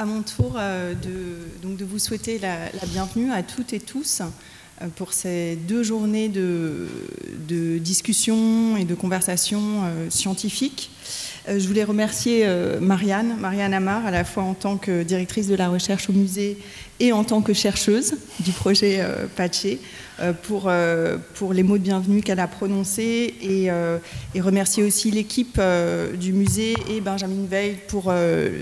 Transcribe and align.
à 0.00 0.06
mon 0.06 0.22
tour 0.22 0.54
euh, 0.56 0.94
de, 0.94 1.60
donc 1.62 1.76
de 1.76 1.84
vous 1.84 1.98
souhaiter 1.98 2.38
la, 2.38 2.70
bienvenue 2.86 3.30
à 3.32 3.42
toutes 3.42 3.74
et 3.74 3.80
tous 3.80 4.22
euh, 4.22 4.86
pour 4.96 5.12
ces 5.12 5.56
deux 5.56 5.82
journées 5.82 6.30
de, 6.30 6.88
de 7.46 7.76
discussion 7.76 8.78
et 8.78 8.86
de 8.86 8.94
conversation 8.94 9.60
euh, 9.60 10.08
scientifiques. 10.08 10.90
Je 11.48 11.66
voulais 11.66 11.84
remercier 11.84 12.46
Marianne, 12.80 13.36
Marianne 13.40 13.72
Amar, 13.72 14.04
à 14.06 14.10
la 14.10 14.24
fois 14.24 14.42
en 14.42 14.54
tant 14.54 14.76
que 14.76 15.02
directrice 15.02 15.46
de 15.46 15.54
la 15.54 15.68
recherche 15.68 16.10
au 16.10 16.12
musée 16.12 16.58
et 17.00 17.12
en 17.12 17.24
tant 17.24 17.40
que 17.40 17.54
chercheuse 17.54 18.14
du 18.40 18.52
projet 18.52 19.02
Patché, 19.36 19.80
pour, 20.42 20.70
pour 21.34 21.52
les 21.54 21.62
mots 21.62 21.78
de 21.78 21.82
bienvenue 21.82 22.20
qu'elle 22.20 22.40
a 22.40 22.46
prononcés 22.46 23.34
et, 23.40 23.68
et 24.34 24.40
remercier 24.40 24.84
aussi 24.84 25.10
l'équipe 25.10 25.60
du 26.20 26.34
musée 26.34 26.74
et 26.90 27.00
Benjamin 27.00 27.46
Veil 27.48 27.78
pour 27.88 28.12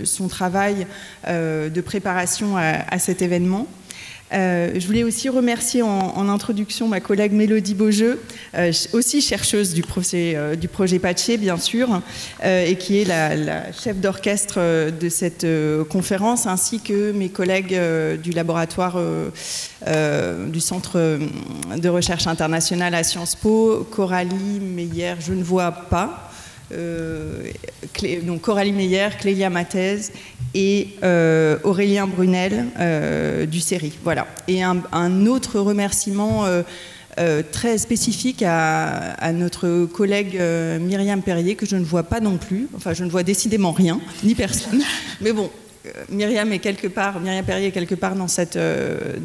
son 0.05 0.29
travail 0.29 0.87
de 1.27 1.81
préparation 1.81 2.57
à 2.57 2.99
cet 2.99 3.23
événement. 3.23 3.67
Euh, 4.33 4.73
je 4.79 4.87
voulais 4.87 5.05
aussi 5.05 5.29
remercier 5.29 5.83
en, 5.83 6.29
introduction 6.29 6.89
ma 6.89 7.01
collègue 7.01 7.33
Mélodie 7.33 7.75
Beaujeu, 7.75 8.21
euh, 8.55 8.73
aussi 8.93 9.23
chercheuse 9.23 9.73
du 9.73 9.83
projet, 9.83 10.35
euh, 10.37 10.55
projet 10.71 10.99
Patché, 10.99 11.39
bien 11.39 11.57
sûr, 11.57 12.03
et 12.45 12.77
qui 12.77 13.01
est 13.01 13.05
la, 13.05 13.73
chef 13.73 13.97
d'orchestre 13.97 14.91
de 14.91 15.09
cette 15.09 15.47
conférence, 15.89 16.47
ainsi 16.47 16.81
que 16.81 17.13
mes 17.13 17.31
collègues 17.31 17.79
du 18.23 18.31
laboratoire 18.31 19.01
du 19.87 20.61
Centre 20.61 21.19
de 21.77 21.89
recherche 21.89 22.27
internationale 22.27 22.95
à 22.95 23.03
Sciences 23.03 23.35
Po, 23.35 23.87
Coralie 23.91 24.61
Meyer, 24.61 25.15
je 25.21 25.33
ne 25.33 25.43
vois 25.43 25.73
pas, 25.73 26.31
donc 28.25 28.43
Coralie 28.43 28.73
Meyer, 28.73 29.09
Clélia 29.19 29.49
Mathès 29.49 30.13
et 30.55 30.89
euh, 31.03 31.59
Aurélien 31.65 32.07
Brunel 32.07 32.67
euh, 32.79 33.47
du 33.47 33.61
série. 33.61 33.93
Voilà. 34.05 34.27
Et 34.47 34.63
un, 34.63 35.27
autre 35.27 35.61
remerciement 35.61 36.45
très 37.53 37.79
spécifique 37.79 38.45
à, 38.47 39.33
notre 39.33 39.87
collègue 39.87 40.41
Myriam 40.81 41.23
Perrier, 41.23 41.57
que 41.57 41.67
je 41.67 41.77
ne 41.77 41.85
vois 41.85 42.05
pas 42.05 42.21
non 42.21 42.37
plus. 42.37 42.69
Enfin, 42.77 42.95
je 42.95 43.05
ne 43.05 43.11
vois 43.11 43.23
décidément 43.23 43.73
rien, 43.73 44.01
ni 44.23 44.35
personne. 44.35 44.83
Mais 45.21 45.33
bon, 45.33 45.51
Myriam 46.11 46.53
est 46.53 46.61
quelque 46.61 46.87
part, 46.87 47.21
Myriam 47.21 47.45
Perrier 47.45 47.69
est 47.69 47.73
quelque 47.73 47.97
part 47.97 48.15
dans, 48.15 48.29
cette, 48.29 48.59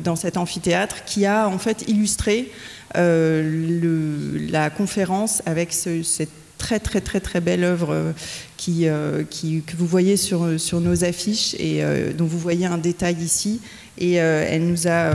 dans 0.03 0.16
cet 0.16 0.38
amphithéâtre 0.38 1.05
qui 1.05 1.26
a 1.26 1.48
en 1.48 1.59
fait 1.59 1.86
illustré 1.88 2.52
le, 2.95 4.38
la 4.50 4.70
conférence 4.70 5.42
avec 5.45 5.72
ce, 5.72 6.02
cette 6.03 6.42
très 6.64 6.80
très 6.80 7.02
très 7.02 7.19
très 7.19 7.42
belle 7.42 7.66
œuvre 7.66 7.89
euh, 7.92 8.11
qui, 8.56 8.88
euh, 8.88 9.23
qui, 9.30 9.61
que 9.64 9.75
vous 9.75 9.86
voyez 9.86 10.16
sur, 10.16 10.58
sur 10.58 10.80
nos 10.80 11.03
affiches 11.03 11.55
et 11.55 11.83
euh, 11.83 12.14
dont 12.14 12.23
vous 12.23 12.39
voyez 12.39 12.66
un 12.66 12.78
détail 12.78 13.17
ici. 13.22 13.59
Et 13.97 14.14
elle 14.14 14.66
nous 14.66 14.88
a 14.88 15.14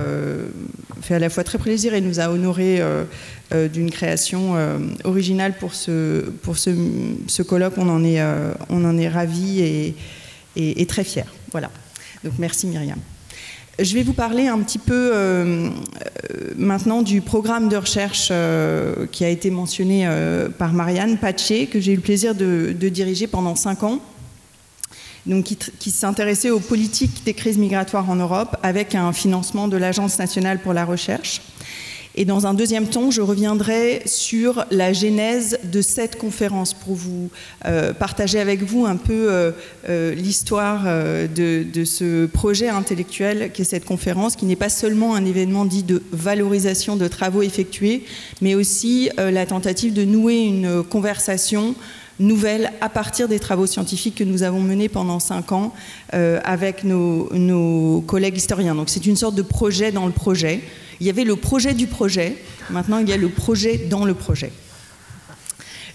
fait 1.03 1.17
à 1.17 1.19
la 1.19 1.29
fois 1.31 1.43
très 1.43 1.59
plaisir 1.59 1.95
et 1.95 2.01
nous 2.01 2.21
a 2.21 2.29
honoré 2.31 2.81
d'une 3.51 3.91
création 3.91 4.55
originale 5.03 5.55
pour 5.59 5.75
ce, 5.75 6.21
pour 6.43 6.59
ce, 6.59 6.71
ce, 7.27 7.43
colloque. 7.43 7.75
On 7.77 7.89
en 7.89 8.05
est, 8.05 8.23
on 8.71 8.85
en 8.85 8.97
est 8.97 9.09
ravis 9.09 9.61
et, 9.63 9.97
et, 10.55 10.87
très 10.87 11.03
fiers. 11.03 11.25
Voilà. 11.51 11.73
Donc 12.23 12.35
merci 12.39 12.69
Myriam. 12.69 13.01
Je 13.81 13.95
vais 13.95 14.03
vous 14.03 14.13
parler 14.13 14.49
un 14.49 14.59
petit 14.59 14.79
peu 14.79 15.13
euh, 15.15 15.71
maintenant 16.57 17.03
du 17.03 17.21
programme 17.21 17.69
de 17.69 17.77
recherche 17.77 18.29
euh, 18.33 19.07
qui 19.13 19.25
a 19.25 19.29
été 19.29 19.53
mentionné 19.53 20.03
euh, 20.05 20.49
par 20.49 20.73
Marianne 20.73 21.17
Paché, 21.17 21.67
que 21.67 21.79
j'ai 21.79 21.93
eu 21.93 21.97
le 21.97 22.03
plaisir 22.03 22.35
de, 22.35 22.73
diriger 22.73 23.29
pendant 23.29 23.55
cinq 23.55 23.85
ans, 23.85 24.01
donc 25.27 25.45
qui 25.45 25.91
s'intéressait 25.93 26.51
aux 26.51 26.59
politiques 26.59 27.23
des 27.25 27.35
crises 27.35 27.57
migratoires 27.57 28.11
en 28.11 28.17
Europe 28.17 28.57
avec 28.65 28.97
un 28.97 29.13
financement 29.13 29.69
de 29.69 29.77
l'Agence 29.77 30.19
nationale 30.19 30.59
pour 30.59 30.73
la 30.73 30.85
recherche. 30.85 31.41
Et 32.21 32.25
dans 32.25 32.49
un 32.49 32.55
deuxième 32.55 32.89
temps, 32.89 33.13
je 33.13 33.23
reviendrai 33.23 34.03
sur 34.05 34.65
la 34.73 34.93
genèse 34.93 35.57
de 35.63 35.81
cette 35.81 36.19
conférence 36.19 36.75
pour 36.75 36.97
vous 36.97 37.31
euh, 37.65 37.93
partager 37.93 38.41
avec 38.41 38.65
vous 38.65 38.87
un 38.87 38.97
peu 38.97 39.31
euh, 39.31 39.53
euh, 39.89 40.17
l'histoire 40.17 40.83
de, 40.83 41.85
ce 41.85 42.27
projet 42.27 42.71
intellectuel 42.71 43.53
qu'est 43.55 43.63
cette 43.63 43.85
conférence, 43.85 44.35
qui 44.35 44.47
n'est 44.47 44.57
pas 44.57 44.69
seulement 44.69 45.15
un 45.15 45.25
événement 45.25 45.65
dit 45.65 45.85
de 45.85 46.03
valorisation 46.11 46.97
de 46.97 47.07
travaux 47.07 47.43
effectués, 47.43 48.03
mais 48.41 48.57
aussi 48.57 49.11
la 49.17 49.47
tentative 49.47 49.93
de 49.93 50.05
nouer 50.05 50.41
une 50.41 50.83
conversation 50.83 51.77
nouvelle 52.19 52.73
à 52.81 52.89
partir 52.89 53.29
des 53.29 53.39
travaux 53.39 53.67
scientifiques 53.67 54.17
que 54.17 54.25
nous 54.25 54.43
avons 54.43 54.61
menés 54.61 54.89
pendant 54.89 55.21
cinq 55.21 55.53
ans 55.53 55.73
avec 56.11 56.83
nos, 56.83 57.33
nos 57.33 58.01
collègues 58.01 58.39
historiens. 58.39 58.75
Donc 58.75 58.89
c'est 58.89 59.07
une 59.07 59.17
sorte 59.17 59.37
de 59.37 59.43
projet 59.43 59.93
dans 59.93 60.07
le 60.07 60.13
projet. 60.13 60.63
Il 61.01 61.07
y 61.07 61.11
avait 61.11 61.25
le 61.25 61.37
projet 61.37 61.75
du 61.75 61.87
projet, 61.87 62.37
maintenant 62.71 62.99
il 62.99 63.09
y 63.09 63.13
a 63.13 63.17
le 63.17 63.29
projet 63.29 63.77
dans 63.77 64.05
le 64.05 64.15
projet. 64.15 64.53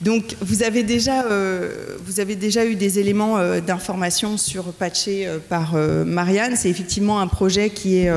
Donc 0.03 0.36
vous 0.41 0.64
avez 0.64 0.84
déjà, 0.84 1.24
euh, 1.24 1.96
vous 2.06 2.19
avez 2.19 2.36
déjà 2.36 2.66
eu 2.66 2.75
des 2.75 3.00
éléments 3.00 3.38
euh, 3.38 3.62
d'information 3.62 4.38
sur 4.38 4.66
Patché 4.74 5.25
euh, 5.25 5.38
par 5.40 5.75
Marianne. 6.06 6.56
C'est 6.58 6.69
effectivement 6.69 7.22
un 7.22 7.28
projet 7.28 7.69
qui 7.69 7.97
est 7.97 8.12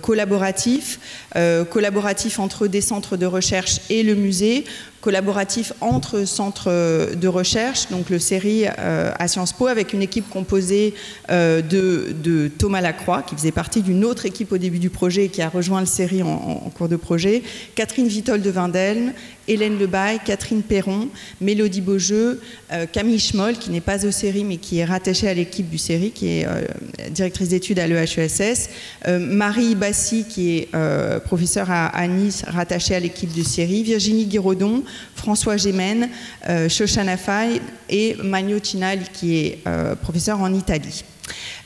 collaboratif, 0.00 0.98
collaboratif 1.70 2.38
entre 2.38 2.66
des 2.66 2.80
centres 2.80 3.16
de 3.16 3.26
recherche 3.26 3.80
et 3.90 4.02
le 4.02 4.14
musée, 4.14 4.64
collaboratif 5.02 5.74
entre 5.82 6.24
centres 6.24 6.70
de 7.14 7.28
recherche, 7.28 7.88
donc 7.90 8.08
le 8.08 8.18
série 8.18 8.66
à 8.66 9.28
Sciences 9.28 9.52
Po, 9.52 9.66
avec 9.66 9.92
une 9.92 10.00
équipe 10.00 10.30
composée 10.30 10.94
de, 11.28 12.50
Thomas 12.56 12.80
Lacroix, 12.80 13.22
qui 13.22 13.34
faisait 13.34 13.52
partie 13.52 13.82
d'une 13.82 14.04
autre 14.04 14.24
équipe 14.24 14.52
au 14.52 14.58
début 14.58 14.78
du 14.78 14.88
projet 14.88 15.24
et 15.24 15.28
qui 15.28 15.42
a 15.42 15.48
rejoint 15.48 15.80
le 15.80 15.86
série 15.86 16.22
en, 16.22 16.70
cours 16.74 16.88
de 16.88 16.96
projet, 16.96 17.42
Catherine 17.74 18.06
Vitol 18.06 18.40
de 18.40 18.50
Vindelne, 18.50 19.12
Hélène 19.48 19.78
Lebaille, 19.78 20.20
Catherine 20.24 20.62
Perron, 20.62 21.08
Mélodie 21.40 21.80
Beaujeu, 21.80 22.40
euh, 22.72 22.86
Camille 22.90 23.18
Schmoll, 23.18 23.54
qui 23.54 23.70
n'est 23.70 23.80
pas 23.80 24.06
au 24.06 24.10
série 24.10 24.44
mais 24.44 24.56
qui 24.56 24.78
est 24.78 24.84
rattachée 24.84 25.28
à 25.28 25.34
l'équipe 25.34 25.68
du 25.68 25.78
série, 25.78 26.10
qui 26.10 26.28
est 26.28 26.46
euh, 26.46 26.64
directrice 27.10 27.48
d'études 27.48 27.78
à 27.78 27.86
l'EHESS, 27.86 28.70
euh, 29.08 29.18
Marie 29.18 29.74
Bassi, 29.74 30.24
qui 30.28 30.56
est 30.58 30.68
professeure 31.24 31.68
à, 31.70 32.06
Nice, 32.06 32.44
rattachée 32.46 32.94
à 32.94 33.00
l'équipe 33.00 33.32
du 33.32 33.44
série, 33.44 33.82
Virginie 33.82 34.26
Guiraudon, 34.26 34.82
François 35.14 35.56
Gémen, 35.56 36.08
Shoshana 36.68 37.16
Fay 37.16 37.60
et 37.88 38.16
Magno 38.22 38.58
Cinal, 38.62 39.00
qui 39.12 39.36
est 39.36 39.58
professeur 40.02 40.40
en 40.40 40.52
Italie. 40.52 41.04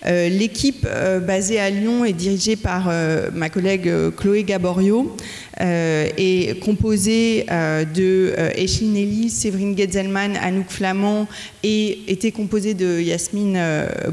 Euh, 0.06 0.28
l'équipe 0.28 0.86
euh, 0.88 1.20
basée 1.20 1.58
à 1.58 1.70
Lyon 1.70 2.04
est 2.04 2.12
dirigée 2.12 2.56
par 2.56 2.88
euh, 2.88 3.30
ma 3.34 3.50
collègue 3.50 3.90
Chloé 4.16 4.44
Gaborio 4.44 5.16
et 5.58 6.58
composée 6.62 7.46
de 7.48 8.34
Nelly, 8.82 9.30
Séverine 9.30 9.76
Getzelman, 9.76 10.36
Anouk 10.36 10.68
Flamand 10.68 11.26
et 11.62 11.98
était 12.08 12.30
composée 12.30 12.74
de 12.74 13.00
Yasmine 13.00 13.58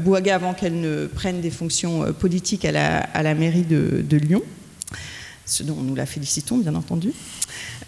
Bouaga 0.00 0.36
avant 0.36 0.54
qu'elle 0.54 0.80
ne 0.80 1.04
prenne 1.06 1.42
des 1.42 1.50
fonctions 1.50 2.14
politiques 2.18 2.64
à 2.64 2.72
la, 2.72 3.34
mairie 3.34 3.62
de 3.62 4.16
Lyon 4.16 4.42
ce 5.46 5.62
dont 5.62 5.76
nous 5.76 5.94
la 5.94 6.06
félicitons 6.06 6.58
bien 6.58 6.74
entendu. 6.74 7.12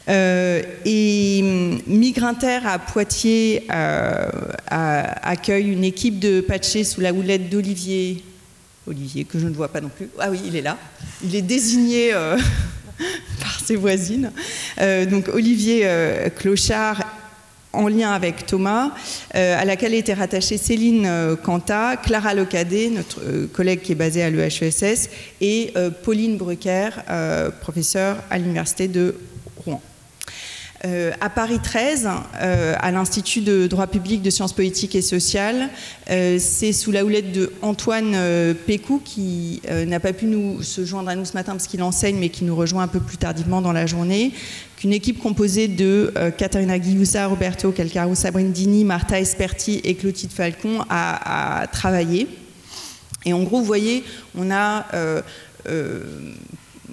Euh, 0.09 0.63
et 0.85 1.41
hum, 1.43 1.81
Migrinter 1.87 2.61
à 2.65 2.79
Poitiers 2.79 3.67
euh, 3.73 4.29
accueille 4.71 5.73
une 5.73 5.85
équipe 5.85 6.19
de 6.19 6.41
patchés 6.41 6.85
sous 6.85 7.01
la 7.01 7.13
houlette 7.13 7.51
d'Olivier. 7.51 8.23
Olivier, 8.87 9.25
que 9.25 9.41
je 9.41 9.49
ne 9.49 9.55
vois 9.55 9.69
pas 9.69 9.81
non 9.81 9.89
plus. 9.89 10.09
Ah 10.21 10.29
oui, 10.31 10.41
il 10.47 10.55
est 10.55 10.63
là. 10.63 10.79
Il 11.25 11.35
est 11.35 11.43
désigné 11.43 12.15
euh, 12.15 12.37
par 13.41 13.59
ses 13.61 13.75
voisines. 13.75 14.31
donc 15.11 15.29
Olivier 15.29 15.89
Clochard 16.37 17.03
en 17.73 17.89
lien 17.89 18.13
avec 18.13 18.47
Thomas, 18.47 18.93
à 19.35 19.65
laquelle 19.65 19.93
était 19.93 20.15
rattachée 20.15 20.57
Céline 20.57 21.37
Canta, 21.43 21.97
Clara 21.97 22.33
Locadé, 22.33 22.89
notre 22.91 23.21
collègue 23.53 23.83
qui 23.83 23.93
est 23.93 23.97
basée 23.97 24.23
à 24.23 24.31
l'EHESS, 24.31 25.11
et 25.41 25.75
Pauline 26.05 26.39
Brucker, 26.39 26.91
professeure 27.61 28.19
à 28.31 28.39
l'Université 28.39 28.87
de. 28.87 29.17
Euh, 30.85 31.13
à 31.21 31.31
Paris 31.31 31.59
13, 31.63 32.09
euh, 32.41 32.75
à 32.79 32.91
l'Institut 32.91 33.41
de 33.41 33.67
droit 33.67 33.87
public 33.87 34.21
de 34.21 34.29
sciences 34.29 34.53
politiques 34.53 34.95
et 34.95 35.01
sociales, 35.01 35.71
euh, 36.11 36.37
c'est 36.39 36.73
sous 36.73 36.93
la 36.93 37.05
houlette 37.05 37.33
de 37.33 37.51
Antoine 37.63 38.17
Pécou, 38.67 39.01
qui 39.05 39.63
n'a 39.87 40.01
pas 40.01 40.13
pu 40.13 40.27
nous 40.27 40.63
se 40.63 40.85
joindre 40.85 41.09
à 41.09 41.15
nous 41.15 41.25
ce 41.25 41.33
matin 41.33 41.53
parce 41.53 41.67
qu'il 41.67 41.83
enseigne, 41.83 42.17
mais 42.19 42.29
qui 42.29 42.45
nous 42.45 42.55
rejoint 42.55 42.83
un 42.83 42.89
peu 42.89 43.01
plus 43.01 43.17
tardivement 43.17 43.63
dans 43.63 43.73
la 43.73 43.87
journée, 43.87 44.33
qu'une 44.77 44.93
équipe 44.93 45.19
composée 45.19 45.69
de 45.69 46.13
Caterina 46.37 46.79
Guiusa, 46.79 47.27
Roberto 47.27 47.73
Calcaro 47.73 48.15
Sabrindini, 48.15 48.85
Marta 48.85 49.19
Esperti 49.19 49.81
et 49.85 49.95
Clotilde 49.95 50.33
Falcon 50.33 50.85
a, 50.91 51.67
travaillé. 51.73 52.29
Et 53.25 53.33
en 53.33 53.43
gros, 53.43 53.59
vous 53.59 53.65
voyez, 53.65 54.05
on 54.37 54.51
a 54.51 54.87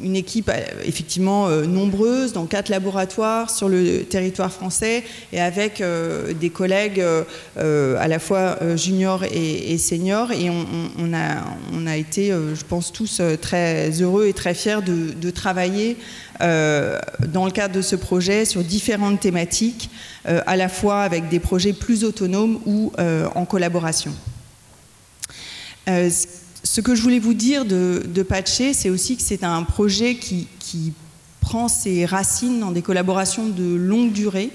une 0.04 0.16
équipe 0.16 0.52
effectivement 0.86 1.50
nombreuse 1.50 2.34
dans 2.34 2.46
quatre 2.46 2.70
laboratoires 2.70 3.50
sur 3.50 3.70
le 3.70 4.04
territoire 4.04 4.52
français 4.52 5.04
et 5.32 5.40
avec 5.40 5.82
des 6.40 6.50
collègues 6.50 7.04
à 7.58 8.08
la 8.08 8.20
fois 8.20 8.58
juniors 8.76 9.24
et, 9.24 9.78
seniors. 9.78 10.32
Et 10.32 10.50
on, 10.50 11.88
a, 11.88 11.98
été, 11.98 12.30
je 12.30 12.64
pense, 12.64 12.92
tous 12.92 13.22
très 13.42 13.90
heureux 14.02 14.28
et 14.28 14.34
très 14.34 14.54
fiers 14.54 14.82
de, 14.82 15.30
travailler 15.32 15.98
dans 16.40 17.46
le 17.46 17.52
cadre 17.52 17.76
de 17.76 17.82
ce 17.82 17.96
projet 17.96 18.46
sur 18.46 18.64
différentes 18.64 19.20
thématiques, 19.20 19.90
à 20.26 20.56
la 20.56 20.70
fois 20.70 21.02
avec 21.02 21.30
des 21.30 21.40
projets 21.40 21.74
plus 21.74 22.04
autonomes 22.04 22.60
ou 22.66 22.92
en 23.36 23.46
collaboration. 23.46 24.14
Euh, 25.90 26.10
ce 26.64 26.80
que 26.80 26.96
je 26.96 27.02
voulais 27.02 27.20
vous 27.20 27.34
dire 27.34 27.66
de, 27.66 28.04
de 28.08 28.24
Patché, 28.24 28.74
c'est 28.74 28.90
aussi 28.90 29.18
que 29.18 29.22
c'est 29.22 29.44
un 29.44 29.64
projet 29.64 30.16
qui, 30.16 30.48
prend 31.42 31.68
ses 31.68 32.06
racines 32.06 32.62
dans 32.62 32.72
des 32.72 32.82
collaborations 32.82 33.50
de 33.50 33.76
longue 33.76 34.14
durée 34.14 34.50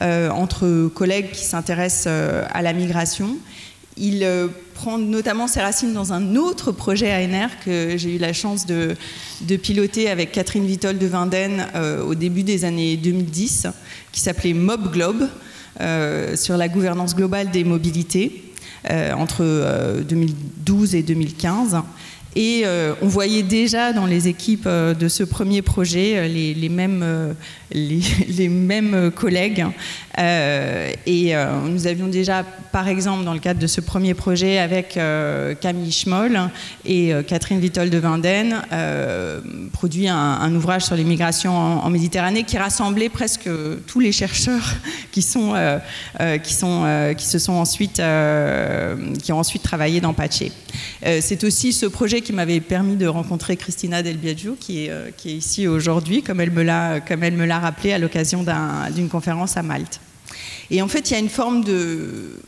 euh, 0.00 0.30
entre 0.30 0.88
collègues 0.88 1.30
qui 1.30 1.44
s'intéressent 1.44 2.06
euh, 2.08 2.46
à 2.50 2.62
la 2.62 2.72
migration. 2.72 3.36
Il 3.98 4.26
prend 4.72 4.96
notamment 4.96 5.46
ses 5.46 5.60
racines 5.60 5.92
dans 5.92 6.14
un 6.14 6.34
autre 6.36 6.72
projet 6.72 7.12
ANR 7.12 7.50
que 7.62 7.98
j'ai 7.98 8.16
eu 8.16 8.18
la 8.18 8.32
chance 8.32 8.64
de, 8.64 8.96
piloter 9.62 10.08
avec 10.08 10.32
Catherine 10.32 10.64
Vitol 10.64 10.96
de 10.96 11.06
Vinden 11.06 11.66
au 12.06 12.14
début 12.14 12.42
des 12.42 12.64
années 12.64 12.96
2010, 12.96 13.66
qui 14.10 14.20
s'appelait 14.20 14.54
Mob 14.54 14.90
Globe, 14.90 15.28
sur 16.34 16.56
la 16.56 16.68
gouvernance 16.68 17.14
globale 17.14 17.50
des 17.50 17.64
mobilités. 17.64 18.51
Euh, 18.90 19.12
entre 19.12 20.02
2012 20.02 20.94
euh, 20.94 20.98
et 20.98 21.02
2015. 21.02 21.76
Et 22.34 22.62
euh, 22.64 22.94
on 23.02 23.08
voyait 23.08 23.42
déjà 23.42 23.92
dans 23.92 24.06
les 24.06 24.28
équipes 24.28 24.68
de 24.68 25.08
ce 25.08 25.22
premier 25.22 25.62
projet 25.62 26.28
les, 26.28 26.68
mêmes, 26.68 27.34
les, 27.72 28.48
mêmes 28.48 29.10
collègues. 29.10 29.64
et 30.18 31.34
nous 31.66 31.86
avions 31.86 32.08
déjà, 32.08 32.44
par 32.72 32.88
exemple, 32.88 33.24
dans 33.24 33.34
le 33.34 33.40
cadre 33.40 33.60
de 33.60 33.66
ce 33.66 33.80
premier 33.80 34.14
projet 34.14 34.58
avec 34.58 34.98
Camille 35.60 35.92
Schmoll 35.92 36.38
et 36.84 37.12
Catherine 37.26 37.60
Vitol 37.60 37.90
de 37.90 37.98
Vinden, 37.98 38.62
produit 39.72 40.08
un, 40.08 40.54
ouvrage 40.54 40.84
sur 40.84 40.96
les 40.96 41.04
migrations 41.04 41.56
en, 41.56 41.90
Méditerranée 41.90 42.44
qui 42.44 42.56
rassemblait 42.56 43.10
presque 43.10 43.48
tous 43.86 44.00
les 44.00 44.12
chercheurs 44.12 44.74
qui, 45.12 45.22
sont, 45.22 45.54
qui, 46.42 46.54
sont, 46.54 47.14
qui 47.16 47.26
se 47.26 47.38
sont 47.38 47.54
ensuite 47.54 48.00
euh, 48.52 48.96
qui 49.22 49.32
ont 49.32 49.38
ensuite 49.38 49.62
travaillé 49.62 50.00
dans 50.00 50.12
Paché. 50.12 50.52
Euh, 51.04 51.18
c'est 51.20 51.44
aussi 51.44 51.72
ce 51.72 51.86
projet 51.86 52.20
qui 52.20 52.32
m'avait 52.32 52.60
permis 52.60 52.96
de 52.96 53.06
rencontrer 53.06 53.56
Christina 53.56 54.02
Del 54.02 54.16
Biagio, 54.16 54.56
qui 54.58 54.84
est, 54.84 54.90
euh, 54.90 55.10
ici 55.24 55.66
aujourd'hui, 55.66 56.22
comme 56.22 56.40
elle 56.40 56.50
me 56.50 56.62
l'a 56.62 57.58
rappelé 57.58 57.92
à 57.92 57.98
l'occasion 57.98 58.44
d'une 58.94 59.08
conférence 59.08 59.56
à 59.56 59.62
Malte. 59.62 60.00
Et 60.70 60.82
en 60.82 60.88
fait, 60.88 61.10
il 61.10 61.12
y 61.14 61.16
a 61.16 61.20
une 61.20 61.28
forme 61.28 61.64
de 61.64 62.40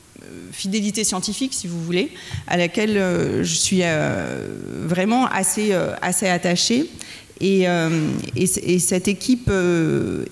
fidélité 0.53 1.05
scientifique, 1.05 1.53
si 1.53 1.67
vous 1.67 1.83
voulez, 1.83 2.11
à 2.47 2.57
laquelle 2.57 2.95
je 3.43 3.55
suis 3.55 3.83
vraiment 4.87 5.27
assez, 5.27 5.73
attachée. 5.73 6.89
Et, 7.41 7.67
et, 8.37 8.79
cette 8.79 9.09
équipe 9.09 9.51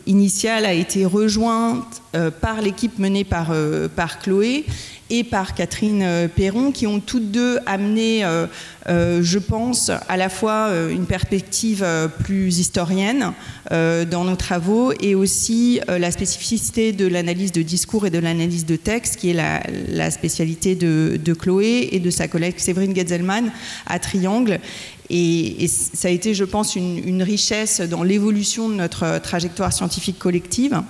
initiale 0.06 0.64
a 0.64 0.72
été 0.72 1.04
rejointe 1.04 2.02
par 2.40 2.62
l'équipe 2.62 2.98
menée 2.98 3.24
par 3.24 3.52
Chloé 4.22 4.64
et 5.12 5.25
par 5.25 5.55
Catherine 5.55 6.03
euh, 6.03 6.26
Perron, 6.26 6.73
qui 6.73 6.87
ont 6.87 6.99
toutes 6.99 7.31
deux 7.31 7.59
amené, 7.67 8.25
euh, 8.25 8.47
euh, 8.88 9.23
je 9.23 9.38
pense, 9.38 9.91
à 10.09 10.17
la 10.17 10.31
fois 10.31 10.70
une 10.91 11.05
perspective 11.05 11.87
plus 12.25 12.59
historienne 12.59 13.32
dans 13.70 14.25
nos 14.25 14.37
travaux 14.37 14.93
et 15.00 15.14
aussi 15.14 15.81
la 15.87 16.11
spécificité 16.11 16.93
de 16.93 17.06
l'analyse 17.06 17.53
de 17.53 17.62
discours 17.62 18.06
et 18.06 18.11
de 18.11 18.19
l'analyse 18.19 18.64
de 18.64 18.76
texte, 18.76 19.17
qui 19.17 19.31
est 19.31 19.62
la, 19.88 20.11
spécialité 20.11 20.75
de, 20.75 21.35
Chloé 21.35 21.91
et 21.93 22.00
de 22.00 22.11
sa 22.11 22.29
collègue 22.29 22.55
Séverine 22.56 22.94
Getzelman 22.94 23.50
à 23.87 23.99
Triangle. 23.99 24.59
Et, 25.11 25.69
ça 25.69 26.09
a 26.09 26.11
été, 26.11 26.35
je 26.35 26.44
pense, 26.44 26.75
une 26.76 27.23
richesse 27.23 27.81
dans 27.81 28.03
l'évolution 28.03 28.69
de 28.69 28.75
notre 28.75 29.19
trajectoire 29.19 29.73
scientifique 29.73 30.19
collective. 30.19 30.82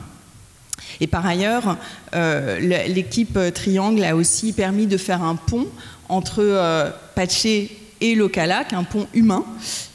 Et 1.01 1.07
par 1.07 1.27
ailleurs, 1.27 1.77
euh, 2.15 2.59
l'équipe 2.61 3.39
Triangle 3.55 4.05
a 4.05 4.17
aussi 4.17 4.53
permis 4.53 4.87
de 4.87 4.97
faire 4.97 5.23
un 5.23 5.37
pont 5.37 5.67
entre 6.09 6.41
euh, 6.41 6.91
Patché 7.15 7.77
et 8.01 8.15
Localac, 8.15 8.73
un 8.73 8.85
pont 8.85 9.07
humain, 9.15 9.45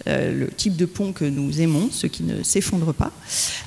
le 0.08 0.48
type 0.48 0.76
de 0.76 0.86
pont 0.86 1.12
que 1.12 1.26
nous 1.26 1.62
aimons, 1.62 1.90
ceux 1.92 2.08
qui 2.08 2.24
ne 2.24 2.44
s'effondrent 2.44 2.94
pas, 2.94 3.12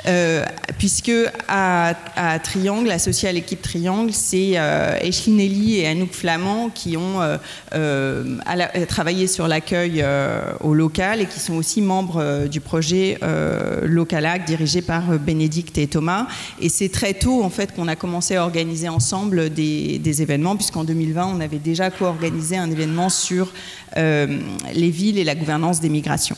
euh, 0.06 0.44
puisque 0.78 1.12
à, 1.48 1.94
Triangle, 2.42 2.90
associé 2.90 3.28
à 3.28 3.32
l'équipe 3.32 3.60
Triangle, 3.60 4.12
c'est 4.12 4.52
euh, 4.54 4.98
et 5.02 5.86
Anouk 5.86 6.12
Flamand 6.12 6.70
qui 6.70 6.96
ont 6.96 7.20
euh, 7.74 8.36
travaillé 8.88 9.26
sur 9.26 9.48
l'accueil 9.48 10.04
au 10.60 10.74
local 10.74 11.20
et 11.20 11.26
qui 11.26 11.40
sont 11.40 11.54
aussi 11.54 11.80
membres 11.80 12.46
du 12.46 12.60
projet 12.60 13.18
Localac 13.82 14.44
dirigé 14.46 14.82
par 14.82 15.18
Bénédicte 15.18 15.78
et 15.78 15.86
Thomas. 15.86 16.26
Et 16.60 16.68
c'est 16.68 16.88
très 16.88 17.14
tôt 17.14 17.42
en 17.42 17.50
fait 17.50 17.74
qu'on 17.74 17.88
a 17.88 17.96
commencé 17.96 18.36
à 18.36 18.42
organiser 18.42 18.88
ensemble 18.88 19.50
des 19.50 20.22
événements, 20.22 20.56
puisqu'en 20.56 20.84
2020 20.84 21.34
on 21.36 21.40
avait 21.40 21.58
déjà 21.58 21.90
co-organisé 21.90 22.56
un 22.56 22.70
événement 22.70 23.08
sur 23.08 23.52
les 23.96 24.90
villes 24.90 25.18
et 25.18 25.24
la 25.24 25.34
gouvernance 25.34 25.80
des 25.80 25.88
migrations. 25.88 26.29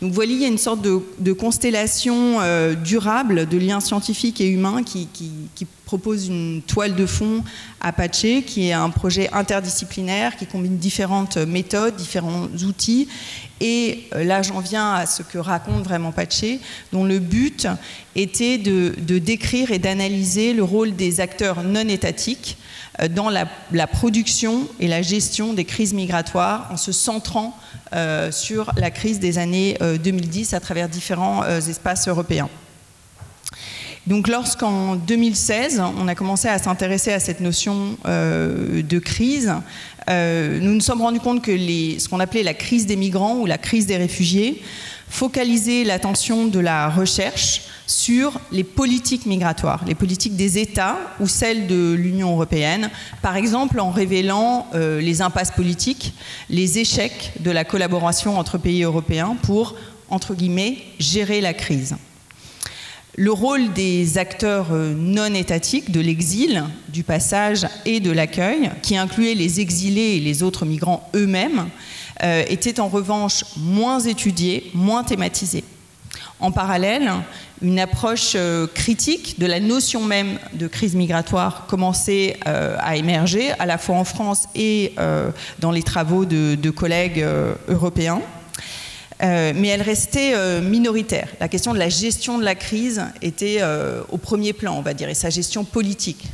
Donc 0.00 0.12
voilà, 0.12 0.30
il 0.30 0.40
y 0.40 0.44
a 0.44 0.48
une 0.48 0.58
sorte 0.58 0.80
de, 0.80 1.32
constellation 1.32 2.40
euh, 2.40 2.74
durable 2.74 3.46
de 3.46 3.58
liens 3.58 3.80
scientifiques 3.80 4.40
et 4.40 4.48
humains 4.48 4.82
qui, 4.82 5.08
propose 5.84 6.28
une 6.28 6.60
toile 6.66 6.94
de 6.94 7.06
fond 7.06 7.42
Apache, 7.80 8.42
qui 8.46 8.68
est 8.68 8.72
un 8.72 8.90
projet 8.90 9.28
interdisciplinaire 9.32 10.36
qui 10.36 10.46
combine 10.46 10.76
différentes 10.76 11.36
méthodes, 11.36 11.96
différents 11.96 12.46
outils. 12.66 13.08
Et 13.60 14.08
euh, 14.14 14.24
là, 14.24 14.42
j'en 14.42 14.60
viens 14.60 14.94
à 14.94 15.06
ce 15.06 15.22
que 15.22 15.38
raconte 15.38 15.84
vraiment 15.84 16.10
Apache, 16.10 16.58
dont 16.92 17.04
le 17.04 17.18
but 17.18 17.66
était 18.14 18.58
de, 18.58 19.18
décrire 19.18 19.70
et 19.70 19.78
d'analyser 19.78 20.52
le 20.52 20.62
rôle 20.62 20.96
des 20.96 21.20
acteurs 21.20 21.62
non 21.62 21.88
étatiques 21.88 22.56
euh, 23.00 23.08
dans 23.08 23.30
la, 23.30 23.46
production 23.86 24.68
et 24.80 24.88
la 24.88 25.02
gestion 25.02 25.54
des 25.54 25.64
crises 25.64 25.94
migratoires 25.94 26.68
en 26.70 26.76
se 26.76 26.92
centrant 26.92 27.56
euh, 27.94 28.30
sur 28.32 28.72
la 28.76 28.90
crise 28.90 29.20
des 29.20 29.38
années 29.38 29.78
2010 30.02 30.52
euh, 30.52 30.56
à 30.56 30.60
travers 30.60 30.88
différents 30.88 31.44
espaces 31.44 32.08
européens. 32.08 32.48
Donc 34.08 34.26
lorsqu'en 34.26 34.96
2016, 34.96 35.82
on 35.98 36.08
a 36.08 36.14
commencé 36.14 36.48
à 36.48 36.58
s'intéresser 36.58 37.12
à 37.12 37.20
cette 37.20 37.40
notion 37.40 37.98
de 38.06 38.98
crise, 38.98 39.52
nous 40.08 40.72
nous 40.72 40.80
sommes 40.80 41.02
rendus 41.02 41.20
compte 41.20 41.42
que 41.42 41.54
ce 41.54 42.08
qu'on 42.08 42.18
appelait 42.18 42.42
la 42.42 42.54
crise 42.54 42.86
des 42.86 42.96
migrants 42.96 43.36
ou 43.36 43.44
la 43.44 43.58
crise 43.58 43.84
des 43.84 43.98
réfugiés 43.98 44.62
focalisait 45.10 45.84
l'attention 45.84 46.46
de 46.46 46.58
la 46.58 46.88
recherche 46.88 47.64
sur 47.86 48.40
les 48.50 48.64
politiques 48.64 49.26
migratoires, 49.26 49.84
les 49.86 49.94
politiques 49.94 50.36
des 50.36 50.56
États 50.56 50.96
ou 51.20 51.28
celles 51.28 51.66
de 51.66 51.92
l'Union 51.92 52.32
européenne, 52.32 52.90
par 53.20 53.36
exemple 53.36 53.78
en 53.78 53.90
révélant 53.90 54.68
euh, 54.74 55.02
les 55.02 55.20
impasses 55.20 55.50
politiques, 55.50 56.14
les 56.48 56.78
échecs 56.78 57.32
de 57.40 57.50
la 57.50 57.64
collaboration 57.64 58.38
entre 58.38 58.56
pays 58.56 58.84
européens 58.84 59.36
pour, 59.42 59.74
entre 60.08 60.34
guillemets, 60.34 60.78
gérer 60.98 61.42
la 61.42 61.52
crise. 61.52 61.96
Le 63.20 63.32
rôle 63.32 63.72
des 63.72 64.16
acteurs 64.16 64.68
euh, 64.70 64.94
non 64.96 65.34
étatiques 65.34 65.90
de 65.90 65.98
l'exil, 65.98 66.62
du 66.88 67.02
passage 67.02 67.66
et 67.84 67.98
de 67.98 68.12
l'accueil, 68.12 68.70
qui 68.80 68.96
incluait 68.96 69.34
les 69.34 69.58
exilés 69.58 70.18
et 70.18 70.20
les 70.20 70.44
autres 70.44 70.64
migrants 70.64 71.10
eux-mêmes, 71.16 71.66
euh, 72.22 72.44
était 72.48 72.78
en 72.78 72.86
revanche 72.86 73.44
moins 73.56 73.98
étudié, 73.98 74.70
moins 74.72 75.02
thématisé. 75.02 75.64
En 76.38 76.52
parallèle, 76.52 77.10
une 77.60 77.80
approche 77.80 78.34
euh, 78.36 78.68
critique 78.68 79.40
de 79.40 79.46
la 79.46 79.58
notion 79.58 80.04
même 80.04 80.38
de 80.52 80.68
crise 80.68 80.94
migratoire 80.94 81.66
commençait 81.66 82.38
à 82.44 82.96
émerger, 82.96 83.50
à 83.58 83.66
la 83.66 83.78
fois 83.78 83.96
en 83.96 84.04
France 84.04 84.44
et 84.54 84.94
dans 85.58 85.72
les 85.72 85.82
travaux 85.82 86.24
de, 86.24 86.70
collègues 86.70 87.26
européens. 87.66 88.22
Mais 89.20 89.68
elle 89.68 89.82
restait 89.82 90.60
minoritaire. 90.60 91.28
La 91.40 91.48
question 91.48 91.72
de 91.72 91.78
la 91.78 91.88
gestion 91.88 92.38
de 92.38 92.44
la 92.44 92.54
crise 92.54 93.04
était 93.20 93.60
au 94.10 94.16
premier 94.16 94.52
plan, 94.52 94.76
on 94.76 94.82
va 94.82 94.94
dire, 94.94 95.08
et 95.08 95.14
sa 95.14 95.30
gestion 95.30 95.64
politique. 95.64 96.26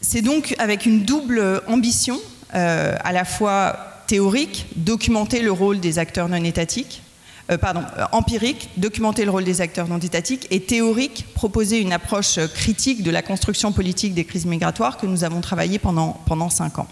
C'est 0.00 0.22
donc 0.22 0.54
avec 0.58 0.86
une 0.86 1.04
double 1.04 1.62
ambition, 1.66 2.18
à 2.50 3.12
la 3.12 3.24
fois 3.24 3.96
théorique, 4.06 4.66
documenter 4.76 5.42
le 5.42 5.52
rôle 5.52 5.80
des 5.80 5.98
acteurs 5.98 6.28
non 6.28 6.42
étatiques, 6.42 7.02
euh, 7.50 7.58
pardon, 7.58 7.82
euh, 7.96 8.04
empirique, 8.12 8.70
documenter 8.76 9.24
le 9.24 9.30
rôle 9.30 9.44
des 9.44 9.60
acteurs 9.60 9.88
non 9.88 9.98
étatiques, 9.98 10.46
et 10.50 10.60
théorique, 10.60 11.26
proposer 11.34 11.80
une 11.80 11.92
approche 11.92 12.38
critique 12.54 13.02
de 13.02 13.10
la 13.10 13.22
construction 13.22 13.72
politique 13.72 14.14
des 14.14 14.24
crises 14.24 14.46
migratoires 14.46 14.96
que 14.96 15.06
nous 15.06 15.24
avons 15.24 15.40
travaillé 15.40 15.78
pendant 15.78 16.50
cinq 16.50 16.78
ans. 16.78 16.88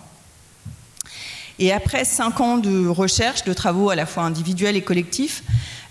Et 1.58 1.72
après 1.72 2.04
cinq 2.04 2.40
ans 2.40 2.58
de 2.58 2.86
recherche, 2.86 3.44
de 3.44 3.52
travaux 3.52 3.90
à 3.90 3.94
la 3.94 4.06
fois 4.06 4.24
individuels 4.24 4.76
et 4.76 4.82
collectifs, 4.82 5.42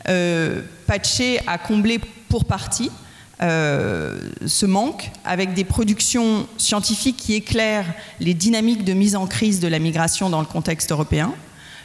euh, 0.10 0.62
Pache 0.86 1.22
a 1.48 1.58
comblé 1.58 2.00
pour 2.27 2.46
partie 2.46 2.91
euh, 3.41 4.29
ce 4.46 4.65
manque 4.65 5.10
avec 5.25 5.53
des 5.53 5.63
productions 5.63 6.48
scientifiques 6.58 7.17
qui 7.17 7.34
éclairent 7.34 7.93
les 8.20 8.34
dynamiques 8.34 8.84
de 8.84 8.93
mise 8.93 9.15
en 9.15 9.27
crise 9.27 9.60
de 9.60 9.67
la 9.67 9.79
migration 9.79 10.29
dans 10.29 10.39
le 10.39 10.46
contexte 10.46 10.91
européen, 10.91 11.34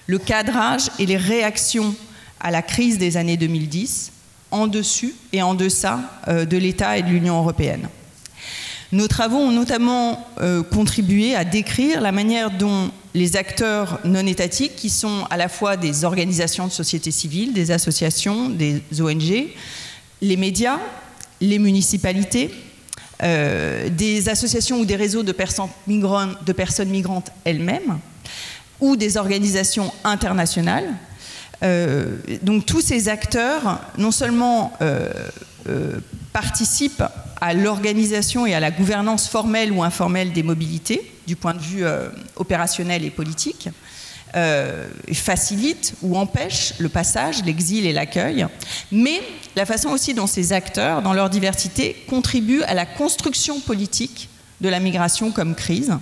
le 0.06 0.18
cadrage 0.18 0.90
et 0.98 1.06
les 1.06 1.16
réactions 1.16 1.94
à 2.40 2.50
la 2.50 2.62
crise 2.62 2.98
des 2.98 3.16
années 3.16 3.36
2010, 3.36 4.12
en 4.50 4.66
dessus 4.66 5.14
et 5.32 5.42
en 5.42 5.54
deçà 5.54 6.00
euh, 6.28 6.44
de 6.44 6.56
l'État 6.56 6.98
et 6.98 7.02
de 7.02 7.08
l'Union 7.08 7.38
européenne. 7.38 7.88
Nos 8.92 9.08
travaux 9.08 9.38
ont 9.38 9.52
notamment 9.52 10.26
euh, 10.40 10.62
contribué 10.62 11.34
à 11.34 11.44
décrire 11.44 12.00
la 12.00 12.12
manière 12.12 12.50
dont 12.50 12.90
les 13.14 13.36
acteurs 13.36 14.00
non 14.04 14.26
étatiques, 14.26 14.76
qui 14.76 14.90
sont 14.90 15.24
à 15.30 15.36
la 15.36 15.48
fois 15.48 15.76
des 15.76 16.04
organisations 16.04 16.66
de 16.66 16.72
société 16.72 17.10
civile, 17.10 17.52
des 17.52 17.70
associations, 17.70 18.48
des 18.48 18.82
ONG, 19.00 19.48
les 20.20 20.36
médias, 20.36 20.78
les 21.40 21.58
municipalités, 21.58 22.50
euh, 23.22 23.88
des 23.88 24.28
associations 24.28 24.80
ou 24.80 24.84
des 24.84 24.96
réseaux 24.96 25.22
de 25.22 25.32
personnes, 25.32 25.68
migrantes 25.86 27.30
elles-mêmes, 27.44 27.98
ou 28.80 28.96
des 28.96 29.16
organisations 29.16 29.92
internationales. 30.04 30.94
Euh, 31.64 32.18
donc 32.42 32.66
tous 32.66 32.80
ces 32.80 33.08
acteurs, 33.08 33.80
non 33.96 34.10
seulement 34.12 34.72
participent 36.32 37.04
à 37.40 37.54
l'organisation 37.54 38.46
et 38.46 38.54
à 38.54 38.60
la 38.60 38.70
gouvernance 38.70 39.28
formelle 39.28 39.72
ou 39.72 39.82
informelle 39.82 40.32
des 40.32 40.42
mobilités, 40.42 41.10
du 41.28 41.36
point 41.36 41.52
de 41.52 41.60
vue 41.60 41.84
euh, 41.84 42.08
opérationnel 42.36 43.04
et 43.04 43.10
politique, 43.10 43.68
euh, 44.34 44.88
facilite 45.12 45.92
ou 46.02 46.16
empêche 46.16 46.72
le 46.78 46.88
passage, 46.88 47.44
l'exil 47.44 47.84
et 47.84 47.92
l'accueil, 47.92 48.46
mais 48.90 49.20
la 49.54 49.66
façon 49.66 49.90
aussi 49.90 50.14
dont 50.14 50.26
ces 50.26 50.54
acteurs, 50.54 51.02
dans 51.02 51.12
leur 51.12 51.28
diversité, 51.28 52.02
contribuent 52.08 52.62
à 52.62 52.72
la 52.72 52.86
construction 52.86 53.60
politique 53.60 54.30
de 54.62 54.70
la 54.70 54.80
migration 54.80 55.30
comme 55.30 55.54
crise, 55.54 55.98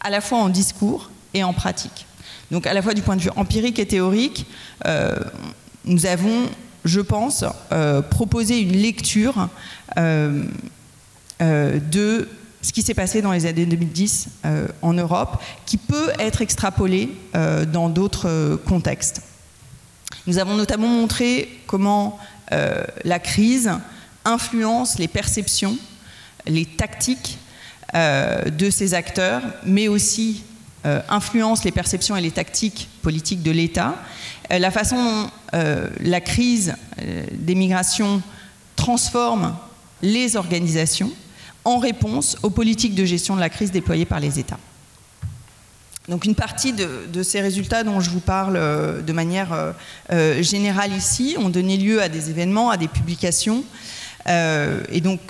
à 0.00 0.10
la 0.10 0.20
fois 0.20 0.38
en 0.38 0.48
discours 0.48 1.10
et 1.34 1.44
en 1.44 1.52
pratique. 1.52 2.06
Donc 2.50 2.66
à 2.66 2.74
la 2.74 2.82
fois 2.82 2.94
du 2.94 3.02
point 3.02 3.16
de 3.16 3.22
vue 3.22 3.30
empirique 3.36 3.78
et 3.78 3.86
théorique, 3.86 4.44
euh, 4.86 5.16
nous 5.84 6.06
avons 6.06 6.48
je 6.84 7.00
pense, 7.00 7.46
proposer 8.10 8.60
une 8.60 8.76
lecture 8.76 9.48
de 11.40 12.28
ce 12.64 12.72
qui 12.72 12.82
s'est 12.82 12.94
passé 12.94 13.20
dans 13.22 13.32
les 13.32 13.46
années 13.46 13.66
2010 13.66 14.28
en 14.82 14.92
Europe, 14.94 15.40
qui 15.66 15.76
peut 15.76 16.10
être 16.18 16.40
extrapolé 16.40 17.10
dans 17.72 17.90
d'autres 17.90 18.58
contextes. 18.66 19.20
Nous 20.26 20.38
avons 20.38 20.56
notamment 20.56 20.88
montré 20.88 21.60
comment 21.66 22.18
la 22.50 23.18
crise 23.18 23.70
influence 24.24 24.98
les 24.98 25.08
perceptions, 25.08 25.76
les 26.46 26.64
tactiques 26.64 27.38
de 27.94 28.70
ces 28.70 28.94
acteurs, 28.94 29.42
mais 29.66 29.88
aussi 29.88 30.42
influence 31.10 31.64
les 31.64 31.72
perceptions 31.72 32.16
et 32.16 32.22
les 32.22 32.30
tactiques 32.30 32.88
politiques 33.02 33.42
de 33.42 33.50
l'État, 33.50 33.96
euh, 34.50 34.58
la 34.58 34.70
façon 34.70 34.96
dont 34.96 35.30
euh, 35.54 35.88
la 36.00 36.20
crise 36.20 36.74
euh, 37.00 37.24
des 37.32 37.54
migrations 37.54 38.22
transforme 38.76 39.56
les 40.02 40.36
organisations 40.36 41.10
en 41.64 41.78
réponse 41.78 42.36
aux 42.42 42.50
politiques 42.50 42.94
de 42.94 43.04
gestion 43.04 43.34
de 43.34 43.40
la 43.40 43.48
crise 43.48 43.70
déployées 43.70 44.04
par 44.04 44.20
les 44.20 44.38
États. 44.38 44.58
Donc 46.08 46.26
une 46.26 46.34
partie 46.34 46.74
de, 46.74 47.22
ces 47.22 47.40
résultats 47.40 47.82
dont 47.82 48.00
je 48.00 48.10
vous 48.10 48.20
parle 48.20 48.54
de 49.02 49.12
manière 49.14 49.74
générale 50.40 50.92
ici 50.92 51.34
ont 51.38 51.48
donné 51.48 51.78
lieu 51.78 52.02
à 52.02 52.10
des 52.10 52.28
événements, 52.28 52.68
à 52.68 52.76
des 52.76 52.88
publications. 52.88 53.64
et 54.26 55.00
donc 55.00 55.20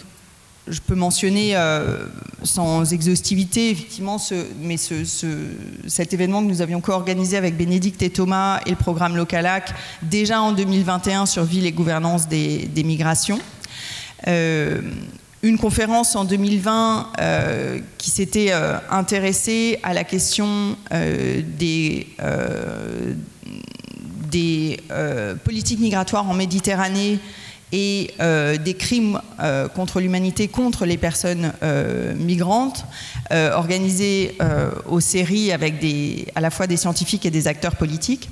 je 0.67 0.81
peux 0.81 0.95
mentionner 0.95 1.57
euh, 1.57 2.07
sans 2.43 2.93
exhaustivité, 2.93 3.71
effectivement, 3.71 4.17
mais 4.61 4.77
cet 4.79 6.15
événement 6.15 6.43
que 6.43 6.49
nous 6.49 6.63
avions 6.63 6.81
co-organisé 6.81 7.37
avec 7.37 7.57
Bénédicte 7.57 8.03
et 8.03 8.11
Thomas 8.11 8.61
et 8.65 8.71
le 8.71 8.77
programme 8.77 9.17
Localac, 9.17 9.75
déjà 10.03 10.41
en 10.41 10.53
2021 10.53 11.27
sur 11.27 11.45
ville 11.45 11.67
et 11.67 11.73
gouvernance 11.73 12.29
des, 12.29 12.71
migrations. 12.85 13.39
Euh, 15.45 15.49
une 15.49 15.59
conférence 15.59 16.17
en 16.17 16.25
2020 16.25 17.13
euh, 17.21 17.79
qui 17.99 18.11
s'était 18.11 18.53
intéressée 18.91 19.79
à 19.83 19.93
la 19.93 20.05
question 20.05 20.77
des, 20.91 22.07
des 24.31 24.81
politiques 25.45 25.81
migratoires 25.81 26.29
en 26.29 26.35
Méditerranée 26.35 27.19
et 27.75 28.13
euh, 28.21 28.57
des 28.57 28.75
crimes 28.75 29.21
euh, 29.41 29.67
contre 29.69 30.01
l'humanité 30.01 30.47
contre 30.47 30.87
les 30.87 30.97
personnes 30.97 31.53
euh, 31.63 32.15
migrantes, 32.15 32.85
organisés 33.31 34.39
aux 34.87 35.01
séries 35.01 35.51
avec 35.51 35.81
des, 35.81 36.27
à 36.37 36.41
la 36.41 36.51
fois 36.51 36.69
des 36.69 36.77
scientifiques 36.77 37.27
et 37.27 37.33
des 37.33 37.49
acteurs 37.49 37.75
politiques. 37.75 38.29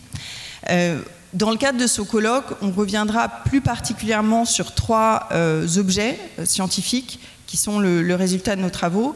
Dans 1.32 1.50
le 1.50 1.56
cadre 1.56 1.78
de 1.78 1.86
ce 1.86 2.02
colloque, 2.02 2.44
on 2.60 2.70
reviendra 2.70 3.28
plus 3.28 3.60
particulièrement 3.60 4.44
sur 4.44 4.74
trois 4.74 5.28
objets 5.76 6.18
scientifiques 6.44 7.20
qui 7.46 7.56
sont 7.56 7.78
le, 7.78 8.14
résultat 8.14 8.56
de 8.56 8.62
nos 8.62 8.70
travaux 8.70 9.14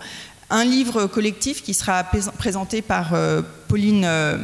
un 0.50 0.64
livre 0.64 1.06
collectif 1.06 1.62
qui 1.62 1.74
sera 1.74 2.04
présenté 2.04 2.82
par 2.82 3.14
euh, 3.14 3.42
Pauline 3.68 4.04
euh, 4.04 4.38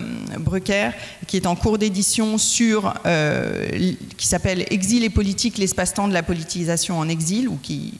qui 1.27 1.37
est 1.37 1.47
en 1.47 1.55
cours 1.55 1.79
d'édition 1.79 2.39
sur, 2.39 2.95
euh, 3.07 3.69
qui 4.17 4.27
s'appelle 4.27 4.67
Exil 4.71 5.05
et 5.05 5.11
politique, 5.11 5.59
l'espace-temps 5.59 6.09
de 6.09 6.13
la 6.13 6.23
politisation 6.23 6.99
en 6.99 7.09
exil, 7.09 7.49
ou 7.49 7.57
qui 7.57 7.99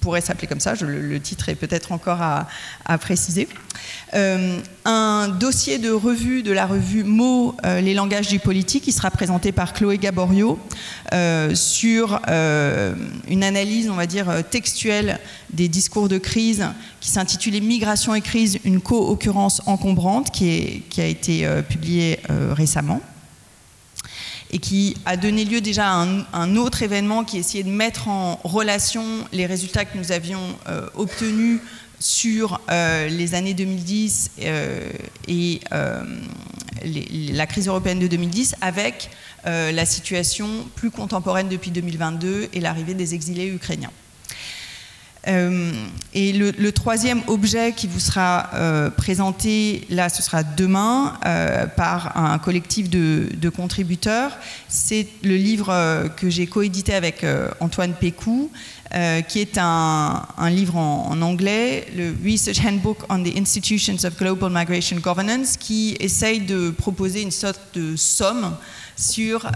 pourrait 0.00 0.20
s'appeler 0.20 0.46
comme 0.46 0.60
ça, 0.60 0.74
le, 0.80 1.20
titre 1.20 1.48
est 1.48 1.56
peut-être 1.56 1.90
encore 1.90 2.22
à, 2.22 2.46
préciser. 2.98 3.48
Euh, 4.14 4.60
un 4.84 5.28
dossier 5.28 5.78
de 5.78 5.90
revue 5.90 6.42
de 6.42 6.50
la 6.50 6.66
revue 6.66 7.04
Mots, 7.04 7.54
euh, 7.64 7.80
les 7.80 7.94
langages 7.94 8.26
du 8.28 8.40
politique, 8.40 8.84
qui 8.84 8.92
sera 8.92 9.10
présenté 9.10 9.52
par 9.52 9.72
Chloé 9.72 9.98
Gaborio 9.98 10.58
euh, 11.12 11.54
sur 11.54 12.20
une 12.26 13.44
analyse, 13.44 13.88
on 13.88 13.94
va 13.94 14.06
dire, 14.06 14.26
textuelle 14.50 15.20
des 15.52 15.68
discours 15.68 16.08
de 16.08 16.18
crise 16.18 16.66
qui 17.00 17.10
s'intitule 17.10 17.60
Migration 17.62 18.14
et 18.14 18.20
crise, 18.20 18.58
une 18.64 18.80
co-occurrence 18.80 19.62
encombrante, 19.66 20.30
qui, 20.30 20.48
est, 20.48 20.82
qui 20.88 21.00
a 21.00 21.06
été 21.06 21.46
publiée 21.68 22.20
récemment 22.52 23.00
et 24.52 24.58
qui 24.58 24.96
a 25.04 25.16
donné 25.16 25.44
lieu 25.44 25.60
déjà 25.60 25.92
à 25.92 26.06
un, 26.32 26.56
autre 26.56 26.82
événement 26.82 27.22
qui 27.22 27.38
essayait 27.38 27.62
de 27.62 27.70
mettre 27.70 28.08
en 28.08 28.40
relation 28.42 29.04
les 29.32 29.46
résultats 29.46 29.84
que 29.84 29.96
nous 29.96 30.10
avions 30.10 30.40
obtenus 30.96 31.60
sur 32.00 32.60
euh, 32.70 33.08
les 33.08 33.34
années 33.34 33.54
2010 33.54 34.32
et 35.28 35.60
euh, 35.72 36.04
la 36.82 37.46
crise 37.46 37.68
européenne 37.68 38.00
de 38.00 38.06
2010 38.08 38.56
avec 38.60 39.10
la 39.44 39.86
situation 39.86 40.48
plus 40.74 40.90
contemporaine 40.90 41.48
depuis 41.48 41.70
2022 41.70 42.48
et 42.52 42.60
l'arrivée 42.60 42.94
des 42.94 43.14
exilés 43.14 43.48
ukrainiens. 43.48 43.90
Euh, 45.28 45.72
et 46.14 46.32
le, 46.32 46.72
troisième 46.72 47.20
objet 47.26 47.72
qui 47.72 47.86
vous 47.86 48.00
sera 48.00 48.50
euh, 48.54 48.90
présenté, 48.90 49.86
là, 49.90 50.08
ce 50.08 50.22
sera 50.22 50.42
demain, 50.42 51.18
euh, 51.26 51.66
par 51.66 52.16
un 52.16 52.38
collectif 52.38 52.88
de, 52.88 53.48
contributeurs. 53.50 54.38
C'est 54.68 55.06
le 55.22 55.36
livre 55.36 56.08
que 56.16 56.30
j'ai 56.30 56.46
coédité 56.46 56.94
avec 56.94 57.26
Antoine 57.58 57.92
Pécou, 57.92 58.50
qui 59.28 59.40
est 59.40 59.56
un, 59.56 60.26
livre 60.50 60.76
en, 60.76 61.22
anglais, 61.22 61.86
le 61.96 62.14
Research 62.24 62.64
Handbook 62.64 62.98
on 63.08 63.22
the 63.22 63.36
Institutions 63.36 64.04
of 64.04 64.16
Global 64.18 64.50
Migration 64.52 64.96
Governance, 64.98 65.56
qui 65.56 65.96
essaye 66.00 66.40
de 66.40 66.70
proposer 66.70 67.22
une 67.22 67.30
sorte 67.30 67.60
de 67.74 67.94
somme 67.96 68.56
sur 68.96 69.50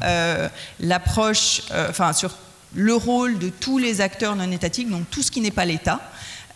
l'approche, 0.81 1.63
enfin, 1.89 2.13
sur 2.13 2.31
le 2.75 2.95
rôle 2.95 3.39
de 3.39 3.49
tous 3.49 3.79
les 3.79 4.01
acteurs 4.01 4.37
non 4.37 4.51
étatiques, 4.51 4.91
donc 4.91 5.09
tout 5.11 5.23
ce 5.23 5.31
qui 5.31 5.41
n'est 5.41 5.51
pas 5.51 5.65
l'État, 5.65 6.01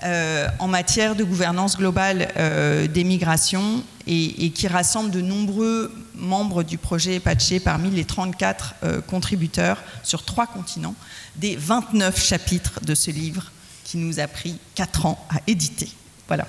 euh, 0.04 0.46
en 0.60 0.68
matière 0.68 1.16
de 1.16 1.24
gouvernance 1.24 1.76
globale 1.76 2.28
euh, 2.36 2.86
des 2.86 3.02
migrations 3.02 3.82
et, 4.06 4.50
qui 4.50 4.68
rassemble 4.68 5.10
de 5.10 5.20
nombreux 5.20 5.92
membres 6.14 6.62
du 6.62 6.78
projet 6.78 7.18
Patché 7.18 7.58
parmi 7.58 7.90
les 7.90 8.04
34 8.04 8.74
euh, 8.84 9.00
contributeurs 9.00 9.82
sur 10.04 10.24
trois 10.24 10.46
continents, 10.46 10.94
des 11.38 11.56
29 11.56 12.22
chapitres 12.22 12.80
de 12.82 12.94
ce 12.94 13.10
livre 13.10 13.50
qui 13.84 13.96
nous 13.96 14.20
a 14.20 14.26
pris 14.26 14.58
4 14.74 15.06
ans 15.06 15.26
à 15.30 15.40
éditer. 15.46 15.88
Voilà. 16.26 16.46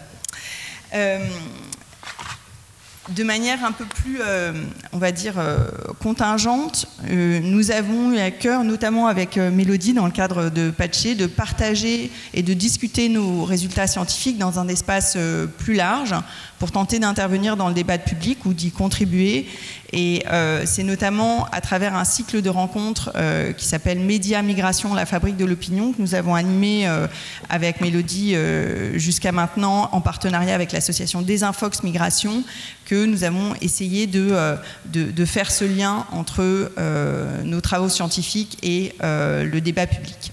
de 3.15 3.23
manière 3.23 3.65
un 3.65 3.71
peu 3.71 3.85
plus, 3.85 4.19
euh, 4.21 4.51
on 4.93 4.97
va 4.97 5.11
dire, 5.11 5.35
euh, 5.37 5.69
contingente, 5.99 6.87
euh, 7.09 7.39
nous 7.41 7.71
avons 7.71 8.11
eu 8.13 8.19
à 8.19 8.29
cœur, 8.29 8.63
notamment 8.63 9.07
avec 9.07 9.37
Mélodie, 9.37 9.93
dans 9.93 10.05
le 10.05 10.11
cadre 10.11 10.49
de 10.49 10.69
Patché, 10.69 11.15
de 11.15 11.25
partager 11.25 12.11
et 12.33 12.43
de 12.43 12.53
discuter 12.53 13.09
nos 13.09 13.45
résultats 13.45 13.87
scientifiques 13.87 14.37
dans 14.37 14.59
un 14.59 14.67
espace 14.67 15.17
plus 15.57 15.73
large 15.73 16.13
pour 16.59 16.71
tenter 16.71 16.99
d'intervenir 16.99 17.57
dans 17.57 17.69
le 17.69 17.73
débat 17.73 17.97
public 17.97 18.45
ou 18.45 18.53
d'y 18.53 18.71
contribuer. 18.71 19.47
Et 19.91 20.23
c'est 20.65 20.83
notamment 20.83 21.45
à 21.51 21.61
travers 21.61 21.95
un 21.95 22.05
cycle 22.05 22.41
de 22.41 22.49
rencontres 22.49 23.11
qui 23.57 23.65
s'appelle 23.65 23.99
Média 23.99 24.41
Migration, 24.41 24.93
la 24.93 25.05
fabrique 25.05 25.37
de 25.37 25.45
l'opinion, 25.45 25.93
que 25.93 26.01
nous 26.01 26.15
avons 26.15 26.35
animé 26.35 26.87
avec 27.49 27.81
Mélodie 27.81 28.35
jusqu'à 28.95 29.31
maintenant 29.31 29.89
en 29.91 30.01
partenariat 30.01 30.53
avec 30.53 30.71
l'association 30.71 31.21
Desinfox 31.21 31.83
Migration, 31.83 32.43
que 32.89 33.05
nous 33.05 33.23
avons 33.23 33.53
essayé 33.61 34.07
de, 34.07 34.29
euh, 34.31 34.55
de, 34.85 35.25
faire 35.25 35.51
ce 35.51 35.63
lien 35.63 36.07
entre 36.11 36.41
euh, 36.41 37.43
nos 37.43 37.61
travaux 37.61 37.89
scientifiques 37.89 38.57
et 38.63 38.95
euh, 39.03 39.43
le 39.43 39.61
débat 39.61 39.85
public. 39.85 40.31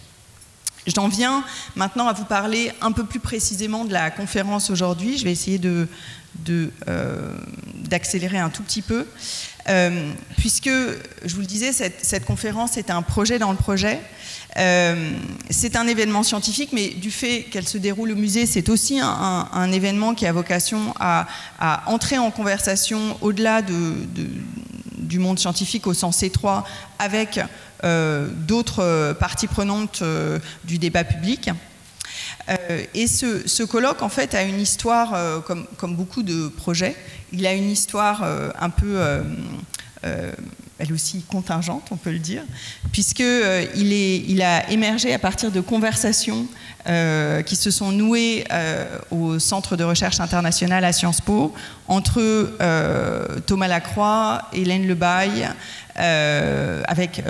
J'en 0.87 1.09
viens 1.09 1.45
maintenant 1.75 2.07
à 2.07 2.13
vous 2.13 2.25
parler 2.25 2.73
un 2.81 2.93
peu 2.93 3.05
plus 3.05 3.21
précisément 3.21 3.85
de 3.85 3.93
la 3.93 4.11
conférence 4.11 4.71
aujourd'hui. 4.71 5.19
Je 5.19 5.25
vais 5.25 5.33
essayer 5.33 5.59
de, 5.59 5.89
d'accélérer 6.45 8.39
un 8.39 8.51
tout 8.51 8.63
petit 8.63 8.83
peu, 8.83 9.07
puisque, 10.37 10.71
je 11.25 11.35
vous 11.35 11.41
le 11.41 11.47
disais, 11.47 11.73
cette, 11.73 12.25
conférence 12.25 12.77
est 12.77 12.91
un 12.91 13.03
projet 13.03 13.39
dans 13.39 13.51
le 13.51 13.57
projet. 13.57 14.01
Euh, 14.59 15.11
c'est 15.51 15.77
un 15.77 15.87
événement 15.87 16.23
scientifique, 16.23 16.71
mais 16.73 16.89
du 16.89 17.11
fait 17.11 17.43
qu'elle 17.51 17.69
se 17.69 17.79
déroule 17.79 18.13
au 18.13 18.17
musée, 18.17 18.47
c'est 18.47 18.69
aussi 18.69 19.01
un, 19.01 19.73
événement 19.73 20.15
qui 20.15 20.27
a 20.27 20.33
vocation 20.33 20.95
à, 20.99 21.27
entrer 21.87 22.19
en 22.19 22.31
conversation 22.31 23.19
au-delà 23.21 23.63
du 23.63 25.19
monde 25.19 25.39
scientifique 25.39 25.87
au 25.87 25.95
sens 25.95 26.23
étroit 26.23 26.65
avec 26.99 27.41
euh, 27.85 28.29
d'autres 28.31 29.15
parties 29.21 29.47
prenantes 29.47 30.01
euh, 30.03 30.39
du 30.65 30.79
débat 30.79 31.05
public. 31.05 31.51
Et 32.95 33.07
ce, 33.07 33.63
colloque, 33.65 34.03
en 34.03 34.09
fait, 34.09 34.35
a 34.35 34.43
une 34.43 34.61
histoire, 34.61 35.43
comme, 35.45 35.67
comme, 35.77 35.97
beaucoup 35.97 36.23
de 36.23 36.49
projets, 36.49 36.95
il 37.33 37.47
a 37.47 37.53
une 37.53 37.71
histoire 37.71 38.23
un 38.59 38.71
peu 38.71 39.01
elle 40.79 40.93
aussi 40.93 41.23
contingente, 41.23 41.89
on 41.91 41.97
peut 41.97 42.11
le 42.11 42.19
dire, 42.19 42.43
puisqu'il 42.93 43.25
euh, 43.25 43.65
il 43.75 44.43
a 44.43 44.71
émergé 44.71 45.15
à 45.15 45.19
partir 45.19 45.51
de 45.51 45.61
conversations 45.61 46.47
euh, 46.87 47.43
qui 47.43 47.57
se 47.57 47.71
sont 47.71 47.93
nouées 47.93 48.45
euh, 48.53 48.85
au 49.11 49.39
Centre 49.39 49.77
de 49.77 49.85
recherche 49.85 50.21
international 50.21 50.85
à 50.85 50.93
Sciences 50.93 51.23
Po 51.23 51.55
entre 51.89 52.53
Thomas 53.47 53.69
Lacroix, 53.69 54.43
Hélène 54.53 54.87
Lebaille, 54.87 55.49
avec 55.95 57.23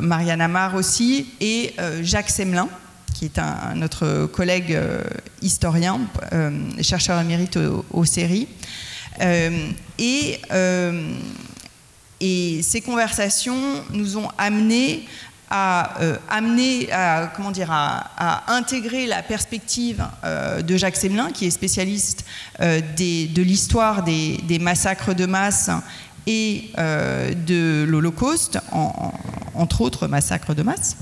Marianne 0.00 0.40
Amar 0.40 0.74
aussi, 0.76 1.26
et 1.40 1.74
Jacques 2.02 2.30
Semelin, 2.30 2.68
qui 3.14 3.24
est 3.24 3.38
un, 3.38 3.74
notre 3.76 4.26
collègue 4.26 4.78
historien, 5.40 6.00
chercheur 6.82 7.18
émérite 7.20 7.56
au, 7.56 7.84
au 7.90 8.04
CERI. 8.04 8.48
et 9.98 10.40
et 12.20 12.62
ces 12.62 12.80
conversations 12.80 13.84
nous 13.92 14.16
ont 14.16 14.28
amené 14.38 15.04
à, 15.50 16.00
euh, 16.00 16.16
intégrer 18.48 19.06
la 19.06 19.22
perspective 19.22 20.02
euh, 20.24 20.62
de 20.62 20.76
Jacques 20.76 20.96
Semelin, 20.96 21.30
qui 21.32 21.46
est 21.46 21.50
spécialiste 21.50 22.24
euh, 22.60 22.80
de 22.80 23.42
l'histoire 23.42 24.02
des, 24.02 24.58
massacres 24.58 25.14
de 25.14 25.26
masse 25.26 25.70
et 26.26 26.70
de 26.78 27.84
l'Holocauste, 27.86 28.58
entre 29.54 29.82
autres 29.82 30.08
massacres 30.08 30.54
de 30.54 30.62
masse 30.62 30.96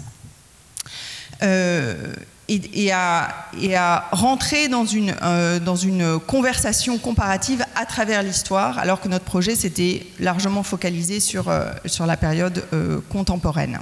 et, 2.48 2.92
à, 2.92 4.08
rentrer 4.12 4.68
dans 4.68 4.84
une, 4.84 5.14
euh, 5.22 5.58
dans 5.58 5.76
une 5.76 6.18
conversation 6.20 6.98
comparative 6.98 7.64
à 7.74 7.86
travers 7.86 8.22
l'histoire, 8.22 8.78
alors 8.78 9.00
que 9.00 9.08
notre 9.08 9.24
projet 9.24 9.54
s'était 9.54 10.06
largement 10.20 10.62
focalisé 10.62 11.20
sur, 11.20 11.48
euh, 11.48 11.70
sur 11.86 12.06
la 12.06 12.16
période 12.16 12.64
euh, 12.72 13.00
contemporaine. 13.10 13.78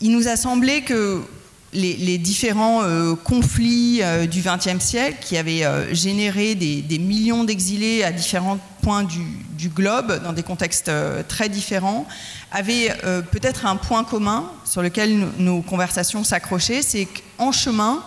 il 0.00 0.12
nous 0.12 0.28
a 0.28 0.36
semblé 0.36 0.82
que 0.82 1.22
les, 1.74 2.18
différents 2.18 2.82
conflits 3.24 4.00
du 4.30 4.42
XXe 4.42 4.82
siècle 4.82 5.18
qui 5.20 5.36
avaient 5.36 5.64
généré 5.92 6.54
des, 6.54 6.98
millions 6.98 7.44
d'exilés 7.44 8.04
à 8.04 8.12
différents 8.12 8.58
points 8.82 9.04
du, 9.04 9.68
globe, 9.68 10.22
dans 10.22 10.32
des 10.32 10.42
contextes 10.42 10.90
très 11.28 11.48
différents, 11.48 12.06
avait 12.54 12.94
euh, 13.04 13.20
peut-être 13.20 13.66
un 13.66 13.76
point 13.76 14.04
commun 14.04 14.50
sur 14.64 14.80
lequel 14.80 15.26
nos 15.38 15.60
conversations 15.60 16.22
s'accrochaient, 16.22 16.82
c'est 16.82 17.08
qu'en 17.36 17.50
chemin, 17.50 18.02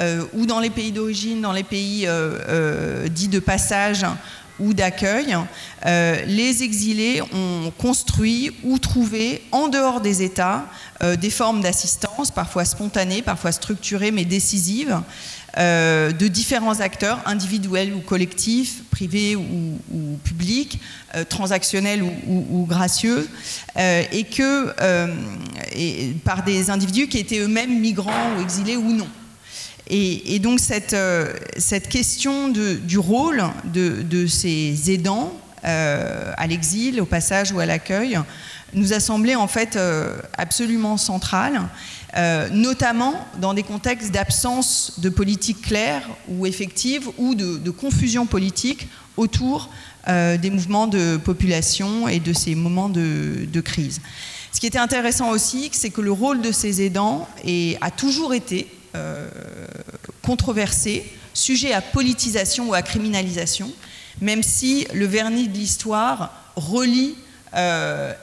euh, 0.00 0.24
ou 0.34 0.46
dans 0.46 0.58
les 0.58 0.70
pays 0.70 0.90
d'origine, 0.90 1.40
dans 1.40 1.52
les 1.52 1.62
pays 1.62 2.04
euh, 2.06 3.06
dits 3.08 3.28
de 3.28 3.38
passage 3.38 4.04
ou 4.60 4.74
d'accueil, 4.74 5.36
les 5.84 6.62
exilés 6.62 7.22
ont 7.22 7.72
construit 7.78 8.52
ou 8.62 8.78
trouvé 8.78 9.42
en 9.52 9.68
dehors 9.68 10.00
des 10.00 10.22
États 10.22 10.64
des 11.20 11.30
formes 11.30 11.60
d'assistance, 11.60 12.30
parfois 12.30 12.64
spontanées, 12.64 13.20
parfois 13.20 13.52
structurées 13.52 14.10
mais 14.10 14.24
décisives, 14.24 15.02
euh, 15.56 16.10
de 16.10 16.26
différents 16.26 16.80
acteurs, 16.80 17.20
individuels 17.26 17.94
ou 17.94 18.00
collectifs, 18.00 18.82
privés 18.90 19.36
ou, 19.36 19.78
publics, 20.24 20.80
euh, 21.14 21.22
transactionnels 21.24 22.02
ou, 22.02 22.66
gracieux, 22.66 23.28
euh, 23.76 24.02
et 24.10 24.24
que 24.24 24.74
par 26.24 26.42
des 26.42 26.70
individus 26.70 27.06
qui 27.06 27.18
étaient 27.18 27.38
eux-mêmes 27.38 27.78
migrants 27.78 28.36
ou 28.36 28.42
exilés 28.42 28.76
ou 28.76 28.92
non. 28.92 29.06
Et, 29.88 30.38
donc 30.38 30.60
cette, 30.60 30.96
cette 31.58 31.88
question 31.88 32.48
du 32.48 32.98
rôle 32.98 33.44
de, 33.64 34.26
ces 34.26 34.90
aidants 34.90 35.32
à 35.62 36.46
l'exil, 36.46 37.00
au 37.00 37.06
passage 37.06 37.52
ou 37.52 37.60
à 37.60 37.66
l'accueil, 37.66 38.18
nous 38.72 38.92
a 38.92 39.00
semblé 39.00 39.34
en 39.34 39.46
fait 39.46 39.78
absolument 40.38 40.96
centrale 40.96 41.60
euh, 42.16 42.48
notamment 42.50 43.26
dans 43.40 43.54
des 43.54 43.64
contextes 43.64 44.12
d'absence 44.12 45.00
de 45.00 45.08
politique 45.08 45.62
claire 45.62 46.08
ou 46.28 46.46
effective 46.46 47.08
ou 47.18 47.34
de, 47.34 47.70
confusion 47.70 48.24
politique 48.24 48.86
autour 49.16 49.68
euh, 50.06 50.36
des 50.36 50.50
mouvements 50.50 50.86
de 50.86 51.16
population 51.16 52.06
et 52.06 52.20
de 52.20 52.32
ces 52.32 52.54
moments 52.54 52.88
de, 52.88 53.60
crise. 53.64 54.00
Ce 54.52 54.60
qui 54.60 54.66
était 54.68 54.78
intéressant 54.78 55.30
aussi, 55.30 55.70
c'est 55.72 55.90
que 55.90 56.00
le 56.00 56.12
rôle 56.12 56.40
de 56.40 56.52
ces 56.52 56.82
aidants 56.82 57.26
a 57.80 57.90
toujours 57.90 58.32
été 58.32 58.68
euh, 58.94 59.28
controversé, 60.22 61.10
sujet 61.32 61.72
à 61.72 61.80
politisation 61.80 62.68
ou 62.68 62.74
à 62.74 62.82
criminalisation, 62.82 63.72
même 64.20 64.42
si 64.42 64.86
le 64.94 65.06
vernis 65.06 65.48
de 65.48 65.54
l'histoire 65.54 66.32
relie 66.56 67.16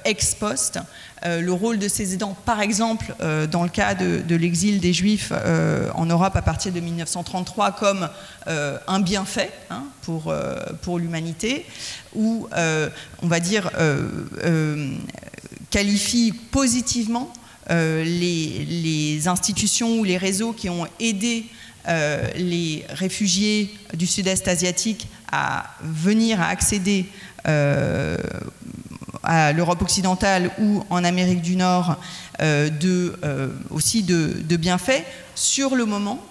ex 0.03 0.35
post 0.35 0.79
euh, 1.23 1.39
le 1.39 1.53
rôle 1.53 1.77
de 1.77 1.87
ces 1.87 2.15
aidants, 2.15 2.35
par 2.45 2.61
exemple, 2.61 3.13
euh, 3.21 3.45
dans 3.45 3.61
le 3.61 3.69
cas 3.69 3.93
de, 3.93 4.35
l'exil 4.35 4.79
des 4.79 4.91
Juifs 4.91 5.31
euh, 5.31 5.89
en 5.93 6.07
Europe 6.07 6.35
à 6.35 6.41
partir 6.41 6.71
de 6.71 6.79
1933, 6.79 7.73
comme 7.73 8.09
un 8.47 8.99
bienfait 8.99 9.51
hein, 9.69 9.83
pour, 10.01 10.33
pour 10.81 10.97
l'humanité, 10.97 11.65
ou, 12.15 12.47
on 13.21 13.27
va 13.27 13.39
dire, 13.39 13.69
qualifie 15.69 16.33
positivement 16.51 17.31
les, 17.71 18.65
les, 18.67 19.27
institutions 19.27 19.99
ou 19.99 20.03
les 20.03 20.17
réseaux 20.17 20.51
qui 20.51 20.69
ont 20.69 20.85
aidé 20.99 21.45
les 21.87 22.83
réfugiés 22.89 23.69
du 23.93 24.05
sud-est 24.05 24.47
asiatique 24.47 25.07
à 25.31 25.73
venir, 25.81 26.41
à 26.41 26.47
accéder 26.47 27.05
à 29.23 29.53
l'Europe 29.53 29.81
occidentale 29.81 30.51
ou 30.59 30.83
en 30.89 31.03
Amérique 31.03 31.41
du 31.41 31.55
Nord 31.55 31.97
euh, 32.41 32.69
euh, 32.83 33.49
aussi 33.69 34.03
de, 34.03 34.55
bienfaits, 34.57 35.03
sur 35.35 35.75
le 35.75 35.85
moment, 35.85 36.23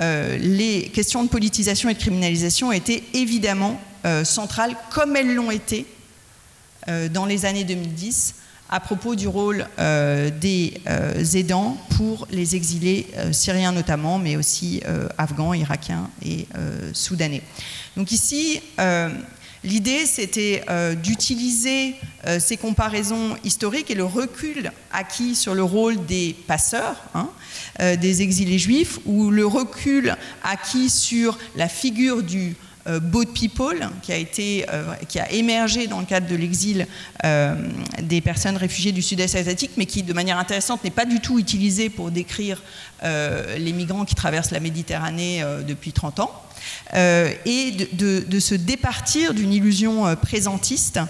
euh, 0.00 0.36
les 0.38 0.84
questions 0.88 1.24
de 1.24 1.28
politisation 1.28 1.88
et 1.88 1.94
de 1.94 1.98
criminalisation 1.98 2.72
étaient 2.72 3.02
évidemment 3.14 3.80
centrales, 4.24 4.74
comme 4.90 5.16
elles 5.16 5.34
l'ont 5.34 5.50
été 5.50 5.84
dans 7.10 7.26
les 7.26 7.44
années 7.44 7.64
2010 7.64 8.36
à 8.68 8.80
propos 8.80 9.14
du 9.14 9.28
rôle 9.28 9.66
des 9.78 10.74
aidants 11.34 11.76
pour 11.96 12.26
les 12.30 12.56
exilés 12.56 13.06
syriens 13.32 13.72
notamment, 13.72 14.18
mais 14.18 14.36
aussi 14.36 14.82
afghans, 15.16 15.54
irakiens 15.54 16.10
et 16.24 16.46
soudanais. 16.92 17.42
Donc 17.96 18.12
ici, 18.12 18.60
L'idée, 19.64 20.06
c'était 20.06 20.64
euh, 20.70 20.94
d'utiliser 20.94 21.96
euh, 22.26 22.38
ces 22.38 22.56
comparaisons 22.56 23.36
historiques 23.42 23.90
et 23.90 23.96
le 23.96 24.04
recul 24.04 24.70
acquis 24.92 25.34
sur 25.34 25.54
le 25.54 25.64
rôle 25.64 26.06
des 26.06 26.36
passeurs, 26.46 27.02
hein, 27.14 27.28
euh, 27.80 27.96
des 27.96 28.22
exilés 28.22 28.58
juifs, 28.58 29.00
ou 29.04 29.30
le 29.30 29.44
recul 29.44 30.14
acquis 30.44 30.88
sur 30.88 31.36
la 31.56 31.68
figure 31.68 32.22
du 32.22 32.54
Boat 32.86 33.26
People, 33.34 33.88
qui 34.02 34.12
a, 34.12 34.16
été, 34.16 34.64
qui 35.08 35.18
a 35.18 35.30
émergé 35.32 35.86
dans 35.86 36.00
le 36.00 36.06
cadre 36.06 36.26
de 36.26 36.36
l'exil 36.36 36.86
des 38.02 38.20
personnes 38.20 38.56
réfugiées 38.56 38.92
du 38.92 39.02
sud-est 39.02 39.34
asiatique, 39.34 39.72
mais 39.76 39.86
qui, 39.86 40.02
de 40.02 40.12
manière 40.12 40.38
intéressante, 40.38 40.84
n'est 40.84 40.90
pas 40.90 41.04
du 41.04 41.20
tout 41.20 41.38
utilisé 41.38 41.90
pour 41.90 42.10
décrire 42.10 42.62
les 43.02 43.72
migrants 43.72 44.04
qui 44.04 44.14
traversent 44.14 44.52
la 44.52 44.60
Méditerranée 44.60 45.44
depuis 45.66 45.92
30 45.92 46.20
ans. 46.20 46.42
et 46.94 47.72
de, 47.92 48.40
se 48.40 48.54
départir 48.54 49.34
d'une 49.34 49.52
illusion 49.52 50.16
présentiste 50.16 50.98
euh, 50.98 51.04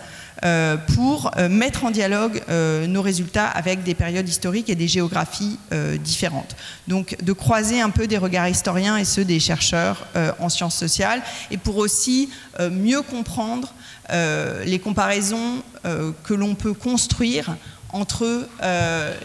pour 0.95 1.31
euh, 1.37 1.49
mettre 1.49 1.85
en 1.85 1.91
dialogue 1.91 2.43
euh, 2.49 2.87
nos 2.87 3.03
résultats 3.03 3.47
avec 3.47 3.83
des 3.83 3.95
périodes 3.95 4.29
historiques 4.29 4.71
et 4.71 4.75
des 4.75 4.89
géographies 4.89 5.59
différentes. 6.01 6.57
Donc 6.87 7.17
de 7.23 7.33
croiser 7.33 7.81
un 7.81 7.91
peu 7.91 8.07
des 8.07 8.19
regards 8.19 8.49
historiens 8.49 8.97
et 8.97 9.05
ceux 9.05 9.25
des 9.25 9.41
chercheurs 9.41 10.07
en 10.39 10.49
sciences 10.49 10.77
sociales 10.77 11.23
et 11.51 11.57
pour 11.57 11.77
aussi 11.77 12.31
mieux 12.71 13.03
comprendre 13.03 13.73
les 14.11 14.79
comparaisons 14.79 15.63
que 15.83 16.35
l'on 16.35 16.55
peut 16.55 16.73
construire 16.73 17.57
entre 17.93 18.49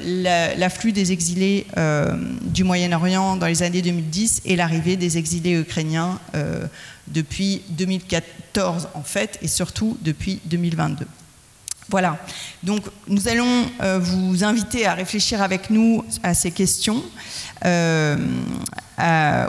l'afflux 0.01 0.91
des 0.91 1.11
exilés 1.11 1.67
du 2.41 2.63
Moyen-Orient 2.63 3.35
dans 3.35 3.47
les 3.47 3.63
années 3.63 3.81
2010 3.81 4.43
et 4.45 4.55
l'arrivée 4.55 4.95
des 4.95 5.17
exilés 5.17 5.59
ukrainiens 5.59 6.19
depuis 7.07 7.61
2014 7.69 8.89
en 8.93 9.03
fait, 9.03 9.37
et 9.41 9.47
surtout 9.47 9.97
depuis 10.01 10.39
2022. 10.45 11.05
Voilà, 11.89 12.17
donc 12.63 12.85
nous 13.07 13.27
allons 13.27 13.65
euh, 13.81 13.99
vous 13.99 14.43
inviter 14.43 14.85
à 14.85 14.93
réfléchir 14.93 15.41
avec 15.41 15.69
nous 15.69 16.03
à 16.23 16.33
ces 16.33 16.51
questions 16.51 17.03
euh, 17.65 18.17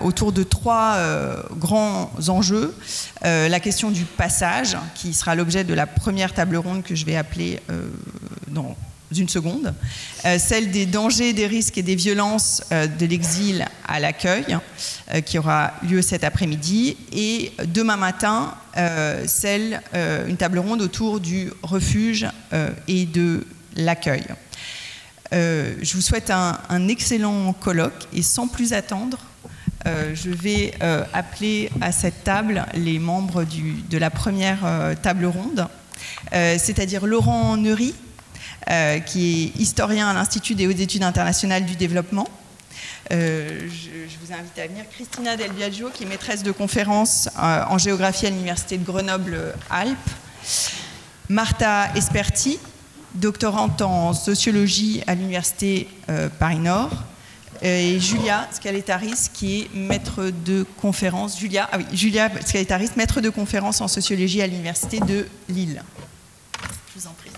autour 0.03 0.33
de 0.33 0.43
trois 0.43 0.95
euh, 0.97 1.43
grands 1.53 2.11
enjeux. 2.29 2.75
la 3.23 3.61
question 3.61 3.91
du 3.91 4.05
passage, 4.05 4.77
qui 4.95 5.15
sera 5.15 5.35
l'objet 5.35 5.65
de 5.65 5.75
la 5.75 5.87
première 5.87 6.35
table 6.35 6.57
ronde 6.57 6.83
que 6.83 6.95
je 6.95 7.07
vais 7.07 7.17
appeler 7.17 7.61
dans 8.49 8.77
une 9.19 9.29
seconde, 9.29 9.75
euh, 10.25 10.39
celle 10.39 10.71
des 10.71 10.87
dangers, 10.87 11.33
des 11.33 11.47
risques 11.47 11.79
et 11.79 11.83
des 11.83 11.95
violences 11.95 12.63
euh, 12.73 12.87
de 12.87 13.07
l'exil 13.07 13.65
à 13.87 14.01
l'accueil, 14.01 14.45
euh, 15.13 15.21
qui 15.21 15.39
aura 15.39 15.73
lieu 15.83 16.03
cet 16.03 16.25
après-midi, 16.25 16.97
et 17.13 17.53
demain 17.67 17.97
matin, 17.97 18.55
celle, 19.27 19.81
une 19.95 20.37
table 20.37 20.59
ronde 20.59 20.83
autour 20.83 21.21
du 21.21 21.53
refuge 21.63 22.27
et 22.89 23.07
de 23.07 23.47
l'accueil. 23.77 24.25
je 25.31 25.95
vous 25.95 26.01
souhaite 26.01 26.31
un, 26.31 26.89
excellent 26.89 27.53
colloque 27.53 28.09
et 28.13 28.23
sans 28.23 28.49
plus 28.49 28.73
attendre, 28.73 29.19
je 29.87 30.31
vais 30.31 30.75
appeler 31.13 31.71
à 31.81 31.93
cette 31.93 32.25
table 32.25 32.67
les 32.75 32.99
membres 32.99 33.45
de 33.45 33.99
la 33.99 34.11
première 34.11 34.67
table 35.03 35.27
ronde, 35.27 35.69
c'est-à-dire 36.33 37.07
Laurent 37.07 37.57
Neury, 37.57 37.95
euh, 38.71 38.99
qui 39.01 39.53
est 39.57 39.61
historien 39.61 40.09
à 40.09 40.15
l'Institut 40.15 40.55
des 40.55 40.67
hautes 40.67 40.81
études 40.81 41.03
internationales 41.03 41.67
du 41.67 41.77
développement. 41.77 42.27
Euh, 43.13 43.61
je, 43.69 44.17
vous 44.25 44.33
invite 44.33 44.59
à 44.59 44.67
venir. 44.67 44.85
Christina 44.91 45.37
Del 45.37 45.53
Biagio, 45.53 45.91
qui 45.93 46.05
est 46.05 46.07
maîtresse 46.07 46.43
de 46.43 46.51
conférence 46.51 47.29
euh, 47.39 47.65
en 47.69 47.77
géographie 47.77 48.27
à 48.27 48.31
l'Université 48.31 48.79
de 48.79 48.85
Grenoble-Alpes. 48.85 50.11
Martha 51.29 51.91
Esperti, 51.95 52.59
doctorante 53.15 53.83
en 53.83 54.15
sociologie 54.15 55.03
à 55.07 55.15
l'Université 55.15 55.89
Paris-Nord. 56.39 56.91
Et 57.61 57.99
Julia 58.01 58.49
Scaletaris, 58.51 59.31
qui 59.33 59.61
est 59.61 59.75
maître 59.75 60.31
de. 60.45 60.67
Julia, 61.39 61.69
ah 61.73 61.79
oui, 61.79 61.85
Julia 61.93 62.31
Scaletaris, 62.45 62.91
maître 62.97 63.21
de 63.21 63.31
conférence 63.31 63.81
en 63.81 63.89
sociologie 63.89 64.43
à 64.43 64.47
l'Université 64.47 65.01
de 65.01 65.27
Lille. 65.49 65.83
Je 66.95 67.01
vous 67.01 67.07
en 67.07 67.13
prie. 67.13 67.31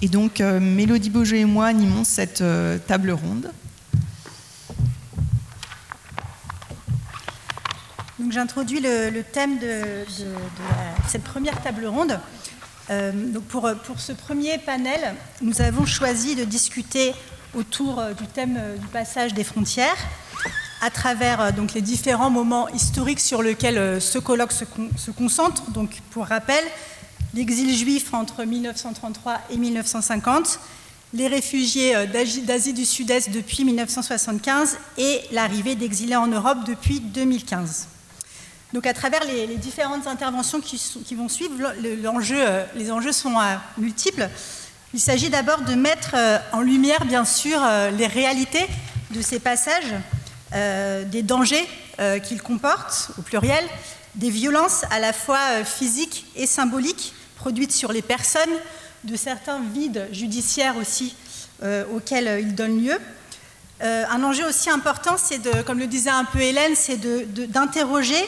Et 0.00 0.08
donc, 0.08 0.40
euh, 0.40 0.58
Mélodie 0.60 1.10
Beaujeu 1.10 1.36
et 1.36 1.44
moi 1.44 1.66
animons 1.66 2.04
cette 2.04 2.40
euh, 2.40 2.76
table 2.78 3.12
ronde. 3.12 3.52
Donc, 8.18 8.32
j'introduis 8.32 8.80
le, 8.80 9.22
thème 9.22 9.58
de, 9.58 10.04
cette 11.08 11.22
première 11.22 11.60
table 11.62 11.86
ronde. 11.86 12.18
Euh, 12.92 13.12
donc 13.12 13.44
pour, 13.44 13.70
ce 13.98 14.12
premier 14.12 14.58
panel, 14.58 15.14
nous 15.40 15.60
avons 15.62 15.86
choisi 15.86 16.34
de 16.34 16.44
discuter 16.44 17.12
autour 17.54 17.98
euh, 17.98 18.12
du 18.12 18.26
thème 18.26 18.58
euh, 18.58 18.76
du 18.76 18.86
passage 18.88 19.32
des 19.34 19.44
frontières 19.44 19.96
à 20.82 20.90
travers 20.90 21.52
les 21.74 21.80
différents 21.80 22.30
moments 22.30 22.68
historiques 22.70 23.20
sur 23.20 23.40
lesquels 23.40 24.00
ce 24.00 24.18
colloque 24.18 24.50
se, 24.50 24.64
se 24.96 25.12
concentre. 25.12 25.70
Donc, 25.70 26.00
pour 26.10 26.26
rappel, 26.26 26.64
l'exil 27.34 27.72
juif 27.72 28.12
entre 28.12 28.42
1933 28.42 29.42
et 29.50 29.58
1950, 29.58 30.58
les 31.14 31.28
réfugiés 31.28 31.94
d'Asie 32.44 32.72
du 32.72 32.84
Sud-Est 32.84 33.30
depuis 33.30 33.64
1975 33.64 34.76
et 34.98 35.20
l'arrivée 35.30 35.76
d'exilés 35.76 36.16
en 36.16 36.26
Europe 36.26 36.58
depuis 36.66 36.98
2015. 36.98 37.86
Donc 38.72 38.86
à 38.86 38.94
travers 38.94 39.24
les, 39.24 39.46
différentes 39.56 40.06
interventions 40.06 40.60
qui, 40.60 41.14
vont 41.14 41.28
suivre, 41.28 41.54
euh, 41.62 42.64
les 42.74 42.90
enjeux 42.90 43.12
sont 43.12 43.38
euh, 43.38 43.54
multiples. 43.76 44.28
Il 44.94 45.00
s'agit 45.00 45.28
d'abord 45.28 45.60
de 45.60 45.74
mettre 45.74 46.12
euh, 46.14 46.38
en 46.52 46.60
lumière, 46.60 47.04
bien 47.04 47.26
sûr, 47.26 47.60
les 47.96 48.06
réalités 48.06 48.66
de 49.10 49.20
ces 49.20 49.38
passages, 49.38 49.92
des 50.52 51.22
dangers 51.22 51.66
qu'ils 52.24 52.42
comportent, 52.42 53.10
au 53.18 53.22
pluriel, 53.22 53.64
des 54.14 54.30
violences 54.30 54.84
à 54.90 55.00
la 55.00 55.12
fois 55.12 55.64
physiques 55.64 56.26
et 56.36 56.46
symboliques 56.46 57.14
produites 57.36 57.72
sur 57.72 57.92
les 57.92 58.02
personnes, 58.02 58.50
de 59.04 59.16
certains 59.16 59.60
vides 59.74 60.08
judiciaires 60.12 60.76
aussi 60.76 61.14
auxquels 61.94 62.40
ils 62.40 62.54
donnent 62.54 62.82
lieu. 62.82 62.98
un 63.80 64.22
enjeu 64.22 64.46
aussi 64.46 64.70
important, 64.70 65.16
c'est 65.16 65.38
de, 65.38 65.62
comme 65.62 65.78
le 65.78 65.86
disait 65.86 66.10
un 66.10 66.24
peu 66.24 66.40
Hélène, 66.40 66.72
c'est 66.74 66.98
d'interroger 67.50 68.22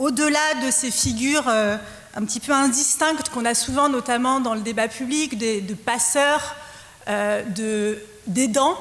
au-delà 0.00 0.54
de 0.64 0.70
ces 0.70 0.90
figures 0.90 1.46
euh, 1.48 1.76
un 2.16 2.24
petit 2.24 2.40
peu 2.40 2.52
indistinctes 2.52 3.28
qu'on 3.28 3.44
a 3.44 3.54
souvent, 3.54 3.88
notamment 3.88 4.40
dans 4.40 4.54
le 4.54 4.62
débat 4.62 4.88
public, 4.88 5.38
de, 5.38 5.74
passeurs, 5.74 6.56
euh, 7.08 7.44
d'aidants, 8.26 8.76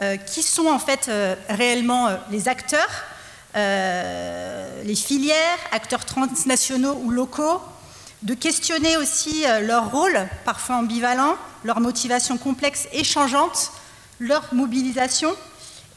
euh, 0.00 0.16
qui 0.16 0.42
sont 0.42 0.66
en 0.66 0.78
fait 0.80 1.08
réellement 1.48 2.08
les 2.30 2.48
acteurs, 2.48 3.04
les 3.54 4.96
filières, 4.96 5.58
acteurs 5.70 6.04
transnationaux 6.06 6.98
ou 7.04 7.10
locaux, 7.10 7.60
de 8.22 8.34
questionner 8.34 8.96
aussi 8.96 9.44
leur 9.62 9.92
rôle, 9.92 10.18
parfois 10.44 10.76
ambivalent, 10.76 11.36
leur 11.64 11.80
motivation 11.80 12.38
complexe 12.38 12.88
et 12.92 13.04
changeante, 13.04 13.70
leur 14.18 14.42
mobilisation 14.52 15.34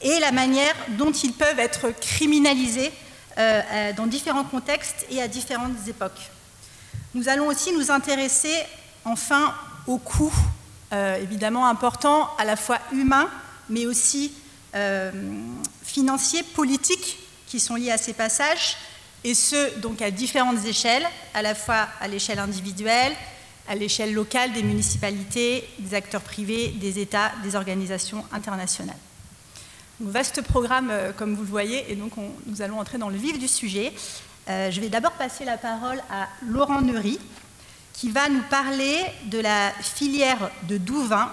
et 0.02 0.20
la 0.20 0.32
manière 0.32 0.74
dont 0.98 1.12
ils 1.12 1.32
peuvent 1.32 1.58
être 1.58 1.88
criminalisés 2.00 2.92
euh, 3.38 3.60
euh, 3.70 3.92
dans 3.92 4.06
différents 4.06 4.44
contextes 4.44 5.06
et 5.10 5.20
à 5.20 5.28
différentes 5.28 5.86
époques. 5.88 6.30
Nous 7.14 7.28
allons 7.28 7.48
aussi 7.48 7.72
nous 7.72 7.90
intéresser 7.90 8.54
enfin 9.04 9.54
aux 9.86 9.98
coûts, 9.98 10.32
euh, 10.92 11.16
évidemment 11.16 11.66
importants, 11.66 12.30
à 12.38 12.44
la 12.44 12.56
fois 12.56 12.78
humains, 12.92 13.28
mais 13.68 13.86
aussi 13.86 14.32
financiers, 15.82 16.42
politiques, 16.42 17.18
qui 17.46 17.60
sont 17.60 17.76
liés 17.76 17.92
à 17.92 17.96
ces 17.96 18.12
passages, 18.12 18.76
et 19.24 19.32
ce, 19.34 19.78
donc 19.78 20.02
à 20.02 20.10
différentes 20.10 20.62
échelles, 20.66 21.06
à 21.32 21.40
la 21.40 21.54
fois 21.54 21.88
à 21.98 22.08
l'échelle 22.08 22.38
individuelle, 22.38 23.14
à 23.68 23.74
l'échelle 23.74 24.12
locale 24.12 24.52
des 24.52 24.62
municipalités, 24.62 25.66
des 25.78 25.94
acteurs 25.94 26.20
privés, 26.20 26.68
des 26.68 26.98
États, 26.98 27.32
des 27.42 27.56
organisations 27.56 28.22
internationales. 28.32 28.96
Un 30.04 30.10
vaste 30.10 30.42
programme, 30.42 30.90
euh, 30.90 31.12
comme 31.12 31.34
vous 31.34 31.42
le 31.42 31.48
voyez, 31.48 31.90
et 31.90 31.96
donc 31.96 32.12
nous 32.46 32.62
allons 32.62 32.78
entrer 32.78 32.98
dans 32.98 33.08
le 33.08 33.16
vif 33.16 33.38
du 33.38 33.48
sujet. 33.48 33.92
Euh, 34.48 34.70
je 34.70 34.80
vais 34.80 34.88
d'abord 34.88 35.12
passer 35.12 35.44
la 35.44 35.56
parole 35.56 36.02
à 36.10 36.28
Laurent 36.46 36.82
Neury, 36.82 37.18
qui 37.94 38.10
va 38.10 38.28
nous 38.28 38.42
parler 38.50 38.98
de 39.24 39.38
la 39.38 39.70
filière 39.80 40.50
de 40.68 40.76
Douvain, 40.76 41.32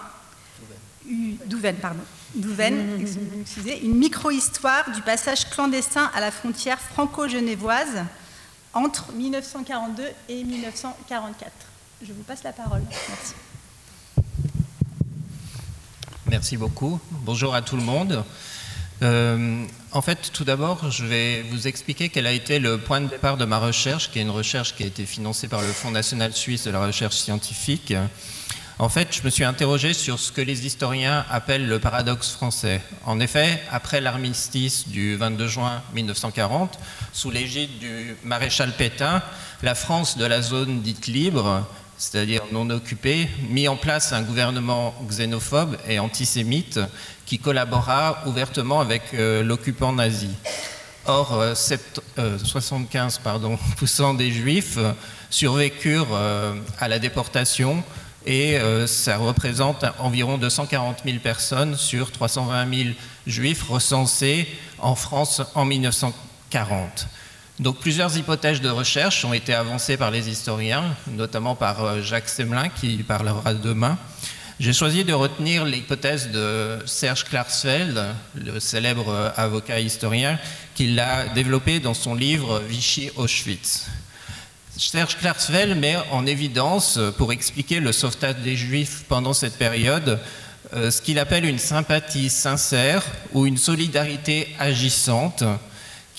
Douvaine, 1.46 1.76
pardon, 1.76 2.00
Douvaine, 2.36 3.06
excusez, 3.42 3.84
une 3.84 3.96
micro-histoire 3.96 4.90
du 4.92 5.02
passage 5.02 5.50
clandestin 5.50 6.10
à 6.16 6.22
la 6.22 6.32
frontière 6.32 6.80
franco-genevoise 6.80 8.06
entre 8.74 9.12
1942 9.12 10.04
et 10.30 10.44
1944. 10.44 11.52
Je 12.02 12.14
vous 12.14 12.24
passe 12.24 12.44
la 12.44 12.54
parole. 12.54 12.82
Merci. 13.10 13.34
Merci 16.28 16.58
beaucoup. 16.58 17.00
Bonjour 17.12 17.54
à 17.54 17.62
tout 17.62 17.76
le 17.76 17.84
monde. 17.84 18.24
Euh, 19.02 19.66
en 19.92 20.02
fait, 20.02 20.32
tout 20.32 20.44
d'abord, 20.44 20.92
je 20.92 21.06
vais 21.06 21.42
vous 21.50 21.68
expliquer 21.68 22.10
quel 22.10 22.28
a 22.28 22.32
été 22.32 22.60
le 22.60 22.78
point 22.78 23.02
de 23.02 23.08
départ 23.08 23.38
de 23.38 23.46
ma 23.46 23.58
recherche, 23.58 24.12
qui 24.12 24.20
est 24.20 24.22
une 24.22 24.30
recherche 24.30 24.76
qui 24.76 24.84
a 24.84 24.86
été 24.86 25.06
financée 25.06 25.48
par 25.48 25.62
le 25.62 25.68
Fonds 25.68 25.92
national 25.92 26.34
suisse 26.34 26.64
de 26.64 26.72
la 26.72 26.86
recherche 26.86 27.16
scientifique. 27.16 27.94
En 28.80 28.90
fait, 28.90 29.16
je 29.16 29.24
me 29.24 29.30
suis 29.30 29.44
interrogé 29.44 29.94
sur 29.94 30.20
ce 30.20 30.32
que 30.32 30.42
les 30.42 30.66
historiens 30.66 31.26
appellent 31.30 31.68
le 31.68 31.80
paradoxe 31.80 32.32
français. 32.32 32.82
En 33.06 33.20
effet, 33.20 33.62
après 33.72 34.02
l'armistice 34.02 34.88
du 34.88 35.16
22 35.16 35.48
juin 35.48 35.84
1940, 35.94 36.80
sous 37.14 37.30
l'égide 37.30 37.78
du 37.78 38.16
maréchal 38.24 38.72
Pétain, 38.72 39.22
la 39.62 39.76
France 39.76 40.18
de 40.18 40.26
la 40.26 40.42
zone 40.42 40.82
dite 40.82 41.06
libre 41.06 41.68
c'est-à-dire 42.04 42.44
non 42.52 42.70
occupé, 42.70 43.30
mis 43.50 43.70
en 43.70 43.78
place 43.78 44.12
un 44.12 44.24
gouvernement 44.24 44.94
xénophobe 45.08 45.78
et 45.88 46.00
antisémite 46.00 46.82
qui 47.26 47.40
collabora 47.40 48.22
ouvertement 48.26 48.82
avec 48.82 49.04
euh, 49.14 49.42
l'occupant 49.42 49.94
nazi. 49.94 50.32
Or, 51.06 51.42
75% 51.56 52.16
euh, 52.18 54.14
des 54.18 54.32
Juifs 54.34 54.78
survécurent 55.30 56.10
euh, 56.12 56.54
à 56.78 56.90
la 56.90 57.00
déportation 57.00 57.82
et 58.26 58.58
ça 58.86 59.18
représente 59.18 59.84
environ 60.00 60.38
240 60.38 61.00
000 61.04 61.18
personnes 61.20 61.76
sur 61.76 62.10
320 62.10 62.74
000 62.74 62.90
Juifs 63.28 63.64
recensés 63.64 64.48
en 64.80 64.96
France 64.96 65.42
en 65.56 65.66
1940. 65.66 67.08
Donc 67.64 67.78
plusieurs 67.78 68.18
hypothèses 68.18 68.60
de 68.60 68.68
recherche 68.68 69.24
ont 69.24 69.32
été 69.32 69.54
avancées 69.54 69.96
par 69.96 70.12
les 70.12 70.28
historiens, 70.28 70.84
notamment 71.08 71.56
par 71.56 71.82
euh, 71.82 72.02
Jacques 72.02 72.28
Semelin 72.28 72.68
qui 72.68 72.98
parlera 73.04 73.54
demain. 73.54 73.98
J'ai 74.60 74.74
choisi 74.74 75.06
de 75.06 75.14
retenir 75.14 75.64
l'hypothèse 75.64 76.30
de 76.32 76.80
Serge 76.86 77.24
Klarsfeld, 77.24 78.04
le 78.36 78.60
célèbre 78.60 79.08
euh, 79.08 79.30
avocat 79.38 79.80
historien, 79.80 80.38
qui 80.76 80.88
l'a 80.88 81.30
développée 81.30 81.80
dans 81.80 81.94
son 81.94 82.16
livre 82.16 82.62
Vichy-Auschwitz. 82.68 83.86
Serge 84.76 85.16
Klarsfeld 85.16 85.80
met 85.80 85.96
en 86.12 86.26
évidence, 86.26 86.98
euh, 86.98 87.12
pour 87.12 87.32
expliquer 87.32 87.80
le 87.80 87.94
sauvetage 87.94 88.40
des 88.44 88.58
Juifs 88.58 89.06
pendant 89.08 89.32
cette 89.32 89.58
période, 89.58 90.20
ce 90.74 91.02
qu'il 91.02 91.20
appelle 91.20 91.46
une 91.46 91.60
sympathie 91.60 92.30
sincère 92.30 93.04
ou 93.32 93.46
une 93.46 93.58
solidarité 93.58 94.48
agissante 94.58 95.44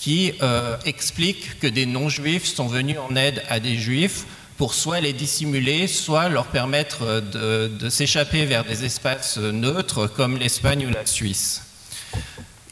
qui 0.05 0.33
euh, 0.43 0.77
explique 0.85 1.57
que 1.59 1.65
des 1.65 1.87
non-juifs 1.87 2.45
sont 2.45 2.67
venus 2.67 2.97
en 2.99 3.15
aide 3.15 3.41
à 3.49 3.59
des 3.59 3.75
juifs 3.75 4.25
pour 4.55 4.75
soit 4.75 4.99
les 5.01 5.13
dissimuler, 5.13 5.87
soit 5.87 6.29
leur 6.29 6.45
permettre 6.45 6.99
euh, 7.01 7.67
de, 7.69 7.89
s'échapper 7.89 8.45
vers 8.45 8.63
des 8.63 8.85
espaces 8.85 9.39
neutres 9.39 10.05
comme 10.05 10.37
l'Espagne 10.37 10.85
ou 10.85 10.91
la 10.91 11.07
Suisse. 11.07 11.63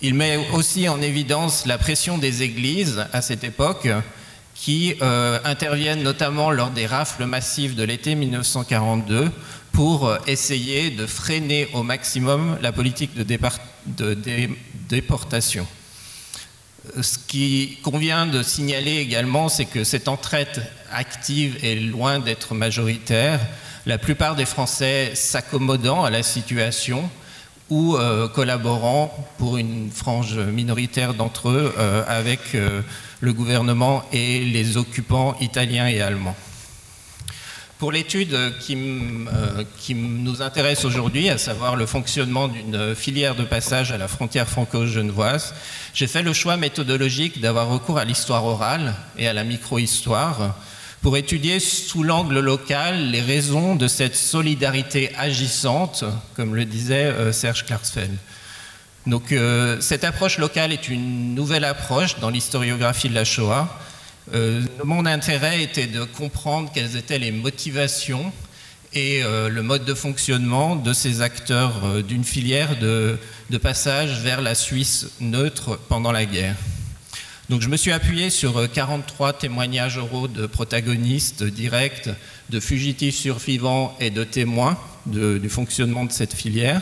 Il 0.03 0.13
met 0.13 0.37
aussi 0.53 0.87
en 0.87 1.01
évidence 1.01 1.65
la 1.65 1.79
pression 1.79 2.19
des 2.19 2.43
églises 2.43 3.03
à 3.13 3.23
cette 3.23 3.43
époque 3.43 3.89
qui 4.53 4.93
euh, 5.01 5.39
interviennent 5.43 6.03
notamment 6.03 6.51
lors 6.51 6.69
des 6.69 6.85
rafles 6.85 7.25
massives 7.25 7.73
de 7.73 7.81
l'été 7.81 8.13
1942 8.13 9.31
pour 9.71 10.15
essayer 10.27 10.91
de 10.91 11.07
freiner 11.07 11.67
au 11.73 11.81
maximum 11.81 12.59
la 12.61 12.71
politique 12.71 13.15
de 13.15 13.23
déportation. 14.87 15.65
Ce 17.01 17.17
qui 17.17 17.77
convient 17.81 18.27
de 18.27 18.43
signaler 18.43 18.97
également, 18.97 19.47
c'est 19.47 19.65
que 19.65 19.83
cette 19.83 20.09
entraide 20.09 20.65
active 20.91 21.57
est 21.63 21.75
loin 21.75 22.19
d'être 22.19 22.53
majoritaire. 22.53 23.39
La 23.85 23.97
plupart 23.97 24.35
des 24.35 24.45
Français 24.45 25.11
s'accommodant 25.15 26.03
à 26.03 26.09
la 26.09 26.23
situation 26.23 27.09
ou 27.69 27.95
euh, 27.95 28.27
collaborant 28.27 29.13
pour 29.37 29.57
une 29.57 29.89
frange 29.91 30.37
minoritaire 30.37 31.13
d'entre 31.13 31.49
eux 31.49 31.73
euh, 31.77 32.03
avec 32.07 32.53
euh, 32.53 32.81
le 33.21 33.33
gouvernement 33.33 34.03
et 34.11 34.41
les 34.41 34.75
occupants 34.75 35.35
italiens 35.39 35.87
et 35.87 36.01
allemands. 36.01 36.35
Pour 37.83 37.91
l'étude 37.91 38.37
qui, 38.61 38.77
qui, 39.77 39.93
nous 39.93 40.41
intéresse 40.41 40.85
aujourd'hui, 40.85 41.29
à 41.29 41.37
savoir 41.37 41.75
le 41.75 41.85
fonctionnement 41.85 42.47
d'une 42.47 42.95
filière 42.95 43.35
de 43.35 43.43
passage 43.43 43.91
à 43.91 43.97
la 43.97 44.07
frontière 44.07 44.47
franco-genevoise, 44.47 45.53
j'ai 45.93 46.07
fait 46.07 46.23
le 46.23 46.31
choix 46.31 46.55
méthodologique 46.55 47.41
d'avoir 47.41 47.67
recours 47.67 47.97
à 47.97 48.05
l'histoire 48.05 48.45
orale 48.45 48.95
et 49.17 49.27
à 49.27 49.33
la 49.33 49.43
micro-histoire 49.43 50.55
pour 51.01 51.17
étudier 51.17 51.59
sous 51.59 52.03
l'angle 52.03 52.39
local 52.39 53.11
les 53.11 53.19
raisons 53.19 53.75
de 53.75 53.89
cette 53.89 54.15
solidarité 54.15 55.11
agissante, 55.17 56.05
comme 56.37 56.55
le 56.55 56.63
disait 56.63 57.07
euh, 57.07 57.33
Serge 57.33 57.65
Klarsfeld. 57.65 58.15
Donc, 59.07 59.33
euh, 59.33 59.81
cette 59.81 60.05
approche 60.05 60.37
locale 60.37 60.71
est 60.71 60.87
une 60.87 61.35
nouvelle 61.35 61.65
approche 61.65 62.17
dans 62.21 62.29
l'historiographie 62.29 63.09
de 63.09 63.15
la 63.15 63.25
Shoah 63.25 63.67
euh, 63.67 63.92
mon 64.83 65.05
intérêt 65.05 65.63
était 65.63 65.87
de 65.87 66.03
comprendre 66.03 66.71
quelles 66.73 66.95
étaient 66.95 67.19
les 67.19 67.31
motivations 67.31 68.31
et 68.95 69.23
euh, 69.23 69.49
le 69.49 69.63
mode 69.63 69.85
de 69.85 69.93
fonctionnement 69.93 70.75
de 70.75 70.93
ces 70.93 71.21
acteurs 71.21 71.83
euh, 71.83 72.01
d'une 72.01 72.23
filière 72.23 72.77
de, 72.79 73.17
passage 73.61 74.19
vers 74.21 74.41
la 74.41 74.55
Suisse 74.55 75.11
neutre 75.19 75.79
pendant 75.87 76.11
la 76.11 76.25
guerre. 76.25 76.55
Donc 77.49 77.61
je 77.61 77.69
me 77.69 77.77
suis 77.77 77.91
appuyé 77.91 78.31
sur 78.31 78.71
43 78.71 79.33
témoignages 79.33 79.97
oraux 79.97 80.27
de 80.27 80.47
protagonistes 80.47 81.43
directs, 81.43 82.09
de 82.49 82.59
fugitifs 82.59 83.15
survivants 83.15 83.95
et 83.99 84.09
de 84.09 84.23
témoins 84.23 84.75
du 85.05 85.49
fonctionnement 85.49 86.05
de 86.05 86.11
cette 86.11 86.33
filière, 86.33 86.81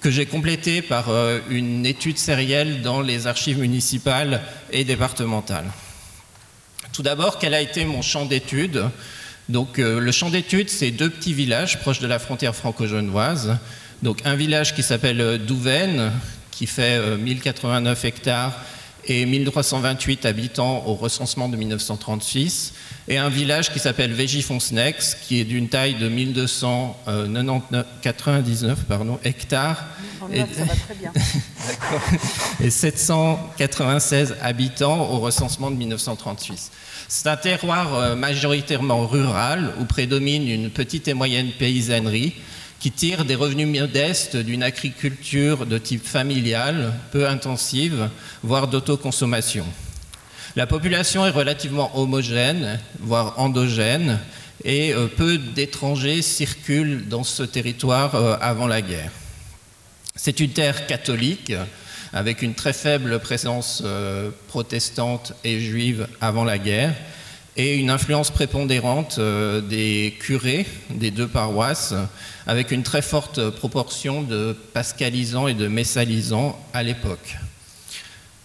que 0.00 0.10
j'ai 0.10 0.26
complété 0.26 0.82
par 0.82 1.06
une 1.50 1.86
étude 1.86 2.18
sérielle 2.18 2.82
dans 2.82 3.00
les 3.00 3.28
archives 3.28 3.60
municipales 3.60 4.42
et 4.72 4.82
départementales. 4.82 5.70
Tout 6.92 7.02
d'abord, 7.02 7.38
quel 7.38 7.54
a 7.54 7.60
été 7.62 7.86
mon 7.86 8.02
champ 8.02 8.26
d'études 8.26 8.84
Donc, 9.48 9.78
euh, 9.78 9.98
le 9.98 10.12
champ 10.12 10.28
d'études, 10.28 10.68
c'est 10.68 10.90
deux 10.90 11.08
petits 11.08 11.32
villages 11.32 11.80
proches 11.80 12.00
de 12.00 12.06
la 12.06 12.18
frontière 12.18 12.54
franco-genevoise. 12.54 13.56
Donc, 14.02 14.20
un 14.26 14.34
village 14.34 14.74
qui 14.74 14.82
s'appelle 14.82 15.22
euh, 15.22 15.38
Douvaine, 15.38 16.12
qui 16.50 16.66
fait 16.66 17.16
1089 17.16 18.04
euh, 18.04 18.08
hectares 18.08 18.52
et 19.06 19.24
1328 19.24 20.26
habitants 20.26 20.84
au 20.86 20.94
recensement 20.94 21.48
de 21.48 21.56
1936, 21.56 22.74
et 23.08 23.18
un 23.18 23.28
village 23.28 23.72
qui 23.72 23.80
s'appelle 23.80 24.12
Végifonsnex, 24.12 25.16
qui 25.26 25.40
est 25.40 25.44
d'une 25.44 25.68
taille 25.68 25.94
de 25.94 26.08
1299 26.08 28.78
hectares 29.24 29.84
et, 30.32 30.44
et 32.64 32.70
796 32.70 34.36
habitants 34.40 35.10
au 35.10 35.18
recensement 35.18 35.70
de 35.70 35.76
1936. 35.76 36.70
C'est 37.08 37.28
un 37.28 37.36
terroir 37.36 37.94
euh, 37.94 38.14
majoritairement 38.14 39.06
rural 39.06 39.72
où 39.80 39.84
prédomine 39.84 40.48
une 40.48 40.70
petite 40.70 41.08
et 41.08 41.14
moyenne 41.14 41.50
paysannerie 41.58 42.34
qui 42.78 42.90
tire 42.90 43.24
des 43.24 43.34
revenus 43.34 43.80
modestes 43.80 44.36
d'une 44.36 44.62
agriculture 44.62 45.66
de 45.66 45.78
type 45.78 46.04
familial, 46.04 46.92
peu 47.12 47.28
intensive, 47.28 48.08
voire 48.42 48.66
d'autoconsommation. 48.66 49.64
La 50.54 50.66
population 50.66 51.24
est 51.24 51.30
relativement 51.30 51.98
homogène, 51.98 52.78
voire 53.00 53.38
endogène, 53.38 54.18
et 54.64 54.92
euh, 54.92 55.06
peu 55.06 55.38
d'étrangers 55.38 56.20
circulent 56.20 57.08
dans 57.08 57.24
ce 57.24 57.42
territoire 57.42 58.14
euh, 58.14 58.36
avant 58.38 58.66
la 58.66 58.82
guerre. 58.82 59.10
C'est 60.14 60.40
une 60.40 60.50
terre 60.50 60.86
catholique, 60.86 61.54
avec 62.12 62.42
une 62.42 62.52
très 62.52 62.74
faible 62.74 63.18
présence 63.18 63.82
euh, 63.82 64.28
protestante 64.48 65.32
et 65.42 65.58
juive 65.58 66.06
avant 66.20 66.44
la 66.44 66.58
guerre, 66.58 66.94
et 67.56 67.76
une 67.76 67.88
influence 67.88 68.30
prépondérante 68.30 69.18
des 69.20 70.16
curés 70.20 70.66
des 70.90 71.10
deux 71.10 71.28
paroisses, 71.28 71.94
avec 72.46 72.70
une 72.70 72.82
très 72.82 73.02
forte 73.02 73.50
proportion 73.50 74.22
de 74.22 74.56
pascalisants 74.72 75.48
et 75.48 75.54
de 75.54 75.68
messalisants 75.68 76.58
à 76.72 76.82
l'époque. 76.82 77.36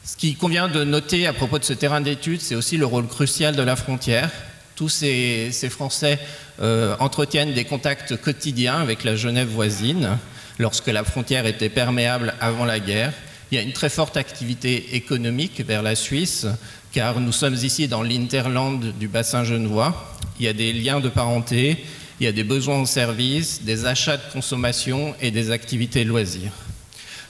Ce 0.08 0.16
qui 0.16 0.36
convient 0.36 0.70
de 0.70 0.86
noter 0.86 1.28
à 1.28 1.34
propos 1.34 1.60
de 1.60 1.66
ce 1.66 1.74
terrain 1.74 2.00
d'étude, 2.00 2.40
c'est 2.40 2.56
aussi 2.56 2.78
le 2.78 2.86
rôle 2.86 3.08
crucial 3.08 3.58
de 3.58 3.62
la 3.62 3.76
frontière. 3.76 4.32
Tous 4.78 4.88
ces, 4.88 5.52
Français 5.70 6.18
euh, 6.62 6.96
entretiennent 7.00 7.54
des 7.54 7.66
contacts 7.66 8.16
quotidiens 8.16 8.80
avec 8.80 9.04
la 9.04 9.18
Genève 9.18 9.50
voisine, 9.50 10.18
lorsque 10.60 10.88
la 10.88 11.04
frontière 11.04 11.46
était 11.46 11.68
perméable 11.68 12.34
avant 12.40 12.64
la 12.64 12.80
guerre, 12.80 13.12
il 13.52 13.56
y 13.56 13.58
a 13.58 13.62
une 13.62 13.74
très 13.74 13.90
forte 13.90 14.16
activité 14.16 14.96
économique 14.96 15.60
vers 15.68 15.84
la 15.84 15.96
Suisse, 15.96 16.48
car 16.94 17.20
nous 17.20 17.34
sommes 17.34 17.56
ici 17.56 17.90
dans 17.90 18.02
l'interland 18.02 18.80
du 18.98 19.10
bassin 19.10 19.44
genevois. 19.44 20.16
Il 20.40 20.46
y 20.46 20.48
a 20.48 20.54
des 20.54 20.72
liens 20.72 21.02
de 21.02 21.10
parenté, 21.10 21.84
il 22.22 22.24
y 22.24 22.28
a 22.28 22.32
des 22.32 22.46
besoins 22.46 22.82
de 22.82 22.88
services, 22.88 23.62
des 23.64 23.86
achats 23.86 24.16
de 24.16 24.32
consommation 24.32 25.16
et 25.20 25.32
des 25.32 25.52
activités 25.52 26.06
loisirs. 26.06 26.54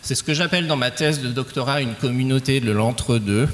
C'est 0.07 0.15
ce 0.15 0.23
que 0.23 0.33
j'appelle 0.33 0.67
dans 0.67 0.77
ma 0.77 0.89
thèse 0.89 1.19
de 1.19 1.27
doctorat 1.27 1.81
une 1.81 1.93
communauté 1.93 2.61
de 2.61 2.71
l'entre-deux. 2.71 3.49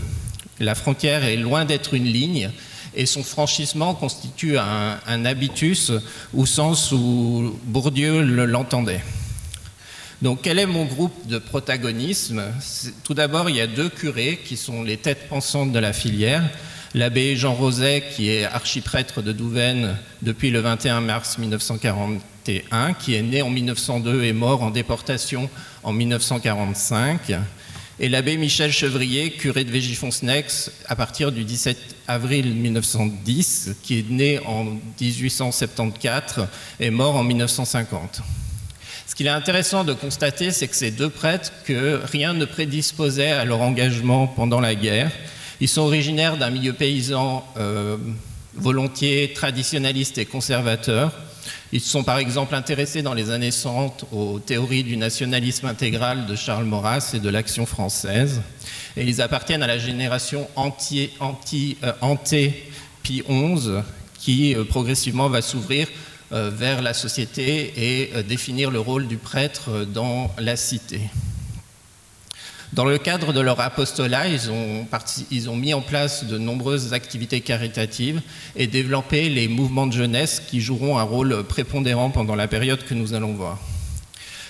La 0.60 0.76
frontière 0.76 1.24
est 1.24 1.36
loin 1.36 1.66
d'être 1.66 1.96
une 1.96 2.04
ligne 2.06 2.52
et 2.94 3.08
son 3.08 3.24
franchissement 3.24 3.96
constitue 3.96 4.60
un, 4.60 5.26
habitus 5.26 5.92
au 6.32 6.46
sens 6.46 6.92
où 6.92 7.58
Bourdieu 7.64 8.22
l'entendait. 8.46 9.02
Donc 10.22 10.42
quel 10.44 10.60
est 10.60 10.68
mon 10.68 10.86
groupe 10.86 11.26
de 11.26 11.40
protagonisme? 11.40 12.44
Tout 13.04 13.16
d'abord, 13.16 13.50
il 13.50 13.56
y 13.56 13.62
a 13.62 13.66
deux 13.66 13.90
curés 13.90 14.40
qui 14.46 14.56
sont 14.56 14.84
les 14.84 14.98
têtes 14.98 15.28
pensantes 15.30 15.72
de 15.72 15.80
la 15.80 15.92
filière. 15.92 16.48
L'abbé 16.96 17.36
Jean 17.36 17.54
Roset, 17.54 18.04
qui 18.16 18.30
est 18.30 18.44
archiprêtre 18.44 19.22
de 19.22 19.32
Douvaine 19.32 19.98
depuis 20.22 20.52
le 20.52 20.60
21 20.60 21.02
mars 21.02 21.38
1941, 21.38 22.94
qui 22.94 23.16
est 23.16 23.24
né 23.24 23.42
en 23.42 23.50
1902 23.50 24.24
et 24.24 24.34
mort 24.34 24.62
en 24.62 24.70
déportation 24.70 25.50
en 25.82 25.92
1945 25.92 27.34
et 28.00 28.10
l'abbé 28.10 28.38
Michel 28.38 28.72
Chevrier, 28.72 29.32
curé 29.32 29.64
de 29.64 29.72
Végifonsnex, 29.72 30.72
à 30.88 30.96
partir 30.96 31.32
du 31.32 31.44
17 31.44 31.78
avril 32.08 32.54
1910, 32.56 33.76
qui 33.84 34.00
est 34.00 34.10
né 34.10 34.40
en 34.46 34.66
1874 35.00 36.48
et 36.80 36.90
mort 36.90 37.16
en 37.16 37.24
1950. 37.24 38.22
Ce 39.06 39.14
qu'il 39.14 39.28
est 39.28 39.30
intéressant 39.30 39.84
de 39.84 39.94
constater, 39.94 40.50
c'est 40.52 40.68
que 40.68 40.76
ces 40.76 40.90
deux 40.90 41.10
prêtres, 41.10 41.52
que 41.66 42.02
rien 42.04 42.34
ne 42.34 42.46
prédisposait 42.46 43.32
à 43.32 43.46
leur 43.46 43.62
engagement 43.62 44.26
pendant 44.26 44.60
la 44.60 44.74
guerre. 44.74 45.12
Ils 45.64 45.70
sont 45.70 45.84
originaires 45.84 46.36
d'un 46.36 46.50
milieu 46.50 46.74
paysan 46.74 47.42
euh, 47.56 47.96
volontiers 48.54 49.32
traditionnaliste 49.34 50.18
et 50.18 50.26
conservateur. 50.26 51.14
Ils 51.72 51.80
sont 51.80 52.04
par 52.04 52.18
exemple 52.18 52.54
intéressés 52.54 53.02
dans 53.02 53.14
les 53.14 53.30
années 53.30 53.50
60 53.50 54.08
aux 54.12 54.40
théories 54.40 54.84
du 54.84 54.98
nationalisme 54.98 55.66
intégral 55.66 56.26
de 56.26 56.36
Charles 56.36 56.66
Maurras 56.66 57.12
et 57.14 57.22
de 57.22 57.30
l'Action 57.30 57.66
française. 57.66 58.42
Et 58.98 59.06
ils 59.06 59.22
appartiennent 59.22 59.64
à 59.64 59.68
la 59.68 59.78
génération 59.78 60.50
anti, 60.58 61.12
anti, 61.22 61.78
euh, 61.86 62.50
Pi 63.02 63.24
XI 63.26 63.70
qui 64.20 64.56
euh, 64.56 64.66
progressivement 64.66 65.30
va 65.30 65.42
s'ouvrir 65.42 65.88
euh, 66.34 66.52
vers 66.54 66.82
la 66.82 66.94
société 66.94 67.72
et 67.78 68.24
définir 68.24 68.70
le 68.70 68.82
rôle 68.82 69.08
du 69.08 69.16
prêtre 69.16 69.86
dans 69.86 70.30
la 70.38 70.58
cité. 70.58 71.00
Dans 72.74 72.86
le 72.86 72.98
cadre 72.98 73.34
de 73.34 73.40
leur 73.40 73.60
apostolat, 73.60 74.28
ils 74.28 74.50
ont, 75.50 75.56
mis 75.56 75.76
en 75.76 75.82
place 75.82 76.26
de 76.26 76.40
nombreuses 76.40 76.94
activités 76.94 77.40
caritatives 77.40 78.20
et 78.56 78.66
développé 78.66 79.30
les 79.30 79.48
mouvements 79.48 79.86
de 79.86 79.94
jeunesse 79.94 80.40
qui 80.40 80.60
joueront 80.60 80.98
un 80.98 81.04
rôle 81.04 81.44
prépondérant 81.44 82.10
pendant 82.10 82.34
la 82.34 82.48
période 82.48 82.84
que 82.84 82.96
nous 82.96 83.14
allons 83.14 83.34
voir. 83.34 83.60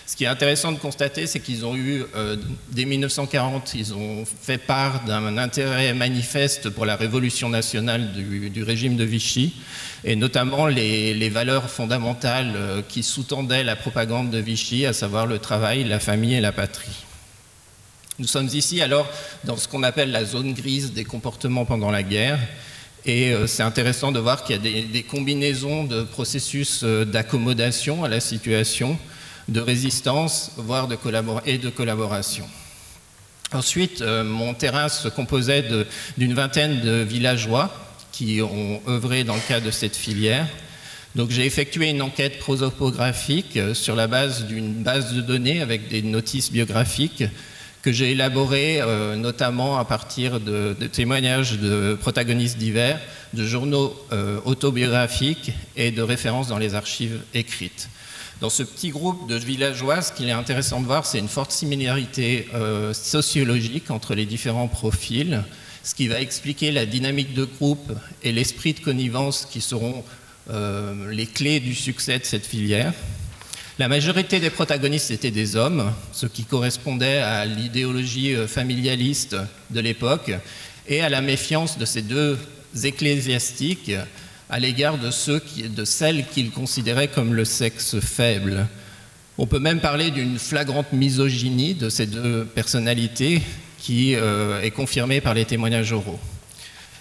Ce 0.06 0.16
qui 0.16 0.24
est 0.24 0.28
intéressant 0.28 0.72
de 0.72 0.78
constater, 0.78 1.28
c'est 1.28 1.42
qu'ils 1.42 1.66
ont 1.66 1.76
eu, 1.76 2.06
euh, 2.16 2.38
dès 2.72 2.86
1940, 2.86 3.74
ils 3.76 3.94
ont 3.94 4.24
fait 4.26 4.58
part 4.58 5.04
d'un 5.04 5.38
intérêt 5.38 5.94
manifeste 5.94 6.70
pour 6.70 6.86
la 6.86 6.96
révolution 6.96 7.50
nationale 7.50 8.14
du, 8.14 8.64
régime 8.64 8.96
de 8.96 9.04
Vichy, 9.04 9.54
et 10.06 10.16
notamment 10.16 10.68
les, 10.68 11.14
les 11.14 11.30
valeurs 11.30 11.70
fondamentales 11.70 12.54
euh, 12.56 12.82
qui 12.88 13.04
sous-tendaient 13.04 13.66
la 13.66 13.76
propagande 13.76 14.30
de 14.30 14.38
Vichy, 14.38 14.86
à 14.86 14.94
savoir 14.94 15.26
le 15.26 15.40
travail, 15.40 15.84
la 15.84 16.00
famille 16.00 16.36
et 16.36 16.42
la 16.42 16.54
patrie. 16.54 17.04
Nous 18.20 18.28
sommes 18.28 18.50
ici 18.54 18.80
alors 18.84 19.10
dans 19.44 19.58
ce 19.58 19.68
qu'on 19.68 19.82
appelle 19.82 20.12
la 20.12 20.24
zone 20.24 20.54
grise 20.54 20.94
des 20.94 21.04
comportements 21.04 21.66
pendant 21.66 21.90
la 21.90 22.04
guerre. 22.04 22.38
Et 23.06 23.34
euh, 23.34 23.48
c'est 23.48 23.64
intéressant 23.64 24.12
de 24.12 24.20
voir 24.20 24.44
qu'il 24.44 24.56
y 24.56 24.60
a 24.60 24.82
des, 24.86 25.04
combinaisons 25.04 25.84
de 25.84 26.04
processus 26.04 26.82
euh, 26.84 27.06
d'accommodation 27.06 28.04
à 28.04 28.10
la 28.10 28.20
situation, 28.20 29.00
de 29.48 29.60
résistance, 29.60 30.52
voire 30.58 30.88
de 30.88 30.96
et 31.48 31.58
de 31.58 31.70
collaboration. 31.70 32.48
Ensuite, 33.52 34.02
euh, 34.02 34.24
mon 34.24 34.54
terrain 34.54 34.90
se 34.90 35.08
composait 35.08 35.66
d'une 36.16 36.36
vingtaine 36.36 36.82
de 36.82 37.02
villageois 37.02 37.76
qui 38.12 38.44
ont 38.44 38.80
œuvré 38.88 39.24
dans 39.24 39.36
le 39.36 39.42
cadre 39.48 39.66
de 39.66 39.72
cette 39.72 39.96
filière. 39.96 40.48
Donc 41.16 41.32
j'ai 41.32 41.48
effectué 41.48 41.90
une 41.90 42.02
enquête 42.04 42.38
prosopographique 42.38 43.58
sur 43.74 43.96
la 43.96 44.06
base 44.06 44.46
d'une 44.46 44.84
base 44.84 45.14
de 45.14 45.22
données 45.22 45.62
avec 45.62 45.88
des 45.88 46.04
notices 46.04 46.52
biographiques 46.52 47.24
que 47.84 47.92
j'ai 47.92 48.12
élaboré 48.12 48.80
euh, 48.82 49.16
notamment 49.18 49.78
à 49.78 49.84
partir 49.84 50.40
de, 50.40 50.74
témoignages 50.92 51.60
de 51.60 51.98
protagonistes 52.00 52.58
divers, 52.58 53.00
de 53.34 53.46
journaux 53.46 53.94
euh, 54.14 54.40
autobiographiques 54.46 55.52
et 55.76 55.92
de 55.92 56.02
références 56.02 56.48
dans 56.48 56.58
les 56.58 56.76
archives 56.76 57.20
écrites. 57.34 57.90
Dans 58.40 58.50
ce 58.50 58.64
petit 58.64 58.90
groupe 58.90 59.30
de 59.30 59.36
villageois, 59.36 60.02
ce 60.02 60.14
qu'il 60.14 60.30
est 60.30 60.32
intéressant 60.32 60.80
de 60.80 60.86
voir, 60.86 61.06
c'est 61.06 61.20
une 61.20 61.28
forte 61.28 61.52
similarité 61.52 62.48
euh, 62.54 62.94
sociologique 62.94 63.92
entre 63.92 64.16
les 64.16 64.26
différents 64.26 64.70
profils, 64.70 65.44
ce 65.84 65.94
qui 65.94 66.08
va 66.08 66.22
expliquer 66.22 66.72
la 66.72 66.86
dynamique 66.86 67.34
de 67.34 67.44
groupe 67.44 67.92
et 68.24 68.32
l'esprit 68.32 68.74
de 68.74 68.80
connivence 68.80 69.46
qui 69.52 69.62
seront 69.62 70.04
les 71.10 71.26
clés 71.26 71.62
du 71.62 71.74
succès 71.74 72.20
de 72.20 72.26
cette 72.26 72.46
filière. 72.46 72.92
La 73.80 73.88
majorité 73.88 74.40
des 74.40 74.52
protagonistes 74.52 75.10
étaient 75.10 75.32
des 75.32 75.56
hommes, 75.56 75.92
ce 76.12 76.28
qui 76.28 76.44
correspondait 76.44 77.18
à 77.18 77.44
l'idéologie 77.46 78.36
euh, 78.36 78.48
familialiste 78.48 79.36
de 79.72 79.80
l'époque 79.80 80.32
et 80.88 81.02
à 81.02 81.10
la 81.10 81.22
méfiance 81.22 81.80
de 81.80 81.86
ces 81.86 82.04
deux 82.04 82.38
ecclésiastiques 82.84 83.92
à 84.52 84.60
l'égard 84.60 85.00
de, 85.00 85.10
celles 85.10 86.28
qu'ils 86.28 86.52
considéraient 86.52 87.08
comme 87.08 87.34
le 87.34 87.46
sexe 87.46 88.00
faible. 88.00 88.68
On 89.40 89.48
peut 89.48 89.58
même 89.58 89.80
parler 89.80 90.12
d'une 90.12 90.38
flagrante 90.38 90.94
misogynie 90.94 91.74
de 91.74 91.90
ces 91.90 92.06
deux 92.06 92.46
personnalités 92.46 93.42
qui 93.80 94.14
euh, 94.14 94.62
est 94.62 94.70
confirmée 94.70 95.20
par 95.20 95.34
les 95.34 95.46
témoignages 95.46 95.94
oraux. 95.94 96.20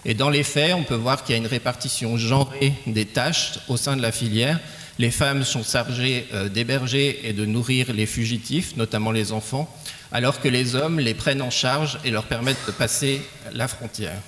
Et 0.06 0.14
dans 0.14 0.30
les 0.30 0.42
faits, 0.42 0.72
on 0.72 0.84
peut 0.84 0.94
voir 0.94 1.22
qu'il 1.22 1.34
y 1.34 1.38
a 1.38 1.38
une 1.38 1.46
répartition 1.46 2.16
genrée 2.16 2.72
des 2.86 3.04
tâches 3.04 3.58
au 3.68 3.76
sein 3.76 3.94
de 3.94 4.02
la 4.02 4.10
filière 4.10 4.58
les 4.98 5.10
femmes 5.10 5.44
sont 5.44 5.62
chargées 5.62 6.26
euh, 6.32 6.48
d'héberger 6.48 7.28
et 7.28 7.32
de 7.32 7.44
nourrir 7.44 7.92
les 7.92 8.06
fugitifs, 8.06 8.76
notamment 8.76 9.10
les 9.10 9.32
enfants, 9.32 9.72
alors 10.10 10.40
que 10.40 10.48
les 10.48 10.74
hommes 10.74 11.00
les 11.00 11.14
prennent 11.14 11.42
en 11.42 11.50
charge 11.50 11.98
et 12.04 12.10
leur 12.10 12.24
permettent 12.24 12.66
de 12.66 12.72
passer 12.72 13.22
la 13.52 13.68
frontière. 13.68 14.20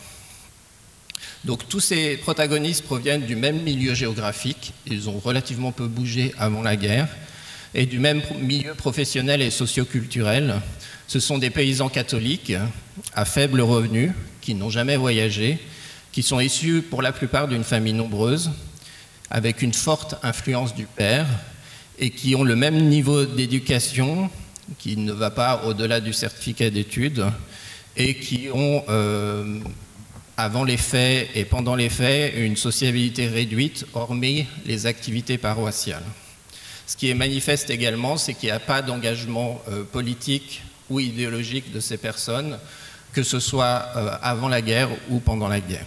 Donc 1.44 1.68
tous 1.68 1.80
ces 1.80 2.16
protagonistes 2.16 2.84
proviennent 2.84 3.26
du 3.26 3.36
même 3.36 3.60
milieu 3.62 3.94
géographique, 3.94 4.72
ils 4.86 5.10
ont 5.10 5.18
relativement 5.18 5.72
peu 5.72 5.86
bougé 5.86 6.34
avant 6.38 6.62
la 6.62 6.76
guerre, 6.76 7.08
et 7.74 7.86
du 7.86 7.98
même 7.98 8.22
milieu 8.40 8.72
professionnel 8.74 9.42
et 9.42 9.50
socioculturel. 9.50 10.60
Ce 11.06 11.20
sont 11.20 11.38
des 11.38 11.50
paysans 11.50 11.90
catholiques 11.90 12.54
à 13.14 13.24
faible 13.26 13.60
revenu, 13.60 14.12
qui 14.40 14.54
n'ont 14.54 14.70
jamais 14.70 14.96
voyagé, 14.96 15.58
qui 16.12 16.22
sont 16.22 16.40
issus 16.40 16.80
pour 16.80 17.02
la 17.02 17.12
plupart 17.12 17.48
d'une 17.48 17.64
famille 17.64 17.92
nombreuse, 17.92 18.50
avec 19.30 19.62
une 19.62 19.74
forte 19.74 20.16
influence 20.22 20.74
du 20.74 20.86
père 20.86 21.26
et 21.98 22.10
qui 22.10 22.34
ont 22.34 22.44
le 22.44 22.56
même 22.56 22.88
niveau 22.88 23.24
d'éducation, 23.24 24.30
qui 24.78 24.96
ne 24.96 25.12
va 25.12 25.30
pas 25.30 25.64
au-delà 25.66 26.00
du 26.00 26.12
certificat 26.12 26.70
d'études, 26.70 27.24
et 27.96 28.16
qui 28.16 28.48
ont, 28.52 28.82
euh, 28.88 29.60
avant 30.36 30.64
les 30.64 30.76
faits 30.76 31.28
et 31.34 31.44
pendant 31.44 31.76
les 31.76 31.88
faits, 31.88 32.34
une 32.36 32.56
sociabilité 32.56 33.28
réduite, 33.28 33.86
hormis 33.94 34.46
les 34.66 34.86
activités 34.86 35.38
paroissiales. 35.38 36.02
Ce 36.86 36.96
qui 36.96 37.08
est 37.08 37.14
manifeste 37.14 37.70
également, 37.70 38.16
c'est 38.16 38.34
qu'il 38.34 38.48
n'y 38.48 38.54
a 38.54 38.60
pas 38.60 38.82
d'engagement 38.82 39.62
euh, 39.68 39.84
politique 39.84 40.62
ou 40.90 41.00
idéologique 41.00 41.72
de 41.72 41.80
ces 41.80 41.96
personnes, 41.96 42.58
que 43.12 43.22
ce 43.22 43.38
soit 43.40 43.86
euh, 43.96 44.10
avant 44.20 44.48
la 44.48 44.60
guerre 44.60 44.90
ou 45.08 45.20
pendant 45.20 45.48
la 45.48 45.60
guerre. 45.60 45.86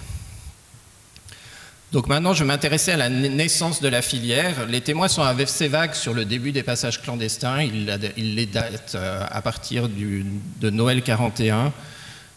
Donc 1.98 2.06
maintenant, 2.10 2.36
je 2.36 2.44
vais 2.44 2.48
m'intéresser 2.48 2.92
à 2.92 2.96
la 2.96 3.10
naissance 3.10 3.82
de 3.82 3.88
la 3.88 4.04
filière. 4.04 4.68
Les 4.68 4.82
témoins 4.82 5.08
sont 5.08 5.24
assez 5.24 5.68
vagues 5.68 5.96
sur 5.96 6.14
le 6.14 6.26
début 6.26 6.52
des 6.52 6.62
passages 6.62 7.02
clandestins. 7.02 7.64
Ils, 7.64 8.36
les 8.36 8.46
datent 8.46 8.94
euh, 8.94 9.26
à 9.28 9.42
partir 9.42 9.90
de 9.90 10.70
Noël 10.70 11.02
41, 11.02 11.74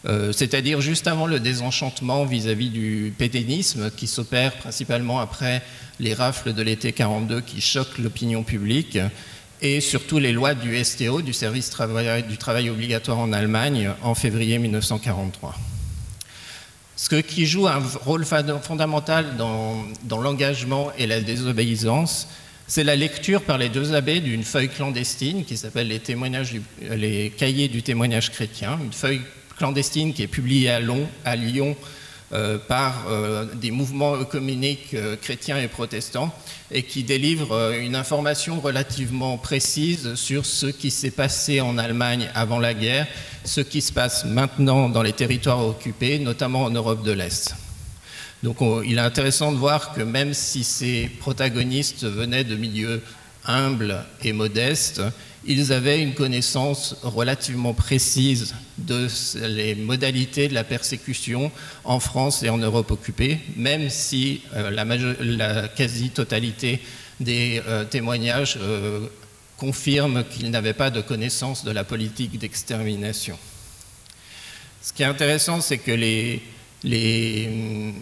euh, 0.06 0.32
c'est-à-dire 0.32 0.80
juste 0.80 1.06
avant 1.08 1.26
le 1.26 1.40
désenchantement 1.40 2.24
vis-à-vis 2.24 2.70
du 2.70 3.12
pétainisme 3.18 3.90
qui 3.90 4.06
s'opère 4.06 4.56
principalement 4.56 5.20
après 5.20 5.60
les 5.98 6.14
rafles 6.14 6.54
de 6.54 6.62
l'été 6.62 6.94
42 6.94 7.42
qui 7.42 7.60
choquent 7.60 7.98
l'opinion 7.98 8.44
publique 8.44 8.98
et 9.60 9.82
surtout 9.82 10.18
les 10.18 10.32
lois 10.32 10.54
du 10.54 10.82
STO, 10.82 11.20
du 11.20 11.34
service 11.34 11.70
du 12.26 12.38
travail 12.38 12.70
obligatoire 12.70 13.18
en 13.18 13.30
Allemagne, 13.34 13.90
en 14.00 14.14
février 14.14 14.58
1943. 14.58 15.54
Ce 17.00 17.16
qui 17.16 17.46
joue 17.46 17.66
un 17.66 17.82
rôle 18.04 18.26
fondamental 18.26 19.34
dans, 19.38 20.20
l'engagement 20.20 20.92
et 20.98 21.06
la 21.06 21.22
désobéissance, 21.22 22.28
c'est 22.66 22.84
la 22.84 22.94
lecture 22.94 23.40
par 23.40 23.56
les 23.56 23.70
deux 23.70 23.94
abbés 23.94 24.20
d'une 24.20 24.42
feuille 24.42 24.68
clandestine 24.68 25.46
qui 25.46 25.56
s'appelle 25.56 25.88
les, 25.88 27.32
cahiers 27.38 27.68
du 27.68 27.82
témoignage 27.82 28.30
chrétien, 28.30 28.78
une 28.84 28.92
feuille 28.92 29.22
clandestine 29.56 30.12
qui 30.12 30.24
est 30.24 30.26
publiée 30.26 30.68
à, 30.68 31.36
Lyon 31.36 31.74
par 32.68 33.06
euh, 33.08 33.44
des 33.54 33.72
mouvements 33.72 34.14
œcuméniques 34.14 34.94
euh, 34.94 35.16
chrétiens 35.16 35.58
et 35.58 35.66
protestants 35.66 36.32
et 36.70 36.84
qui 36.84 37.02
délivre 37.02 37.72
une 37.72 37.96
information 37.96 38.60
relativement 38.60 39.36
précise 39.36 40.14
sur 40.14 40.46
ce 40.46 40.66
qui 40.66 40.92
s'est 40.92 41.10
passé 41.10 41.60
en 41.60 41.76
Allemagne 41.76 42.30
avant 42.34 42.60
la 42.60 42.72
guerre, 42.74 43.08
ce 43.44 43.60
qui 43.60 43.80
se 43.80 43.92
passe 43.92 44.24
maintenant 44.24 44.88
dans 44.88 45.02
les 45.02 45.12
territoires 45.12 45.66
occupés, 45.66 46.20
notamment 46.20 46.62
en 46.62 46.70
Europe 46.70 47.02
de 47.02 47.10
l'Est. 47.10 47.56
Donc 48.44 48.58
il 48.86 48.96
est 48.96 49.00
intéressant 49.00 49.50
de 49.50 49.56
voir 49.56 49.92
que 49.92 50.02
même 50.02 50.32
si 50.32 50.62
ces 50.62 51.10
protagonistes 51.18 52.04
venaient 52.04 52.44
de 52.44 52.54
milieux 52.54 53.02
humbles 53.44 54.04
et 54.22 54.32
modestes, 54.32 55.02
ils 55.46 55.72
avaient 55.72 56.02
une 56.02 56.14
connaissance 56.14 56.96
relativement 57.02 57.72
précise 57.72 58.54
de 58.78 59.08
les 59.46 59.74
modalités 59.74 60.48
de 60.48 60.54
la 60.54 60.64
persécution 60.64 61.50
en 61.84 62.00
France 62.00 62.42
et 62.42 62.50
en 62.50 62.58
Europe 62.58 62.90
occupée, 62.90 63.38
même 63.56 63.88
si 63.88 64.42
euh, 64.54 64.70
la, 64.70 65.68
quasi-totalité 65.68 66.80
des 67.20 67.62
euh, 67.66 67.84
témoignages 67.84 68.58
euh, 68.60 69.06
confirment 69.56 70.24
qu'ils 70.24 70.50
n'avaient 70.50 70.74
pas 70.74 70.90
de 70.90 71.00
connaissance 71.00 71.64
de 71.64 71.70
la 71.70 71.84
politique 71.84 72.38
d'extermination. 72.38 73.38
Ce 74.82 74.92
qui 74.92 75.02
est 75.02 75.06
intéressant, 75.06 75.60
c'est 75.60 75.78
que 75.78 75.90
les, 75.90 76.42
les, 76.84 77.92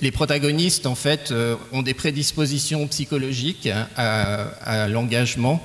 les, 0.00 0.10
protagonistes, 0.10 0.86
en 0.86 0.94
fait, 0.94 1.32
ont 1.72 1.82
des 1.82 1.94
prédispositions 1.94 2.86
psychologiques 2.88 3.68
à 3.96 4.88
l'engagement 4.88 5.62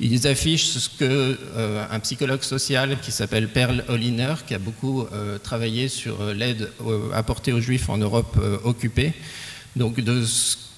ils 0.00 0.26
affichent 0.26 0.66
ce 0.66 0.88
que 0.88 1.38
euh, 1.56 1.86
un 1.90 2.00
psychologue 2.00 2.42
social 2.42 2.98
qui 3.00 3.12
s'appelle 3.12 3.48
Perl 3.48 3.84
Holliner, 3.88 4.34
qui 4.46 4.54
a 4.54 4.58
beaucoup 4.58 5.02
euh, 5.02 5.38
travaillé 5.38 5.88
sur 5.88 6.20
euh, 6.20 6.34
l'aide 6.34 6.68
apportée 7.14 7.52
aux 7.52 7.60
Juifs 7.60 7.88
en 7.88 7.98
Europe 7.98 8.36
occupée. 8.64 9.12
Donc, 9.76 10.00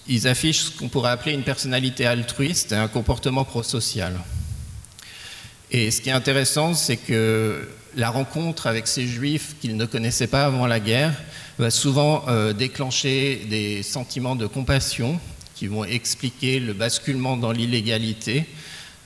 ils 0.07 0.29
affichent 0.29 0.65
ce 0.65 0.71
qu'on 0.71 0.89
pourrait 0.89 1.11
appeler 1.11 1.33
une 1.33 1.43
personnalité 1.43 2.07
altruiste 2.07 2.73
et 2.73 2.77
un 2.77 2.89
comportement 2.89 3.45
prosocial. 3.45 4.19
Et 5.71 5.91
ce 5.91 6.01
qui 6.01 6.11
est 6.11 6.13
intéressant, 6.13 6.75
c'est 6.75 6.97
que 6.97 7.69
la 7.97 8.11
rencontre 8.11 8.67
avec 8.67 8.87
ces 8.87 9.07
juifs 9.07 9.57
qu'ils 9.61 9.77
ne 9.77 9.87
connaissaient 9.87 10.27
pas 10.27 10.45
avant 10.45 10.67
la 10.67 10.81
guerre 10.81 11.15
va 11.59 11.71
souvent 11.71 12.25
déclencher 12.53 13.47
des 13.49 13.83
sentiments 13.83 14.37
de 14.37 14.47
compassion 14.47 15.19
qui 15.55 15.67
vont 15.67 15.85
expliquer 15.85 16.61
le 16.61 16.75
basculement 16.75 17.37
dans 17.37 17.53
l'illégalité 17.53 18.47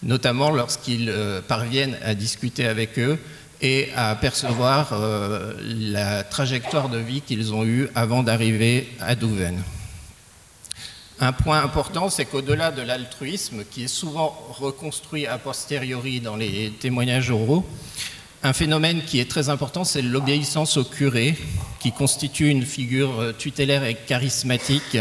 notamment 0.02 0.50
lorsqu'ils 0.50 1.08
euh, 1.08 1.40
parviennent 1.42 1.98
à 2.02 2.14
discuter 2.14 2.66
avec 2.66 2.98
eux 2.98 3.18
et 3.60 3.90
à 3.94 4.14
percevoir 4.14 4.92
euh, 4.92 5.52
la 5.62 6.24
trajectoire 6.24 6.88
de 6.88 6.98
vie 6.98 7.20
qu'ils 7.20 7.52
ont 7.52 7.64
eue 7.64 7.88
avant 7.94 8.22
d'arriver 8.22 8.88
à 9.00 9.14
Douvaine. 9.14 9.62
Un 11.22 11.32
point 11.32 11.62
important, 11.62 12.08
c'est 12.08 12.24
qu'au-delà 12.24 12.70
de 12.70 12.80
l'altruisme, 12.80 13.64
qui 13.70 13.84
est 13.84 13.88
souvent 13.88 14.34
reconstruit 14.58 15.26
a 15.26 15.36
posteriori 15.36 16.20
dans 16.20 16.36
les 16.36 16.72
témoignages 16.80 17.30
oraux, 17.30 17.66
un 18.42 18.52
phénomène 18.52 19.02
qui 19.02 19.20
est 19.20 19.30
très 19.30 19.48
important, 19.48 19.84
c'est 19.84 20.02
l'obéissance 20.02 20.76
au 20.76 20.84
curé, 20.84 21.36
qui 21.78 21.92
constitue 21.92 22.48
une 22.48 22.64
figure 22.64 23.20
euh, 23.20 23.32
tutélaire 23.32 23.84
et 23.84 23.94
charismatique 23.94 24.96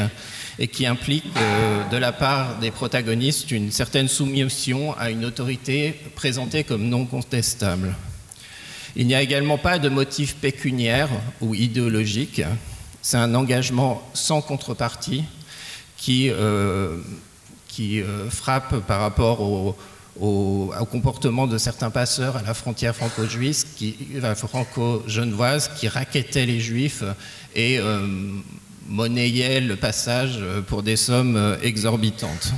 et 0.57 0.67
qui 0.67 0.85
implique 0.85 1.25
euh, 1.37 1.89
de 1.89 1.97
la 1.97 2.11
part 2.11 2.59
des 2.59 2.71
protagonistes 2.71 3.51
une 3.51 3.71
certaine 3.71 4.09
soumission 4.09 4.93
à 4.97 5.09
une 5.09 5.23
autorité 5.23 5.95
présentée 6.15 6.65
comme 6.65 6.89
non 6.89 7.05
contestable. 7.05 7.95
Il 8.95 9.07
n'y 9.07 9.15
a 9.15 9.21
également 9.21 9.57
pas 9.57 9.79
de 9.79 9.87
motif 9.87 10.35
pécuniaire 10.35 11.09
ou 11.39 11.55
idéologique. 11.55 12.41
C'est 13.01 13.17
un 13.17 13.35
engagement 13.35 14.01
sans 14.13 14.41
contrepartie 14.41 15.23
qui, 15.95 16.29
euh, 16.29 16.97
frappe 18.29 18.85
par 18.85 18.99
rapport 18.99 19.75
au, 20.21 20.71
comportement 20.91 21.47
de 21.47 21.57
certains 21.57 21.89
passeurs 21.89 22.37
à 22.37 22.41
la 22.41 22.53
frontière 22.53 22.95
franco-juive, 22.95 23.65
franco-genevoise, 24.35 25.71
qui 25.77 25.87
raquettaient 25.87 26.45
les 26.45 26.59
juifs 26.59 27.03
et 27.55 27.79
monnayait 28.89 29.61
le 29.61 29.75
passage 29.75 30.37
euh, 30.39 30.61
pour 30.61 30.83
des 30.83 30.95
sommes 30.95 31.37
euh, 31.37 31.55
exorbitantes. 31.61 32.51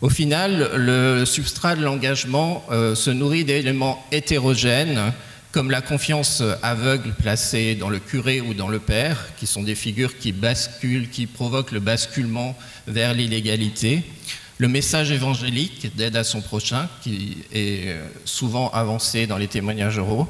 Au 0.00 0.08
final, 0.08 0.70
le 0.74 1.24
substrat 1.24 1.76
de 1.76 1.82
l'engagement 1.82 2.64
euh, 2.70 2.96
se 2.96 3.10
nourrit 3.10 3.44
d'éléments 3.44 4.04
hétérogènes, 4.10 5.12
comme 5.52 5.70
la 5.70 5.82
confiance 5.82 6.42
aveugle 6.62 7.12
placée 7.12 7.74
dans 7.74 7.90
le 7.90 7.98
curé 7.98 8.40
ou 8.40 8.54
dans 8.54 8.68
le 8.68 8.78
père, 8.78 9.28
qui 9.36 9.46
sont 9.46 9.62
des 9.62 9.74
figures 9.74 10.16
qui 10.18 10.32
basculent, 10.32 11.10
qui 11.10 11.26
provoquent 11.26 11.72
le 11.72 11.80
basculement 11.80 12.56
vers 12.88 13.12
l'illégalité, 13.12 14.02
le 14.62 14.68
message 14.68 15.10
évangélique 15.10 15.90
d'aide 15.96 16.14
à 16.14 16.22
son 16.22 16.40
prochain, 16.40 16.88
qui 17.02 17.38
est 17.52 17.96
souvent 18.24 18.70
avancé 18.70 19.26
dans 19.26 19.36
les 19.36 19.48
témoignages 19.48 19.98
oraux, 19.98 20.28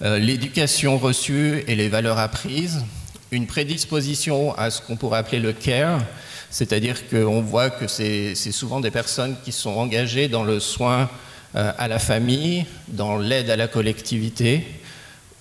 l'éducation 0.00 0.96
reçue 0.96 1.62
et 1.68 1.74
les 1.74 1.90
valeurs 1.90 2.18
apprises, 2.18 2.82
une 3.30 3.46
prédisposition 3.46 4.56
à 4.56 4.70
ce 4.70 4.80
qu'on 4.80 4.96
pourrait 4.96 5.18
appeler 5.18 5.38
le 5.38 5.52
care, 5.52 6.00
c'est-à-dire 6.48 7.06
qu'on 7.10 7.42
voit 7.42 7.68
que 7.68 7.86
c'est 7.88 8.34
souvent 8.34 8.80
des 8.80 8.90
personnes 8.90 9.36
qui 9.44 9.52
sont 9.52 9.72
engagées 9.72 10.28
dans 10.28 10.44
le 10.44 10.58
soin 10.58 11.10
euh, 11.54 11.72
à 11.76 11.88
la 11.88 11.98
famille, 11.98 12.64
dans 12.88 13.18
l'aide 13.18 13.50
à 13.50 13.56
la 13.56 13.68
collectivité 13.68 14.66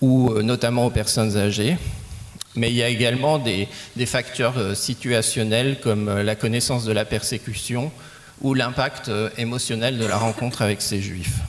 ou 0.02 0.32
euh, 0.32 0.42
notamment 0.42 0.86
aux 0.86 0.90
personnes 0.90 1.38
âgées. 1.38 1.78
Mais 2.56 2.70
il 2.70 2.76
y 2.76 2.84
a 2.84 2.90
également 2.90 3.40
des, 3.40 3.68
facteurs 4.06 4.58
euh, 4.58 4.76
situationnels 4.76 5.80
comme 5.82 6.10
la 6.22 6.36
connaissance 6.36 6.86
de 6.86 6.92
la 6.92 7.06
persécution 7.06 7.92
ou 8.42 8.54
l'impact 8.54 9.12
émotionnel 9.38 10.00
de 10.00 10.06
la 10.06 10.18
rencontre 10.18 10.62
avec 10.64 10.82
ces 10.82 11.00
juifs. 11.00 11.40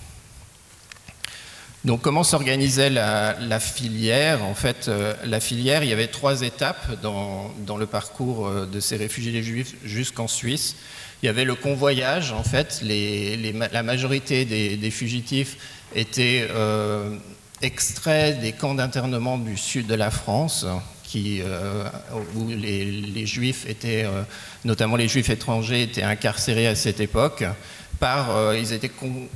Donc 1.85 2.01
comment 2.01 2.23
s'organisait 2.23 2.91
la, 2.91 3.61
filière? 3.61 4.45
En 4.45 4.55
fait, 4.55 4.87
euh, 4.87 5.15
la 5.25 5.41
filière, 5.41 5.83
il 5.83 5.91
y 5.91 5.93
avait 5.93 6.07
trois 6.07 6.43
étapes 6.43 7.01
dans, 7.03 7.77
le 7.77 7.87
parcours 7.87 8.47
euh, 8.47 8.67
de 8.67 8.79
ces 8.79 8.97
réfugiés 8.97 9.43
juifs 9.43 9.75
jusqu'en 9.85 10.29
Suisse. 10.29 10.77
Il 11.23 11.27
y 11.27 11.29
avait 11.29 11.45
le 11.45 11.57
convoyage, 11.57 12.33
en 12.33 12.45
fait, 12.45 12.83
la 12.83 13.83
majorité 13.83 14.45
des, 14.45 14.91
fugitifs 14.91 15.57
étaient 15.95 16.47
euh, 16.51 17.17
extraits 17.63 18.41
des 18.41 18.53
camps 18.53 18.75
d'internement 18.75 19.39
du 19.39 19.57
sud 19.57 19.87
de 19.87 19.95
la 19.95 20.11
France, 20.11 20.67
qui, 21.05 21.43
où 22.35 22.49
les, 22.49 23.27
juifs 23.27 23.67
étaient, 23.69 24.07
notamment 24.65 24.97
les 24.97 25.09
juifs 25.09 25.31
étrangers, 25.31 25.83
étaient 25.83 26.03
incarcérés 26.03 26.67
à 26.67 26.75
cette 26.75 27.01
époque. 27.01 27.45
Euh, 28.05 28.59
ils 28.59 28.73
étaient 28.73 28.91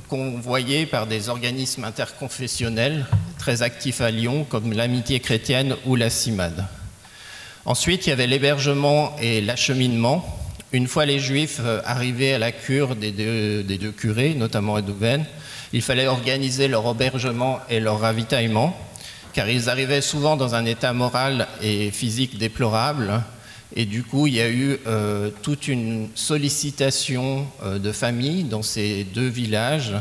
convoyés 0.09 0.85
par 0.85 1.07
des 1.07 1.29
organismes 1.29 1.85
interconfessionnels 1.85 3.05
très 3.39 3.61
actifs 3.61 4.01
à 4.01 4.11
Lyon, 4.11 4.45
comme 4.49 4.73
l'Amitié 4.73 5.21
chrétienne 5.21 5.75
ou 5.85 5.95
la 5.95 6.09
CIMAD. 6.09 6.65
Ensuite, 7.65 8.05
il 8.05 8.09
y 8.09 8.13
avait 8.13 8.27
l'hébergement 8.27 9.15
et 9.21 9.39
l'acheminement. 9.39 10.25
Une 10.73 10.87
fois 10.87 11.05
les 11.05 11.19
Juifs 11.19 11.59
euh, 11.61 11.79
arrivés 11.85 12.33
à 12.33 12.39
la 12.39 12.51
cure 12.51 12.97
des 12.97 13.11
deux, 13.11 13.91
curés, 13.91 14.33
notamment 14.33 14.75
à 14.75 14.81
Douvaine, 14.81 15.25
il 15.73 15.81
fallait 15.81 16.07
organiser 16.07 16.67
leur 16.67 16.89
hébergement 16.89 17.59
et 17.69 17.79
leur 17.79 17.99
ravitaillement, 17.99 18.77
car 19.33 19.49
ils 19.49 19.69
arrivaient 19.69 20.01
souvent 20.01 20.37
dans 20.37 20.55
un 20.55 20.65
état 20.65 20.93
moral 20.93 21.47
et 21.61 21.91
physique 21.91 22.37
déplorable, 22.37 23.23
et 23.75 23.85
du 23.85 24.03
coup, 24.03 24.27
il 24.27 24.35
y 24.35 24.41
a 24.41 24.49
eu 24.49 24.79
euh, 24.87 25.29
toute 25.41 25.67
une 25.67 26.09
sollicitation 26.15 27.45
euh, 27.63 27.79
de 27.79 27.91
familles 27.91 28.45
dans 28.45 28.61
ces 28.61 29.03
deux 29.03 29.27
villages 29.27 29.93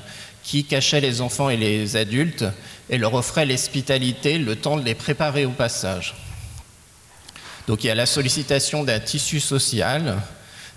qui 0.43 0.65
cachaient 0.65 1.01
les 1.01 1.21
enfants 1.21 1.51
et 1.51 1.57
les 1.57 1.97
adultes 1.97 2.45
et 2.89 2.99
leur 2.99 3.15
offraient 3.15 3.47
l'hospitalité 3.47 4.39
le 4.39 4.55
temps 4.55 4.77
de 4.77 4.85
les 4.85 4.95
préparer 4.95 5.45
au 5.45 5.51
passage. 5.51 6.15
Donc 7.67 7.83
il 7.83 7.89
y 7.89 7.91
a 7.91 7.97
la 7.97 8.07
sollicitation 8.07 8.85
d'un 8.85 9.01
tissu 9.01 9.41
social, 9.41 10.23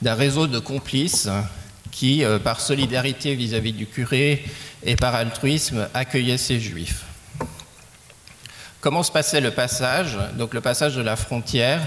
d'un 0.02 0.16
réseau 0.16 0.48
de 0.48 0.58
complices 0.58 1.30
qui, 1.92 2.24
euh, 2.24 2.40
par 2.40 2.62
solidarité 2.62 3.36
vis-à-vis 3.36 3.74
-vis 3.74 3.78
du 3.78 3.86
curé 3.86 4.44
et 4.84 4.96
par 4.96 5.16
altruisme, 5.16 5.88
accueillaient 5.94 6.38
ces 6.38 6.60
juifs. 6.60 7.04
Comment 8.82 9.04
se 9.04 9.12
passait 9.12 9.42
le 9.42 9.52
passage 9.52 10.18
Donc 10.38 10.54
le 10.54 10.62
passage 10.62 10.96
de 10.96 11.02
la 11.02 11.18
frontière? 11.18 11.82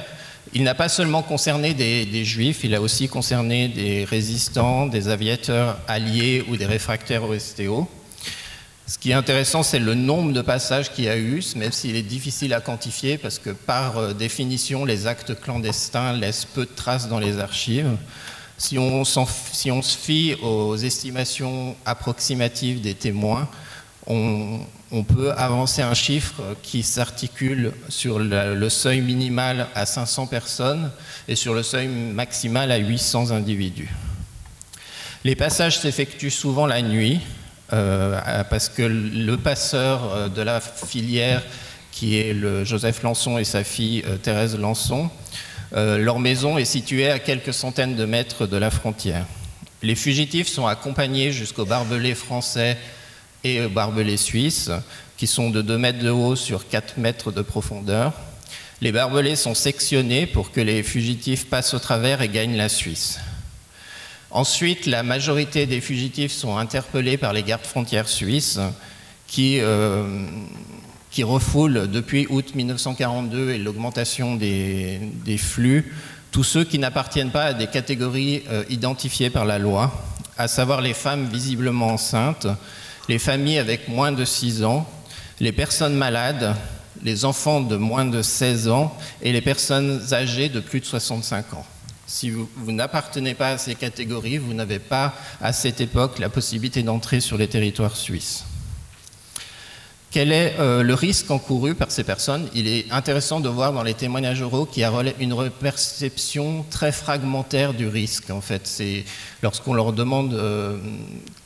Il 0.52 0.62
n'a 0.64 0.74
pas 0.74 0.90
seulement 0.90 1.22
concerné 1.22 1.72
des, 1.72 2.24
juifs, 2.24 2.64
il 2.64 2.74
a 2.74 2.82
aussi 2.82 3.08
concerné 3.08 3.68
des 3.68 4.04
résistants, 4.04 4.86
des 4.86 5.08
aviateurs 5.08 5.78
alliés 5.88 6.44
ou 6.48 6.58
des 6.58 6.66
réfractaires 6.66 7.24
au 7.24 7.38
STO. 7.38 7.88
Ce 8.86 8.98
qui 8.98 9.12
est 9.12 9.14
intéressant, 9.14 9.62
c'est 9.62 9.78
le 9.78 9.94
nombre 9.94 10.34
de 10.34 10.42
passages 10.42 10.92
qu'il 10.92 11.04
y 11.04 11.08
a 11.08 11.16
eu, 11.16 11.42
même 11.56 11.72
s'il 11.72 11.96
est 11.96 12.02
difficile 12.02 12.52
à 12.52 12.60
quantifier, 12.60 13.16
parce 13.16 13.38
que 13.38 13.48
par 13.48 13.96
euh, 13.96 14.12
définition, 14.12 14.84
les 14.84 15.06
actes 15.06 15.40
clandestins 15.40 16.12
laissent 16.12 16.44
peu 16.44 16.66
de 16.66 16.70
traces 16.76 17.08
dans 17.08 17.20
les 17.20 17.38
archives. 17.38 17.96
Si 18.62 18.78
on, 18.78 19.04
se 19.04 19.98
fie 19.98 20.36
aux 20.40 20.76
estimations 20.76 21.74
approximatives 21.84 22.80
des 22.80 22.94
témoins, 22.94 23.48
on, 24.06 24.60
on 24.92 25.02
peut 25.02 25.32
avancer 25.32 25.82
un 25.82 25.94
chiffre 25.94 26.40
qui 26.62 26.84
s'articule 26.84 27.72
sur 27.88 28.20
le, 28.20 28.68
seuil 28.68 29.00
minimal 29.00 29.66
à 29.74 29.84
500 29.84 30.28
personnes 30.28 30.92
et 31.26 31.34
sur 31.34 31.54
le 31.54 31.64
seuil 31.64 31.88
maximal 31.88 32.70
à 32.70 32.76
800 32.76 33.32
individus. 33.32 33.90
Les 35.24 35.34
passages 35.34 35.80
s'effectuent 35.80 36.30
souvent 36.30 36.66
la 36.66 36.82
nuit 36.82 37.18
euh, 37.72 38.44
parce 38.44 38.68
que 38.68 38.82
le 38.82 39.36
passeur 39.38 40.04
euh, 40.04 40.28
de 40.28 40.40
la 40.40 40.60
filière, 40.60 41.42
qui 41.90 42.16
est 42.16 42.32
le 42.32 42.64
Joseph 42.64 43.02
Lançon 43.02 43.38
et 43.38 43.44
sa 43.44 43.64
fille 43.64 44.04
euh, 44.06 44.18
Thérèse 44.18 44.56
Lançon, 44.56 45.10
leur 45.72 46.18
maison 46.18 46.58
est 46.58 46.64
située 46.64 47.10
à 47.10 47.18
quelques 47.18 47.54
centaines 47.54 47.96
de 47.96 48.04
mètres 48.04 48.46
de 48.46 48.56
la 48.56 48.70
frontière. 48.70 49.26
Les 49.82 49.94
fugitifs 49.94 50.48
sont 50.48 50.66
accompagnés 50.66 51.32
jusqu'aux 51.32 51.64
barbelés 51.64 52.14
français 52.14 52.78
et 53.42 53.62
aux 53.62 53.68
barbelés 53.68 54.16
suisses, 54.16 54.70
qui 55.16 55.26
sont 55.26 55.50
de 55.50 55.62
2 55.62 55.78
mètres 55.78 55.98
de 55.98 56.10
haut 56.10 56.36
sur 56.36 56.68
4 56.68 56.98
mètres 56.98 57.32
de 57.32 57.42
profondeur. 57.42 58.12
Les 58.80 58.92
barbelés 58.92 59.36
sont 59.36 59.54
sectionnés 59.54 60.26
pour 60.26 60.52
que 60.52 60.60
les 60.60 60.82
fugitifs 60.82 61.48
passent 61.48 61.74
au 61.74 61.78
travers 61.78 62.22
et 62.22 62.28
gagnent 62.28 62.56
la 62.56 62.68
Suisse. 62.68 63.18
Ensuite, 64.30 64.86
la 64.86 65.02
majorité 65.02 65.66
des 65.66 65.80
fugitifs 65.80 66.32
sont 66.32 66.56
interpellés 66.56 67.16
par 67.16 67.32
les 67.32 67.42
gardes 67.42 67.66
frontières 67.66 68.08
suisses 68.08 68.58
qui, 69.26 69.58
euh, 69.60 70.26
qui 71.12 71.22
refoulent 71.22 71.88
depuis 71.90 72.26
août 72.30 72.54
1942 72.54 73.50
et 73.50 73.58
l'augmentation 73.58 74.34
des, 74.34 74.98
flux 75.38 75.92
tous 76.30 76.44
ceux 76.44 76.64
qui 76.64 76.78
n'appartiennent 76.78 77.30
pas 77.30 77.44
à 77.44 77.52
des 77.52 77.66
catégories 77.66 78.42
euh, 78.48 78.64
identifiées 78.70 79.28
par 79.28 79.44
la 79.44 79.58
loi, 79.58 79.92
à 80.38 80.48
savoir 80.48 80.80
les 80.80 80.94
femmes 80.94 81.28
visiblement 81.30 81.88
enceintes, 81.88 82.46
les 83.10 83.18
familles 83.18 83.58
avec 83.58 83.88
moins 83.88 84.12
de 84.12 84.24
6 84.24 84.64
ans, 84.64 84.88
les 85.40 85.52
personnes 85.52 85.94
malades, 85.94 86.56
les 87.02 87.26
enfants 87.26 87.60
de 87.60 87.76
moins 87.76 88.06
de 88.06 88.22
16 88.22 88.68
ans 88.68 88.96
et 89.20 89.32
les 89.32 89.42
personnes 89.42 90.00
âgées 90.12 90.48
de 90.48 90.60
plus 90.60 90.80
de 90.80 90.86
65 90.86 91.52
ans. 91.52 91.66
Si 92.06 92.30
vous, 92.30 92.48
n'appartenez 92.68 93.34
pas 93.34 93.50
à 93.50 93.58
ces 93.58 93.74
catégories, 93.74 94.38
vous 94.38 94.54
n'avez 94.54 94.78
pas 94.78 95.14
à 95.40 95.52
cette 95.52 95.82
époque 95.82 96.18
la 96.18 96.30
possibilité 96.30 96.82
d'entrer 96.82 97.20
sur 97.20 97.36
les 97.36 97.48
territoires 97.48 97.96
suisses. 97.96 98.44
Quel 100.12 100.30
est 100.30 100.56
euh, 100.58 100.82
le 100.82 100.92
risque 100.92 101.30
encouru 101.30 101.74
par 101.74 101.90
ces 101.90 102.04
personnes 102.04 102.46
Il 102.54 102.68
est 102.68 102.84
intéressant 102.92 103.40
de 103.40 103.48
voir 103.48 103.72
dans 103.72 103.82
les 103.82 103.94
témoignages 103.94 104.42
oraux 104.42 104.66
qu'il 104.66 104.82
y 104.82 104.84
a 104.84 104.92
une 105.18 105.48
perception 105.48 106.66
très 106.68 106.92
fragmentaire 106.92 107.72
du 107.72 107.88
risque. 107.88 108.28
En 108.28 108.42
fait, 108.42 108.66
c'est 108.66 109.06
lorsqu'on 109.42 109.72
leur 109.72 109.94
demande 109.94 110.34
euh, 110.34 110.76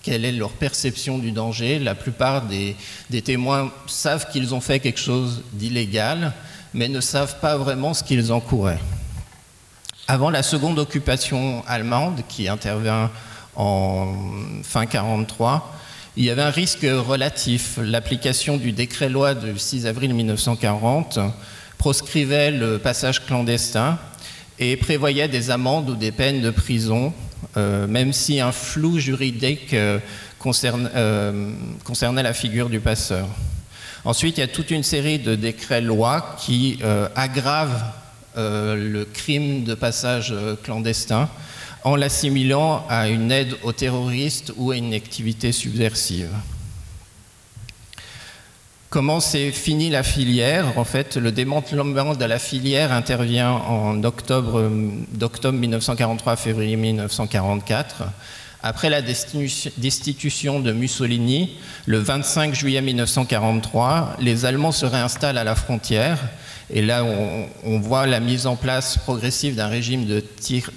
quelle 0.03 0.25
est 0.25 0.33
leur 0.33 0.51
perception 0.51 1.19
du 1.19 1.31
danger, 1.31 1.79
la 1.79 1.95
plupart 1.95 2.43
des, 2.43 2.75
des 3.09 3.23
témoins 3.23 3.71
savent 3.87 4.29
qu'ils 4.33 4.53
ont 4.53 4.61
fait 4.61 4.81
quelque 4.81 4.99
chose 4.99 5.45
d'illégal, 5.53 6.33
mais 6.75 6.89
ne 6.89 7.01
savent 7.01 7.39
pas 7.39 7.57
vraiment 7.57 7.95
ce 7.95 8.03
qu'ils 8.03 8.33
encouraient. 8.33 8.81
Avant 10.09 10.29
la 10.29 10.43
seconde 10.43 10.81
occupation 10.81 11.62
allemande, 11.69 12.23
qui 12.29 12.49
intervient 12.49 13.12
en 13.55 14.12
fin 14.64 14.87
43, 14.87 15.73
il 16.17 16.25
y 16.25 16.31
avait 16.31 16.43
un 16.43 16.51
risque 16.51 16.85
relatif. 16.85 17.79
L'application 17.83 18.57
du 18.57 18.73
décret-loi 18.73 19.35
du 19.35 19.59
6 19.59 19.87
avril 19.87 20.14
1940 20.14 21.19
proscrivait 21.77 22.51
le 22.51 22.79
passage 22.79 23.25
clandestin 23.27 23.99
et 24.59 24.77
prévoyait 24.77 25.29
des 25.29 25.51
amendes 25.51 25.91
ou 25.91 25.95
des 25.95 26.12
peines 26.12 26.41
de 26.41 26.49
prison, 26.49 27.12
euh, 27.59 27.87
même 27.87 28.14
si 28.14 28.41
un 28.41 28.53
flou 28.53 28.99
juridique 28.99 29.75
euh, 29.75 29.99
euh, 30.64 31.53
concernait 31.85 32.23
la 32.23 32.33
figure 32.33 32.71
du 32.71 32.81
passeur. 32.81 33.27
Ensuite, 34.07 34.39
il 34.39 34.41
y 34.41 34.45
a 34.45 34.49
toute 34.49 34.71
une 34.71 34.85
série 34.85 35.19
de 35.19 35.35
décrets-lois 35.35 36.37
qui 36.39 36.79
aggravent 37.17 37.83
le 38.37 39.03
crime 39.03 39.64
de 39.64 39.75
passage 39.75 40.33
clandestin 40.62 41.29
en 41.87 41.95
l'assimilant 41.95 42.84
à 42.89 43.09
une 43.09 43.30
aide 43.30 43.55
aux 43.62 43.70
terroristes 43.70 44.53
ou 44.57 44.72
à 44.72 44.76
une 44.76 44.93
activité 44.93 45.53
subversive. 45.53 46.30
Comment 48.91 49.20
s'est 49.20 49.53
fini 49.53 49.89
la 49.89 50.03
filière? 50.03 50.76
En 50.78 50.84
fait, 50.84 51.16
le 51.16 51.30
démantèlement 51.30 52.16
de 52.16 52.24
la 52.24 52.41
filière 52.41 52.91
intervient 52.91 53.53
en 53.53 54.03
octobre, 54.03 54.68
d'octobre 55.12 55.57
1943 55.59 56.32
à 56.32 56.37
février 56.37 56.74
1944. 56.74 58.03
Après 58.64 58.91
la 58.91 59.01
destitution 59.01 60.59
de 60.59 60.72
Mussolini, 60.72 61.57
le 61.84 61.99
25 61.99 62.53
juillet 62.53 62.82
1943, 62.82 64.16
les 64.18 64.45
Allemands 64.45 64.72
se 64.72 64.87
réinstallent 64.87 65.39
à 65.39 65.45
la 65.45 65.55
frontière 65.55 66.18
et 66.69 66.83
là, 66.83 67.05
on, 67.64 67.79
voit 67.79 68.07
la 68.07 68.19
mise 68.19 68.47
en 68.47 68.57
place 68.57 68.99
progressive 68.99 69.55
d'un 69.55 69.69
régime 69.69 70.05
de 70.05 70.21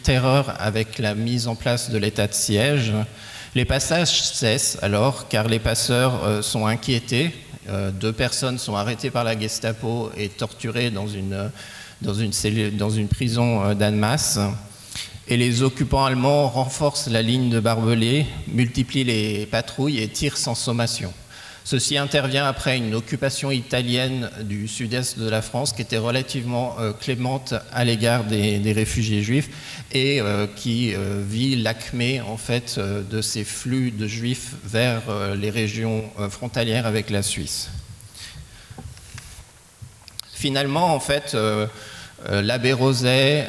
terreur 0.03 0.53
avec 0.59 0.99
la 0.99 1.15
mise 1.15 1.47
en 1.47 1.55
place 1.55 1.89
de 1.89 1.97
l'état 1.97 2.27
de 2.27 2.33
siège. 2.33 2.93
Les 3.55 3.65
passages 3.65 4.21
cessent 4.21 4.77
alors, 4.83 5.27
car 5.27 5.47
les 5.47 5.57
passeurs 5.57 6.23
euh, 6.23 6.41
sont 6.43 6.67
inquiétés. 6.67 7.33
Euh, 7.67 7.89
deux 7.89 8.13
personnes 8.13 8.59
sont 8.59 8.75
arrêtées 8.75 9.09
par 9.09 9.23
la 9.23 9.37
Gestapo 9.39 10.11
et 10.15 10.29
torturées 10.29 10.91
dans 10.91 11.07
une, 11.07 11.49
une 12.03 13.07
prison 13.07 13.63
euh, 13.63 13.73
d'Annemasse. 13.73 14.39
Et 15.27 15.37
les 15.37 15.63
occupants 15.63 16.05
allemands 16.05 16.47
renforcent 16.49 17.07
la 17.07 17.23
ligne 17.23 17.49
de 17.49 17.59
barbelés, 17.59 18.27
multiplient 18.47 19.03
les 19.03 19.47
patrouilles 19.47 19.99
et 19.99 20.07
tirent 20.07 20.37
sans 20.37 20.55
sommation. 20.55 21.11
Ceci 21.69 21.99
intervient 21.99 22.47
après 22.47 22.77
une 22.77 22.95
occupation 22.95 23.51
italienne 23.51 24.31
du 24.41 24.67
sud-est 24.67 25.19
de 25.19 25.29
la 25.29 25.43
France 25.43 25.71
qui 25.71 25.83
était 25.83 25.99
relativement 25.99 26.75
euh, 26.79 26.93
clémente 26.93 27.53
à 27.71 27.85
l'égard 27.85 28.23
des, 28.23 28.71
réfugiés 28.71 29.21
juifs 29.21 29.51
et 29.91 30.19
euh, 30.19 30.47
qui 30.47 30.95
euh, 30.95 31.21
vit 31.23 31.55
l'acmé 31.55 32.21
en 32.21 32.37
fait 32.37 32.79
de 32.79 33.21
ces 33.21 33.43
flux 33.43 33.91
de 33.91 34.07
juifs 34.07 34.53
vers 34.63 35.03
les 35.35 35.51
régions 35.51 36.05
frontalières 36.31 36.87
avec 36.87 37.11
la 37.11 37.21
Suisse. 37.21 37.69
Finalement, 40.33 40.95
en 40.95 40.99
fait, 40.99 41.37
l'abbé 42.27 42.73
Roset 42.73 43.47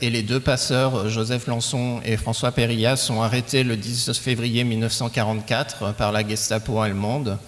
et 0.00 0.10
les 0.10 0.22
deux 0.22 0.40
passeurs, 0.40 1.08
Joseph 1.08 1.46
Lançon 1.46 2.00
et 2.04 2.16
François 2.16 2.50
Perilla, 2.50 2.96
sont 2.96 3.22
arrêtés 3.22 3.62
le 3.62 3.76
10 3.76 4.12
février 4.14 4.64
1944 4.64 5.94
par 5.94 6.10
la 6.10 6.26
Gestapo 6.26 6.80
allemande. 6.80 7.38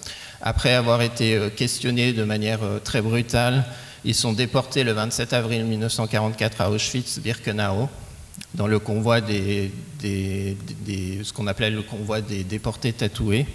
Après 0.44 0.72
avoir 0.72 1.02
été 1.02 1.36
euh, 1.36 1.50
questionnés 1.50 2.12
de 2.12 2.24
manière 2.24 2.64
euh, 2.64 2.80
très 2.80 3.00
brutale, 3.00 3.64
ils 4.04 4.14
sont 4.14 4.32
déportés 4.32 4.82
le 4.82 4.90
27 4.90 5.32
avril 5.34 5.64
1944 5.64 6.60
à 6.60 6.70
Auschwitz-Birkenau, 6.70 7.88
dans 8.54 8.66
le 8.66 8.80
convoi 8.80 9.20
des, 9.20 9.70
ce 10.02 11.32
qu'on 11.32 11.46
appelait 11.46 11.70
le 11.70 11.82
convoi 11.82 12.20
des 12.20 12.42
déportés 12.42 12.92
tatoués. 12.92 13.46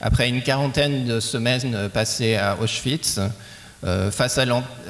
Après 0.00 0.28
une 0.28 0.40
quarantaine 0.40 1.04
de 1.04 1.18
semaines 1.18 1.88
passées 1.92 2.36
à 2.36 2.56
Auschwitz, 2.60 3.18
euh, 3.82 4.12
face 4.12 4.38
à 4.38 4.44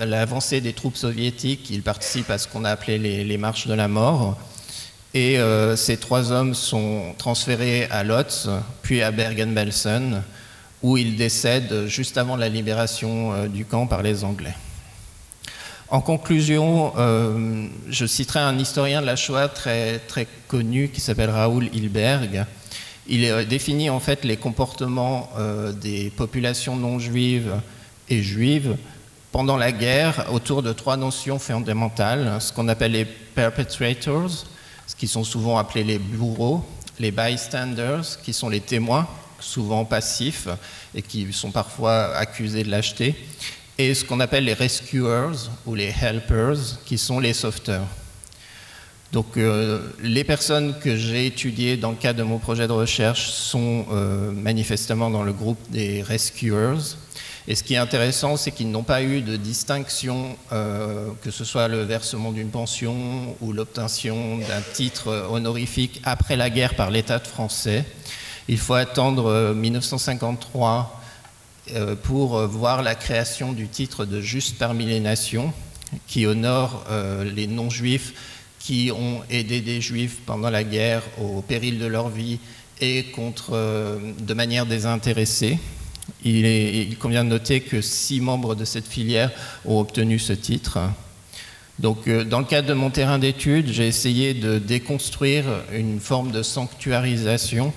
l'avancée 0.05 0.61
des 0.61 0.75
troupes 0.75 0.97
soviétiques, 0.99 1.71
ils 1.71 1.83
participent 1.83 2.31
à 2.31 2.37
ce 2.37 2.49
qu'on 2.49 2.67
a 2.67 2.71
appelé 2.71 2.99
les, 2.99 3.39
marches 3.39 3.67
de 3.67 3.73
la 3.73 3.89
mort. 3.89 4.37
Et 5.15 5.39
ces 5.77 5.97
trois 5.97 6.33
hommes 6.33 6.55
sont 6.55 7.15
transférés 7.17 7.87
à 7.91 8.05
Lotz, 8.05 8.47
puis 8.83 9.03
à 9.03 9.11
Bergen-Belsen, 9.11 10.23
où 10.83 10.97
il 10.97 11.16
décède 11.16 11.87
juste 11.87 12.18
avant 12.18 12.37
la 12.37 12.49
libération 12.49 13.33
euh, 13.33 13.49
du 13.49 13.64
camp 13.64 13.87
par 13.87 14.03
les 14.03 14.24
Anglais. 14.24 14.55
En 15.91 16.01
conclusion, 16.01 16.93
euh, 16.99 17.66
je 17.89 18.07
citerai 18.07 18.41
un 18.41 18.59
historien 18.59 19.01
de 19.01 19.07
la 19.07 19.16
Shoah 19.16 19.49
très, 19.49 20.01
connu 20.47 20.89
qui 20.89 21.01
s'appelle 21.01 21.31
Raoul 21.31 21.68
Hilberg. 21.72 22.45
Il 23.09 23.24
euh, 23.24 23.45
définit 23.45 23.91
en 23.91 24.01
fait 24.01 24.24
les 24.24 24.37
comportements 24.37 25.31
des 25.81 26.11
populations 26.11 26.76
non 26.76 26.99
juives 26.99 27.55
et 28.09 28.22
juives 28.22 28.76
pendant 29.33 29.57
la 29.57 29.72
guerre 29.72 30.26
autour 30.33 30.62
de 30.62 30.72
trois 30.72 30.97
notions 30.97 31.39
fondamentales, 31.39 32.37
ce 32.41 32.53
qu'on 32.53 32.68
appelle 32.68 32.93
les 32.93 33.05
perpetrators, 33.05 34.31
ce 34.87 34.97
qui 34.97 35.07
sont 35.07 35.24
souvent 35.24 35.59
appelés 35.59 35.85
les 35.85 35.99
bourreaux, 35.99 36.64
les 36.99 37.11
bystanders, 37.11 38.05
qui 38.22 38.33
sont 38.33 38.49
les 38.49 38.61
témoins, 38.61 39.07
souvent 39.41 39.84
passifs 39.84 40.49
et 40.95 41.03
qui 41.03 41.32
sont 41.32 41.51
parfois 41.51 42.14
accusés 42.16 42.64
de 42.64 42.70
lâcheté, 42.70 43.14
et 43.78 43.95
ce 43.95 44.05
qu'on 44.05 44.20
appelle 44.20 44.45
les 44.45 44.55
rescuers 44.55 45.49
ou 45.64 45.74
les 45.74 45.95
helpers, 46.03 46.78
qui 46.84 46.99
sont 46.99 47.20
les 47.20 47.32
sauveteurs. 47.32 47.86
Donc 49.12 49.36
euh, 49.36 49.80
les 50.03 50.24
personnes 50.24 50.74
que 50.80 50.97
j'ai 50.97 51.26
étudiées 51.26 51.78
dans 51.78 51.91
le 51.91 51.97
cadre 51.97 52.18
de 52.18 52.24
mon 52.24 52.39
projet 52.39 52.66
de 52.66 52.72
recherche 52.72 53.30
sont 53.30 53.86
euh, 53.91 54.30
manifestement 54.32 55.09
dans 55.09 55.22
le 55.22 55.32
groupe 55.32 55.59
des 55.70 56.03
rescuers. 56.03 56.76
Et 57.47 57.55
ce 57.55 57.62
qui 57.62 57.72
est 57.72 57.78
intéressant, 57.78 58.36
c'est 58.36 58.51
qu'ils 58.51 58.70
n'ont 58.70 58.82
pas 58.82 59.03
eu 59.03 59.22
de 59.22 59.36
distinction, 59.36 60.36
euh, 60.53 61.09
que 61.22 61.30
ce 61.30 61.45
soit 61.45 61.68
le 61.68 61.80
versement 61.80 62.32
d'une 62.32 62.51
pension 62.51 63.34
ou 63.41 63.55
l'obtention 63.55 64.36
d'un 64.36 64.61
titre 64.74 65.28
honorifique 65.30 66.03
après 66.05 66.36
la 66.36 66.51
guerre 66.51 66.74
par 66.74 66.91
l'État 66.91 67.18
français. 67.20 67.86
Il 68.51 68.57
faut 68.57 68.75
attendre 68.75 69.53
1953 69.55 71.03
euh, 71.71 71.77
euh, 71.77 71.97
pour 71.97 72.47
voir 72.47 72.83
la 72.83 72.95
création 72.95 73.53
du 73.53 73.69
titre 73.69 74.07
de 74.07 74.23
juste 74.23 74.57
parmi 74.57 74.87
les 74.87 75.01
nations, 75.01 75.53
qui 76.07 76.27
honore 76.27 76.83
euh, 76.89 77.25
les 77.25 77.47
non-juifs 77.47 78.15
qui 78.59 78.91
ont 78.91 79.21
aidé 79.29 79.61
des 79.61 79.83
juifs 79.83 80.21
pendant 80.25 80.49
la 80.49 80.65
guerre 80.65 81.03
au 81.21 81.43
péril 81.43 81.79
de 81.79 81.85
leur 81.85 82.09
vie 82.09 82.39
et 82.81 83.05
contre, 83.05 83.53
de 84.19 84.35
manière 84.35 84.67
désintéressée. 84.67 85.59
Il, 86.25 86.47
il, 86.47 86.97
convient 86.99 87.25
de 87.25 87.31
noter 87.31 87.61
que 87.61 87.81
six 87.81 88.21
membres 88.21 88.55
de 88.55 88.65
cette 88.65 88.87
filière 88.87 89.31
ont 89.65 89.81
obtenu 89.81 90.19
ce 90.19 90.33
titre. 90.33 90.81
Donc, 91.79 92.09
dans 92.09 92.41
le 92.41 92.45
cadre 92.45 92.69
de 92.69 92.75
mon 92.75 92.91
terrain 92.91 93.19
d'étude, 93.19 93.69
j'ai 93.69 93.87
essayé 93.87 94.35
de 94.35 94.59
déconstruire 94.59 95.45
une 95.73 96.01
forme 96.01 96.31
de 96.31 96.43
sanctuarisation 96.43 97.73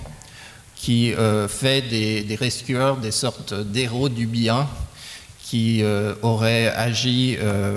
qui 0.82 1.14
fait 1.48 1.82
des, 1.82 2.22
des 2.22 2.34
rescueurs 2.34 2.96
des 2.96 3.12
sortes 3.12 3.54
d'héros 3.54 4.08
du 4.08 4.26
bien 4.26 4.68
qui 5.40 5.84
auraient 6.22 6.66
agi 6.66 7.36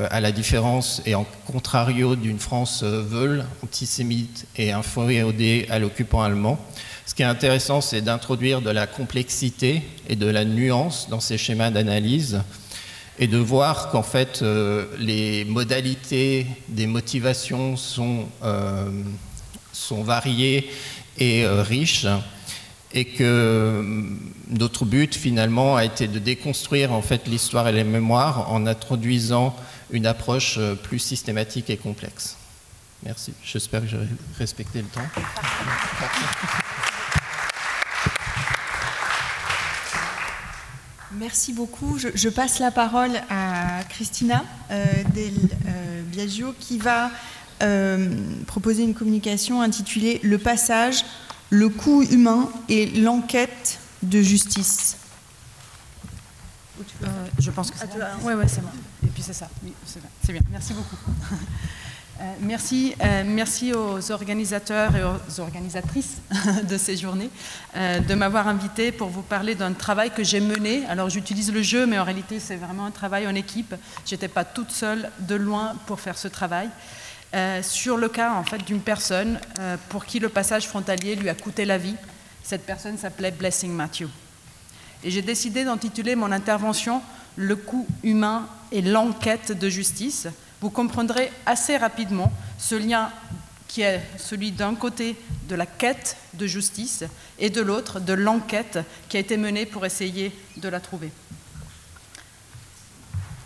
à 0.10 0.20
la 0.20 0.32
différence 0.32 1.04
et 1.06 1.14
en 1.14 1.28
contrario 1.46 2.16
d'une 2.16 2.40
France 2.40 2.84
veule, 2.84 3.46
antisémite 3.64 4.48
et 4.58 4.72
inféodée 4.72 5.68
à 5.70 5.78
l'occupant 5.78 6.24
allemand. 6.24 6.58
Ce 7.06 7.14
qui 7.14 7.22
est 7.22 7.26
intéressant, 7.26 7.82
c'est 7.82 8.02
d'introduire 8.02 8.62
de 8.62 8.72
la 8.72 8.88
complexité 8.88 9.84
et 10.10 10.16
de 10.16 10.26
la 10.26 10.44
nuance 10.44 11.08
dans 11.10 11.20
ces 11.20 11.38
schémas 11.38 11.70
d'analyse 11.70 12.42
et 13.20 13.28
de 13.28 13.38
voir 13.38 13.90
qu'en 13.92 14.04
fait, 14.04 14.42
euh, 14.42 14.86
les 15.00 15.46
modalités 15.46 16.48
des 16.68 16.88
motivations 16.88 17.78
sont, 17.78 18.26
euh, 18.44 18.90
sont 19.72 20.04
variées 20.04 20.70
et 21.18 21.46
euh, 21.46 21.62
riches 21.62 22.08
et 22.96 23.06
que 23.06 23.84
notre 24.50 24.86
but 24.86 25.14
finalement 25.14 25.76
a 25.76 25.86
été 25.86 26.08
de 26.08 26.18
déconstruire 26.18 26.92
en 26.94 27.02
fait 27.02 27.28
l'histoire 27.28 27.68
et 27.68 27.72
les 27.72 27.84
mémoires 27.84 28.52
en 28.52 28.66
introduisant 28.66 29.56
une 29.92 30.08
approche 30.08 30.60
plus 30.82 31.00
systématique 31.00 31.70
et 31.70 31.78
complexe. 31.78 32.38
Merci. 33.04 33.34
J'espère 33.44 33.82
que 33.82 33.88
j'ai 33.88 33.98
respecté 34.40 34.82
le 34.82 34.88
temps. 34.88 35.02
Merci 41.20 41.54
beaucoup. 41.54 41.98
Je, 41.98 42.30
passe 42.30 42.60
la 42.60 42.72
parole 42.72 43.12
à 43.30 43.84
Christina 43.90 44.44
euh, 44.72 44.84
Del 45.14 45.34
euh, 45.68 46.02
Biagio 46.04 46.54
qui 46.60 46.78
va 46.78 47.10
euh, 47.64 48.10
proposer 48.48 48.84
une 48.84 48.94
communication 48.94 49.62
intitulée 49.62 50.20
Le 50.24 50.38
passage, 50.38 51.06
le 51.50 51.70
coût 51.70 52.04
humain 52.04 52.50
et 52.70 52.88
l'enquête 52.88 53.80
de 54.04 54.22
justice. 54.22 54.98
je 57.40 57.52
pense 57.52 57.72
que 57.72 57.78
c'est 57.78 57.90
ah, 58.02 58.18
Oui, 58.24 58.34
ouais, 58.34 58.48
c'est 58.48 58.62
bon. 58.62 58.70
Et 59.04 59.08
puis 59.08 59.24
c'est 59.24 59.34
ça. 59.34 59.50
Oui, 59.64 59.74
c'est 60.24 60.32
bien. 60.34 60.42
Merci 60.52 60.74
beaucoup. 60.74 60.98
Euh, 62.22 62.24
merci, 62.40 62.96
euh, 63.04 63.24
merci 63.26 63.74
aux 63.74 64.12
organisateurs 64.14 64.96
et 64.96 65.04
aux 65.04 65.42
organisatrices 65.42 66.22
de 66.70 66.78
ces 66.78 66.96
journées 66.96 67.30
euh, 67.76 68.00
de 68.00 68.14
m'avoir 68.14 68.48
invité 68.48 68.94
pour 68.94 69.10
vous 69.10 69.22
parler 69.22 69.54
d'un 69.54 69.74
travail 69.74 70.12
que 70.12 70.24
j'ai 70.24 70.40
mené. 70.40 70.86
Alors 70.86 71.10
j'utilise 71.10 71.52
le 71.52 71.62
jeu, 71.62 71.86
mais 71.86 72.00
en 72.00 72.06
réalité 72.06 72.40
c'est 72.40 72.56
vraiment 72.56 72.86
un 72.86 72.92
travail 72.92 73.28
en 73.28 73.36
équipe. 73.36 73.76
J'étais 74.06 74.30
pas 74.30 74.46
toute 74.46 74.72
seule 74.72 75.12
de 75.20 75.36
loin 75.36 75.76
pour 75.88 76.00
faire 76.00 76.18
ce 76.18 76.30
travail. 76.30 76.70
Sur 77.62 77.98
le 77.98 78.08
cas 78.10 78.34
en 78.34 78.44
fait 78.44 78.64
d'une 78.66 78.82
personne 78.82 79.40
pour 79.90 80.06
qui 80.06 80.20
le 80.20 80.30
passage 80.30 80.68
frontalier 80.68 81.16
lui 81.16 81.30
a 81.30 81.36
coûté 81.36 81.66
la 81.66 81.78
vie. 81.78 81.96
Cette 82.44 82.66
personne 82.66 82.98
s'appelait 82.98 83.32
Blessing 83.32 83.72
Matthew. 83.72 84.08
Et 85.04 85.12
j'ai 85.12 85.22
décidé 85.22 85.64
d'intituler 85.66 86.16
mon 86.16 86.32
intervention 86.32 87.02
Le 87.36 87.56
coût 87.56 87.88
humain 88.04 88.48
et 88.72 88.82
l'enquête 88.82 89.52
de 89.52 89.70
justice 89.70 90.28
vous 90.62 90.70
comprendrez 90.70 91.32
assez 91.46 91.78
rapidement 91.78 92.32
ce 92.58 92.76
lien 92.76 93.12
qui 93.68 93.82
est 93.82 94.02
celui 94.18 94.52
d'un 94.52 94.76
côté 94.76 95.16
de 95.48 95.56
la 95.56 95.66
quête 95.66 96.18
de 96.34 96.48
justice 96.48 97.04
et 97.38 97.50
de 97.50 97.62
l'autre 97.62 98.00
de 98.00 98.14
l'enquête 98.14 98.80
qui 99.10 99.18
a 99.18 99.20
été 99.20 99.38
menée 99.38 99.66
pour 99.66 99.86
essayer 99.86 100.32
de 100.58 100.70
la 100.70 100.80
trouver. 100.80 101.12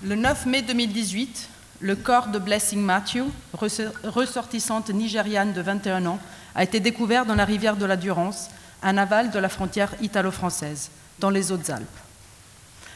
Le 0.04 0.16
9 0.16 0.46
mai 0.46 0.62
2018, 0.62 1.50
le 1.80 1.96
corps 1.96 2.28
de 2.28 2.40
Blessing 2.40 2.82
Matthew, 2.82 3.24
ressortissante 3.54 4.90
nigériane 4.90 5.54
de 5.54 5.62
21 5.62 6.06
ans, 6.06 6.20
a 6.56 6.64
été 6.64 6.80
découvert 6.80 7.26
dans 7.26 7.36
la 7.36 7.46
rivière 7.46 7.78
de 7.78 7.86
la 7.86 7.96
Durance, 7.96 8.50
à 8.82 8.90
aval 8.90 9.32
de 9.32 9.40
la 9.40 9.50
frontière 9.50 9.94
italo-française, 10.02 10.90
dans 11.20 11.30
les 11.30 11.52
Hautes-Alpes. 11.52 11.88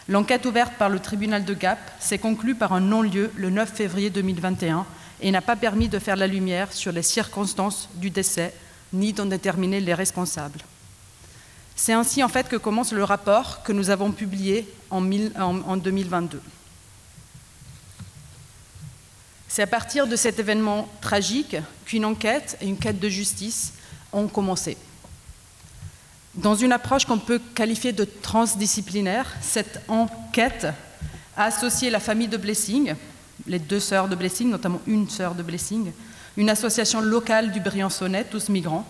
L'enquête 0.10 0.46
ouverte 0.46 0.74
par 0.74 0.90
le 0.90 1.00
tribunal 1.00 1.46
de 1.46 1.54
Gap 1.54 1.80
s'est 2.00 2.18
conclue 2.18 2.56
par 2.56 2.74
un 2.74 2.82
non-lieu 2.82 3.32
le 3.36 3.50
9 3.50 3.72
février 3.72 4.10
2021 4.10 4.86
et 5.22 5.32
n'a 5.32 5.42
pas 5.42 5.56
permis 5.56 5.88
de 5.88 6.00
faire 6.00 6.18
la 6.18 6.28
lumière 6.28 6.74
sur 6.74 6.92
les 6.92 7.04
circonstances 7.04 7.90
du 7.96 8.10
décès 8.10 8.54
ni 8.92 9.14
d'en 9.14 9.26
déterminer 9.26 9.80
les 9.80 9.94
responsables. 9.94 10.60
C'est 11.76 11.94
ainsi 11.94 12.22
en 12.22 12.28
fait 12.28 12.50
que 12.50 12.58
commence 12.58 12.92
le 12.92 13.04
rapport 13.04 13.64
que 13.64 13.72
nous 13.72 13.90
avons 13.90 14.12
publié 14.12 14.68
en, 14.92 15.02
2022. 15.02 16.42
C'est 19.54 19.62
à 19.62 19.68
partir 19.68 20.08
de 20.08 20.16
cet 20.16 20.40
événement 20.40 20.90
tragique 21.00 21.58
qu'une 21.86 22.06
enquête 22.06 22.58
et 22.60 22.66
une 22.66 22.80
quête 22.80 23.00
de 23.00 23.08
justice 23.08 23.74
ont 24.12 24.28
commencé. 24.28 24.76
Dans 26.34 26.56
une 26.56 26.72
approche 26.72 27.06
qu'on 27.06 27.20
peut 27.20 27.40
qualifier 27.54 27.92
de 27.92 28.04
transdisciplinaire, 28.04 29.32
cette 29.42 29.80
enquête 29.88 30.66
a 31.38 31.44
associé 31.44 31.92
la 31.92 32.00
famille 32.00 32.28
de 32.28 32.38
Blessing, 32.38 32.96
les 33.46 33.60
deux 33.60 33.80
sœurs 33.80 34.08
de 34.08 34.16
Blessing, 34.16 34.50
notamment 34.50 34.82
une 34.88 35.08
sœur 35.08 35.36
de 35.36 35.44
Blessing, 35.44 35.92
une 36.36 36.50
association 36.50 37.00
locale 37.00 37.52
du 37.52 37.60
Briançonnais, 37.60 38.24
tous 38.24 38.50
migrants, 38.50 38.88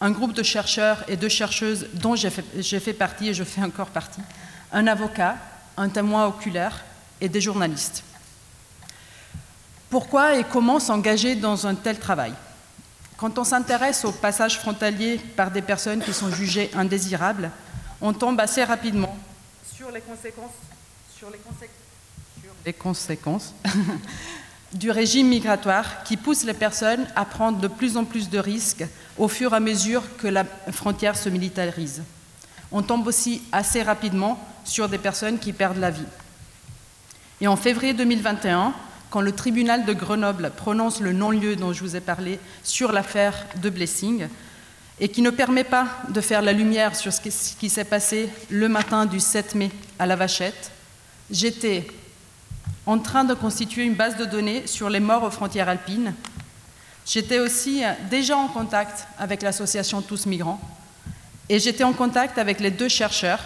un 0.00 0.12
groupe 0.12 0.34
de 0.34 0.44
chercheurs 0.44 1.02
et 1.08 1.16
de 1.16 1.28
chercheuses 1.28 1.88
dont 1.94 2.14
j'ai 2.14 2.30
fait, 2.30 2.44
fait, 2.62 2.92
partie 2.92 3.30
et 3.30 3.34
je 3.34 3.42
fais 3.42 3.64
encore 3.64 3.88
partie, 3.88 4.22
un 4.70 4.86
avocat, 4.86 5.36
un 5.76 5.88
témoin 5.88 6.28
oculaire 6.28 6.84
et 7.20 7.28
des 7.28 7.40
journalistes. 7.40 8.04
Pourquoi 9.90 10.36
et 10.36 10.44
comment 10.44 10.80
s'engager 10.80 11.36
dans 11.36 11.66
un 11.66 11.74
tel 11.74 11.98
travail 11.98 12.32
quand 13.16 13.38
on 13.38 13.44
s'intéresse 13.44 14.04
au 14.04 14.12
passage 14.12 14.58
frontalier 14.58 15.18
par 15.36 15.50
des 15.50 15.62
personnes 15.62 16.02
qui 16.02 16.12
sont 16.12 16.30
jugées 16.30 16.70
indésirables, 16.74 17.50
on 18.00 18.12
tombe 18.12 18.38
assez 18.40 18.62
rapidement 18.62 19.16
sur 19.74 19.90
les 19.90 20.02
conséquences, 22.74 23.54
du 24.72 24.90
régime 24.90 25.28
migratoire 25.28 26.02
qui 26.04 26.18
pousse 26.18 26.44
les 26.44 26.52
personnes 26.52 27.06
à 27.16 27.24
prendre 27.24 27.58
de 27.58 27.68
plus 27.68 27.96
en 27.96 28.04
plus 28.04 28.28
de 28.28 28.38
risques 28.38 28.84
au 29.16 29.28
fur 29.28 29.52
et 29.52 29.56
à 29.56 29.60
mesure 29.60 30.02
que 30.18 30.26
la 30.26 30.44
frontière 30.72 31.16
se 31.16 31.30
militarise. 31.30 32.02
On 32.70 32.82
tombe 32.82 33.06
aussi 33.06 33.42
assez 33.50 33.82
rapidement 33.82 34.38
sur 34.64 34.88
des 34.88 34.98
personnes 34.98 35.38
qui 35.38 35.54
perdent 35.54 35.78
la 35.78 35.90
vie. 35.90 36.04
Et 37.40 37.46
en 37.46 37.56
février 37.56 37.94
2021, 37.94 38.74
quand 39.16 39.22
le 39.22 39.32
tribunal 39.32 39.86
de 39.86 39.94
Grenoble 39.94 40.52
prononce 40.54 41.00
le 41.00 41.14
non-lieu 41.14 41.56
dont 41.56 41.72
je 41.72 41.80
vous 41.80 41.96
ai 41.96 42.02
parlé 42.02 42.38
sur 42.62 42.92
l'affaire 42.92 43.46
de 43.62 43.70
Blessing, 43.70 44.28
et 45.00 45.08
qui 45.08 45.22
ne 45.22 45.30
permet 45.30 45.64
pas 45.64 45.86
de 46.10 46.20
faire 46.20 46.42
la 46.42 46.52
lumière 46.52 46.94
sur 46.94 47.14
ce 47.14 47.22
qui 47.22 47.70
s'est 47.70 47.84
passé 47.86 48.28
le 48.50 48.68
matin 48.68 49.06
du 49.06 49.18
7 49.18 49.54
mai 49.54 49.70
à 49.98 50.04
la 50.04 50.16
Vachette, 50.16 50.70
j'étais 51.30 51.86
en 52.84 52.98
train 52.98 53.24
de 53.24 53.32
constituer 53.32 53.84
une 53.84 53.94
base 53.94 54.18
de 54.18 54.26
données 54.26 54.66
sur 54.66 54.90
les 54.90 55.00
morts 55.00 55.22
aux 55.22 55.30
frontières 55.30 55.70
alpines. 55.70 56.12
J'étais 57.06 57.38
aussi 57.38 57.84
déjà 58.10 58.36
en 58.36 58.48
contact 58.48 59.06
avec 59.18 59.40
l'association 59.40 60.02
Tous 60.02 60.26
Migrants 60.26 60.60
et 61.48 61.58
j'étais 61.58 61.84
en 61.84 61.94
contact 61.94 62.36
avec 62.36 62.60
les 62.60 62.70
deux 62.70 62.90
chercheurs 62.90 63.40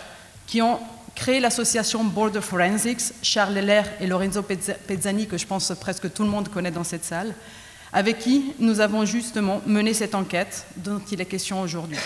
qui 0.48 0.62
ont 0.62 0.80
créé 1.20 1.38
l'association 1.38 2.02
Border 2.02 2.40
Forensics, 2.40 3.12
Charles 3.20 3.58
Heller 3.58 3.82
et 4.00 4.06
Lorenzo 4.06 4.42
Pezzani, 4.42 5.26
que 5.26 5.36
je 5.36 5.46
pense 5.46 5.70
presque 5.78 6.10
tout 6.14 6.22
le 6.22 6.30
monde 6.30 6.48
connaît 6.48 6.70
dans 6.70 6.82
cette 6.82 7.04
salle, 7.04 7.34
avec 7.92 8.20
qui 8.20 8.54
nous 8.58 8.80
avons 8.80 9.04
justement 9.04 9.60
mené 9.66 9.92
cette 9.92 10.14
enquête 10.14 10.64
dont 10.76 11.02
il 11.12 11.20
est 11.20 11.26
question 11.26 11.60
aujourd'hui. 11.60 11.98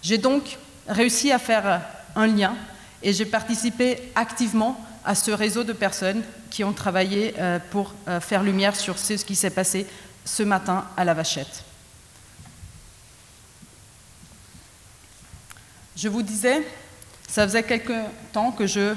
J'ai 0.00 0.16
donc 0.16 0.58
réussi 0.86 1.32
à 1.32 1.40
faire 1.40 1.82
un 2.14 2.28
lien 2.28 2.54
et 3.02 3.12
j'ai 3.12 3.24
participé 3.26 3.98
activement 4.14 4.80
à 5.04 5.16
ce 5.16 5.32
réseau 5.32 5.64
de 5.64 5.72
personnes 5.72 6.22
qui 6.50 6.62
ont 6.62 6.72
travaillé 6.72 7.34
euh, 7.40 7.58
pour 7.72 7.94
euh, 8.06 8.20
faire 8.20 8.44
lumière 8.44 8.76
sur 8.76 8.96
ce 8.96 9.14
qui 9.14 9.34
s'est 9.34 9.50
passé 9.50 9.88
ce 10.24 10.44
matin 10.44 10.84
à 10.96 11.04
la 11.04 11.14
Vachette. 11.14 11.64
Je 15.96 16.08
vous 16.08 16.22
disais 16.22 16.64
ça 17.34 17.48
faisait 17.48 17.64
quelque 17.64 17.92
temps 18.32 18.52
que 18.52 18.64
je 18.64 18.94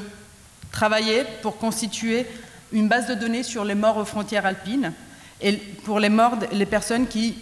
travaillais 0.71 1.25
pour 1.41 1.57
constituer 1.57 2.27
une 2.71 2.87
base 2.87 3.07
de 3.07 3.15
données 3.15 3.41
sur 3.41 3.65
les 3.65 3.73
morts 3.73 3.97
aux 3.97 4.05
frontières 4.05 4.45
alpines 4.45 4.93
et 5.41 5.53
pour 5.53 5.99
les 5.99 6.09
morts, 6.09 6.37
les 6.51 6.67
personnes 6.67 7.07
qui, 7.07 7.35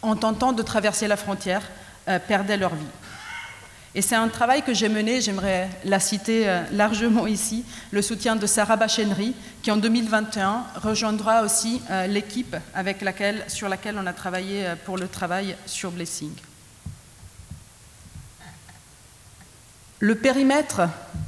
en 0.00 0.16
tentant 0.16 0.54
de 0.54 0.62
traverser 0.62 1.06
la 1.06 1.18
frontière, 1.18 1.60
euh, 2.08 2.18
perdaient 2.18 2.56
leur 2.56 2.74
vie. 2.74 2.86
Et 3.94 4.00
c'est 4.00 4.14
un 4.14 4.28
travail 4.28 4.62
que 4.62 4.72
j'ai 4.72 4.88
mené, 4.88 5.20
j'aimerais 5.20 5.68
la 5.84 6.00
citer 6.00 6.48
euh, 6.48 6.62
largement 6.72 7.26
ici, 7.26 7.66
le 7.90 8.00
soutien 8.00 8.36
de 8.36 8.46
Sarah 8.46 8.76
Bachenry, 8.76 9.34
qui 9.62 9.70
en 9.70 9.76
2021 9.76 10.64
rejoindra 10.76 11.42
aussi 11.42 11.82
euh, 11.90 12.06
l'équipe 12.06 12.56
sur 13.48 13.68
laquelle 13.68 13.98
on 14.02 14.06
a 14.06 14.14
travaillé 14.14 14.64
pour 14.86 14.96
le 14.96 15.08
travail 15.08 15.56
sur 15.66 15.90
Blessing. 15.90 16.32
Le 19.98 20.14
périmètre 20.14 20.82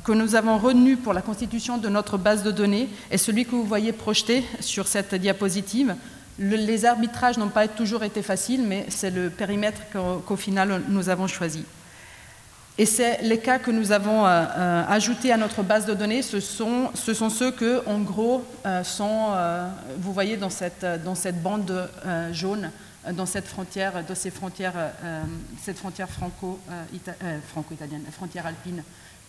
que 0.04 0.12
nous 0.12 0.34
avons 0.34 0.58
retenu 0.58 0.96
pour 0.96 1.14
la 1.14 1.22
constitution 1.22 1.78
de 1.78 1.88
notre 1.88 2.18
base 2.18 2.42
de 2.42 2.50
données 2.50 2.90
est 3.10 3.16
celui 3.16 3.46
que 3.46 3.52
vous 3.52 3.64
voyez 3.64 3.92
projeté 3.92 4.44
sur 4.60 4.86
cette 4.86 5.14
diapositive. 5.14 5.94
les 6.38 6.84
arbitrages 6.84 7.38
n'ont 7.38 7.48
pas 7.48 7.66
toujours 7.66 8.04
été 8.04 8.20
faciles, 8.22 8.62
mais 8.62 8.84
c'est 8.88 9.10
le 9.10 9.30
périmètre 9.30 9.80
qu'au 10.26 10.36
final 10.36 10.82
nous 10.88 11.08
avons 11.08 11.26
choisi. 11.26 11.64
Et 12.76 12.84
c'est 12.84 13.22
les 13.22 13.38
cas 13.38 13.58
que 13.58 13.70
nous 13.70 13.90
avons 13.90 14.24
euh, 14.26 14.44
euh, 14.56 14.84
ajoutés 14.88 15.32
à 15.32 15.36
notre 15.36 15.62
base 15.62 15.86
de 15.86 15.94
données, 15.94 16.22
ce 16.22 16.38
sont, 16.38 16.90
ce 16.94 17.12
sont 17.12 17.30
ceux 17.30 17.50
que, 17.50 17.82
en 17.86 18.00
gros, 18.00 18.44
euh, 18.66 19.68
vous 19.98 20.12
voyez 20.12 20.36
dans 20.36 20.50
cette 20.50 21.42
bande 21.42 21.88
jaune, 22.32 22.70
dans 23.12 23.26
cette 23.26 23.46
frontière, 23.46 24.04
de 24.04 24.14
ces 24.14 24.30
frontières, 24.30 24.92
cette 25.62 25.78
frontière 25.78 26.08
franco, 26.08 26.58
franco-italienne, 27.48 28.04
frontière 28.12 28.46
alpine, 28.46 28.82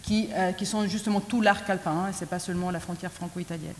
qui, 0.03 0.29
qui, 0.57 0.65
sont 0.65 0.87
justement 0.87 1.19
tout 1.19 1.41
l'arc 1.41 1.69
alpin, 1.69 1.91
hein, 1.91 2.11
ce 2.13 2.21
n'est 2.21 2.27
pas 2.27 2.39
seulement 2.39 2.71
la 2.71 2.79
frontière 2.79 3.11
franco-italienne. 3.11 3.75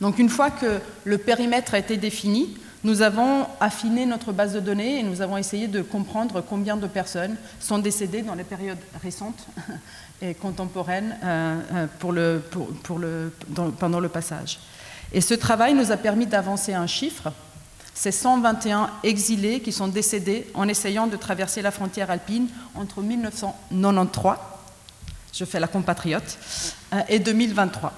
Donc 0.00 0.18
une 0.18 0.28
fois 0.28 0.50
que 0.50 0.80
le 1.04 1.18
périmètre 1.18 1.74
a 1.74 1.78
été 1.78 1.96
défini, 1.96 2.56
nous 2.82 3.02
avons 3.02 3.46
affiné 3.60 4.06
notre 4.06 4.32
base 4.32 4.54
de 4.54 4.60
données 4.60 5.00
et 5.00 5.02
nous 5.02 5.20
avons 5.20 5.36
essayé 5.36 5.68
de 5.68 5.82
comprendre 5.82 6.40
combien 6.40 6.78
de 6.78 6.86
personnes 6.86 7.36
sont 7.58 7.78
décédées 7.78 8.22
dans 8.22 8.34
les 8.34 8.44
périodes 8.44 8.78
récentes 9.02 9.46
et 10.22 10.34
contemporaines 10.34 11.16
euh, 11.22 11.60
euh, 11.74 11.86
pour, 11.98 12.12
le, 12.98 13.32
pendant 13.78 14.00
le 14.00 14.08
passage. 14.08 14.58
Et 15.12 15.20
ce 15.20 15.34
travail 15.34 15.74
nous 15.74 15.92
a 15.92 15.98
permis 15.98 16.26
d'avancer 16.26 16.72
un 16.72 16.86
chiffre. 16.86 17.32
C'est 18.02 18.12
121 18.12 18.88
exilés 19.02 19.60
qui 19.60 19.72
sont 19.72 19.86
décédés 19.86 20.46
en 20.54 20.68
essayant 20.68 21.06
de 21.06 21.18
traverser 21.18 21.60
la 21.60 21.70
frontière 21.70 22.10
alpine 22.10 22.48
entre 22.74 23.02
1993, 23.02 24.36
je 25.34 25.44
fais 25.44 25.60
la 25.60 25.66
compatriote, 25.66 26.38
euh, 26.94 27.00
et 27.10 27.18
2023. 27.18 27.92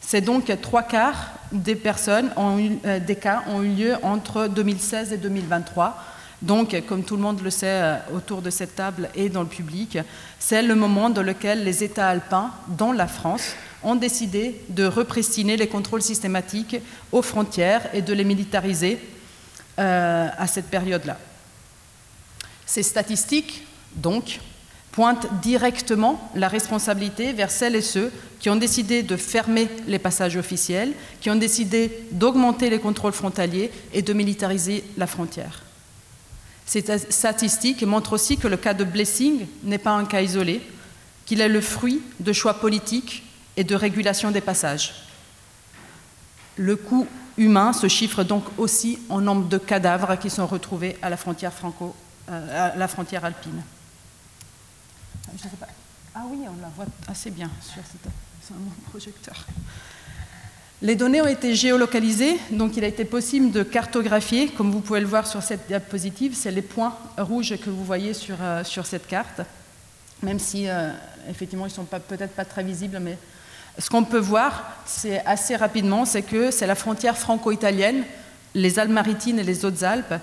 C'est 0.00 0.22
donc 0.22 0.50
trois 0.60 0.82
quarts 0.82 1.34
des 1.52 1.76
personnes, 1.76 2.32
euh, 2.36 2.98
des 2.98 3.14
cas 3.14 3.44
ont 3.46 3.62
eu 3.62 3.68
lieu 3.68 3.94
entre 4.02 4.48
2016 4.48 5.12
et 5.12 5.18
2023. 5.18 6.02
Donc, 6.42 6.76
comme 6.88 7.04
tout 7.04 7.14
le 7.14 7.22
monde 7.22 7.40
le 7.40 7.50
sait 7.50 7.80
euh, 7.80 7.96
autour 8.12 8.42
de 8.42 8.50
cette 8.50 8.74
table 8.74 9.08
et 9.14 9.28
dans 9.28 9.42
le 9.42 9.46
public, 9.46 9.98
c'est 10.40 10.62
le 10.62 10.74
moment 10.74 11.10
dans 11.10 11.22
lequel 11.22 11.62
les 11.62 11.84
États 11.84 12.08
alpins, 12.08 12.50
dont 12.66 12.90
la 12.90 13.06
France, 13.06 13.54
ont 13.84 13.94
décidé 13.94 14.60
de 14.70 14.84
repristiner 14.84 15.56
les 15.56 15.68
contrôles 15.68 16.02
systématiques 16.02 16.78
aux 17.12 17.22
frontières 17.22 17.88
et 17.94 18.02
de 18.02 18.12
les 18.12 18.24
militariser 18.24 18.98
euh, 19.78 20.28
à 20.36 20.46
cette 20.46 20.66
période-là. 20.66 21.18
Ces 22.66 22.82
statistiques, 22.82 23.66
donc, 23.96 24.40
pointe 24.92 25.26
directement 25.42 26.30
la 26.36 26.46
responsabilité 26.46 27.32
vers 27.32 27.50
celles 27.50 27.74
et 27.74 27.82
ceux 27.82 28.12
qui 28.38 28.48
ont 28.48 28.56
décidé 28.56 29.02
de 29.02 29.16
fermer 29.16 29.68
les 29.88 29.98
passages 29.98 30.36
officiels, 30.36 30.92
qui 31.20 31.30
ont 31.30 31.36
décidé 31.36 31.90
d'augmenter 32.12 32.70
les 32.70 32.78
contrôles 32.78 33.12
frontaliers 33.12 33.72
et 33.92 34.02
de 34.02 34.12
militariser 34.12 34.84
la 34.96 35.08
frontière. 35.08 35.62
Ces 36.64 36.84
statistiques 37.10 37.82
montrent 37.82 38.12
aussi 38.12 38.36
que 38.36 38.48
le 38.48 38.56
cas 38.56 38.74
de 38.74 38.84
Blessing 38.84 39.46
n'est 39.64 39.78
pas 39.78 39.90
un 39.90 40.04
cas 40.04 40.22
isolé, 40.22 40.60
qu'il 41.26 41.40
est 41.40 41.48
le 41.48 41.60
fruit 41.60 42.00
de 42.20 42.32
choix 42.32 42.54
politiques 42.54 43.24
et 43.56 43.64
de 43.64 43.74
régulation 43.74 44.30
des 44.30 44.40
passages. 44.40 44.94
Le 46.56 46.76
coût 46.76 47.08
humain 47.36 47.72
se 47.72 47.88
chiffre 47.88 48.24
donc 48.24 48.44
aussi 48.58 48.98
en 49.08 49.20
nombre 49.20 49.48
de 49.48 49.58
cadavres 49.58 50.16
qui 50.18 50.30
sont 50.30 50.46
retrouvés 50.46 50.96
à 51.02 51.10
la 51.10 51.16
frontière, 51.16 51.52
franco, 51.52 51.94
euh, 52.30 52.72
à 52.72 52.76
la 52.76 52.88
frontière 52.88 53.24
alpine. 53.24 53.62
Ah 56.14 56.22
oui, 56.30 56.38
on 56.42 56.62
la 56.62 56.68
voit 56.76 56.86
assez 57.08 57.30
bien 57.30 57.50
sur 57.60 58.54
un 58.54 58.90
projecteur. 58.90 59.46
Les 60.82 60.96
données 60.96 61.22
ont 61.22 61.26
été 61.26 61.54
géolocalisées, 61.54 62.38
donc 62.50 62.76
il 62.76 62.84
a 62.84 62.88
été 62.88 63.04
possible 63.04 63.50
de 63.50 63.62
cartographier, 63.62 64.48
comme 64.48 64.70
vous 64.70 64.80
pouvez 64.80 65.00
le 65.00 65.06
voir 65.06 65.26
sur 65.26 65.42
cette 65.42 65.66
diapositive, 65.66 66.34
c'est 66.34 66.50
les 66.50 66.62
points 66.62 66.94
rouges 67.16 67.56
que 67.56 67.70
vous 67.70 67.84
voyez 67.84 68.12
sur, 68.12 68.36
euh, 68.40 68.62
sur 68.64 68.84
cette 68.84 69.06
carte, 69.06 69.40
même 70.22 70.38
si 70.38 70.68
euh, 70.68 70.90
effectivement 71.30 71.64
ils 71.66 71.70
ne 71.70 71.74
sont 71.74 71.84
peut-être 71.84 72.34
pas 72.34 72.44
très 72.44 72.62
visibles, 72.62 72.98
mais 73.00 73.16
ce 73.78 73.90
qu'on 73.90 74.04
peut 74.04 74.18
voir, 74.18 74.64
assez 75.26 75.56
rapidement, 75.56 76.04
c'est 76.04 76.22
que 76.22 76.50
c'est 76.50 76.66
la 76.66 76.74
frontière 76.74 77.18
franco-italienne, 77.18 78.04
les 78.54 78.78
Alpes-Maritimes 78.78 79.40
et 79.40 79.42
les 79.42 79.64
Hautes-Alpes, 79.64 80.14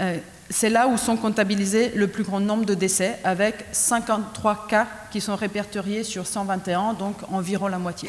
euh, 0.00 0.18
c'est 0.50 0.70
là 0.70 0.88
où 0.88 0.96
sont 0.96 1.16
comptabilisés 1.16 1.90
le 1.94 2.08
plus 2.08 2.22
grand 2.22 2.40
nombre 2.40 2.64
de 2.64 2.74
décès, 2.74 3.18
avec 3.24 3.64
53 3.72 4.66
cas 4.68 4.86
qui 5.10 5.20
sont 5.20 5.36
répertoriés 5.36 6.04
sur 6.04 6.26
121, 6.26 6.94
donc 6.94 7.16
environ 7.30 7.68
la 7.68 7.78
moitié. 7.78 8.08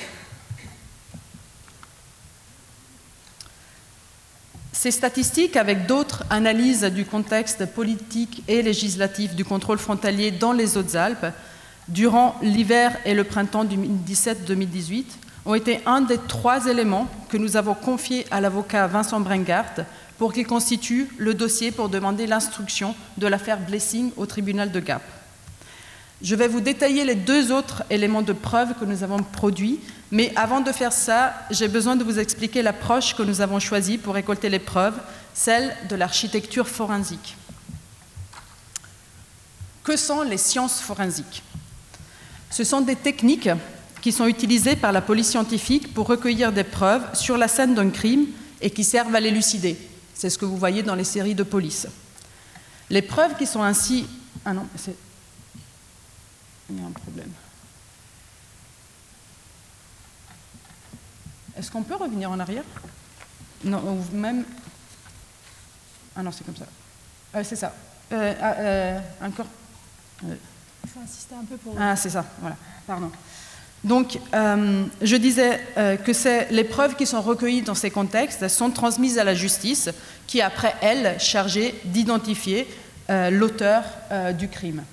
Ces 4.71 4.91
statistiques, 4.91 5.57
avec 5.57 5.87
d'autres 5.87 6.23
analyses 6.29 6.83
du 6.83 7.03
contexte 7.03 7.65
politique 7.65 8.43
et 8.47 8.61
législatif 8.61 9.35
du 9.35 9.43
contrôle 9.43 9.77
frontalier 9.77 10.31
dans 10.31 10.53
les 10.53 10.77
Hautes-Alpes, 10.77 11.33
durant 11.89 12.35
l'hiver 12.41 12.97
et 13.05 13.13
le 13.13 13.23
printemps 13.23 13.65
2017-2018, 13.65 15.05
ont 15.45 15.55
été 15.55 15.81
un 15.85 16.01
des 16.01 16.17
trois 16.17 16.67
éléments 16.67 17.07
que 17.29 17.37
nous 17.37 17.57
avons 17.57 17.73
confiés 17.73 18.25
à 18.31 18.41
l'avocat 18.41 18.87
Vincent 18.87 19.19
Brengart 19.19 19.73
pour 20.17 20.33
qu'il 20.33 20.45
constitue 20.45 21.07
le 21.17 21.33
dossier 21.33 21.71
pour 21.71 21.89
demander 21.89 22.27
l'instruction 22.27 22.93
de 23.17 23.27
l'affaire 23.27 23.59
Blessing 23.59 24.11
au 24.17 24.25
tribunal 24.25 24.71
de 24.71 24.79
Gap. 24.79 25.01
Je 26.21 26.35
vais 26.35 26.49
vous 26.49 26.59
détailler 26.59 27.05
les 27.05 27.15
deux 27.15 27.51
autres 27.51 27.83
éléments 27.89 28.21
de 28.21 28.33
preuve 28.33 28.73
que 28.77 28.83
nous 28.83 29.03
avons 29.03 29.23
produits, 29.23 29.79
mais 30.11 30.33
avant 30.35 30.59
de 30.59 30.71
faire 30.73 30.91
ça, 30.91 31.33
j'ai 31.49 31.69
besoin 31.69 31.95
de 31.95 32.03
vous 32.03 32.19
expliquer 32.19 32.61
l'approche 32.61 33.15
que 33.15 33.23
nous 33.23 33.39
avons 33.39 33.59
choisie 33.59 33.97
pour 33.97 34.15
récolter 34.15 34.49
les 34.49 34.59
preuves, 34.59 34.99
celle 35.33 35.73
de 35.87 35.95
l'architecture 35.95 36.67
forensique. 36.67 37.37
Que 39.85 39.95
sont 39.95 40.23
les 40.23 40.37
sciences 40.37 40.81
forensiques? 40.81 41.41
Ce 42.49 42.63
sont 42.63 42.81
des 42.81 42.95
techniques 42.95 43.49
qui 44.01 44.11
sont 44.11 44.27
utilisées 44.27 44.75
par 44.75 44.91
la 44.91 45.01
police 45.01 45.29
scientifique 45.29 45.93
pour 45.93 46.07
recueillir 46.07 46.51
des 46.51 46.63
preuves 46.63 47.15
sur 47.15 47.37
la 47.37 47.47
scène 47.47 47.75
d'un 47.75 47.89
crime 47.89 48.27
et 48.61 48.71
qui 48.71 48.83
servent 48.83 49.15
à 49.15 49.19
l'élucider. 49.19 49.77
C'est 50.13 50.29
ce 50.29 50.37
que 50.37 50.45
vous 50.45 50.57
voyez 50.57 50.83
dans 50.83 50.95
les 50.95 51.03
séries 51.03 51.35
de 51.35 51.43
police. 51.43 51.87
Les 52.89 53.01
preuves 53.01 53.35
qui 53.37 53.45
sont 53.45 53.61
ainsi... 53.61 54.05
Ah 54.43 54.53
non, 54.53 54.67
c'est... 54.75 54.95
Il 56.69 56.79
y 56.79 56.83
a 56.83 56.85
un 56.85 56.91
problème. 56.91 57.31
Est-ce 61.57 61.71
qu'on 61.71 61.83
peut 61.83 61.95
revenir 61.95 62.31
en 62.31 62.39
arrière? 62.39 62.63
Non, 63.63 63.79
ou 63.79 64.15
même... 64.15 64.45
Ah 66.15 66.23
non, 66.23 66.31
c'est 66.31 66.45
comme 66.45 66.55
ça. 66.55 66.65
Euh, 67.35 67.43
c'est 67.43 67.55
ça. 67.55 67.73
Euh, 68.11 68.33
ah, 68.41 68.53
euh, 68.57 68.99
encore... 69.21 69.47
Il 70.83 70.89
faut 70.89 70.99
insister 71.03 71.35
un 71.35 71.45
peu 71.45 71.57
pour... 71.57 71.75
Ah, 71.79 71.95
c'est 71.95 72.09
ça, 72.09 72.25
voilà. 72.41 72.55
Pardon. 72.87 73.11
Donc, 73.83 74.19
euh, 74.33 74.83
je 75.01 75.15
disais 75.15 75.59
euh, 75.77 75.95
que 75.95 76.53
les 76.53 76.63
preuves 76.65 76.95
qui 76.95 77.05
sont 77.05 77.21
recueillies 77.21 77.61
dans 77.61 77.75
ces 77.75 77.89
contextes 77.89 78.47
sont 78.49 78.71
transmises 78.71 79.17
à 79.17 79.23
la 79.23 79.33
justice, 79.33 79.89
qui 80.27 80.39
est 80.39 80.43
après 80.43 80.75
elle 80.81 81.15
chargée 81.19 81.73
d'identifier 81.85 82.67
euh, 83.09 83.29
l'auteur 83.29 83.83
du 84.37 84.49
crime. 84.49 84.83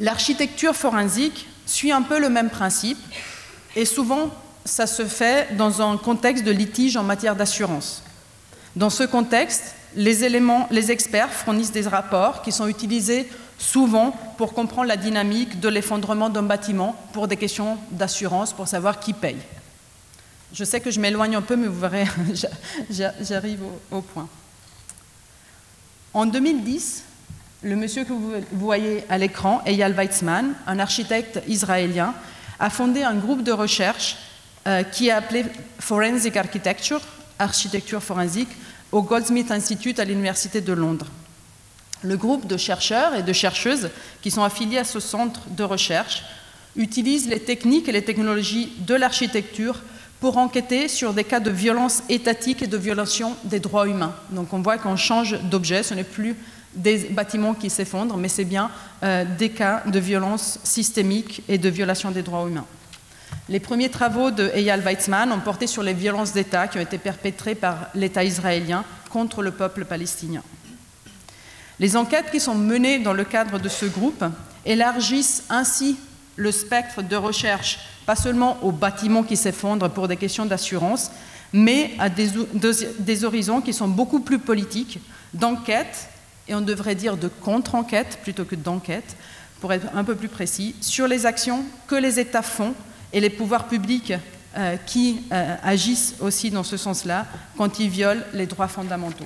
L'architecture 0.00 0.74
forensique 0.74 1.46
suit 1.66 1.92
un 1.92 2.02
peu 2.02 2.18
le 2.18 2.30
même 2.30 2.50
principe, 2.50 2.98
et 3.76 3.84
souvent 3.84 4.30
ça 4.64 4.86
se 4.86 5.04
fait 5.04 5.54
dans 5.56 5.82
un 5.82 5.98
contexte 5.98 6.44
de 6.44 6.50
litige 6.50 6.96
en 6.96 7.02
matière 7.02 7.36
d'assurance. 7.36 8.02
Dans 8.74 8.90
ce 8.90 9.04
contexte, 9.04 9.74
les 9.94 10.24
experts 10.90 11.30
fournissent 11.30 11.72
des 11.72 11.86
rapports 11.86 12.42
qui 12.42 12.50
sont 12.50 12.66
utilisés 12.66 13.28
souvent 13.64 14.10
pour 14.36 14.52
comprendre 14.52 14.88
la 14.88 14.96
dynamique 14.96 15.58
de 15.58 15.68
l'effondrement 15.68 16.28
d'un 16.28 16.42
bâtiment 16.42 16.94
pour 17.12 17.28
des 17.28 17.36
questions 17.36 17.78
d'assurance, 17.90 18.52
pour 18.52 18.68
savoir 18.68 19.00
qui 19.00 19.12
paye. 19.12 19.38
Je 20.52 20.64
sais 20.64 20.80
que 20.80 20.90
je 20.90 21.00
m'éloigne 21.00 21.34
un 21.34 21.42
peu, 21.42 21.56
mais 21.56 21.66
vous 21.66 21.80
verrez, 21.80 22.06
j'arrive 23.20 23.60
au, 23.90 24.00
point. 24.02 24.28
En 26.12 26.26
2010, 26.26 27.02
le 27.62 27.74
monsieur 27.74 28.04
que 28.04 28.12
vous 28.12 28.34
voyez 28.52 29.04
à 29.08 29.18
l'écran, 29.18 29.62
Eyal 29.66 29.94
Weizmann, 29.94 30.54
un 30.66 30.78
architecte 30.78 31.40
israélien, 31.48 32.14
a 32.60 32.70
fondé 32.70 33.02
un 33.02 33.14
groupe 33.14 33.42
de 33.42 33.50
recherche 33.50 34.16
euh, 34.66 34.82
qui 34.84 35.08
est 35.08 35.12
appelé 35.12 35.44
Forensic 35.80 36.36
Architecture, 36.36 37.00
architecture 37.38 38.02
forensique, 38.02 38.50
au 38.92 39.02
Goldsmith 39.02 39.50
Institute 39.50 39.98
à 39.98 40.04
l'Université 40.04 40.60
de 40.60 40.72
Londres. 40.72 41.06
Le 42.04 42.16
groupe 42.18 42.46
de 42.46 42.58
chercheurs 42.58 43.14
et 43.14 43.22
de 43.22 43.32
chercheuses 43.32 43.88
qui 44.22 44.30
sont 44.30 44.42
affiliés 44.42 44.78
à 44.78 44.84
ce 44.84 45.00
centre 45.00 45.40
de 45.48 45.64
recherche 45.64 46.22
utilise 46.76 47.28
les 47.28 47.40
techniques 47.40 47.88
et 47.88 47.92
les 47.92 48.04
technologies 48.04 48.72
de 48.80 48.94
l'architecture 48.94 49.80
pour 50.20 50.36
enquêter 50.36 50.88
sur 50.88 51.14
des 51.14 51.24
cas 51.24 51.40
de 51.40 51.50
violence 51.50 52.02
étatique 52.08 52.62
et 52.62 52.66
de 52.66 52.76
violation 52.76 53.34
des 53.44 53.58
droits 53.58 53.88
humains. 53.88 54.14
Donc 54.30 54.52
on 54.52 54.60
voit 54.60 54.76
qu'on 54.76 54.96
change 54.96 55.40
d'objet, 55.44 55.82
ce 55.82 55.94
n'est 55.94 56.04
plus 56.04 56.36
des 56.74 57.08
bâtiments 57.10 57.54
qui 57.54 57.70
s'effondrent, 57.70 58.18
mais 58.18 58.28
c'est 58.28 58.44
bien 58.44 58.70
euh, 59.02 59.24
des 59.38 59.50
cas 59.50 59.82
de 59.86 59.98
violence 59.98 60.58
systémique 60.62 61.42
et 61.48 61.56
de 61.56 61.68
violation 61.68 62.10
des 62.10 62.22
droits 62.22 62.46
humains. 62.46 62.66
Les 63.48 63.60
premiers 63.60 63.90
travaux 63.90 64.30
de 64.30 64.50
Eyal 64.54 64.80
Weizmann 64.80 65.32
ont 65.32 65.40
porté 65.40 65.66
sur 65.66 65.82
les 65.82 65.94
violences 65.94 66.32
d'État 66.32 66.68
qui 66.68 66.78
ont 66.78 66.82
été 66.82 66.98
perpétrées 66.98 67.54
par 67.54 67.88
l'État 67.94 68.24
israélien 68.24 68.84
contre 69.10 69.42
le 69.42 69.52
peuple 69.52 69.84
palestinien. 69.84 70.42
Les 71.80 71.96
enquêtes 71.96 72.30
qui 72.30 72.40
sont 72.40 72.54
menées 72.54 72.98
dans 72.98 73.12
le 73.12 73.24
cadre 73.24 73.58
de 73.58 73.68
ce 73.68 73.86
groupe 73.86 74.24
élargissent 74.64 75.44
ainsi 75.50 75.96
le 76.36 76.52
spectre 76.52 77.02
de 77.02 77.16
recherche, 77.16 77.78
pas 78.06 78.16
seulement 78.16 78.58
aux 78.62 78.72
bâtiments 78.72 79.22
qui 79.22 79.36
s'effondrent 79.36 79.90
pour 79.90 80.08
des 80.08 80.16
questions 80.16 80.46
d'assurance, 80.46 81.10
mais 81.52 81.92
à 81.98 82.08
des, 82.08 83.24
horizons 83.24 83.60
qui 83.60 83.72
sont 83.72 83.88
beaucoup 83.88 84.20
plus 84.20 84.38
politiques, 84.38 84.98
d'enquête, 85.32 86.08
et 86.48 86.54
on 86.54 86.60
devrait 86.60 86.94
dire 86.94 87.16
de 87.16 87.28
contre-enquête 87.28 88.18
plutôt 88.22 88.44
que 88.44 88.56
d'enquête, 88.56 89.16
pour 89.60 89.72
être 89.72 89.86
un 89.94 90.04
peu 90.04 90.14
plus 90.14 90.28
précis, 90.28 90.74
sur 90.80 91.06
les 91.06 91.26
actions 91.26 91.64
que 91.86 91.94
les 91.94 92.18
États 92.18 92.42
font 92.42 92.74
et 93.12 93.20
les 93.20 93.30
pouvoirs 93.30 93.68
publics 93.68 94.12
euh, 94.56 94.76
qui 94.86 95.22
euh, 95.32 95.56
agissent 95.62 96.16
aussi 96.20 96.50
dans 96.50 96.64
ce 96.64 96.76
sens-là 96.76 97.26
quand 97.56 97.78
ils 97.78 97.88
violent 97.88 98.22
les 98.32 98.46
droits 98.46 98.68
fondamentaux. 98.68 99.24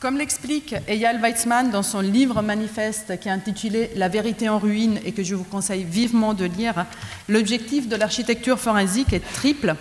Comme 0.00 0.18
l'explique 0.18 0.74
Eyal 0.88 1.22
Weizmann 1.22 1.70
dans 1.70 1.82
son 1.82 2.00
livre 2.00 2.42
manifeste 2.42 3.18
qui 3.18 3.28
est 3.28 3.32
intitulé 3.32 3.90
La 3.96 4.10
vérité 4.10 4.46
en 4.50 4.58
ruine 4.58 5.00
et 5.06 5.12
que 5.12 5.22
je 5.22 5.34
vous 5.34 5.44
conseille 5.44 5.84
vivement 5.84 6.34
de 6.34 6.44
lire, 6.44 6.84
l'objectif 7.28 7.88
de 7.88 7.96
l'architecture 7.96 8.58
forensique 8.58 9.14
est 9.14 9.26
triple. 9.32 9.74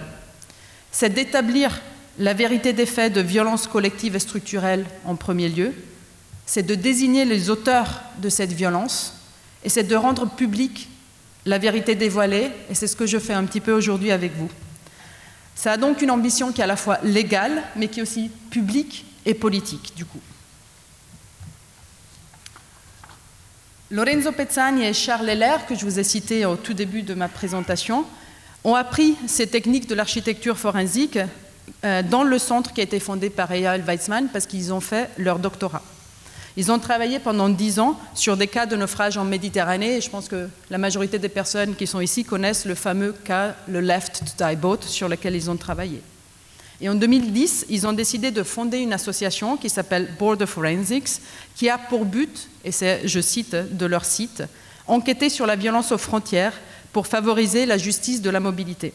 C'est 0.89 1.13
d'établir 1.13 1.81
la 2.17 2.33
vérité 2.33 2.71
des 2.71 2.85
faits 2.85 3.11
de 3.11 3.19
violence 3.19 3.67
collective 3.67 4.15
et 4.15 4.19
structurelle 4.19 4.85
en 5.03 5.17
premier 5.17 5.49
lieu, 5.49 5.73
c'est 6.45 6.63
de 6.63 6.75
désigner 6.75 7.25
les 7.25 7.49
auteurs 7.49 8.01
de 8.19 8.29
cette 8.29 8.53
violence 8.53 9.15
et 9.65 9.69
c'est 9.69 9.83
de 9.83 9.95
rendre 9.97 10.29
publique 10.29 10.87
la 11.45 11.57
vérité 11.57 11.93
dévoilée, 11.93 12.51
et 12.69 12.73
c'est 12.73 12.87
ce 12.87 12.95
que 12.95 13.05
je 13.05 13.19
fais 13.19 13.33
un 13.33 13.43
petit 13.43 13.59
peu 13.59 13.73
aujourd'hui 13.73 14.11
avec 14.11 14.31
vous. 14.35 14.49
Ça 15.55 15.73
a 15.73 15.77
donc 15.77 16.01
une 16.01 16.09
ambition 16.09 16.51
qui 16.51 16.61
est 16.61 16.63
à 16.63 16.67
la 16.67 16.75
fois 16.75 16.99
légale, 17.03 17.61
mais 17.75 17.87
qui 17.87 17.99
est 17.99 18.03
aussi 18.03 18.31
publique 18.49 19.05
et 19.25 19.33
politique, 19.33 19.93
du 19.95 20.05
coup. 20.05 20.21
Lorenzo 23.91 24.31
Pezzani 24.31 24.83
et 24.83 24.93
Charles 24.93 25.29
Heller, 25.29 25.65
que 25.67 25.75
je 25.75 25.85
vous 25.85 25.99
ai 25.99 26.03
cités 26.03 26.45
au 26.45 26.55
tout 26.55 26.73
début 26.73 27.03
de 27.03 27.13
ma 27.13 27.27
présentation, 27.27 28.05
ont 28.63 28.75
appris 28.75 29.15
ces 29.27 29.47
techniques 29.47 29.87
de 29.87 29.93
l'architecture 29.95 30.57
forensique 30.57 31.19
euh, 31.83 32.01
dans 32.01 32.23
le 32.23 32.39
centre 32.39 32.73
qui 32.73 32.81
a 32.81 32.83
été 32.83 32.99
fondé 32.99 33.29
par 33.29 33.51
Eyal 33.51 33.81
Weizmann 33.81 34.27
parce 34.33 34.47
qu'ils 34.47 34.73
ont 34.73 34.79
fait 34.79 35.09
leur 35.17 35.37
doctorat. 35.37 35.83
Ils 36.57 36.71
ont 36.71 36.79
travaillé 36.79 37.19
pendant 37.19 37.49
dix 37.49 37.79
ans 37.79 37.99
sur 38.13 38.37
des 38.37 38.47
cas 38.47 38.65
de 38.65 38.75
naufrage 38.75 39.17
en 39.17 39.25
Méditerranée 39.25 39.97
et 39.97 40.01
je 40.01 40.09
pense 40.09 40.27
que 40.27 40.49
la 40.69 40.77
majorité 40.77 41.19
des 41.19 41.29
personnes 41.29 41.75
qui 41.75 41.85
sont 41.85 41.99
ici 41.99 42.23
connaissent 42.23 42.65
le 42.65 42.75
fameux 42.75 43.11
cas, 43.11 43.55
le 43.67 43.81
Left 43.81 44.23
to 44.25 44.45
Die 44.47 44.55
Boat, 44.55 44.79
sur 44.81 45.09
lequel 45.09 45.35
ils 45.35 45.49
ont 45.51 45.57
travaillé. 45.57 46.01
Et 46.81 46.89
en 46.89 46.95
2010, 46.95 47.67
ils 47.69 47.87
ont 47.87 47.93
décidé 47.93 48.31
de 48.31 48.43
fonder 48.43 48.79
une 48.79 48.93
association 48.93 49.57
qui 49.57 49.69
s'appelle 49.69 50.13
Border 50.19 50.45
Forensics, 50.45 51.21
qui 51.55 51.69
a 51.69 51.77
pour 51.77 52.05
but, 52.05 52.49
et 52.63 52.71
c'est, 52.71 53.07
je 53.07 53.21
cite 53.21 53.55
de 53.55 53.85
leur 53.85 54.03
site, 54.03 54.43
enquêter 54.87 55.29
sur 55.29 55.45
la 55.45 55.55
violence 55.55 55.91
aux 55.91 55.97
frontières 55.97 56.53
pour 56.91 57.07
favoriser 57.07 57.65
la 57.65 57.77
justice 57.77 58.21
de 58.21 58.29
la 58.29 58.39
mobilité. 58.39 58.93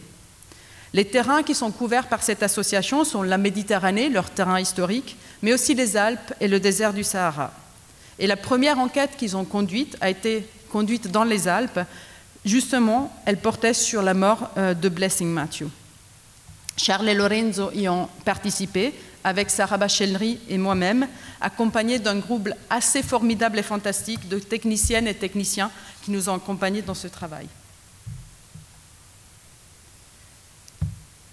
Les 0.93 1.05
terrains 1.05 1.43
qui 1.43 1.55
sont 1.55 1.71
couverts 1.71 2.09
par 2.09 2.23
cette 2.23 2.43
association 2.43 3.05
sont 3.05 3.23
la 3.23 3.39
Méditerranée, 3.39 4.09
leur 4.09 4.29
terrain 4.29 4.61
historique, 4.61 5.17
mais 5.41 5.53
aussi 5.53 5.75
les 5.75 5.97
Alpes 5.97 6.35
et 6.41 6.49
le 6.49 6.59
désert 6.59 6.93
du 6.93 7.05
Sahara. 7.05 7.53
Et 8.19 8.27
la 8.27 8.37
première 8.37 8.79
enquête 8.79 9.17
qu'ils 9.17 9.37
ont 9.37 9.45
conduite 9.45 9.97
a 10.01 10.11
été 10.11 10.47
conduite 10.71 11.11
dans 11.11 11.25
les 11.25 11.49
Alpes. 11.49 11.81
Justement, 12.45 13.13
elle 13.25 13.39
portait 13.39 13.75
sur 13.75 14.03
la 14.03 14.15
mort 14.15 14.51
euh, 14.57 14.75
de 14.75 14.89
Blessing 14.89 15.29
Matthew. 15.29 15.67
Charles 16.81 17.11
et 17.11 17.15
Lorenzo 17.15 17.71
y 17.75 17.89
ont 17.89 18.09
participé 18.25 18.95
avec 19.23 19.51
Sarah 19.51 19.77
Bachelry 19.77 20.39
et 20.49 20.57
moi-même, 20.57 21.07
accompagnés 21.41 21.99
d'un 21.99 22.17
groupe 22.17 22.49
assez 22.71 23.03
formidable 23.03 23.59
et 23.59 23.63
fantastique 23.63 24.29
de 24.29 24.39
techniciennes 24.39 25.07
et 25.07 25.15
techniciens 25.15 25.71
qui 26.03 26.11
nous 26.11 26.31
ont 26.31 26.35
accompagnés 26.35 26.81
dans 26.81 26.95
ce 26.95 27.07
travail. 27.07 27.47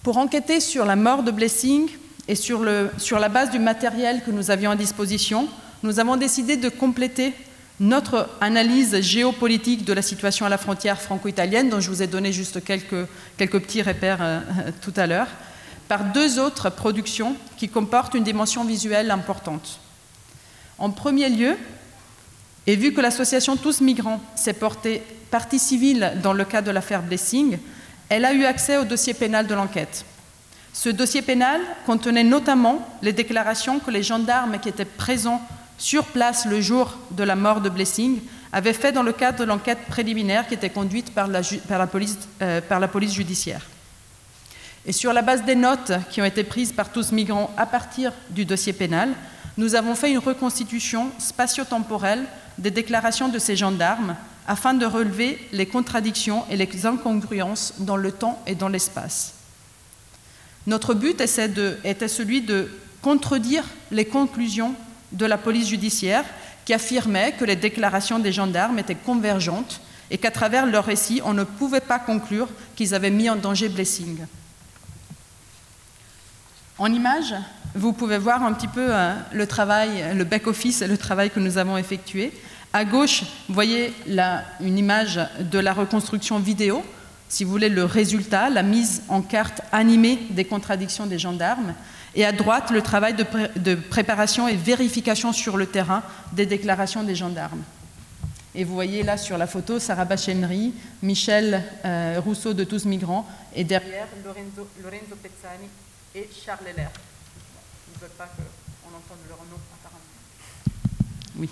Pour 0.04 0.18
enquêter 0.18 0.60
sur 0.60 0.86
la 0.86 0.98
mort 0.98 1.24
de 1.24 1.32
Blessing 1.32 1.90
et 2.28 2.36
sur, 2.36 2.62
la 2.64 3.30
base 3.30 3.50
du 3.50 3.60
matériel 3.60 4.24
que 4.26 4.32
nous 4.32 4.52
avions 4.52 4.72
à 4.72 4.76
disposition, 4.76 5.48
nous 5.82 6.00
avons 6.00 6.18
décidé 6.18 6.58
de 6.58 6.68
compléter 6.68 7.34
notre 7.80 8.30
analyse 8.42 9.00
géopolitique 9.02 9.86
de 9.86 9.94
la 9.94 10.02
situation 10.02 10.46
à 10.46 10.50
la 10.50 10.58
frontière 10.58 11.00
franco-italienne, 11.00 11.70
dont 11.70 11.80
je 11.80 11.90
vous 11.90 12.02
ai 12.02 12.08
donné 12.08 12.32
juste 12.32 12.64
quelques, 12.64 13.06
petits 13.38 13.82
repères 13.82 14.20
euh, 14.22 14.40
tout 14.82 14.94
à 14.96 15.06
l'heure, 15.06 15.28
par 15.88 16.06
deux 16.06 16.40
autres 16.40 16.70
productions 16.70 17.36
qui 17.58 17.70
comportent 17.70 18.16
une 18.16 18.24
dimension 18.24 18.64
visuelle 18.66 19.12
importante. 19.12 19.80
En 20.80 20.90
premier 20.90 21.30
lieu, 21.30 21.56
et 22.66 22.76
vu 22.76 22.94
que 22.94 23.02
l'association 23.02 23.56
Tous 23.56 23.80
Migrants 23.80 24.22
s'est 24.36 24.54
portée 24.54 25.02
partie 25.32 25.60
civile 25.60 26.14
dans 26.22 26.34
le 26.34 26.44
cas 26.46 26.62
de 26.62 26.72
l'affaire 26.72 27.02
Blessing, 27.02 27.58
elle 28.10 28.26
a 28.26 28.34
eu 28.34 28.46
accès 28.46 28.78
au 28.78 28.84
dossier 28.84 29.14
pénal 29.14 29.48
de 29.48 29.54
l'enquête. 29.54 30.04
Ce 30.74 30.90
dossier 30.90 31.22
pénal 31.22 31.62
contenait 31.86 32.24
notamment 32.24 32.88
les 33.02 33.14
déclarations 33.14 33.80
que 33.80 33.92
les 33.92 34.04
gendarmes 34.04 34.60
qui 34.60 34.70
étaient 34.70 34.86
présents 34.86 35.42
sur 35.78 36.06
place 36.06 36.46
le 36.46 36.62
jour 36.62 36.98
de 37.12 37.24
la 37.24 37.36
mort 37.36 37.62
de 37.62 37.70
Blessing 37.70 38.20
avaient 38.52 38.74
fait 38.74 38.92
dans 38.92 39.04
le 39.04 39.14
cadre 39.14 39.40
de 39.40 39.44
l'enquête 39.44 39.86
préliminaire 39.88 40.48
qui 40.48 40.54
était 40.54 40.70
conduite 40.70 41.14
par 41.14 41.28
la, 41.28 41.42
police, 41.88 42.18
euh, 42.42 42.62
par 42.62 42.80
la 42.80 42.88
police 42.88 43.14
judiciaire. 43.14 43.62
Et 44.86 44.92
sur 44.94 45.14
la 45.14 45.22
base 45.22 45.44
des 45.44 45.56
notes 45.56 45.92
qui 46.10 46.22
ont 46.22 46.26
été 46.26 46.44
prises 46.44 46.72
par 46.72 46.92
tous 46.92 47.12
migrants 47.12 47.54
à 47.58 47.66
partir 47.66 48.14
du 48.30 48.46
dossier 48.46 48.74
pénal, 48.74 49.10
nous 49.58 49.76
avons 49.76 49.96
fait 49.96 50.12
une 50.12 50.18
reconstitution 50.20 51.12
spatio-temporelle 51.20 52.24
des 52.58 52.72
déclarations 52.72 53.28
de 53.28 53.40
ces 53.40 53.56
gendarmes 53.56 54.16
afin 54.48 54.74
de 54.74 54.86
relever 54.86 55.40
les 55.52 55.66
contradictions 55.66 56.46
et 56.50 56.56
les 56.56 56.86
incongruences 56.86 57.74
dans 57.80 57.98
le 57.98 58.12
temps 58.12 58.42
et 58.48 58.56
dans 58.56 58.70
l'espace. 58.70 59.34
Notre 60.68 60.94
but 60.94 61.22
était 61.22 62.08
celui 62.08 62.42
de 62.42 62.70
contredire 63.02 63.64
les 63.92 64.06
conclusions 64.06 64.74
de 65.12 65.26
la 65.26 65.38
police 65.38 65.70
judiciaire 65.70 66.24
qui 66.66 66.74
affirmait 66.74 67.34
que 67.34 67.46
les 67.46 67.56
déclarations 67.56 68.20
des 68.20 68.32
gendarmes 68.32 68.80
étaient 68.80 68.96
convergentes 68.96 69.82
et 70.12 70.18
qu'à 70.18 70.32
travers 70.32 70.66
leur 70.66 70.86
récit, 70.86 71.22
on 71.24 71.34
ne 71.34 71.44
pouvait 71.44 71.82
pas 71.82 72.00
conclure 72.00 72.48
qu'ils 72.76 72.94
avaient 72.94 73.10
mis 73.10 73.30
en 73.30 73.36
danger 73.36 73.70
Blessing. 73.70 74.26
En 76.78 76.92
image, 76.94 77.34
vous 77.74 77.94
pouvez 77.94 78.18
voir 78.18 78.44
un 78.44 78.54
petit 78.54 78.68
peu 78.68 78.88
euh, 78.90 79.14
le 79.34 79.48
travail, 79.48 80.16
le 80.16 80.24
back-office 80.24 80.82
et 80.82 80.88
le 80.88 80.98
travail 80.98 81.30
que 81.30 81.40
nous 81.40 81.58
avons 81.58 81.78
effectué. 81.78 82.32
À 82.74 82.86
gauche, 82.86 83.24
vous 83.48 83.54
voyez 83.54 83.94
une 84.60 84.78
image 84.78 85.20
de 85.40 85.60
la 85.60 85.74
reconstruction 85.74 86.40
vidéo, 86.40 86.84
si 87.30 87.44
vous 87.44 87.52
voulez, 87.52 87.70
le 87.70 87.84
résultat, 87.84 88.50
la 88.50 88.64
mise 88.64 89.04
en 89.10 89.22
carte 89.22 89.62
animée 89.72 90.20
des 90.30 90.46
contradictions 90.46 91.06
des 91.06 91.20
gendarmes. 91.20 91.74
Et 92.18 92.26
à 92.26 92.32
droite, 92.32 92.72
le 92.72 92.82
travail 92.82 93.14
de, 93.14 93.76
préparation 93.76 94.48
et 94.48 94.56
vérification 94.56 95.32
sur 95.32 95.56
le 95.56 95.68
terrain 95.68 96.02
des 96.34 96.48
déclarations 96.48 97.04
des 97.04 97.14
gendarmes. 97.14 97.62
Et 98.56 98.64
vous 98.64 98.74
voyez 98.74 99.04
là 99.04 99.18
sur 99.18 99.38
la 99.38 99.46
photo 99.46 99.78
Sarah 99.78 100.06
Bachenry, 100.06 100.74
Michel 101.04 101.64
euh, 101.86 102.20
Rousseau 102.20 102.56
de 102.56 102.64
Tous 102.64 102.86
Migrants, 102.86 103.28
et 103.56 103.64
derrière 103.64 104.08
Lorenzo, 104.26 104.68
Pezzani 105.22 105.70
et 106.16 106.28
Charles 106.44 106.66
Heller. 106.66 106.90
Ils 107.88 107.94
ne 107.94 108.00
veulent 108.00 108.18
pas 108.18 108.30
qu'on 108.36 108.98
entende 108.98 109.20
leur 109.30 109.38
nom 109.38 109.60
apparemment. 109.80 110.00
Oui. 111.36 111.52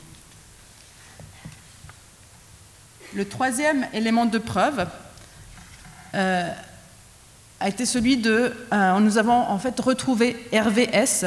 Le 3.13 3.29
troisième 3.29 3.87
élément 3.93 4.25
de 4.25 4.39
preuve 4.39 4.87
euh, 6.15 6.51
a 7.59 7.69
été 7.69 7.85
celui 7.85 8.17
de... 8.17 8.53
Euh, 8.73 8.99
nous 8.99 9.17
avons 9.17 9.33
en 9.33 9.57
fait 9.59 9.79
retrouvé 9.79 10.35
Hervé 10.51 10.89
S. 10.91 11.25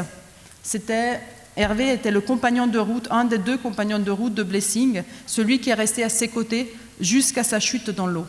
C'était 0.62 1.20
Hervé 1.56 1.92
était 1.92 2.12
le 2.12 2.20
compagnon 2.20 2.68
de 2.68 2.78
route, 2.78 3.08
un 3.10 3.24
des 3.24 3.38
deux 3.38 3.58
compagnons 3.58 3.98
de 3.98 4.10
route 4.12 4.32
de 4.32 4.44
Blessing, 4.44 5.02
celui 5.26 5.60
qui 5.60 5.70
est 5.70 5.74
resté 5.74 6.04
à 6.04 6.08
ses 6.08 6.28
côtés 6.28 6.72
jusqu'à 7.00 7.42
sa 7.42 7.58
chute 7.58 7.90
dans 7.90 8.06
l'eau. 8.06 8.26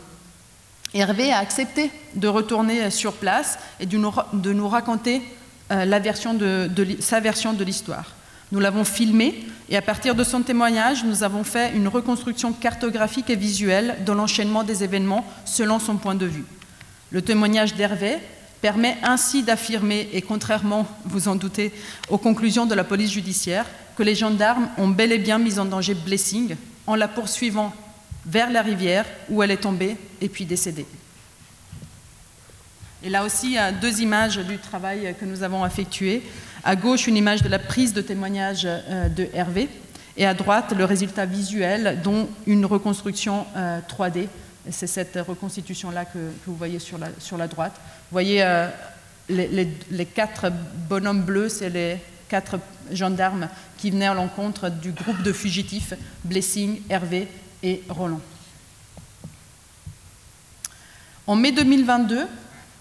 Hervé 0.92 1.32
a 1.32 1.38
accepté 1.38 1.92
de 2.16 2.26
retourner 2.26 2.90
sur 2.90 3.12
place 3.12 3.58
et 3.78 3.86
de 3.86 3.96
nous, 3.96 4.68
raconter 4.68 5.22
euh, 5.70 5.84
la 5.84 6.00
version 6.00 6.34
de, 6.34 6.68
sa 6.98 7.20
version 7.20 7.52
de 7.52 7.62
l'histoire. 7.62 8.16
Nous 8.50 8.58
l'avons 8.58 8.82
filmé 8.82 9.46
et 9.68 9.76
à 9.76 9.82
partir 9.82 10.16
de 10.16 10.24
son 10.24 10.42
témoignage, 10.42 11.04
nous 11.04 11.22
avons 11.22 11.44
fait 11.44 11.72
une 11.72 11.86
reconstruction 11.86 12.52
cartographique 12.52 13.30
et 13.30 13.36
visuelle 13.36 13.98
de 14.04 14.10
l'enchaînement 14.10 14.64
des 14.64 14.82
événements 14.82 15.24
selon 15.44 15.78
son 15.78 15.98
point 15.98 16.16
de 16.16 16.26
vue. 16.26 16.44
Le 17.10 17.22
témoignage 17.22 17.74
d'Hervé 17.74 18.18
permet 18.60 18.96
ainsi 19.02 19.42
d'affirmer, 19.42 20.08
et 20.12 20.22
contrairement, 20.22 20.86
vous 21.04 21.28
en 21.28 21.34
doutez, 21.34 21.72
aux 22.08 22.18
conclusions 22.18 22.66
de 22.66 22.74
la 22.74 22.84
police 22.84 23.12
judiciaire, 23.12 23.66
que 23.96 24.02
les 24.02 24.14
gendarmes 24.14 24.68
ont 24.78 24.88
bel 24.88 25.12
et 25.12 25.18
bien 25.18 25.38
mis 25.38 25.58
en 25.58 25.64
danger 25.64 25.94
Blessing 25.94 26.56
en 26.86 26.94
la 26.94 27.08
poursuivant 27.08 27.72
vers 28.26 28.50
la 28.50 28.62
rivière 28.62 29.06
où 29.28 29.42
elle 29.42 29.50
est 29.50 29.58
tombée 29.58 29.96
et 30.20 30.28
puis 30.28 30.44
décédée. 30.44 30.86
Et 33.02 33.08
là 33.08 33.24
aussi, 33.24 33.56
deux 33.80 34.00
images 34.00 34.36
du 34.36 34.58
travail 34.58 35.14
que 35.18 35.24
nous 35.24 35.42
avons 35.42 35.64
effectué. 35.64 36.22
À 36.62 36.76
gauche, 36.76 37.06
une 37.06 37.16
image 37.16 37.42
de 37.42 37.48
la 37.48 37.58
prise 37.58 37.94
de 37.94 38.02
témoignage 38.02 38.62
euh, 38.66 39.08
de 39.08 39.26
Hervé, 39.32 39.68
et 40.16 40.26
à 40.26 40.34
droite, 40.34 40.74
le 40.76 40.84
résultat 40.84 41.24
visuel, 41.24 42.00
dont 42.04 42.28
une 42.46 42.66
reconstruction 42.66 43.46
3D. 43.88 44.26
C'est 44.68 44.86
cette 44.86 45.18
reconstitution-là 45.26 46.04
que, 46.04 46.18
vous 46.46 46.54
voyez 46.54 46.78
sur 46.78 46.98
la, 46.98 47.08
sur 47.18 47.38
la 47.38 47.48
droite. 47.48 47.72
Vous 47.76 48.12
voyez 48.14 48.42
euh, 48.42 48.68
les, 49.28 50.06
quatre 50.06 50.50
bonhommes 50.88 51.22
bleus, 51.22 51.48
c'est 51.48 51.70
les 51.70 51.96
quatre 52.28 52.58
gendarmes 52.92 53.48
qui 53.78 53.90
venaient 53.90 54.06
à 54.06 54.14
l'encontre 54.14 54.70
du 54.70 54.92
groupe 54.92 55.22
de 55.22 55.32
fugitifs, 55.32 55.94
Blessing, 56.24 56.80
Hervé 56.88 57.28
et 57.62 57.82
Roland. 57.88 58.20
En 61.26 61.36
mai 61.36 61.52
2022, 61.52 62.26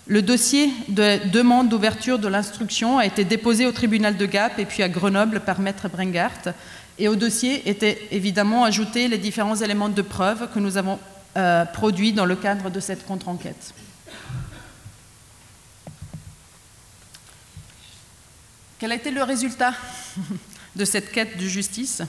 le 0.08 0.22
dossier 0.24 0.72
de 0.88 1.30
demande 1.30 1.70
d'ouverture 1.70 2.18
de 2.18 2.28
l'instruction 2.28 2.98
a 2.98 3.06
été 3.06 3.24
déposé 3.24 3.68
au 3.68 3.72
tribunal 3.72 4.18
de 4.18 4.26
Gap 4.26 4.58
et 4.58 4.66
puis 4.66 4.82
à 4.82 4.90
Grenoble 4.90 5.40
par 5.40 5.60
maître 5.60 5.88
Brengart. 5.88 6.54
Et 6.98 7.08
au 7.08 7.16
dossier 7.16 7.70
étaient 7.70 8.00
évidemment 8.12 8.64
ajoutés 8.64 9.08
les 9.08 9.20
différents 9.20 9.56
éléments 9.56 9.90
de 9.90 10.02
preuve 10.02 10.50
que 10.52 10.60
nous 10.60 10.78
avons 10.78 11.00
euh, 11.38 11.66
produits 11.66 12.14
dans 12.14 12.26
le 12.26 12.36
cadre 12.36 12.70
de 12.70 12.80
cette 12.80 13.06
contre-enquête. 13.06 13.74
Quel 18.80 18.92
a 18.92 18.96
été 18.96 19.12
le 19.12 19.24
résultat 19.24 19.74
de 20.76 20.86
cette 20.86 21.12
quête 21.12 21.38
de 21.38 21.46
justice? 21.46 22.02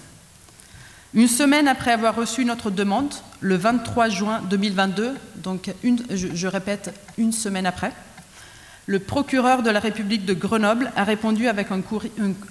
Une 1.13 1.27
semaine 1.27 1.67
après 1.67 1.91
avoir 1.91 2.15
reçu 2.15 2.45
notre 2.45 2.71
demande, 2.71 3.13
le 3.41 3.57
23 3.57 4.09
juin 4.09 4.41
2022, 4.49 5.17
donc 5.37 5.73
je, 5.83 6.47
répète, 6.47 6.95
une 7.19 7.33
semaine 7.33 7.67
après, 7.67 7.93
le 8.87 9.01
procureur 9.01 9.63
de 9.63 9.71
la 9.71 9.81
République 9.81 10.25
de 10.25 10.35
Grenoble 10.35 10.93
a 10.95 11.03
répondu 11.03 11.49
avec 11.49 11.69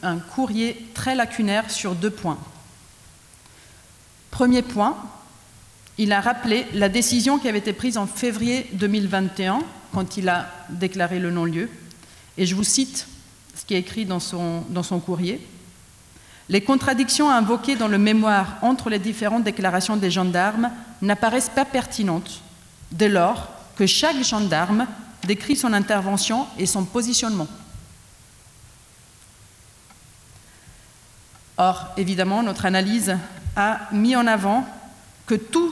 un 0.04 0.20
courrier 0.20 0.90
très 0.94 1.16
lacunaire 1.16 1.72
sur 1.72 1.96
deux 1.96 2.12
points. 2.12 2.38
Premier 4.32 4.62
point, 4.62 4.98
il 6.00 6.14
a 6.14 6.22
rappelé 6.22 6.66
la 6.74 6.88
décision 6.88 7.40
qui 7.40 7.50
avait 7.50 7.60
été 7.60 7.74
prise 7.74 7.98
en 7.98 8.08
février 8.08 8.68
2021, 8.72 9.60
quand 9.94 10.16
il 10.16 10.30
a 10.30 10.50
déclaré 10.70 11.20
le 11.20 11.30
non-lieu, 11.30 11.70
et 12.38 12.46
je 12.46 12.56
vous 12.56 12.64
cite 12.64 13.06
ce 13.54 13.66
qui 13.66 13.74
est 13.74 13.80
écrit 13.80 14.06
dans 14.06 14.22
son, 14.22 14.64
courrier. 15.06 15.46
Les 16.48 16.62
contradictions 16.62 17.30
invoquées 17.30 17.76
dans 17.76 17.90
le 17.90 17.98
mémoire 17.98 18.56
entre 18.62 18.90
les 18.90 18.98
différentes 18.98 19.44
déclarations 19.44 19.98
des 19.98 20.10
gendarmes 20.10 20.72
n'apparaissent 21.02 21.52
pas 21.54 21.66
pertinentes 21.66 22.42
dès 22.94 23.10
lors 23.10 23.50
que 23.76 23.86
chaque 23.86 24.24
gendarme 24.24 24.88
décrit 25.24 25.58
son 25.58 25.74
intervention 25.74 26.48
et 26.58 26.66
son 26.66 26.86
positionnement. 26.86 27.48
Or, 31.58 31.88
évidemment, 31.98 32.42
notre 32.42 32.66
analyse 32.66 33.18
a 33.58 33.90
mis 33.92 34.16
en 34.16 34.26
avant 34.28 34.66
que 35.30 35.36
tout 35.36 35.72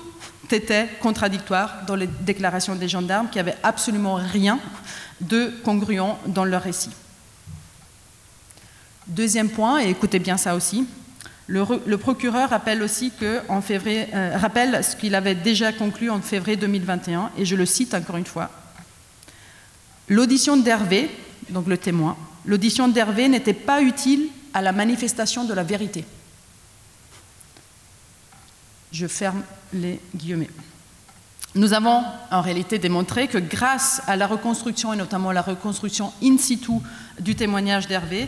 était 0.51 0.87
contradictoire 1.01 1.83
dans 1.87 1.95
les 1.95 2.05
déclarations 2.05 2.75
des 2.75 2.87
gendarmes, 2.87 3.27
qui 3.27 3.39
n'avaient 3.39 3.57
absolument 3.63 4.15
rien 4.15 4.59
de 5.19 5.51
congruent 5.63 6.15
dans 6.27 6.45
leur 6.45 6.61
récit. 6.61 6.91
Deuxième 9.07 9.49
point, 9.49 9.79
et 9.81 9.89
écoutez 9.89 10.19
bien 10.19 10.37
ça 10.37 10.55
aussi, 10.55 10.85
le, 11.47 11.95
procureur 11.95 12.51
rappelle 12.51 12.83
aussi 12.83 13.11
que 13.19 13.39
euh, 13.39 14.37
rappelle 14.37 14.83
ce 14.83 14.95
qu'il 14.95 15.15
avait 15.15 15.33
déjà 15.33 15.73
conclu 15.73 16.11
en 16.11 16.21
février 16.21 16.57
2021, 16.57 17.31
et 17.37 17.43
je 17.43 17.55
le 17.55 17.65
cite 17.65 17.95
encore 17.95 18.17
une 18.17 18.25
fois. 18.25 18.51
L'audition 20.07 20.55
d'Hervé, 20.55 21.09
donc 21.49 21.67
le 21.67 21.79
témoin, 21.79 22.15
l'audition 22.45 22.87
d'Hervé 22.89 23.27
n'était 23.27 23.53
pas 23.53 23.81
utile 23.81 24.27
à 24.53 24.61
la 24.61 24.71
manifestation 24.71 25.45
de 25.45 25.53
la 25.53 25.63
vérité. 25.63 26.05
Je 28.97 29.05
ferme 29.05 29.43
les 29.73 29.99
guillemets. 30.15 30.49
Nous 31.53 31.73
avons 31.73 32.01
en 32.31 32.41
réalité 32.41 32.79
démontré 32.79 33.27
que 33.27 33.37
grâce 33.37 34.01
à 34.07 34.15
la 34.15 34.25
reconstruction, 34.25 34.91
et 34.91 34.97
notamment 34.97 35.31
la 35.31 35.43
reconstruction 35.43 36.11
in 36.23 36.39
situ 36.39 36.71
du 37.19 37.35
témoignage 37.35 37.87
d'Hervé, 37.87 38.27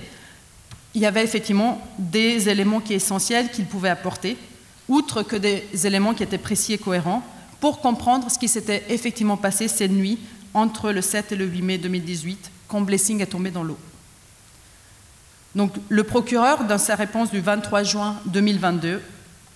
il 0.94 1.02
y 1.02 1.08
avait 1.08 1.24
effectivement 1.24 1.82
des 1.98 2.50
éléments 2.50 2.82
qui 2.82 2.94
essentiels 2.94 3.50
qu'il 3.50 3.66
pouvait 3.66 3.90
apporter, 3.90 4.38
outre 4.88 5.24
que 5.24 5.36
des 5.36 5.66
éléments 5.88 6.14
qui 6.14 6.22
étaient 6.22 6.38
précis 6.38 6.74
et 6.74 6.78
cohérents, 6.78 7.24
pour 7.60 7.82
comprendre 7.82 8.30
ce 8.30 8.38
qui 8.38 8.48
s'était 8.48 8.84
effectivement 8.90 9.38
passé 9.38 9.68
cette 9.68 9.90
nuit 9.90 10.20
entre 10.54 10.92
le 10.92 11.02
7 11.02 11.32
et 11.32 11.36
le 11.36 11.46
8 11.46 11.62
mai 11.64 11.78
2018, 11.80 12.52
quand 12.68 12.82
Blessing 12.82 13.22
est 13.22 13.26
tombé 13.26 13.50
dans 13.50 13.64
l'eau. 13.64 13.80
Donc, 15.56 15.74
le 15.90 16.04
procureur, 16.04 16.66
dans 16.66 16.78
sa 16.78 16.94
réponse 16.94 17.32
du 17.32 17.40
23 17.40 17.82
juin 17.82 18.18
2022, 18.28 19.02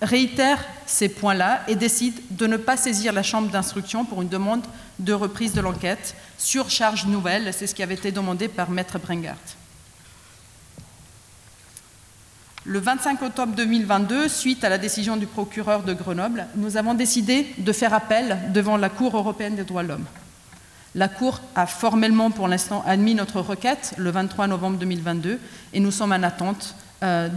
réitère 0.04 0.64
ces 0.86 1.10
points-là 1.10 1.62
et 1.68 1.76
décide 1.76 2.20
de 2.32 2.46
ne 2.46 2.58
pas 2.58 2.78
saisir 2.78 3.14
la 3.14 3.24
chambre 3.24 3.50
d'instruction 3.50 4.06
pour 4.06 4.22
une 4.22 4.28
demande 4.28 4.66
de 5.00 5.14
reprise 5.14 5.54
de 5.54 5.62
l'enquête 5.62 6.16
sur 6.38 6.70
charge 6.70 7.06
nouvelle. 7.06 7.54
C'est 7.54 7.68
ce 7.68 7.74
qui 7.74 7.84
avait 7.84 7.96
été 7.96 8.12
demandé 8.12 8.48
par 8.48 8.70
Maître 8.70 9.00
Brengart. 9.00 9.38
Le 12.66 12.80
25 12.80 13.22
octobre 13.22 13.54
2022, 13.56 14.30
suite 14.30 14.64
à 14.64 14.70
la 14.70 14.78
décision 14.78 15.18
du 15.18 15.26
procureur 15.26 15.84
de 15.84 15.94
Grenoble, 15.94 16.48
nous 16.56 16.78
avons 16.78 16.94
décidé 16.94 17.48
de 17.58 17.74
faire 17.74 17.94
appel 17.94 18.38
devant 18.54 18.78
la 18.78 18.90
Cour 18.90 19.18
européenne 19.18 19.56
des 19.56 19.66
droits 19.66 19.84
de 19.84 19.90
l'homme. 19.90 20.06
La 20.96 21.10
Cour 21.10 21.42
a 21.56 21.66
formellement 21.66 22.32
pour 22.32 22.48
l'instant 22.48 22.84
admis 22.86 23.16
notre 23.16 23.42
requête 23.42 23.94
le 23.98 24.12
23 24.12 24.48
novembre 24.48 24.78
2022 24.78 25.40
et 25.74 25.80
nous 25.80 25.92
sommes 25.92 26.14
en 26.14 26.24
attente 26.24 26.76
euh, 27.04 27.28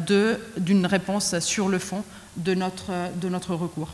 d'une 0.58 0.86
réponse 0.86 1.38
sur 1.40 1.68
le 1.68 1.80
fond 1.80 2.04
de 2.36 2.54
notre, 2.54 2.92
de 3.16 3.28
notre 3.28 3.54
recours. 3.54 3.92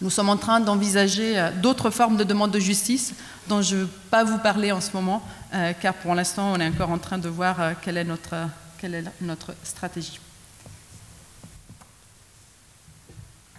Nous 0.00 0.10
sommes 0.10 0.28
en 0.28 0.36
train 0.36 0.60
d'envisager 0.60 1.38
euh, 1.38 1.50
d'autres 1.50 1.90
formes 1.90 2.16
de 2.16 2.24
demande 2.24 2.50
de 2.52 2.60
justice 2.60 3.14
dont 3.48 3.62
je 3.62 3.74
ne 3.74 3.80
veux 3.82 3.88
pas 4.10 4.24
vous 4.24 4.38
parler 4.38 4.70
en 4.70 4.80
ce 4.80 4.92
moment, 4.92 5.22
euh, 5.54 5.72
car 5.80 5.94
pour 5.94 6.14
l'instant, 6.14 6.52
on 6.52 6.60
est 6.60 6.68
encore 6.68 6.90
en 6.90 6.98
train 6.98 7.18
de 7.18 7.28
voir 7.28 7.56
quelle 7.82 7.96
est 7.96 8.04
notre 8.04 8.34
quelle 8.78 8.94
est 8.94 9.04
notre 9.20 9.54
stratégie. 9.64 10.20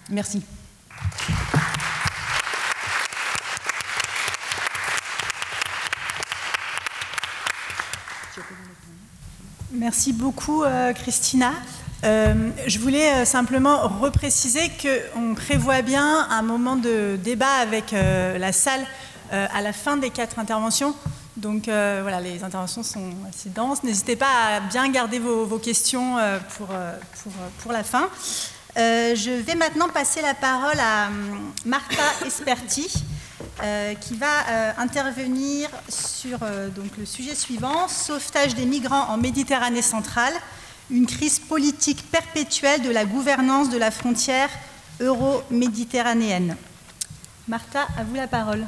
Merci. 0.09 0.41
Merci 9.72 10.13
beaucoup, 10.13 10.63
euh, 10.63 10.93
Christina. 10.93 11.53
Euh, 12.03 12.49
je 12.65 12.79
voulais 12.79 13.11
euh, 13.11 13.25
simplement 13.25 13.87
repréciser 13.99 14.71
qu'on 14.81 15.35
prévoit 15.35 15.81
bien 15.81 16.27
un 16.29 16.41
moment 16.41 16.75
de 16.75 17.17
débat 17.21 17.55
avec 17.61 17.91
la 17.91 18.51
salle 18.51 18.85
à 19.31 19.61
la 19.61 19.73
fin 19.73 19.97
des 19.97 20.09
quatre 20.09 20.39
interventions. 20.39 20.95
Donc 21.39 21.67
euh, 21.67 21.99
voilà, 22.01 22.19
les 22.19 22.43
interventions 22.43 22.83
sont 22.83 23.11
assez 23.29 23.49
denses. 23.49 23.83
N'hésitez 23.83 24.15
pas 24.15 24.55
à 24.55 24.59
bien 24.59 24.89
garder 24.89 25.19
vos, 25.19 25.57
questions 25.57 26.17
euh, 26.17 26.37
pour, 26.57 26.67
euh, 26.71 26.97
pour, 27.23 27.31
pour, 27.59 27.71
la 27.71 27.83
fin. 27.83 28.09
je 28.75 29.41
vais 29.41 29.55
maintenant 29.55 29.87
passer 29.89 30.21
la 30.21 30.33
parole 30.33 30.79
à 30.79 31.09
Martha 31.65 32.03
Esperti, 32.25 32.91
qui 34.01 34.15
va 34.15 34.73
intervenir 34.77 35.69
sur 35.87 36.39
donc, 36.39 36.91
le 36.97 37.05
sujet 37.05 37.35
suivant, 37.35 37.87
sauvetage 37.87 38.55
des 38.55 38.65
migrants 38.65 39.07
en 39.09 39.17
Méditerranée 39.17 39.81
centrale, 39.81 40.33
une 40.91 41.05
crise 41.05 41.39
politique 41.39 42.03
perpétuelle 42.11 42.81
de 42.81 42.89
la 42.89 43.05
gouvernance 43.05 43.69
de 43.69 43.77
la 43.77 43.91
frontière 43.91 44.49
euro-méditerranéenne. 44.99 46.55
Martha, 47.47 47.87
à 47.97 48.03
vous 48.03 48.15
la 48.15 48.27
parole. 48.27 48.65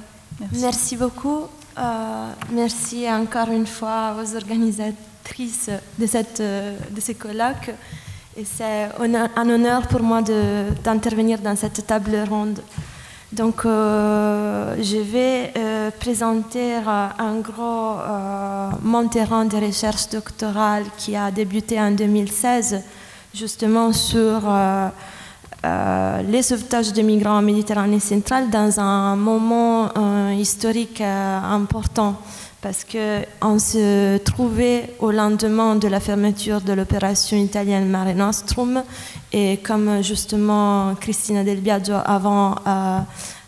Merci, 0.53 0.95
beaucoup. 0.95 1.43
Euh, 1.77 2.31
merci 2.51 3.09
encore 3.09 3.49
une 3.49 3.67
fois 3.67 4.15
aux 4.19 4.35
organisatrices 4.35 5.69
de, 5.97 6.07
cette, 6.07 6.41
de 6.41 6.99
ces 6.99 7.15
colloques. 7.15 7.71
Et 8.37 8.45
c'est 8.45 8.89
un 8.99 9.49
honneur 9.49 9.87
pour 9.87 10.01
moi 10.01 10.21
d'intervenir 10.21 11.39
dans 11.39 11.55
cette 11.55 11.85
table 11.85 12.17
ronde. 12.29 12.61
Donc, 13.31 13.65
euh, 13.65 14.75
je 14.81 14.97
vais 14.97 15.53
euh, 15.57 15.89
présenter 15.91 16.75
un 16.75 17.39
gros 17.39 17.97
mon 18.83 19.07
terrain 19.07 19.45
de 19.45 19.57
recherche 19.57 20.09
doctorale 20.09 20.83
qui 20.97 21.15
a 21.15 21.31
débuté 21.31 21.79
en 21.79 21.91
2016, 21.91 22.83
justement 23.33 23.93
sur 23.93 24.41
euh, 25.63 26.21
les 26.23 26.41
sauvetages 26.41 26.91
de 26.91 27.03
migrants 27.03 27.37
en 27.37 27.41
Méditerranée 27.43 27.99
centrale 27.99 28.49
dans 28.49 28.79
un 28.79 29.15
moment 29.15 29.89
euh, 29.95 30.33
historique 30.33 31.01
euh, 31.01 31.39
important 31.39 32.19
parce 32.61 32.85
qu'on 32.85 33.57
se 33.57 34.17
trouvait 34.19 34.93
au 34.99 35.09
lendemain 35.11 35.75
de 35.75 35.87
la 35.87 35.99
fermeture 35.99 36.61
de 36.61 36.73
l'opération 36.73 37.35
italienne 37.35 37.89
Mare 37.89 38.13
Nostrum 38.13 38.83
et 39.33 39.57
comme 39.57 40.03
justement 40.03 40.93
Cristina 40.95 41.43
Del 41.43 41.59
Biagio 41.59 41.95
avant 42.05 42.55
euh, 42.67 42.99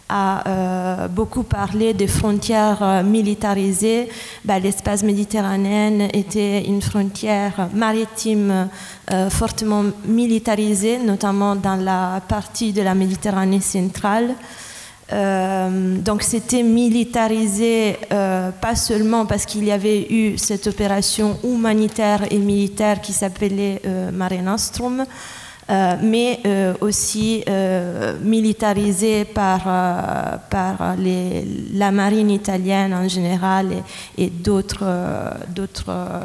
a 0.09 0.47
euh, 0.47 1.07
beaucoup 1.07 1.43
parlé 1.43 1.93
des 1.93 2.07
frontières 2.07 2.81
euh, 2.81 3.03
militarisées, 3.03 4.09
ben, 4.45 4.59
l'espace 4.59 5.03
méditerranéen 5.03 6.07
était 6.11 6.65
une 6.65 6.81
frontière 6.81 7.69
maritime 7.73 8.67
fortement 9.29 9.83
militarisée, 10.05 10.97
notamment 10.97 11.55
dans 11.55 11.75
la 11.75 12.21
partie 12.27 12.73
de 12.73 12.81
la 12.81 12.95
Méditerranée 12.95 13.59
centrale. 13.59 14.33
Euh, 15.13 15.97
donc 15.99 16.23
c'était 16.23 16.63
militarisé 16.63 17.97
euh, 18.11 18.49
pas 18.49 18.75
seulement 18.75 19.25
parce 19.25 19.45
qu'il 19.45 19.63
y 19.63 19.71
avait 19.71 20.11
eu 20.11 20.37
cette 20.37 20.65
opération 20.65 21.37
humanitaire 21.43 22.21
et 22.31 22.39
militaire 22.39 22.99
qui 22.99 23.13
s'appelait 23.13 23.79
euh, 23.85 24.11
Mare 24.11 24.41
Nostrum, 24.41 25.05
mais 26.01 26.41
aussi 26.81 27.41
militarisé 28.21 29.23
par, 29.23 29.63
par 30.49 30.95
les, 30.97 31.47
la 31.73 31.89
marine 31.89 32.31
italienne 32.31 32.93
en 32.93 33.07
général 33.07 33.69
et, 34.17 34.25
et 34.25 34.29
d'autres 34.29 34.83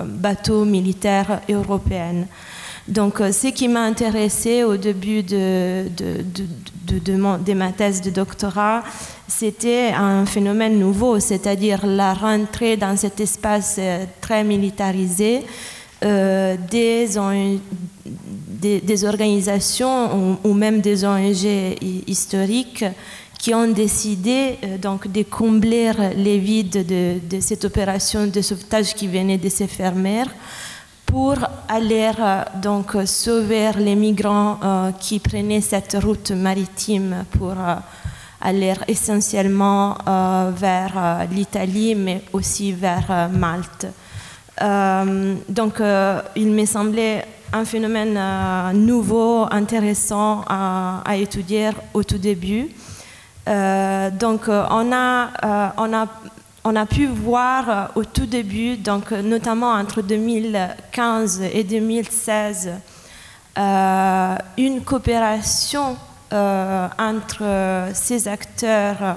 bateaux 0.06 0.64
militaires 0.64 1.40
européens. 1.48 2.26
Donc, 2.88 3.18
ce 3.18 3.48
qui 3.48 3.68
m'a 3.68 3.82
intéressé 3.82 4.64
au 4.64 4.76
début 4.76 5.22
de, 5.22 5.84
ma 7.54 7.72
thèse 7.72 8.00
de 8.00 8.10
doctorat, 8.10 8.82
c'était 9.26 9.92
un 9.94 10.26
phénomène 10.26 10.78
nouveau, 10.78 11.20
c'est-à-dire 11.20 11.86
la 11.86 12.14
rentrée 12.14 12.76
dans 12.76 12.96
cet 12.96 13.20
espace 13.20 13.76
euh, 13.78 14.04
très 14.20 14.42
militarisé 14.44 15.42
euh, 16.04 16.56
des, 16.70 17.18
organisations 19.04 20.38
ou, 20.44 20.54
même 20.54 20.80
des 20.80 21.04
ONG 21.04 21.76
historiques 22.06 22.84
qui 23.38 23.54
ont 23.54 23.68
décidé 23.68 24.56
euh, 24.64 24.78
donc 24.78 25.10
de 25.10 25.22
combler 25.22 25.92
les 26.16 26.38
vides 26.38 26.86
de, 26.86 27.18
de, 27.28 27.40
cette 27.40 27.64
opération 27.64 28.26
de 28.26 28.40
sauvetage 28.40 28.94
qui 28.94 29.06
venait 29.06 29.38
de 29.38 29.48
se 29.48 29.66
fermer 29.66 30.24
pour 31.08 31.36
aller 31.68 32.10
euh, 32.18 32.42
donc 32.56 32.94
sauver 33.06 33.70
les 33.78 33.96
migrants 33.96 34.58
euh, 34.62 34.92
qui 34.92 35.18
prenaient 35.18 35.62
cette 35.62 35.96
route 36.02 36.30
maritime 36.32 37.24
pour 37.30 37.52
euh, 37.52 37.76
aller 38.40 38.74
essentiellement 38.86 39.96
vers 40.56 41.26
l'Italie, 41.32 41.96
mais 41.96 42.22
aussi 42.32 42.70
vers 42.70 43.28
Malte. 43.32 43.88
donc, 45.48 45.82
il 46.36 46.46
me 46.46 46.64
semblait 46.64 47.24
un 47.52 47.64
phénomène 47.64 48.16
nouveau, 48.74 49.44
intéressant 49.50 50.44
à, 50.48 51.02
à, 51.04 51.16
étudier 51.16 51.70
au 51.92 52.04
tout 52.04 52.18
début. 52.18 52.68
donc, 53.44 54.42
on 54.46 54.92
a, 54.92 55.72
on 55.76 55.92
a 55.92 56.06
on 56.68 56.76
a 56.76 56.84
pu 56.84 57.06
voir 57.06 57.70
euh, 57.70 58.00
au 58.00 58.04
tout 58.04 58.26
début, 58.26 58.76
donc 58.76 59.12
euh, 59.12 59.22
notamment 59.22 59.72
entre 59.72 60.02
2015 60.02 61.40
et 61.54 61.64
2016, 61.64 62.72
euh, 63.56 64.34
une 64.58 64.82
coopération 64.82 65.96
entre 66.30 67.88
ces 67.94 68.28
acteurs 68.28 69.16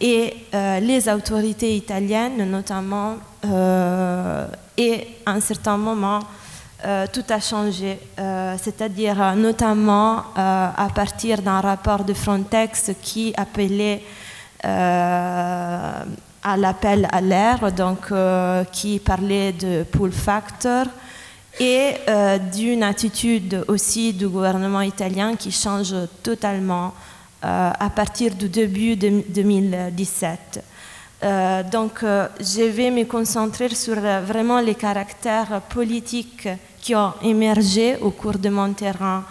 et 0.00 0.32
les 0.52 1.08
autorités 1.08 1.74
italiennes, 1.74 2.48
notamment, 2.48 3.16
et 4.76 5.08
à 5.26 5.32
un 5.32 5.40
certain 5.40 5.76
moment, 5.76 6.20
tout 7.12 7.24
a 7.28 7.40
changé, 7.40 7.98
c'est-à-dire 8.62 9.34
notamment 9.34 10.26
à 10.36 10.88
partir 10.94 11.42
d'un 11.42 11.60
rapport 11.60 12.04
de 12.04 12.14
Frontex 12.14 12.92
qui 13.02 13.34
appelait 13.36 14.00
à 16.42 16.56
l'appel 16.56 17.08
à 17.10 17.20
l'air, 17.20 17.72
donc 17.72 18.10
euh, 18.10 18.64
qui 18.64 18.98
parlait 18.98 19.52
de 19.52 19.84
pull 19.84 20.12
factor 20.12 20.86
et 21.58 21.94
euh, 22.08 22.38
d'une 22.38 22.82
attitude 22.82 23.64
aussi 23.68 24.12
du 24.12 24.28
gouvernement 24.28 24.82
italien 24.82 25.34
qui 25.34 25.50
change 25.50 25.94
totalement 26.22 26.94
euh, 27.44 27.70
à 27.78 27.90
partir 27.90 28.34
du 28.34 28.48
début 28.48 28.96
de 28.96 29.22
2017. 29.28 30.62
donc, 31.72 32.04
je 32.04 32.62
vais 32.62 32.92
me 32.92 33.04
concentrer 33.04 33.74
sur 33.74 33.96
vraiment 33.96 34.60
les 34.60 34.76
caractères 34.76 35.60
politiques 35.68 36.48
qui 36.80 36.94
ont 36.94 37.12
émergé 37.22 37.96
au 38.00 38.12
cours 38.12 38.38
de 38.38 38.48
mon 38.48 38.72
terrain 38.72 39.24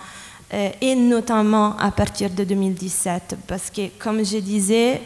et 0.81 0.95
notamment 0.95 1.77
à 1.77 1.91
partir 1.91 2.29
de 2.29 2.43
2017, 2.43 3.37
parce 3.47 3.69
que, 3.69 3.87
comme 3.97 4.23
je 4.25 4.39
disais, 4.39 5.01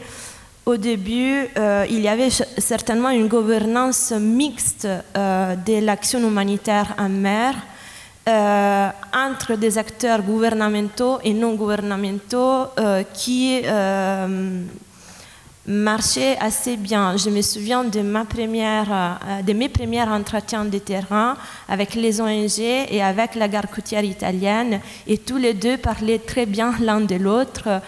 au 0.66 0.78
début, 0.78 1.48
euh, 1.58 1.86
il 1.90 2.02
y 2.02 2.08
avait 2.08 2.30
certainement 2.30 3.10
une 3.10 3.28
gouvernance 3.28 4.12
mixte 4.12 4.88
euh, 5.18 5.56
de 5.56 5.84
l'action 5.84 6.20
humanitaire 6.20 6.94
en 7.00 7.10
mer 7.10 7.56
euh, 8.30 8.90
entre 9.14 9.56
des 9.56 9.80
acteurs 9.80 10.22
gouvernementaux 10.22 11.20
et 11.24 11.34
non 11.34 11.56
gouvernementaux 11.56 12.68
qui 13.14 13.62
marchaient 15.68 16.38
assez 16.40 16.76
bien. 16.76 17.18
Je 17.18 17.30
me 17.30 17.42
souviens 17.42 17.84
de, 17.84 18.02
mes 18.02 19.70
premiers 19.70 20.02
entretiens 20.04 20.66
de 20.66 20.78
terrain 20.78 21.38
avec 21.70 21.96
les 21.96 22.20
ONG 22.20 22.60
et 22.60 23.02
avec 23.02 23.36
la 23.36 23.48
gare 23.48 23.70
côtière 23.70 24.04
italienne 24.04 24.80
et 25.08 25.18
tous 25.18 25.38
les 25.38 25.54
deux 25.54 25.78
parlaient 25.78 26.20
très 26.20 26.46
bien 26.46 26.74
l'un 26.80 27.02
de 27.02 27.16
l'autre. 27.16 27.82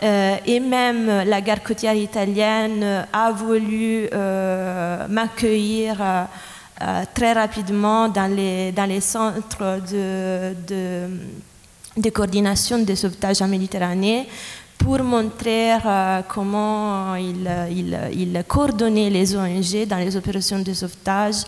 Euh, 0.00 0.36
et 0.46 0.60
même 0.60 1.24
la 1.26 1.40
gare 1.40 1.62
côtière 1.62 1.94
italienne 1.94 3.06
a 3.12 3.32
voulu 3.32 4.08
euh, 4.12 5.08
m'accueillir 5.08 6.00
euh, 6.00 7.02
très 7.12 7.32
rapidement 7.32 8.08
dans 8.08 8.32
les, 8.32 9.00
centres 9.00 9.80
de, 9.90 11.08
coordination 12.10 12.78
de 12.78 12.94
sauvetage 12.94 13.42
en 13.42 13.48
Méditerranée 13.48 14.28
pour 14.78 15.02
montrer 15.02 15.72
comment 16.28 17.16
ils 17.16 17.50
il, 17.68 17.98
il 18.12 18.44
coordonnaient 18.46 19.10
les 19.10 19.34
ONG 19.34 19.84
dans 19.88 19.96
les 19.96 20.16
opérations 20.16 20.60
de 20.60 20.72
sauvetage. 20.72 21.42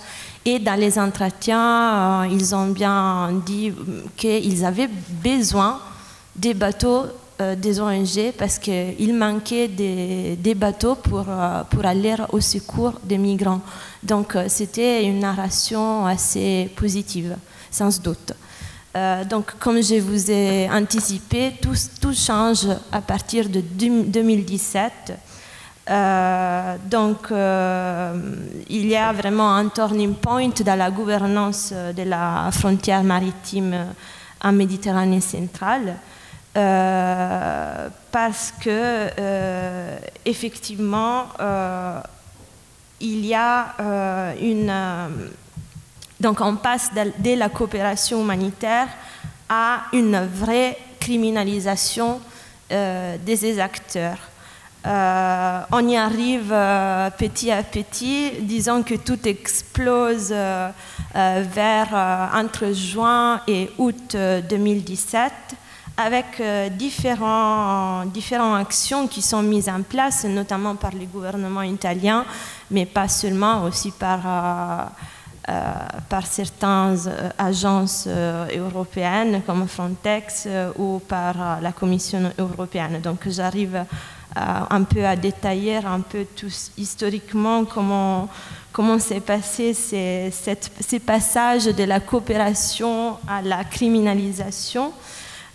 Et 0.45 0.59
dans 0.59 0.75
les 0.75 0.99
entretiens, 0.99 2.25
ils 2.27 2.53
ont 2.53 2.67
bien 2.67 3.31
dit 3.47 3.73
qu'ils 4.17 4.65
avaient 4.65 4.91
besoin 5.23 5.79
des 6.35 6.55
bateaux 6.55 7.05
euh, 7.05 7.09
des 7.57 7.81
ONG 7.81 8.33
parce 8.37 8.59
qu'il 8.59 9.15
manquait 9.15 9.69
des, 9.69 10.37
des, 10.37 10.55
bateaux 10.55 10.95
pour, 10.95 11.25
euh, 11.29 11.63
pour 11.71 11.85
aller 11.87 12.15
au 12.33 12.41
secours 12.41 12.95
des 13.03 13.19
migrants. 13.19 13.61
Donc 14.03 14.37
euh, 14.37 14.45
c'était 14.49 15.05
une 15.05 15.21
narration 15.21 16.07
assez 16.07 16.71
positive, 16.77 17.37
sans 17.71 18.01
doute. 18.03 18.33
donc 19.31 19.55
comme 19.59 19.81
je 19.81 20.01
vous 20.01 20.31
ai 20.31 20.69
anticipé, 20.71 21.53
tout, 21.63 21.77
tout 22.01 22.13
change 22.13 22.67
à 22.91 23.01
partir 23.01 23.49
de 23.49 23.61
2017. 23.61 24.93
donc, 26.91 27.19
il 28.69 28.87
y 28.87 28.97
a 28.97 29.13
vraiment 29.13 29.55
un 29.55 29.69
turning 29.69 30.15
point 30.15 30.53
dans 30.65 30.79
la 30.79 30.91
gouvernance 30.91 31.73
de 31.73 32.03
la 32.03 32.51
frontière 32.53 33.05
maritime 33.05 33.75
en 34.43 34.53
Méditerranée 34.53 35.21
centrale. 35.21 35.97
Euh, 36.57 37.89
parce 38.11 38.53
que 38.61 38.69
euh, 38.69 39.99
effectivement 40.25 41.27
euh, 41.39 42.01
il 43.01 43.25
y 43.25 43.37
a 43.37 44.35
une 44.43 44.73
donc 46.19 46.41
on 46.41 46.57
passe 46.57 46.91
de, 46.93 47.39
la 47.39 47.49
coopération 47.51 48.21
humanitaire 48.21 48.89
à 49.49 49.83
une 49.93 50.27
vraie 50.27 50.77
criminalisation 50.99 52.21
des 52.69 53.61
acteurs. 53.61 54.19
on 54.85 55.89
y 55.89 55.97
arrive 55.97 56.53
petit 57.17 57.53
à 57.53 57.63
petit, 57.63 58.33
disons 58.41 58.83
que 58.83 58.97
tout 58.97 59.27
explose 59.27 60.35
vers 61.15 62.31
entre 62.35 62.73
juin 62.73 63.41
et 63.47 63.71
août 63.79 64.17
2017 64.49 65.33
avec 66.01 66.41
euh, 66.41 66.69
différents, 66.69 68.05
différentes 68.07 68.61
actions 68.61 69.07
qui 69.07 69.23
sont 69.23 69.43
mises 69.43 69.69
en 69.69 69.83
place, 69.83 70.25
notamment 70.25 70.75
par 70.75 70.93
le 70.93 71.07
gouvernement 71.07 71.63
italien, 71.63 72.25
mais 72.71 72.87
pas 72.87 73.09
seulement, 73.09 73.65
aussi 73.65 73.91
par, 73.91 74.21
euh, 74.27 74.85
euh, 75.49 75.73
par 76.09 76.27
certaines 76.27 76.99
agences 77.39 78.09
européennes 78.57 79.43
comme 79.47 79.67
Frontex 79.69 80.49
ou 80.79 81.01
par 81.07 81.61
la 81.61 81.73
Commission 81.73 82.33
européenne. 82.39 83.01
Donc 83.01 83.29
j'arrive 83.29 83.85
un 84.37 84.83
peu 84.85 85.05
à 85.05 85.17
détailler 85.17 85.77
un 85.77 86.01
peu 86.01 86.25
historiquement 86.77 87.65
comment, 87.65 88.29
comment 88.73 88.99
s'est 88.99 89.21
passé 89.21 89.75
ces, 89.75 90.31
ces, 90.31 91.01
passages 91.01 91.65
de 91.65 91.85
la 91.85 91.99
coopération 91.99 93.17
à 93.27 93.43
la 93.43 93.65
criminalisation. 93.65 94.93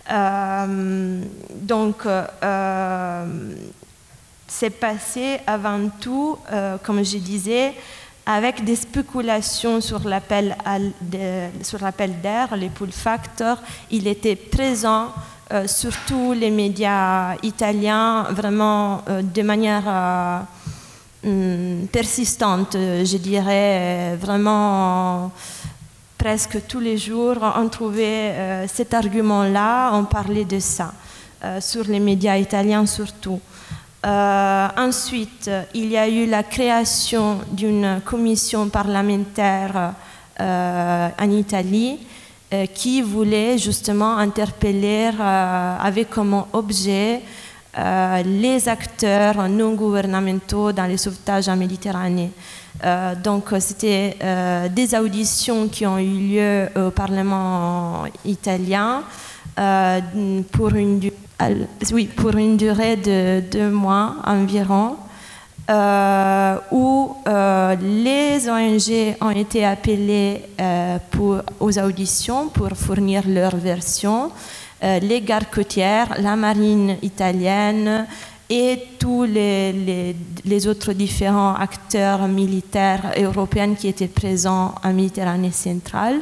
Donc, 0.10 2.04
c'est 4.48 4.70
passé 4.70 5.40
avant 5.48 5.90
tout, 6.00 6.38
comme 6.84 7.04
je 7.04 7.18
disais, 7.18 7.74
avec 8.26 8.64
des 8.64 8.76
spéculations 8.76 9.82
sur 9.82 10.08
l'appel 10.08 10.56
d'air, 11.02 12.56
les 12.56 12.70
pull 12.70 12.92
factors. 12.92 13.58
Il 13.92 14.08
était 14.08 14.36
présent 14.36 15.12
euh, 15.54 15.68
sur 15.68 15.92
tous 16.08 16.34
les 16.34 16.50
médias 16.50 17.36
italiens, 17.44 18.24
vraiment 18.32 19.04
euh, 19.08 19.22
de 19.22 19.42
manière 19.44 19.84
euh, 19.86 20.40
hum, 21.24 21.88
persistante, 21.88 22.74
je 22.74 23.18
dirais, 23.18 24.18
vraiment 24.20 25.32
presque 26.26 26.66
tous 26.68 26.80
les 26.80 26.98
jours, 26.98 27.36
on 27.56 27.70
trouvait 27.70 28.66
cet 28.68 28.96
argument-là, 28.96 29.92
on 29.94 30.06
parlait 30.06 30.44
de 30.44 30.58
ça, 30.58 30.92
sur 31.60 31.84
les 31.84 32.00
médias 32.00 32.36
italiens 32.36 32.88
surtout. 32.88 33.40
Euh, 34.04 34.68
ensuite, 34.76 35.52
il 35.76 35.92
y 35.92 35.98
a 35.98 36.10
eu 36.10 36.26
la 36.26 36.42
création 36.42 37.42
d'une 37.52 38.02
commission 38.04 38.70
parlementaire 38.70 39.94
euh, 40.42 41.10
en 41.20 41.30
Italie 41.30 42.00
euh, 42.52 42.66
qui 42.74 43.04
voulait 43.04 43.60
justement 43.60 44.18
interpeller 44.18 45.12
avec 45.80 46.10
comme 46.10 46.44
objet 46.54 47.22
les 47.78 48.70
acteurs 48.70 49.50
non 49.50 49.74
gouvernementaux 49.74 50.72
dans 50.72 50.86
les 50.86 50.98
sauvetages 50.98 51.50
en 51.50 51.56
Méditerranée. 51.56 52.32
donc, 53.24 53.54
c'était 53.60 54.16
des 54.74 54.96
auditions 54.96 55.68
qui 55.68 55.86
ont 55.86 56.00
eu 56.00 56.06
lieu 56.06 56.70
au 56.76 56.92
Parlement 56.92 58.06
italien 58.24 59.04
pour 60.52 60.74
une 60.76 62.58
durée 62.58 62.96
de 62.96 63.42
deux 63.52 63.70
mois 63.70 64.16
environ, 64.26 64.96
euh, 65.68 66.58
où 66.72 67.16
euh, 67.28 67.76
les 67.82 68.48
ONG 68.48 69.16
ont 69.20 69.32
été 69.32 69.66
appelées 69.66 70.44
euh, 70.62 71.00
aux 71.60 71.80
auditions 71.80 72.50
pour 72.50 72.70
fournir 72.78 73.24
leur 73.28 73.56
version, 73.56 74.30
les 74.82 75.22
gardes 75.22 75.50
côtières, 75.52 76.16
la 76.20 76.36
marine 76.36 76.98
italienne 77.02 78.06
et 78.50 78.80
tous 79.00 79.24
les, 79.24 80.16
autres 80.68 80.94
différents 80.94 81.56
acteurs 81.56 82.28
militaires 82.28 83.14
européens 83.18 83.74
qui 83.74 83.88
étaient 83.88 84.08
présents 84.08 84.76
en 84.84 84.94
Méditerranée 84.94 85.52
centrale 85.52 86.22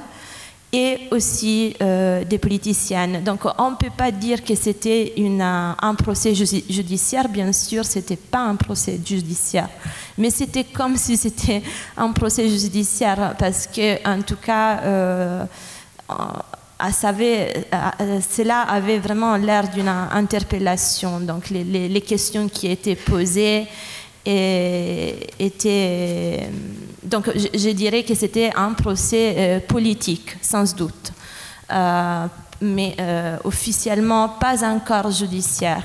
et 0.72 1.02
aussi 1.12 1.76
euh, 1.82 2.24
des 2.24 2.40
politiciennes. 2.40 3.24
Donc 3.24 3.42
on 3.60 3.72
ne 3.72 3.76
peut 3.76 3.92
pas 3.96 4.10
dire 4.10 4.44
que 4.44 4.56
c'était 4.56 5.14
un 5.40 5.96
procès 5.96 6.34
judiciaire, 6.34 7.30
bien 7.30 7.52
sûr, 7.52 7.86
ce 7.86 8.00
n'était 8.00 8.16
pas 8.16 8.40
un 8.40 8.56
procès 8.56 9.00
judiciaire, 9.06 9.70
mais 10.18 10.32
c'était 10.32 10.64
comme 10.64 10.96
si 10.98 11.16
c'était 11.16 11.62
un 11.96 12.12
procès 12.12 12.50
judiciaire, 12.50 13.36
parce 13.38 13.68
que 13.68 14.08
en 14.08 14.22
tout 14.24 14.38
cas, 14.38 14.80
euh, 14.80 15.46
cela 16.92 18.62
avait 18.62 19.00
vraiment 19.00 19.38
l'air 19.38 19.70
d'une 19.70 19.88
interpellation. 19.88 21.20
Donc 21.20 21.50
les, 21.50 22.02
questions 22.02 22.50
qui 22.50 22.68
étaient 22.70 22.96
posées 22.96 23.68
était, 25.40 26.50
donc 27.04 27.30
je, 27.36 27.70
dirais 27.72 28.04
que 28.04 28.16
c'était 28.16 28.52
un 28.56 28.74
procès 28.74 29.36
euh, 29.38 29.60
politique, 29.60 30.38
sans 30.42 30.74
doute, 30.76 31.12
euh, 31.72 32.26
mais 32.62 32.96
euh, 33.00 33.38
officiellement 33.44 34.30
pas 34.30 34.64
encore 34.64 35.12
judiciaire. 35.12 35.84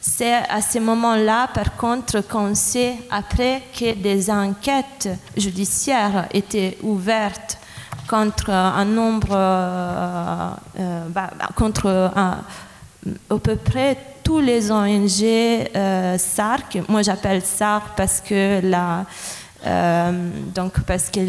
C'est 0.00 0.34
à 0.34 0.62
ce 0.62 0.78
moment-là, 0.78 1.48
par 1.52 1.76
contre, 1.76 2.20
qu'on 2.20 2.54
sait 2.54 2.94
après 3.10 3.62
que 3.78 3.94
des 3.94 4.30
enquêtes 4.30 5.08
judiciaires 5.36 6.28
étaient 6.32 6.78
ouvertes 6.82 7.57
contre 8.08 8.50
un 8.50 8.84
nombre, 8.84 9.28
bah, 11.08 11.30
contre 11.54 11.88
à 11.88 13.38
peu 13.38 13.56
près 13.56 13.96
tous 14.22 14.40
les 14.40 14.70
ONG 14.70 15.22
euh, 15.22 16.18
SARC, 16.18 16.82
moi 16.88 17.00
j'appelle 17.02 17.42
SARC 17.42 17.94
parce 17.96 18.20
que 18.20 18.60
la, 18.62 19.06
euh, 19.66 20.30
donc 20.54 20.80
parce 20.80 21.08
que 21.08 21.20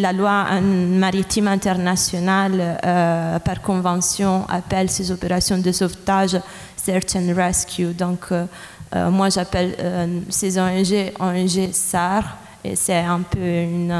la 0.00 0.12
loi 0.12 0.60
maritime 0.60 1.48
internationale 1.48 2.78
euh, 2.84 3.38
par 3.40 3.60
convention 3.60 4.46
appelle 4.48 4.88
ces 4.88 5.10
opérations 5.10 5.58
de 5.58 5.72
sauvetage 5.72 6.36
search 6.76 7.16
and 7.16 7.34
rescue. 7.34 7.92
Donc 7.92 8.26
moi 9.10 9.28
j'appelle 9.28 9.74
ces 10.28 10.56
ONG 10.56 11.12
ONG 11.18 11.72
SAR 11.72 12.22
et 12.62 12.76
c'est 12.76 12.98
un 12.98 13.22
peu 13.22 13.40
une 13.40 13.92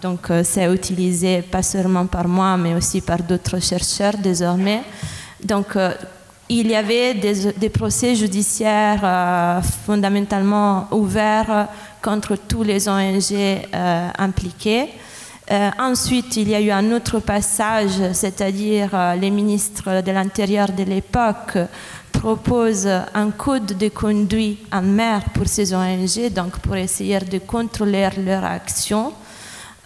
donc 0.00 0.30
c'est 0.42 0.72
utilisé 0.72 1.42
pas 1.42 1.62
seulement 1.62 2.06
par 2.06 2.26
moi 2.26 2.56
mais 2.56 2.74
aussi 2.74 3.00
par 3.00 3.22
d'autres 3.22 3.60
chercheurs 3.60 4.16
désormais. 4.18 4.82
Donc 5.42 5.76
il 6.48 6.68
y 6.68 6.74
avait 6.74 7.14
des, 7.14 7.68
procès 7.70 8.14
judiciaires 8.14 9.00
euh, 9.02 9.62
fondamentalement 9.62 10.88
ouverts 10.90 11.68
contre 12.02 12.36
tous 12.36 12.62
les 12.62 12.86
ONG 12.86 13.32
euh, 13.32 14.08
impliqués. 14.18 14.90
Euh, 15.50 15.70
ensuite, 15.78 16.36
il 16.36 16.50
y 16.50 16.54
a 16.54 16.60
eu 16.60 16.70
un 16.70 16.92
autre 16.92 17.20
passage, 17.20 18.12
c'est-à-dire 18.12 18.90
les 19.18 19.30
ministres 19.30 20.02
de 20.02 20.12
l'Intérieur 20.12 20.70
de 20.70 20.84
l'époque 20.84 21.58
proposent 22.12 22.88
un 23.14 23.30
code 23.30 23.76
de 23.78 23.88
conduite 23.88 24.66
en 24.72 24.82
mer 24.82 25.22
pour 25.34 25.46
ces 25.46 25.74
ONG, 25.74 26.30
donc 26.32 26.58
pour 26.58 26.76
essayer 26.76 27.20
de 27.20 27.38
contrôler 27.38 28.08
leur 28.24 28.44
action. 28.44 29.12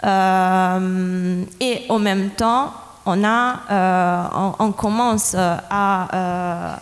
Et 0.02 1.86
en 1.88 1.98
même 1.98 2.30
temps, 2.30 2.72
on, 3.08 3.24
a, 3.24 3.60
euh, 3.70 4.52
on, 4.58 4.72
commence 4.72 5.34
à 5.34 6.08
euh, 6.14 6.76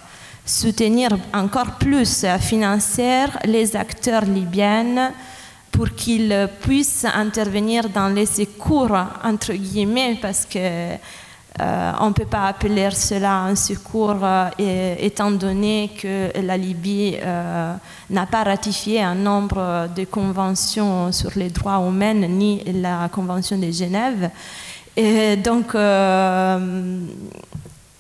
soutenir 0.45 1.11
encore 1.33 1.73
plus, 1.79 2.25
à 2.25 2.39
financer 2.39 3.27
les 3.45 3.77
acteurs 3.77 4.25
libyens 4.25 5.13
pour 5.71 5.91
qu'ils 5.91 6.49
puissent 6.61 7.05
intervenir 7.05 7.89
dans 7.89 8.09
les 8.09 8.27
secours, 8.27 8.97
entre 9.23 9.53
guillemets, 9.53 10.19
parce 10.21 10.47
que 10.47 10.97
euh, 11.61 11.93
on 12.01 12.09
ne 12.09 12.13
peut 12.13 12.27
pas 12.27 12.47
appeler 12.47 12.91
cela 12.91 13.41
un 13.43 13.55
secours 13.55 14.25
étant 14.59 15.31
donné 15.31 15.91
que 16.01 16.31
la 16.41 16.57
Libye 16.57 17.17
n'a 18.11 18.27
pas 18.27 18.45
ratifié 18.45 19.03
un 19.03 19.15
nombre 19.15 19.89
de 19.95 20.05
conventions 20.05 21.13
sur 21.13 21.31
les 21.37 21.51
droits 21.51 21.83
humains 21.87 22.27
ni 22.29 22.63
la 22.65 23.09
Convention 23.09 23.59
de 23.59 23.71
Genève. 23.71 24.31
Et 24.97 25.37
donc, 25.37 25.75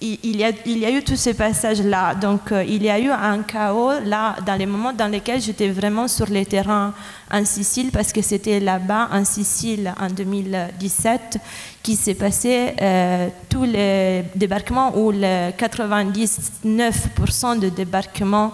euh, 0.03 0.17
il, 0.23 0.37
y 0.37 0.45
a, 0.85 0.91
eu 0.91 1.03
tous 1.03 1.17
ces 1.17 1.35
passages-là. 1.35 2.15
Donc, 2.15 2.53
euh, 2.53 2.63
il 2.65 2.83
y 2.83 2.91
a 2.91 2.99
eu 2.99 3.11
un 3.11 3.43
chaos 3.43 4.01
là, 4.05 4.37
dans 4.45 4.55
les 4.55 4.67
moments 4.67 4.93
dans 4.93 5.09
lesquels 5.09 5.41
j'étais 5.41 5.69
vraiment 5.69 6.07
sur 6.07 6.27
les 6.27 6.45
terrains 6.45 6.93
en 7.31 7.45
Sicile, 7.45 7.91
parce 7.91 8.13
que 8.13 8.23
c'était 8.23 8.61
là-bas, 8.61 9.09
en 9.13 9.25
Sicile, 9.25 9.93
en 9.99 10.09
2017, 10.09 11.39
qui 11.83 11.97
s'est 11.97 12.15
passé 12.15 12.75
euh, 12.81 13.29
tous 13.49 13.65
les 13.65 14.25
débarquements, 14.35 14.97
ou 14.97 15.13
le 15.13 15.51
99% 15.53 17.59
de 17.59 17.69
débarquements 17.71 18.53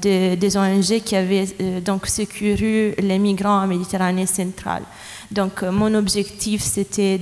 des, 0.00 0.36
des, 0.36 0.56
ONG 0.56 1.02
qui 1.04 1.14
avaient 1.14 1.44
donc 1.84 2.06
sécurisé 2.06 2.94
les 2.98 3.18
migrants 3.18 3.62
en 3.62 3.66
Méditerranée 3.66 4.24
centrale. 4.24 4.82
Donc 5.30 5.62
euh, 5.62 5.70
mon 5.70 5.94
objectif, 5.94 6.62
c'était 6.62 7.20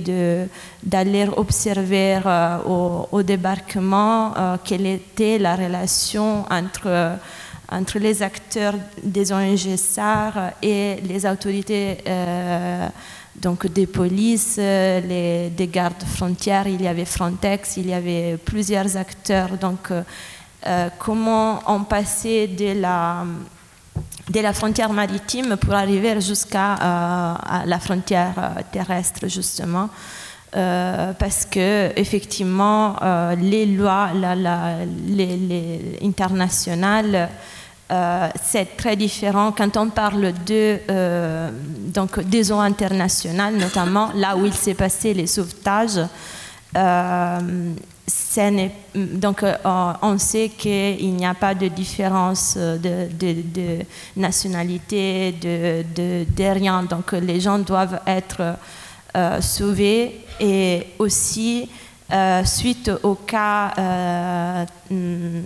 d'aller 0.83 1.27
observer 1.37 2.19
euh, 2.25 3.05
au, 3.11 3.21
débarquement 3.21 4.33
euh, 4.35 4.57
quelle 4.63 4.87
était 4.87 5.37
la 5.37 5.55
relation 5.55 6.43
entre, 6.49 7.17
entre 7.71 7.99
les 7.99 8.23
acteurs 8.23 8.73
des 9.03 9.31
ONG 9.31 9.75
SAR 9.77 10.53
et 10.61 10.97
les 11.03 11.25
autorités 11.25 11.97
donc 13.35 13.67
des 13.67 13.87
polices, 13.87 14.57
les, 14.57 15.49
des 15.49 15.67
gardes 15.67 16.03
frontières, 16.03 16.67
il 16.67 16.81
y 16.81 16.87
avait 16.87 17.05
Frontex, 17.05 17.77
il 17.77 17.87
y 17.87 17.93
avait 17.93 18.35
plusieurs 18.35 18.97
acteurs. 18.97 19.51
Donc 19.57 19.93
comment 20.97 21.61
on 21.65 21.85
passait 21.85 22.47
de 22.47 22.81
la 22.81 23.23
de 24.29 24.39
la 24.39 24.53
frontière 24.53 24.91
maritime 24.91 25.57
pour 25.57 25.73
arriver 25.73 26.21
jusqu'à 26.21 26.73
euh, 26.73 27.33
la 27.65 27.79
frontière 27.79 28.33
euh, 28.37 28.61
terrestre 28.71 29.27
justement. 29.27 29.89
Euh, 30.55 31.13
parce 31.13 31.45
que 31.45 31.91
effectivement 31.95 32.95
les 33.39 33.67
lois 33.67 34.09
la, 34.15 34.83
les, 35.07 35.99
internationales 36.01 37.29
c'est 38.43 38.75
très 38.75 38.95
différent 38.95 39.51
quand 39.51 39.77
on 39.77 39.89
parle 39.89 40.33
de 40.47 40.79
donc 41.93 42.19
des 42.21 42.51
eaux 42.51 42.59
internationales, 42.59 43.57
notamment 43.57 44.09
là 44.15 44.35
où 44.35 44.45
il 44.47 44.53
s'est 44.53 44.73
passé 44.73 45.13
les 45.13 45.27
sauvetages 45.27 45.99
donc 48.95 49.43
euh, 49.43 49.55
on 50.01 50.17
sait 50.17 50.49
qu'il 50.49 51.13
n'y 51.15 51.25
a 51.25 51.33
pas 51.33 51.53
de 51.53 51.67
différence 51.67 52.57
de, 52.57 53.79
nationalité, 54.15 55.33
de, 55.33 56.53
rien. 56.53 56.83
Donc 56.83 57.11
les 57.13 57.39
gens 57.39 57.59
doivent 57.59 57.99
être 58.07 58.55
euh, 59.15 59.41
sauvés 59.41 60.21
et 60.39 60.87
aussi 60.97 61.69
euh, 62.11 62.43
suite 62.45 62.91
au 63.03 63.15
cas 63.15 64.65
mm, 64.89 65.41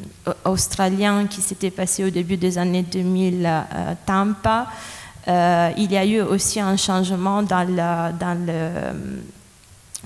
australien 0.45 1.27
qui 1.27 1.41
s'était 1.41 1.71
passé 1.71 2.05
au 2.05 2.09
début 2.09 2.37
des 2.37 2.57
années 2.57 2.83
2000 2.83 3.45
à 3.45 3.95
Tampa, 4.05 4.67
il 5.77 5.91
y 5.91 5.97
a 5.97 6.05
eu 6.05 6.21
aussi 6.21 6.59
un 6.59 6.77
changement 6.77 7.43
dans 7.43 7.67
le 7.67 8.53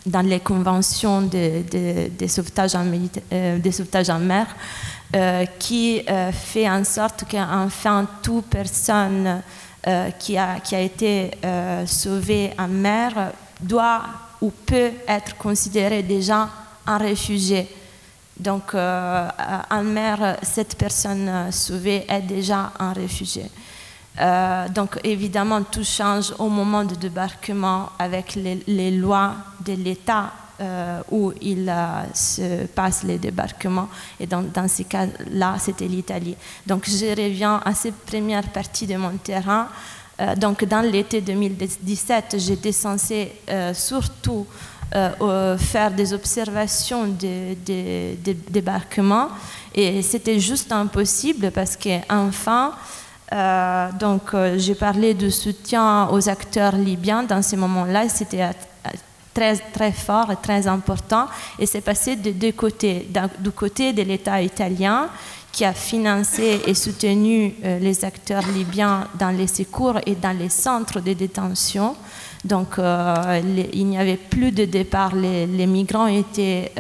dans 0.08 0.26
les 0.26 0.40
conventions 0.40 1.22
de, 1.22 1.64
de, 2.18 2.28
sauvetage, 2.28 2.76
en, 2.76 2.86
euh, 3.34 3.60
en 4.10 4.20
mer, 4.20 4.48
euh, 5.16 5.46
qui 5.60 6.02
euh, 6.10 6.32
fait 6.32 6.70
en 6.70 6.84
sorte 6.84 7.26
qu'enfin 7.30 8.08
toute 8.22 8.46
personne 8.46 9.42
qui, 10.20 10.38
a, 10.38 10.60
qui 10.60 10.76
a 10.76 10.82
été 10.82 11.32
sauvée 11.86 12.52
en 12.60 12.68
mer 12.68 13.32
doit 13.62 14.02
ou 14.42 14.52
peut 14.52 14.92
être 15.08 15.38
considérée 15.38 16.04
déjà 16.04 16.50
un 16.86 16.98
réfugié. 16.98 17.70
Donc 18.38 18.74
en 18.76 19.84
mer, 19.84 20.40
cette 20.42 20.76
personne 20.76 21.54
sauvée 21.54 22.06
est 22.10 22.22
déjà 22.24 22.74
un 22.78 22.92
réfugié. 22.92 23.44
Euh, 24.20 24.68
donc 24.70 25.00
évidemment, 25.04 25.62
tout 25.64 25.84
change 25.84 26.34
au 26.40 26.50
moment 26.50 26.84
du 26.84 26.96
débarquement 26.96 27.90
avec 28.00 28.36
les, 28.36 28.92
lois 28.92 29.36
de 29.64 29.74
l'État 29.74 30.32
euh, 30.60 31.02
où 31.12 31.32
il 31.40 31.70
euh, 31.70 32.14
se 32.14 32.66
passe 32.66 33.04
les 33.04 33.20
débarquements. 33.20 33.90
Et 34.20 34.26
dans, 34.26 34.42
dans 34.42 34.68
ces 34.68 34.86
cas-là, 34.86 35.56
c'était 35.60 35.88
l'Italie. 35.88 36.36
Donc 36.66 36.86
je 36.90 37.10
reviens 37.10 37.62
à 37.64 37.74
cette 37.74 38.06
première 38.06 38.48
partie 38.50 38.88
de 38.88 38.98
mon 38.98 39.18
terrain. 39.18 39.68
donc 40.38 40.66
dans 40.66 40.82
l'été 40.82 41.22
2017, 41.22 42.38
j'étais 42.40 42.72
censée 42.72 43.34
surtout 43.74 44.48
faire 44.92 45.92
des 45.92 46.12
observations 46.12 47.06
de, 47.06 47.54
de, 47.54 48.36
débarquement. 48.50 49.28
Et 49.76 50.02
c'était 50.02 50.40
juste 50.40 50.72
impossible 50.72 51.52
parce 51.52 51.78
qu'enfin, 51.78 52.74
euh, 53.34 53.92
donc, 53.92 54.34
euh, 54.34 54.58
j'ai 54.58 54.76
parlé 54.76 55.14
de 55.14 55.30
soutien 55.30 56.08
aux 56.10 56.30
acteurs 56.30 56.76
libyens 56.76 57.24
dans 57.24 57.42
ces 57.42 57.58
moments-là. 57.58 58.08
C'était 58.08 58.44
euh, 58.44 58.52
très, 59.34 59.58
très 59.58 59.92
fort 59.92 60.32
et 60.32 60.38
très 60.38 60.68
important. 60.68 61.28
Et 61.60 61.66
c'est 61.66 61.82
passé 61.82 62.16
de 62.16 62.32
deux 62.32 62.54
côtés. 62.54 63.10
Du 63.40 63.52
côté 63.52 63.92
de 63.94 64.02
l'État 64.04 64.42
italien, 64.42 65.10
qui 65.52 65.66
a 65.66 65.74
financé 65.74 66.62
et 66.68 66.74
soutenu 66.76 67.56
les 67.64 68.06
acteurs 68.06 68.48
libyens 68.48 69.08
dans 69.18 69.32
les 69.32 69.48
secours 69.48 69.96
et 70.06 70.14
dans 70.14 70.38
les 70.38 70.50
centres 70.50 71.00
de 71.00 71.14
détention. 71.14 71.96
Donc, 72.46 72.76
il 72.78 73.88
n'y 73.88 73.98
avait 73.98 74.18
plus 74.18 74.52
de 74.52 74.66
départ. 74.66 75.16
Les, 75.16 75.48
les 75.48 75.66
migrants 75.66 76.06
étaient 76.06 76.72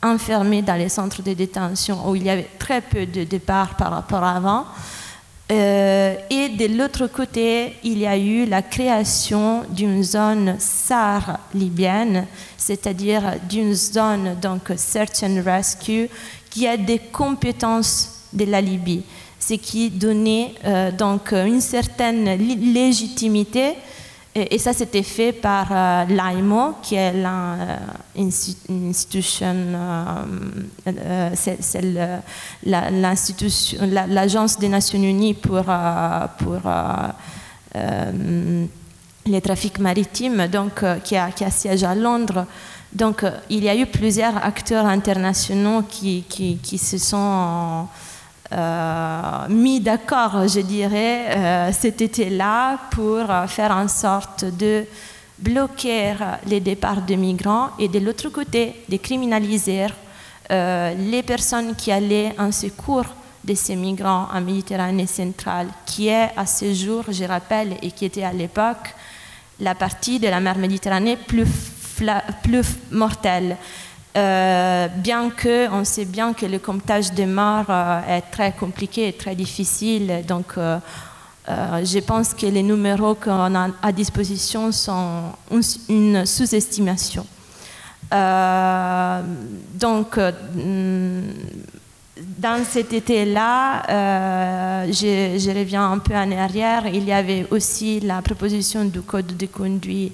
enfermés 0.00 0.62
dans 0.62 0.76
les 0.76 0.88
centres 0.88 1.22
de 1.22 1.32
détention 1.32 2.08
où 2.08 2.14
il 2.14 2.22
y 2.22 2.30
avait 2.30 2.50
très 2.56 2.82
peu 2.82 3.04
de 3.04 3.24
départ 3.24 3.74
par 3.74 3.90
rapport 3.90 4.22
à 4.22 4.36
avant. 4.36 4.66
Euh, 5.52 6.14
et 6.30 6.48
de 6.48 6.78
l'autre 6.78 7.08
côté, 7.08 7.74
il 7.84 7.98
y 7.98 8.06
a 8.06 8.16
eu 8.16 8.46
la 8.46 8.62
création 8.62 9.64
d'une 9.68 10.02
zone 10.02 10.56
SAR 10.58 11.40
libyenne, 11.52 12.26
c'est-à-dire 12.56 13.34
d'une 13.50 13.74
zone 13.74 14.36
donc 14.40 14.72
Search 14.74 15.22
and 15.22 15.42
Rescue 15.44 16.08
qui 16.48 16.66
a 16.66 16.78
des 16.78 16.98
compétences 16.98 18.22
de 18.32 18.46
la 18.46 18.62
Libye, 18.62 19.02
ce 19.38 19.54
qui 19.54 19.90
donnait 19.90 20.54
euh, 20.64 20.90
donc 20.90 21.32
une 21.32 21.60
certaine 21.60 22.24
légitimité 22.72 23.74
et, 24.34 24.58
ça, 24.58 24.72
c'était 24.72 25.02
fait 25.02 25.32
par 25.32 25.66
euh, 25.70 26.04
l'AIMO, 26.06 26.76
qui 26.82 26.94
est 26.94 27.12
l'institution, 28.16 29.54
euh, 30.86 32.08
l'agence 34.08 34.58
des 34.58 34.68
Nations 34.68 35.02
Unies 35.02 35.34
pour, 35.34 35.64
euh, 35.68 36.26
pour 36.38 36.60
les 39.26 39.40
trafics 39.42 39.78
maritimes, 39.78 40.46
donc, 40.46 40.82
qui, 41.04 41.16
a, 41.16 41.30
siège 41.50 41.84
à 41.84 41.94
Londres. 41.94 42.46
Donc, 42.92 43.24
il 43.48 43.64
y 43.64 43.68
a 43.68 43.76
eu 43.76 43.86
plusieurs 43.86 44.36
acteurs 44.36 44.84
internationaux 44.84 45.82
qui, 45.82 46.24
se 46.78 46.98
sont 46.98 47.16
euh, 47.18 47.82
mis 49.48 49.80
d'accord, 49.80 50.46
je 50.46 50.60
dirais, 50.60 51.36
euh, 51.36 51.72
cet 51.72 52.00
été-là 52.00 52.78
pour 52.90 53.26
faire 53.48 53.70
en 53.70 53.88
sorte 53.88 54.44
de 54.44 54.84
bloquer 55.38 56.14
les 56.46 56.60
départs 56.60 57.02
de 57.02 57.14
migrants 57.14 57.70
et 57.78 57.88
de 57.88 57.98
l'autre 57.98 58.28
côté, 58.28 58.74
de 58.88 58.96
criminaliser 58.96 59.86
euh, 60.50 60.94
les 60.94 61.22
personnes 61.22 61.74
qui 61.74 61.90
allaient 61.90 62.34
en 62.38 62.52
secours 62.52 63.06
de 63.42 63.54
ces 63.54 63.74
migrants 63.74 64.28
en 64.32 64.40
Méditerranée 64.40 65.06
centrale, 65.06 65.68
qui 65.84 66.08
est 66.08 66.30
à 66.36 66.46
ce 66.46 66.72
jour, 66.72 67.04
je 67.08 67.24
rappelle, 67.24 67.76
et 67.82 67.90
qui 67.90 68.04
était 68.04 68.22
à 68.22 68.32
l'époque 68.32 68.94
la 69.60 69.74
partie 69.74 70.18
de 70.18 70.28
la 70.28 70.40
mer 70.40 70.58
Méditerranée 70.58 71.16
plus, 71.16 71.46
plus 72.42 72.66
mortelle. 72.90 73.56
Euh, 74.14 74.88
bien 74.88 75.30
que 75.30 75.70
on 75.70 75.84
sait 75.84 76.04
bien 76.04 76.34
que 76.34 76.44
le 76.44 76.58
comptage 76.58 77.12
des 77.12 77.24
morts 77.24 77.70
euh, 77.70 78.00
est 78.06 78.20
très 78.30 78.52
compliqué 78.52 79.08
et 79.08 79.14
très 79.14 79.34
difficile, 79.34 80.22
donc 80.28 80.58
euh, 80.58 80.78
je 81.48 81.98
pense 82.00 82.34
que 82.34 82.44
les 82.44 82.62
numéros 82.62 83.14
qu'on 83.14 83.54
a 83.54 83.68
à 83.80 83.90
disposition 83.90 84.70
sont 84.70 85.32
une 85.88 86.26
sous-estimation. 86.26 87.26
donc, 89.80 90.18
dans 92.38 92.64
cet 92.68 92.92
été-là, 92.92 93.82
je, 94.88 95.38
je, 95.38 95.58
reviens 95.58 95.90
un 95.90 95.98
peu 95.98 96.14
en 96.14 96.30
arrière, 96.32 96.86
il 96.86 97.04
y 97.04 97.12
avait 97.12 97.46
aussi 97.50 98.00
la 98.00 98.20
proposition 98.20 98.84
du 98.84 99.00
code 99.00 99.34
de 99.38 99.46
conduite 99.46 100.12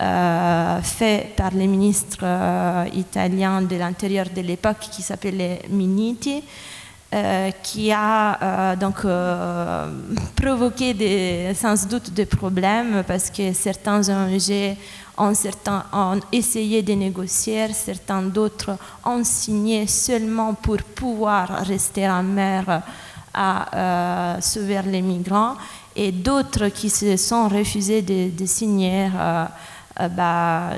euh, 0.00 0.82
fait 0.82 1.32
par 1.36 1.52
les 1.52 1.68
ministres 1.68 2.24
euh, 2.24 2.84
italiens 2.94 3.62
de 3.62 3.76
l'intérieur 3.76 4.26
de 4.34 4.40
l'époque 4.40 4.88
qui 4.90 5.02
s'appelait 5.02 5.62
Miniti, 5.70 6.42
euh, 7.14 7.50
qui 7.62 7.92
a 7.92 8.74
donc 8.74 9.06
provoqué 10.34 11.54
sans 11.54 11.86
doute 11.86 12.12
des 12.12 12.26
problèmes 12.26 13.04
parce 13.06 13.30
que 13.30 13.52
certains 13.52 14.00
ONG 14.08 14.76
ont, 15.16 15.34
certains, 15.34 15.84
ont 15.92 16.18
essayé 16.32 16.82
de 16.82 16.94
négocier, 16.94 17.72
certains 17.72 18.22
d'autres 18.22 18.76
ont 19.04 19.22
signé 19.22 19.86
seulement 19.86 20.54
pour 20.54 20.78
pouvoir 20.78 21.64
rester 21.64 22.08
en 22.08 22.24
mer 22.24 22.82
à 23.32 24.38
sauver 24.40 24.80
les 24.86 25.02
migrants 25.02 25.54
et 25.96 26.12
d'autres 26.12 26.68
qui 26.68 26.90
se 26.90 27.16
sont 27.16 27.48
refusés 27.48 28.02
de, 28.02 28.46
signer 28.46 29.08
euh, 29.16 29.44
bah, 29.96 30.70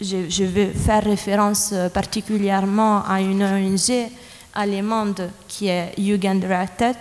je, 0.00 0.28
je, 0.28 0.44
vais 0.44 0.66
faire 0.66 1.04
référence 1.04 1.70
euh, 1.72 1.88
particulièrement 1.88 3.04
à 3.04 3.20
une 3.20 3.42
ONG 3.42 4.10
allemande 4.54 5.30
qui 5.48 5.68
est 5.68 5.92
Jugendrettet 5.98 6.96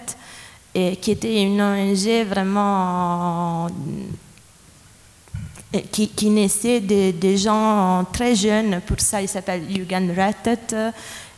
et 0.74 0.96
qui 0.98 1.12
était 1.12 1.42
une 1.42 1.62
ONG 1.62 2.26
vraiment 2.28 3.68
euh, 5.74 5.80
qui, 5.92 6.10
qui 6.10 6.30
naissait 6.30 6.80
des, 6.80 7.38
gens 7.38 8.06
très 8.14 8.36
jeunes, 8.36 8.82
pour 8.86 9.00
ça 9.00 9.22
il 9.22 9.28
s'appelle 9.28 9.64
Jugendrettet, 9.70 10.92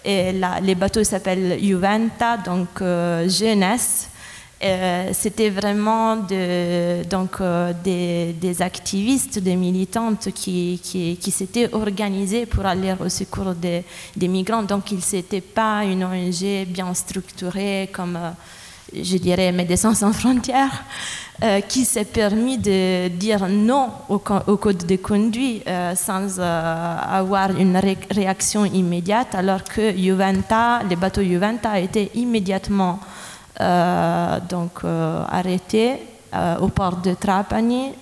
et 0.05 0.31
les 0.61 0.75
bateaux 0.75 1.03
s'appellent 1.03 1.59
Juventa, 1.61 2.37
donc 2.37 2.81
jeunesse. 3.27 4.09
Euh, 4.63 5.09
c'était 5.13 5.51
vraiment 5.51 6.15
donc, 6.15 7.41
euh, 7.41 7.73
des, 7.84 8.61
activistes, 8.61 9.38
des 9.38 9.55
militantes 9.55 10.29
qui, 10.34 10.79
s'étaient 11.31 11.71
organisés 11.73 12.47
pour 12.47 12.65
aller 12.65 12.95
au 12.99 13.09
secours 13.09 13.53
des, 13.53 13.84
migrants. 14.27 14.63
Donc, 14.63 14.91
il 14.91 14.99
n'était 15.13 15.41
pas 15.41 15.84
une 15.84 16.03
ONG 16.03 16.65
bien 16.67 16.91
structurée 16.95 17.89
comme, 17.93 18.15
euh, 18.15 18.31
je 18.99 19.17
dirais, 19.17 19.51
Médecins 19.51 19.93
sans 19.93 20.13
frontières, 20.13 20.84
qui 21.69 21.85
s'est 21.85 22.05
permis 22.05 22.57
de 22.57 23.09
dire 23.09 23.47
non 23.47 23.91
au, 24.09 24.19
au 24.47 24.57
code 24.57 24.88
de 24.88 24.95
conduite 24.95 25.63
sans 25.95 26.39
avoir 26.39 27.51
une 27.51 27.77
réaction 28.09 28.65
immédiate, 28.65 29.35
alors 29.35 29.63
que 29.63 29.95
Juventa, 29.95 30.81
les 30.89 30.95
bateaux 30.95 31.21
Juventa 31.21 31.79
étaient 31.79 32.09
immédiatement 32.15 32.99
donc 33.59 34.84
arrêté 34.84 35.99
au 36.61 36.67
port 36.67 36.97
de 36.97 37.13
Trapani 37.13 37.93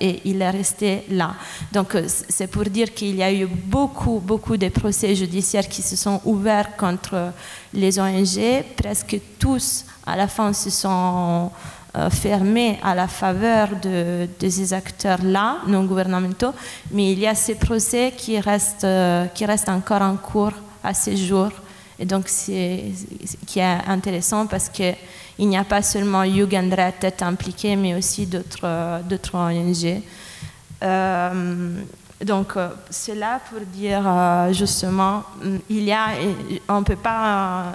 et 0.00 0.20
il 0.24 0.42
est 0.42 0.50
resté 0.50 1.04
là. 1.10 1.34
Donc 1.72 1.96
c'est 2.06 2.48
pour 2.48 2.64
dire 2.64 2.92
qu'il 2.92 3.14
y 3.14 3.22
a 3.22 3.32
eu 3.32 3.46
beaucoup, 3.46 4.20
beaucoup 4.24 4.56
de 4.56 4.68
procès 4.68 5.14
judiciaires 5.14 5.68
qui 5.68 5.82
se 5.82 5.94
sont 5.94 6.20
ouverts 6.24 6.76
contre 6.76 7.32
les 7.72 7.98
ONG. 8.00 8.64
Presque 8.76 9.20
tous, 9.38 9.84
à 10.06 10.16
la 10.16 10.26
fin, 10.26 10.52
se 10.52 10.70
sont 10.70 11.50
euh, 11.94 12.08
fermé 12.08 12.78
à 12.82 12.94
la 12.94 13.06
faveur 13.06 13.68
de, 13.82 14.26
ces 14.48 14.72
acteurs-là, 14.72 15.58
non 15.66 15.84
gouvernementaux, 15.84 16.54
mais 16.90 17.12
il 17.12 17.18
y 17.18 17.26
a 17.26 17.34
ces 17.34 17.54
procès 17.54 18.14
qui 18.16 18.40
restent, 18.40 18.84
euh, 18.84 19.26
qui 19.26 19.44
restent 19.44 19.68
encore 19.68 20.00
en 20.00 20.16
cours 20.16 20.54
à 20.82 20.94
ce 20.94 21.14
jour. 21.14 21.50
Et 21.98 22.04
donc, 22.04 22.24
c'est 22.28 22.84
qui 23.46 23.58
est 23.60 23.78
intéressant 23.86 24.46
parce 24.46 24.68
qu'il 24.68 24.96
n'y 25.38 25.56
a 25.56 25.64
pas 25.64 25.82
seulement 25.82 26.24
Jugendret 26.24 26.94
impliqué, 27.20 27.76
mais 27.76 27.94
aussi 27.94 28.26
d'autres 28.26 29.02
d'autres 29.08 29.34
ONG. 29.36 30.02
Euh, 30.82 31.82
donc, 32.24 32.54
c'est 32.90 33.14
là 33.14 33.40
pour 33.50 33.60
dire 33.60 34.02
justement, 34.52 35.24
il 35.68 35.84
y 35.84 35.92
a, 35.92 36.08
on 36.68 36.80
ne 36.80 36.84
peut 36.84 36.96
pas 36.96 37.74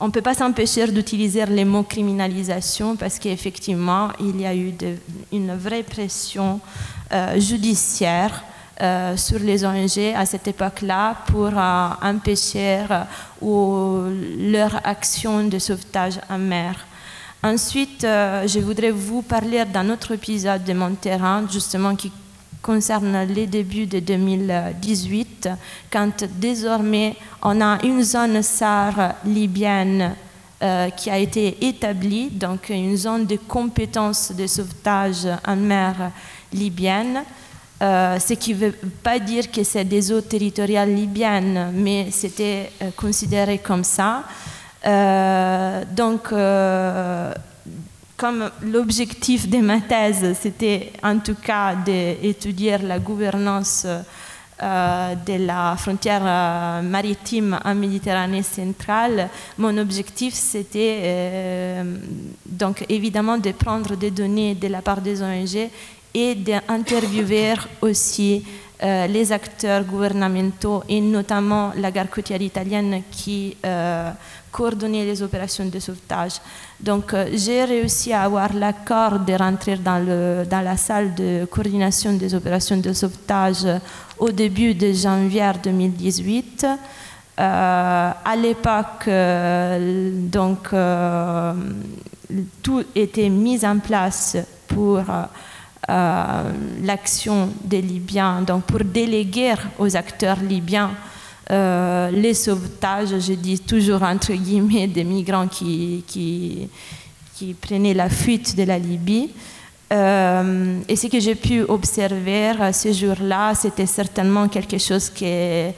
on 0.00 0.06
ne 0.06 0.10
peut 0.10 0.22
pas 0.22 0.34
s'empêcher 0.34 0.90
d'utiliser 0.90 1.44
les 1.44 1.66
mots 1.66 1.82
criminalisation 1.82 2.96
parce 2.96 3.18
qu'effectivement, 3.18 4.08
il 4.18 4.40
y 4.40 4.46
a 4.46 4.54
eu 4.54 4.72
une 5.30 5.54
vraie 5.54 5.82
pression 5.82 6.58
euh, 7.12 7.38
judiciaire 7.38 8.42
euh, 8.80 9.16
sur 9.16 9.38
les 9.38 9.64
ONG 9.64 10.14
à 10.14 10.24
cette 10.26 10.48
époque-là 10.48 11.16
pour 11.26 11.50
euh, 11.56 11.88
empêcher 12.02 12.84
leur 13.42 14.80
action 14.84 15.44
de 15.44 15.58
sauvetage 15.58 16.20
en 16.28 16.38
mer. 16.38 16.86
Ensuite, 17.42 18.02
je 18.02 18.58
voudrais 18.60 18.90
vous 18.90 19.22
parler 19.22 19.64
d'un 19.64 19.88
autre 19.88 20.12
épisode 20.12 20.62
de 20.62 20.74
mon 20.74 20.94
terrain, 20.94 21.46
justement, 21.50 21.96
qui 21.96 22.12
concerne 22.60 23.24
les 23.24 23.46
débuts 23.46 23.86
de 23.86 24.00
2018, 24.00 25.48
quand 25.90 26.24
désormais 26.38 27.16
on 27.42 27.60
a 27.60 27.82
une 27.84 28.02
zone 28.02 28.42
SAR 28.42 29.14
libyenne 29.24 30.14
euh, 30.62 30.90
qui 30.90 31.08
a 31.08 31.16
été 31.16 31.56
établie, 31.66 32.28
donc 32.28 32.68
une 32.68 32.94
zone 32.94 33.24
de 33.24 33.36
compétences 33.36 34.30
de 34.32 34.46
sauvetage 34.46 35.26
en 35.46 35.56
mer 35.56 36.12
libyenne. 36.52 37.22
Euh, 37.82 38.18
ce 38.18 38.34
qui 38.34 38.54
ne 38.54 38.58
veut 38.58 38.74
pas 39.02 39.18
dire 39.18 39.50
que 39.50 39.64
c'est 39.64 39.84
des 39.84 40.12
eaux 40.12 40.20
territoriales 40.20 40.94
libyennes, 40.94 41.72
mais 41.74 42.08
c'était 42.10 42.70
euh, 42.82 42.90
considéré 42.96 43.58
comme 43.58 43.84
ça. 43.84 44.24
donc, 45.96 46.32
comme 48.16 48.50
l'objectif 48.62 49.48
de 49.48 49.58
ma 49.58 49.80
thèse, 49.80 50.36
c'était 50.40 50.92
en 51.02 51.18
tout 51.18 51.36
cas 51.36 51.74
d'étudier 51.74 52.78
la 52.78 52.98
gouvernance 52.98 53.86
euh, 54.62 55.14
de 55.14 55.46
la 55.46 55.74
frontière 55.78 56.20
euh, 56.22 56.82
maritime 56.82 57.58
en 57.64 57.74
Méditerranée 57.74 58.42
centrale, 58.42 59.30
mon 59.56 59.74
objectif 59.78 60.34
c'était 60.34 60.98
euh, 61.02 61.96
donc 62.44 62.84
évidemment 62.90 63.38
de 63.38 63.52
prendre 63.52 63.96
des 63.96 64.10
données 64.10 64.54
de 64.54 64.68
la 64.68 64.82
part 64.82 65.00
des 65.00 65.22
ONG 65.22 65.70
et 66.14 66.34
d'interviewer 66.34 67.54
aussi 67.80 68.44
les 68.82 69.30
acteurs 69.30 69.84
gouvernementaux 69.84 70.82
et 70.88 71.02
notamment 71.02 71.70
la 71.76 71.90
gare 71.90 72.08
côtière 72.08 72.40
italienne 72.40 73.02
qui 73.10 73.54
coordonner 74.50 75.04
les 75.04 75.22
opérations 75.22 75.66
de 75.66 75.78
sauvetage. 75.78 76.40
Donc 76.78 77.14
euh, 77.14 77.26
j'ai 77.32 77.64
réussi 77.64 78.12
à 78.12 78.22
avoir 78.22 78.52
l'accord 78.52 79.18
de 79.20 79.32
rentrer 79.32 79.76
dans, 79.76 80.04
dans 80.44 80.60
la 80.60 80.76
salle 80.76 81.14
de 81.14 81.46
coordination 81.50 82.12
des 82.14 82.34
opérations 82.34 82.76
de 82.76 82.92
sauvetage 82.92 83.66
au 84.18 84.30
début 84.30 84.74
de 84.74 84.92
janvier 84.92 85.50
2018. 85.62 86.66
Euh, 86.66 88.10
à 88.24 88.36
l'époque, 88.36 89.08
euh, 89.08 90.10
donc, 90.14 90.68
tout 92.62 92.84
était 92.94 93.28
mis 93.28 93.64
en 93.64 93.78
place 93.78 94.36
pour 94.68 95.02
l'action 96.82 97.48
des 97.64 97.82
Libyens, 97.82 98.42
donc 98.42 98.64
pour 98.64 98.84
déléguer 98.84 99.54
aux 99.78 99.96
acteurs 99.96 100.40
libyens 100.40 100.90
euh, 101.50 102.10
les 102.12 102.34
sauvetages, 102.34 103.18
je 103.18 103.32
dis 103.32 103.58
toujours 103.58 104.02
entre 104.02 104.32
guillemets, 104.32 104.86
des 104.86 105.02
migrants 105.02 105.48
qui, 105.48 106.04
qui, 106.06 106.68
qui 107.34 107.54
prenaient 107.54 107.94
la 107.94 108.08
fuite 108.08 108.56
de 108.56 108.62
la 108.62 108.78
Libye. 108.78 109.30
Euh, 109.92 110.78
et 110.88 110.94
ce 110.94 111.08
que 111.08 111.18
j'ai 111.18 111.34
pu 111.34 111.62
observer 111.62 112.52
ce 112.72 112.92
jour-là, 112.92 113.54
c'était 113.56 113.86
certainement 113.86 114.46
quelque 114.46 114.78
chose 114.78 115.10
qui 115.10 115.24
est 115.24 115.74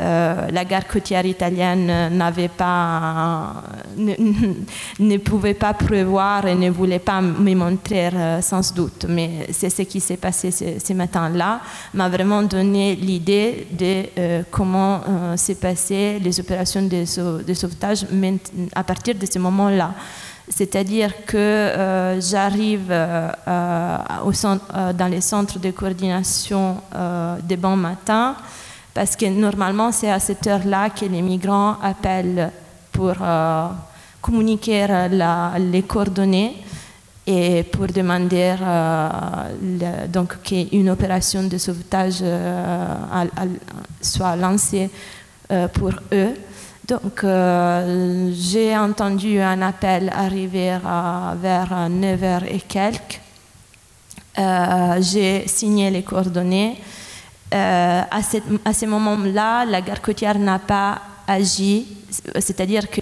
euh, 0.00 0.48
la 0.50 0.64
gare 0.64 0.86
côtière 0.86 1.26
italienne 1.26 2.16
n'avait 2.16 2.48
pas, 2.48 3.62
ne, 3.98 5.16
pouvait 5.18 5.52
pas 5.52 5.74
prévoir 5.74 6.46
et 6.46 6.54
ne 6.54 6.70
voulait 6.70 6.98
pas 6.98 7.20
me 7.20 7.54
montrer 7.54 8.06
euh, 8.06 8.40
sans 8.40 8.72
doute. 8.72 9.04
Mais 9.06 9.48
c'est 9.52 9.68
ce 9.68 9.82
qui 9.82 10.00
s'est 10.00 10.16
passé 10.16 10.50
ce, 10.50 10.92
matin-là, 10.94 11.60
m'a 11.92 12.08
vraiment 12.08 12.42
donné 12.42 12.96
l'idée 12.96 13.66
de 13.70 14.04
euh, 14.18 14.42
comment 14.50 15.02
s'est 15.36 15.56
passé 15.56 16.18
les 16.20 16.40
opérations 16.40 16.82
de, 16.82 17.44
de, 17.44 17.54
sauvetage 17.54 18.06
à 18.74 18.84
partir 18.84 19.14
de 19.14 19.26
ce 19.26 19.38
moment-là. 19.38 19.92
C'est-à-dire 20.48 21.24
que 21.26 22.18
j'arrive 22.18 22.88
dans 22.88 25.08
les 25.10 25.20
centres 25.20 25.58
de 25.58 25.70
coordination 25.70 26.78
des 27.44 27.56
bons 27.56 27.76
matins 27.76 28.36
parce 28.94 29.16
que 29.16 29.26
normalement, 29.26 29.90
c'est 29.90 30.10
à 30.10 30.18
cette 30.18 30.46
heure-là 30.46 30.90
que 30.90 31.06
les 31.06 31.22
migrants 31.22 31.76
appellent 31.82 32.50
pour 32.92 33.14
euh, 33.20 33.68
communiquer 34.20 34.86
les 35.58 35.82
coordonnées 35.82 36.56
et 37.26 37.62
pour 37.62 37.86
demander 37.86 38.54
euh, 38.60 40.06
donc 40.08 40.42
qu'une 40.42 40.90
opération 40.90 41.44
de 41.44 41.56
sauvetage 41.56 42.18
euh, 42.22 42.94
soit 44.00 44.36
lancée 44.36 44.90
pour 45.72 45.92
eux. 46.12 46.34
Donc, 46.86 47.24
j'ai 48.32 48.76
entendu 48.76 49.40
un 49.40 49.62
appel 49.62 50.10
arriver 50.14 50.76
vers 51.40 51.88
9h 51.88 52.42
et 52.48 52.60
quelques. 52.60 53.20
j'ai 55.00 55.46
signé 55.46 55.90
les 55.90 56.02
coordonnées. 56.02 56.76
Euh, 57.52 58.02
à, 58.10 58.20
à, 58.64 58.72
ce 58.72 58.86
moment-là, 58.86 59.66
la 59.66 59.82
gare 59.82 60.00
côtière 60.00 60.38
n'a 60.38 60.58
pas 60.58 61.02
agi, 61.26 61.86
c'est-à-dire 62.38 62.88
que 62.88 63.00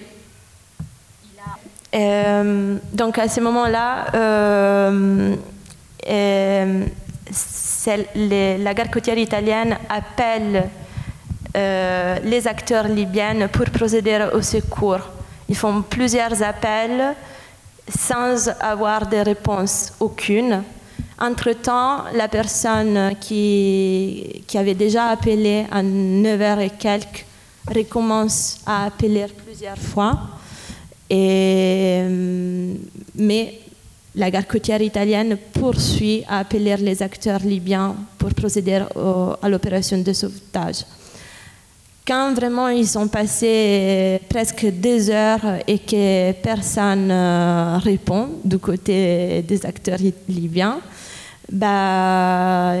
euh, 1.93 2.77
donc 2.93 3.17
à 3.17 3.27
ce 3.27 3.41
moment-là, 3.41 4.07
euh, 4.15 5.35
la 8.15 8.73
gare 8.73 8.91
côtière 8.91 9.17
italienne 9.17 9.77
appelle 9.89 10.69
les 11.53 12.47
acteurs 12.47 12.87
libyens 12.87 13.47
pour 13.47 13.65
procéder 13.65 14.27
au 14.33 14.41
secours. 14.41 15.01
Ils 15.47 15.55
font 15.55 15.81
plusieurs 15.81 16.41
appels 16.43 17.15
sans 17.89 18.49
avoir 18.59 19.07
de 19.07 19.17
réponse 19.17 19.93
aucune. 19.99 20.63
Entre-temps, 21.19 22.05
la 22.13 22.27
personne 22.27 23.15
qui, 23.19 24.43
avait 24.55 24.73
déjà 24.73 25.09
appelé 25.09 25.65
à 25.71 25.83
9h 25.83 26.59
et 26.61 26.69
quelques 26.71 27.25
recommence 27.67 28.59
à 28.65 28.85
appeler 28.85 29.27
plusieurs 29.45 29.77
fois. 29.77 30.17
Mais 33.15 33.59
la 34.15 34.31
gare 34.31 34.47
côtière 34.47 34.81
italienne 34.81 35.37
poursuit 35.53 36.23
à 36.27 36.39
appeler 36.39 36.75
les 36.77 37.01
acteurs 37.03 37.39
libyens 37.39 37.95
pour 38.17 38.33
procéder 38.33 38.81
à 39.41 39.49
l'opération 39.49 39.99
de 39.99 40.13
sauvetage. 40.13 40.83
Quand 42.05 42.33
vraiment 42.33 42.67
ils 42.69 42.87
sont 42.87 43.07
passés 43.07 44.19
presque 44.27 44.65
deux 44.65 45.09
heures 45.11 45.59
et 45.67 45.77
que 45.77 46.31
personne 46.31 47.07
ne 47.07 47.13
euh, 47.13 47.77
répond 47.77 48.27
du 48.43 48.57
côté 48.57 49.43
des 49.43 49.65
acteurs 49.65 49.99
libyens, 50.27 50.79
bah, 51.51 52.75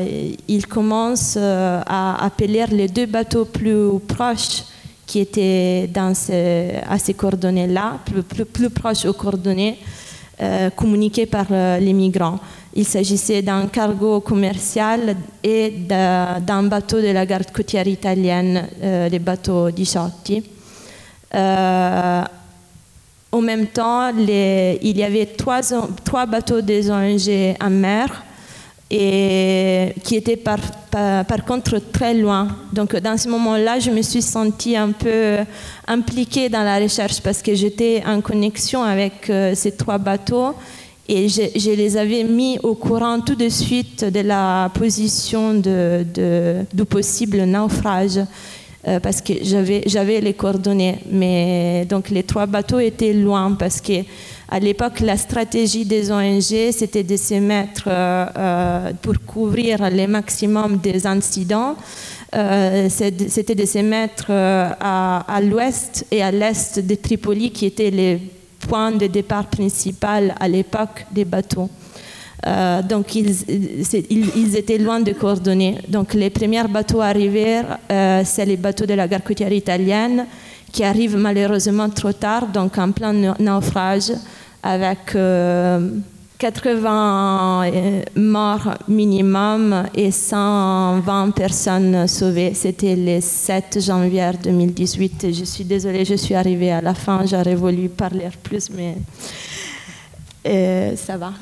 il 0.47 0.65
commence 0.65 1.35
euh, 1.37 1.81
à 1.85 2.23
appeler 2.25 2.65
les 2.71 2.87
deux 2.87 3.05
bateaux 3.05 3.43
plus 3.45 3.99
proches 4.07 4.63
qui 5.05 5.19
étaient 5.19 5.89
dans 5.93 6.13
à 6.89 6.97
ces 6.97 7.13
coordonnées-là, 7.13 7.99
plus, 8.05 8.45
plus, 8.45 8.69
proches 8.69 9.03
aux 9.05 9.13
coordonnées 9.13 9.77
euh, 10.41 10.69
communiquées 10.69 11.25
par 11.25 11.47
euh, 11.51 11.79
les 11.79 11.91
migrants. 11.91 12.39
Il 12.73 12.85
s'agissait 12.85 13.41
d'un 13.41 13.67
cargo 13.67 14.21
commercial 14.21 15.17
et 15.43 15.71
d'un 15.71 16.63
bateau 16.63 17.01
de 17.01 17.07
la 17.07 17.25
garde 17.25 17.51
côtière 17.51 17.85
italienne, 17.85 18.69
les 18.81 19.19
bateaux 19.19 19.69
Diciotti. 19.71 20.41
en 21.33 22.23
même 23.41 23.67
temps, 23.67 24.07
il 24.17 24.97
y 24.97 25.03
avait 25.03 25.25
trois, 25.25 25.59
trois 26.05 26.25
bateaux 26.25 26.61
des 26.61 26.89
ONG 26.89 27.57
en 27.61 27.69
mer 27.69 28.23
et 28.93 29.93
qui 30.03 30.17
étaient 30.17 30.35
par, 30.35 30.59
par, 30.91 31.45
contre 31.45 31.79
très 31.79 32.13
loin. 32.13 32.49
Donc 32.73 32.93
dans 32.97 33.17
ce 33.17 33.29
moment-là, 33.29 33.79
je 33.79 33.89
me 33.89 34.01
suis 34.01 34.21
sentie 34.21 34.75
un 34.75 34.91
peu 34.91 35.37
impliquée 35.87 36.49
dans 36.49 36.63
la 36.63 36.77
recherche 36.77 37.21
parce 37.21 37.41
que 37.41 37.55
j'étais 37.55 38.03
en 38.05 38.19
connexion 38.19 38.83
avec 38.83 39.29
euh, 39.29 39.55
ces 39.55 39.71
trois 39.71 39.97
bateaux 39.97 40.53
et 41.07 41.29
je, 41.29 41.71
les 41.71 41.95
avais 41.95 42.23
mis 42.25 42.59
au 42.63 42.75
courant 42.75 43.21
tout 43.21 43.35
de 43.35 43.49
suite 43.49 44.03
de 44.03 44.19
la 44.19 44.69
position 44.73 45.53
de, 45.53 46.05
du 46.73 46.85
possible 46.85 47.43
naufrage. 47.43 48.19
Euh, 48.87 48.99
parce 48.99 49.21
que 49.21 49.33
j'avais 49.43 50.21
les 50.21 50.33
coordonnées. 50.33 50.97
Mais 51.11 51.85
donc 51.87 52.09
les 52.09 52.23
trois 52.23 52.47
bateaux 52.47 52.79
étaient 52.79 53.13
loin 53.13 53.51
parce 53.53 53.79
que 53.79 54.03
à 54.49 54.59
l'époque, 54.59 55.01
la 55.01 55.17
stratégie 55.17 55.85
des 55.85 56.11
ONG, 56.11 56.71
c'était 56.71 57.03
de 57.03 57.15
se 57.15 57.35
mettre 57.35 57.83
euh, 57.87 58.25
euh, 58.35 58.91
pour 59.01 59.13
couvrir 59.25 59.77
le 59.89 60.07
maximum 60.07 60.77
des 60.77 61.05
incidents. 61.05 61.75
c'était 62.89 63.55
de 63.55 63.65
se 63.65 63.79
mettre 63.79 64.31
à, 64.31 65.19
à 65.19 65.41
l'ouest 65.41 66.05
et 66.09 66.23
à 66.23 66.31
l'est 66.31 66.79
de 66.79 66.95
Tripoli, 66.95 67.51
qui 67.51 67.67
étaient 67.67 67.91
les 67.91 68.19
points 68.67 68.91
de 68.91 69.07
départ 69.07 69.45
principaux 69.45 70.31
à 70.39 70.47
l'époque 70.47 71.05
des 71.11 71.25
bateaux. 71.25 71.69
Euh, 72.47 72.81
donc 72.81 73.13
ils, 73.13 74.55
étaient 74.55 74.79
loin 74.79 74.99
de 74.99 75.13
coordonner. 75.13 75.77
Donc 75.87 76.15
les 76.15 76.29
premiers 76.29 76.67
bateaux 76.67 76.99
arrivés, 77.01 77.61
euh, 77.91 78.21
c'est 78.25 78.45
les 78.45 78.57
bateaux 78.57 78.85
de 78.85 78.95
la 78.95 79.07
gare 79.07 79.23
côtière 79.23 79.53
italienne 79.53 80.25
qui 80.71 80.83
arrivent 80.83 81.17
malheureusement 81.17 81.89
trop 81.89 82.13
tard, 82.13 82.47
donc 82.47 82.77
en 82.77 82.91
plein 82.91 83.35
naufrage, 83.39 84.13
avec 84.63 85.11
80 85.11 87.65
euh, 87.65 88.01
morts 88.15 88.77
minimum 88.87 89.83
et 89.93 90.09
120 90.09 91.31
personnes 91.35 92.07
sauvées. 92.07 92.53
C'était 92.55 92.95
le 92.95 93.19
7 93.21 93.79
janvier 93.81 94.31
2018. 94.41 95.27
Je 95.31 95.43
suis 95.43 95.65
désolée, 95.65 96.05
je 96.05 96.15
suis 96.15 96.33
arrivée 96.33 96.71
à 96.71 96.81
la 96.81 96.95
fin, 96.95 97.23
j'aurais 97.27 97.55
voulu 97.55 97.89
parler 97.89 98.29
plus, 98.41 98.71
mais 98.71 98.95
ça 100.95 101.17
va. 101.17 101.33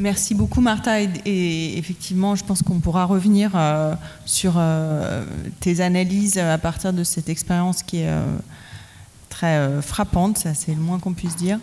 Merci 0.00 0.34
beaucoup 0.34 0.62
Martha 0.62 1.02
et, 1.02 1.78
effectivement 1.78 2.34
je 2.34 2.42
pense 2.42 2.62
qu'on 2.62 2.80
pourra 2.80 3.04
revenir 3.04 3.52
euh, 3.54 3.94
sur 4.24 4.54
euh, 4.56 5.24
tes 5.60 5.80
analyses 5.80 6.38
à 6.38 6.56
partir 6.56 6.94
de 6.94 7.04
cette 7.04 7.28
expérience 7.28 7.82
qui 7.82 7.98
est 7.98 8.08
euh, 8.08 8.24
très 9.28 9.82
frappante, 9.82 10.38
ça 10.38 10.54
c'est 10.54 10.74
le 10.74 10.80
moins 10.80 10.98
qu'on 10.98 11.12
puisse 11.12 11.36
dire, 11.36 11.58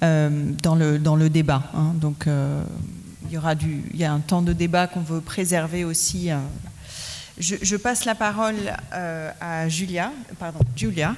dans, 0.00 0.74
le, 0.74 0.98
dans 0.98 1.16
le 1.16 1.30
débat. 1.30 1.62
Hein. 1.74 1.92
Donc 1.94 2.26
il 2.26 3.32
y 3.32 3.38
aura 3.38 3.54
du, 3.54 3.84
il 3.92 4.00
y 4.00 4.04
a 4.04 4.12
un 4.12 4.20
temps 4.20 4.42
de 4.42 4.52
débat 4.52 4.86
qu'on 4.86 5.00
veut 5.00 5.20
préserver 5.20 5.84
aussi. 5.84 6.30
Je, 7.38 7.76
passe 7.76 8.04
la 8.04 8.14
parole 8.14 8.56
à 8.92 9.68
Julia, 9.68 10.12
pardon, 10.38 10.60
Julia 10.76 11.16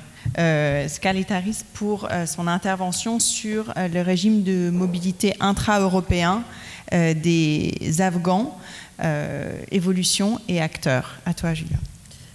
Scalitaris 0.89 1.59
pour 1.75 2.09
son 2.27 2.47
intervention 2.47 3.21
sur 3.21 3.75
le 3.77 4.01
régime 4.01 4.43
de 4.43 4.71
mobilité 4.71 5.35
intra-européen 5.41 6.43
euh, 6.93 7.15
des 7.15 8.01
Afghans, 8.01 8.57
euh, 9.03 9.61
évolution 9.73 10.41
et 10.47 10.63
acteurs. 10.63 11.17
À 11.27 11.35
toi, 11.35 11.53
Julia. 11.53 11.79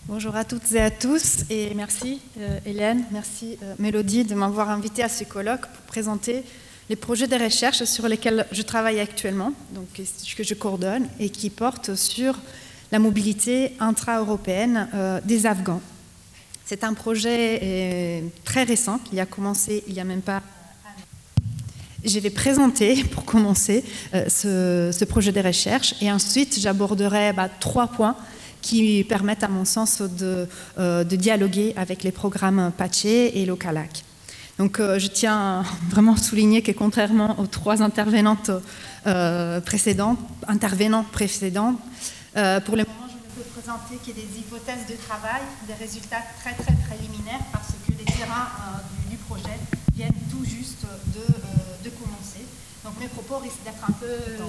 Bonjour 0.08 0.36
à 0.36 0.44
toutes 0.44 0.74
et 0.74 0.82
à 0.82 0.92
tous 0.92 1.46
et 1.50 1.74
merci 1.74 2.20
euh, 2.38 2.60
Hélène, 2.66 3.06
merci 3.12 3.58
Mélodie 3.80 4.26
de 4.26 4.36
m'avoir 4.36 4.70
invité 4.70 5.04
à 5.04 5.10
ce 5.10 5.24
colloque 5.24 5.62
pour 5.62 5.84
présenter 5.84 6.44
les 6.90 6.98
projets 6.98 7.28
de 7.28 7.36
recherche 7.42 7.86
sur 7.86 8.10
lesquels 8.10 8.46
je 8.52 8.62
travaille 8.62 9.00
actuellement, 9.00 9.54
donc 9.74 9.88
que 9.94 10.44
je 10.44 10.54
coordonne 10.54 11.08
et 11.18 11.30
qui 11.30 11.50
portent 11.50 11.96
sur 11.96 12.36
la 12.92 13.00
mobilité 13.00 13.74
intra-européenne 13.80 14.88
des 15.24 15.46
Afghans. 15.46 15.82
C'est 16.66 16.84
un 16.84 16.94
projet 16.94 18.24
très 18.44 18.64
récent 18.64 19.00
qui 19.00 19.20
a 19.20 19.26
commencé 19.26 19.84
il 19.88 19.94
n'y 19.94 20.00
a 20.00 20.06
même 20.06 20.22
pas 20.22 20.42
je 22.04 22.20
vais 22.20 22.30
présenter, 22.30 23.04
pour 23.12 23.26
commencer, 23.26 23.84
euh, 24.14 24.92
ce, 24.92 25.06
projet 25.06 25.32
de 25.32 25.40
recherche 25.40 25.96
et 26.02 26.12
ensuite 26.12 26.60
j'aborderai 26.60 27.34
bah, 27.34 27.50
trois 27.60 27.88
points 27.88 28.16
qui 28.62 29.04
permettent, 29.10 29.44
à 29.44 29.48
mon 29.48 29.66
sens, 29.66 30.02
de, 30.02 30.48
euh, 30.78 31.04
dialoguer 31.04 31.74
avec 31.76 32.04
les 32.04 32.12
programmes 32.12 32.72
Paché 32.78 33.40
et 33.40 33.46
Localac. 33.46 34.04
Donc, 34.60 34.80
euh, 34.80 35.00
je 35.00 35.08
tiens 35.08 35.64
vraiment 35.90 36.14
à 36.14 36.18
souligner 36.18 36.62
que, 36.62 36.72
contrairement 36.72 37.40
aux 37.40 37.48
trois 37.48 37.82
intervenantes 37.82 38.52
précédentes, 39.66 40.20
intervenants 40.48 41.04
précédents, 41.12 41.76
pour 42.34 42.76
le 42.76 42.84
moment, 42.84 43.08
je 43.10 43.18
ne 43.18 43.32
peux 43.36 43.50
présenter 43.60 43.96
que 43.98 44.12
des 44.12 44.40
hypothèses 44.40 44.88
de 44.90 44.96
travail, 44.96 45.42
des 45.68 45.74
résultats 45.74 46.24
très 46.40 46.54
très 46.54 46.74
préliminaires, 46.88 47.44
parce 47.52 47.74
que 47.86 47.92
les 47.92 48.06
terrains 48.06 48.50
du, 49.10 49.18
projet 49.18 49.60
viennent 49.94 50.12
tout 50.30 50.44
juste 50.44 50.86
de 51.16 51.24
donc 52.84 52.94
mes 53.00 53.08
propos 53.08 53.38
risquent 53.38 53.64
d'être 53.64 53.84
un 53.88 53.94
peu 53.94 54.08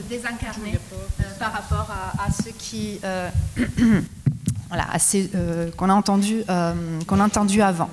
désincarnés 0.09 0.79
euh, 0.93 1.25
par 1.39 1.53
rapport 1.53 1.89
à, 1.91 2.25
à, 2.25 2.31
ceux 2.31 2.53
qui, 2.59 2.99
euh, 3.05 3.29
voilà, 4.69 4.87
euh, 5.35 5.71
qu'on 5.77 5.91
a 5.91 5.95
entendu, 5.95 6.43
qu'on 7.07 7.21
a 7.21 7.25
entendu 7.25 7.61
avant. 7.61 7.91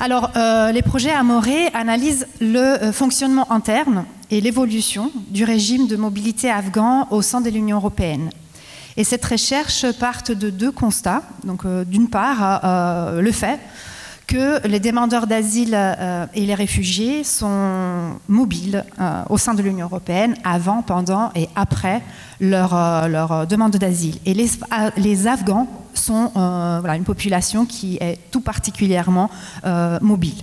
Alors, 0.00 0.32
les 0.72 0.82
projets 0.82 1.12
Amoré 1.12 1.68
analysent 1.68 2.26
le 2.40 2.90
fonctionnement 2.90 3.50
interne 3.52 4.04
et 4.30 4.40
l'évolution 4.40 5.12
du 5.28 5.44
régime 5.44 5.86
de 5.86 5.94
mobilité 5.94 6.50
afghan 6.50 7.06
au 7.12 7.22
sein 7.22 7.40
de 7.40 7.48
l'Union 7.48 7.76
européenne. 7.76 8.30
Et 8.96 9.04
cette 9.04 9.24
recherche 9.24 9.90
part 9.98 10.22
de 10.22 10.50
deux 10.50 10.70
constats. 10.70 11.22
Donc, 11.44 11.66
d'une 11.86 12.08
part, 12.08 12.62
le 13.20 13.32
fait 13.32 13.58
que 14.26 14.66
les 14.66 14.80
demandeurs 14.80 15.26
d'asile 15.26 15.74
euh, 15.74 16.26
et 16.34 16.46
les 16.46 16.54
réfugiés 16.54 17.24
sont 17.24 18.18
mobiles 18.28 18.84
euh, 19.00 19.22
au 19.28 19.38
sein 19.38 19.54
de 19.54 19.62
l'Union 19.62 19.86
européenne 19.86 20.34
avant, 20.44 20.82
pendant 20.82 21.30
et 21.34 21.48
après 21.54 22.02
leur, 22.40 22.74
euh, 22.74 23.44
demande 23.46 23.76
d'asile. 23.76 24.18
Et 24.24 24.34
les, 24.34 25.26
Afghans 25.26 25.68
sont 25.94 26.32
une 26.34 27.04
population 27.04 27.66
qui 27.66 27.98
est 28.00 28.18
tout 28.30 28.40
particulièrement 28.40 29.30
mobile. 30.00 30.42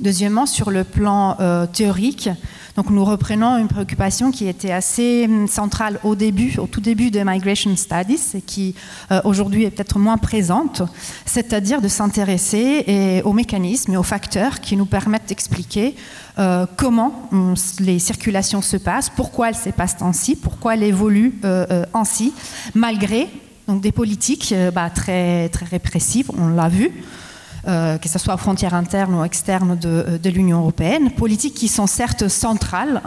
Deuxièmement, 0.00 0.46
sur 0.46 0.70
le 0.70 0.84
plan 0.84 1.36
théorique, 1.72 2.30
donc 2.76 2.88
nous 2.90 3.04
reprenons 3.04 3.58
une 3.58 3.68
préoccupation 3.68 4.30
qui 4.30 4.48
était 4.48 4.70
assez 4.70 5.26
hum, 5.28 5.46
centrale 5.46 5.98
au 6.04 6.14
début, 6.14 6.58
au 6.58 6.66
tout 6.66 6.80
début 6.80 7.10
de 7.10 7.20
Migration 7.24 7.76
Studies 7.76 8.20
et 8.34 8.40
qui 8.40 8.74
euh, 9.10 9.20
aujourd'hui 9.24 9.64
est 9.64 9.70
peut-être 9.70 9.98
moins 9.98 10.16
présente, 10.16 10.82
c'est-à-dire 11.26 11.80
de 11.82 11.88
s'intéresser 11.88 13.22
aux 13.24 13.32
mécanismes 13.32 13.92
et 13.92 13.96
aux 13.96 14.02
facteurs 14.02 14.60
qui 14.60 14.76
nous 14.76 14.86
permettent 14.86 15.28
d'expliquer 15.28 15.94
euh, 16.38 16.66
comment 16.76 17.28
les 17.80 17.98
circulations 17.98 18.62
se 18.62 18.76
passent, 18.76 19.10
pourquoi 19.10 19.50
elles 19.50 19.54
se 19.54 19.70
passent 19.70 20.00
ainsi, 20.00 20.36
pourquoi 20.36 20.74
elles 20.74 20.84
évoluent 20.84 21.34
euh, 21.44 21.84
ainsi, 21.92 22.32
malgré 22.74 23.28
donc, 23.68 23.80
des 23.80 23.92
politiques 23.92 24.54
bah, 24.74 24.90
très, 24.90 25.48
très 25.50 25.66
répressives, 25.66 26.30
on 26.36 26.48
l'a 26.48 26.68
vu. 26.68 26.90
Euh, 27.68 27.96
que 27.96 28.08
ce 28.08 28.18
soit 28.18 28.34
aux 28.34 28.38
frontières 28.38 28.74
internes 28.74 29.14
ou 29.14 29.22
externes 29.22 29.78
de, 29.78 29.88
euh, 29.88 30.30
l'Union 30.30 30.58
européenne, 30.58 31.12
politiques 31.12 31.54
qui 31.54 31.68
sont 31.68 31.86
certes 31.86 32.26
centrales, 32.26 33.00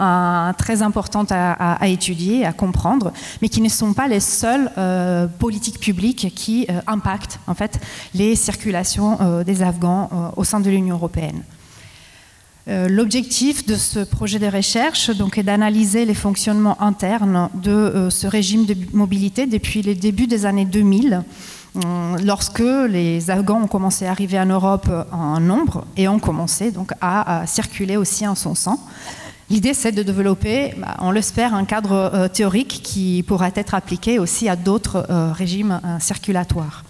très 0.56 0.80
importantes 0.80 1.30
à, 1.30 1.88
étudier, 1.88 2.46
à 2.46 2.54
comprendre, 2.54 3.12
mais 3.42 3.50
qui 3.50 3.60
ne 3.60 3.68
sont 3.68 3.92
pas 3.92 4.08
les 4.08 4.20
seules 4.20 4.70
euh, 4.78 5.26
politiques 5.26 5.78
publiques 5.78 6.32
qui 6.34 6.66
impactent 6.86 7.38
en 7.46 7.54
fait 7.54 7.78
les 8.14 8.34
circulations 8.34 9.42
des 9.44 9.62
Afghans 9.62 10.32
au 10.36 10.44
sein 10.44 10.60
de 10.60 10.70
l'Union 10.70 10.96
européenne. 10.96 11.42
L'objectif 12.66 13.66
de 13.66 13.74
ce 13.74 14.00
projet 14.00 14.38
de 14.38 14.46
recherche 14.46 15.10
donc, 15.10 15.38
est 15.38 15.42
d'analyser 15.42 16.04
les 16.04 16.14
fonctionnements 16.14 16.80
internes 16.82 17.48
de 17.54 18.08
ce 18.10 18.26
régime 18.26 18.64
de 18.64 18.76
mobilité 18.92 19.46
depuis 19.46 19.82
les 19.82 19.94
débuts 19.94 20.26
des 20.26 20.46
années 20.46 20.64
2000 20.64 21.12
euh, 21.12 21.20
lorsque 22.24 22.62
les 22.88 23.30
Afghans 23.30 23.62
ont 23.62 23.66
commencé 23.66 24.06
à 24.06 24.10
arriver 24.10 24.38
en 24.38 24.46
Europe 24.46 24.88
en 25.12 25.40
nombre 25.40 25.84
et 25.96 26.08
ont 26.08 26.18
commencé 26.18 26.70
donc 26.70 26.92
à, 27.00 27.44
circuler 27.46 27.96
aussi 27.96 28.26
en 28.26 28.34
son 28.34 28.54
sang. 28.54 28.80
L'idée, 29.48 29.74
c'est 29.74 29.92
de 29.92 30.02
développer, 30.02 30.74
bah, 30.76 30.96
on 31.00 31.12
l'espère, 31.12 31.54
un 31.54 31.64
cadre 31.64 31.92
euh, 31.92 32.28
théorique 32.28 32.80
qui 32.82 33.22
pourra 33.24 33.50
être 33.54 33.74
appliqué 33.74 34.18
aussi 34.18 34.48
à 34.48 34.56
d'autres 34.56 35.06
euh, 35.08 35.30
régimes 35.32 35.80
circulatoires. 36.00 36.82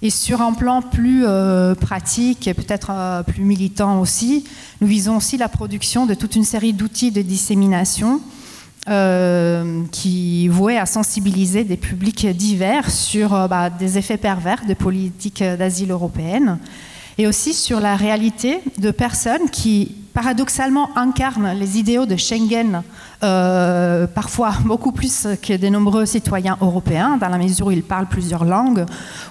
Et 0.00 0.10
sur 0.10 0.42
un 0.42 0.52
plan 0.52 0.80
plus 0.80 1.24
euh, 1.26 1.74
pratique 1.74 2.46
et 2.46 2.54
peut-être 2.54 2.90
euh, 2.92 3.22
plus 3.24 3.42
militant 3.42 4.00
aussi, 4.00 4.44
nous 4.80 4.86
visons 4.86 5.16
aussi 5.16 5.36
la 5.36 5.48
production 5.48 6.06
de 6.06 6.14
toute 6.14 6.36
une 6.36 6.44
série 6.44 6.72
d'outils 6.72 7.10
de 7.10 7.20
dissémination 7.20 8.20
euh, 8.88 9.82
qui 9.92 10.48
vouaient 10.48 10.78
à 10.78 10.86
sensibiliser 10.86 11.64
des 11.64 11.76
publics 11.76 12.26
divers 12.26 12.90
sur 12.90 13.48
bah, 13.48 13.70
des 13.70 13.98
effets 13.98 14.16
pervers 14.16 14.64
de 14.66 14.74
politiques 14.74 15.42
d'asile 15.42 15.90
européennes 15.90 16.58
et 17.18 17.26
aussi 17.26 17.52
sur 17.52 17.80
la 17.80 17.96
réalité 17.96 18.60
de 18.78 18.90
personnes 18.92 19.50
qui 19.50 19.96
paradoxalement 20.14 20.90
incarnent 20.96 21.52
les 21.58 21.78
idéaux 21.78 22.06
de 22.06 22.16
Schengen, 22.16 22.82
euh, 23.22 24.06
parfois 24.06 24.52
beaucoup 24.64 24.90
plus 24.90 25.28
que 25.40 25.56
de 25.56 25.68
nombreux 25.68 26.06
citoyens 26.06 26.56
européens, 26.60 27.18
dans 27.20 27.28
la 27.28 27.38
mesure 27.38 27.66
où 27.66 27.70
ils 27.70 27.84
parlent 27.84 28.08
plusieurs 28.08 28.44
langues, 28.44 28.84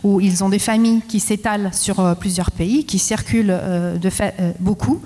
où 0.03 0.21
ils 0.21 0.45
ont 0.45 0.49
des 0.49 0.59
familles 0.59 1.01
qui 1.07 1.19
s'étalent 1.19 1.71
sur 1.73 1.99
euh, 1.99 2.13
plusieurs 2.13 2.51
pays, 2.51 2.85
qui 2.85 2.99
circulent 2.99 3.51
euh, 3.51 3.97
de 3.97 4.09
fait 4.09 4.34
beaucoup, 4.59 5.01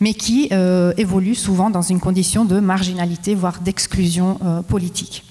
mais 0.00 0.14
qui 0.14 0.50
évoluent 0.96 1.34
souvent 1.34 1.70
dans 1.70 1.82
une 1.82 2.00
condition 2.00 2.44
de 2.44 2.58
marginalité, 2.58 3.34
voire 3.34 3.60
d'exclusion 3.60 4.38
politique. 4.66 5.24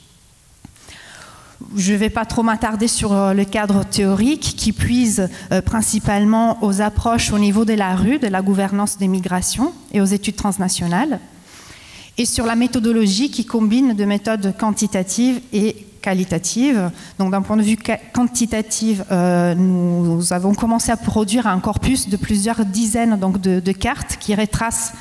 Je 1.75 1.91
ne 1.91 1.97
vais 1.97 2.09
pas 2.09 2.25
trop 2.25 2.41
m'attarder 2.41 2.87
sur 2.87 3.11
euh, 3.11 3.33
le 3.33 3.43
cadre 3.43 3.83
théorique 3.83 4.55
qui 4.57 4.71
puise 4.71 5.29
euh, 5.51 5.61
principalement 5.61 6.63
aux 6.63 6.81
approches 6.81 7.31
au 7.33 7.39
niveau 7.39 7.65
de 7.65 7.73
la 7.73 7.95
rue, 7.95 8.17
de 8.17 8.27
la 8.27 8.41
gouvernance 8.41 8.97
des 8.97 9.07
migrations 9.07 9.73
et 9.91 9.99
aux 9.99 10.05
études 10.05 10.37
transnationales, 10.37 11.19
et 12.17 12.25
sur 12.25 12.45
la 12.45 12.55
méthodologie 12.55 13.29
qui 13.29 13.45
combine 13.45 13.93
de 13.93 14.05
méthodes 14.05 14.55
quantitatives 14.57 15.41
et 15.51 15.75
qualitatives. 16.10 16.91
Donc 17.18 17.31
d'un 17.31 17.41
point 17.41 17.57
de 17.57 17.61
vue 17.61 17.77
quantitatif, 18.14 19.02
euh, 19.11 19.56
nous, 19.56 20.34
avons 20.34 20.53
commencé 20.53 20.91
à 20.91 20.98
produire 20.98 21.48
un 21.48 21.60
corpus 21.60 22.10
de 22.10 22.18
plusieurs 22.18 22.65
dizaines 22.65 23.18
donc, 23.19 23.40
de 23.40 23.72
cartes 23.72 24.18
qui 24.19 24.34
retracent 24.36 24.94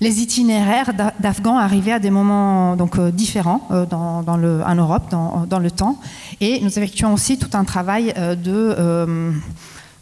les 0.00 0.20
itinéraires 0.20 0.92
d'Afghans 1.18 1.58
arrivaient 1.58 1.92
à 1.92 1.98
des 1.98 2.10
moments 2.10 2.76
donc, 2.76 2.98
euh, 2.98 3.10
différents 3.10 3.66
euh, 3.70 3.86
dans, 3.86 4.22
en 4.26 4.74
Europe, 4.74 5.10
dans, 5.10 5.58
le 5.58 5.70
temps. 5.70 5.98
Et 6.40 6.60
nous 6.60 6.68
effectuons 6.68 7.14
aussi 7.14 7.38
tout 7.38 7.50
un 7.54 7.64
travail 7.64 8.12
euh, 8.18 9.32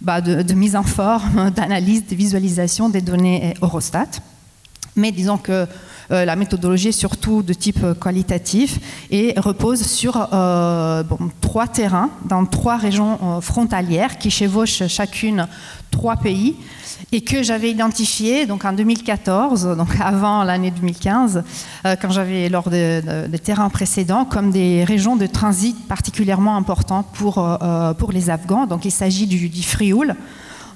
bah, 0.00 0.20
de, 0.20 0.42
de, 0.42 0.54
mise 0.54 0.74
en 0.74 0.82
forme, 0.82 1.50
d'analyse, 1.56 2.06
de 2.06 2.16
visualisation 2.16 2.88
des 2.88 3.00
données 3.00 3.54
Eurostat. 3.62 4.08
Mais 4.96 5.12
disons 5.12 5.38
que 5.38 5.66
la 6.10 6.36
méthodologie 6.36 6.88
est 6.88 6.92
surtout 6.92 7.42
de 7.42 7.52
type 7.52 7.84
qualitatif 8.00 8.78
et 9.10 9.34
repose 9.36 9.82
sur 9.82 10.28
trois 11.40 11.66
terrains 11.66 12.10
dans 12.26 12.44
trois 12.46 12.76
régions 12.76 13.40
frontalières 13.40 14.18
qui 14.18 14.30
chevauchent 14.30 14.86
chacune 14.88 15.46
trois 15.90 16.16
pays 16.16 16.56
et 17.12 17.20
que 17.20 17.42
j'avais 17.42 17.70
identifié 17.70 18.46
donc 18.46 18.64
en 18.64 18.72
2014, 18.72 19.76
donc 19.76 19.88
avant 20.00 20.42
l'année 20.42 20.70
2015, 20.70 21.44
euh, 21.86 21.96
quand 22.00 22.10
j'avais 22.10 22.48
lors 22.48 22.68
des 22.68 23.38
terrains 23.42 23.70
précédents, 23.70 24.24
comme 24.24 24.50
des 24.50 24.84
régions 24.84 25.16
de 25.16 25.26
transit 25.26 25.76
particulièrement 25.86 26.56
importantes 26.56 27.06
pour, 27.12 27.38
euh, 27.38 27.56
euh, 27.62 27.94
pour 27.94 28.12
les 28.12 28.30
Afghans. 28.30 28.66
Donc 28.66 28.84
il 28.84 28.90
s'agit 28.90 29.26
du, 29.26 29.48
du 29.48 29.62
Frioul, 29.62 30.16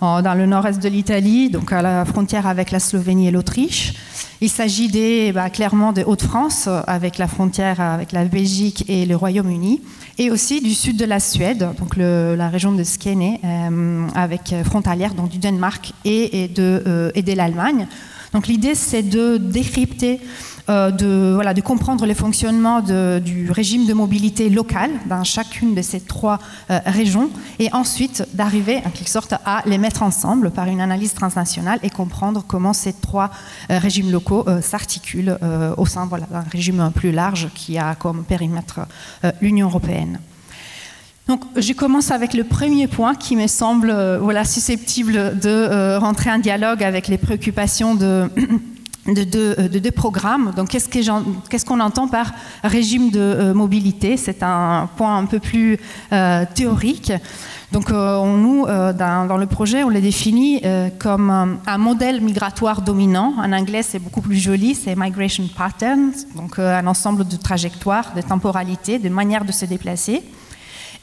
dans 0.01 0.35
le 0.37 0.47
nord-est 0.47 0.83
de 0.83 0.89
l'Italie, 0.89 1.51
donc 1.51 1.73
à 1.73 1.83
la 1.83 2.05
frontière 2.05 2.47
avec 2.47 2.71
la 2.71 2.81
Slovénie 2.81 3.29
et 3.29 3.31
l'Autriche. 3.31 3.95
Il 4.41 4.49
s'agit 4.49 4.89
des, 4.89 5.33
bah, 5.33 5.51
clairement 5.51 5.93
de 5.93 6.03
Haute-France, 6.03 6.69
avec 6.87 7.19
la 7.19 7.27
frontière 7.27 7.81
avec 7.81 8.13
la 8.13 8.25
Belgique 8.25 8.85
et 8.89 9.07
le 9.07 9.17
Royaume-Uni 9.17 9.81
et 10.19 10.31
aussi 10.31 10.61
du 10.61 10.75
sud 10.75 10.97
de 10.97 11.05
la 11.05 11.21
Suède, 11.21 11.69
donc 11.79 11.97
la 11.97 12.49
région 12.49 12.73
de 12.73 12.83
Skene, 12.83 13.39
euh, 13.45 14.07
avec 14.15 14.53
euh, 14.53 14.65
frontalière 14.65 15.15
donc 15.15 15.29
du 15.29 15.39
Danemark 15.39 15.93
euh, 16.07 17.11
et 17.15 17.23
de 17.23 17.33
l'Allemagne. 17.33 17.87
Donc 18.33 18.47
l'idée, 18.47 18.75
c'est 18.75 19.03
de 19.03 19.39
décrypter, 19.39 20.21
de, 20.69 21.33
voilà, 21.35 21.55
de 21.55 21.61
comprendre 21.61 22.07
le 22.07 22.15
fonctionnement 22.15 22.81
du 22.81 23.51
régime 23.51 23.87
de 23.87 23.95
mobilité 23.95 24.51
local 24.51 24.91
dans 25.07 25.25
chacune 25.25 25.75
de 25.75 25.83
ces 25.83 26.01
trois 26.01 26.39
régions, 26.69 27.31
et 27.59 27.73
ensuite 27.73 28.27
d'arriver, 28.35 28.79
en 28.85 28.91
quelque 28.91 29.11
sorte, 29.11 29.35
à 29.45 29.63
les 29.67 29.79
mettre 29.79 30.03
ensemble 30.03 30.51
par 30.51 30.67
une 30.67 30.81
analyse 30.81 31.15
transnationale 31.15 31.79
et 31.83 31.91
comprendre 31.91 32.45
comment 32.47 32.73
ces 32.73 32.93
trois 32.93 33.31
régimes 33.69 34.11
locaux 34.11 34.45
s'articulent 34.61 35.39
au 35.77 35.87
sein 35.87 36.07
voilà, 36.07 36.27
d'un 36.31 36.45
régime 36.51 36.91
plus 36.95 37.13
large 37.13 37.49
qui 37.55 37.79
a 37.79 37.95
comme 37.95 38.25
périmètre 38.25 38.81
l'Union 39.41 39.69
européenne. 39.69 40.19
Donc, 41.29 41.43
je 41.57 41.75
commence 41.75 42.11
avec 42.11 42.33
le 42.33 42.43
premier 42.43 42.87
point 42.87 43.15
qui 43.15 43.37
me 43.37 43.47
semble 43.49 43.91
euh, 43.91 44.19
voilà, 44.19 44.47
susceptible 44.47 45.39
de 45.39 45.51
euh, 45.51 45.99
rentrer 45.99 46.31
en 46.31 46.39
dialogue 46.39 46.83
avec 46.83 47.07
les 47.07 47.19
préoccupations 47.19 47.95
de, 47.95 48.31
de 49.15 49.79
deux 49.79 49.91
programmes. 49.91 50.53
Donc, 50.57 50.69
qu'est-ce 50.69 51.65
qu'on 51.65 51.81
entend 51.81 52.09
par 52.09 52.33
régime 52.63 53.11
de 53.11 53.21
euh, 53.21 53.55
mobilité? 53.55 54.17
C'est 54.17 54.43
un 54.43 54.89
point 54.97 55.17
un 55.17 55.27
peu 55.27 55.39
plus 55.39 55.79
théorique. 56.55 57.13
Donc, 57.73 57.91
nous, 57.91 58.67
dans, 58.67 59.37
le 59.39 59.47
projet, 59.47 59.85
on 59.85 59.91
les 59.91 60.01
définit 60.01 60.63
comme 60.99 61.59
un 61.67 61.79
modèle 61.79 62.21
migratoire 62.21 62.83
dominant. 62.83 63.35
En 63.39 63.53
anglais, 63.53 63.83
c'est 63.83 63.99
beaucoup 63.99 64.23
plus 64.23 64.37
joli, 64.39 64.75
c'est 64.75 64.97
migration 64.97 65.45
patterns, 65.55 66.13
donc 66.35 66.59
un 66.59 66.87
ensemble 66.87 67.27
de 67.27 67.37
trajectoires, 67.37 68.15
de 68.15 68.23
temporalités, 68.23 68.99
de 68.99 69.09
manières 69.09 69.45
de 69.45 69.53
se 69.53 69.67
déplacer 69.67 70.23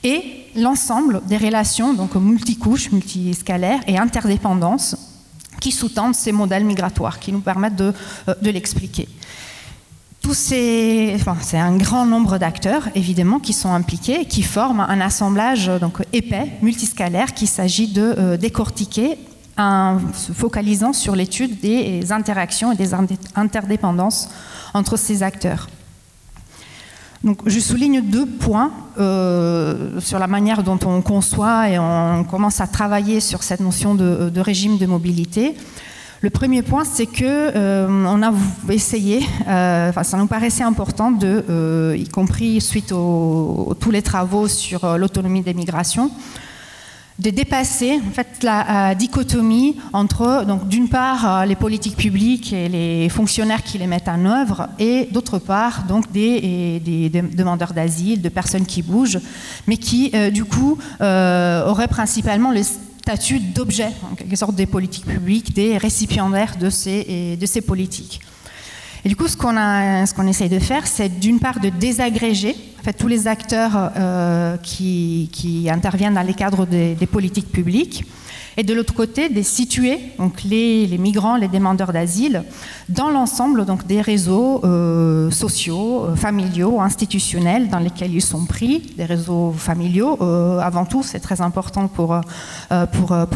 et 0.05 0.45
l'ensemble 0.55 1.21
des 1.27 1.37
relations, 1.37 1.93
donc 1.93 2.15
multicouches, 2.15 2.91
multiscalaires 2.91 3.81
et 3.87 3.97
interdépendances 3.97 5.14
qui 5.59 5.71
sous-tendent 5.71 6.15
ces 6.15 6.31
modèles 6.31 6.65
migratoires, 6.65 7.19
qui 7.19 7.31
nous 7.31 7.39
permettent 7.39 7.75
de, 7.75 7.93
euh, 8.27 8.33
l'expliquer. 8.41 9.07
C'est 10.33 11.17
un 11.53 11.77
grand 11.77 12.05
nombre 12.05 12.37
d'acteurs, 12.39 12.89
évidemment, 12.95 13.39
qui 13.39 13.53
sont 13.53 13.71
impliqués, 13.71 14.25
qui 14.25 14.41
forment 14.41 14.81
un 14.81 14.99
assemblage 14.99 15.67
donc, 15.79 16.01
épais, 16.13 16.51
multiscalaire, 16.61 17.33
qu'il 17.33 17.47
s'agit 17.47 17.87
de 17.87 18.15
euh, 18.17 18.37
décortiquer 18.37 19.17
en 19.57 19.99
se 20.13 20.33
focalisant 20.33 20.93
sur 20.93 21.15
l'étude 21.15 21.59
des 21.59 22.11
interactions 22.11 22.71
et 22.71 22.75
des 22.75 22.93
interdépendances 23.35 24.29
entre 24.73 24.97
ces 24.97 25.23
acteurs. 25.23 25.67
Donc, 27.25 27.39
je 27.47 27.59
souligne 27.59 28.01
deux 28.01 28.27
points 28.27 28.71
euh, 28.99 29.99
sur 29.99 30.19
la 30.19 30.27
manière 30.27 30.61
dont 30.61 30.77
on 30.85 31.01
conçoit 31.01 31.69
et 31.69 31.79
on 31.79 32.23
commence 32.23 32.61
à 32.61 32.67
travailler 32.67 33.19
sur 33.19 33.41
cette 33.41 33.61
notion 33.61 33.95
de, 33.95 34.39
régime 34.39 34.77
de 34.77 34.85
mobilité. 34.85 35.55
Le 36.21 36.29
premier 36.29 36.61
point, 36.61 36.83
c'est 36.85 37.07
que 37.07 37.23
euh, 37.23 37.87
on 37.89 38.21
a 38.21 38.31
essayé, 38.69 39.25
euh, 39.47 39.91
ça 40.03 40.17
nous 40.17 40.27
paraissait 40.27 40.63
important 40.63 41.09
de, 41.09 41.95
y 41.97 42.07
compris 42.09 42.61
suite 42.61 42.91
à 42.91 43.73
tous 43.79 43.91
les 43.91 44.03
travaux 44.03 44.47
sur 44.47 44.95
l'autonomie 44.95 45.41
des 45.41 45.55
migrations, 45.55 46.11
de 47.19 47.29
dépasser 47.29 48.01
la 48.43 48.91
euh, 48.91 48.93
dichotomie 48.93 49.77
entre, 49.93 50.45
d'une 50.65 50.89
part, 50.89 51.41
euh, 51.41 51.45
les 51.45 51.55
politiques 51.55 51.95
publiques 51.95 52.51
et 52.51 52.67
les 52.67 53.09
fonctionnaires 53.09 53.63
qui 53.63 53.77
les 53.77 53.87
mettent 53.87 54.09
en 54.09 54.25
œuvre, 54.25 54.67
et 54.79 55.07
d'autre 55.11 55.39
part, 55.39 55.85
des, 56.11 57.09
demandeurs 57.33 57.73
d'asile, 57.73 58.21
de 58.21 58.29
personnes 58.29 58.65
qui 58.65 58.81
bougent, 58.81 59.19
mais 59.67 59.77
qui, 59.77 60.11
euh, 60.13 60.29
du 60.29 60.43
coup, 60.43 60.77
auraient 60.99 61.87
principalement 61.87 62.51
le 62.51 62.63
statut 62.63 63.39
d'objet, 63.39 63.91
en 64.11 64.15
quelque 64.15 64.35
sorte, 64.35 64.55
des 64.55 64.65
politiques 64.65 65.05
publiques, 65.05 65.53
des 65.53 65.77
récipiendaires 65.77 66.55
de 66.57 66.65
de 66.65 67.45
ces 67.45 67.61
politiques. 67.61 68.21
Et 69.05 69.07
du 69.07 69.15
coup, 69.15 69.27
ce 69.27 69.37
qu'on 69.37 69.53
qu'on 70.15 70.27
essaye 70.27 70.49
de 70.49 70.57
faire, 70.57 70.87
c'est 70.87 71.19
d'une 71.19 71.39
part 71.39 71.59
de 71.59 71.69
désagréger 71.69 72.55
en 72.79 72.91
tous 72.91 73.07
les 73.07 73.27
acteurs 73.27 73.91
euh, 73.95 74.57
qui, 74.57 75.69
interviennent 75.71 76.15
dans 76.15 76.23
les 76.25 76.33
cadres 76.33 76.65
des 76.65 77.05
politiques 77.05 77.51
publiques 77.51 78.03
et 78.57 78.63
de 78.63 78.73
l'autre 78.73 78.93
côté 78.93 79.29
de 79.29 79.41
situer 79.41 79.99
donc 80.17 80.43
les, 80.43 80.87
migrants, 80.97 81.35
les 81.35 81.47
demandeurs 81.47 81.93
d'asile 81.93 82.43
dans 82.89 83.09
l'ensemble 83.09 83.65
des 83.87 84.01
réseaux 84.01 84.61
euh, 84.63 85.31
sociaux, 85.31 86.05
euh, 86.05 86.15
familiaux, 86.15 86.79
institutionnels 86.79 87.69
dans 87.69 87.79
lesquels 87.79 88.13
ils 88.13 88.21
sont 88.21 88.45
pris, 88.45 88.93
des 88.97 89.05
réseaux 89.05 89.51
familiaux 89.51 90.17
euh, 90.21 90.59
avant 90.59 90.85
tout, 90.85 91.03
c'est 91.03 91.19
très 91.19 91.41
important 91.41 91.87
pour 91.87 92.21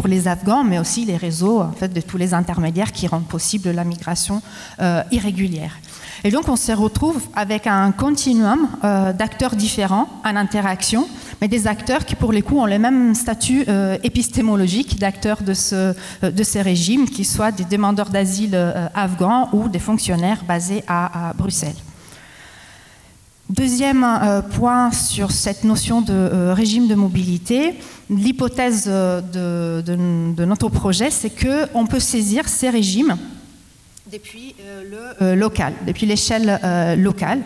les 0.08 0.28
Afghans, 0.28 0.64
mais 0.64 0.80
aussi 0.80 1.06
les 1.06 1.18
réseaux 1.18 1.62
en 1.62 1.72
fait, 1.72 1.90
de 1.90 2.02
tous 2.02 2.18
les 2.18 2.34
intermédiaires 2.34 2.92
qui 2.92 3.08
rendent 3.08 3.28
possible 3.28 3.70
la 3.72 3.84
migration 3.84 4.42
irrégulière. 5.12 5.78
Et 6.24 6.32
donc 6.32 6.50
on 6.50 6.56
se 6.56 6.72
retrouve 6.72 7.22
avec 7.36 7.68
un 7.68 7.92
continuum 7.92 8.68
d'acteurs 9.18 9.56
différents 9.56 10.08
en 10.26 10.36
interaction 10.36 11.08
mais 11.42 11.48
des 11.48 11.68
acteurs 11.68 12.06
qui, 12.06 12.16
pour 12.16 12.32
les 12.32 12.42
coups, 12.42 12.62
ont 12.62 12.66
le 12.66 12.80
même 12.80 13.16
statut 13.16 13.64
euh, 13.68 13.98
épistémologique 14.04 15.00
d'acteurs 15.00 15.42
de, 15.42 15.54
ce, 15.54 15.94
euh, 16.24 16.44
ces 16.44 16.62
régimes, 16.62 17.08
qu'ils 17.10 17.26
soient 17.26 17.52
des 17.52 17.64
demandeurs 17.64 18.10
d'asile 18.10 18.52
euh, 18.54 18.88
afghans 18.94 19.50
ou 19.54 19.70
des 19.70 19.80
fonctionnaires 19.80 20.44
basés 20.48 20.84
à, 20.88 21.34
Bruxelles. 21.38 21.76
Deuxième 23.50 24.06
point 24.52 24.92
sur 24.92 25.32
cette 25.32 25.64
notion 25.64 26.02
de 26.02 26.52
régime 26.52 26.88
de 26.88 26.94
mobilité, 26.94 27.74
l'hypothèse 28.10 28.86
de, 28.86 29.82
de, 29.82 30.46
notre 30.46 30.70
projet, 30.70 31.10
c'est 31.10 31.32
qu'on 31.32 31.88
peut 31.88 32.00
saisir 32.00 32.48
ces 32.48 32.70
régimes 32.70 33.18
depuis 34.12 34.56
le 35.20 35.36
local, 35.36 35.74
depuis 35.86 36.06
l'échelle 36.06 36.60
locale. 36.98 37.42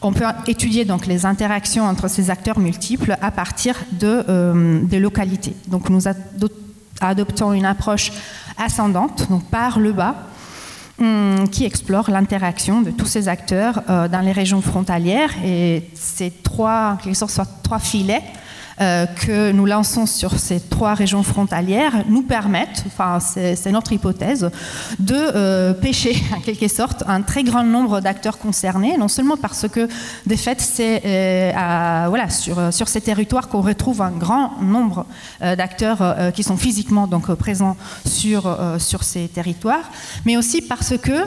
On 0.00 0.12
peut 0.12 0.24
étudier 0.46 0.84
donc 0.84 1.06
les 1.06 1.26
interactions 1.26 1.84
entre 1.84 2.08
ces 2.08 2.30
acteurs 2.30 2.60
multiples 2.60 3.16
à 3.20 3.30
partir 3.32 3.74
de, 3.92 4.24
euh, 4.28 4.80
des 4.84 5.00
localités. 5.00 5.56
Donc 5.66 5.90
nous 5.90 6.02
adoptons 7.00 7.52
une 7.52 7.64
approche 7.64 8.12
ascendante, 8.56 9.28
donc 9.28 9.44
par 9.46 9.80
le 9.80 9.92
bas, 9.92 10.14
hum, 11.00 11.48
qui 11.50 11.64
explore 11.64 12.10
l'interaction 12.10 12.80
de 12.80 12.92
tous 12.92 13.06
ces 13.06 13.26
acteurs 13.26 13.82
euh, 13.90 14.06
dans 14.06 14.20
les 14.20 14.32
régions 14.32 14.62
frontalières. 14.62 15.30
Et 15.44 15.82
ces 15.94 16.30
trois, 16.30 16.96
en 17.04 17.44
trois 17.64 17.80
filets 17.80 18.22
euh, 18.80 19.06
que 19.06 19.50
nous 19.50 19.66
lançons 19.66 20.06
sur 20.06 20.38
ces 20.38 20.60
trois 20.60 20.94
régions 20.94 21.22
frontalières 21.22 22.04
nous 22.08 22.22
permettent, 22.22 22.84
enfin 22.86 23.18
c'est 23.20 23.72
notre 23.72 23.92
hypothèse, 23.92 24.50
de 25.00 25.14
euh, 25.16 25.74
pêcher 25.74 26.16
en 26.36 26.40
quelque 26.40 26.68
sorte 26.68 27.02
un 27.08 27.22
très 27.22 27.42
grand 27.42 27.64
nombre 27.64 28.00
d'acteurs 28.00 28.38
concernés, 28.38 28.96
non 28.96 29.08
seulement 29.08 29.36
parce 29.36 29.66
que 29.68 29.88
de 30.26 30.36
fait 30.36 30.60
c'est 30.60 31.02
euh, 31.04 32.06
voilà, 32.08 32.30
sur, 32.30 32.72
sur 32.72 32.88
ces 32.88 33.00
territoires 33.00 33.48
qu'on 33.48 33.62
retrouve 33.62 34.00
un 34.00 34.12
grand 34.12 34.60
nombre 34.62 35.06
d'acteurs 35.40 36.32
qui 36.32 36.42
sont 36.42 36.56
physiquement 36.56 37.06
donc 37.06 37.32
présents 37.34 37.76
sur, 38.06 38.56
sur 38.78 39.02
ces 39.02 39.28
territoires, 39.28 39.90
mais 40.24 40.36
aussi 40.36 40.62
parce 40.62 40.96
que 40.98 41.26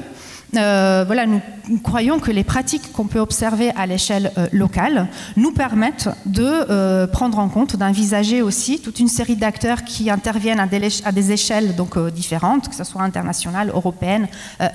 euh, 0.57 1.03
voilà, 1.05 1.25
nous, 1.25 1.41
croyons 1.81 2.19
que 2.19 2.31
les 2.31 2.43
pratiques 2.43 2.91
qu'on 2.91 3.07
peut 3.07 3.19
observer 3.19 3.71
à 3.77 3.85
l'échelle 3.85 4.31
euh, 4.37 4.47
locale 4.51 5.07
nous 5.37 5.51
permettent 5.51 6.09
de 6.25 6.43
euh, 6.43 7.07
prendre 7.07 7.39
en 7.39 7.47
compte, 7.47 7.77
d'envisager 7.77 8.41
aussi 8.41 8.81
toute 8.81 8.99
une 8.99 9.07
série 9.07 9.37
d'acteurs 9.37 9.83
qui 9.83 10.09
interviennent 10.09 10.59
à 10.59 10.67
des, 11.11 11.31
échelles 11.31 11.75
donc, 11.75 11.97
différentes, 12.09 12.67
que 12.67 12.75
ce 12.75 12.83
soit 12.83 13.01
internationales, 13.01 13.71
européennes, 13.73 14.27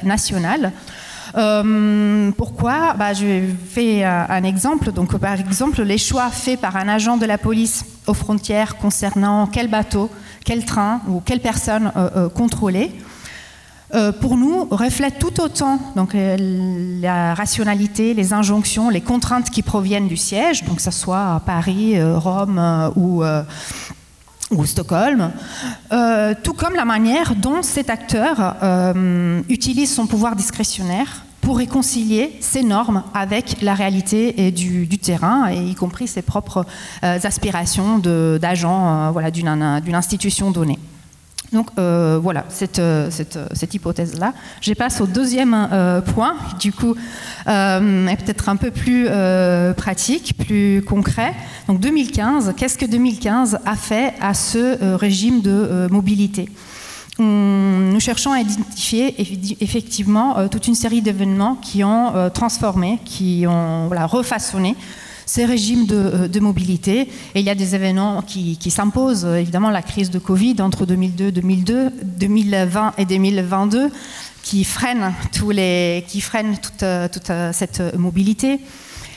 nationales. 0.02 0.72
pourquoi? 2.36 2.94
Bah, 2.94 3.12
Je 3.12 3.42
fais 3.68 4.04
un 4.04 4.44
exemple. 4.44 4.92
Donc, 4.92 5.16
par 5.18 5.38
exemple, 5.38 5.82
les 5.82 5.98
choix 5.98 6.30
faits 6.30 6.60
par 6.60 6.76
un 6.76 6.88
agent 6.88 7.18
de 7.18 7.26
la 7.26 7.36
police 7.36 7.84
aux 8.06 8.14
frontières 8.14 8.76
concernant 8.76 9.46
quel 9.46 9.68
bateau, 9.68 10.10
quel 10.44 10.64
train 10.64 11.00
ou 11.08 11.20
quelle 11.20 11.40
personne 11.40 11.92
contrôler 12.34 12.92
euh, 13.94 14.10
pour 14.10 14.36
nous, 14.36 14.64
reflète 14.64 15.18
tout 15.18 15.40
autant 15.40 15.78
euh, 15.96 16.98
la 17.00 17.34
rationalité, 17.34 18.14
les 18.14 18.32
injonctions, 18.32 18.90
les 18.90 19.00
contraintes 19.00 19.48
qui 19.50 19.62
proviennent 19.62 20.08
du 20.08 20.16
siège, 20.16 20.64
donc 20.64 20.76
que 20.76 20.82
ce 20.82 20.90
soit 20.90 21.34
à 21.34 21.42
Paris, 21.44 21.96
euh, 21.96 22.18
Rome 22.18 22.60
ou, 22.96 23.22
Stockholm, 24.64 25.32
tout 26.44 26.52
comme 26.52 26.74
la 26.74 26.84
manière 26.84 27.34
dont 27.34 27.62
cet 27.62 27.90
acteur 27.90 28.54
utilise 29.48 29.92
son 29.92 30.06
pouvoir 30.06 30.36
discrétionnaire 30.36 31.24
pour 31.40 31.58
réconcilier 31.58 32.36
ses 32.40 32.62
normes 32.62 33.02
avec 33.12 33.60
la 33.60 33.74
réalité 33.74 34.46
et 34.46 34.52
du, 34.52 34.86
terrain, 34.98 35.50
et 35.50 35.58
y 35.58 35.74
compris 35.74 36.06
ses 36.06 36.22
propres 36.22 36.64
aspirations 37.02 37.98
d'agent 37.98 39.10
voilà, 39.10 39.32
d'une 39.32 39.48
institution 39.96 40.52
donnée. 40.52 40.78
Donc 41.52 41.70
euh, 41.78 42.18
voilà, 42.20 42.44
cette, 42.48 42.78
euh, 42.78 43.10
euh, 43.36 43.46
cette, 43.52 43.74
hypothèse-là. 43.74 44.34
Je 44.60 44.72
passe 44.74 45.00
au 45.00 45.06
deuxième 45.06 45.68
point, 46.14 46.36
du 46.58 46.72
coup, 46.72 46.94
est 47.46 48.16
peut-être 48.24 48.48
un 48.48 48.56
peu 48.56 48.70
plus 48.70 49.08
pratique, 49.76 50.34
plus 50.38 50.82
concret. 50.82 51.34
Donc 51.68 51.80
2015, 51.80 52.54
qu'est-ce 52.56 52.78
que 52.78 52.86
2015 52.86 53.58
a 53.64 53.76
fait 53.76 54.14
à 54.20 54.34
ce 54.34 54.94
régime 54.94 55.40
de 55.40 55.88
mobilité? 55.90 56.48
Nous 57.18 58.00
cherchons 58.00 58.32
à 58.32 58.40
identifier 58.40 59.14
effectivement 59.62 60.48
toute 60.48 60.66
une 60.68 60.74
série 60.74 61.00
d'événements 61.00 61.56
qui 61.56 61.82
ont 61.82 62.30
transformé, 62.30 62.98
qui 63.04 63.46
ont 63.48 63.88
refaçonné 63.88 64.76
ces 65.26 65.44
régimes 65.44 65.84
de, 65.86 65.96
euh, 65.96 66.40
mobilité. 66.40 67.00
Et 67.34 67.40
il 67.40 67.42
y 67.42 67.50
a 67.50 67.54
des 67.54 67.74
événements 67.74 68.22
qui, 68.22 68.56
s'imposent, 68.70 69.26
évidemment 69.26 69.70
la 69.70 69.82
crise 69.82 70.10
de 70.10 70.18
Covid 70.18 70.56
entre 70.60 70.86
2002, 70.86 71.32
2002, 71.32 71.90
2020 72.02 72.94
et 72.96 73.04
2022, 73.04 73.90
qui 74.42 74.64
freinent, 74.64 75.12
tous 75.36 75.50
les, 75.50 76.04
qui 76.08 76.20
freinent 76.20 76.56
toute, 76.56 76.84
toute 77.12 77.30
euh, 77.30 77.52
cette 77.52 77.96
mobilité 77.96 78.60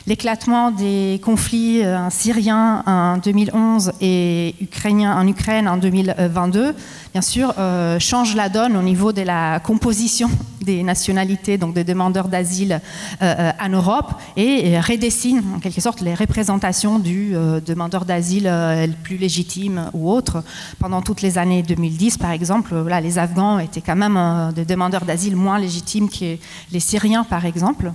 l'éclatement 0.09 0.71
des 0.71 1.21
conflits 1.23 1.83
euh, 1.85 2.09
syriens 2.09 2.83
en 2.87 3.17
2011 3.17 3.91
et 4.01 4.55
ukrainiens 4.59 5.15
en 5.15 5.27
Ukraine 5.27 5.67
en 5.67 5.77
2022, 5.77 6.73
bien 7.13 7.21
sûr, 7.21 7.53
euh, 7.59 7.99
change 7.99 8.35
la 8.35 8.49
donne 8.49 8.75
au 8.75 8.81
niveau 8.81 9.13
de 9.13 9.21
la 9.21 9.59
composition 9.59 10.27
des 10.61 10.81
nationalités, 10.81 11.59
donc 11.59 11.75
des 11.75 11.83
demandeurs 11.83 12.27
d'asile 12.27 12.81
euh, 13.21 13.51
en 13.61 13.69
Europe, 13.69 14.13
et 14.35 14.79
redessine 14.79 15.43
en 15.55 15.59
quelque 15.59 15.79
sorte 15.79 16.01
les 16.01 16.15
représentations 16.15 16.97
du 16.97 17.35
demandeur 17.65 18.03
d'asile 18.03 18.45
le 18.45 18.93
plus 19.03 19.17
légitime 19.17 19.89
ou 19.93 20.11
autre. 20.11 20.43
Pendant 20.79 21.01
toutes 21.01 21.21
les 21.21 21.37
années 21.37 21.61
2010, 21.61 22.17
par 22.17 22.31
exemple, 22.31 22.73
les 23.01 23.17
Afghans 23.19 23.59
étaient 23.59 23.81
quand 23.81 23.95
même 23.95 24.51
des 24.53 24.65
demandeurs 24.65 25.05
d'asile 25.05 25.35
moins 25.35 25.59
légitimes 25.59 26.09
que 26.09 26.37
les 26.71 26.79
Syriens, 26.79 27.23
par 27.23 27.45
exemple 27.45 27.91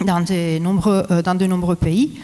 euh, 0.00 1.22
dans 1.22 1.34
de 1.34 1.46
nombreux 1.46 1.76
pays. 1.76 2.20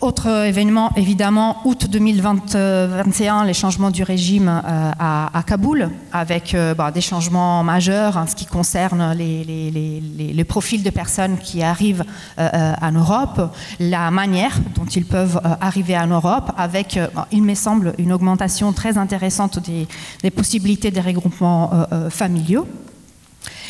Autre 0.00 0.28
événement, 0.28 0.92
évidemment, 0.96 1.58
août 1.64 1.86
2021, 1.88 3.44
les 3.44 3.54
changements 3.54 3.90
du 3.90 4.02
régime 4.02 4.48
euh, 4.48 4.90
à, 4.98 5.42
Kaboul, 5.46 5.88
avec 6.12 6.54
euh, 6.54 6.74
bah, 6.74 6.90
des 6.90 7.00
changements 7.00 7.64
majeurs 7.64 8.16
en 8.16 8.26
ce 8.26 8.36
qui 8.36 8.44
concerne 8.44 9.14
les, 9.16 9.44
les, 9.44 10.44
profils 10.44 10.82
de 10.82 10.90
personnes 10.90 11.38
qui 11.38 11.62
arrivent 11.62 12.04
en 12.38 12.92
Europe, 12.92 13.54
la 13.80 14.10
manière 14.10 14.52
dont 14.76 14.84
ils 14.84 15.06
peuvent 15.06 15.40
arriver 15.60 15.96
en 15.96 16.08
Europe, 16.08 16.52
avec, 16.56 16.98
il 17.32 17.42
me 17.42 17.54
semble, 17.54 17.94
une 17.98 18.12
augmentation 18.12 18.72
très 18.72 18.98
intéressante 18.98 19.58
des, 19.58 19.88
des 20.22 20.30
possibilités 20.30 20.90
des 20.90 21.00
regroupements 21.00 21.70
familiaux. 22.10 22.66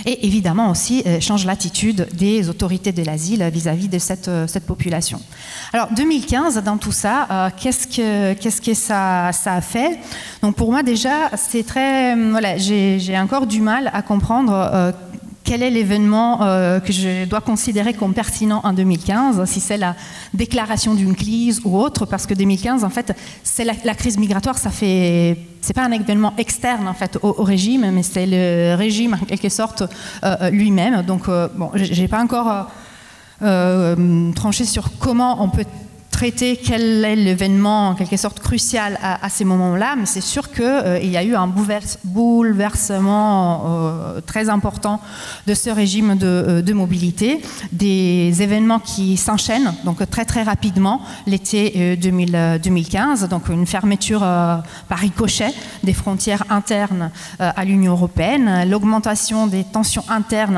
Et 0.06 0.26
évidemment 0.26 0.70
aussi 0.70 1.02
euh, 1.06 1.20
change 1.20 1.46
l'attitude 1.46 2.08
des 2.14 2.48
autorités 2.48 2.92
de 2.92 3.02
l'asile 3.02 3.48
vis-à-vis 3.52 3.88
de 3.88 3.98
cette, 3.98 4.28
euh, 4.28 4.46
cette, 4.46 4.66
population. 4.66 5.20
Alors 5.72 5.88
2015, 5.94 6.62
dans 6.62 6.78
tout 6.78 6.92
ça, 6.92 7.26
euh, 7.30 7.50
qu'est-ce 7.56 7.86
que, 7.86 8.34
qu'est-ce 8.34 8.60
que 8.60 8.74
ça, 8.74 9.30
ça, 9.32 9.54
a 9.54 9.60
fait? 9.60 9.98
Donc 10.42 10.56
pour 10.56 10.70
moi 10.70 10.82
déjà, 10.82 11.30
c'est 11.36 11.64
très... 11.64 12.16
Voilà, 12.16 12.56
j'ai 12.56 13.18
encore 13.18 13.46
du 13.46 13.60
mal 13.60 13.90
à 13.92 14.02
comprendre 14.02 14.92
quel 15.44 15.62
est 15.62 15.70
l'événement 15.70 16.42
euh, 16.42 16.80
que 16.80 16.92
je 16.92 17.26
dois 17.26 17.42
considérer 17.42 17.92
comme 17.92 18.14
pertinent 18.14 18.62
en 18.64 18.72
2015, 18.72 19.44
si 19.44 19.60
c'est 19.60 19.76
la 19.76 19.94
déclaration 20.32 20.94
d'une 20.94 21.14
crise 21.14 21.60
ou 21.64 21.78
autre, 21.78 22.06
parce 22.06 22.26
que 22.26 22.34
2015, 22.34 22.82
en 22.82 22.90
fait, 22.90 23.14
c'est 23.42 23.64
la, 23.64 23.94
crise 23.94 24.18
migratoire, 24.18 24.56
ça 24.56 24.70
fait, 24.70 25.36
c'est 25.60 25.74
pas 25.74 25.84
un 25.84 25.92
événement 25.92 26.32
externe 26.38 26.88
en 26.88 26.94
fait 26.94 27.18
au, 27.22 27.32
régime, 27.42 27.90
mais 27.92 28.02
c'est 28.02 28.26
le 28.26 28.74
régime 28.74 29.18
en 29.20 29.24
quelque 29.26 29.50
sorte 29.50 29.84
euh, 30.24 30.50
lui-même. 30.50 31.02
Donc, 31.02 31.28
euh, 31.28 31.48
bon, 31.54 31.70
j'ai 31.74 32.08
pas 32.08 32.22
encore 32.22 32.70
tranché 34.34 34.64
sur 34.64 34.88
comment 34.98 35.42
on 35.42 35.50
peut 35.50 35.66
traiter 36.14 36.56
quel 36.56 37.04
est 37.04 37.16
l'événement 37.16 37.88
en 37.88 37.94
quelque 37.96 38.16
sorte 38.16 38.38
crucial 38.38 38.96
à, 39.02 39.28
ces 39.28 39.44
moments-là, 39.44 39.96
mais 39.98 40.06
c'est 40.06 40.20
sûr 40.20 40.52
qu'il 40.52 40.62
euh, 40.64 41.00
y 41.00 41.16
a 41.16 41.24
eu 41.24 41.34
un 41.34 41.48
bouleversement 42.04 43.64
euh, 43.66 44.20
très 44.20 44.48
important 44.48 45.00
de 45.48 45.54
ce 45.54 45.70
régime 45.70 46.14
de, 46.16 46.62
euh, 46.68 46.74
mobilité, 46.74 47.40
des 47.72 48.42
événements 48.42 48.78
qui 48.78 49.16
s'enchaînent 49.16 49.74
donc 49.84 50.08
très 50.08 50.24
très 50.24 50.44
rapidement 50.44 51.00
l'été 51.26 51.96
2015, 51.96 53.28
donc 53.28 53.48
une 53.48 53.66
fermeture 53.66 54.20
par 54.20 54.98
ricochet 54.98 55.52
des 55.82 55.92
frontières 55.92 56.44
internes 56.50 57.10
à 57.38 57.64
l'Union 57.64 57.92
européenne, 57.92 58.68
l'augmentation 58.68 59.46
des 59.46 59.64
tensions 59.64 60.04
internes 60.08 60.56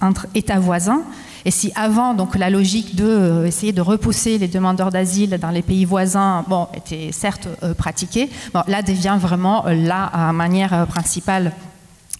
entre 0.00 0.26
États 0.34 0.58
voisins 0.58 1.02
et 1.44 1.50
si 1.50 1.72
avant, 1.74 2.14
donc 2.14 2.36
la 2.36 2.50
logique 2.50 2.96
de 2.96 3.04
euh, 3.04 3.72
de 3.72 3.80
repousser 3.80 4.38
les 4.38 4.48
demandeurs 4.48 4.90
d'asile 4.90 5.38
dans 5.38 5.50
les 5.50 5.62
pays 5.62 5.84
voisins, 5.84 6.44
bon, 6.48 6.68
était 6.74 7.10
certes 7.12 7.48
euh, 7.62 7.74
pratiquée, 7.74 8.30
bon, 8.52 8.62
là 8.66 8.82
devient 8.82 9.16
vraiment 9.18 9.66
euh, 9.66 9.74
la 9.74 10.32
manière 10.32 10.86
principale 10.86 11.52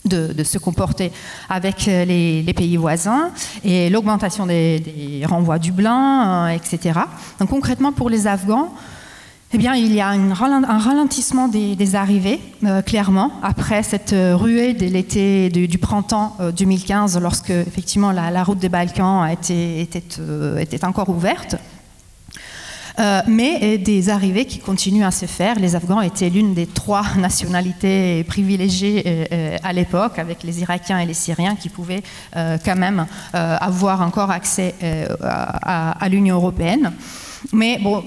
de, 0.04 0.44
se 0.44 0.58
comporter 0.58 1.10
avec 1.48 1.86
les, 1.86 2.52
pays 2.54 2.76
voisins 2.76 3.30
et 3.64 3.88
l'augmentation 3.88 4.44
des, 4.44 5.22
renvois 5.26 5.58
Dublin, 5.58 6.48
etc. 6.48 7.00
Donc 7.40 7.48
concrètement 7.48 7.90
pour 7.90 8.10
les 8.10 8.26
Afghans, 8.26 8.74
eh 9.54 9.58
bien, 9.58 9.74
il 9.74 9.94
y 9.94 10.00
a 10.00 10.08
un 10.08 10.34
ralentissement 10.34 11.48
des, 11.48 11.94
arrivées, 11.94 12.40
clairement, 12.84 13.30
après 13.42 13.82
cette 13.82 14.14
ruée 14.14 14.74
de 14.74 14.86
l'été 14.86 15.48
du, 15.48 15.78
printemps 15.78 16.36
2015, 16.56 17.20
lorsque 17.20 17.50
effectivement 17.50 18.10
la, 18.10 18.44
route 18.44 18.58
des 18.58 18.68
Balkans 18.68 19.28
était, 19.30 19.82
était 19.82 20.84
encore 20.84 21.08
ouverte. 21.08 21.56
Euh, 23.00 23.22
mais 23.26 23.76
des 23.78 24.08
arrivées 24.08 24.44
qui 24.44 24.60
continuent 24.60 25.04
à 25.04 25.10
se 25.10 25.26
faire. 25.26 25.58
Les 25.58 25.74
Afghans 25.74 26.00
étaient 26.00 26.30
l'une 26.30 26.54
des 26.54 26.66
trois 26.66 27.04
nationalités 27.18 28.22
privilégiées 28.24 29.02
euh, 29.04 29.24
euh, 29.32 29.56
à 29.64 29.72
l'époque, 29.72 30.18
avec 30.18 30.44
les 30.44 30.60
Irakiens 30.60 31.00
et 31.00 31.06
les 31.06 31.14
Syriens 31.14 31.56
qui 31.56 31.68
pouvaient 31.68 32.02
quand 32.32 32.76
même 32.76 33.06
avoir 33.32 34.00
encore 34.02 34.30
accès 34.30 34.74
à 35.22 36.08
l'Union 36.08 36.36
européenne. 36.36 36.92
Mais 37.52 37.78
bon, 37.78 38.02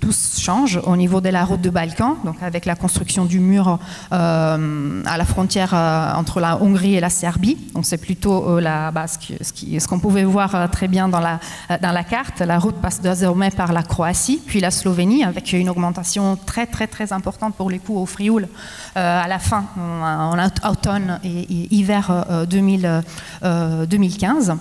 tout 0.00 0.12
change 0.12 0.80
au 0.84 0.96
niveau 0.96 1.20
de 1.20 1.28
la 1.28 1.44
route 1.44 1.60
de 1.60 1.70
Balkan, 1.70 2.16
donc 2.24 2.36
avec 2.42 2.66
la 2.66 2.76
construction 2.76 3.24
du 3.24 3.40
mur 3.40 3.78
euh, 4.12 5.02
à 5.04 5.18
la 5.18 5.24
frontière 5.24 5.74
euh, 5.74 6.12
entre 6.14 6.40
la 6.40 6.62
Hongrie 6.62 6.94
et 6.94 7.00
la 7.00 7.10
Serbie. 7.10 7.56
Donc 7.74 7.84
c'est 7.84 7.98
plutôt 7.98 8.48
euh, 8.48 8.60
la, 8.60 8.90
bah, 8.90 9.06
ce 9.08 9.88
qu'on 9.88 9.98
pouvait 9.98 10.24
voir 10.24 10.70
très 10.70 10.88
bien 10.88 11.08
dans 11.08 11.20
la, 11.20 11.40
dans 11.82 11.92
la 11.92 12.04
carte. 12.04 12.40
La 12.40 12.58
route 12.58 12.76
passe 12.76 13.00
désormais 13.00 13.50
par 13.50 13.72
la 13.72 13.82
Croatie, 13.82 14.40
puis 14.44 14.60
la 14.60 14.70
Slovénie, 14.70 15.24
avec 15.24 15.52
une 15.52 15.68
augmentation 15.68 16.36
très 16.36 16.66
très 16.66 16.86
très 16.86 17.12
importante 17.12 17.54
pour 17.56 17.70
les 17.70 17.78
coûts 17.78 17.98
au 17.98 18.06
Frioul 18.06 18.48
à 18.94 19.28
la 19.28 19.38
fin, 19.38 19.64
en, 19.78 20.36
automne 20.68 21.20
et, 21.24 21.74
hiver 21.74 22.26
2015. 22.48 24.54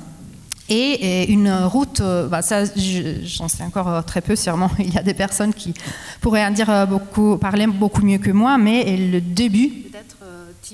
Et, 0.70 1.32
une 1.32 1.52
route, 1.52 2.00
euh, 2.02 2.28
bah 2.28 2.42
ça, 2.44 2.64
j'en 3.24 3.48
sais 3.48 3.64
encore 3.64 3.88
euh, 3.88 4.02
très 4.02 4.22
peu, 4.22 4.36
sûrement. 4.36 4.70
Il 4.80 4.94
y 4.94 4.98
a 4.98 5.04
des 5.04 5.16
personnes 5.16 5.54
qui 5.54 5.74
pourraient 6.22 6.46
en 6.46 6.52
dire 6.52 6.70
euh, 6.70 6.86
beaucoup, 6.86 7.38
parler 7.38 7.66
beaucoup 7.66 8.04
mieux 8.04 8.20
que 8.20 8.30
moi, 8.30 8.58
mais 8.58 8.96
le 8.98 9.20
début 9.20 9.70
peut-être 9.70 10.18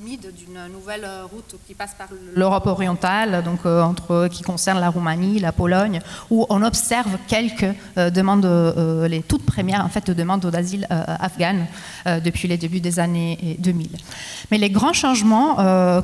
d'une 0.05 0.71
nouvelle 0.71 1.07
route 1.31 1.55
qui 1.67 1.73
passe 1.73 1.95
par 1.97 2.07
l'Europe 2.35 2.67
orientale, 2.67 3.43
donc 3.43 3.65
entre 3.65 4.27
qui 4.27 4.43
concerne 4.43 4.79
la 4.79 4.89
Roumanie, 4.89 5.39
la 5.39 5.51
Pologne, 5.51 5.99
où 6.29 6.45
on 6.49 6.61
observe 6.63 7.17
quelques 7.27 7.73
demandes, 7.97 8.45
les 9.09 9.21
toutes 9.21 9.45
premières 9.45 9.83
en 9.83 9.89
fait 9.89 10.11
demandes 10.11 10.45
d'asile 10.45 10.87
afghanes 10.89 11.65
depuis 12.23 12.47
les 12.47 12.57
débuts 12.57 12.79
des 12.79 12.99
années 12.99 13.57
2000. 13.59 13.89
Mais 14.51 14.57
les 14.57 14.69
grands 14.69 14.93
changements 14.93 15.55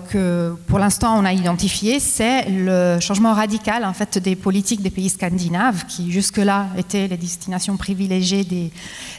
que 0.10 0.56
pour 0.68 0.80
l'instant 0.80 1.18
on 1.20 1.26
a 1.26 1.34
identifiés, 1.34 2.00
c'est 2.00 2.50
le 2.50 3.00
changement 3.00 3.34
radical 3.34 3.86
en 3.86 3.94
fait 3.94 4.18
des 4.18 4.36
politiques 4.36 4.82
des 4.82 4.90
pays 4.90 5.10
scandinaves 5.10 5.86
qui 5.88 6.12
jusque-là 6.12 6.68
étaient 6.78 7.08
les 7.08 7.18
destinations 7.18 7.78
privilégiées 7.78 8.44
des, 8.44 8.72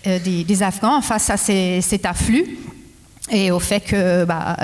euh, 0.06 0.18
des, 0.18 0.62
Afghans 0.62 1.00
face 1.00 1.30
à 1.30 1.36
cet 1.36 2.06
afflux 2.06 2.58
et 3.30 3.52
au 3.52 3.60
fait 3.60 3.80
que 3.80 4.24
bah, 4.24 4.56